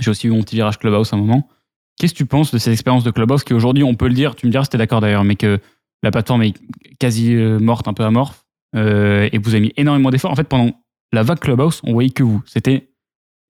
j'ai 0.00 0.10
aussi 0.10 0.26
eu 0.26 0.30
mon 0.30 0.42
petit 0.42 0.56
virage 0.56 0.78
Clubhouse 0.78 1.12
à 1.12 1.16
un 1.16 1.18
moment. 1.18 1.48
Qu'est-ce 1.98 2.12
que 2.12 2.18
tu 2.18 2.26
penses 2.26 2.52
de 2.52 2.58
cette 2.58 2.72
expérience 2.72 3.04
de 3.04 3.10
Clubhouse 3.10 3.44
qui 3.44 3.54
aujourd'hui, 3.54 3.84
on 3.84 3.94
peut 3.94 4.08
le 4.08 4.14
dire, 4.14 4.34
tu 4.34 4.46
me 4.46 4.50
diras 4.50 4.64
si 4.64 4.70
t'es 4.70 4.78
d'accord 4.78 5.00
d'ailleurs, 5.00 5.24
mais 5.24 5.36
que 5.36 5.60
la 6.02 6.10
plateforme 6.10 6.42
est 6.42 6.54
quasi 6.98 7.34
euh, 7.34 7.58
morte, 7.58 7.88
un 7.88 7.94
peu 7.94 8.04
amorphe, 8.04 8.43
euh, 8.74 9.28
et 9.32 9.38
vous 9.38 9.50
avez 9.50 9.60
mis 9.60 9.72
énormément 9.76 10.10
d'efforts. 10.10 10.30
En 10.30 10.36
fait, 10.36 10.48
pendant 10.48 10.72
la 11.12 11.22
vague 11.22 11.38
Clubhouse, 11.38 11.80
on 11.84 11.92
voyait 11.92 12.10
que 12.10 12.22
vous. 12.22 12.42
C'était 12.46 12.88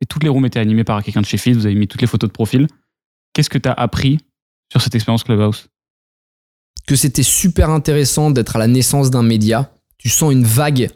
et 0.00 0.06
toutes 0.06 0.22
les 0.22 0.28
rooms 0.28 0.44
étaient 0.44 0.60
animées 0.60 0.84
par 0.84 1.02
quelqu'un 1.02 1.20
de 1.20 1.26
chez 1.26 1.38
Feed, 1.38 1.56
vous 1.56 1.66
avez 1.66 1.74
mis 1.74 1.88
toutes 1.88 2.00
les 2.00 2.06
photos 2.06 2.28
de 2.28 2.32
profil. 2.32 2.66
Qu'est-ce 3.32 3.48
que 3.48 3.58
tu 3.58 3.68
as 3.68 3.72
appris 3.72 4.18
sur 4.70 4.82
cette 4.82 4.94
expérience 4.94 5.24
Clubhouse? 5.24 5.68
Que 6.86 6.96
c'était 6.96 7.22
super 7.22 7.70
intéressant 7.70 8.30
d'être 8.30 8.56
à 8.56 8.58
la 8.58 8.66
naissance 8.66 9.10
d'un 9.10 9.22
média. 9.22 9.72
Tu 9.96 10.08
sens 10.08 10.32
une 10.32 10.44
vague 10.44 10.90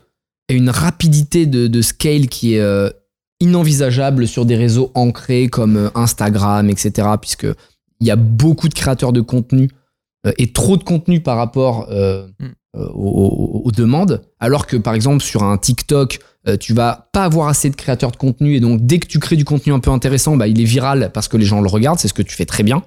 et 0.48 0.54
une 0.54 0.68
rapidité 0.68 1.46
de, 1.46 1.68
de 1.68 1.82
scale 1.82 2.26
qui 2.26 2.54
est 2.54 2.60
euh, 2.60 2.90
inenvisageable 3.40 4.26
sur 4.26 4.44
des 4.44 4.56
réseaux 4.56 4.90
ancrés 4.94 5.48
comme 5.48 5.76
euh, 5.76 5.90
Instagram, 5.94 6.68
etc. 6.68 7.08
Puisque 7.20 7.46
il 8.00 8.06
y 8.06 8.10
a 8.10 8.16
beaucoup 8.16 8.68
de 8.68 8.74
créateurs 8.74 9.12
de 9.12 9.20
contenu 9.20 9.70
euh, 10.26 10.32
et 10.36 10.52
trop 10.52 10.76
de 10.76 10.84
contenu 10.84 11.20
par 11.20 11.36
rapport 11.36 11.88
euh, 11.90 12.28
Mm. 12.38 12.46
Euh, 12.76 12.86
aux, 12.94 13.70
demandes. 13.74 14.22
Alors 14.40 14.66
que 14.66 14.76
par 14.76 14.94
exemple 14.94 15.22
sur 15.22 15.42
un 15.42 15.56
TikTok, 15.56 16.18
euh, 16.46 16.56
tu 16.56 16.74
vas 16.74 17.08
pas 17.12 17.24
avoir 17.24 17.48
assez 17.48 17.70
de 17.70 17.76
créateurs 17.76 18.10
de 18.10 18.16
contenu 18.16 18.56
et 18.56 18.60
donc 18.60 18.84
dès 18.84 18.98
que 18.98 19.06
tu 19.06 19.18
crées 19.18 19.36
du 19.36 19.44
contenu 19.44 19.72
un 19.72 19.78
peu 19.78 19.90
intéressant, 19.90 20.36
bah, 20.36 20.48
il 20.48 20.60
est 20.60 20.64
viral 20.64 21.10
parce 21.14 21.28
que 21.28 21.36
les 21.36 21.46
gens 21.46 21.60
le 21.60 21.68
regardent, 21.68 21.98
c'est 21.98 22.08
ce 22.08 22.14
que 22.14 22.22
tu 22.22 22.34
fais 22.34 22.44
très 22.44 22.62
bien. 22.62 22.82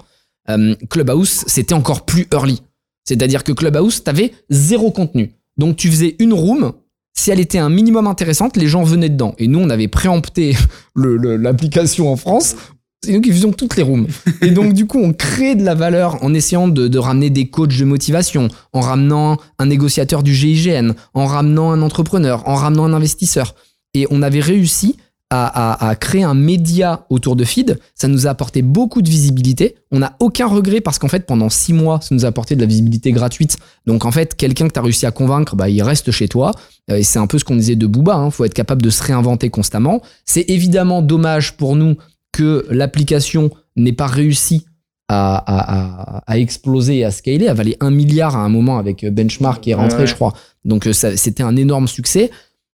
Euh, 0.49 0.75
Clubhouse, 0.89 1.45
c'était 1.47 1.73
encore 1.73 2.05
plus 2.05 2.27
early. 2.31 2.61
C'est-à-dire 3.05 3.43
que 3.43 3.51
Clubhouse, 3.51 4.03
t'avais 4.03 4.33
zéro 4.49 4.91
contenu. 4.91 5.33
Donc 5.57 5.77
tu 5.77 5.89
faisais 5.89 6.15
une 6.19 6.33
room, 6.33 6.73
si 7.13 7.31
elle 7.31 7.39
était 7.39 7.57
un 7.57 7.69
minimum 7.69 8.07
intéressante, 8.07 8.57
les 8.57 8.67
gens 8.67 8.83
venaient 8.83 9.09
dedans. 9.09 9.35
Et 9.37 9.47
nous, 9.47 9.59
on 9.59 9.69
avait 9.69 9.87
préempté 9.87 10.55
l'application 10.95 12.11
en 12.11 12.17
France. 12.17 12.55
C'est 13.03 13.13
nous 13.13 13.21
qui 13.21 13.31
faisions 13.31 13.51
toutes 13.51 13.77
les 13.77 13.83
rooms. 13.83 14.05
Et 14.43 14.51
donc, 14.51 14.73
du 14.73 14.85
coup, 14.85 14.99
on 14.99 15.11
crée 15.11 15.55
de 15.55 15.63
la 15.63 15.73
valeur 15.73 16.23
en 16.23 16.35
essayant 16.35 16.67
de, 16.67 16.97
ramener 16.99 17.31
des 17.31 17.49
coachs 17.49 17.75
de 17.75 17.83
motivation, 17.83 18.47
en 18.73 18.81
ramenant 18.81 19.37
un 19.57 19.65
négociateur 19.65 20.21
du 20.21 20.35
GIGN, 20.35 20.91
en 21.15 21.25
ramenant 21.25 21.71
un 21.71 21.81
entrepreneur, 21.81 22.47
en 22.47 22.53
ramenant 22.53 22.85
un 22.85 22.93
investisseur. 22.93 23.55
Et 23.95 24.05
on 24.11 24.21
avait 24.21 24.39
réussi 24.39 24.97
à, 25.31 25.95
créer 25.97 26.23
un 26.23 26.33
média 26.33 27.05
autour 27.09 27.37
de 27.37 27.45
Feed. 27.45 27.79
Ça 27.95 28.09
nous 28.09 28.27
a 28.27 28.31
apporté 28.31 28.61
beaucoup 28.61 29.01
de 29.01 29.09
visibilité. 29.09 29.77
On 29.91 29.99
n'a 29.99 30.15
aucun 30.19 30.45
regret 30.45 30.81
parce 30.81 30.99
qu'en 30.99 31.07
fait, 31.07 31.25
pendant 31.25 31.49
six 31.49 31.71
mois, 31.71 32.01
ça 32.01 32.13
nous 32.13 32.25
a 32.25 32.27
apporté 32.27 32.55
de 32.55 32.61
la 32.61 32.67
visibilité 32.67 33.13
gratuite. 33.13 33.57
Donc, 33.87 34.05
en 34.05 34.11
fait, 34.11 34.35
quelqu'un 34.35 34.67
que 34.67 34.73
tu 34.73 34.79
as 34.79 34.83
réussi 34.83 35.05
à 35.05 35.11
convaincre, 35.11 35.55
bah, 35.55 35.69
il 35.69 35.81
reste 35.81 36.11
chez 36.11 36.27
toi. 36.27 36.51
Euh, 36.91 36.97
Et 36.97 37.03
c'est 37.03 37.17
un 37.17 37.27
peu 37.27 37.39
ce 37.39 37.45
qu'on 37.45 37.55
disait 37.55 37.77
de 37.77 37.87
Booba. 37.87 38.21
Il 38.25 38.31
faut 38.31 38.43
être 38.43 38.53
capable 38.53 38.81
de 38.81 38.89
se 38.89 39.01
réinventer 39.01 39.49
constamment. 39.49 40.01
C'est 40.25 40.49
évidemment 40.49 41.01
dommage 41.01 41.55
pour 41.55 41.77
nous 41.77 41.95
que 42.31 42.65
l'application 42.69 43.51
n'ait 43.75 43.93
pas 43.93 44.07
réussi 44.07 44.65
à, 45.07 45.35
à- 45.35 46.17
à- 46.17 46.23
à 46.31 46.37
exploser 46.37 46.99
et 46.99 47.05
à 47.05 47.11
scaler, 47.11 47.47
à 47.47 47.53
valer 47.53 47.75
un 47.81 47.91
milliard 47.91 48.35
à 48.35 48.39
un 48.39 48.49
moment 48.49 48.77
avec 48.77 49.03
euh, 49.03 49.11
Benchmark 49.11 49.61
qui 49.61 49.71
est 49.71 49.75
rentré, 49.75 49.99
Ouais. 50.01 50.07
je 50.07 50.15
crois. 50.15 50.33
Donc 50.63 50.87
euh, 50.87 50.93
c'était 50.93 51.43
un 51.43 51.55
énorme 51.57 51.87
succès. 51.87 52.31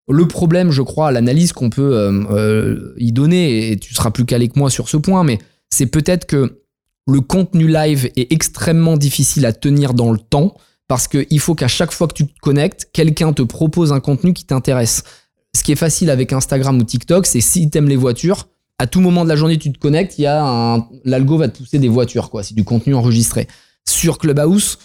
Le 0.10 0.28
problème, 0.28 0.72
je 0.72 0.82
crois, 0.84 1.12
l'analyse 1.12 1.52
qu'on 1.52 1.70
peut 1.70 1.96
euh, 1.98 2.24
euh, 2.32 2.94
y 2.98 3.12
donner, 3.12 3.72
et 3.72 3.78
tu 3.78 3.94
seras 3.94 4.12
plus 4.12 4.26
calé 4.26 4.48
que 4.48 4.58
moi 4.60 4.70
sur 4.70 4.88
ce 4.88 4.98
point, 4.98 5.24
mais 5.24 5.40
c'est 5.70 5.88
peut-être 5.88 6.26
que 6.26 6.62
le 7.08 7.22
contenu 7.22 7.68
live 7.68 8.10
est 8.16 8.32
extrêmement 8.32 8.98
difficile 8.98 9.46
à 9.46 9.54
tenir 9.54 9.94
dans 9.94 10.12
le 10.12 10.18
temps 10.20 10.56
parce 10.88 11.08
qu'il 11.08 11.40
faut 11.40 11.56
qu'à 11.56 11.68
chaque 11.68 11.92
fois 11.92 12.08
que 12.08 12.14
tu 12.14 12.28
te 12.28 12.40
connectes, 12.42 12.90
quelqu'un 12.94 13.34
te 13.34 13.42
propose 13.42 13.92
un 13.92 14.00
contenu 14.00 14.34
qui 14.34 14.46
t'intéresse. 14.46 15.04
Ce 15.56 15.64
qui 15.64 15.72
est 15.72 15.76
facile 15.78 16.10
avec 16.10 16.32
Instagram 16.34 16.78
ou 16.80 16.84
TikTok, 16.84 17.26
c'est 17.26 17.42
si 17.42 17.70
t'aimes 17.70 17.90
les 17.90 17.96
voitures, 17.98 18.48
à 18.80 18.88
tout 18.88 19.02
moment 19.02 19.24
de 19.24 19.30
la 19.30 19.36
journée 19.36 19.58
tu 19.58 19.72
te 19.72 19.80
connectes, 19.80 20.18
il 20.18 20.24
y 20.24 20.26
a 20.28 20.44
un 20.44 20.88
l'algo 21.04 21.38
va 21.38 21.48
te 21.48 21.58
pousser 21.58 21.80
des 21.80 21.90
voitures 21.90 22.30
quoi, 22.30 22.44
c'est 22.44 22.56
du 22.56 22.64
contenu 22.64 22.94
enregistré. 22.96 23.48
Sur 23.88 24.18
Clubhouse, 24.18 24.78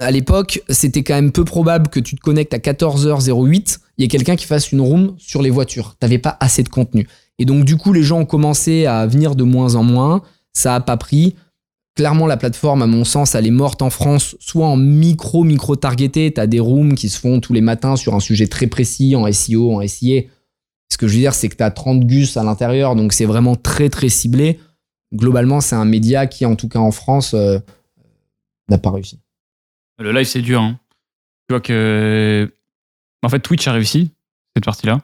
à 0.00 0.10
l'époque, 0.10 0.62
c'était 0.68 1.02
quand 1.02 1.14
même 1.14 1.30
peu 1.30 1.44
probable 1.44 1.88
que 1.88 2.00
tu 2.00 2.16
te 2.16 2.20
connectes 2.20 2.54
à 2.54 2.58
14h08, 2.58 3.78
il 3.98 4.02
y 4.02 4.04
ait 4.04 4.08
quelqu'un 4.08 4.36
qui 4.36 4.46
fasse 4.46 4.72
une 4.72 4.80
room 4.80 5.14
sur 5.18 5.42
les 5.42 5.50
voitures. 5.50 5.94
T'avais 6.00 6.18
pas 6.18 6.36
assez 6.40 6.62
de 6.62 6.68
contenu. 6.68 7.06
Et 7.38 7.44
donc 7.44 7.64
du 7.64 7.76
coup, 7.76 7.92
les 7.92 8.02
gens 8.02 8.20
ont 8.20 8.26
commencé 8.26 8.86
à 8.86 9.06
venir 9.06 9.34
de 9.34 9.44
moins 9.44 9.74
en 9.74 9.82
moins, 9.82 10.22
ça 10.52 10.74
a 10.74 10.80
pas 10.80 10.96
pris. 10.96 11.36
Clairement, 11.96 12.26
la 12.26 12.36
plateforme, 12.36 12.82
à 12.82 12.86
mon 12.86 13.04
sens, 13.04 13.34
elle 13.34 13.46
est 13.46 13.50
morte 13.50 13.82
en 13.82 13.90
France, 13.90 14.36
soit 14.38 14.66
en 14.66 14.76
micro, 14.76 15.44
micro 15.44 15.76
targeté. 15.76 16.32
T'as 16.32 16.46
des 16.46 16.60
rooms 16.60 16.94
qui 16.94 17.08
se 17.08 17.18
font 17.18 17.40
tous 17.40 17.52
les 17.52 17.60
matins 17.60 17.96
sur 17.96 18.14
un 18.14 18.20
sujet 18.20 18.46
très 18.46 18.68
précis, 18.68 19.16
en 19.16 19.30
SEO, 19.30 19.74
en 19.74 19.86
SIA. 19.86 20.22
Ce 20.92 20.96
que 20.98 21.06
je 21.08 21.14
veux 21.14 21.20
dire, 21.20 21.34
c'est 21.34 21.48
que 21.48 21.56
t'as 21.56 21.70
30 21.70 22.04
gus 22.06 22.36
à 22.36 22.42
l'intérieur, 22.44 22.96
donc 22.96 23.12
c'est 23.12 23.24
vraiment 23.24 23.56
très, 23.56 23.88
très 23.88 24.08
ciblé. 24.08 24.58
Globalement, 25.14 25.60
c'est 25.60 25.76
un 25.76 25.84
média 25.84 26.26
qui, 26.26 26.44
en 26.46 26.56
tout 26.56 26.68
cas 26.68 26.78
en 26.80 26.90
France, 26.90 27.32
euh, 27.34 27.58
n'a 28.68 28.78
pas 28.78 28.90
réussi. 28.90 29.18
Le 29.98 30.12
live, 30.12 30.26
c'est 30.26 30.42
dur. 30.42 30.60
hein. 30.60 30.78
Tu 31.48 31.52
vois 31.54 31.60
que. 31.60 32.52
En 33.22 33.28
fait, 33.28 33.40
Twitch 33.40 33.66
a 33.68 33.72
réussi, 33.72 34.10
cette 34.56 34.64
partie-là, 34.64 35.00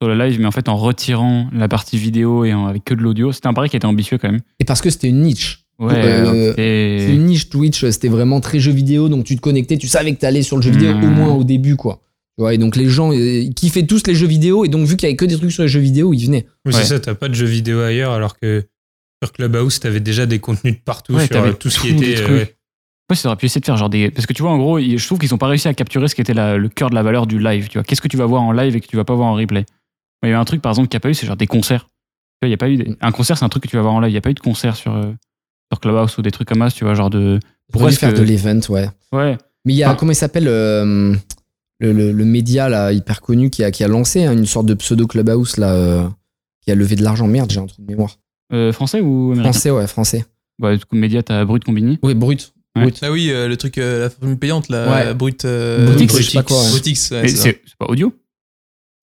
sur 0.00 0.08
le 0.08 0.16
live, 0.16 0.38
mais 0.38 0.46
en 0.46 0.50
fait, 0.52 0.68
en 0.68 0.76
retirant 0.76 1.48
la 1.52 1.68
partie 1.68 1.98
vidéo 1.98 2.44
et 2.44 2.54
en- 2.54 2.66
avec 2.66 2.84
que 2.84 2.94
de 2.94 3.00
l'audio, 3.00 3.32
c'était 3.32 3.48
un 3.48 3.54
pari 3.54 3.68
qui 3.68 3.76
était 3.76 3.86
ambitieux 3.86 4.18
quand 4.18 4.30
même. 4.30 4.40
Et 4.60 4.64
parce 4.64 4.80
que 4.80 4.90
c'était 4.90 5.08
une 5.08 5.22
niche. 5.22 5.64
Ouais, 5.80 5.92
Euh, 5.96 6.54
C'est 6.56 7.12
une 7.14 7.24
niche 7.24 7.48
Twitch, 7.50 7.84
c'était 7.90 8.08
vraiment 8.08 8.40
très 8.40 8.60
jeu 8.60 8.70
vidéo, 8.70 9.08
donc 9.08 9.24
tu 9.24 9.34
te 9.34 9.40
connectais, 9.40 9.76
tu 9.78 9.88
savais 9.88 10.14
que 10.14 10.20
t'allais 10.20 10.42
sur 10.42 10.56
le 10.56 10.62
jeu 10.62 10.70
vidéo 10.70 10.94
Mmh. 10.94 11.04
au 11.04 11.08
moins 11.10 11.34
au 11.34 11.42
début, 11.42 11.74
quoi. 11.76 12.00
Tu 12.36 12.42
vois, 12.42 12.52
et 12.54 12.58
donc 12.58 12.74
les 12.76 12.88
gens 12.88 13.12
euh, 13.12 13.44
kiffaient 13.54 13.86
tous 13.86 14.06
les 14.06 14.14
jeux 14.14 14.26
vidéo, 14.26 14.64
et 14.64 14.68
donc 14.68 14.86
vu 14.86 14.96
qu'il 14.96 15.06
y 15.06 15.10
avait 15.10 15.16
que 15.16 15.24
des 15.24 15.36
trucs 15.36 15.52
sur 15.52 15.62
les 15.62 15.68
jeux 15.68 15.80
vidéo, 15.80 16.12
ils 16.12 16.26
venaient. 16.26 16.46
Oui, 16.66 16.72
Ouais. 16.74 16.80
c'est 16.80 16.86
ça, 16.86 17.00
t'as 17.00 17.14
pas 17.14 17.28
de 17.28 17.34
jeux 17.34 17.46
vidéo 17.46 17.80
ailleurs, 17.80 18.12
alors 18.12 18.36
que 18.38 18.64
sur 19.22 19.32
Clubhouse, 19.32 19.78
t'avais 19.80 20.00
déjà 20.00 20.26
des 20.26 20.40
contenus 20.40 20.74
de 20.74 20.80
partout 20.80 21.14
Ouais, 21.14 21.20
sur 21.26 21.30
t'avais 21.30 21.50
euh, 21.50 21.52
tout 21.54 21.70
ce 21.70 21.80
qui 21.80 21.90
était. 21.90 22.20
euh, 22.22 22.28
ouais. 22.38 22.56
Ouais, 23.10 23.16
ça 23.16 23.28
aurait 23.28 23.36
pu 23.36 23.46
essayer 23.46 23.60
de 23.60 23.66
faire 23.66 23.76
genre 23.76 23.90
des. 23.90 24.10
Parce 24.10 24.26
que 24.26 24.32
tu 24.32 24.42
vois, 24.42 24.50
en 24.50 24.58
gros, 24.58 24.80
je 24.80 25.06
trouve 25.06 25.18
qu'ils 25.18 25.32
ont 25.34 25.38
pas 25.38 25.46
réussi 25.46 25.68
à 25.68 25.74
capturer 25.74 26.08
ce 26.08 26.14
qui 26.14 26.22
était 26.22 26.34
la- 26.34 26.56
le 26.56 26.68
cœur 26.68 26.90
de 26.90 26.94
la 26.94 27.02
valeur 27.02 27.26
du 27.26 27.38
live. 27.38 27.68
Tu 27.68 27.78
vois, 27.78 27.84
qu'est-ce 27.84 28.00
que 28.00 28.08
tu 28.08 28.16
vas 28.16 28.26
voir 28.26 28.42
en 28.42 28.50
live 28.52 28.74
et 28.74 28.80
que 28.80 28.86
tu 28.86 28.96
vas 28.96 29.04
pas 29.04 29.14
voir 29.14 29.28
en 29.28 29.34
replay? 29.34 29.64
Il 30.22 30.28
y 30.30 30.32
a 30.32 30.34
eu 30.34 30.38
un 30.38 30.44
truc, 30.44 30.60
par 30.62 30.72
exemple, 30.72 30.88
qui 30.88 30.96
a 30.96 31.00
pas 31.00 31.10
eu, 31.10 31.14
c'est 31.14 31.26
genre 31.26 31.36
des 31.36 31.46
concerts. 31.46 31.82
Tu 31.84 31.88
vois, 32.42 32.48
il 32.48 32.50
y 32.50 32.54
a 32.54 32.56
pas 32.56 32.68
eu. 32.68 32.76
des- 32.78 32.96
Un 33.00 33.12
concert, 33.12 33.36
c'est 33.38 33.44
un 33.44 33.48
truc 33.50 33.62
que 33.62 33.68
tu 33.68 33.76
vas 33.76 33.82
voir 33.82 33.94
en 33.94 34.00
live. 34.00 34.10
Il 34.10 34.14
y 34.14 34.18
a 34.18 34.22
pas 34.22 34.30
eu 34.30 34.34
de 34.34 34.40
concert 34.40 34.74
sur, 34.74 34.94
euh, 34.94 35.12
sur 35.70 35.80
Clubhouse 35.80 36.16
ou 36.18 36.22
des 36.22 36.30
trucs 36.32 36.48
comme 36.48 36.60
ça, 36.60 36.70
tu 36.74 36.84
vois, 36.84 36.94
genre 36.94 37.10
de. 37.10 37.38
Pourquoi 37.70 37.90
faire 37.92 38.12
que- 38.12 38.18
de 38.18 38.22
l'event, 38.24 38.60
ouais. 38.70 38.88
Ouais. 39.12 39.36
Mais 39.66 39.74
il 39.74 39.76
y 39.76 39.82
a, 39.84 39.90
Ah. 39.90 39.94
comment 39.94 40.12
il 40.12 40.16
s'appelle, 40.16 40.48
euh, 40.48 41.14
le, 41.84 41.92
le- 41.92 42.12
le 42.12 42.24
média 42.24 42.68
là, 42.68 42.92
hyper 42.92 43.20
connu 43.20 43.50
qui 43.50 43.62
a, 43.64 43.70
qui 43.70 43.84
a 43.84 43.88
lancé 43.88 44.24
hein, 44.24 44.32
une 44.32 44.46
sorte 44.46 44.66
de 44.66 44.74
pseudo 44.74 45.06
Clubhouse 45.06 45.56
là, 45.58 45.72
euh, 45.74 46.08
qui 46.62 46.70
a 46.70 46.74
levé 46.74 46.96
de 46.96 47.02
l'argent. 47.02 47.26
Merde, 47.26 47.50
j'ai 47.52 47.60
un 47.60 47.66
trou 47.66 47.82
de 47.82 47.86
mémoire. 47.86 48.18
Euh, 48.52 48.72
français 48.72 49.00
ou 49.00 49.32
américain? 49.32 49.52
Français, 49.52 49.70
ouais, 49.70 49.86
français. 49.86 50.24
Ouais, 50.62 50.76
du 50.78 50.84
coup, 50.84 50.96
média, 50.96 51.22
t'as 51.22 51.44
Brut 51.44 51.64
Combini? 51.64 51.98
Oui, 52.02 52.14
brut. 52.14 52.52
Ouais. 52.76 52.82
Brut. 52.82 52.98
Ah 53.02 53.10
oui, 53.12 53.30
euh, 53.30 53.48
le 53.48 53.56
truc, 53.56 53.78
euh, 53.78 54.00
la 54.00 54.10
formule 54.10 54.36
payante, 54.38 54.68
là, 54.68 54.90
Ouais. 54.90 55.14
brut. 55.14 55.44
Euh, 55.44 55.84
Brutix, 55.86 56.06
Brutix, 56.12 56.24
je 56.26 56.30
sais 56.30 56.38
pas 56.38 56.42
quoi, 56.44 56.62
ouais. 56.62 56.70
Brutix, 56.70 56.94
c'est 57.26 57.60
pas 57.78 57.86
audio? 57.88 58.12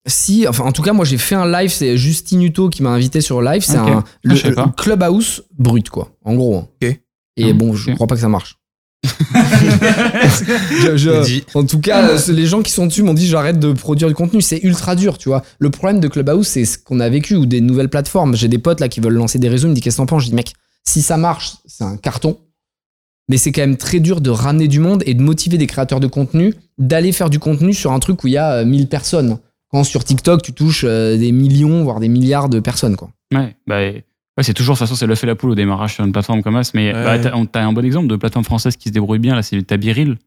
Si, 0.06 0.48
enfin, 0.48 0.64
en 0.64 0.72
tout 0.72 0.82
cas, 0.82 0.92
moi 0.92 1.04
j'ai 1.04 1.16
fait 1.18 1.36
un 1.36 1.46
live, 1.50 1.70
c'est 1.70 1.96
Justine 1.96 2.42
Hutto 2.42 2.68
qui 2.70 2.82
m'a 2.82 2.90
invité 2.90 3.20
sur 3.20 3.40
live. 3.40 3.62
C'est 3.62 3.76
un 3.76 3.98
Ah, 3.98 4.04
le, 4.24 4.34
le 4.34 4.72
Clubhouse 4.76 5.44
brut, 5.56 5.88
quoi, 5.90 6.10
en 6.24 6.34
gros. 6.34 6.56
hein. 6.56 6.68
Ok. 6.82 7.00
Et 7.36 7.50
Ah, 7.50 7.52
bon, 7.52 7.72
je 7.74 7.92
crois 7.92 8.06
pas 8.08 8.16
que 8.16 8.20
ça 8.20 8.28
marche. 8.28 8.58
Je- 9.04 10.96
je- 10.96 11.40
en 11.58 11.64
tout 11.64 11.80
cas, 11.80 12.08
euh, 12.08 12.18
les 12.28 12.46
gens 12.46 12.62
qui 12.62 12.70
sont 12.72 12.86
dessus 12.86 13.02
m'ont 13.02 13.14
dit 13.14 13.26
j'arrête 13.26 13.58
de 13.58 13.72
produire 13.72 14.08
du 14.08 14.14
contenu. 14.14 14.40
C'est 14.40 14.60
ultra 14.62 14.94
dur, 14.96 15.18
tu 15.18 15.28
vois. 15.28 15.42
Le 15.58 15.70
problème 15.70 16.00
de 16.00 16.08
Clubhouse, 16.08 16.46
c'est 16.46 16.64
ce 16.64 16.78
qu'on 16.78 17.00
a 17.00 17.08
vécu 17.08 17.34
ou 17.36 17.46
des 17.46 17.60
nouvelles 17.60 17.88
plateformes. 17.88 18.34
J'ai 18.36 18.48
des 18.48 18.58
potes 18.58 18.80
là 18.80 18.88
qui 18.88 19.00
veulent 19.00 19.14
lancer 19.14 19.38
des 19.38 19.48
réseaux. 19.48 19.66
Ils 19.68 19.70
me 19.70 19.74
disent 19.74 19.84
qu'est-ce 19.84 19.96
que 19.96 20.02
t'en 20.02 20.06
penses? 20.06 20.24
Je 20.24 20.28
dis 20.28 20.34
mec, 20.34 20.52
si 20.84 21.02
ça 21.02 21.16
marche, 21.16 21.54
c'est 21.66 21.84
un 21.84 21.96
carton. 21.96 22.38
Mais 23.28 23.36
c'est 23.38 23.52
quand 23.52 23.62
même 23.62 23.76
très 23.76 24.00
dur 24.00 24.20
de 24.20 24.30
ramener 24.30 24.68
du 24.68 24.80
monde 24.80 25.02
et 25.06 25.14
de 25.14 25.22
motiver 25.22 25.56
des 25.56 25.66
créateurs 25.66 26.00
de 26.00 26.08
contenu 26.08 26.54
d'aller 26.78 27.12
faire 27.12 27.30
du 27.30 27.38
contenu 27.38 27.72
sur 27.72 27.92
un 27.92 27.98
truc 28.00 28.24
où 28.24 28.26
il 28.26 28.32
y 28.32 28.36
a 28.38 28.54
euh, 28.56 28.64
1000 28.64 28.88
personnes. 28.88 29.38
Quand 29.70 29.84
sur 29.84 30.04
TikTok, 30.04 30.42
tu 30.42 30.52
touches 30.52 30.84
euh, 30.86 31.16
des 31.16 31.32
millions, 31.32 31.84
voire 31.84 32.00
des 32.00 32.08
milliards 32.08 32.48
de 32.48 32.60
personnes, 32.60 32.96
quoi. 32.96 33.10
Ouais, 33.32 33.56
bah, 33.66 33.80
ouais, 34.36 34.42
c'est 34.44 34.54
toujours, 34.54 34.74
de 34.74 34.78
toute 34.78 34.86
façon, 34.88 34.96
c'est 34.98 35.06
l'œuf 35.06 35.22
et 35.24 35.26
la 35.26 35.34
poule 35.34 35.50
au 35.50 35.54
démarrage 35.54 35.94
sur 35.94 36.04
une 36.04 36.12
plateforme 36.12 36.42
comme 36.42 36.62
ça. 36.62 36.70
Mais 36.74 36.92
Ouais. 36.94 37.18
bah, 37.22 37.44
t'as 37.50 37.62
un 37.64 37.72
bon 37.72 37.84
exemple 37.84 38.06
de 38.08 38.16
plateforme 38.16 38.44
française 38.44 38.76
qui 38.76 38.88
se 38.88 38.94
débrouille 38.94 39.18
bien, 39.18 39.34
là, 39.34 39.42
c'est 39.42 39.60
Tabiril. 39.62 40.18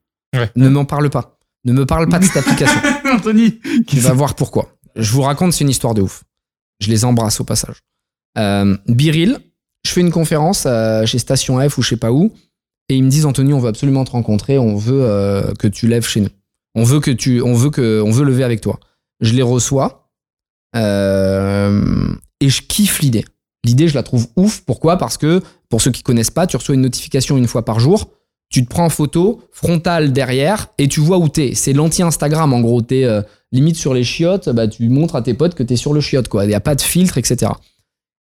Ne 0.56 0.70
m'en 0.70 0.86
parle 0.86 1.10
pas. 1.10 1.40
Ne 1.64 1.74
me 1.74 1.86
parle 1.86 2.08
pas 2.10 2.20
de 2.20 2.26
cette 2.26 2.38
application. 2.38 2.80
Anthony 3.12 3.60
Tu 3.88 3.98
vas 4.00 4.14
voir 4.14 4.36
pourquoi. 4.36 4.70
Je 4.96 5.12
vous 5.12 5.22
raconte, 5.22 5.54
c'est 5.54 5.64
une 5.64 5.70
histoire 5.70 5.94
de 5.94 6.02
ouf. 6.02 6.24
Je 6.80 6.90
les 6.90 7.06
embrasse 7.06 7.40
au 7.40 7.44
passage. 7.44 7.78
Euh, 8.38 8.78
Biril, 8.88 9.40
je 9.86 9.92
fais 9.92 10.02
une 10.02 10.12
conférence 10.12 10.66
euh, 10.68 11.06
chez 11.06 11.18
Station 11.20 11.58
F 11.68 11.78
ou 11.78 11.82
je 11.82 11.90
sais 11.90 11.98
pas 11.98 12.12
où, 12.12 12.34
et 12.90 12.96
ils 12.96 13.04
me 13.04 13.10
disent 13.10 13.26
Anthony, 13.26 13.54
on 13.54 13.60
veut 13.60 13.70
absolument 13.70 14.04
te 14.04 14.12
rencontrer, 14.12 14.60
on 14.60 14.76
veut 14.76 15.02
euh, 15.04 15.54
que 15.58 15.68
tu 15.68 15.88
lèves 15.88 16.06
chez 16.06 16.20
nous. 16.22 16.30
On 16.76 16.84
veut 16.84 17.00
que 17.00 17.12
tu, 17.12 17.42
on 17.42 17.54
veut 17.54 17.70
que, 17.70 18.02
on 18.02 18.12
veut 18.12 18.26
lever 18.26 18.44
avec 18.44 18.60
toi. 18.62 18.80
Je 19.22 19.34
les 19.34 19.42
reçois 19.42 20.10
euh, 20.76 22.14
et 22.42 22.50
je 22.50 22.62
kiffe 22.62 23.00
l'idée. 23.00 23.26
L'idée, 23.66 23.88
je 23.88 23.96
la 23.96 24.04
trouve 24.04 24.28
ouf. 24.36 24.62
Pourquoi? 24.62 24.98
Parce 24.98 25.18
que 25.18 25.42
pour 25.70 25.82
ceux 25.82 25.92
qui 25.92 26.04
connaissent 26.04 26.32
pas, 26.32 26.46
tu 26.48 26.56
reçois 26.56 26.76
une 26.76 26.82
notification 26.82 27.36
une 27.36 27.48
fois 27.48 27.66
par 27.66 27.80
jour. 27.80 28.10
Tu 28.50 28.64
te 28.64 28.70
prends 28.70 28.86
en 28.86 28.90
photo, 28.90 29.42
frontale 29.52 30.14
derrière, 30.14 30.68
et 30.78 30.88
tu 30.88 31.00
vois 31.00 31.18
où 31.18 31.28
t'es. 31.30 31.56
C'est 31.56 31.74
l'anti-Instagram, 31.74 32.54
en 32.54 32.62
gros. 32.62 32.82
T'es 32.82 33.04
euh, 33.06 33.22
limite 33.52 33.76
sur 33.76 33.96
les 33.96 34.04
chiottes, 34.04 34.50
bah, 34.50 34.68
tu 34.68 34.88
montres 34.88 35.16
à 35.16 35.24
tes 35.24 35.34
potes 35.34 35.56
que 35.56 35.64
t'es 35.64 35.76
sur 35.76 35.94
le 35.94 36.00
chiotte, 36.00 36.28
quoi. 36.28 36.46
Il 36.46 36.50
n'y 36.50 36.54
a 36.54 36.60
pas 36.60 36.76
de 36.76 36.82
filtre, 36.82 37.18
etc. 37.18 37.52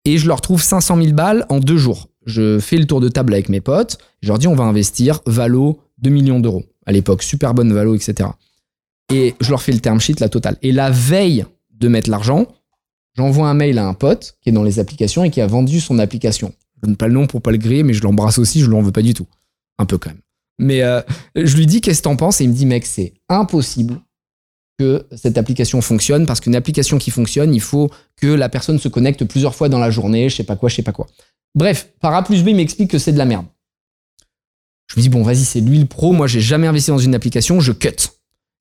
Et 0.03 0.17
je 0.17 0.27
leur 0.27 0.41
trouve 0.41 0.61
500 0.61 1.01
000 1.01 1.13
balles 1.13 1.45
en 1.49 1.59
deux 1.59 1.77
jours. 1.77 2.09
Je 2.25 2.59
fais 2.59 2.77
le 2.77 2.85
tour 2.85 2.99
de 2.99 3.07
table 3.07 3.33
avec 3.33 3.47
mes 3.47 3.61
potes. 3.61 3.97
Je 4.21 4.27
leur 4.27 4.39
dis, 4.39 4.47
on 4.47 4.55
va 4.55 4.65
investir 4.65 5.21
Valo 5.25 5.79
2 5.99 6.09
millions 6.09 6.39
d'euros. 6.39 6.63
À 6.85 6.91
l'époque, 6.91 7.23
super 7.23 7.53
bonne 7.53 7.71
Valo, 7.71 7.95
etc. 7.95 8.29
Et 9.11 9.35
je 9.39 9.49
leur 9.49 9.61
fais 9.61 9.71
le 9.71 9.79
term 9.79 9.99
sheet, 9.99 10.15
la 10.19 10.29
totale. 10.29 10.57
Et 10.61 10.71
la 10.71 10.91
veille 10.91 11.45
de 11.71 11.87
mettre 11.87 12.09
l'argent, 12.09 12.45
j'envoie 13.19 13.49
un 13.49 13.53
mail 13.53 13.77
à 13.77 13.85
un 13.85 13.93
pote 13.93 14.37
qui 14.41 14.47
est 14.47 14.53
dans 14.53 14.63
les 14.63 14.79
applications 14.79 15.25
et 15.25 15.29
qui 15.29 15.41
a 15.41 15.47
vendu 15.47 15.81
son 15.81 15.99
application. 15.99 16.53
Je 16.75 16.87
donne 16.87 16.95
pas 16.95 17.07
le 17.07 17.13
nom 17.13 17.27
pour 17.27 17.41
pas 17.41 17.51
le 17.51 17.57
griller, 17.57 17.83
mais 17.83 17.93
je 17.93 18.01
l'embrasse 18.01 18.37
aussi, 18.37 18.61
je 18.61 18.67
lui 18.67 18.75
en 18.75 18.81
veux 18.81 18.93
pas 18.93 19.01
du 19.01 19.13
tout. 19.13 19.27
Un 19.77 19.85
peu 19.85 19.97
quand 19.97 20.09
même. 20.09 20.21
Mais 20.57 20.83
euh, 20.83 21.01
je 21.35 21.57
lui 21.57 21.65
dis 21.65 21.81
qu'est-ce 21.81 21.99
que 21.99 22.03
t'en 22.03 22.15
penses? 22.15 22.39
Et 22.39 22.45
il 22.45 22.49
me 22.49 22.55
dit 22.55 22.65
mec 22.65 22.85
c'est 22.85 23.13
impossible 23.27 23.99
que 24.77 25.05
cette 25.17 25.37
application 25.37 25.81
fonctionne 25.81 26.25
parce 26.25 26.39
qu'une 26.39 26.55
application 26.55 26.97
qui 26.97 27.11
fonctionne 27.11 27.53
il 27.53 27.59
faut 27.59 27.91
que 28.15 28.27
la 28.27 28.47
personne 28.47 28.79
se 28.79 28.87
connecte 28.87 29.25
plusieurs 29.25 29.53
fois 29.53 29.67
dans 29.67 29.79
la 29.79 29.91
journée, 29.91 30.29
je 30.29 30.37
sais 30.37 30.45
pas 30.45 30.55
quoi, 30.55 30.69
je 30.69 30.75
sais 30.75 30.83
pas 30.83 30.93
quoi. 30.93 31.07
Bref, 31.55 31.91
par 31.99 32.13
A 32.15 32.23
plus 32.23 32.43
B 32.43 32.49
il 32.49 32.55
m'explique 32.55 32.89
que 32.89 32.99
c'est 32.99 33.11
de 33.11 33.17
la 33.17 33.25
merde. 33.25 33.47
Je 34.87 34.95
me 34.95 35.01
dis 35.01 35.09
bon 35.09 35.23
vas-y 35.23 35.43
c'est 35.43 35.59
lui 35.59 35.77
le 35.77 35.87
pro, 35.87 36.13
moi 36.13 36.27
j'ai 36.27 36.39
jamais 36.39 36.67
investi 36.67 36.91
dans 36.91 36.97
une 36.97 37.15
application, 37.15 37.59
je 37.59 37.73
cut. 37.73 37.97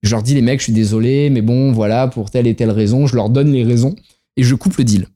Je 0.02 0.12
leur 0.12 0.22
dis, 0.22 0.34
les 0.34 0.42
mecs, 0.42 0.60
je 0.60 0.64
suis 0.64 0.72
désolé, 0.72 1.28
mais 1.28 1.42
bon, 1.42 1.72
voilà, 1.72 2.06
pour 2.06 2.30
telle 2.30 2.46
et 2.46 2.54
telle 2.54 2.70
raison, 2.70 3.08
je 3.08 3.16
leur 3.16 3.30
donne 3.30 3.52
les 3.52 3.64
raisons 3.64 3.96
et 4.38 4.44
je 4.44 4.54
coupe 4.54 4.76
le 4.78 4.84
deal. 4.84 5.08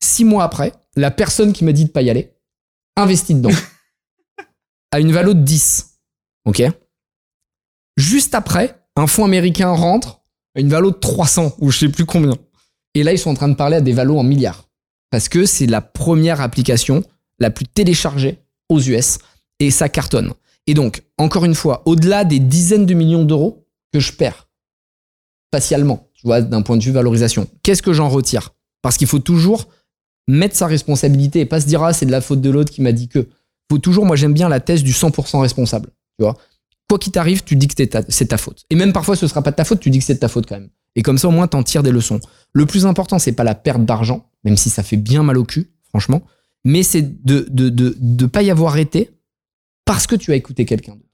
Six 0.00 0.24
mois 0.24 0.44
après, 0.44 0.72
la 0.94 1.10
personne 1.10 1.52
qui 1.52 1.64
m'a 1.64 1.72
dit 1.72 1.86
de 1.86 1.90
pas 1.90 2.02
y 2.02 2.10
aller 2.10 2.34
investit 2.94 3.34
dedans. 3.34 3.50
à 4.92 5.00
une 5.00 5.10
valeur 5.10 5.34
de 5.34 5.40
10. 5.40 5.98
Ok? 6.44 6.62
Juste 7.96 8.34
après, 8.34 8.80
un 8.94 9.06
fonds 9.06 9.24
américain 9.24 9.70
rentre 9.70 10.20
à 10.54 10.60
une 10.60 10.68
valeur 10.68 10.92
de 10.92 10.98
300 10.98 11.56
ou 11.58 11.70
je 11.70 11.78
sais 11.78 11.88
plus 11.88 12.04
combien. 12.04 12.36
Et 12.94 13.02
là, 13.02 13.12
ils 13.12 13.18
sont 13.18 13.30
en 13.30 13.34
train 13.34 13.48
de 13.48 13.54
parler 13.54 13.76
à 13.76 13.80
des 13.80 13.92
valos 13.92 14.18
en 14.18 14.22
milliards. 14.22 14.68
Parce 15.10 15.28
que 15.28 15.46
c'est 15.46 15.66
la 15.66 15.80
première 15.80 16.40
application 16.40 17.02
la 17.38 17.50
plus 17.50 17.66
téléchargée 17.66 18.38
aux 18.68 18.80
US 18.80 19.18
et 19.60 19.70
ça 19.70 19.88
cartonne. 19.88 20.34
Et 20.66 20.74
donc, 20.74 21.02
encore 21.16 21.44
une 21.44 21.54
fois, 21.54 21.82
au-delà 21.86 22.24
des 22.24 22.40
dizaines 22.40 22.86
de 22.86 22.94
millions 22.94 23.24
d'euros 23.24 23.66
que 23.92 24.00
je 24.00 24.12
perds 24.12 24.48
facialement, 25.50 26.10
tu 26.12 26.26
vois, 26.26 26.42
d'un 26.42 26.60
point 26.60 26.76
de 26.76 26.82
vue 26.82 26.92
valorisation, 26.92 27.48
qu'est-ce 27.62 27.82
que 27.82 27.94
j'en 27.94 28.10
retire? 28.10 28.54
Parce 28.82 28.96
qu'il 28.96 29.06
faut 29.06 29.18
toujours 29.18 29.68
mettre 30.28 30.56
sa 30.56 30.66
responsabilité 30.66 31.40
et 31.40 31.46
pas 31.46 31.60
se 31.60 31.66
dire 31.66 31.82
ah 31.82 31.92
c'est 31.92 32.06
de 32.06 32.10
la 32.10 32.20
faute 32.20 32.40
de 32.40 32.50
l'autre 32.50 32.72
qui 32.72 32.82
m'a 32.82 32.92
dit 32.92 33.08
que. 33.08 33.28
Faut 33.70 33.78
toujours, 33.78 34.06
moi 34.06 34.16
j'aime 34.16 34.32
bien 34.32 34.48
la 34.48 34.60
thèse 34.60 34.82
du 34.82 34.92
100% 34.92 35.40
responsable. 35.40 35.90
Tu 36.18 36.24
vois, 36.24 36.38
quoi 36.88 36.98
qu'il 36.98 37.12
t'arrive, 37.12 37.44
tu 37.44 37.54
dis 37.54 37.68
que 37.68 37.74
c'est 38.08 38.26
ta 38.26 38.38
faute. 38.38 38.64
Et 38.70 38.74
même 38.76 38.92
parfois 38.92 39.14
ce 39.14 39.26
sera 39.26 39.42
pas 39.42 39.50
de 39.50 39.56
ta 39.56 39.64
faute, 39.64 39.80
tu 39.80 39.90
dis 39.90 39.98
que 39.98 40.04
c'est 40.04 40.14
de 40.14 40.20
ta 40.20 40.28
faute 40.28 40.46
quand 40.46 40.58
même. 40.58 40.70
Et 40.96 41.02
comme 41.02 41.18
ça 41.18 41.28
au 41.28 41.32
moins 41.32 41.46
t'en 41.46 41.62
tires 41.62 41.82
des 41.82 41.92
leçons. 41.92 42.20
Le 42.52 42.66
plus 42.66 42.86
important 42.86 43.18
c'est 43.18 43.32
pas 43.32 43.44
la 43.44 43.54
perte 43.54 43.84
d'argent, 43.84 44.26
même 44.44 44.56
si 44.56 44.70
ça 44.70 44.82
fait 44.82 44.96
bien 44.96 45.22
mal 45.22 45.36
au 45.36 45.44
cul, 45.44 45.70
franchement, 45.90 46.22
mais 46.64 46.82
c'est 46.82 47.24
de 47.24 47.46
de, 47.50 47.68
de 47.68 47.94
de 47.98 48.26
pas 48.26 48.42
y 48.42 48.50
avoir 48.50 48.78
été 48.78 49.10
parce 49.84 50.06
que 50.06 50.16
tu 50.16 50.32
as 50.32 50.36
écouté 50.36 50.64
quelqu'un 50.64 50.92
d'autre. 50.92 51.07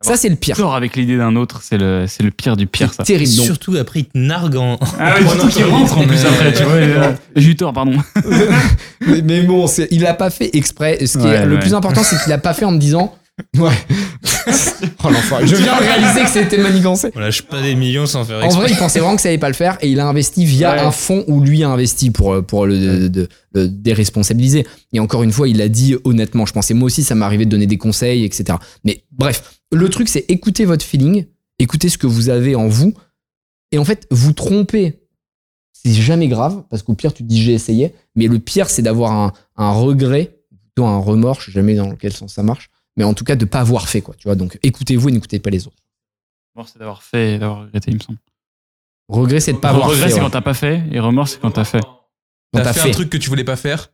Ça, 0.00 0.16
c'est 0.16 0.28
le 0.28 0.36
pire. 0.36 0.56
Tort 0.56 0.76
avec 0.76 0.94
l'idée 0.94 1.16
d'un 1.16 1.34
autre, 1.34 1.60
c'est 1.62 1.76
le, 1.76 2.04
c'est 2.06 2.22
le 2.22 2.30
pire 2.30 2.56
du 2.56 2.66
pire, 2.68 2.92
ça. 2.94 3.02
C'est 3.04 3.14
terrible. 3.14 3.34
Donc, 3.34 3.46
Surtout 3.46 3.76
après, 3.76 4.00
il 4.00 4.04
te 4.04 4.16
nargue 4.16 4.56
en. 4.56 4.78
Ah 5.00 5.14
oui, 5.18 5.28
surtout 5.28 5.48
qu'il 5.48 5.64
rentre 5.64 5.98
en 5.98 6.04
plus 6.06 6.24
après, 6.24 6.52
tu 6.52 6.62
vois. 6.62 7.14
J'ai 7.36 7.48
eu 7.50 7.56
tort, 7.56 7.72
pardon. 7.72 7.94
mais, 9.06 9.22
mais 9.22 9.42
bon, 9.42 9.66
c'est- 9.66 9.88
il 9.90 10.02
l'a 10.02 10.14
pas 10.14 10.30
fait 10.30 10.50
exprès. 10.56 11.04
Ce 11.04 11.18
qui 11.18 11.24
est 11.26 11.30
Ouais, 11.30 11.46
le 11.46 11.58
plus 11.58 11.74
important, 11.74 12.02
c'est 12.04 12.16
qu'il 12.20 12.30
l'a 12.30 12.38
pas 12.38 12.54
fait 12.54 12.64
en 12.64 12.70
me 12.72 12.78
disant. 12.78 13.14
Ouais. 13.56 13.70
oh 15.04 15.10
l'enfoiré. 15.10 15.46
Je 15.46 15.54
viens 15.54 15.76
de 15.78 15.82
réaliser 15.84 16.22
que 16.24 16.28
c'était 16.28 16.58
manigancé. 16.58 17.10
On 17.14 17.20
lâche 17.20 17.42
pas 17.42 17.62
des 17.62 17.76
millions 17.76 18.04
sans 18.06 18.24
faire 18.24 18.38
En 18.38 18.42
exprès. 18.42 18.62
vrai, 18.64 18.72
il 18.72 18.76
pensait 18.76 18.98
vraiment 18.98 19.14
que 19.14 19.22
ça 19.22 19.28
allait 19.28 19.38
pas 19.38 19.46
le 19.48 19.54
faire 19.54 19.78
et 19.80 19.88
il 19.88 20.00
a 20.00 20.06
investi 20.08 20.44
via 20.44 20.72
Ouais. 20.72 20.80
un 20.80 20.90
fonds 20.90 21.22
où 21.28 21.40
lui 21.40 21.62
a 21.62 21.68
investi 21.68 22.10
pour, 22.10 22.44
pour 22.44 22.66
le, 22.66 22.76
de- 22.78 23.08
de- 23.08 23.28
le 23.54 23.68
déresponsabiliser. 23.68 24.66
Et 24.92 24.98
encore 24.98 25.22
une 25.22 25.30
fois, 25.30 25.48
il 25.48 25.62
a 25.62 25.68
dit 25.68 25.94
honnêtement, 26.02 26.46
je 26.46 26.52
pensais 26.52 26.74
moi 26.74 26.86
aussi, 26.86 27.04
ça 27.04 27.14
m'est 27.14 27.24
arrivé 27.24 27.44
de 27.44 27.50
donner 27.50 27.68
des 27.68 27.78
conseils, 27.78 28.24
etc. 28.24 28.58
Mais 28.84 29.04
bref, 29.16 29.42
le 29.72 29.88
truc, 29.88 30.08
c'est 30.08 30.24
écouter 30.28 30.64
votre 30.64 30.84
feeling, 30.84 31.26
écouter 31.58 31.88
ce 31.88 31.98
que 31.98 32.06
vous 32.06 32.28
avez 32.30 32.54
en 32.54 32.68
vous. 32.68 32.94
Et 33.72 33.78
en 33.78 33.84
fait, 33.84 34.06
vous 34.10 34.32
tromper, 34.32 35.00
c'est 35.72 35.92
jamais 35.92 36.28
grave, 36.28 36.64
parce 36.70 36.82
qu'au 36.82 36.94
pire, 36.94 37.12
tu 37.12 37.22
te 37.22 37.28
dis 37.28 37.42
j'ai 37.42 37.52
essayé. 37.52 37.94
Mais 38.16 38.26
le 38.26 38.38
pire, 38.38 38.70
c'est 38.70 38.82
d'avoir 38.82 39.12
un, 39.12 39.32
un 39.56 39.70
regret, 39.72 40.38
plutôt 40.50 40.86
un 40.86 40.98
remords, 40.98 41.40
je 41.40 41.46
sais 41.46 41.52
jamais 41.52 41.74
dans 41.74 41.94
quel 41.96 42.12
sens 42.12 42.32
ça 42.34 42.42
marche. 42.42 42.70
Mais 42.96 43.04
en 43.04 43.14
tout 43.14 43.24
cas, 43.24 43.36
de 43.36 43.44
pas 43.44 43.60
avoir 43.60 43.88
fait, 43.88 44.00
quoi. 44.00 44.14
Tu 44.16 44.26
vois, 44.26 44.34
donc 44.34 44.58
écoutez-vous 44.62 45.08
et 45.08 45.12
n'écoutez 45.12 45.38
pas 45.38 45.50
les 45.50 45.66
autres. 45.66 45.76
Remords, 46.54 46.68
c'est 46.68 46.78
d'avoir 46.78 47.02
fait 47.02 47.34
et 47.34 47.38
d'avoir 47.38 47.60
regretté, 47.62 47.90
il 47.90 47.94
me 47.96 48.00
semble. 48.00 48.18
Regret, 49.08 49.40
c'est 49.40 49.52
de 49.52 49.58
pas 49.58 49.70
avoir 49.70 49.88
regret, 49.88 50.04
fait. 50.04 50.08
c'est 50.10 50.14
ouais. 50.16 50.20
quand 50.22 50.30
t'as 50.30 50.40
pas 50.40 50.54
fait, 50.54 50.82
et 50.90 50.98
remords, 51.00 51.28
c'est 51.28 51.40
quand 51.40 51.50
t'as 51.52 51.64
fait. 51.64 51.80
Quand 52.52 52.62
T'as 52.62 52.72
fait, 52.72 52.80
fait. 52.80 52.88
un 52.88 52.92
truc 52.92 53.10
que 53.10 53.18
tu 53.18 53.28
voulais 53.28 53.44
pas 53.44 53.56
faire 53.56 53.90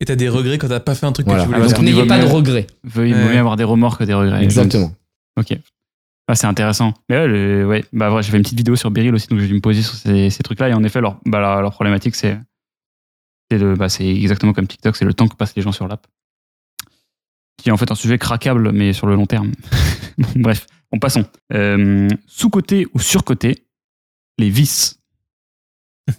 et 0.00 0.04
t'as 0.04 0.16
des 0.16 0.28
regrets 0.28 0.58
quand 0.58 0.68
t'as 0.68 0.80
pas 0.80 0.94
fait 0.94 1.06
un 1.06 1.12
truc 1.12 1.26
Voilà. 1.26 1.44
que 1.44 1.48
tu 1.48 1.54
Ah, 1.54 1.56
voulais 1.58 1.60
parce 1.68 1.72
faire. 1.72 1.80
qu'on 1.80 1.86
y 1.86 1.94
n'ayez 1.94 2.06
pas 2.06 2.18
de 2.18 2.26
regrets. 2.30 2.66
Veuille 2.84 3.12
vaut 3.12 3.18
Ouais. 3.18 3.32
mieux 3.32 3.38
avoir 3.38 3.56
des 3.56 3.64
remords 3.64 3.96
que 3.98 4.04
des 4.04 4.12
regrets. 4.14 4.42
Exactement. 4.44 4.92
Ok. 5.38 5.58
Ah, 6.28 6.34
c'est 6.34 6.46
intéressant. 6.46 6.92
Mais 7.08 7.26
ouais, 7.26 7.64
ouais. 7.64 7.84
Bah, 7.92 8.12
ouais, 8.12 8.22
j'ai 8.22 8.30
fait 8.30 8.36
une 8.36 8.42
petite 8.42 8.58
vidéo 8.58 8.74
sur 8.74 8.90
Beryl 8.90 9.14
aussi, 9.14 9.28
donc 9.28 9.38
j'ai 9.38 9.46
dû 9.46 9.54
me 9.54 9.60
poser 9.60 9.82
sur 9.82 9.94
ces, 9.94 10.30
ces 10.30 10.42
trucs-là. 10.42 10.68
Et 10.70 10.74
en 10.74 10.82
effet, 10.82 11.00
leur, 11.00 11.20
bah, 11.24 11.40
leur, 11.40 11.62
leur 11.62 11.72
problématique, 11.72 12.16
c'est 12.16 12.38
bah, 13.50 13.86
exactement 14.00 14.52
comme 14.52 14.66
TikTok, 14.66 14.96
c'est 14.96 15.04
le 15.04 15.14
temps 15.14 15.28
que 15.28 15.36
passent 15.36 15.54
les 15.54 15.62
gens 15.62 15.72
sur 15.72 15.86
l'app. 15.86 16.06
Qui 17.56 17.68
est 17.68 17.72
en 17.72 17.76
fait 17.76 17.90
un 17.90 17.94
sujet 17.94 18.18
craquable, 18.18 18.72
mais 18.72 18.92
sur 18.92 19.06
le 19.06 19.14
long 19.14 19.26
terme. 19.26 19.52
Bon, 20.18 20.28
bref, 20.36 20.66
bon, 20.90 20.98
passons. 20.98 21.26
Euh, 21.52 22.08
Sous-côté 22.26 22.86
ou 22.94 23.00
sur-côté, 23.00 23.66
les 24.38 24.48
vices. 24.48 24.98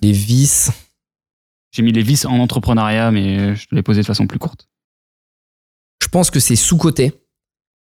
Les 0.03 0.11
vices. 0.11 0.71
J'ai 1.71 1.81
mis 1.81 1.91
les 1.91 2.03
vices 2.03 2.25
en 2.25 2.37
entrepreneuriat, 2.37 3.09
mais 3.09 3.55
je 3.55 3.67
te 3.67 3.73
l'ai 3.73 3.81
posé 3.81 4.01
de 4.01 4.05
façon 4.05 4.27
plus 4.27 4.37
courte. 4.37 4.69
Je 5.99 6.07
pense 6.09 6.29
que 6.29 6.39
c'est 6.39 6.55
sous-côté 6.55 7.11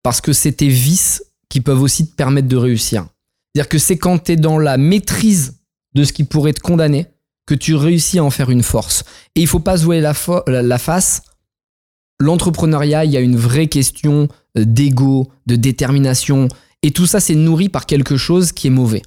parce 0.05 0.21
que 0.21 0.33
c'est 0.33 0.51
tes 0.51 0.67
vices 0.67 1.23
qui 1.49 1.61
peuvent 1.61 1.81
aussi 1.81 2.05
te 2.05 2.15
permettre 2.15 2.47
de 2.47 2.57
réussir. 2.57 3.07
C'est-à-dire 3.55 3.69
que 3.69 3.79
c'est 3.79 3.97
quand 3.97 4.25
tu 4.25 4.33
es 4.33 4.35
dans 4.35 4.59
la 4.59 4.77
maîtrise 4.77 5.57
de 5.95 6.03
ce 6.03 6.13
qui 6.13 6.25
pourrait 6.25 6.53
te 6.53 6.59
condamner 6.59 7.07
que 7.47 7.55
tu 7.55 7.73
réussis 7.73 8.19
à 8.19 8.23
en 8.23 8.29
faire 8.29 8.51
une 8.51 8.61
force. 8.61 9.03
Et 9.33 9.41
il 9.41 9.47
faut 9.47 9.61
pas 9.61 9.77
se 9.77 9.83
voiler 9.83 10.01
la, 10.01 10.13
face. 10.77 11.23
L'entrepreneuriat, 12.19 13.05
il 13.05 13.13
y 13.13 13.17
a 13.17 13.19
une 13.19 13.35
vraie 13.35 13.65
question 13.65 14.27
euh, 14.59 14.63
d'ego, 14.63 15.31
de 15.47 15.55
détermination. 15.55 16.49
Et 16.83 16.91
tout 16.91 17.07
ça, 17.07 17.19
c'est 17.19 17.33
nourri 17.33 17.69
par 17.69 17.87
quelque 17.87 18.15
chose 18.15 18.51
qui 18.51 18.67
est 18.67 18.69
mauvais. 18.69 19.01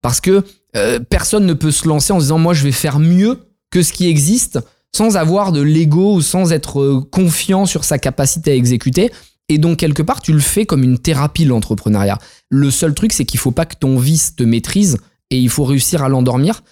Parce 0.00 0.20
que 0.20 0.44
euh, 0.76 1.00
personne 1.00 1.44
ne 1.44 1.54
peut 1.54 1.72
se 1.72 1.88
lancer 1.88 2.12
en 2.12 2.18
disant 2.18 2.38
moi 2.38 2.54
je 2.54 2.62
vais 2.62 2.70
faire 2.70 3.00
mieux 3.00 3.48
que 3.72 3.82
ce 3.82 3.92
qui 3.92 4.06
existe 4.06 4.60
sans 4.94 5.16
avoir 5.16 5.50
de 5.50 5.60
l'ego 5.60 6.14
ou 6.14 6.20
sans 6.20 6.52
être 6.52 6.80
euh, 6.80 7.00
confiant 7.10 7.66
sur 7.66 7.82
sa 7.82 7.98
capacité 7.98 8.52
à 8.52 8.54
exécuter. 8.54 9.10
Et 9.50 9.58
donc, 9.58 9.78
quelque 9.78 10.02
part, 10.02 10.22
tu 10.22 10.32
le 10.32 10.40
fais 10.40 10.64
comme 10.64 10.82
une 10.82 10.98
thérapie, 10.98 11.44
l'entrepreneuriat. 11.44 12.18
Le 12.48 12.70
seul 12.70 12.94
truc, 12.94 13.12
c'est 13.12 13.24
qu'il 13.24 13.40
faut 13.40 13.50
pas 13.50 13.66
que 13.66 13.74
ton 13.74 13.98
vice 13.98 14.36
te 14.36 14.44
maîtrise 14.44 14.98
et 15.30 15.38
il 15.38 15.50
faut 15.50 15.64
réussir 15.64 16.02
à 16.02 16.08
l'endormir. 16.08 16.62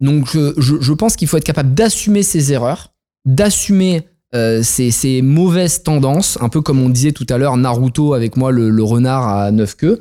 Donc, 0.00 0.26
je, 0.34 0.92
pense 0.94 1.14
qu'il 1.14 1.28
faut 1.28 1.36
être 1.36 1.44
capable 1.44 1.74
d'assumer 1.74 2.22
ses 2.22 2.52
erreurs, 2.52 2.92
d'assumer 3.26 4.08
euh, 4.34 4.62
ses, 4.62 4.90
ses 4.90 5.22
mauvaises 5.22 5.82
tendances, 5.82 6.38
un 6.40 6.48
peu 6.48 6.62
comme 6.62 6.80
on 6.80 6.88
disait 6.88 7.12
tout 7.12 7.26
à 7.28 7.38
l'heure, 7.38 7.56
Naruto 7.56 8.14
avec 8.14 8.36
moi, 8.36 8.50
le, 8.50 8.82
renard 8.82 9.28
à 9.28 9.50
neuf 9.52 9.76
queues, 9.76 10.00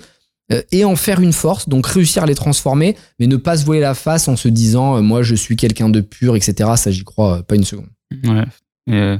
euh, 0.51 0.61
et 0.71 0.85
en 0.85 0.95
faire 0.95 1.19
une 1.19 1.33
force, 1.33 1.67
donc 1.67 1.87
réussir 1.87 2.23
à 2.23 2.27
les 2.27 2.35
transformer, 2.35 2.95
mais 3.19 3.27
ne 3.27 3.35
pas 3.35 3.57
se 3.57 3.65
voiler 3.65 3.81
la 3.81 3.93
face 3.93 4.27
en 4.27 4.35
se 4.35 4.47
disant, 4.47 4.97
euh, 4.97 5.01
moi, 5.01 5.21
je 5.21 5.35
suis 5.35 5.55
quelqu'un 5.55 5.89
de 5.89 6.01
pur, 6.01 6.35
etc. 6.35 6.71
Ça, 6.77 6.91
j'y 6.91 7.03
crois 7.03 7.39
euh, 7.39 7.41
pas 7.41 7.55
une 7.55 7.63
seconde. 7.63 7.89
Ouais. 8.23 9.17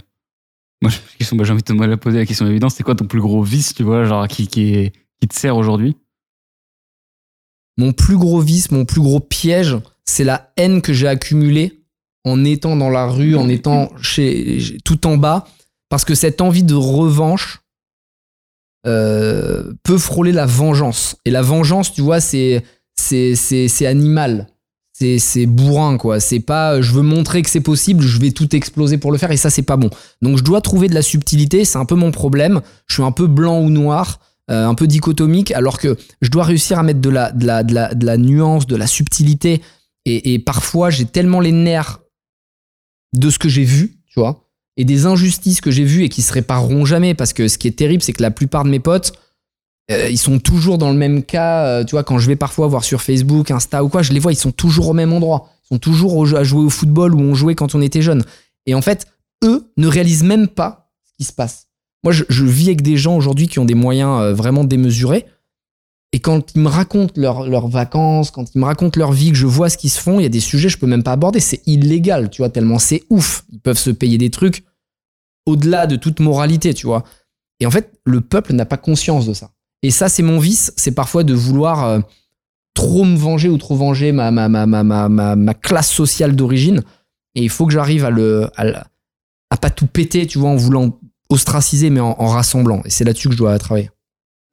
Moi, 0.81 0.91
bah, 0.91 1.43
j'ai 1.43 1.51
envie 1.51 1.61
de 1.61 1.73
te 1.73 1.73
la 1.73 1.97
poser 1.97 2.19
la 2.19 2.25
question 2.25 2.47
évidente. 2.47 2.71
C'est 2.71 2.83
quoi 2.83 2.95
ton 2.95 3.05
plus 3.05 3.21
gros 3.21 3.43
vice, 3.43 3.73
tu 3.73 3.83
vois, 3.83 4.05
genre 4.05 4.27
qui, 4.27 4.47
qui, 4.47 4.91
te 5.27 5.33
sert 5.33 5.57
aujourd'hui? 5.57 5.95
Mon 7.77 7.91
plus 7.91 8.17
gros 8.17 8.39
vice, 8.39 8.71
mon 8.71 8.85
plus 8.85 9.01
gros 9.01 9.19
piège, 9.19 9.77
c'est 10.05 10.23
la 10.23 10.51
haine 10.57 10.81
que 10.81 10.93
j'ai 10.93 11.07
accumulée 11.07 11.81
en 12.23 12.43
étant 12.45 12.75
dans 12.75 12.89
la 12.89 13.07
rue, 13.07 13.35
en 13.35 13.49
étant 13.49 13.91
chez, 14.01 14.77
tout 14.83 15.07
en 15.07 15.17
bas, 15.17 15.47
parce 15.89 16.05
que 16.05 16.15
cette 16.15 16.41
envie 16.41 16.63
de 16.63 16.75
revanche 16.75 17.61
euh, 18.87 19.73
peut 19.83 19.97
frôler 19.97 20.31
la 20.31 20.45
vengeance. 20.45 21.17
Et 21.25 21.31
la 21.31 21.41
vengeance, 21.41 21.91
tu 21.93 22.01
vois, 22.01 22.21
c'est 22.21 22.63
c'est 22.95 23.85
animal. 23.85 24.47
C'est 24.97 25.45
bourrin 25.45 25.97
quoi. 25.97 26.21
C'est 26.21 26.39
pas 26.39 26.81
je 26.81 26.93
veux 26.93 27.01
montrer 27.01 27.41
que 27.41 27.49
c'est 27.49 27.59
possible, 27.59 28.01
je 28.01 28.17
vais 28.17 28.31
tout 28.31 28.55
exploser 28.55 28.97
pour 28.97 29.11
le 29.11 29.17
faire 29.17 29.29
et 29.29 29.35
ça 29.35 29.49
c'est 29.49 29.61
pas 29.61 29.75
bon. 29.75 29.89
Donc 30.21 30.37
je 30.37 30.43
dois 30.43 30.61
trouver 30.61 30.87
de 30.87 30.93
la 30.93 31.01
subtilité, 31.01 31.65
c'est 31.65 31.77
un 31.77 31.83
peu 31.83 31.95
mon 31.95 32.11
problème. 32.11 32.61
Je 32.87 32.93
suis 32.93 33.03
un 33.03 33.11
peu 33.11 33.27
blanc 33.27 33.59
ou 33.59 33.69
noir, 33.69 34.21
euh, 34.49 34.65
un 34.65 34.73
peu 34.73 34.87
dichotomique, 34.87 35.51
alors 35.51 35.79
que 35.79 35.97
je 36.21 36.29
dois 36.29 36.45
réussir 36.45 36.79
à 36.79 36.83
mettre 36.83 37.01
de 37.01 37.09
la 37.09 37.33
de 37.33 37.45
la 37.45 37.63
de 37.63 37.73
la, 37.73 37.93
de 37.93 38.05
la 38.05 38.15
nuance, 38.15 38.67
de 38.67 38.77
la 38.77 38.87
subtilité. 38.87 39.61
Et, 40.05 40.33
et 40.33 40.39
parfois 40.39 40.91
j'ai 40.91 41.05
tellement 41.05 41.41
les 41.41 41.51
nerfs 41.51 41.99
de 43.13 43.29
ce 43.29 43.37
que 43.37 43.49
j'ai 43.49 43.65
vu, 43.65 43.97
tu 44.07 44.21
vois, 44.21 44.47
et 44.77 44.85
des 44.85 45.05
injustices 45.07 45.59
que 45.59 45.71
j'ai 45.71 45.83
vues 45.83 46.03
et 46.03 46.09
qui 46.09 46.21
se 46.21 46.31
répareront 46.31 46.85
jamais 46.85 47.15
parce 47.15 47.33
que 47.33 47.49
ce 47.49 47.57
qui 47.57 47.67
est 47.67 47.77
terrible 47.77 48.01
c'est 48.01 48.13
que 48.13 48.21
la 48.21 48.31
plupart 48.31 48.63
de 48.63 48.69
mes 48.69 48.79
potes 48.79 49.11
euh, 49.91 50.09
ils 50.09 50.17
sont 50.17 50.39
toujours 50.39 50.77
dans 50.77 50.91
le 50.91 50.97
même 50.97 51.23
cas, 51.23 51.65
euh, 51.65 51.83
tu 51.83 51.91
vois, 51.91 52.03
quand 52.03 52.17
je 52.17 52.27
vais 52.27 52.35
parfois 52.35 52.67
voir 52.67 52.83
sur 52.83 53.01
Facebook, 53.01 53.51
Insta 53.51 53.83
ou 53.83 53.89
quoi, 53.89 54.01
je 54.01 54.13
les 54.13 54.19
vois, 54.19 54.31
ils 54.31 54.37
sont 54.37 54.51
toujours 54.51 54.89
au 54.89 54.93
même 54.93 55.13
endroit. 55.13 55.49
Ils 55.63 55.75
sont 55.75 55.79
toujours 55.79 56.25
à 56.35 56.43
jouer 56.43 56.63
au 56.63 56.69
football 56.69 57.15
où 57.15 57.19
on 57.19 57.35
jouait 57.35 57.55
quand 57.55 57.75
on 57.75 57.81
était 57.81 58.01
jeune. 58.01 58.23
Et 58.65 58.73
en 58.73 58.81
fait, 58.81 59.07
eux 59.43 59.71
ne 59.77 59.87
réalisent 59.87 60.23
même 60.23 60.47
pas 60.47 60.91
ce 61.05 61.13
qui 61.17 61.23
se 61.23 61.33
passe. 61.33 61.67
Moi, 62.03 62.13
je, 62.13 62.45
vis 62.45 62.67
avec 62.67 62.81
des 62.81 62.97
gens 62.97 63.15
aujourd'hui 63.17 63.47
qui 63.47 63.57
ont 63.59 63.65
des 63.65 63.73
moyens 63.73 64.21
euh, 64.21 64.33
vraiment 64.33 64.63
démesurés. 64.63 65.25
Et 66.13 66.19
quand 66.19 66.55
ils 66.55 66.61
me 66.61 66.69
racontent 66.69 67.13
leur- 67.19 67.47
leurs 67.47 67.67
vacances, 67.67 68.31
quand 68.31 68.53
ils 68.53 68.59
me 68.59 68.65
racontent 68.65 68.99
leur 68.99 69.11
vie, 69.11 69.31
que 69.31 69.37
je 69.37 69.47
vois 69.47 69.69
ce 69.69 69.77
qu'ils 69.77 69.89
se 69.89 69.99
font, 69.99 70.19
il 70.19 70.23
y 70.23 70.27
a 70.27 70.29
des 70.29 70.39
sujets 70.39 70.67
que 70.67 70.73
je 70.73 70.77
peux 70.77 70.87
même 70.87 71.03
pas 71.03 71.11
aborder. 71.11 71.39
C'est 71.39 71.61
illégal, 71.65 72.29
tu 72.29 72.41
vois, 72.41 72.49
tellement 72.49 72.79
c'est 72.79 73.03
ouf. 73.09 73.43
Ils 73.51 73.59
peuvent 73.59 73.77
se 73.77 73.89
payer 73.89 74.17
des 74.17 74.29
trucs 74.29 74.63
au-delà 75.45 75.87
de 75.87 75.95
toute 75.95 76.19
moralité, 76.19 76.73
tu 76.73 76.87
vois. 76.87 77.03
Et 77.59 77.65
en 77.65 77.71
fait, 77.71 77.91
le 78.05 78.21
peuple 78.21 78.53
n'a 78.53 78.65
pas 78.65 78.77
conscience 78.77 79.25
de 79.25 79.33
ça. 79.33 79.51
Et 79.85 79.91
ça, 79.91 80.09
c'est 80.09 80.23
mon 80.23 80.39
vice, 80.39 80.73
c'est 80.77 80.91
parfois 80.93 81.23
de 81.23 81.33
vouloir 81.33 81.85
euh, 81.85 81.99
trop 82.73 83.03
me 83.03 83.15
venger 83.15 83.49
ou 83.49 83.57
trop 83.57 83.75
venger 83.75 84.11
ma, 84.11 84.31
ma, 84.31 84.49
ma, 84.49 84.65
ma, 84.65 84.83
ma, 84.83 85.09
ma, 85.09 85.35
ma 85.35 85.53
classe 85.53 85.91
sociale 85.91 86.35
d'origine. 86.35 86.81
Et 87.35 87.43
il 87.43 87.49
faut 87.49 87.65
que 87.65 87.73
j'arrive 87.73 88.03
à 88.05 88.09
le, 88.09 88.47
à, 88.55 88.65
le- 88.65 88.75
à 89.51 89.57
pas 89.57 89.69
tout 89.69 89.87
péter, 89.87 90.25
tu 90.27 90.39
vois, 90.39 90.49
en 90.49 90.55
voulant 90.55 90.99
ostraciser, 91.29 91.89
mais 91.89 91.99
en, 91.99 92.15
en 92.19 92.27
rassemblant. 92.27 92.81
Et 92.85 92.89
c'est 92.89 93.03
là-dessus 93.03 93.27
que 93.29 93.33
je 93.33 93.37
dois 93.37 93.57
travailler. 93.59 93.89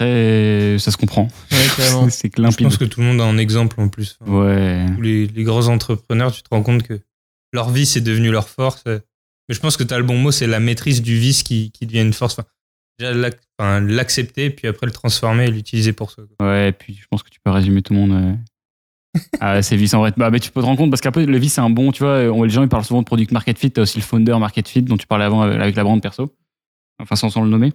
ça 0.00 0.90
se 0.90 0.96
comprend. 0.96 1.28
Ouais. 1.50 1.59
C'est 2.10 2.30
Je 2.36 2.42
limpide. 2.42 2.66
pense 2.66 2.76
que 2.76 2.84
tout 2.84 3.00
le 3.00 3.06
monde 3.06 3.20
a 3.20 3.24
un 3.24 3.38
exemple 3.38 3.80
en 3.80 3.88
plus. 3.88 4.18
Ouais. 4.26 4.84
tous 4.96 5.00
les, 5.02 5.26
les 5.28 5.44
grands 5.44 5.68
entrepreneurs, 5.68 6.32
tu 6.32 6.42
te 6.42 6.48
rends 6.50 6.62
compte 6.62 6.82
que 6.82 7.00
leur 7.52 7.70
vie, 7.70 7.86
c'est 7.86 8.00
devenu 8.00 8.30
leur 8.30 8.48
force. 8.48 8.82
Mais 8.86 9.54
je 9.54 9.60
pense 9.60 9.76
que 9.76 9.84
tu 9.84 9.92
as 9.94 9.98
le 9.98 10.04
bon 10.04 10.16
mot, 10.18 10.30
c'est 10.30 10.46
la 10.46 10.60
maîtrise 10.60 11.02
du 11.02 11.18
vice 11.18 11.42
qui, 11.42 11.70
qui 11.72 11.86
devient 11.86 12.00
une 12.02 12.12
force. 12.12 12.34
Enfin, 12.38 12.48
l'accepter, 13.10 14.50
puis 14.50 14.68
après 14.68 14.86
le 14.86 14.92
transformer 14.92 15.44
et 15.46 15.50
l'utiliser 15.50 15.92
pour 15.92 16.10
ça. 16.10 16.22
Ouais, 16.40 16.68
et 16.70 16.72
puis 16.72 16.94
je 16.94 17.06
pense 17.10 17.22
que 17.22 17.30
tu 17.30 17.38
peux 17.44 17.50
résumer 17.50 17.82
tout 17.82 17.92
le 17.92 17.98
monde. 18.00 18.12
euh, 18.12 18.34
Ah, 19.40 19.60
c'est 19.60 19.76
vice 19.76 19.92
en 19.94 19.98
vrai. 20.00 20.12
Bah, 20.16 20.30
mais 20.30 20.40
tu 20.40 20.50
peux 20.50 20.60
te 20.60 20.64
rendre 20.66 20.78
compte 20.78 20.90
parce 20.90 21.02
qu'après, 21.02 21.26
le 21.26 21.36
vice, 21.38 21.54
c'est 21.54 21.60
un 21.60 21.68
bon, 21.70 21.92
tu 21.92 22.02
vois, 22.02 22.20
on- 22.32 22.44
les 22.44 22.50
gens 22.50 22.62
ils 22.62 22.68
parlent 22.68 22.84
souvent 22.84 23.00
de 23.02 23.06
product 23.06 23.30
market 23.32 23.58
fit. 23.58 23.70
T'as 23.70 23.82
aussi 23.82 23.98
le 23.98 24.02
founder 24.04 24.38
market 24.38 24.66
fit 24.68 24.82
dont 24.82 24.96
tu 24.96 25.06
parlais 25.06 25.24
avant 25.26 25.42
avec 25.42 25.60
avec 25.60 25.76
la 25.76 25.84
brand 25.84 26.00
perso. 26.00 26.34
Enfin, 27.00 27.14
sans, 27.16 27.28
sans 27.28 27.42
le 27.42 27.50
nommer. 27.50 27.72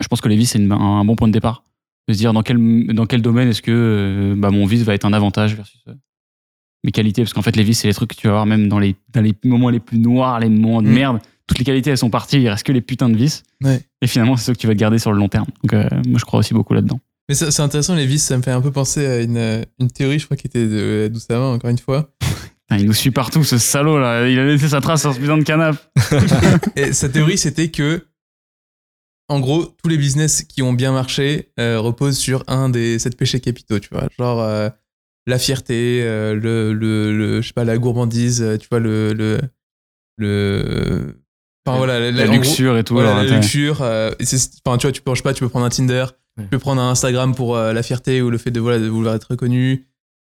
Je 0.00 0.06
pense 0.08 0.20
que 0.20 0.28
le 0.28 0.34
vice, 0.36 0.50
c'est 0.52 0.60
un, 0.60 0.70
un 0.70 1.04
bon 1.04 1.16
point 1.16 1.26
de 1.28 1.32
départ. 1.32 1.64
De 2.06 2.12
se 2.12 2.18
dire 2.18 2.32
dans 2.32 2.42
quel, 2.42 2.86
dans 2.94 3.06
quel 3.06 3.22
domaine 3.22 3.48
est-ce 3.48 3.62
que 3.62 3.72
euh, 3.72 4.34
bah, 4.36 4.50
mon 4.50 4.66
vice 4.66 4.82
va 4.82 4.94
être 4.94 5.06
un 5.06 5.12
avantage 5.12 5.54
versus 5.56 5.80
euh, 5.88 5.94
mes 6.84 6.92
qualités. 6.92 7.22
Parce 7.22 7.32
qu'en 7.32 7.42
fait, 7.42 7.56
les 7.56 7.62
vices, 7.64 7.80
c'est 7.80 7.88
les 7.88 7.94
trucs 7.94 8.10
que 8.10 8.16
tu 8.16 8.26
vas 8.28 8.34
voir 8.34 8.46
même 8.46 8.68
dans 8.68 8.78
les, 8.78 8.94
dans 9.12 9.22
les 9.22 9.34
moments 9.44 9.70
les 9.70 9.80
plus 9.80 9.98
noirs, 9.98 10.38
les 10.38 10.48
moments 10.50 10.82
de 10.82 10.88
Mm. 10.88 10.92
merde. 10.92 11.18
Toutes 11.46 11.58
les 11.58 11.64
qualités, 11.64 11.90
elles 11.90 11.98
sont 11.98 12.10
parties. 12.10 12.40
Il 12.40 12.48
reste 12.48 12.64
que 12.64 12.72
les 12.72 12.80
putains 12.80 13.08
de 13.10 13.16
vices. 13.16 13.42
Ouais. 13.62 13.80
Et 14.00 14.06
finalement, 14.06 14.36
c'est 14.36 14.44
ceux 14.46 14.52
que 14.54 14.58
tu 14.58 14.66
vas 14.66 14.72
te 14.74 14.78
garder 14.78 14.98
sur 14.98 15.12
le 15.12 15.18
long 15.18 15.28
terme. 15.28 15.46
Donc, 15.62 15.74
euh, 15.74 15.88
moi, 16.06 16.18
je 16.18 16.24
crois 16.24 16.40
aussi 16.40 16.54
beaucoup 16.54 16.72
là-dedans. 16.74 17.00
Mais 17.28 17.34
c'est 17.34 17.60
intéressant, 17.60 17.94
les 17.94 18.06
vices, 18.06 18.24
ça 18.24 18.36
me 18.36 18.42
fait 18.42 18.50
un 18.50 18.60
peu 18.60 18.70
penser 18.70 19.06
à 19.06 19.20
une, 19.20 19.36
euh, 19.36 19.62
une 19.78 19.90
théorie, 19.90 20.18
je 20.18 20.24
crois, 20.26 20.36
qui 20.36 20.46
était 20.46 20.66
de 20.66 21.08
Doucement, 21.12 21.52
encore 21.52 21.70
une 21.70 21.78
fois. 21.78 22.10
Il 22.70 22.86
nous 22.86 22.92
suit 22.94 23.10
partout, 23.10 23.44
ce 23.44 23.56
salaud 23.58 23.98
là. 23.98 24.26
Il 24.28 24.38
a 24.38 24.46
laissé 24.46 24.68
sa 24.70 24.80
trace 24.80 25.02
sur 25.02 25.14
ce 25.14 25.20
putain 25.20 25.36
de 25.38 25.42
canapé. 25.44 25.78
Et 26.76 26.92
sa 26.92 27.08
théorie, 27.08 27.38
c'était 27.38 27.70
que, 27.70 28.04
en 29.28 29.38
gros, 29.40 29.64
tous 29.64 29.88
les 29.88 29.96
business 29.98 30.42
qui 30.42 30.62
ont 30.62 30.72
bien 30.72 30.92
marché 30.92 31.50
euh, 31.60 31.78
reposent 31.78 32.18
sur 32.18 32.42
un 32.46 32.68
des 32.70 32.98
sept 32.98 33.16
péchés 33.16 33.40
capitaux, 33.40 33.78
tu 33.78 33.88
vois. 33.92 34.08
Genre 34.18 34.40
euh, 34.40 34.68
la 35.26 35.38
fierté, 35.38 36.00
euh, 36.02 36.34
le, 36.34 36.72
le, 36.72 37.16
le- 37.16 37.42
je 37.42 37.46
sais 37.46 37.52
pas, 37.52 37.64
la 37.64 37.78
gourmandise, 37.78 38.42
euh, 38.42 38.56
tu 38.58 38.66
vois, 38.70 38.80
le. 38.80 39.12
le, 39.12 39.40
le 40.16 41.20
enfin 41.66 41.78
voilà, 41.78 41.98
la, 41.98 42.10
La 42.10 42.24
en 42.24 42.26
gros- 42.26 42.36
luxure 42.42 42.76
et 42.78 42.84
tout. 42.84 42.94
Voilà, 42.94 43.12
alors, 43.16 43.24
la 43.24 43.36
luxure. 43.36 43.82
euh, 43.82 44.10
enfin, 44.66 44.78
tu 44.78 44.86
vois, 44.86 44.92
tu 44.92 45.00
peux, 45.02 45.12
je 45.12 45.16
sais 45.16 45.22
pas, 45.22 45.34
tu 45.34 45.40
peux 45.40 45.48
prendre 45.48 45.66
un 45.66 45.70
Tinder, 45.70 46.06
Ouais. 46.36 46.44
tu 46.44 46.50
peux 46.50 46.58
prendre 46.58 46.80
un 46.82 46.90
Instagram 46.90 47.34
pour 47.34 47.56
euh, 47.56 47.72
la 47.72 47.82
fierté 47.82 48.20
ou 48.22 48.28
le 48.30 48.38
fait 48.38 48.50
de, 48.50 48.60
voilà, 48.60 48.78
de 48.78 48.88
vouloir 48.88 49.14
être 49.14 49.28
reconnu. 49.30 49.86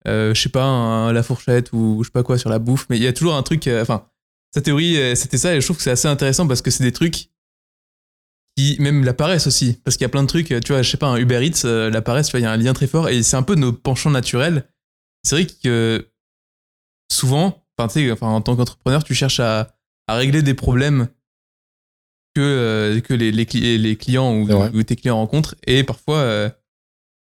Euh, 0.07 0.33
je 0.35 0.41
sais 0.41 0.49
pas, 0.49 0.63
un- 0.63 1.11
la 1.13 1.23
fourchette 1.23 1.71
ou 1.73 2.03
je 2.03 2.07
sais 2.07 2.11
pas 2.11 2.21
quoi 2.23 2.37
sur 2.37 2.49
la 2.49 2.59
bouffe. 2.59 2.85
Mais 2.89 2.97
il 2.97 3.03
y 3.03 3.07
a 3.07 3.13
toujours 3.13 3.35
un 3.35 3.41
truc. 3.43 3.67
euh, 3.67 3.81
Enfin, 3.81 4.05
sa 4.53 4.61
théorie, 4.61 4.97
euh, 4.97 5.15
c'était 5.15 5.37
ça 5.39 5.55
et 5.55 5.61
je 5.61 5.65
trouve 5.65 5.77
que 5.77 5.83
c'est 5.83 5.89
assez 5.91 6.07
intéressant 6.07 6.47
parce 6.47 6.61
que 6.61 6.69
c'est 6.71 6.83
des 6.83 6.91
trucs 6.91 7.29
qui, 8.55 8.77
même 8.79 9.03
la 9.03 9.13
paresse 9.13 9.47
aussi. 9.47 9.79
Parce 9.83 9.97
qu'il 9.97 10.03
y 10.03 10.05
a 10.05 10.09
plein 10.09 10.21
de 10.23 10.27
trucs, 10.27 10.47
tu 10.47 10.71
vois, 10.71 10.81
je 10.83 10.89
sais 10.91 10.97
pas, 10.97 11.07
un 11.07 11.17
Uber 11.17 11.43
Eats, 11.45 11.63
la 11.67 12.01
paresse, 12.01 12.27
tu 12.27 12.31
vois, 12.31 12.39
il 12.39 12.43
y 12.43 12.45
a 12.45 12.51
un 12.51 12.57
lien 12.57 12.73
très 12.73 12.87
fort 12.87 13.09
et 13.09 13.21
c'est 13.23 13.35
un 13.35 13.43
peu 13.43 13.55
nos 13.55 13.73
penchants 13.73 14.11
naturels. 14.11 14.63
C'est 15.23 15.35
vrai 15.35 15.47
que 15.63 16.07
souvent, 17.11 17.65
enfin, 17.77 17.87
tu 17.87 17.93
sais, 18.05 18.11
enfin, 18.11 18.27
en 18.27 18.41
tant 18.41 18.55
qu'entrepreneur, 18.55 19.03
tu 19.03 19.13
cherches 19.15 19.39
à, 19.39 19.75
à 20.07 20.15
régler 20.15 20.41
des 20.43 20.53
problèmes 20.53 21.07
que, 22.35 22.41
euh, 22.41 22.99
que 22.99 23.13
les, 23.13 23.31
les, 23.31 23.45
cli- 23.45 23.77
les 23.77 23.95
clients 23.95 24.35
ou, 24.37 24.83
tes 24.83 24.95
clients 24.95 25.17
rencontrent. 25.17 25.55
Et 25.65 25.83
parfois, 25.83 26.17
euh, 26.17 26.49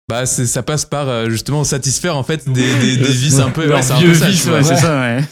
bah, 0.10 0.26
ça 0.26 0.64
passe 0.64 0.86
par 0.86 1.10
euh, 1.10 1.30
justement 1.30 1.64
satisfaire 1.64 2.16
en 2.16 2.24
fait 2.24 2.48
des, 2.48 2.80
des, 2.80 2.98
des 2.98 3.04
vices 3.12 3.40
un 3.40 3.50
peu. 3.52 3.68
Ouais, 3.72 3.82
c'est 3.82 3.94
ouais, 3.96 4.64
c'est 4.64 4.76
ça, 4.78 5.02
ouais. 5.02 5.24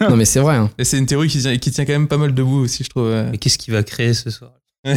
Non, 0.10 0.16
mais 0.16 0.24
c'est 0.24 0.40
vrai. 0.40 0.56
hein. 0.56 0.70
Et 0.78 0.84
c'est 0.84 0.98
une 0.98 1.06
théorie 1.06 1.28
qui 1.28 1.38
tient, 1.38 1.56
qui 1.56 1.70
tient 1.70 1.84
quand 1.84 1.92
même 1.92 2.08
pas 2.08 2.16
mal 2.18 2.34
debout 2.34 2.58
aussi, 2.60 2.82
je 2.84 2.90
trouve. 2.90 3.12
Mais 3.30 3.38
qu'est-ce 3.38 3.58
qu'il 3.58 3.72
va 3.74 3.82
créer 3.82 4.14
ce 4.14 4.30
soir? 4.30 4.52
Les 4.84 4.94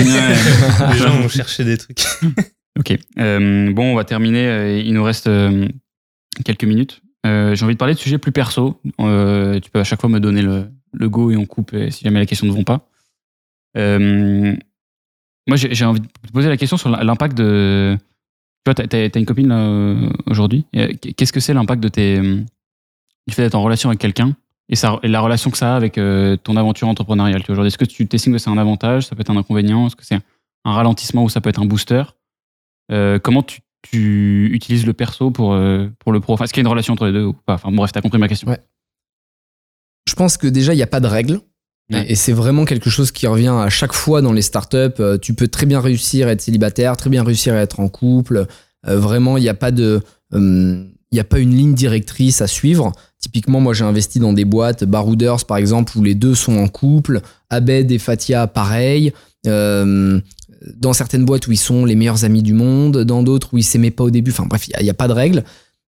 gens 0.97 1.21
vont 1.21 1.29
chercher 1.29 1.63
des 1.63 1.77
trucs. 1.77 2.03
Ok. 2.77 2.93
Euh, 3.19 3.71
bon, 3.71 3.93
on 3.93 3.95
va 3.95 4.03
terminer. 4.03 4.81
Il 4.85 4.93
nous 4.95 5.03
reste 5.05 5.29
quelques 6.43 6.65
minutes. 6.65 7.01
Euh, 7.25 7.55
J'ai 7.55 7.63
envie 7.63 7.75
de 7.75 7.77
parler 7.79 7.93
de 7.93 7.99
sujets 7.99 8.17
plus 8.17 8.33
perso. 8.33 8.81
Euh, 8.99 9.61
tu 9.61 9.71
peux 9.71 9.79
à 9.79 9.85
chaque 9.85 10.01
fois 10.01 10.09
me 10.09 10.19
donner 10.19 10.41
le, 10.41 10.65
le 10.91 11.09
go 11.09 11.31
et 11.31 11.37
on 11.37 11.45
coupe 11.45 11.71
si 11.89 12.03
jamais 12.03 12.19
la 12.19 12.25
question 12.25 12.45
ne 12.47 12.51
vont 12.51 12.65
pas. 12.65 12.89
Euh, 13.77 14.55
moi, 15.47 15.57
j'ai 15.57 15.85
envie 15.85 16.01
de 16.01 16.07
te 16.07 16.31
poser 16.31 16.49
la 16.49 16.57
question 16.57 16.77
sur 16.77 16.89
l'impact 16.89 17.37
de. 17.37 17.97
Tu 18.65 18.71
vois, 18.71 18.73
t'as 18.73 18.97
as, 18.97 19.19
une 19.19 19.25
copine 19.25 19.51
euh, 19.51 20.09
aujourd'hui. 20.25 20.65
Euh, 20.75 20.91
Qu'est-ce 21.15 21.33
que 21.33 21.39
c'est 21.39 21.53
l'impact 21.53 21.81
de 21.83 21.87
tes 21.87 22.19
du 22.19 23.33
fait 23.33 23.43
d'être 23.43 23.55
en 23.55 23.63
relation 23.63 23.89
avec 23.89 23.99
quelqu'un 23.99 24.35
et, 24.69 24.75
la 25.03 25.21
relation 25.21 25.51
que 25.51 25.57
ça 25.57 25.73
a 25.73 25.75
avec 25.75 25.93
ton 26.43 26.57
aventure 26.57 26.87
entrepreneuriale 26.87 27.43
tu 27.43 27.51
aujourd'hui 27.51 27.67
Est-ce 27.67 27.77
que 27.77 27.85
tu 27.85 28.07
t'estimes 28.07 28.33
que 28.33 28.39
c'est 28.39 28.49
un 28.49 28.57
avantage 28.57 29.05
Ça 29.05 29.15
peut 29.15 29.21
être 29.21 29.29
un 29.29 29.37
inconvénient? 29.37 29.87
Est-ce 29.87 29.95
que 29.95 30.05
c'est 30.05 30.15
un 30.15 30.71
ralentissement 30.73 31.23
ou 31.23 31.29
ça 31.29 31.41
peut 31.41 31.49
être 31.49 31.61
un 31.61 31.65
booster? 31.65 32.03
Comment 32.89 33.43
tu, 33.43 33.61
tu 33.83 34.49
utilises 34.51 34.85
le 34.87 34.93
perso 34.93 35.29
pour, 35.29 35.55
pour 35.99 36.11
le 36.11 36.19
pro 36.19 36.33
enfin, 36.33 36.45
Est-ce 36.45 36.53
qu'il 36.53 36.61
y 36.61 36.65
a 36.65 36.67
une 36.67 36.71
relation 36.71 36.93
entre 36.93 37.05
les 37.05 37.13
deux 37.13 37.25
ou 37.25 37.33
pas? 37.33 37.59
Bref, 37.63 37.91
t'as 37.91 38.01
compris 38.01 38.17
ma 38.19 38.27
question. 38.27 38.47
Ouais. 38.47 38.59
Je 40.07 40.15
pense 40.15 40.37
que 40.37 40.47
déjà, 40.47 40.73
il 40.73 40.77
n'y 40.77 40.83
a 40.83 40.87
pas 40.87 40.99
de 40.99 41.07
règles. 41.07 41.41
Et 41.91 42.15
c'est 42.15 42.33
vraiment 42.33 42.65
quelque 42.65 42.89
chose 42.89 43.11
qui 43.11 43.27
revient 43.27 43.53
à 43.55 43.69
chaque 43.69 43.93
fois 43.93 44.21
dans 44.21 44.33
les 44.33 44.41
startups. 44.41 44.99
Euh, 44.99 45.17
Tu 45.17 45.33
peux 45.33 45.47
très 45.47 45.65
bien 45.65 45.79
réussir 45.79 46.27
à 46.27 46.31
être 46.31 46.41
célibataire, 46.41 46.97
très 46.97 47.09
bien 47.09 47.23
réussir 47.23 47.53
à 47.53 47.57
être 47.57 47.79
en 47.79 47.89
couple. 47.89 48.47
Euh, 48.87 48.97
vraiment, 48.97 49.37
il 49.37 49.41
n'y 49.41 49.49
a 49.49 49.53
pas 49.53 49.71
de, 49.71 50.01
euh, 50.33 50.83
il 51.11 51.19
a 51.19 51.23
pas 51.23 51.39
une 51.39 51.55
ligne 51.55 51.75
directrice 51.75 52.41
à 52.41 52.47
suivre. 52.47 52.91
Typiquement, 53.19 53.59
moi, 53.59 53.73
j'ai 53.73 53.83
investi 53.83 54.19
dans 54.19 54.33
des 54.33 54.45
boîtes, 54.45 54.83
Barouders 54.83 55.45
par 55.45 55.57
exemple, 55.57 55.95
où 55.97 56.03
les 56.03 56.15
deux 56.15 56.33
sont 56.33 56.57
en 56.57 56.67
couple. 56.67 57.21
Abed 57.49 57.91
et 57.91 57.99
Fatia, 57.99 58.47
pareil. 58.47 59.13
Dans 59.43 60.93
certaines 60.93 61.25
boîtes 61.25 61.45
où 61.45 61.51
ils 61.51 61.57
sont 61.57 61.85
les 61.85 61.95
meilleurs 61.95 62.25
amis 62.25 62.41
du 62.41 62.53
monde, 62.53 63.03
dans 63.03 63.21
d'autres 63.21 63.53
où 63.53 63.57
ils 63.59 63.63
s'aimaient 63.63 63.91
pas 63.91 64.05
au 64.05 64.09
début. 64.09 64.31
Enfin 64.31 64.45
bref, 64.45 64.67
il 64.67 64.83
n'y 64.83 64.89
a, 64.89 64.95
pas 64.95 65.07
de 65.07 65.13
règles. 65.13 65.43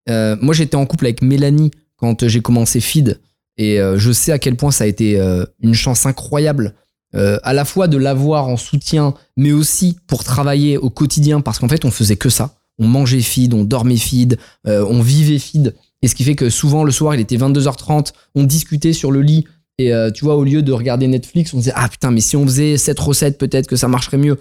Euh, 0.10 0.36
moi, 0.42 0.54
j'étais 0.54 0.76
en 0.76 0.86
couple 0.86 1.06
avec 1.06 1.22
Mélanie 1.22 1.72
quand 1.96 2.28
j'ai 2.28 2.42
commencé 2.42 2.80
Feed. 2.80 3.20
Et 3.58 3.80
euh, 3.80 3.98
je 3.98 4.12
sais 4.12 4.32
à 4.32 4.40
quel 4.40 4.56
point 4.56 4.72
ça 4.72 4.84
a 4.84 4.88
été 4.88 5.20
euh, 5.20 5.46
une 5.62 5.74
chance 5.74 6.06
incroyable, 6.06 6.76
euh, 7.16 7.40
à 7.44 7.54
la 7.54 7.66
fois 7.66 7.88
de 7.88 7.98
l'avoir 7.98 8.48
en 8.48 8.58
soutien, 8.58 9.14
mais 9.36 9.52
aussi 9.52 9.98
pour 10.08 10.24
travailler 10.24 10.78
au 10.78 10.90
quotidien, 10.90 11.42
parce 11.42 11.60
qu'en 11.60 11.68
fait, 11.68 11.86
on 11.86 11.92
faisait 11.92 12.18
que 12.18 12.30
ça. 12.30 12.56
On 12.80 12.88
mangeait 12.88 13.22
feed, 13.22 13.56
on 13.56 13.64
dormait 13.64 13.98
feed, 13.98 14.38
on 14.66 15.02
vivait 15.02 15.40
feed. 15.40 15.74
Et 16.04 16.08
ce 16.08 16.14
qui 16.14 16.24
fait 16.24 16.36
que 16.36 16.52
souvent, 16.52 16.84
le 16.84 16.92
soir, 16.92 17.16
il 17.16 17.22
était 17.22 17.38
22h30, 17.38 18.14
on 18.36 18.44
discutait 18.44 18.94
sur 18.94 19.12
le 19.12 19.24
lit. 19.24 19.46
Et 19.80 19.92
tu 20.14 20.26
vois, 20.26 20.36
au 20.36 20.44
lieu 20.44 20.62
de 20.62 20.72
regarder 20.72 21.08
Netflix, 21.08 21.56
on 21.56 21.58
disait 21.58 21.72
Ah 21.74 21.90
putain, 21.90 22.12
mais 22.12 22.22
si 22.22 22.38
on 22.38 22.46
faisait 22.46 22.78
cette 22.78 23.00
recette, 23.00 23.40
peut-être 23.40 23.66
que 23.66 23.76
ça 23.76 23.88
marcherait 23.88 24.20
mieux. 24.20 24.38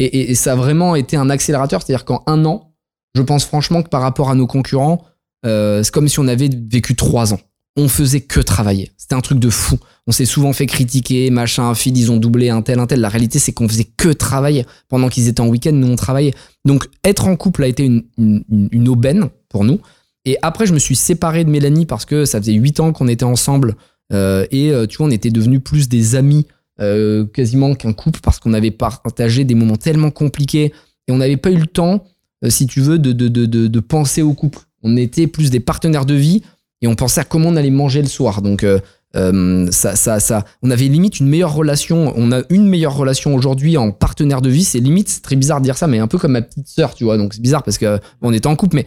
Et, 0.00 0.34
ça 0.34 0.54
a 0.54 0.56
vraiment 0.56 0.96
été 0.96 1.16
un 1.16 1.30
accélérateur. 1.30 1.80
C'est-à-dire 1.80 2.04
qu'en 2.04 2.24
un 2.26 2.44
an, 2.44 2.72
je 3.14 3.22
pense 3.22 3.44
franchement 3.44 3.84
que 3.84 3.88
par 3.88 4.02
rapport 4.02 4.28
à 4.28 4.34
nos 4.34 4.48
concurrents, 4.48 5.04
c'est 5.44 5.90
comme 5.92 6.08
si 6.08 6.18
on 6.18 6.26
avait 6.26 6.50
vécu 6.52 6.96
trois 6.96 7.34
ans 7.34 7.40
on 7.76 7.88
faisait 7.88 8.22
que 8.22 8.40
travailler. 8.40 8.90
C'était 8.96 9.14
un 9.14 9.20
truc 9.20 9.38
de 9.38 9.50
fou. 9.50 9.78
On 10.06 10.12
s'est 10.12 10.24
souvent 10.24 10.52
fait 10.52 10.66
critiquer, 10.66 11.30
machin, 11.30 11.74
feed, 11.74 11.96
ils 11.96 12.10
ont 12.10 12.16
doublé 12.16 12.48
un 12.48 12.62
tel, 12.62 12.78
un 12.78 12.86
tel. 12.86 13.00
La 13.00 13.08
réalité, 13.08 13.38
c'est 13.38 13.52
qu'on 13.52 13.68
faisait 13.68 13.88
que 13.96 14.08
travailler. 14.08 14.64
Pendant 14.88 15.08
qu'ils 15.08 15.28
étaient 15.28 15.40
en 15.40 15.48
week-end, 15.48 15.72
nous, 15.72 15.88
on 15.88 15.96
travaillait. 15.96 16.34
Donc, 16.64 16.88
être 17.04 17.26
en 17.26 17.36
couple 17.36 17.64
a 17.64 17.66
été 17.66 17.84
une, 17.84 18.88
aubaine 18.88 19.28
pour 19.48 19.64
nous. 19.64 19.80
Et 20.24 20.38
après, 20.42 20.66
je 20.66 20.72
me 20.72 20.78
suis 20.78 20.96
séparé 20.96 21.44
de 21.44 21.50
Mélanie 21.50 21.86
parce 21.86 22.04
que 22.04 22.24
ça 22.24 22.40
faisait 22.40 22.54
huit 22.54 22.80
ans 22.80 22.92
qu'on 22.92 23.08
était 23.08 23.24
ensemble. 23.24 23.76
Euh, 24.12 24.46
et 24.50 24.70
euh, 24.70 24.86
tu 24.86 24.98
vois, 24.98 25.06
on 25.06 25.10
était 25.10 25.30
devenus 25.30 25.60
plus 25.62 25.88
des 25.88 26.14
amis 26.14 26.46
euh, 26.80 27.26
quasiment 27.26 27.74
qu'un 27.74 27.92
couple 27.92 28.20
parce 28.22 28.38
qu'on 28.38 28.54
avait 28.54 28.70
partagé 28.70 29.44
des 29.44 29.54
moments 29.54 29.76
tellement 29.76 30.10
compliqués 30.10 30.72
et 31.08 31.12
on 31.12 31.18
n'avait 31.18 31.36
pas 31.36 31.50
eu 31.50 31.58
le 31.58 31.66
temps, 31.66 32.04
si 32.48 32.66
tu 32.66 32.80
veux, 32.80 32.98
de, 32.98 33.12
de 33.12 33.80
penser 33.80 34.22
au 34.22 34.34
couple. 34.34 34.58
On 34.82 34.96
était 34.96 35.26
plus 35.26 35.50
des 35.50 35.60
partenaires 35.60 36.06
de 36.06 36.14
vie 36.14 36.42
et 36.82 36.86
on 36.86 36.94
pensait 36.94 37.20
à 37.20 37.24
comment 37.24 37.48
on 37.48 37.56
allait 37.56 37.70
manger 37.70 38.02
le 38.02 38.08
soir. 38.08 38.42
Donc 38.42 38.62
euh, 38.62 38.80
euh, 39.14 39.68
ça, 39.70 39.96
ça, 39.96 40.20
ça, 40.20 40.44
on 40.62 40.70
avait 40.70 40.88
limite 40.88 41.20
une 41.20 41.28
meilleure 41.28 41.54
relation. 41.54 42.12
On 42.16 42.32
a 42.32 42.42
une 42.50 42.68
meilleure 42.68 42.96
relation 42.96 43.34
aujourd'hui 43.34 43.76
en 43.76 43.92
partenaire 43.92 44.42
de 44.42 44.50
vie. 44.50 44.64
C'est 44.64 44.80
limite, 44.80 45.08
c'est 45.08 45.22
très 45.22 45.36
bizarre 45.36 45.60
de 45.60 45.64
dire 45.64 45.78
ça, 45.78 45.86
mais 45.86 45.98
un 45.98 46.06
peu 46.06 46.18
comme 46.18 46.32
ma 46.32 46.42
petite 46.42 46.68
sœur, 46.68 46.94
tu 46.94 47.04
vois. 47.04 47.16
Donc 47.16 47.34
c'est 47.34 47.42
bizarre 47.42 47.62
parce 47.62 47.78
que 47.78 47.96
bon, 48.20 48.30
on 48.30 48.32
était 48.32 48.46
en 48.46 48.56
couple, 48.56 48.76
mais 48.76 48.84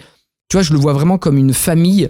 tu 0.50 0.58
vois, 0.58 0.62
je 0.62 0.74
le 0.74 0.80
vois 0.80 0.94
vraiment 0.94 1.18
comme 1.18 1.38
une 1.38 1.54
famille 1.54 2.10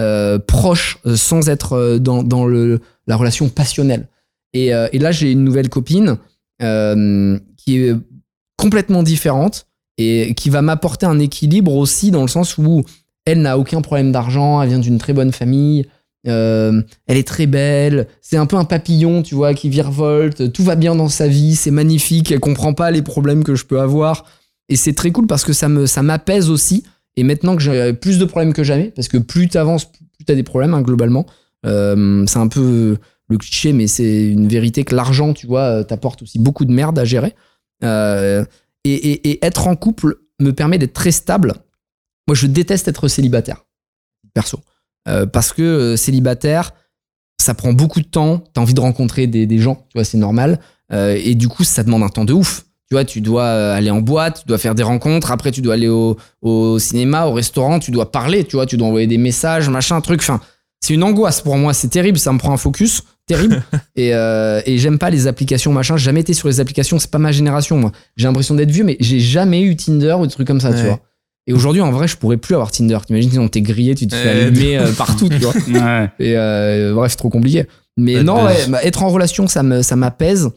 euh, 0.00 0.38
proche, 0.38 0.98
sans 1.14 1.48
être 1.48 1.98
dans, 1.98 2.22
dans 2.22 2.46
le, 2.46 2.80
la 3.06 3.16
relation 3.16 3.48
passionnelle. 3.48 4.08
Et, 4.52 4.70
là, 4.70 5.12
j'ai 5.12 5.30
une 5.30 5.44
nouvelle 5.44 5.68
copine 5.68 6.18
qui 6.58 7.76
est 7.78 7.94
complètement 8.56 9.02
différente 9.02 9.66
et 9.96 10.34
qui 10.34 10.50
va 10.50 10.62
m'apporter 10.62 11.06
un 11.06 11.18
équilibre 11.18 11.74
aussi 11.74 12.10
dans 12.10 12.22
le 12.22 12.28
sens 12.28 12.58
où 12.58 12.84
elle 13.24 13.42
n'a 13.42 13.58
aucun 13.58 13.82
problème 13.82 14.12
d'argent, 14.12 14.62
elle 14.62 14.68
vient 14.68 14.78
d'une 14.78 14.98
très 14.98 15.12
bonne 15.12 15.32
famille, 15.32 15.86
euh, 16.26 16.82
elle 17.06 17.16
est 17.16 17.26
très 17.26 17.46
belle, 17.46 18.06
c'est 18.20 18.36
un 18.36 18.46
peu 18.46 18.56
un 18.56 18.64
papillon, 18.64 19.22
tu 19.22 19.34
vois, 19.34 19.54
qui 19.54 19.68
virevolte, 19.68 20.52
tout 20.52 20.62
va 20.62 20.76
bien 20.76 20.94
dans 20.94 21.08
sa 21.08 21.28
vie, 21.28 21.56
c'est 21.56 21.70
magnifique, 21.70 22.30
elle 22.30 22.40
comprend 22.40 22.74
pas 22.74 22.90
les 22.90 23.02
problèmes 23.02 23.44
que 23.44 23.54
je 23.54 23.64
peux 23.64 23.80
avoir. 23.80 24.26
Et 24.68 24.76
c'est 24.76 24.92
très 24.92 25.10
cool 25.10 25.26
parce 25.26 25.44
que 25.44 25.52
ça 25.52 25.68
me 25.68 25.86
ça 25.86 26.02
m'apaise 26.02 26.50
aussi. 26.50 26.84
Et 27.16 27.24
maintenant 27.24 27.56
que 27.56 27.62
j'ai 27.62 27.92
plus 27.92 28.18
de 28.18 28.24
problèmes 28.24 28.52
que 28.52 28.62
jamais, 28.62 28.92
parce 28.94 29.08
que 29.08 29.18
plus 29.18 29.48
tu 29.48 29.58
avances, 29.58 29.86
plus 29.86 30.24
tu 30.26 30.32
as 30.32 30.36
des 30.36 30.42
problèmes, 30.42 30.74
hein, 30.74 30.82
globalement. 30.82 31.26
Euh, 31.66 32.24
c'est 32.26 32.38
un 32.38 32.48
peu 32.48 32.96
le 33.28 33.38
cliché, 33.38 33.72
mais 33.72 33.86
c'est 33.86 34.28
une 34.28 34.48
vérité 34.48 34.84
que 34.84 34.94
l'argent, 34.94 35.32
tu 35.32 35.46
vois, 35.46 35.84
t'apporte 35.84 36.22
aussi 36.22 36.38
beaucoup 36.38 36.64
de 36.64 36.72
merde 36.72 36.98
à 36.98 37.04
gérer. 37.04 37.34
Euh, 37.82 38.44
et 38.84 39.44
être 39.44 39.66
en 39.66 39.76
couple 39.76 40.16
me 40.40 40.52
permet 40.52 40.78
d'être 40.78 40.92
très 40.92 41.10
stable. 41.10 41.54
Moi, 42.30 42.36
je 42.36 42.46
déteste 42.46 42.86
être 42.86 43.08
célibataire, 43.08 43.64
perso. 44.34 44.60
Euh, 45.08 45.26
parce 45.26 45.52
que 45.52 45.62
euh, 45.62 45.96
célibataire, 45.96 46.74
ça 47.42 47.54
prend 47.54 47.72
beaucoup 47.72 47.98
de 47.98 48.06
temps. 48.06 48.44
T'as 48.54 48.60
envie 48.60 48.72
de 48.72 48.78
rencontrer 48.78 49.26
des, 49.26 49.46
des 49.46 49.58
gens, 49.58 49.84
tu 49.88 49.98
vois, 49.98 50.04
c'est 50.04 50.16
normal. 50.16 50.60
Euh, 50.92 51.20
et 51.20 51.34
du 51.34 51.48
coup, 51.48 51.64
ça 51.64 51.82
demande 51.82 52.04
un 52.04 52.08
temps 52.08 52.24
de 52.24 52.32
ouf. 52.32 52.66
Tu 52.88 52.94
vois, 52.94 53.04
tu 53.04 53.20
dois 53.20 53.72
aller 53.72 53.90
en 53.90 54.00
boîte, 54.00 54.42
tu 54.42 54.46
dois 54.46 54.58
faire 54.58 54.76
des 54.76 54.84
rencontres. 54.84 55.32
Après, 55.32 55.50
tu 55.50 55.60
dois 55.60 55.74
aller 55.74 55.88
au, 55.88 56.18
au 56.40 56.78
cinéma, 56.78 57.26
au 57.26 57.32
restaurant, 57.32 57.80
tu 57.80 57.90
dois 57.90 58.12
parler, 58.12 58.44
tu 58.44 58.54
vois, 58.54 58.64
tu 58.64 58.76
dois 58.76 58.86
envoyer 58.86 59.08
des 59.08 59.18
messages, 59.18 59.68
machin, 59.68 60.00
truc. 60.00 60.20
Enfin, 60.20 60.40
c'est 60.80 60.94
une 60.94 61.02
angoisse 61.02 61.40
pour 61.40 61.56
moi. 61.56 61.74
C'est 61.74 61.88
terrible. 61.88 62.20
Ça 62.20 62.32
me 62.32 62.38
prend 62.38 62.52
un 62.52 62.58
focus 62.58 63.02
terrible. 63.26 63.60
et 63.96 64.14
euh, 64.14 64.62
et 64.66 64.78
j'aime 64.78 65.00
pas 65.00 65.10
les 65.10 65.26
applications, 65.26 65.72
machin. 65.72 65.96
J'ai 65.96 66.04
jamais 66.04 66.20
été 66.20 66.32
sur 66.32 66.46
les 66.46 66.60
applications. 66.60 67.00
C'est 67.00 67.10
pas 67.10 67.18
ma 67.18 67.32
génération, 67.32 67.76
moi. 67.76 67.90
J'ai 68.16 68.28
l'impression 68.28 68.54
d'être 68.54 68.70
vieux, 68.70 68.84
mais 68.84 68.96
j'ai 69.00 69.18
jamais 69.18 69.62
eu 69.62 69.74
Tinder 69.74 70.14
ou 70.20 70.28
des 70.28 70.32
trucs 70.32 70.46
comme 70.46 70.60
ça, 70.60 70.72
tu 70.72 70.84
vois. 70.84 71.00
Et 71.50 71.52
aujourd'hui, 71.52 71.82
en 71.82 71.90
vrai, 71.90 72.06
je 72.06 72.16
pourrais 72.16 72.36
plus 72.36 72.54
avoir 72.54 72.70
Tinder. 72.70 72.96
T'imagines, 73.04 73.36
on 73.40 73.48
t'es 73.48 73.60
grillé, 73.60 73.96
tu 73.96 74.06
te 74.06 74.14
fais 74.14 74.28
allumer 74.28 74.78
euh, 74.78 74.92
partout, 74.92 75.28
tu 75.28 75.36
vois. 75.38 75.52
Ouais. 75.68 76.08
Et 76.20 76.36
euh, 76.36 76.94
bref, 76.94 77.16
trop 77.16 77.28
compliqué. 77.28 77.64
Mais 77.96 78.22
non, 78.22 78.44
ouais, 78.44 78.68
bah, 78.68 78.84
être 78.84 79.02
en 79.02 79.08
relation, 79.08 79.48
ça 79.48 79.64
me, 79.64 79.82
ça 79.82 79.96
m'apaise 79.96 80.50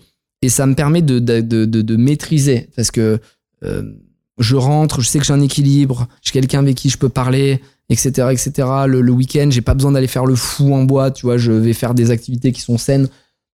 et 0.44 0.50
ça 0.50 0.68
me 0.68 0.76
permet 0.76 1.02
de, 1.02 1.18
de, 1.18 1.42
de, 1.42 1.66
de- 1.66 1.82
de 1.82 1.96
maîtriser 1.96 2.70
parce 2.76 2.92
que 2.92 3.18
euh, 3.66 3.82
je 4.38 4.56
rentre, 4.56 5.02
je 5.02 5.08
sais 5.08 5.18
que 5.18 5.26
j'ai 5.26 5.34
un 5.34 5.42
équilibre, 5.42 6.08
j'ai 6.22 6.32
quelqu'un 6.32 6.60
avec 6.60 6.76
qui 6.76 6.90
je 6.90 6.98
peux 7.00 7.10
parler, 7.10 7.60
etc., 7.90 8.28
etc. 8.32 8.52
Le, 8.88 9.02
le 9.02 9.12
week-end, 9.12 9.48
j'ai 9.50 9.62
pas 9.62 9.74
besoin 9.74 9.94
d'aller 9.94 10.06
faire 10.08 10.28
le 10.28 10.36
fou 10.36 10.76
en 10.76 10.84
boîte, 10.84 11.16
tu 11.16 11.26
vois, 11.26 11.38
je 11.38 11.52
vais 11.52 11.74
faire 11.74 11.96
des 11.96 12.12
activités 12.12 12.52
qui 12.52 12.62
sont 12.62 12.78
saines. 12.78 13.08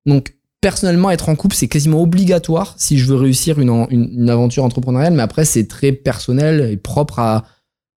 Donc, 0.06 0.34
personnellement, 0.62 1.10
être 1.12 1.30
en 1.30 1.36
couple, 1.36 1.56
c'est 1.56 1.68
quasiment 1.68 2.02
obligatoire 2.02 2.76
si 2.78 2.98
je 2.98 3.06
veux 3.06 3.16
réussir 3.16 3.60
une, 3.60 3.88
une, 3.90 4.30
aventure 4.30 4.64
entrepreneuriale, 4.64 5.14
mais 5.14 5.22
après, 5.22 5.46
c'est 5.46 5.68
très 5.68 5.92
personnel 5.92 6.70
et 6.72 6.78
propre 6.78 7.20
à, 7.20 7.46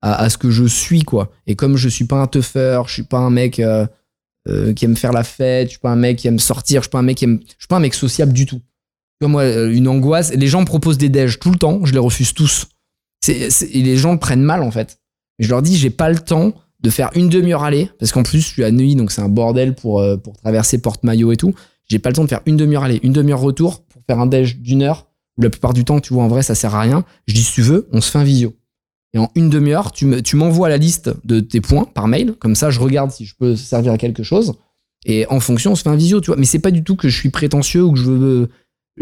à, 0.03 0.29
ce 0.31 0.39
que 0.39 0.51
je 0.51 0.65
suis, 0.65 1.03
quoi. 1.03 1.31
Et 1.47 1.55
comme 1.57 1.77
je 1.77 1.89
suis 1.89 2.05
pas 2.05 2.21
un 2.21 2.27
teufeur, 2.27 2.89
je 2.89 2.95
suis 2.95 3.03
pas 3.03 3.19
un 3.19 3.31
mec 3.31 3.59
euh, 3.59 3.87
euh, 4.49 4.73
qui 4.73 4.85
aime 4.85 4.97
faire 4.97 5.13
la 5.13 5.25
fête, 5.25 5.69
je 5.69 5.71
suis 5.73 5.81
pas 5.81 5.91
un 5.91 5.97
mec 5.97 6.19
qui 6.19 6.29
aime 6.29 6.39
sortir, 6.39 6.83
je 6.83 6.87
suis 6.87 6.91
pas 6.91 6.99
un 6.99 7.03
mec 7.03 7.17
qui 7.17 7.25
aime, 7.25 7.41
je 7.47 7.55
suis 7.59 7.69
pas 7.69 7.77
un 7.77 7.81
mec 7.81 7.95
sociable 7.95 8.33
du 8.33 8.47
tout. 8.47 8.61
Vois, 9.21 9.29
moi, 9.29 9.43
euh, 9.43 9.73
une 9.73 9.89
angoisse, 9.89 10.33
les 10.35 10.49
gens 10.49 10.61
me 10.61 10.67
proposent 10.67 10.99
des 10.99 11.09
déj 11.09 11.39
tout 11.39 11.51
le 11.51 11.59
temps, 11.59 11.85
je 11.85 11.93
les 11.93 12.01
refuse 12.01 12.35
tous. 12.35 12.69
Et 13.29 13.49
les 13.83 13.97
gens 13.97 14.13
le 14.13 14.19
prennent 14.19 14.43
mal, 14.43 14.63
en 14.63 14.73
fait. 14.73 14.99
Je 15.39 15.49
leur 15.49 15.63
dis, 15.63 15.77
j'ai 15.77 15.91
pas 15.91 16.11
le 16.11 16.19
temps 16.19 16.55
de 16.81 16.91
faire 16.91 17.11
une 17.15 17.29
demi-heure 17.29 17.63
aller, 17.63 17.89
parce 18.01 18.11
qu'en 18.11 18.25
plus, 18.25 18.41
je 18.41 18.49
suis 18.49 18.65
à 18.65 18.73
Neuilly, 18.73 18.97
donc 18.97 19.13
c'est 19.13 19.23
un 19.23 19.29
bordel 19.29 19.77
pour, 19.77 20.05
pour 20.25 20.37
traverser 20.39 20.79
Porte-Maillot 20.79 21.31
et 21.31 21.37
tout. 21.37 21.55
J'ai 21.93 21.99
pas 21.99 22.09
le 22.09 22.15
temps 22.17 22.25
de 22.25 22.29
faire 22.29 22.41
une 22.47 22.57
demi-heure 22.57 22.85
aller, 22.85 23.01
une 23.03 23.13
demi-heure 23.13 23.41
retour 23.41 23.83
pour 23.85 24.01
faire 24.07 24.19
un 24.19 24.25
déj 24.27 24.59
d'une 24.61 24.81
heure, 24.83 25.09
où 25.37 25.43
la 25.43 25.51
plupart 25.51 25.75
du 25.75 25.85
temps, 25.85 26.01
tu 26.01 26.15
vois, 26.15 26.25
en 26.25 26.29
vrai, 26.29 26.43
ça 26.43 26.55
sert 26.55 26.75
à 26.75 26.81
rien. 26.81 27.05
Je 27.27 27.35
dis, 27.35 27.43
si 27.43 27.53
tu 27.53 27.61
veux, 27.63 27.87
on 27.93 28.01
se 28.01 28.11
fait 28.11 28.19
un 28.19 28.25
visio. 28.25 28.55
Et 29.13 29.19
en 29.19 29.31
une 29.35 29.51
demi-heure, 29.51 29.93
tu, 29.93 30.07
me- 30.07 30.23
tu 30.23 30.37
m'envoies 30.37 30.71
la 30.71 30.79
liste 30.79 31.11
de 31.25 31.41
tes 31.41 31.61
points 31.61 31.85
par 31.85 32.09
mail. 32.09 32.33
Comme 32.39 32.55
ça, 32.55 32.71
je 32.71 32.81
regarde 32.81 33.11
si 33.11 33.27
je 33.27 33.35
peux 33.39 33.57
servir 33.57 33.93
à 33.93 33.99
quelque 33.99 34.23
chose. 34.23 34.55
Et 35.05 35.27
en 35.29 35.39
fonction, 35.39 35.73
on 35.73 35.75
se 35.75 35.83
fait 35.83 35.91
un 35.91 35.97
visio, 35.97 36.21
tu 36.23 36.29
vois. 36.29 36.37
Mais 36.37 36.47
c'est 36.47 36.59
pas 36.61 36.71
du 36.71 36.83
tout 36.83 36.97
que 36.97 37.09
je 37.11 37.19
suis 37.19 37.29
prétentieux 37.29 37.83
ou 37.85 37.93
que 37.93 37.99
je 37.99 38.05
veux. 38.11 38.49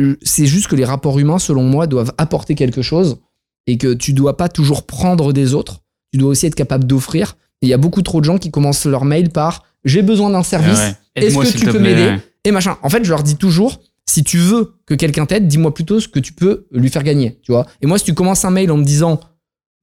euh, 0.01 0.17
C'est 0.23 0.47
juste 0.47 0.67
que 0.67 0.75
les 0.75 0.85
rapports 0.85 1.19
humains, 1.21 1.39
selon 1.39 1.63
moi, 1.63 1.87
doivent 1.87 2.13
apporter 2.19 2.57
quelque 2.57 2.83
chose 2.83 3.19
et 3.69 3.79
que 3.79 3.95
tu 3.95 4.13
dois 4.13 4.37
pas 4.37 4.49
toujours 4.49 4.85
prendre 4.85 5.33
des 5.33 5.55
autres. 5.55 5.81
Tu 6.13 6.19
dois 6.19 6.31
aussi 6.31 6.47
être 6.47 6.57
capable 6.57 6.85
d'offrir. 6.87 7.37
Et 7.63 7.67
il 7.67 7.69
y 7.69 7.75
a 7.75 7.79
beaucoup 7.79 8.03
trop 8.03 8.21
de 8.21 8.25
gens 8.25 8.39
qui 8.39 8.51
commencent 8.51 8.87
leur 8.87 9.05
mail 9.05 9.31
par 9.31 9.65
j'ai 9.85 10.03
besoin 10.03 10.31
d'un 10.31 10.43
service. 10.43 10.79
Ouais. 10.79 10.95
Est-ce 11.27 11.35
que 11.45 11.49
tu 11.59 11.67
peux 11.73 11.79
m'aider 11.79 12.03
et 12.45 12.51
machin. 12.51 12.77
En 12.83 12.89
fait, 12.89 13.05
je 13.05 13.11
leur 13.11 13.23
dis 13.23 13.37
toujours, 13.37 13.81
si 14.07 14.25
tu 14.25 14.39
veux 14.39 14.75
que 14.87 14.95
quelqu'un 14.95 15.27
t'aide, 15.27 15.47
dis-moi 15.47 15.73
plutôt 15.73 16.01
ce 16.01 16.09
que 16.09 16.19
tu 16.19 16.33
peux 16.33 16.67
lui 16.73 16.91
faire 16.91 17.03
gagner, 17.03 17.39
tu 17.43 17.53
vois. 17.53 17.67
Et 17.81 17.87
moi, 17.87 17.99
si 17.99 18.05
tu 18.05 18.15
commences 18.15 18.45
un 18.45 18.51
mail 18.51 18.71
en 18.71 18.77
me 18.77 18.85
disant, 18.85 19.21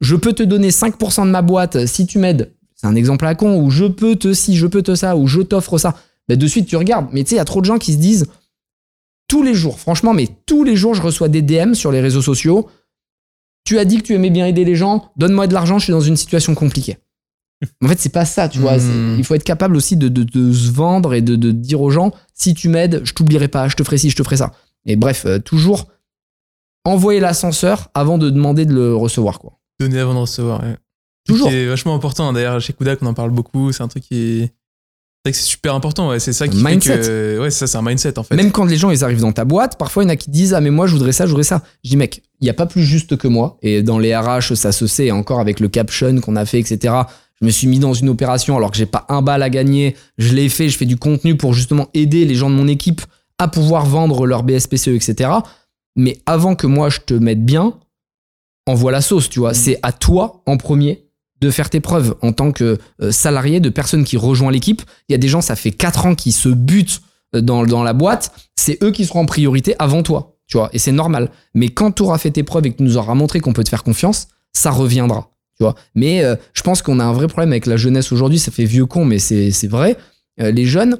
je 0.01 0.15
peux 0.15 0.33
te 0.33 0.43
donner 0.43 0.69
5% 0.69 1.25
de 1.25 1.31
ma 1.31 1.41
boîte 1.41 1.85
si 1.85 2.05
tu 2.05 2.19
m'aides, 2.19 2.53
c'est 2.75 2.87
un 2.87 2.95
exemple 2.95 3.25
à 3.25 3.35
con, 3.35 3.59
ou 3.59 3.71
je 3.71 3.85
peux 3.85 4.15
te 4.15 4.33
si, 4.33 4.55
je 4.55 4.67
peux 4.67 4.83
te 4.83 4.95
ça, 4.95 5.17
ou 5.17 5.27
je 5.27 5.41
t'offre 5.41 5.77
ça, 5.77 5.95
bah, 6.27 6.35
de 6.35 6.47
suite, 6.47 6.67
tu 6.67 6.75
regardes. 6.75 7.07
Mais 7.11 7.23
tu 7.23 7.29
sais, 7.29 7.35
il 7.35 7.39
y 7.39 7.41
a 7.41 7.45
trop 7.45 7.61
de 7.61 7.65
gens 7.65 7.77
qui 7.77 7.93
se 7.93 7.97
disent, 7.97 8.27
tous 9.27 9.43
les 9.43 9.53
jours, 9.53 9.79
franchement, 9.79 10.13
mais 10.13 10.27
tous 10.45 10.63
les 10.63 10.75
jours, 10.75 10.93
je 10.93 11.01
reçois 11.01 11.27
des 11.27 11.41
DM 11.41 11.73
sur 11.73 11.91
les 11.91 12.01
réseaux 12.01 12.21
sociaux. 12.21 12.69
Tu 13.65 13.79
as 13.79 13.85
dit 13.85 13.97
que 13.97 14.03
tu 14.03 14.13
aimais 14.13 14.29
bien 14.29 14.45
aider 14.45 14.63
les 14.63 14.75
gens, 14.75 15.11
donne-moi 15.17 15.47
de 15.47 15.53
l'argent, 15.53 15.79
je 15.79 15.85
suis 15.85 15.91
dans 15.91 16.01
une 16.01 16.15
situation 16.15 16.55
compliquée. 16.55 16.97
En 17.83 17.87
fait, 17.87 17.99
c'est 17.99 18.09
pas 18.11 18.25
ça, 18.25 18.47
tu 18.49 18.59
vois. 18.59 18.77
Hmm. 18.77 19.15
Il 19.17 19.23
faut 19.23 19.33
être 19.35 19.43
capable 19.43 19.75
aussi 19.75 19.97
de, 19.97 20.07
de- 20.09 20.23
de 20.23 20.53
se 20.53 20.71
vendre 20.71 21.13
et 21.13 21.21
de, 21.21 21.35
de 21.35 21.51
dire 21.51 21.81
aux 21.81 21.89
gens 21.89 22.11
si 22.33 22.53
tu 22.53 22.69
m'aides, 22.69 23.01
je 23.03 23.13
t'oublierai 23.13 23.47
pas, 23.47 23.67
je 23.67 23.75
te 23.75 23.83
ferai 23.83 23.97
ci, 23.97 24.09
je 24.11 24.15
te 24.15 24.23
ferai 24.23 24.37
ça. 24.37 24.51
Et 24.85 24.95
bref, 24.95 25.25
euh, 25.25 25.39
toujours 25.39 25.87
envoyer 26.85 27.19
l'ascenseur 27.19 27.89
avant 27.93 28.17
de 28.17 28.29
demander 28.29 28.65
de 28.65 28.73
le 28.73 28.95
recevoir, 28.95 29.39
quoi. 29.39 29.59
Donner 29.79 29.99
avant 29.99 30.13
de 30.13 30.19
recevoir. 30.19 30.61
ouais. 30.63 30.75
Toujours. 31.27 31.49
C'est 31.49 31.65
vachement 31.65 31.93
important. 31.95 32.31
D'ailleurs, 32.31 32.61
chez 32.61 32.71
Kudak, 32.73 32.99
on 33.01 33.05
en 33.07 33.13
parle 33.13 33.31
beaucoup. 33.31 33.71
C'est 33.73 33.83
un 33.83 33.87
truc 33.89 34.03
qui 34.03 34.15
est. 34.43 34.53
C'est 35.25 35.33
c'est 35.33 35.41
super 35.43 35.75
important. 35.75 36.07
Ouais. 36.09 36.19
C'est 36.19 36.31
ça 36.31 36.47
qui 36.47 36.63
Mindset. 36.63 37.01
fait 37.01 37.01
que. 37.01 37.39
Ouais, 37.41 37.51
ça, 37.51 37.67
c'est 37.67 37.77
un 37.77 37.81
mindset 37.81 38.17
en 38.17 38.23
fait. 38.23 38.35
Même 38.35 38.51
quand 38.51 38.63
les 38.63 38.77
gens 38.77 38.91
ils 38.91 39.03
arrivent 39.03 39.19
dans 39.19 39.33
ta 39.33 39.43
boîte, 39.43 39.77
parfois 39.77 40.03
il 40.03 40.05
y 40.05 40.09
en 40.09 40.13
a 40.13 40.15
qui 40.15 40.31
disent 40.31 40.53
ah 40.53 40.61
mais 40.61 40.69
moi 40.69 40.87
je 40.87 40.93
voudrais 40.93 41.11
ça, 41.11 41.25
je 41.25 41.31
voudrais 41.31 41.43
ça. 41.43 41.63
Je 41.83 41.89
dis 41.89 41.97
mec, 41.97 42.23
il 42.39 42.47
y 42.47 42.49
a 42.49 42.53
pas 42.53 42.65
plus 42.65 42.83
juste 42.83 43.17
que 43.17 43.27
moi. 43.27 43.57
Et 43.61 43.83
dans 43.83 43.99
les 43.99 44.15
RH 44.15 44.55
ça 44.55 44.71
se 44.71 44.87
sait. 44.87 45.11
Encore 45.11 45.41
avec 45.41 45.59
le 45.59 45.67
caption 45.67 46.21
qu'on 46.21 46.37
a 46.37 46.45
fait, 46.45 46.59
etc. 46.61 46.93
Je 47.41 47.45
me 47.45 47.51
suis 47.51 47.67
mis 47.67 47.79
dans 47.79 47.93
une 47.93 48.09
opération 48.09 48.57
alors 48.57 48.71
que 48.71 48.77
j'ai 48.77 48.85
pas 48.85 49.05
un 49.09 49.21
bal 49.21 49.43
à 49.43 49.49
gagner. 49.49 49.95
Je 50.17 50.33
l'ai 50.33 50.49
fait, 50.49 50.69
je 50.69 50.77
fais 50.77 50.85
du 50.85 50.97
contenu 50.97 51.37
pour 51.37 51.53
justement 51.53 51.87
aider 51.93 52.25
les 52.25 52.35
gens 52.35 52.49
de 52.49 52.55
mon 52.55 52.67
équipe 52.67 53.01
à 53.37 53.47
pouvoir 53.47 53.85
vendre 53.85 54.25
leur 54.25 54.43
BSPCE, 54.43 54.89
etc. 54.89 55.29
Mais 55.95 56.19
avant 56.25 56.55
que 56.55 56.67
moi 56.67 56.89
je 56.89 56.99
te 56.99 57.13
mette 57.13 57.45
bien, 57.45 57.73
envoie 58.65 58.91
la 58.91 59.01
sauce, 59.01 59.29
tu 59.29 59.39
vois. 59.39 59.53
C'est 59.53 59.79
à 59.83 59.91
toi 59.91 60.41
en 60.45 60.57
premier 60.57 61.07
de 61.39 61.51
faire 61.51 61.69
tes 61.69 61.79
preuves 61.79 62.15
en 62.21 62.33
tant 62.33 62.51
que 62.51 62.77
euh, 63.01 63.11
salarié, 63.11 63.59
de 63.59 63.69
personne 63.69 64.03
qui 64.03 64.17
rejoint 64.17 64.51
l'équipe. 64.51 64.81
Il 65.07 65.11
y 65.11 65.15
a 65.15 65.19
des 65.19 65.27
gens, 65.27 65.41
ça 65.41 65.55
fait 65.55 65.71
4 65.71 66.07
ans 66.07 66.15
qui 66.15 66.31
se 66.31 66.49
butent 66.49 67.01
euh, 67.35 67.41
dans, 67.41 67.65
dans 67.65 67.83
la 67.83 67.93
boîte, 67.93 68.31
c'est 68.55 68.81
eux 68.83 68.91
qui 68.91 69.05
seront 69.05 69.21
en 69.21 69.25
priorité 69.25 69.75
avant 69.79 70.03
toi, 70.03 70.37
tu 70.47 70.57
vois, 70.57 70.69
et 70.73 70.79
c'est 70.79 70.91
normal. 70.91 71.29
Mais 71.53 71.69
quand 71.69 71.91
tu 71.91 72.03
auras 72.03 72.17
fait 72.17 72.31
tes 72.31 72.43
preuves 72.43 72.65
et 72.65 72.71
que 72.71 72.77
tu 72.77 72.83
nous 72.83 72.97
auras 72.97 73.13
montré 73.13 73.39
qu'on 73.39 73.53
peut 73.53 73.63
te 73.63 73.69
faire 73.69 73.83
confiance, 73.83 74.29
ça 74.53 74.71
reviendra, 74.71 75.29
tu 75.57 75.63
vois. 75.63 75.75
Mais 75.95 76.23
euh, 76.23 76.35
je 76.53 76.61
pense 76.61 76.81
qu'on 76.81 76.99
a 76.99 77.03
un 77.03 77.13
vrai 77.13 77.27
problème 77.27 77.51
avec 77.51 77.65
la 77.65 77.77
jeunesse 77.77 78.11
aujourd'hui, 78.11 78.39
ça 78.39 78.51
fait 78.51 78.65
vieux 78.65 78.85
con, 78.85 79.05
mais 79.05 79.19
c'est 79.19 79.51
c'est 79.51 79.67
vrai. 79.67 79.97
Euh, 80.39 80.51
les 80.51 80.65
jeunes, 80.65 80.99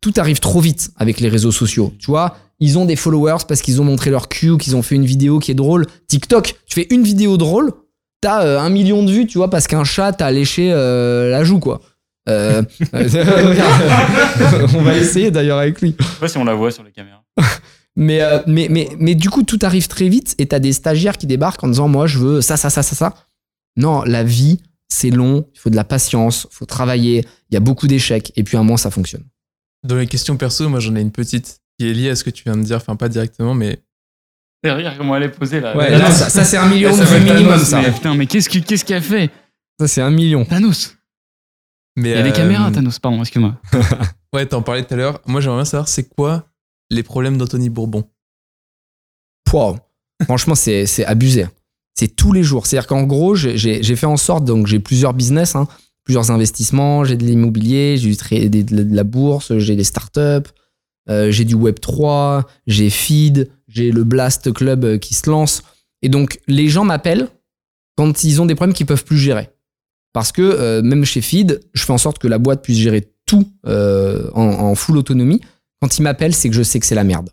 tout 0.00 0.12
arrive 0.16 0.40
trop 0.40 0.60
vite 0.60 0.90
avec 0.96 1.20
les 1.20 1.28
réseaux 1.28 1.52
sociaux, 1.52 1.92
tu 1.98 2.06
vois. 2.06 2.36
Ils 2.58 2.78
ont 2.78 2.84
des 2.84 2.96
followers 2.96 3.44
parce 3.48 3.62
qu'ils 3.62 3.80
ont 3.80 3.84
montré 3.84 4.10
leur 4.10 4.28
cul, 4.28 4.58
qu'ils 4.58 4.76
ont 4.76 4.82
fait 4.82 4.94
une 4.94 5.06
vidéo 5.06 5.38
qui 5.38 5.50
est 5.50 5.54
drôle. 5.54 5.86
TikTok, 6.08 6.56
tu 6.66 6.74
fais 6.74 6.86
une 6.90 7.02
vidéo 7.02 7.38
drôle, 7.38 7.72
t'as 8.20 8.44
euh, 8.44 8.58
un 8.60 8.68
million 8.68 9.02
de 9.02 9.10
vues, 9.10 9.26
tu 9.26 9.38
vois, 9.38 9.48
parce 9.48 9.66
qu'un 9.66 9.84
chat 9.84 10.12
t'a 10.12 10.30
léché 10.30 10.70
euh, 10.72 11.30
la 11.30 11.42
joue, 11.44 11.58
quoi. 11.58 11.80
Euh, 12.28 12.62
on 12.92 14.82
va 14.82 14.96
essayer 14.96 15.30
d'ailleurs 15.30 15.58
avec 15.58 15.80
lui. 15.80 15.96
Je 15.98 16.04
sais 16.04 16.20
pas 16.20 16.28
si 16.28 16.36
on 16.38 16.44
la 16.44 16.54
voit 16.54 16.70
sur 16.70 16.84
les 16.84 16.92
caméras. 16.92 17.24
Mais, 17.96 18.22
euh, 18.22 18.38
mais, 18.46 18.68
mais, 18.70 18.88
mais 18.98 19.16
du 19.16 19.30
coup, 19.30 19.42
tout 19.42 19.58
arrive 19.62 19.88
très 19.88 20.08
vite 20.08 20.36
et 20.38 20.46
t'as 20.46 20.60
des 20.60 20.72
stagiaires 20.72 21.18
qui 21.18 21.26
débarquent 21.26 21.64
en 21.64 21.68
disant 21.68 21.88
Moi, 21.88 22.06
je 22.06 22.18
veux 22.18 22.40
ça, 22.40 22.56
ça, 22.56 22.70
ça, 22.70 22.82
ça, 22.82 22.94
ça. 22.94 23.14
Non, 23.80 24.02
la 24.02 24.24
vie, 24.24 24.60
c'est 24.88 25.10
long, 25.10 25.48
il 25.54 25.58
faut 25.58 25.70
de 25.70 25.76
la 25.76 25.84
patience, 25.84 26.46
il 26.50 26.54
faut 26.54 26.66
travailler, 26.66 27.24
il 27.50 27.54
y 27.54 27.56
a 27.56 27.60
beaucoup 27.60 27.86
d'échecs 27.86 28.32
et 28.36 28.42
puis 28.42 28.56
à 28.56 28.60
un 28.60 28.62
moment, 28.62 28.76
ça 28.76 28.90
fonctionne. 28.90 29.24
Dans 29.82 29.96
les 29.96 30.06
questions 30.06 30.36
perso, 30.36 30.68
moi 30.68 30.80
j'en 30.80 30.94
ai 30.96 31.00
une 31.00 31.12
petite 31.12 31.60
qui 31.78 31.88
est 31.88 31.94
liée 31.94 32.10
à 32.10 32.16
ce 32.16 32.24
que 32.24 32.30
tu 32.30 32.44
viens 32.44 32.56
de 32.56 32.62
dire. 32.62 32.76
Enfin, 32.76 32.96
pas 32.96 33.08
directement, 33.08 33.54
mais. 33.54 33.82
Derrière, 34.62 34.98
comment 34.98 35.16
elle 35.16 35.22
est 35.22 35.28
posée 35.30 35.60
là. 35.60 35.74
Ouais, 35.74 35.90
Là, 35.90 35.98
là, 35.98 36.10
ça, 36.10 36.28
ça, 36.28 36.44
c'est 36.44 36.58
un 36.58 36.68
million 36.68 36.94
de 36.94 37.02
vues 37.02 37.20
minimum, 37.20 37.52
Thanos, 37.52 37.64
ça. 37.64 37.80
Mais, 37.80 37.90
putain, 37.90 38.14
mais 38.14 38.26
qu'est-ce 38.26 38.50
qu'il 38.50 38.62
qu'est-ce 38.62 38.84
qu'il 38.84 38.94
a 38.94 39.00
fait? 39.00 39.30
Ça, 39.78 39.88
c'est 39.88 40.02
un 40.02 40.10
million. 40.10 40.44
Thanos 40.44 40.96
mais 41.96 42.10
Il 42.10 42.16
y 42.16 42.18
a 42.18 42.22
des 42.22 42.30
euh, 42.30 42.32
caméras, 42.32 42.70
Thanos, 42.70 42.98
pardon, 42.98 43.20
excuse-moi. 43.20 43.56
Ouais, 44.32 44.46
t'en 44.46 44.62
parlais 44.62 44.84
tout 44.84 44.94
à 44.94 44.96
l'heure. 44.96 45.20
Moi 45.26 45.40
j'aimerais 45.40 45.58
bien 45.58 45.64
savoir 45.64 45.88
c'est 45.88 46.08
quoi 46.08 46.46
les 46.88 47.02
problèmes 47.02 47.36
d'Anthony 47.36 47.68
Bourbon? 47.68 48.08
Wow. 49.52 49.78
Franchement, 50.22 50.54
c'est 50.54 50.86
c'est 50.86 51.04
abusé. 51.04 51.46
C'est 51.94 52.16
tous 52.16 52.32
les 52.32 52.42
jours. 52.42 52.66
C'est-à-dire 52.66 52.86
qu'en 52.86 53.02
gros, 53.02 53.34
j'ai- 53.34 53.82
fait 53.96 54.06
en 54.06 54.16
sorte, 54.16 54.44
donc 54.44 54.66
j'ai 54.66 54.78
plusieurs 54.78 55.14
business, 55.14 55.54
hein, 55.54 55.66
plusieurs 56.04 56.30
investissements, 56.30 57.04
j'ai 57.04 57.16
de 57.16 57.24
l'immobilier, 57.24 57.96
j'ai 57.96 58.48
de, 58.48 58.94
la 58.94 59.04
bourse, 59.04 59.58
j'ai 59.58 59.76
des 59.76 59.84
startups, 59.84 60.48
euh, 61.08 61.30
j'ai 61.30 61.44
du 61.44 61.56
Web3, 61.56 62.44
j'ai 62.66 62.90
Feed, 62.90 63.50
j'ai 63.68 63.90
le 63.90 64.04
Blast 64.04 64.52
Club 64.52 64.84
euh, 64.84 64.98
qui 64.98 65.14
se 65.14 65.28
lance. 65.28 65.62
Et 66.02 66.08
donc, 66.08 66.40
les 66.46 66.68
gens 66.68 66.84
m'appellent 66.84 67.28
quand 67.96 68.24
ils 68.24 68.40
ont 68.40 68.46
des 68.46 68.54
problèmes 68.54 68.74
qu'ils 68.74 68.86
peuvent 68.86 69.04
plus 69.04 69.18
gérer. 69.18 69.50
Parce 70.12 70.32
que 70.32 70.42
euh, 70.42 70.82
même 70.82 71.04
chez 71.04 71.20
Feed, 71.20 71.60
je 71.74 71.84
fais 71.84 71.92
en 71.92 71.98
sorte 71.98 72.18
que 72.18 72.28
la 72.28 72.38
boîte 72.38 72.62
puisse 72.62 72.78
gérer 72.78 73.12
tout 73.26 73.46
en, 73.64 74.32
en 74.34 74.74
full 74.74 74.96
autonomie. 74.96 75.40
Quand 75.80 75.98
ils 75.98 76.02
m'appellent, 76.02 76.34
c'est 76.34 76.48
que 76.48 76.54
je 76.54 76.62
sais 76.62 76.80
que 76.80 76.86
c'est 76.86 76.94
la 76.96 77.04
merde 77.04 77.30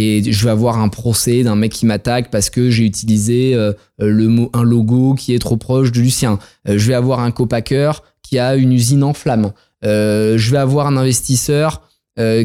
et 0.00 0.32
je 0.32 0.44
vais 0.44 0.50
avoir 0.50 0.78
un 0.78 0.88
procès 0.88 1.42
d'un 1.42 1.56
mec 1.56 1.72
qui 1.72 1.84
m'attaque 1.84 2.30
parce 2.30 2.48
que 2.48 2.70
j'ai 2.70 2.84
utilisé 2.84 3.54
euh, 3.54 3.72
un 4.00 4.62
logo 4.62 5.14
qui 5.14 5.34
est 5.34 5.38
trop 5.38 5.58
proche 5.58 5.92
de 5.92 6.00
Lucien. 6.00 6.38
Euh, 6.66 6.78
je 6.78 6.88
vais 6.88 6.94
avoir 6.94 7.20
un 7.20 7.30
copacker 7.30 7.92
qui 8.22 8.38
a 8.38 8.56
une 8.56 8.72
usine 8.72 9.04
en 9.04 9.12
flammes. 9.12 9.52
Euh, 9.84 10.38
je 10.38 10.50
vais 10.50 10.58
avoir 10.58 10.86
un 10.86 10.96
investisseur 10.96 11.82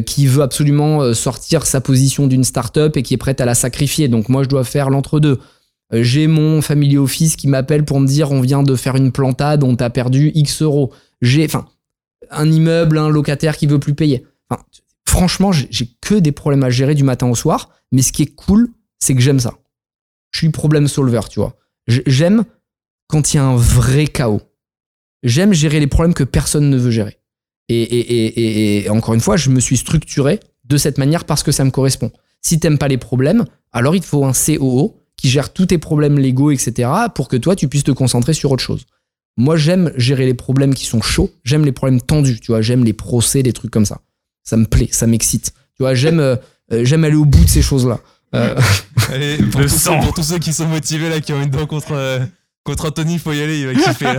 qui 0.06 0.26
veut 0.26 0.42
absolument 0.42 1.12
sortir 1.12 1.66
sa 1.66 1.82
position 1.82 2.26
d'une 2.26 2.44
startup 2.44 2.96
et 2.96 3.02
qui 3.02 3.12
est 3.12 3.18
prête 3.18 3.42
à 3.42 3.44
la 3.44 3.54
sacrifier. 3.54 4.08
Donc 4.08 4.30
moi 4.30 4.42
je 4.42 4.48
dois 4.48 4.64
faire 4.64 4.88
l'entre-deux. 4.88 5.38
J'ai 5.92 6.28
mon 6.28 6.62
family 6.62 6.96
office 6.96 7.36
qui 7.36 7.46
m'appelle 7.46 7.84
pour 7.84 8.00
me 8.00 8.06
dire 8.06 8.32
on 8.32 8.40
vient 8.40 8.62
de 8.62 8.74
faire 8.74 8.96
une 8.96 9.12
plantade, 9.12 9.62
on 9.62 9.76
t'a 9.76 9.90
perdu 9.90 10.32
X 10.34 10.62
euros. 10.62 10.94
J'ai, 11.20 11.44
enfin, 11.44 11.66
un 12.30 12.50
immeuble, 12.50 12.96
un 12.96 13.10
locataire 13.10 13.58
qui 13.58 13.66
veut 13.66 13.78
plus 13.78 13.94
payer. 13.94 14.24
Franchement, 15.08 15.52
j'ai 15.52 15.88
que 16.00 16.14
des 16.14 16.32
problèmes 16.32 16.64
à 16.64 16.70
gérer 16.70 16.94
du 16.94 17.04
matin 17.04 17.28
au 17.28 17.34
soir. 17.34 17.70
Mais 17.92 18.02
ce 18.02 18.12
qui 18.12 18.22
est 18.22 18.34
cool, 18.34 18.68
c'est 18.98 19.14
que 19.14 19.20
j'aime 19.20 19.40
ça. 19.40 19.54
Je 20.32 20.38
suis 20.38 20.50
problème 20.50 20.88
solver, 20.88 21.20
tu 21.30 21.40
vois. 21.40 21.56
J'aime 21.86 22.44
quand 23.08 23.32
il 23.32 23.36
y 23.36 23.40
a 23.40 23.44
un 23.44 23.56
vrai 23.56 24.06
chaos. 24.06 24.42
J'aime 25.22 25.52
gérer 25.52 25.80
les 25.80 25.86
problèmes 25.86 26.14
que 26.14 26.24
personne 26.24 26.68
ne 26.68 26.76
veut 26.76 26.90
gérer. 26.90 27.18
Et 27.68 28.86
encore 28.90 29.14
une 29.14 29.20
fois, 29.20 29.36
je 29.36 29.50
me 29.50 29.60
suis 29.60 29.76
structuré 29.76 30.40
de 30.64 30.76
cette 30.76 30.98
manière 30.98 31.24
parce 31.24 31.42
que 31.42 31.52
ça 31.52 31.64
me 31.64 31.70
correspond. 31.70 32.10
Si 32.42 32.60
t'aimes 32.60 32.78
pas 32.78 32.88
les 32.88 32.98
problèmes, 32.98 33.44
alors 33.72 33.94
il 33.94 34.00
te 34.00 34.06
faut 34.06 34.24
un 34.24 34.32
COO 34.32 35.00
qui 35.16 35.28
gère 35.28 35.52
tous 35.52 35.66
tes 35.66 35.78
problèmes 35.78 36.18
légaux, 36.18 36.50
etc., 36.50 36.90
pour 37.14 37.28
que 37.28 37.36
toi, 37.36 37.56
tu 37.56 37.68
puisses 37.68 37.84
te 37.84 37.90
concentrer 37.92 38.34
sur 38.34 38.52
autre 38.52 38.62
chose. 38.62 38.84
Moi, 39.36 39.56
j'aime 39.56 39.92
gérer 39.96 40.26
les 40.26 40.34
problèmes 40.34 40.74
qui 40.74 40.84
sont 40.84 41.00
chauds. 41.00 41.30
J'aime 41.44 41.64
les 41.64 41.72
problèmes 41.72 42.00
tendus, 42.00 42.40
tu 42.40 42.52
vois. 42.52 42.62
J'aime 42.62 42.84
les 42.84 42.92
procès, 42.92 43.42
des 43.42 43.52
trucs 43.52 43.70
comme 43.70 43.86
ça. 43.86 44.00
Ça 44.46 44.56
me 44.56 44.64
plaît, 44.64 44.88
ça 44.92 45.06
m'excite. 45.06 45.52
Tu 45.76 45.82
vois, 45.82 45.94
j'aime 45.94 46.20
euh, 46.20 46.36
euh, 46.72 46.84
j'aime 46.84 47.04
aller 47.04 47.16
au 47.16 47.24
bout 47.26 47.44
de 47.44 47.48
ces 47.50 47.62
choses-là. 47.62 48.00
Euh, 48.34 48.54
Allez, 49.12 49.36
pour, 49.38 49.60
Le 49.60 49.66
tous 49.66 49.72
ceux, 49.74 49.78
sang. 49.78 50.00
pour 50.00 50.14
tous 50.14 50.22
ceux 50.22 50.38
qui 50.38 50.52
sont 50.52 50.66
motivés 50.66 51.08
là, 51.08 51.20
qui 51.20 51.32
ont 51.32 51.42
une 51.42 51.50
dent 51.50 51.66
contre, 51.66 51.92
euh, 51.92 52.20
contre 52.64 52.86
Anthony, 52.86 53.18
faut 53.18 53.32
y 53.32 53.42
aller, 53.42 53.60
il 53.60 53.66
va 53.66 53.74
kiffer. 53.74 54.18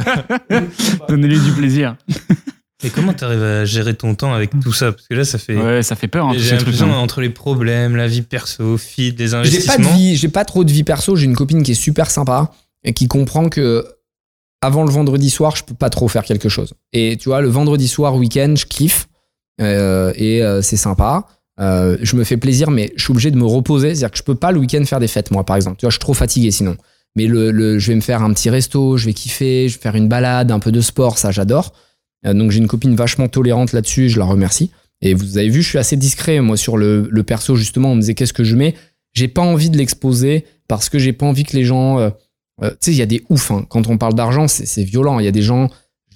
Donnez-lui 1.10 1.40
du 1.40 1.52
plaisir. 1.54 1.96
Et 2.84 2.92
comment 2.92 3.12
t'arrives 3.12 3.42
à 3.42 3.66
gérer 3.66 3.96
ton 3.96 4.14
temps 4.14 4.34
avec 4.36 4.52
tout 4.62 4.72
ça? 4.72 4.92
Parce 4.92 5.08
que 5.08 5.16
là, 5.16 5.26
ça 5.26 5.40
fait. 5.40 5.56
Ouais, 5.58 5.82
ça 5.82 5.96
fait 5.96 6.08
peur, 6.08 6.28
hein, 6.28 6.34
tous 6.34 6.40
J'ai 6.40 6.50
trucs. 6.50 6.60
l'impression 6.60 6.94
hein. 6.94 6.98
entre 6.98 7.22
les 7.22 7.32
problèmes, 7.32 7.96
la 7.96 8.08
vie 8.08 8.22
perso, 8.22 8.78
feed, 8.78 9.18
les 9.18 9.26
j'ai 9.28 9.32
pas 9.32 9.38
investissements. 9.40 9.90
de 9.94 9.98
vie, 9.98 10.16
j'ai 10.16 10.28
pas 10.28 10.46
trop 10.46 10.64
de 10.64 10.72
vie 10.72 10.84
perso. 10.84 11.16
J'ai 11.16 11.26
une 11.26 11.36
copine 11.36 11.64
qui 11.64 11.72
est 11.72 11.76
super 11.76 12.12
sympa 12.12 12.52
et 12.84 12.94
qui 12.94 13.08
comprend 13.08 13.50
que 13.50 13.84
avant 14.62 14.84
le 14.84 14.92
vendredi 14.92 15.32
soir, 15.32 15.56
je 15.56 15.64
peux 15.64 15.74
pas 15.74 15.90
trop 15.90 16.08
faire 16.08 16.24
quelque 16.24 16.50
chose. 16.50 16.74
Et 16.94 17.18
tu 17.18 17.30
vois, 17.30 17.42
le 17.42 17.48
vendredi 17.48 17.88
soir, 17.88 18.16
week-end, 18.16 18.54
je 18.56 18.66
kiffe 18.66 19.08
euh, 19.08 19.17
et 19.60 20.44
euh, 20.44 20.62
c'est 20.62 20.78
sympa. 20.78 21.28
Euh, 21.60 21.98
je 22.02 22.16
me 22.16 22.24
fais 22.24 22.38
plaisir, 22.38 22.70
mais 22.70 22.94
je 22.96 23.04
suis 23.04 23.12
obligé 23.12 23.32
de 23.32 23.38
me 23.38 23.46
reposer. 23.46 23.90
C'est-à-dire 23.96 24.12
que 24.12 24.18
je 24.18 24.24
peux 24.24 24.36
pas 24.36 24.52
le 24.52 24.60
week-end 24.60 24.84
faire 24.86 25.00
des 25.00 25.08
fêtes, 25.08 25.32
moi, 25.32 25.44
par 25.44 25.56
exemple. 25.56 25.78
Tu 25.78 25.86
vois, 25.86 25.90
je 25.90 25.96
suis 25.96 26.00
trop 26.00 26.14
fatigué 26.14 26.52
sinon. 26.52 26.78
Mais 27.16 27.26
le, 27.26 27.80
je 27.80 27.88
vais 27.88 27.96
me 27.96 28.02
faire 28.02 28.22
un 28.22 28.32
petit 28.34 28.50
resto, 28.52 28.96
je 28.98 29.06
vais 29.08 29.14
kiffer, 29.14 29.68
je 29.70 29.76
vais 29.78 29.82
faire 29.82 29.96
une 29.96 30.08
balade, 30.08 30.52
un 30.52 30.60
peu 30.60 30.72
de 30.72 30.82
sport, 30.82 31.18
ça 31.18 31.32
j'adore. 31.32 31.74
Euh, 32.28 32.34
donc 32.34 32.52
j'ai 32.52 32.60
une 32.60 32.68
copine 32.68 32.96
vachement 32.96 33.28
tolérante 33.28 33.74
là-dessus, 33.74 34.10
je 34.10 34.20
la 34.20 34.26
remercie. 34.26 34.70
Et 35.02 35.16
vous 35.16 35.38
avez 35.40 35.50
vu, 35.50 35.64
je 35.64 35.70
suis 35.70 35.78
assez 35.80 35.96
discret, 35.96 36.40
moi, 36.42 36.58
sur 36.58 36.78
le, 36.78 37.08
le 37.10 37.24
perso, 37.24 37.56
justement. 37.56 37.92
On 37.92 37.96
me 37.96 38.02
disait 38.02 38.14
qu'est-ce 38.14 38.34
que 38.34 38.44
je 38.44 38.56
mets? 38.56 38.76
J'ai 39.14 39.28
pas 39.28 39.42
envie 39.42 39.72
de 39.72 39.78
l'exposer 39.78 40.46
parce 40.68 40.90
que 40.90 41.00
j'ai 41.00 41.14
pas 41.14 41.26
envie 41.26 41.44
que 41.44 41.56
les 41.56 41.64
gens. 41.64 42.00
euh, 42.00 42.10
euh, 42.64 42.70
tu 42.72 42.78
sais, 42.82 42.92
il 42.92 42.98
y 42.98 43.02
a 43.02 43.08
des 43.08 43.24
oufs. 43.30 43.50
hein. 43.52 43.66
Quand 43.68 43.88
on 43.88 43.98
parle 43.98 44.14
d'argent, 44.14 44.48
c'est 44.48 44.84
violent. 44.84 45.20
Il 45.20 45.26
y 45.26 45.28
a 45.28 45.32
des 45.32 45.42
gens. 45.42 45.70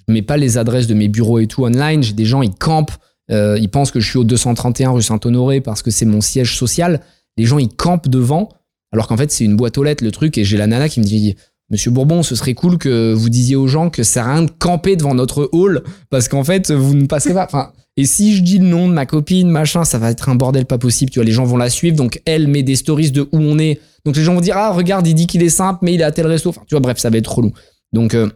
Je 0.06 0.12
mets 0.12 0.22
pas 0.22 0.36
les 0.36 0.58
adresses 0.58 0.86
de 0.86 0.94
mes 0.94 1.08
bureaux 1.08 1.40
et 1.40 1.46
tout 1.48 1.64
online. 1.64 2.02
J'ai 2.02 2.12
des 2.12 2.24
gens, 2.24 2.42
ils 2.42 2.54
campent. 2.54 2.92
Euh, 3.32 3.58
ils 3.58 3.70
pensent 3.70 3.90
que 3.90 4.00
je 4.00 4.08
suis 4.08 4.18
au 4.18 4.24
231 4.24 4.90
rue 4.90 5.02
Saint-Honoré 5.02 5.60
parce 5.60 5.82
que 5.82 5.90
c'est 5.90 6.04
mon 6.04 6.20
siège 6.20 6.56
social. 6.56 7.00
Les 7.36 7.44
gens, 7.44 7.58
ils 7.58 7.68
campent 7.68 8.08
devant. 8.08 8.50
Alors 8.92 9.08
qu'en 9.08 9.16
fait, 9.16 9.30
c'est 9.30 9.44
une 9.44 9.56
boîte 9.56 9.78
aux 9.78 9.82
lettres, 9.82 10.04
le 10.04 10.10
truc. 10.10 10.36
Et 10.38 10.44
j'ai 10.44 10.58
la 10.58 10.66
nana 10.66 10.88
qui 10.88 11.00
me 11.00 11.04
dit 11.04 11.34
Monsieur 11.70 11.90
Bourbon, 11.90 12.22
ce 12.22 12.34
serait 12.34 12.52
cool 12.52 12.76
que 12.76 13.14
vous 13.14 13.30
disiez 13.30 13.56
aux 13.56 13.66
gens 13.66 13.88
que 13.88 14.02
ça 14.02 14.12
sert 14.12 14.28
à 14.28 14.34
rien 14.34 14.42
de 14.42 14.50
camper 14.50 14.96
devant 14.96 15.14
notre 15.14 15.48
hall 15.52 15.82
parce 16.10 16.28
qu'en 16.28 16.44
fait, 16.44 16.70
vous 16.70 16.94
ne 16.94 17.06
passez 17.06 17.32
pas. 17.32 17.46
Enfin, 17.46 17.72
et 17.96 18.04
si 18.04 18.36
je 18.36 18.42
dis 18.42 18.58
le 18.58 18.66
nom 18.66 18.88
de 18.88 18.92
ma 18.92 19.06
copine, 19.06 19.48
machin, 19.48 19.84
ça 19.84 19.98
va 19.98 20.10
être 20.10 20.28
un 20.28 20.34
bordel 20.34 20.66
pas 20.66 20.78
possible. 20.78 21.10
Tu 21.10 21.18
vois, 21.18 21.24
les 21.24 21.32
gens 21.32 21.44
vont 21.44 21.56
la 21.56 21.70
suivre. 21.70 21.96
Donc, 21.96 22.20
elle 22.26 22.48
met 22.48 22.62
des 22.62 22.76
stories 22.76 23.10
de 23.10 23.22
où 23.22 23.38
on 23.38 23.58
est. 23.58 23.80
Donc, 24.04 24.16
les 24.16 24.22
gens 24.22 24.34
vont 24.34 24.40
dire 24.40 24.56
Ah, 24.56 24.72
regarde, 24.72 25.06
il 25.06 25.14
dit 25.14 25.26
qu'il 25.26 25.42
est 25.42 25.50
simple, 25.50 25.80
mais 25.82 25.94
il 25.94 26.00
est 26.00 26.04
à 26.04 26.12
tel 26.12 26.26
resto. 26.26 26.50
Enfin, 26.50 26.62
tu 26.66 26.74
vois, 26.74 26.80
bref, 26.80 26.98
ça 26.98 27.10
va 27.10 27.18
être 27.18 27.34
relou. 27.34 27.52
Donc, 27.92 28.14
euh, 28.14 28.30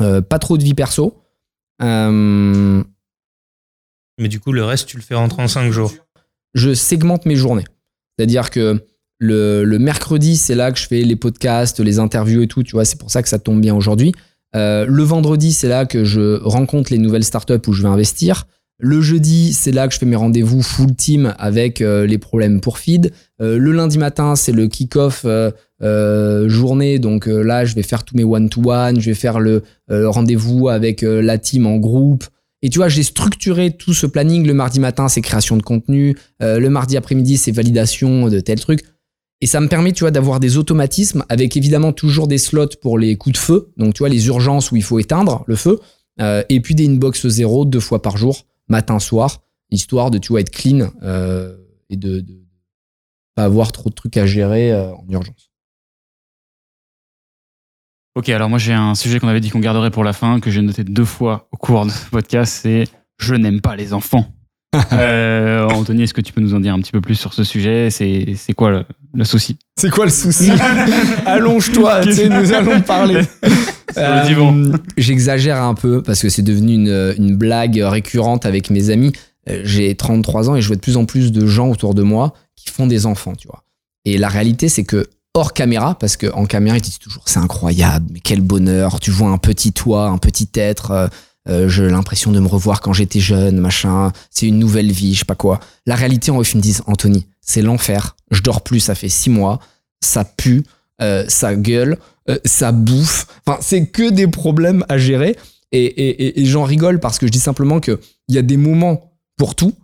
euh, 0.00 0.20
pas 0.20 0.38
trop 0.38 0.56
de 0.56 0.62
vie 0.62 0.74
perso. 0.74 1.22
Euh, 1.82 2.82
Mais 4.22 4.28
du 4.28 4.38
coup, 4.38 4.52
le 4.52 4.64
reste, 4.64 4.86
tu 4.86 4.96
le 4.96 5.02
fais 5.02 5.16
rentrer 5.16 5.42
en 5.42 5.48
5 5.48 5.70
jours. 5.72 5.92
je 6.54 6.74
segmente 6.74 7.26
mes 7.26 7.34
journées. 7.34 7.64
C'est-à-dire 8.16 8.50
que 8.50 8.80
le, 9.18 9.78
mercredi, 9.78 10.36
c'est 10.36 10.54
là 10.54 10.70
que 10.70 10.78
je 10.78 10.86
fais 10.86 11.02
les 11.02 11.16
podcasts, 11.16 11.80
les 11.80 11.98
interviews 11.98 12.42
et 12.42 12.46
tout. 12.46 12.62
Tu 12.62 12.72
vois, 12.72 12.84
c'est 12.84 12.98
pour 12.98 13.10
ça 13.10 13.22
que 13.22 13.28
ça 13.28 13.40
tombe 13.40 13.60
bien 13.60 13.74
aujourd'hui. 13.74 14.12
Euh, 14.54 14.86
le 14.86 15.02
vendredi, 15.02 15.52
c'est 15.52 15.68
là 15.68 15.86
que 15.86 16.04
je 16.04 16.40
rencontre 16.42 16.92
les 16.92 16.98
nouvelles 16.98 17.24
startups 17.24 17.66
où 17.66 17.72
je 17.72 17.82
vais 17.82 17.88
investir. 17.88 18.46
Le 18.78 19.00
jeudi, 19.00 19.52
c'est 19.52 19.72
là 19.72 19.88
que 19.88 19.94
je 19.94 19.98
fais 19.98 20.06
mes 20.06 20.16
rendez-vous 20.16 20.62
full 20.62 20.94
team 20.94 21.34
avec 21.38 21.80
euh, 21.80 22.06
les 22.06 22.18
problèmes 22.18 22.60
pour 22.60 22.78
feed. 22.78 23.12
Euh, 23.40 23.58
le 23.58 23.72
lundi 23.72 23.98
matin, 23.98 24.36
c'est 24.36 24.52
le 24.52 24.68
kick-off 24.68 25.26
journée. 26.48 27.00
Donc 27.00 27.26
là, 27.26 27.64
je 27.64 27.74
vais 27.74 27.82
faire 27.82 28.04
tous 28.04 28.16
mes 28.16 28.24
one-to-one. 28.24 29.00
Je 29.00 29.06
vais 29.06 29.16
faire 29.16 29.40
le 29.40 29.62
rendez-vous 29.88 30.68
avec 30.68 31.02
la 31.02 31.38
team 31.38 31.66
en 31.66 31.78
groupe. 31.78 32.24
Et 32.62 32.70
tu 32.70 32.78
vois, 32.78 32.88
j'ai 32.88 33.02
structuré 33.02 33.76
tout 33.76 33.92
ce 33.92 34.06
planning. 34.06 34.46
Le 34.46 34.54
mardi 34.54 34.78
matin, 34.78 35.08
c'est 35.08 35.20
création 35.20 35.56
de 35.56 35.62
contenu. 35.62 36.16
Euh, 36.42 36.60
le 36.60 36.70
mardi 36.70 36.96
après-midi, 36.96 37.36
c'est 37.36 37.50
validation 37.50 38.28
de 38.28 38.40
tel 38.40 38.60
truc. 38.60 38.84
Et 39.40 39.46
ça 39.46 39.60
me 39.60 39.66
permet, 39.66 39.92
tu 39.92 40.04
vois, 40.04 40.12
d'avoir 40.12 40.38
des 40.38 40.56
automatismes 40.56 41.24
avec 41.28 41.56
évidemment 41.56 41.92
toujours 41.92 42.28
des 42.28 42.38
slots 42.38 42.76
pour 42.80 42.98
les 42.98 43.16
coups 43.16 43.34
de 43.34 43.38
feu. 43.38 43.72
Donc, 43.76 43.94
tu 43.94 43.98
vois, 43.98 44.08
les 44.08 44.28
urgences 44.28 44.70
où 44.70 44.76
il 44.76 44.84
faut 44.84 45.00
éteindre 45.00 45.42
le 45.48 45.56
feu. 45.56 45.80
Euh, 46.20 46.44
et 46.48 46.60
puis 46.60 46.76
des 46.76 46.86
inbox 46.86 47.26
zéro 47.26 47.64
deux 47.64 47.80
fois 47.80 48.00
par 48.00 48.16
jour, 48.16 48.46
matin, 48.68 49.00
soir, 49.00 49.42
histoire 49.70 50.10
de, 50.10 50.18
tu 50.18 50.28
vois, 50.28 50.40
être 50.40 50.50
clean 50.50 50.92
euh, 51.02 51.56
et 51.90 51.96
de, 51.96 52.20
de 52.20 52.44
pas 53.34 53.44
avoir 53.44 53.72
trop 53.72 53.90
de 53.90 53.94
trucs 53.94 54.16
à 54.18 54.26
gérer 54.26 54.72
en 54.74 55.06
urgence. 55.08 55.51
Ok, 58.14 58.28
alors 58.28 58.50
moi 58.50 58.58
j'ai 58.58 58.74
un 58.74 58.94
sujet 58.94 59.18
qu'on 59.20 59.28
avait 59.28 59.40
dit 59.40 59.48
qu'on 59.50 59.60
garderait 59.60 59.90
pour 59.90 60.04
la 60.04 60.12
fin, 60.12 60.38
que 60.40 60.50
j'ai 60.50 60.60
noté 60.60 60.84
deux 60.84 61.04
fois 61.04 61.48
au 61.50 61.56
cours 61.56 61.86
de 61.86 61.90
ce 61.90 62.10
podcast, 62.10 62.58
c'est 62.62 62.84
je 63.18 63.34
n'aime 63.34 63.60
pas 63.60 63.76
les 63.76 63.92
enfants. 63.92 64.26
Euh, 64.94 65.68
Anthony, 65.68 66.04
est-ce 66.04 66.14
que 66.14 66.22
tu 66.22 66.32
peux 66.32 66.40
nous 66.40 66.54
en 66.54 66.60
dire 66.60 66.72
un 66.72 66.78
petit 66.80 66.92
peu 66.92 67.02
plus 67.02 67.14
sur 67.14 67.34
ce 67.34 67.44
sujet? 67.44 67.90
C'est 67.90 68.34
c'est 68.38 68.54
quoi 68.54 68.70
le, 68.70 68.84
le 69.12 69.24
souci? 69.24 69.58
C'est 69.78 69.90
quoi 69.90 70.06
le 70.06 70.10
souci? 70.10 70.50
Allonge-toi, 71.26 72.00
tu 72.00 72.12
sais, 72.14 72.28
nous 72.30 72.52
allons 72.52 72.80
parler. 72.80 73.20
Euh, 73.98 74.72
J'exagère 74.96 75.62
un 75.62 75.74
peu 75.74 76.02
parce 76.02 76.22
que 76.22 76.30
c'est 76.30 76.40
devenu 76.40 76.72
une, 76.72 77.14
une 77.18 77.36
blague 77.36 77.76
récurrente 77.76 78.46
avec 78.46 78.70
mes 78.70 78.88
amis. 78.88 79.12
Euh, 79.50 79.60
J'ai 79.64 79.94
33 79.94 80.48
ans 80.48 80.56
et 80.56 80.62
je 80.62 80.66
vois 80.68 80.76
de 80.76 80.80
plus 80.80 80.96
en 80.96 81.04
plus 81.04 81.30
de 81.30 81.46
gens 81.46 81.68
autour 81.68 81.92
de 81.92 82.00
moi 82.02 82.32
qui 82.56 82.70
font 82.70 82.86
des 82.86 83.04
enfants, 83.04 83.34
tu 83.34 83.48
vois. 83.48 83.64
Et 84.06 84.16
la 84.16 84.28
réalité, 84.28 84.70
c'est 84.70 84.84
que 84.84 85.06
hors 85.34 85.52
caméra, 85.52 85.94
parce 85.98 86.16
qu'en 86.16 86.46
caméra, 86.46 86.76
ils 86.76 86.82
disent 86.82 86.98
toujours 86.98 87.22
c'est 87.26 87.38
incroyable, 87.38 88.06
mais 88.12 88.20
quel 88.20 88.40
bonheur, 88.40 89.00
tu 89.00 89.10
vois 89.10 89.30
un 89.30 89.38
petit 89.38 89.72
toi, 89.72 90.06
un 90.08 90.18
petit 90.18 90.48
être. 90.54 90.90
euh, 90.90 91.08
euh, 91.48 91.68
j'ai 91.68 91.88
l'impression 91.88 92.30
de 92.30 92.38
me 92.38 92.46
revoir 92.46 92.80
quand 92.80 92.92
j'étais 92.92 93.18
jeune, 93.18 93.58
machin. 93.58 94.12
C'est 94.30 94.46
une 94.46 94.58
nouvelle 94.58 94.92
vie, 94.92 95.14
je 95.14 95.20
sais 95.20 95.24
pas 95.24 95.34
quoi. 95.34 95.58
La 95.86 95.96
réalité, 95.96 96.30
en 96.30 96.38
off, 96.38 96.52
ils 96.52 96.58
me 96.58 96.62
disent 96.62 96.82
Anthony, 96.86 97.26
c'est 97.40 97.62
l'enfer. 97.62 98.14
Je 98.30 98.42
dors 98.42 98.60
plus, 98.60 98.78
ça 98.78 98.94
fait 98.94 99.08
six 99.08 99.30
mois. 99.30 99.58
Ça 100.00 100.24
pue, 100.24 100.64
euh, 101.00 101.24
ça 101.28 101.54
gueule, 101.56 101.98
ça 102.44 102.70
bouffe. 102.70 103.26
Enfin, 103.46 103.58
c'est 103.60 103.86
que 103.86 104.10
des 104.10 104.28
problèmes 104.28 104.84
à 104.88 104.98
gérer. 104.98 105.36
Et, 105.72 105.84
et, 105.84 106.26
et- 106.26 106.40
et 106.42 106.44
j'en 106.46 106.62
rigole 106.64 107.00
parce 107.00 107.18
que 107.18 107.26
je 107.26 107.32
dis 107.32 107.40
simplement 107.40 107.80
qu'il 107.80 107.98
y 108.28 108.38
a 108.38 108.42
des 108.42 108.56
moments 108.56 109.12
pour 109.36 109.54
tout. 109.56 109.74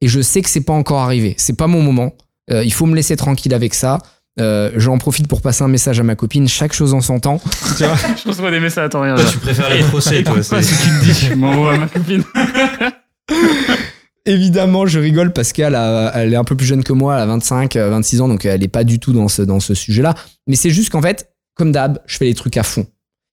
Et 0.00 0.06
je 0.08 0.20
sais 0.20 0.42
que 0.42 0.48
c'est 0.50 0.60
pas 0.60 0.72
encore 0.74 1.00
arrivé. 1.00 1.34
C'est 1.38 1.56
pas 1.56 1.66
mon 1.66 1.82
moment. 1.82 2.12
Il 2.52 2.72
faut 2.72 2.86
me 2.86 2.94
laisser 2.96 3.16
tranquille 3.16 3.54
avec 3.54 3.74
ça. 3.74 3.98
Euh, 4.38 4.70
J'en 4.76 4.96
profite 4.98 5.26
pour 5.28 5.40
passer 5.42 5.64
un 5.64 5.68
message 5.68 5.98
à 5.98 6.02
ma 6.02 6.14
copine. 6.14 6.46
Chaque 6.48 6.72
chose 6.72 6.94
en 6.94 7.00
son 7.00 7.18
temps. 7.20 7.40
Je 7.78 8.28
reçois 8.28 8.50
des 8.50 8.60
messages 8.60 8.90
temps 8.90 9.00
rien. 9.02 9.16
Toi, 9.16 9.24
tu 9.30 9.38
préfères 9.38 9.70
les 9.70 9.82
procès, 9.82 10.22
toi. 10.22 10.36
Pas 10.36 10.42
c'est- 10.42 10.62
ce 10.62 10.82
qu'il 10.82 10.92
me 10.92 11.00
dit, 11.02 11.12
je 11.12 11.34
m'envoie 11.34 11.74
à 11.74 11.78
ma 11.78 11.86
copine. 11.88 12.22
Évidemment, 14.26 14.86
je 14.86 14.98
rigole 14.98 15.32
parce 15.32 15.52
qu'elle 15.52 15.74
a- 15.74 16.12
elle 16.14 16.32
est 16.32 16.36
un 16.36 16.44
peu 16.44 16.54
plus 16.54 16.66
jeune 16.66 16.84
que 16.84 16.92
moi, 16.92 17.16
elle 17.16 17.22
a 17.22 17.26
25, 17.26 17.76
euh, 17.76 17.88
26 17.90 18.20
ans, 18.20 18.28
donc 18.28 18.44
elle 18.44 18.62
est 18.62 18.68
pas 18.68 18.84
du 18.84 19.00
tout 19.00 19.12
dans 19.12 19.28
ce, 19.28 19.42
dans 19.42 19.60
ce 19.60 19.74
sujet-là. 19.74 20.14
Mais 20.46 20.56
c'est 20.56 20.70
juste 20.70 20.90
qu'en 20.90 21.00
fait, 21.02 21.30
comme 21.54 21.72
d'hab, 21.72 21.98
je 22.06 22.18
fais 22.18 22.26
les 22.26 22.34
trucs 22.34 22.56
à 22.58 22.62
fond. 22.62 22.86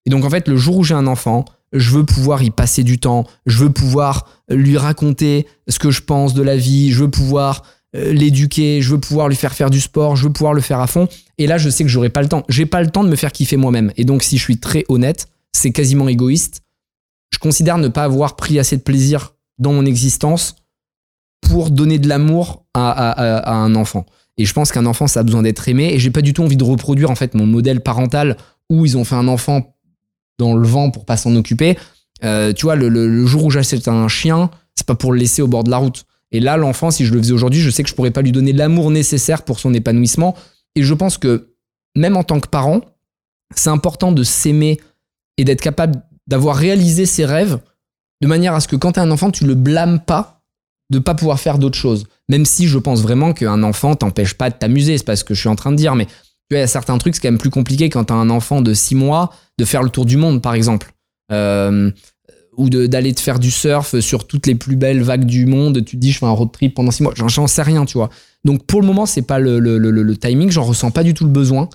Et 0.06 0.10
donc 0.10 0.24
en 0.24 0.30
fait, 0.30 0.48
le 0.48 0.56
jour 0.56 0.78
où 0.78 0.84
j'ai 0.86 0.94
un 0.96 1.06
enfant, 1.06 1.44
je 1.74 1.92
veux 1.92 2.06
pouvoir 2.06 2.42
y 2.42 2.52
passer 2.52 2.84
du 2.84 3.00
temps, 3.00 3.26
je 3.46 3.58
veux 3.58 3.70
pouvoir 3.70 4.28
lui 4.50 4.78
raconter 4.78 5.46
ce 5.68 5.78
que 5.78 5.92
je 5.92 6.02
pense 6.02 6.34
de 6.34 6.42
la 6.42 6.56
vie, 6.56 6.92
je 6.94 7.02
veux 7.04 7.10
pouvoir 7.12 7.64
euh, 7.64 7.66
l'éduquer, 8.12 8.82
je 8.82 8.92
veux 8.92 9.00
pouvoir 9.00 9.28
lui 9.30 9.36
faire 9.36 9.54
faire 9.54 9.70
du 9.70 9.82
sport, 9.82 10.16
je 10.16 10.26
veux 10.28 10.34
pouvoir 10.34 10.54
le 10.54 10.62
faire 10.62 10.80
à 10.80 10.88
fond. 10.88 11.08
Et 11.38 11.48
là, 11.48 11.58
je 11.58 11.70
sais 11.70 11.84
que 11.84 11.90
j'aurai 11.90 12.10
pas 12.10 12.22
le 12.22 12.28
temps. 12.30 12.44
J'ai 12.50 12.66
pas 12.66 12.82
le 12.82 12.90
temps 12.90 13.04
de 13.04 13.10
me 13.10 13.16
faire 13.16 13.32
kiffer 13.32 13.58
moi-même. 13.58 13.92
Et 13.98 14.06
donc, 14.06 14.24
si 14.24 14.38
je 14.38 14.44
suis 14.44 14.58
très 14.60 14.86
honnête, 14.90 15.28
c'est 15.54 15.72
quasiment 15.72 16.08
égoïste. 16.08 16.62
Je 17.32 17.40
considère 17.40 17.78
ne 17.78 17.88
pas 17.88 18.04
avoir 18.04 18.36
pris 18.36 18.60
assez 18.60 18.78
de 18.78 18.82
plaisir 18.82 19.34
dans 19.60 19.74
mon 19.74 19.86
existence 19.86 20.56
pour 21.42 21.70
donner 21.72 22.00
de 22.00 22.08
l'amour 22.08 22.66
à 22.74 23.54
un 23.54 23.76
enfant. 23.76 24.06
Et 24.38 24.46
je 24.46 24.54
pense 24.54 24.72
qu'un 24.72 24.86
enfant, 24.86 25.08
ça 25.08 25.22
a 25.22 25.24
besoin 25.24 25.42
d'être 25.44 25.68
aimé. 25.68 25.94
Et 25.94 26.00
j'ai 26.00 26.12
pas 26.12 26.22
du 26.22 26.34
tout 26.34 26.44
envie 26.44 26.58
de 26.58 26.64
reproduire 26.64 27.10
en 27.10 27.16
fait 27.16 27.34
mon 27.34 27.46
modèle 27.46 27.82
parental 27.82 28.38
où 28.70 28.86
ils 28.86 28.98
ont 28.98 29.04
fait 29.04 29.16
un 29.16 29.28
enfant 29.28 29.76
dans 30.38 30.54
le 30.56 30.68
vent 30.68 30.92
pour 30.92 31.06
pas 31.06 31.18
s'en 31.18 31.36
occuper. 31.36 31.78
Euh, 32.24 32.54
tu 32.54 32.64
vois, 32.66 32.76
le, 32.76 32.90
le- 32.90 33.08
le 33.08 33.26
jour 33.26 33.46
où 33.46 33.50
j'achète 33.50 33.88
un 33.88 34.08
chien, 34.08 34.52
c'est 34.76 34.86
pas 34.86 34.96
pour 34.96 35.12
le 35.12 35.20
laisser 35.20 35.42
au 35.42 35.48
bord 35.48 35.64
de 35.64 35.72
la 35.72 35.78
route. 35.78 36.06
Et 36.32 36.40
là, 36.40 36.58
l'enfant, 36.58 36.92
si 36.92 37.06
je 37.06 37.14
le 37.14 37.20
faisais 37.20 37.34
aujourd'hui, 37.34 37.62
je 37.62 37.70
sais 37.70 37.84
que 37.84 37.90
je 37.90 37.96
pourrais 37.96 38.12
pas 38.12 38.22
lui 38.22 38.32
donner 38.32 38.54
l'amour 38.54 38.92
nécessaire 38.92 39.44
pour 39.44 39.60
son 39.60 39.74
épanouissement. 39.74 40.36
Et 40.76 40.84
je 40.84 40.94
pense 40.94 41.18
que 41.18 41.54
même 41.96 42.18
en 42.18 42.24
tant 42.24 42.40
que 42.40 42.48
parent, 42.48 42.82
c'est 43.56 43.70
important 43.70 44.12
de 44.12 44.24
s'aimer 44.24 44.80
et 45.38 45.44
d'être 45.44 45.62
capable 45.62 46.02
d'avoir 46.28 46.58
réalisé 46.58 47.06
ses 47.06 47.26
rêves 47.26 47.60
de 48.22 48.28
manière 48.28 48.54
à 48.54 48.60
ce 48.60 48.68
que 48.68 48.76
quand 48.76 48.94
tu 48.94 49.00
as 49.00 49.04
un 49.04 49.12
enfant, 49.12 49.32
tu 49.32 49.46
le 49.46 49.56
blâmes 49.56 50.00
pas 50.00 50.44
de 50.90 51.00
pas 51.00 51.16
pouvoir 51.16 51.40
faire 51.40 51.60
d'autres 51.60 51.78
choses. 51.78 52.06
Même 52.30 52.46
si 52.46 52.68
je 52.68 52.78
pense 52.78 53.02
vraiment 53.02 53.34
qu'un 53.34 53.64
enfant 53.64 53.96
t'empêche 53.96 54.34
pas 54.34 54.50
de 54.50 54.56
t'amuser, 54.56 54.98
c'est 54.98 55.04
pas 55.04 55.16
ce 55.16 55.24
que 55.24 55.34
je 55.34 55.40
suis 55.40 55.50
en 55.50 55.56
train 55.56 55.72
de 55.72 55.78
dire, 55.78 55.96
mais 55.96 56.06
tu 56.06 56.12
vois, 56.52 56.60
il 56.60 56.62
y 56.62 56.64
a 56.64 56.68
certains 56.68 56.98
trucs, 56.98 57.16
c'est 57.16 57.22
quand 57.22 57.30
même 57.30 57.38
plus 57.38 57.50
compliqué 57.50 57.90
quand 57.90 58.06
tu 58.06 58.14
as 58.14 58.16
un 58.16 58.30
enfant 58.30 58.62
de 58.62 58.74
6 58.74 58.96
mois 58.96 59.34
de 59.58 59.66
faire 59.66 59.84
le 59.84 59.90
tour 59.90 60.06
du 60.06 60.18
monde, 60.18 60.42
par 60.42 60.54
exemple. 60.54 60.94
Euh, 61.32 61.92
ou 62.58 62.70
d'aller 62.70 63.14
te 63.14 63.22
faire 63.22 63.40
du 63.40 63.52
surf 63.52 64.00
sur 64.00 64.26
toutes 64.28 64.48
les 64.48 64.56
plus 64.56 64.76
belles 64.76 65.02
vagues 65.04 65.26
du 65.26 65.46
monde. 65.46 65.86
Tu 65.86 65.96
te 65.96 66.02
dis, 66.02 66.12
je 66.12 66.18
fais 66.20 66.26
un 66.26 66.32
road 66.32 66.52
trip 66.52 66.74
pendant 66.74 66.92
6 66.92 67.04
mois. 67.04 67.14
J'en- 67.16 67.48
sais 67.48 67.62
rien, 67.62 67.86
tu 67.86 67.98
vois. 67.98 68.10
Donc 68.44 68.66
pour 68.66 68.82
le 68.82 68.88
moment, 68.88 69.06
c'est 69.06 69.22
pas 69.22 69.40
le, 69.40 69.60
le- 69.60 69.78
le- 69.78 69.92
le 69.92 70.18
timing, 70.18 70.50
j'en 70.50 70.64
ressens 70.64 70.92
pas 70.92 71.04
du 71.04 71.14
tout 71.14 71.24
le 71.24 71.30
besoin. 71.32 71.70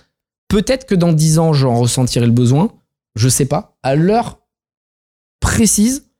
Peut-être 0.48 0.84
que 0.86 0.94
dans 0.94 1.12
10 1.12 1.38
ans, 1.38 1.52
j'en 1.52 1.76
ressentirai 1.78 2.26
le 2.26 2.32
besoin. 2.32 2.72
Je 3.14 3.28
sais 3.28 3.46
pas. 3.46 3.78
À 3.82 3.94
l'heure 3.94 4.40
précise, 5.40 6.10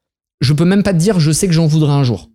je 0.41 0.53
peux 0.53 0.65
même 0.65 0.83
pas 0.83 0.93
te 0.93 0.97
dire, 0.99 1.19
je 1.19 1.31
sais 1.31 1.47
que 1.47 1.53
j'en 1.53 1.67
voudrais 1.67 1.93
un 1.93 2.03
jour. 2.03 2.27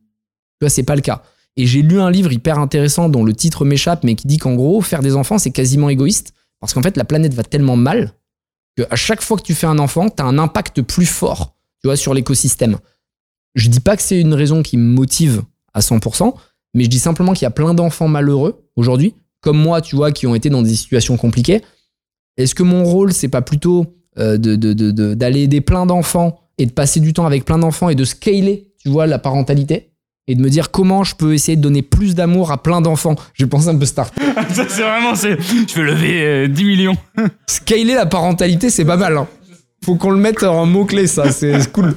Tu 0.61 0.65
vois, 0.65 0.71
c'est 0.71 0.83
pas 0.83 0.97
le 0.97 1.03
cas. 1.03 1.23
Et 1.57 1.67
j'ai 1.67 1.83
lu 1.83 2.01
un 2.01 2.11
livre 2.11 2.33
hyper 2.33 2.59
intéressant 2.59 3.09
dont 3.09 3.25
le 3.25 3.35
titre 3.35 3.65
m'échappe, 3.65 4.05
mais 4.05 4.15
qui 4.15 4.27
dit 4.27 4.39
qu'en 4.39 4.55
gros, 4.55 4.81
faire 4.81 5.03
des 5.03 5.17
enfants, 5.17 5.39
c'est 5.39 5.51
quasiment 5.51 5.89
égoïste. 5.89 6.33
Parce 6.61 6.73
qu'en 6.75 6.83
fait, 6.83 6.97
la 6.97 7.05
planète 7.05 7.35
va 7.35 7.43
tellement 7.43 7.77
mal 7.77 8.13
que 8.77 8.83
à 8.91 8.97
chaque 8.97 9.23
fois 9.23 9.37
que 9.37 9.43
tu 9.43 9.55
fais 9.55 9.67
un 9.67 9.79
enfant, 9.79 10.09
tu 10.09 10.23
as 10.23 10.27
un 10.27 10.39
impact 10.39 10.83
plus 10.83 11.07
fort 11.07 11.57
tu 11.83 11.89
vois, 11.89 11.97
sur 11.97 12.15
l'écosystème. 12.15 12.79
Je 13.55 13.69
dis 13.69 13.81
pas 13.81 13.97
que 13.97 14.03
c'est 14.03 14.21
une 14.21 14.35
raison 14.35 14.63
qui 14.63 14.77
me 14.77 14.93
motive 14.95 15.43
à 15.75 15.81
100%, 15.81 16.35
mais 16.75 16.85
je 16.85 16.89
dis 16.91 16.99
simplement 16.99 17.33
qu'il 17.33 17.43
y 17.45 17.47
a 17.47 17.51
plein 17.51 17.75
d'enfants 17.75 18.09
malheureux 18.09 18.65
aujourd'hui, 18.77 19.15
comme 19.41 19.59
moi, 19.59 19.81
tu 19.81 19.97
vois, 19.97 20.13
qui 20.13 20.27
ont 20.27 20.35
été 20.35 20.51
dans 20.51 20.63
des 20.63 20.75
situations 20.75 21.17
compliquées. 21.17 21.63
Est-ce 22.37 22.55
que 22.55 22.63
mon 22.63 22.85
rôle, 22.85 23.13
c'est 23.13 23.29
pas 23.29 23.43
plutôt 23.43 23.87
euh, 24.19 24.37
de- 24.37 24.57
de- 24.57 24.73
de- 24.73 24.91
de- 24.91 25.15
d'aller 25.15 25.43
aider 25.43 25.61
plein 25.61 25.87
d'enfants 25.87 26.41
et 26.59 26.67
de 26.67 26.73
passer 26.73 26.99
du 26.99 27.13
temps 27.13 27.25
avec 27.27 27.45
plein 27.45 27.59
d'enfants 27.59 27.89
et 27.89 27.95
de 27.95 28.05
scaler, 28.05 28.73
tu 28.83 28.89
vois, 28.89 29.07
la 29.07 29.19
parentalité 29.21 29.91
et 30.27 30.35
de 30.35 30.43
me 30.43 30.51
dire 30.51 30.71
comment 30.73 31.05
je 31.05 31.15
peux 31.15 31.35
essayer 31.35 31.57
de 31.57 31.63
donner 31.63 31.83
plus 31.83 32.15
d'amour 32.17 32.51
à 32.51 32.61
plein 32.63 32.81
d'enfants? 32.81 33.15
J'ai 33.35 33.47
pensé 33.47 33.69
un 33.69 33.77
peu 33.79 33.87
start. 33.87 34.13
Ça, 34.53 34.65
c'est 34.69 34.83
vraiment, 34.83 35.15
c'est, 35.15 35.39
je 35.41 35.75
vais 35.77 35.83
lever 35.83 36.23
euh, 36.23 36.49
10 36.49 36.65
millions. 36.65 36.97
Scaler 37.47 37.95
la 37.95 38.07
parentalité, 38.07 38.71
c'est 38.71 38.85
pas 38.85 38.97
mal. 38.97 39.17
Hein. 39.17 39.29
Faut 39.85 39.97
qu'on 39.97 40.11
le 40.11 40.19
mette 40.19 40.43
en 40.43 40.67
mot-clé, 40.67 41.07
ça, 41.07 41.31
c'est 41.33 41.71
cool. 41.73 41.95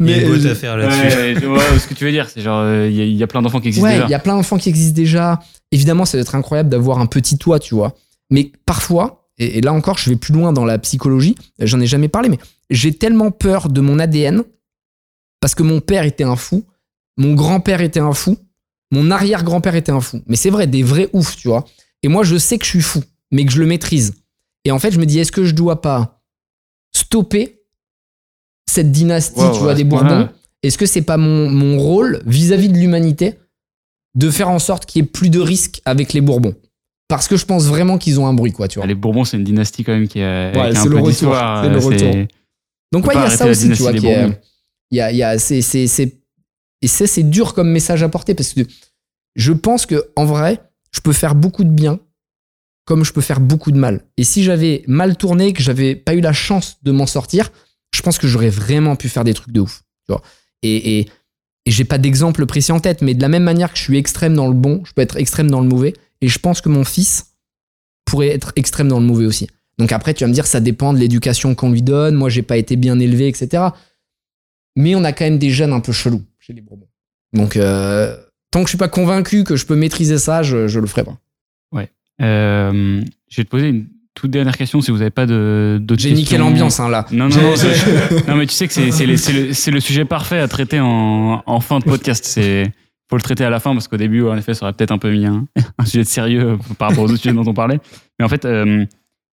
Il 0.00 0.10
y 0.10 0.12
a 0.14 0.16
Mais 0.18 0.24
euh, 0.24 0.50
à 0.50 0.54
faire 0.54 0.76
là-dessus. 0.76 1.16
Ouais, 1.16 1.34
je 1.40 1.46
vois 1.46 1.78
ce 1.78 1.86
que 1.86 1.94
tu 1.94 2.04
veux 2.04 2.10
dire. 2.10 2.28
C'est 2.28 2.40
genre, 2.40 2.60
euh, 2.60 2.88
il 2.88 2.96
y, 2.96 3.00
a- 3.00 3.04
il 3.04 3.14
y 3.16 3.22
a 3.22 3.26
plein 3.26 3.42
d'enfants 3.42 3.60
qui 3.60 3.68
existent 3.68 3.86
ouais, 3.86 3.94
il 3.94 4.00
déjà. 4.00 4.08
y 4.10 4.14
a 4.14 4.18
plein 4.18 4.34
d'enfants 4.34 4.58
qui 4.58 4.68
existent 4.68 4.94
déjà. 4.96 5.40
Évidemment, 5.70 6.04
ça 6.04 6.16
va 6.16 6.22
être 6.22 6.34
incroyable 6.34 6.68
d'avoir 6.68 6.98
un 6.98 7.06
petit 7.06 7.38
toit, 7.38 7.58
tu 7.58 7.74
vois. 7.74 7.94
Mais 8.30 8.50
parfois, 8.66 9.28
et, 9.38 9.58
et 9.58 9.60
là 9.60 9.72
encore, 9.72 9.98
je 9.98 10.10
vais 10.10 10.16
plus 10.16 10.32
loin 10.34 10.52
dans 10.52 10.64
la 10.64 10.78
psychologie, 10.78 11.34
j'en 11.60 11.80
ai 11.80 11.86
jamais 11.86 12.08
parlé, 12.08 12.28
mais 12.28 12.38
j'ai 12.70 12.92
tellement 12.92 13.30
peur 13.30 13.68
de 13.68 13.80
mon 13.80 13.98
ADN 13.98 14.42
parce 15.40 15.54
que 15.54 15.62
mon 15.62 15.80
père 15.80 16.04
était 16.04 16.24
un 16.24 16.36
fou, 16.36 16.64
mon 17.16 17.34
grand-père 17.34 17.80
était 17.80 18.00
un 18.00 18.12
fou, 18.14 18.36
mon 18.90 19.10
arrière-grand-père 19.10 19.74
était 19.76 19.92
un 19.92 20.00
fou. 20.00 20.22
Mais 20.26 20.36
c'est 20.36 20.50
vrai, 20.50 20.66
des 20.66 20.82
vrais 20.82 21.08
oufs, 21.12 21.36
tu 21.36 21.48
vois. 21.48 21.64
Et 22.02 22.08
moi, 22.08 22.24
je 22.24 22.36
sais 22.36 22.58
que 22.58 22.64
je 22.64 22.70
suis 22.70 22.80
fou, 22.82 23.02
mais 23.30 23.44
que 23.44 23.52
je 23.52 23.60
le 23.60 23.66
maîtrise. 23.66 24.14
Et 24.64 24.70
en 24.72 24.78
fait, 24.78 24.90
je 24.90 24.98
me 24.98 25.06
dis, 25.06 25.18
est-ce 25.18 25.32
que 25.32 25.44
je 25.44 25.52
dois 25.54 25.80
pas 25.82 26.13
stopper 27.18 27.60
cette 28.68 28.90
dynastie, 28.90 29.40
Wow, 29.40 29.52
tu 29.54 29.60
vois, 29.60 29.74
des. 29.74 29.84
Bourbons? 29.84 30.28
Est-ce 30.64 30.78
que 30.78 30.86
c'est 30.86 31.02
pas 31.02 31.16
mon, 31.16 31.48
mon 31.50 31.78
rôle 31.78 32.22
vis-à-vis 32.26 32.68
de 32.68 32.76
l'humanité 32.78 33.34
de 34.16 34.30
faire 34.30 34.48
en 34.48 34.58
sorte 34.58 34.86
qu'il 34.86 35.02
y 35.02 35.04
ait 35.04 35.08
plus 35.08 35.28
de 35.30 35.38
risques 35.40 35.80
avec 35.84 36.12
les 36.12 36.20
Bourbons? 36.20 36.54
Parce 37.06 37.28
que 37.28 37.36
je 37.36 37.44
pense 37.44 37.66
vraiment 37.66 37.98
qu'ils 37.98 38.18
ont 38.18 38.26
un 38.26 38.32
bruit, 38.34 38.50
quoi, 38.52 38.66
tu 38.66 38.78
vois. 38.78 38.88
Les 38.88 38.94
Bourbons, 38.94 39.24
c'est 39.24 39.36
une 39.36 39.44
dynastie 39.44 39.84
quand 39.84 39.92
même 39.92 40.08
qui 40.08 40.20
a, 40.22 40.46
Ouais, 40.48 40.52
qui 40.52 40.58
a 40.58 40.64
un 40.64 40.74
c'est 40.74 40.84
le 40.84 40.90
peu 40.90 40.96
retour, 40.96 41.08
d'histoire. 41.08 41.62
c'est 41.64 41.70
le 41.70 41.78
retour. 41.78 42.26
Donc 42.92 43.06
ouais, 43.06 43.14
il 43.14 43.20
y 43.20 43.24
a 43.24 43.30
ça 43.30 43.46
aussi, 43.46 43.70
tu 43.70 43.82
vois, 43.82 43.92
qui 43.92 44.06
est- 44.06 44.40
y 44.90 45.00
a, 45.00 45.10
il 45.12 45.16
y 45.18 45.22
a- 45.22 45.38
c'est, 45.38 45.60
c'est, 45.62 45.86
c'est- 45.86 46.16
et 46.82 46.88
ça, 46.88 47.06
c'est 47.06 47.22
dur 47.24 47.54
comme 47.54 47.70
message 47.70 48.02
à 48.02 48.08
porter 48.08 48.34
parce 48.34 48.54
que 48.54 48.62
je 49.36 49.52
pense 49.52 49.84
que 49.86 50.10
en 50.16 50.24
vrai, 50.24 50.60
je 50.92 51.00
peux 51.00 51.12
faire 51.12 51.34
beaucoup 51.34 51.62
de 51.64 51.70
bien 51.70 51.98
comme 52.84 53.04
je 53.04 53.12
peux 53.12 53.20
faire 53.20 53.40
beaucoup 53.40 53.70
de 53.70 53.78
mal. 53.78 54.04
Et 54.16 54.24
si 54.24 54.42
j'avais 54.42 54.84
mal 54.86 55.16
tourné, 55.16 55.52
que 55.52 55.62
j'avais 55.62 55.94
pas 55.96 56.14
eu 56.14 56.20
la 56.20 56.32
chance 56.32 56.76
de 56.82 56.92
m'en 56.92 57.06
sortir, 57.06 57.50
je 57.94 58.02
pense 58.02 58.18
que 58.18 58.26
j'aurais 58.26 58.50
vraiment 58.50 58.96
pu 58.96 59.08
faire 59.08 59.24
des 59.24 59.34
trucs 59.34 59.52
de 59.52 59.60
ouf. 59.60 59.82
Et, 60.62 60.98
et 60.98 61.08
j'ai 61.66 61.84
pas 61.84 61.98
d'exemple 61.98 62.46
précis 62.46 62.72
en 62.72 62.80
tête, 62.80 63.02
mais 63.02 63.14
de 63.14 63.22
la 63.22 63.28
même 63.28 63.42
manière 63.42 63.72
que 63.72 63.78
je 63.78 63.82
suis 63.82 63.96
extrême 63.96 64.34
dans 64.34 64.48
le 64.48 64.54
bon, 64.54 64.82
je 64.84 64.92
peux 64.92 65.02
être 65.02 65.16
extrême 65.16 65.50
dans 65.50 65.60
le 65.60 65.68
mauvais. 65.68 65.94
Et 66.20 66.28
je 66.28 66.38
pense 66.38 66.60
que 66.60 66.68
mon 66.68 66.84
fils 66.84 67.34
pourrait 68.04 68.28
être 68.28 68.52
extrême 68.56 68.88
dans 68.88 69.00
le 69.00 69.06
mauvais 69.06 69.26
aussi. 69.26 69.48
Donc 69.78 69.92
après, 69.92 70.14
tu 70.14 70.24
vas 70.24 70.28
me 70.28 70.34
dire, 70.34 70.46
ça 70.46 70.60
dépend 70.60 70.92
de 70.92 70.98
l'éducation 70.98 71.54
qu'on 71.54 71.70
lui 71.70 71.82
donne. 71.82 72.14
Moi, 72.14 72.28
j'ai 72.28 72.42
pas 72.42 72.56
été 72.56 72.76
bien 72.76 72.98
élevé, 72.98 73.28
etc. 73.28 73.64
Mais 74.76 74.94
on 74.94 75.04
a 75.04 75.12
quand 75.12 75.24
même 75.24 75.38
des 75.38 75.50
jeunes 75.50 75.72
un 75.72 75.80
peu 75.80 75.92
chelous 75.92 76.22
chez 76.38 76.52
les 76.52 76.60
Bourbons. 76.60 76.88
Donc, 77.32 77.56
euh, 77.56 78.16
tant 78.50 78.60
que 78.60 78.66
je 78.66 78.70
suis 78.70 78.78
pas 78.78 78.88
convaincu 78.88 79.44
que 79.44 79.56
je 79.56 79.66
peux 79.66 79.76
maîtriser 79.76 80.18
ça, 80.18 80.42
je, 80.42 80.68
je 80.68 80.80
le 80.80 80.86
ferai 80.86 81.04
pas. 81.04 81.18
Euh, 82.22 83.02
je 83.28 83.36
vais 83.36 83.44
te 83.44 83.50
poser 83.50 83.68
une 83.68 83.86
toute 84.14 84.30
dernière 84.30 84.56
question 84.56 84.80
si 84.80 84.90
vous 84.92 84.98
n'avez 84.98 85.10
pas 85.10 85.26
d'autres 85.26 86.00
J'ai 86.00 86.12
niqué 86.12 86.38
l'ambiance 86.38 86.78
hein, 86.78 86.88
là. 86.88 87.04
Non, 87.10 87.28
non, 87.28 87.36
non, 87.36 87.54
non, 88.28 88.36
mais 88.36 88.46
tu 88.46 88.54
sais 88.54 88.68
que 88.68 88.72
c'est, 88.72 89.06
le, 89.06 89.70
le- 89.72 89.80
sujet 89.80 90.04
parfait 90.04 90.38
à 90.38 90.46
traiter 90.48 90.78
en, 90.80 91.42
en 91.44 91.60
fin 91.60 91.80
de 91.80 91.84
podcast. 91.84 92.24
C'est 92.24 92.72
faut 93.10 93.16
le 93.16 93.22
traiter 93.22 93.44
à 93.44 93.50
la 93.50 93.60
fin 93.60 93.72
parce 93.74 93.88
qu'au 93.88 93.96
début, 93.96 94.24
en 94.24 94.36
effet, 94.36 94.54
ça 94.54 94.64
aurait 94.66 94.72
peut-être 94.72 94.92
un 94.92 94.98
peu 94.98 95.10
mis 95.10 95.26
un, 95.26 95.46
un 95.78 95.84
sujet 95.84 96.04
de 96.04 96.08
sérieux 96.08 96.58
par 96.78 96.90
rapport 96.90 97.04
aux 97.04 97.08
autres 97.08 97.20
sujets 97.20 97.34
dont 97.34 97.46
on 97.46 97.54
parlait. 97.54 97.80
Mais 98.18 98.24
en 98.24 98.28
fait, 98.28 98.44
euh, 98.44 98.86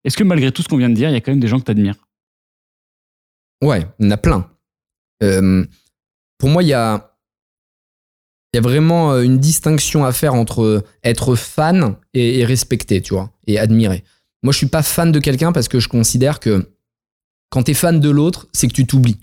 est-ce 0.05 0.17
que 0.17 0.25
malgré 0.25 0.51
tout 0.51 0.63
ce 0.63 0.69
qu'on 0.69 0.79
vient 0.79 0.89
de 0.89 0.95
dire, 0.95 1.09
il 1.11 1.13
y 1.13 1.17
a 1.17 1.21
quand 1.21 1.33
même 1.33 1.41
des 1.41 1.49
gens 1.49 1.61
que 1.61 1.65
tu 1.67 1.71
admires 1.71 1.97
Ouais, 3.63 3.87
il 3.99 4.07
y 4.07 4.09
en 4.09 4.13
a 4.13 4.17
plein. 4.17 4.49
Euh, 5.23 5.65
pour 6.39 6.49
moi, 6.49 6.63
il 6.63 6.69
y 6.71 6.73
a, 6.73 7.10
il 8.53 8.57
y 8.57 8.59
a 8.59 8.63
vraiment 8.63 9.13
euh, 9.13 9.23
une 9.23 9.39
distinction 9.39 10.05
à 10.05 10.13
faire 10.13 10.35
entre 10.35 10.85
être 11.05 11.35
fan 11.35 11.97
et, 12.15 12.41
et 12.41 12.45
respecter, 12.45 13.01
tu 13.01 13.15
vois, 13.15 13.31
et 13.47 13.59
admirer. 13.59 14.05
Moi, 14.43 14.53
je 14.53 14.59
suis 14.59 14.67
pas 14.67 14.83
fan 14.83 15.13
de 15.13 15.21
quelqu'un 15.21 15.53
parce 15.53 15.69
que 15.69 15.81
je 15.81 15.89
considère 15.89 16.41
que 16.41 16.71
quand 17.51 17.65
tu 17.65 17.73
es 17.73 17.75
fan 17.75 18.01
de 18.01 18.11
l'autre, 18.11 18.49
c'est 18.53 18.69
que 18.69 18.73
tu 18.73 18.87
t'oublies. 18.87 19.19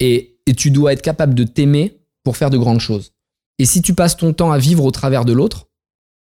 Et, 0.00 0.38
et 0.46 0.54
tu 0.54 0.70
dois 0.70 0.92
être 0.92 1.02
capable 1.02 1.34
de 1.34 1.44
t'aimer 1.44 2.00
pour 2.24 2.36
faire 2.36 2.50
de 2.50 2.58
grandes 2.58 2.80
choses. 2.80 3.12
Et 3.58 3.66
si 3.66 3.82
tu 3.82 3.94
passes 3.94 4.16
ton 4.16 4.32
temps 4.32 4.50
à 4.50 4.58
vivre 4.58 4.84
au 4.84 4.90
travers 4.90 5.24
de 5.24 5.32
l'autre, 5.32 5.68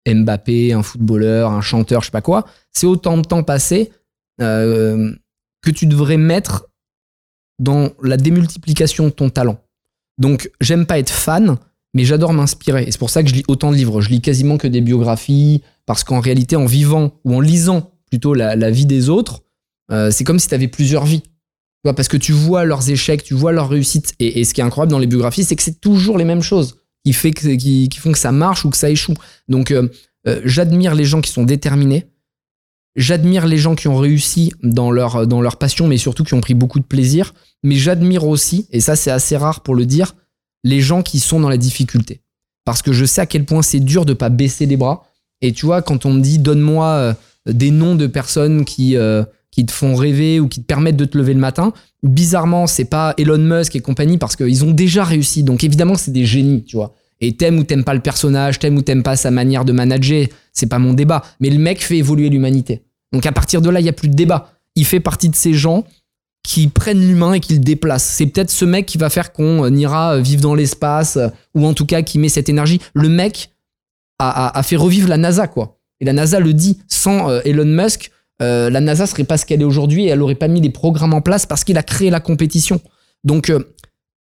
Mbappé, 0.08 0.74
un 0.74 0.84
footballeur, 0.84 1.52
un 1.52 1.61
chanteur, 1.61 2.02
je 2.02 2.08
sais 2.08 2.11
pas 2.11 2.22
quoi, 2.22 2.45
c'est 2.72 2.88
autant 2.88 3.18
de 3.18 3.24
temps 3.24 3.44
passé 3.44 3.92
euh, 4.42 5.14
que 5.61 5.72
tu 5.72 5.86
devrais 5.86 6.18
mettre 6.18 6.68
dans 7.60 7.92
la 8.02 8.16
démultiplication 8.18 9.06
de 9.06 9.10
ton 9.10 9.30
talent. 9.30 9.61
Donc, 10.18 10.50
j'aime 10.61 10.86
pas 10.86 11.00
être 11.00 11.10
fan, 11.10 11.58
mais 11.93 12.06
j'adore 12.06 12.34
m'inspirer. 12.34 12.84
Et 12.84 12.92
c'est 12.92 12.98
pour 13.00 13.09
ça 13.09 13.24
que 13.24 13.30
je 13.30 13.35
lis 13.35 13.43
autant 13.48 13.72
de 13.72 13.76
livres. 13.76 14.01
Je 14.01 14.09
lis 14.09 14.22
quasiment 14.22 14.58
que 14.58 14.68
des 14.68 14.82
biographies, 14.82 15.61
parce 15.85 16.03
qu'en 16.03 16.19
réalité, 16.19 16.56
en 16.56 16.66
vivant, 16.66 17.14
ou 17.26 17.35
en 17.35 17.40
lisant 17.40 17.92
plutôt 18.09 18.34
la, 18.34 18.72
vie 18.72 18.85
des 18.85 19.09
autres, 19.09 19.42
euh, 19.92 20.11
c'est 20.11 20.24
comme 20.24 20.40
si 20.40 20.48
tu 20.48 20.56
avais 20.56 20.68
plusieurs 20.68 21.06
vies. 21.06 21.24
Parce 21.84 22.08
que 22.08 22.18
tu 22.18 22.34
vois 22.34 22.66
leurs 22.66 22.90
échecs, 22.90 23.24
tu 23.24 23.34
vois 23.34 23.51
leurs 23.51 23.69
réussites. 23.69 24.14
Et, 24.19 24.43
ce 24.43 24.53
qui 24.53 24.61
est 24.61 24.64
incroyable 24.64 24.92
dans 24.92 25.00
les 25.00 25.08
biographies, 25.08 25.43
c'est 25.43 25.56
que 25.56 25.64
c'est 25.64 25.80
toujours 25.80 26.18
les 26.18 26.26
mêmes 26.26 26.43
choses 26.43 26.76
qui 27.03 27.90
font 28.00 28.11
que 28.11 28.18
ça 28.18 28.32
marche 28.32 28.66
ou 28.66 28.69
que 28.69 28.77
ça 28.77 28.90
échoue. 28.90 29.16
Donc, 29.48 29.72
euh, 29.72 29.88
euh, 30.27 30.42
j'admire 30.45 30.95
les 30.95 31.06
gens 31.06 31.22
qui 31.22 31.32
sont 31.32 31.43
déterminés. 31.43 32.08
J'admire 32.95 33.48
les 33.48 33.58
gens 33.58 33.76
qui 33.76 33.88
ont 33.88 33.98
réussi 33.98 34.51
dans 34.61 34.92
leur, 34.92 35.26
dans 35.26 35.42
leur 35.42 35.58
passion, 35.58 35.88
mais 35.88 35.98
surtout 35.98 36.24
qui 36.24 36.34
ont 36.34 36.42
pris 36.42 36.53
beaucoup 36.53 36.80
de 36.80 36.85
plaisir. 36.85 37.34
Mais 37.64 37.76
j'admire 37.76 38.27
aussi, 38.27 38.68
et 38.72 38.80
ça 38.80 38.95
c'est 38.95 39.11
assez 39.11 39.38
rare 39.38 39.61
pour 39.61 39.76
le 39.76 39.85
dire, 39.85 40.16
les 40.63 40.81
gens 40.81 41.01
qui 41.01 41.19
sont 41.19 41.39
dans 41.39 41.49
la 41.49 41.57
difficulté. 41.57 42.21
Parce 42.65 42.81
que 42.81 42.91
je 42.93 43.05
sais 43.05 43.21
à 43.21 43.25
quel 43.25 43.45
point 43.45 43.61
c'est 43.61 43.79
dur 43.79 44.05
de 44.05 44.13
pas 44.13 44.29
baisser 44.29 44.65
les 44.65 44.77
bras. 44.77 45.05
Et 45.41 45.53
tu 45.53 45.65
vois, 45.65 45.81
quand 45.81 46.05
on 46.05 46.13
me 46.13 46.21
dit 46.21 46.39
donne-moi 46.39 46.85
euh, 46.85 47.13
des 47.47 47.71
noms 47.71 47.95
de 47.95 48.07
personnes 48.07 48.65
qui, 48.65 48.97
euh, 48.97 49.23
qui 49.51 49.65
te 49.65 49.71
font 49.71 49.95
rêver 49.95 50.39
ou 50.39 50.47
qui 50.47 50.61
te 50.61 50.65
permettent 50.65 50.97
de 50.97 51.05
te 51.05 51.17
lever 51.17 51.33
le 51.33 51.39
matin, 51.39 51.73
bizarrement, 52.03 52.67
c'est 52.67 52.85
pas 52.85 53.13
Elon 53.17 53.38
Musk 53.38 53.75
et 53.75 53.79
compagnie 53.79 54.17
parce 54.17 54.35
qu'ils 54.35 54.63
ont 54.65 54.71
déjà 54.71 55.03
réussi. 55.03 55.43
Donc 55.43 55.63
évidemment, 55.63 55.95
c'est 55.95 56.11
des 56.11 56.25
génies, 56.25 56.63
tu 56.63 56.75
vois. 56.75 56.93
Et 57.21 57.35
t'aimes 57.35 57.59
ou 57.59 57.63
t'aimes 57.63 57.83
pas 57.83 57.93
le 57.93 57.99
personnage, 57.99 58.59
t'aimes 58.59 58.77
ou 58.77 58.81
t'aimes 58.81 59.03
pas 59.03 59.15
sa 59.15 59.31
manière 59.31 59.65
de 59.65 59.71
manager, 59.71 60.27
c'est 60.53 60.67
pas 60.67 60.79
mon 60.79 60.93
débat. 60.93 61.23
Mais 61.39 61.49
le 61.49 61.59
mec 61.59 61.83
fait 61.83 61.97
évoluer 61.97 62.29
l'humanité. 62.29 62.83
Donc 63.11 63.25
à 63.25 63.31
partir 63.31 63.61
de 63.61 63.69
là, 63.69 63.79
il 63.79 63.85
y 63.85 63.89
a 63.89 63.93
plus 63.93 64.09
de 64.09 64.15
débat. 64.15 64.53
Il 64.75 64.85
fait 64.85 64.99
partie 64.99 65.29
de 65.29 65.35
ces 65.35 65.53
gens 65.53 65.83
qui 66.43 66.68
prennent 66.68 67.06
l'humain 67.06 67.34
et 67.34 67.40
qui 67.40 67.53
le 67.53 67.59
déplacent. 67.59 68.06
C'est 68.16 68.26
peut-être 68.26 68.50
ce 68.50 68.66
mec 68.66 68.85
qui 68.85 68.98
va 68.98 69.09
faire 69.09 69.34
qu'on 69.34 69.66
euh, 69.66 69.76
ira 69.76 70.16
euh, 70.16 70.22
vivre 70.22 70.42
dans 70.42 70.56
l'espace, 70.56 71.18
euh, 71.18 71.27
ou 71.53 71.66
en 71.66 71.74
tout 71.74 71.85
cas 71.85 72.01
qui 72.01 72.19
met 72.19 72.30
cette 72.30 72.50
énergie. 72.50 72.80
Le 72.93 73.09
mec 73.09 73.51
a, 74.22 74.61
fait 74.64 74.76
revivre 74.76 75.08
la 75.08 75.16
NASA, 75.16 75.48
quoi. 75.48 75.77
Et 76.01 76.06
la 76.06 76.11
NASA 76.11 76.42
le 76.42 76.53
dit, 76.53 76.80
sans 76.90 77.30
Elon 77.45 77.64
Musk, 77.64 78.11
la 78.42 78.82
NASA 78.82 79.08
serait 79.08 79.24
pas 79.24 79.38
ce 79.38 79.45
qu'elle 79.45 79.61
est 79.61 79.66
aujourd'hui 79.66 80.06
et 80.06 80.08
elle 80.08 80.22
aurait 80.22 80.35
pas 80.35 80.50
mis 80.50 80.59
les 80.59 80.69
programmes 80.69 81.14
en 81.14 81.22
place 81.22 81.45
parce 81.45 81.64
qu'il 81.64 81.77
a 81.77 81.84
créé 81.84 82.09
la 82.09 82.19
compétition. 82.19 82.82
Donc, 83.24 83.50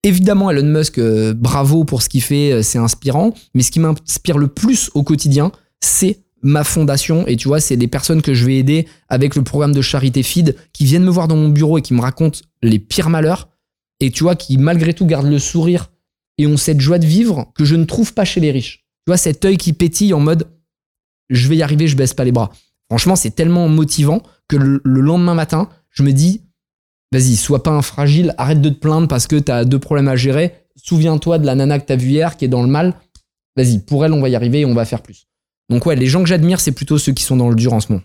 évidemment, 0.01 0.50
Elon 0.50 0.66
Musk, 0.66 1.00
bravo 1.35 1.84
pour 1.84 2.01
ce 2.01 2.09
qu'il 2.09 2.24
fait, 2.24 2.64
c'est 2.64 2.80
inspirant. 2.80 3.35
Mais 3.53 3.61
ce 3.61 3.69
qui 3.69 3.80
m'inspire 3.80 4.40
le 4.40 4.48
plus 4.48 4.90
au 4.95 5.03
quotidien, 5.03 5.51
c'est 5.82 6.24
ma 6.45 6.64
fondation. 6.64 7.25
Et 7.27 7.35
tu 7.35 7.48
vois, 7.48 7.59
c'est 7.59 7.75
des 7.75 7.88
personnes 7.88 8.22
que 8.22 8.35
je 8.35 8.45
vais 8.45 8.57
aider 8.57 8.88
avec 9.09 9.35
le 9.35 9.43
programme 9.43 9.74
de 9.74 9.82
charité 9.82 10.22
feed 10.22 10.56
qui 10.74 10.85
viennent 10.85 11.03
me 11.03 11.09
voir 11.09 11.27
dans 11.27 11.35
mon 11.35 11.49
bureau 11.49 11.80
et 11.80 11.82
qui 11.82 11.95
me 11.95 12.01
racontent 12.01 12.40
les 12.61 12.77
pires 12.77 13.09
malheurs. 13.09 13.49
Et 13.99 14.11
tu 14.11 14.24
vois, 14.24 14.35
qui 14.35 14.57
malgré 14.57 14.93
tout 14.93 15.07
gardent 15.07 15.30
le 15.30 15.40
sourire 15.40 15.91
et 16.38 16.45
ont 16.45 16.57
cette 16.57 16.82
joie 16.82 16.99
de 16.99 17.06
vivre 17.06 17.51
que 17.56 17.65
je 17.65 17.75
ne 17.75 17.83
trouve 17.83 18.14
pas 18.14 18.25
chez 18.25 18.40
les 18.40 18.51
riches. 18.51 18.85
Tu 19.06 19.09
vois, 19.09 19.17
cet 19.17 19.43
œil 19.43 19.57
qui 19.57 19.74
pétille 19.74 20.14
en 20.14 20.19
mode 20.19 20.48
je 21.32 21.49
vais 21.49 21.56
y 21.56 21.64
arriver, 21.64 21.88
je 21.88 21.98
baisse 21.98 22.14
pas 22.14 22.24
les 22.24 22.32
bras. 22.32 22.51
Franchement, 22.90 23.15
c'est 23.15 23.32
tellement 23.32 23.67
motivant 23.67 24.22
que 24.48 24.57
le, 24.57 24.80
le 24.83 25.01
lendemain 25.01 25.33
matin, 25.33 25.69
je 25.90 26.03
me 26.03 26.11
dis 26.11 26.41
vas-y, 27.11 27.35
sois 27.35 27.64
pas 27.64 27.72
un 27.72 27.82
fragile, 27.82 28.35
arrête 28.38 28.61
de 28.61 28.69
te 28.69 28.77
plaindre 28.77 29.07
parce 29.07 29.25
que 29.25 29.38
t'as 29.38 29.65
deux 29.65 29.80
problèmes 29.80 30.09
à 30.09 30.15
gérer. 30.15 30.53
Souviens-toi 30.75 31.40
de 31.40 31.45
la 31.48 31.56
nana 31.56 31.80
que 31.80 31.85
t'as 31.85 31.95
vue 31.95 32.09
hier 32.09 32.38
qui 32.38 32.45
est 32.45 32.49
dans 32.49 32.61
le 32.61 32.67
mal. 32.67 32.93
Vas-y, 33.56 33.80
pour 33.80 34.06
elle, 34.06 34.14
on 34.14 34.22
va 34.22 34.30
y 34.30 34.35
arriver 34.35 34.59
et 34.59 34.65
on 34.65 34.75
va 34.75 34.85
faire 34.85 35.01
plus. 35.01 35.25
Donc 35.69 35.85
ouais, 35.85 35.95
les 35.95 36.06
gens 36.08 36.22
que 36.22 36.27
j'admire, 36.30 36.60
c'est 36.60 36.72
plutôt 36.72 36.98
ceux 36.98 37.11
qui 37.14 37.24
sont 37.24 37.38
dans 37.38 37.50
le 37.50 37.56
dur 37.56 37.74
en 37.74 37.80
ce 37.80 37.92
moment. 37.92 38.03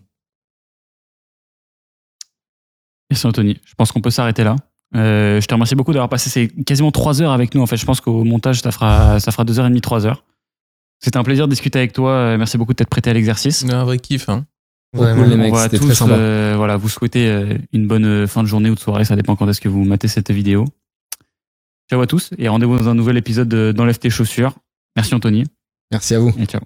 Merci 3.11 3.27
Anthony. 3.27 3.59
Je 3.65 3.75
pense 3.75 3.93
qu'on 3.93 4.01
peut 4.01 4.11
s'arrêter 4.11 4.45
là. 4.45 4.57
Euh, 4.97 5.41
je 5.41 5.47
te 5.47 5.55
remercie 5.55 5.75
beaucoup 5.75 5.93
d'avoir 5.93 6.09
passé 6.09 6.31
ces 6.31 6.49
quasiment 6.49 6.91
trois 6.93 7.23
heures 7.23 7.33
avec 7.33 7.55
nous. 7.55 7.61
En 7.63 7.67
fait, 7.67 7.77
je 7.77 7.85
pense 7.87 8.01
qu'au 8.01 8.25
montage, 8.25 8.61
ça 8.61 8.71
fera, 8.73 9.21
ça 9.21 9.31
fera 9.33 9.45
deux 9.45 9.59
heures 9.59 9.67
et 9.67 9.69
demie, 9.69 9.81
trois 9.81 10.07
heures. 10.07 10.25
C'était 11.01 11.17
un 11.17 11.23
plaisir 11.25 11.47
de 11.47 11.51
discuter 11.51 11.79
avec 11.79 11.93
toi. 11.93 12.11
Euh, 12.13 12.39
Merci 12.39 12.59
beaucoup 12.59 12.73
de 12.73 12.77
t'être 12.77 12.89
prêté 12.91 13.11
à 13.11 13.13
l'exercice. 13.13 13.65
Un 13.65 13.85
vrai 13.85 13.99
kiff. 13.99 14.29
Hein. 14.29 14.47
Cool, 14.97 15.07
les 15.29 15.37
mecs, 15.37 15.53
on 15.53 15.57
va 15.57 15.69
tous 15.69 15.79
très 15.79 15.95
sympa. 15.95 16.15
euh, 16.15 16.55
voilà, 16.57 16.77
vous 16.77 16.89
souhaiter 16.89 17.29
euh, 17.29 17.57
une 17.73 17.87
bonne 17.87 18.27
fin 18.27 18.43
de 18.43 18.49
journée 18.49 18.71
ou 18.71 18.75
de 18.75 18.81
soirée. 18.81 19.05
Ça 19.05 19.15
dépend 19.17 19.37
quand 19.37 19.49
est-ce 19.49 19.61
que 19.61 19.69
vous 19.69 19.85
matez 19.85 20.09
cette 20.09 20.31
vidéo. 20.33 20.65
Ciao 21.89 22.01
à 22.01 22.07
tous 22.07 22.31
et 22.39 22.49
rendez-vous 22.49 22.77
dans 22.79 22.89
un 22.89 22.95
nouvel 22.95 23.17
épisode 23.17 23.49
de- 23.49 23.73
d'Enlève 23.73 23.99
tes 23.99 24.11
chaussures. 24.11 24.55
Merci 24.97 25.15
Anthony 25.15 25.45
Merci 25.93 26.15
à 26.15 26.19
vous. 26.21 26.33
et 26.39 26.47
ciao. 26.47 26.61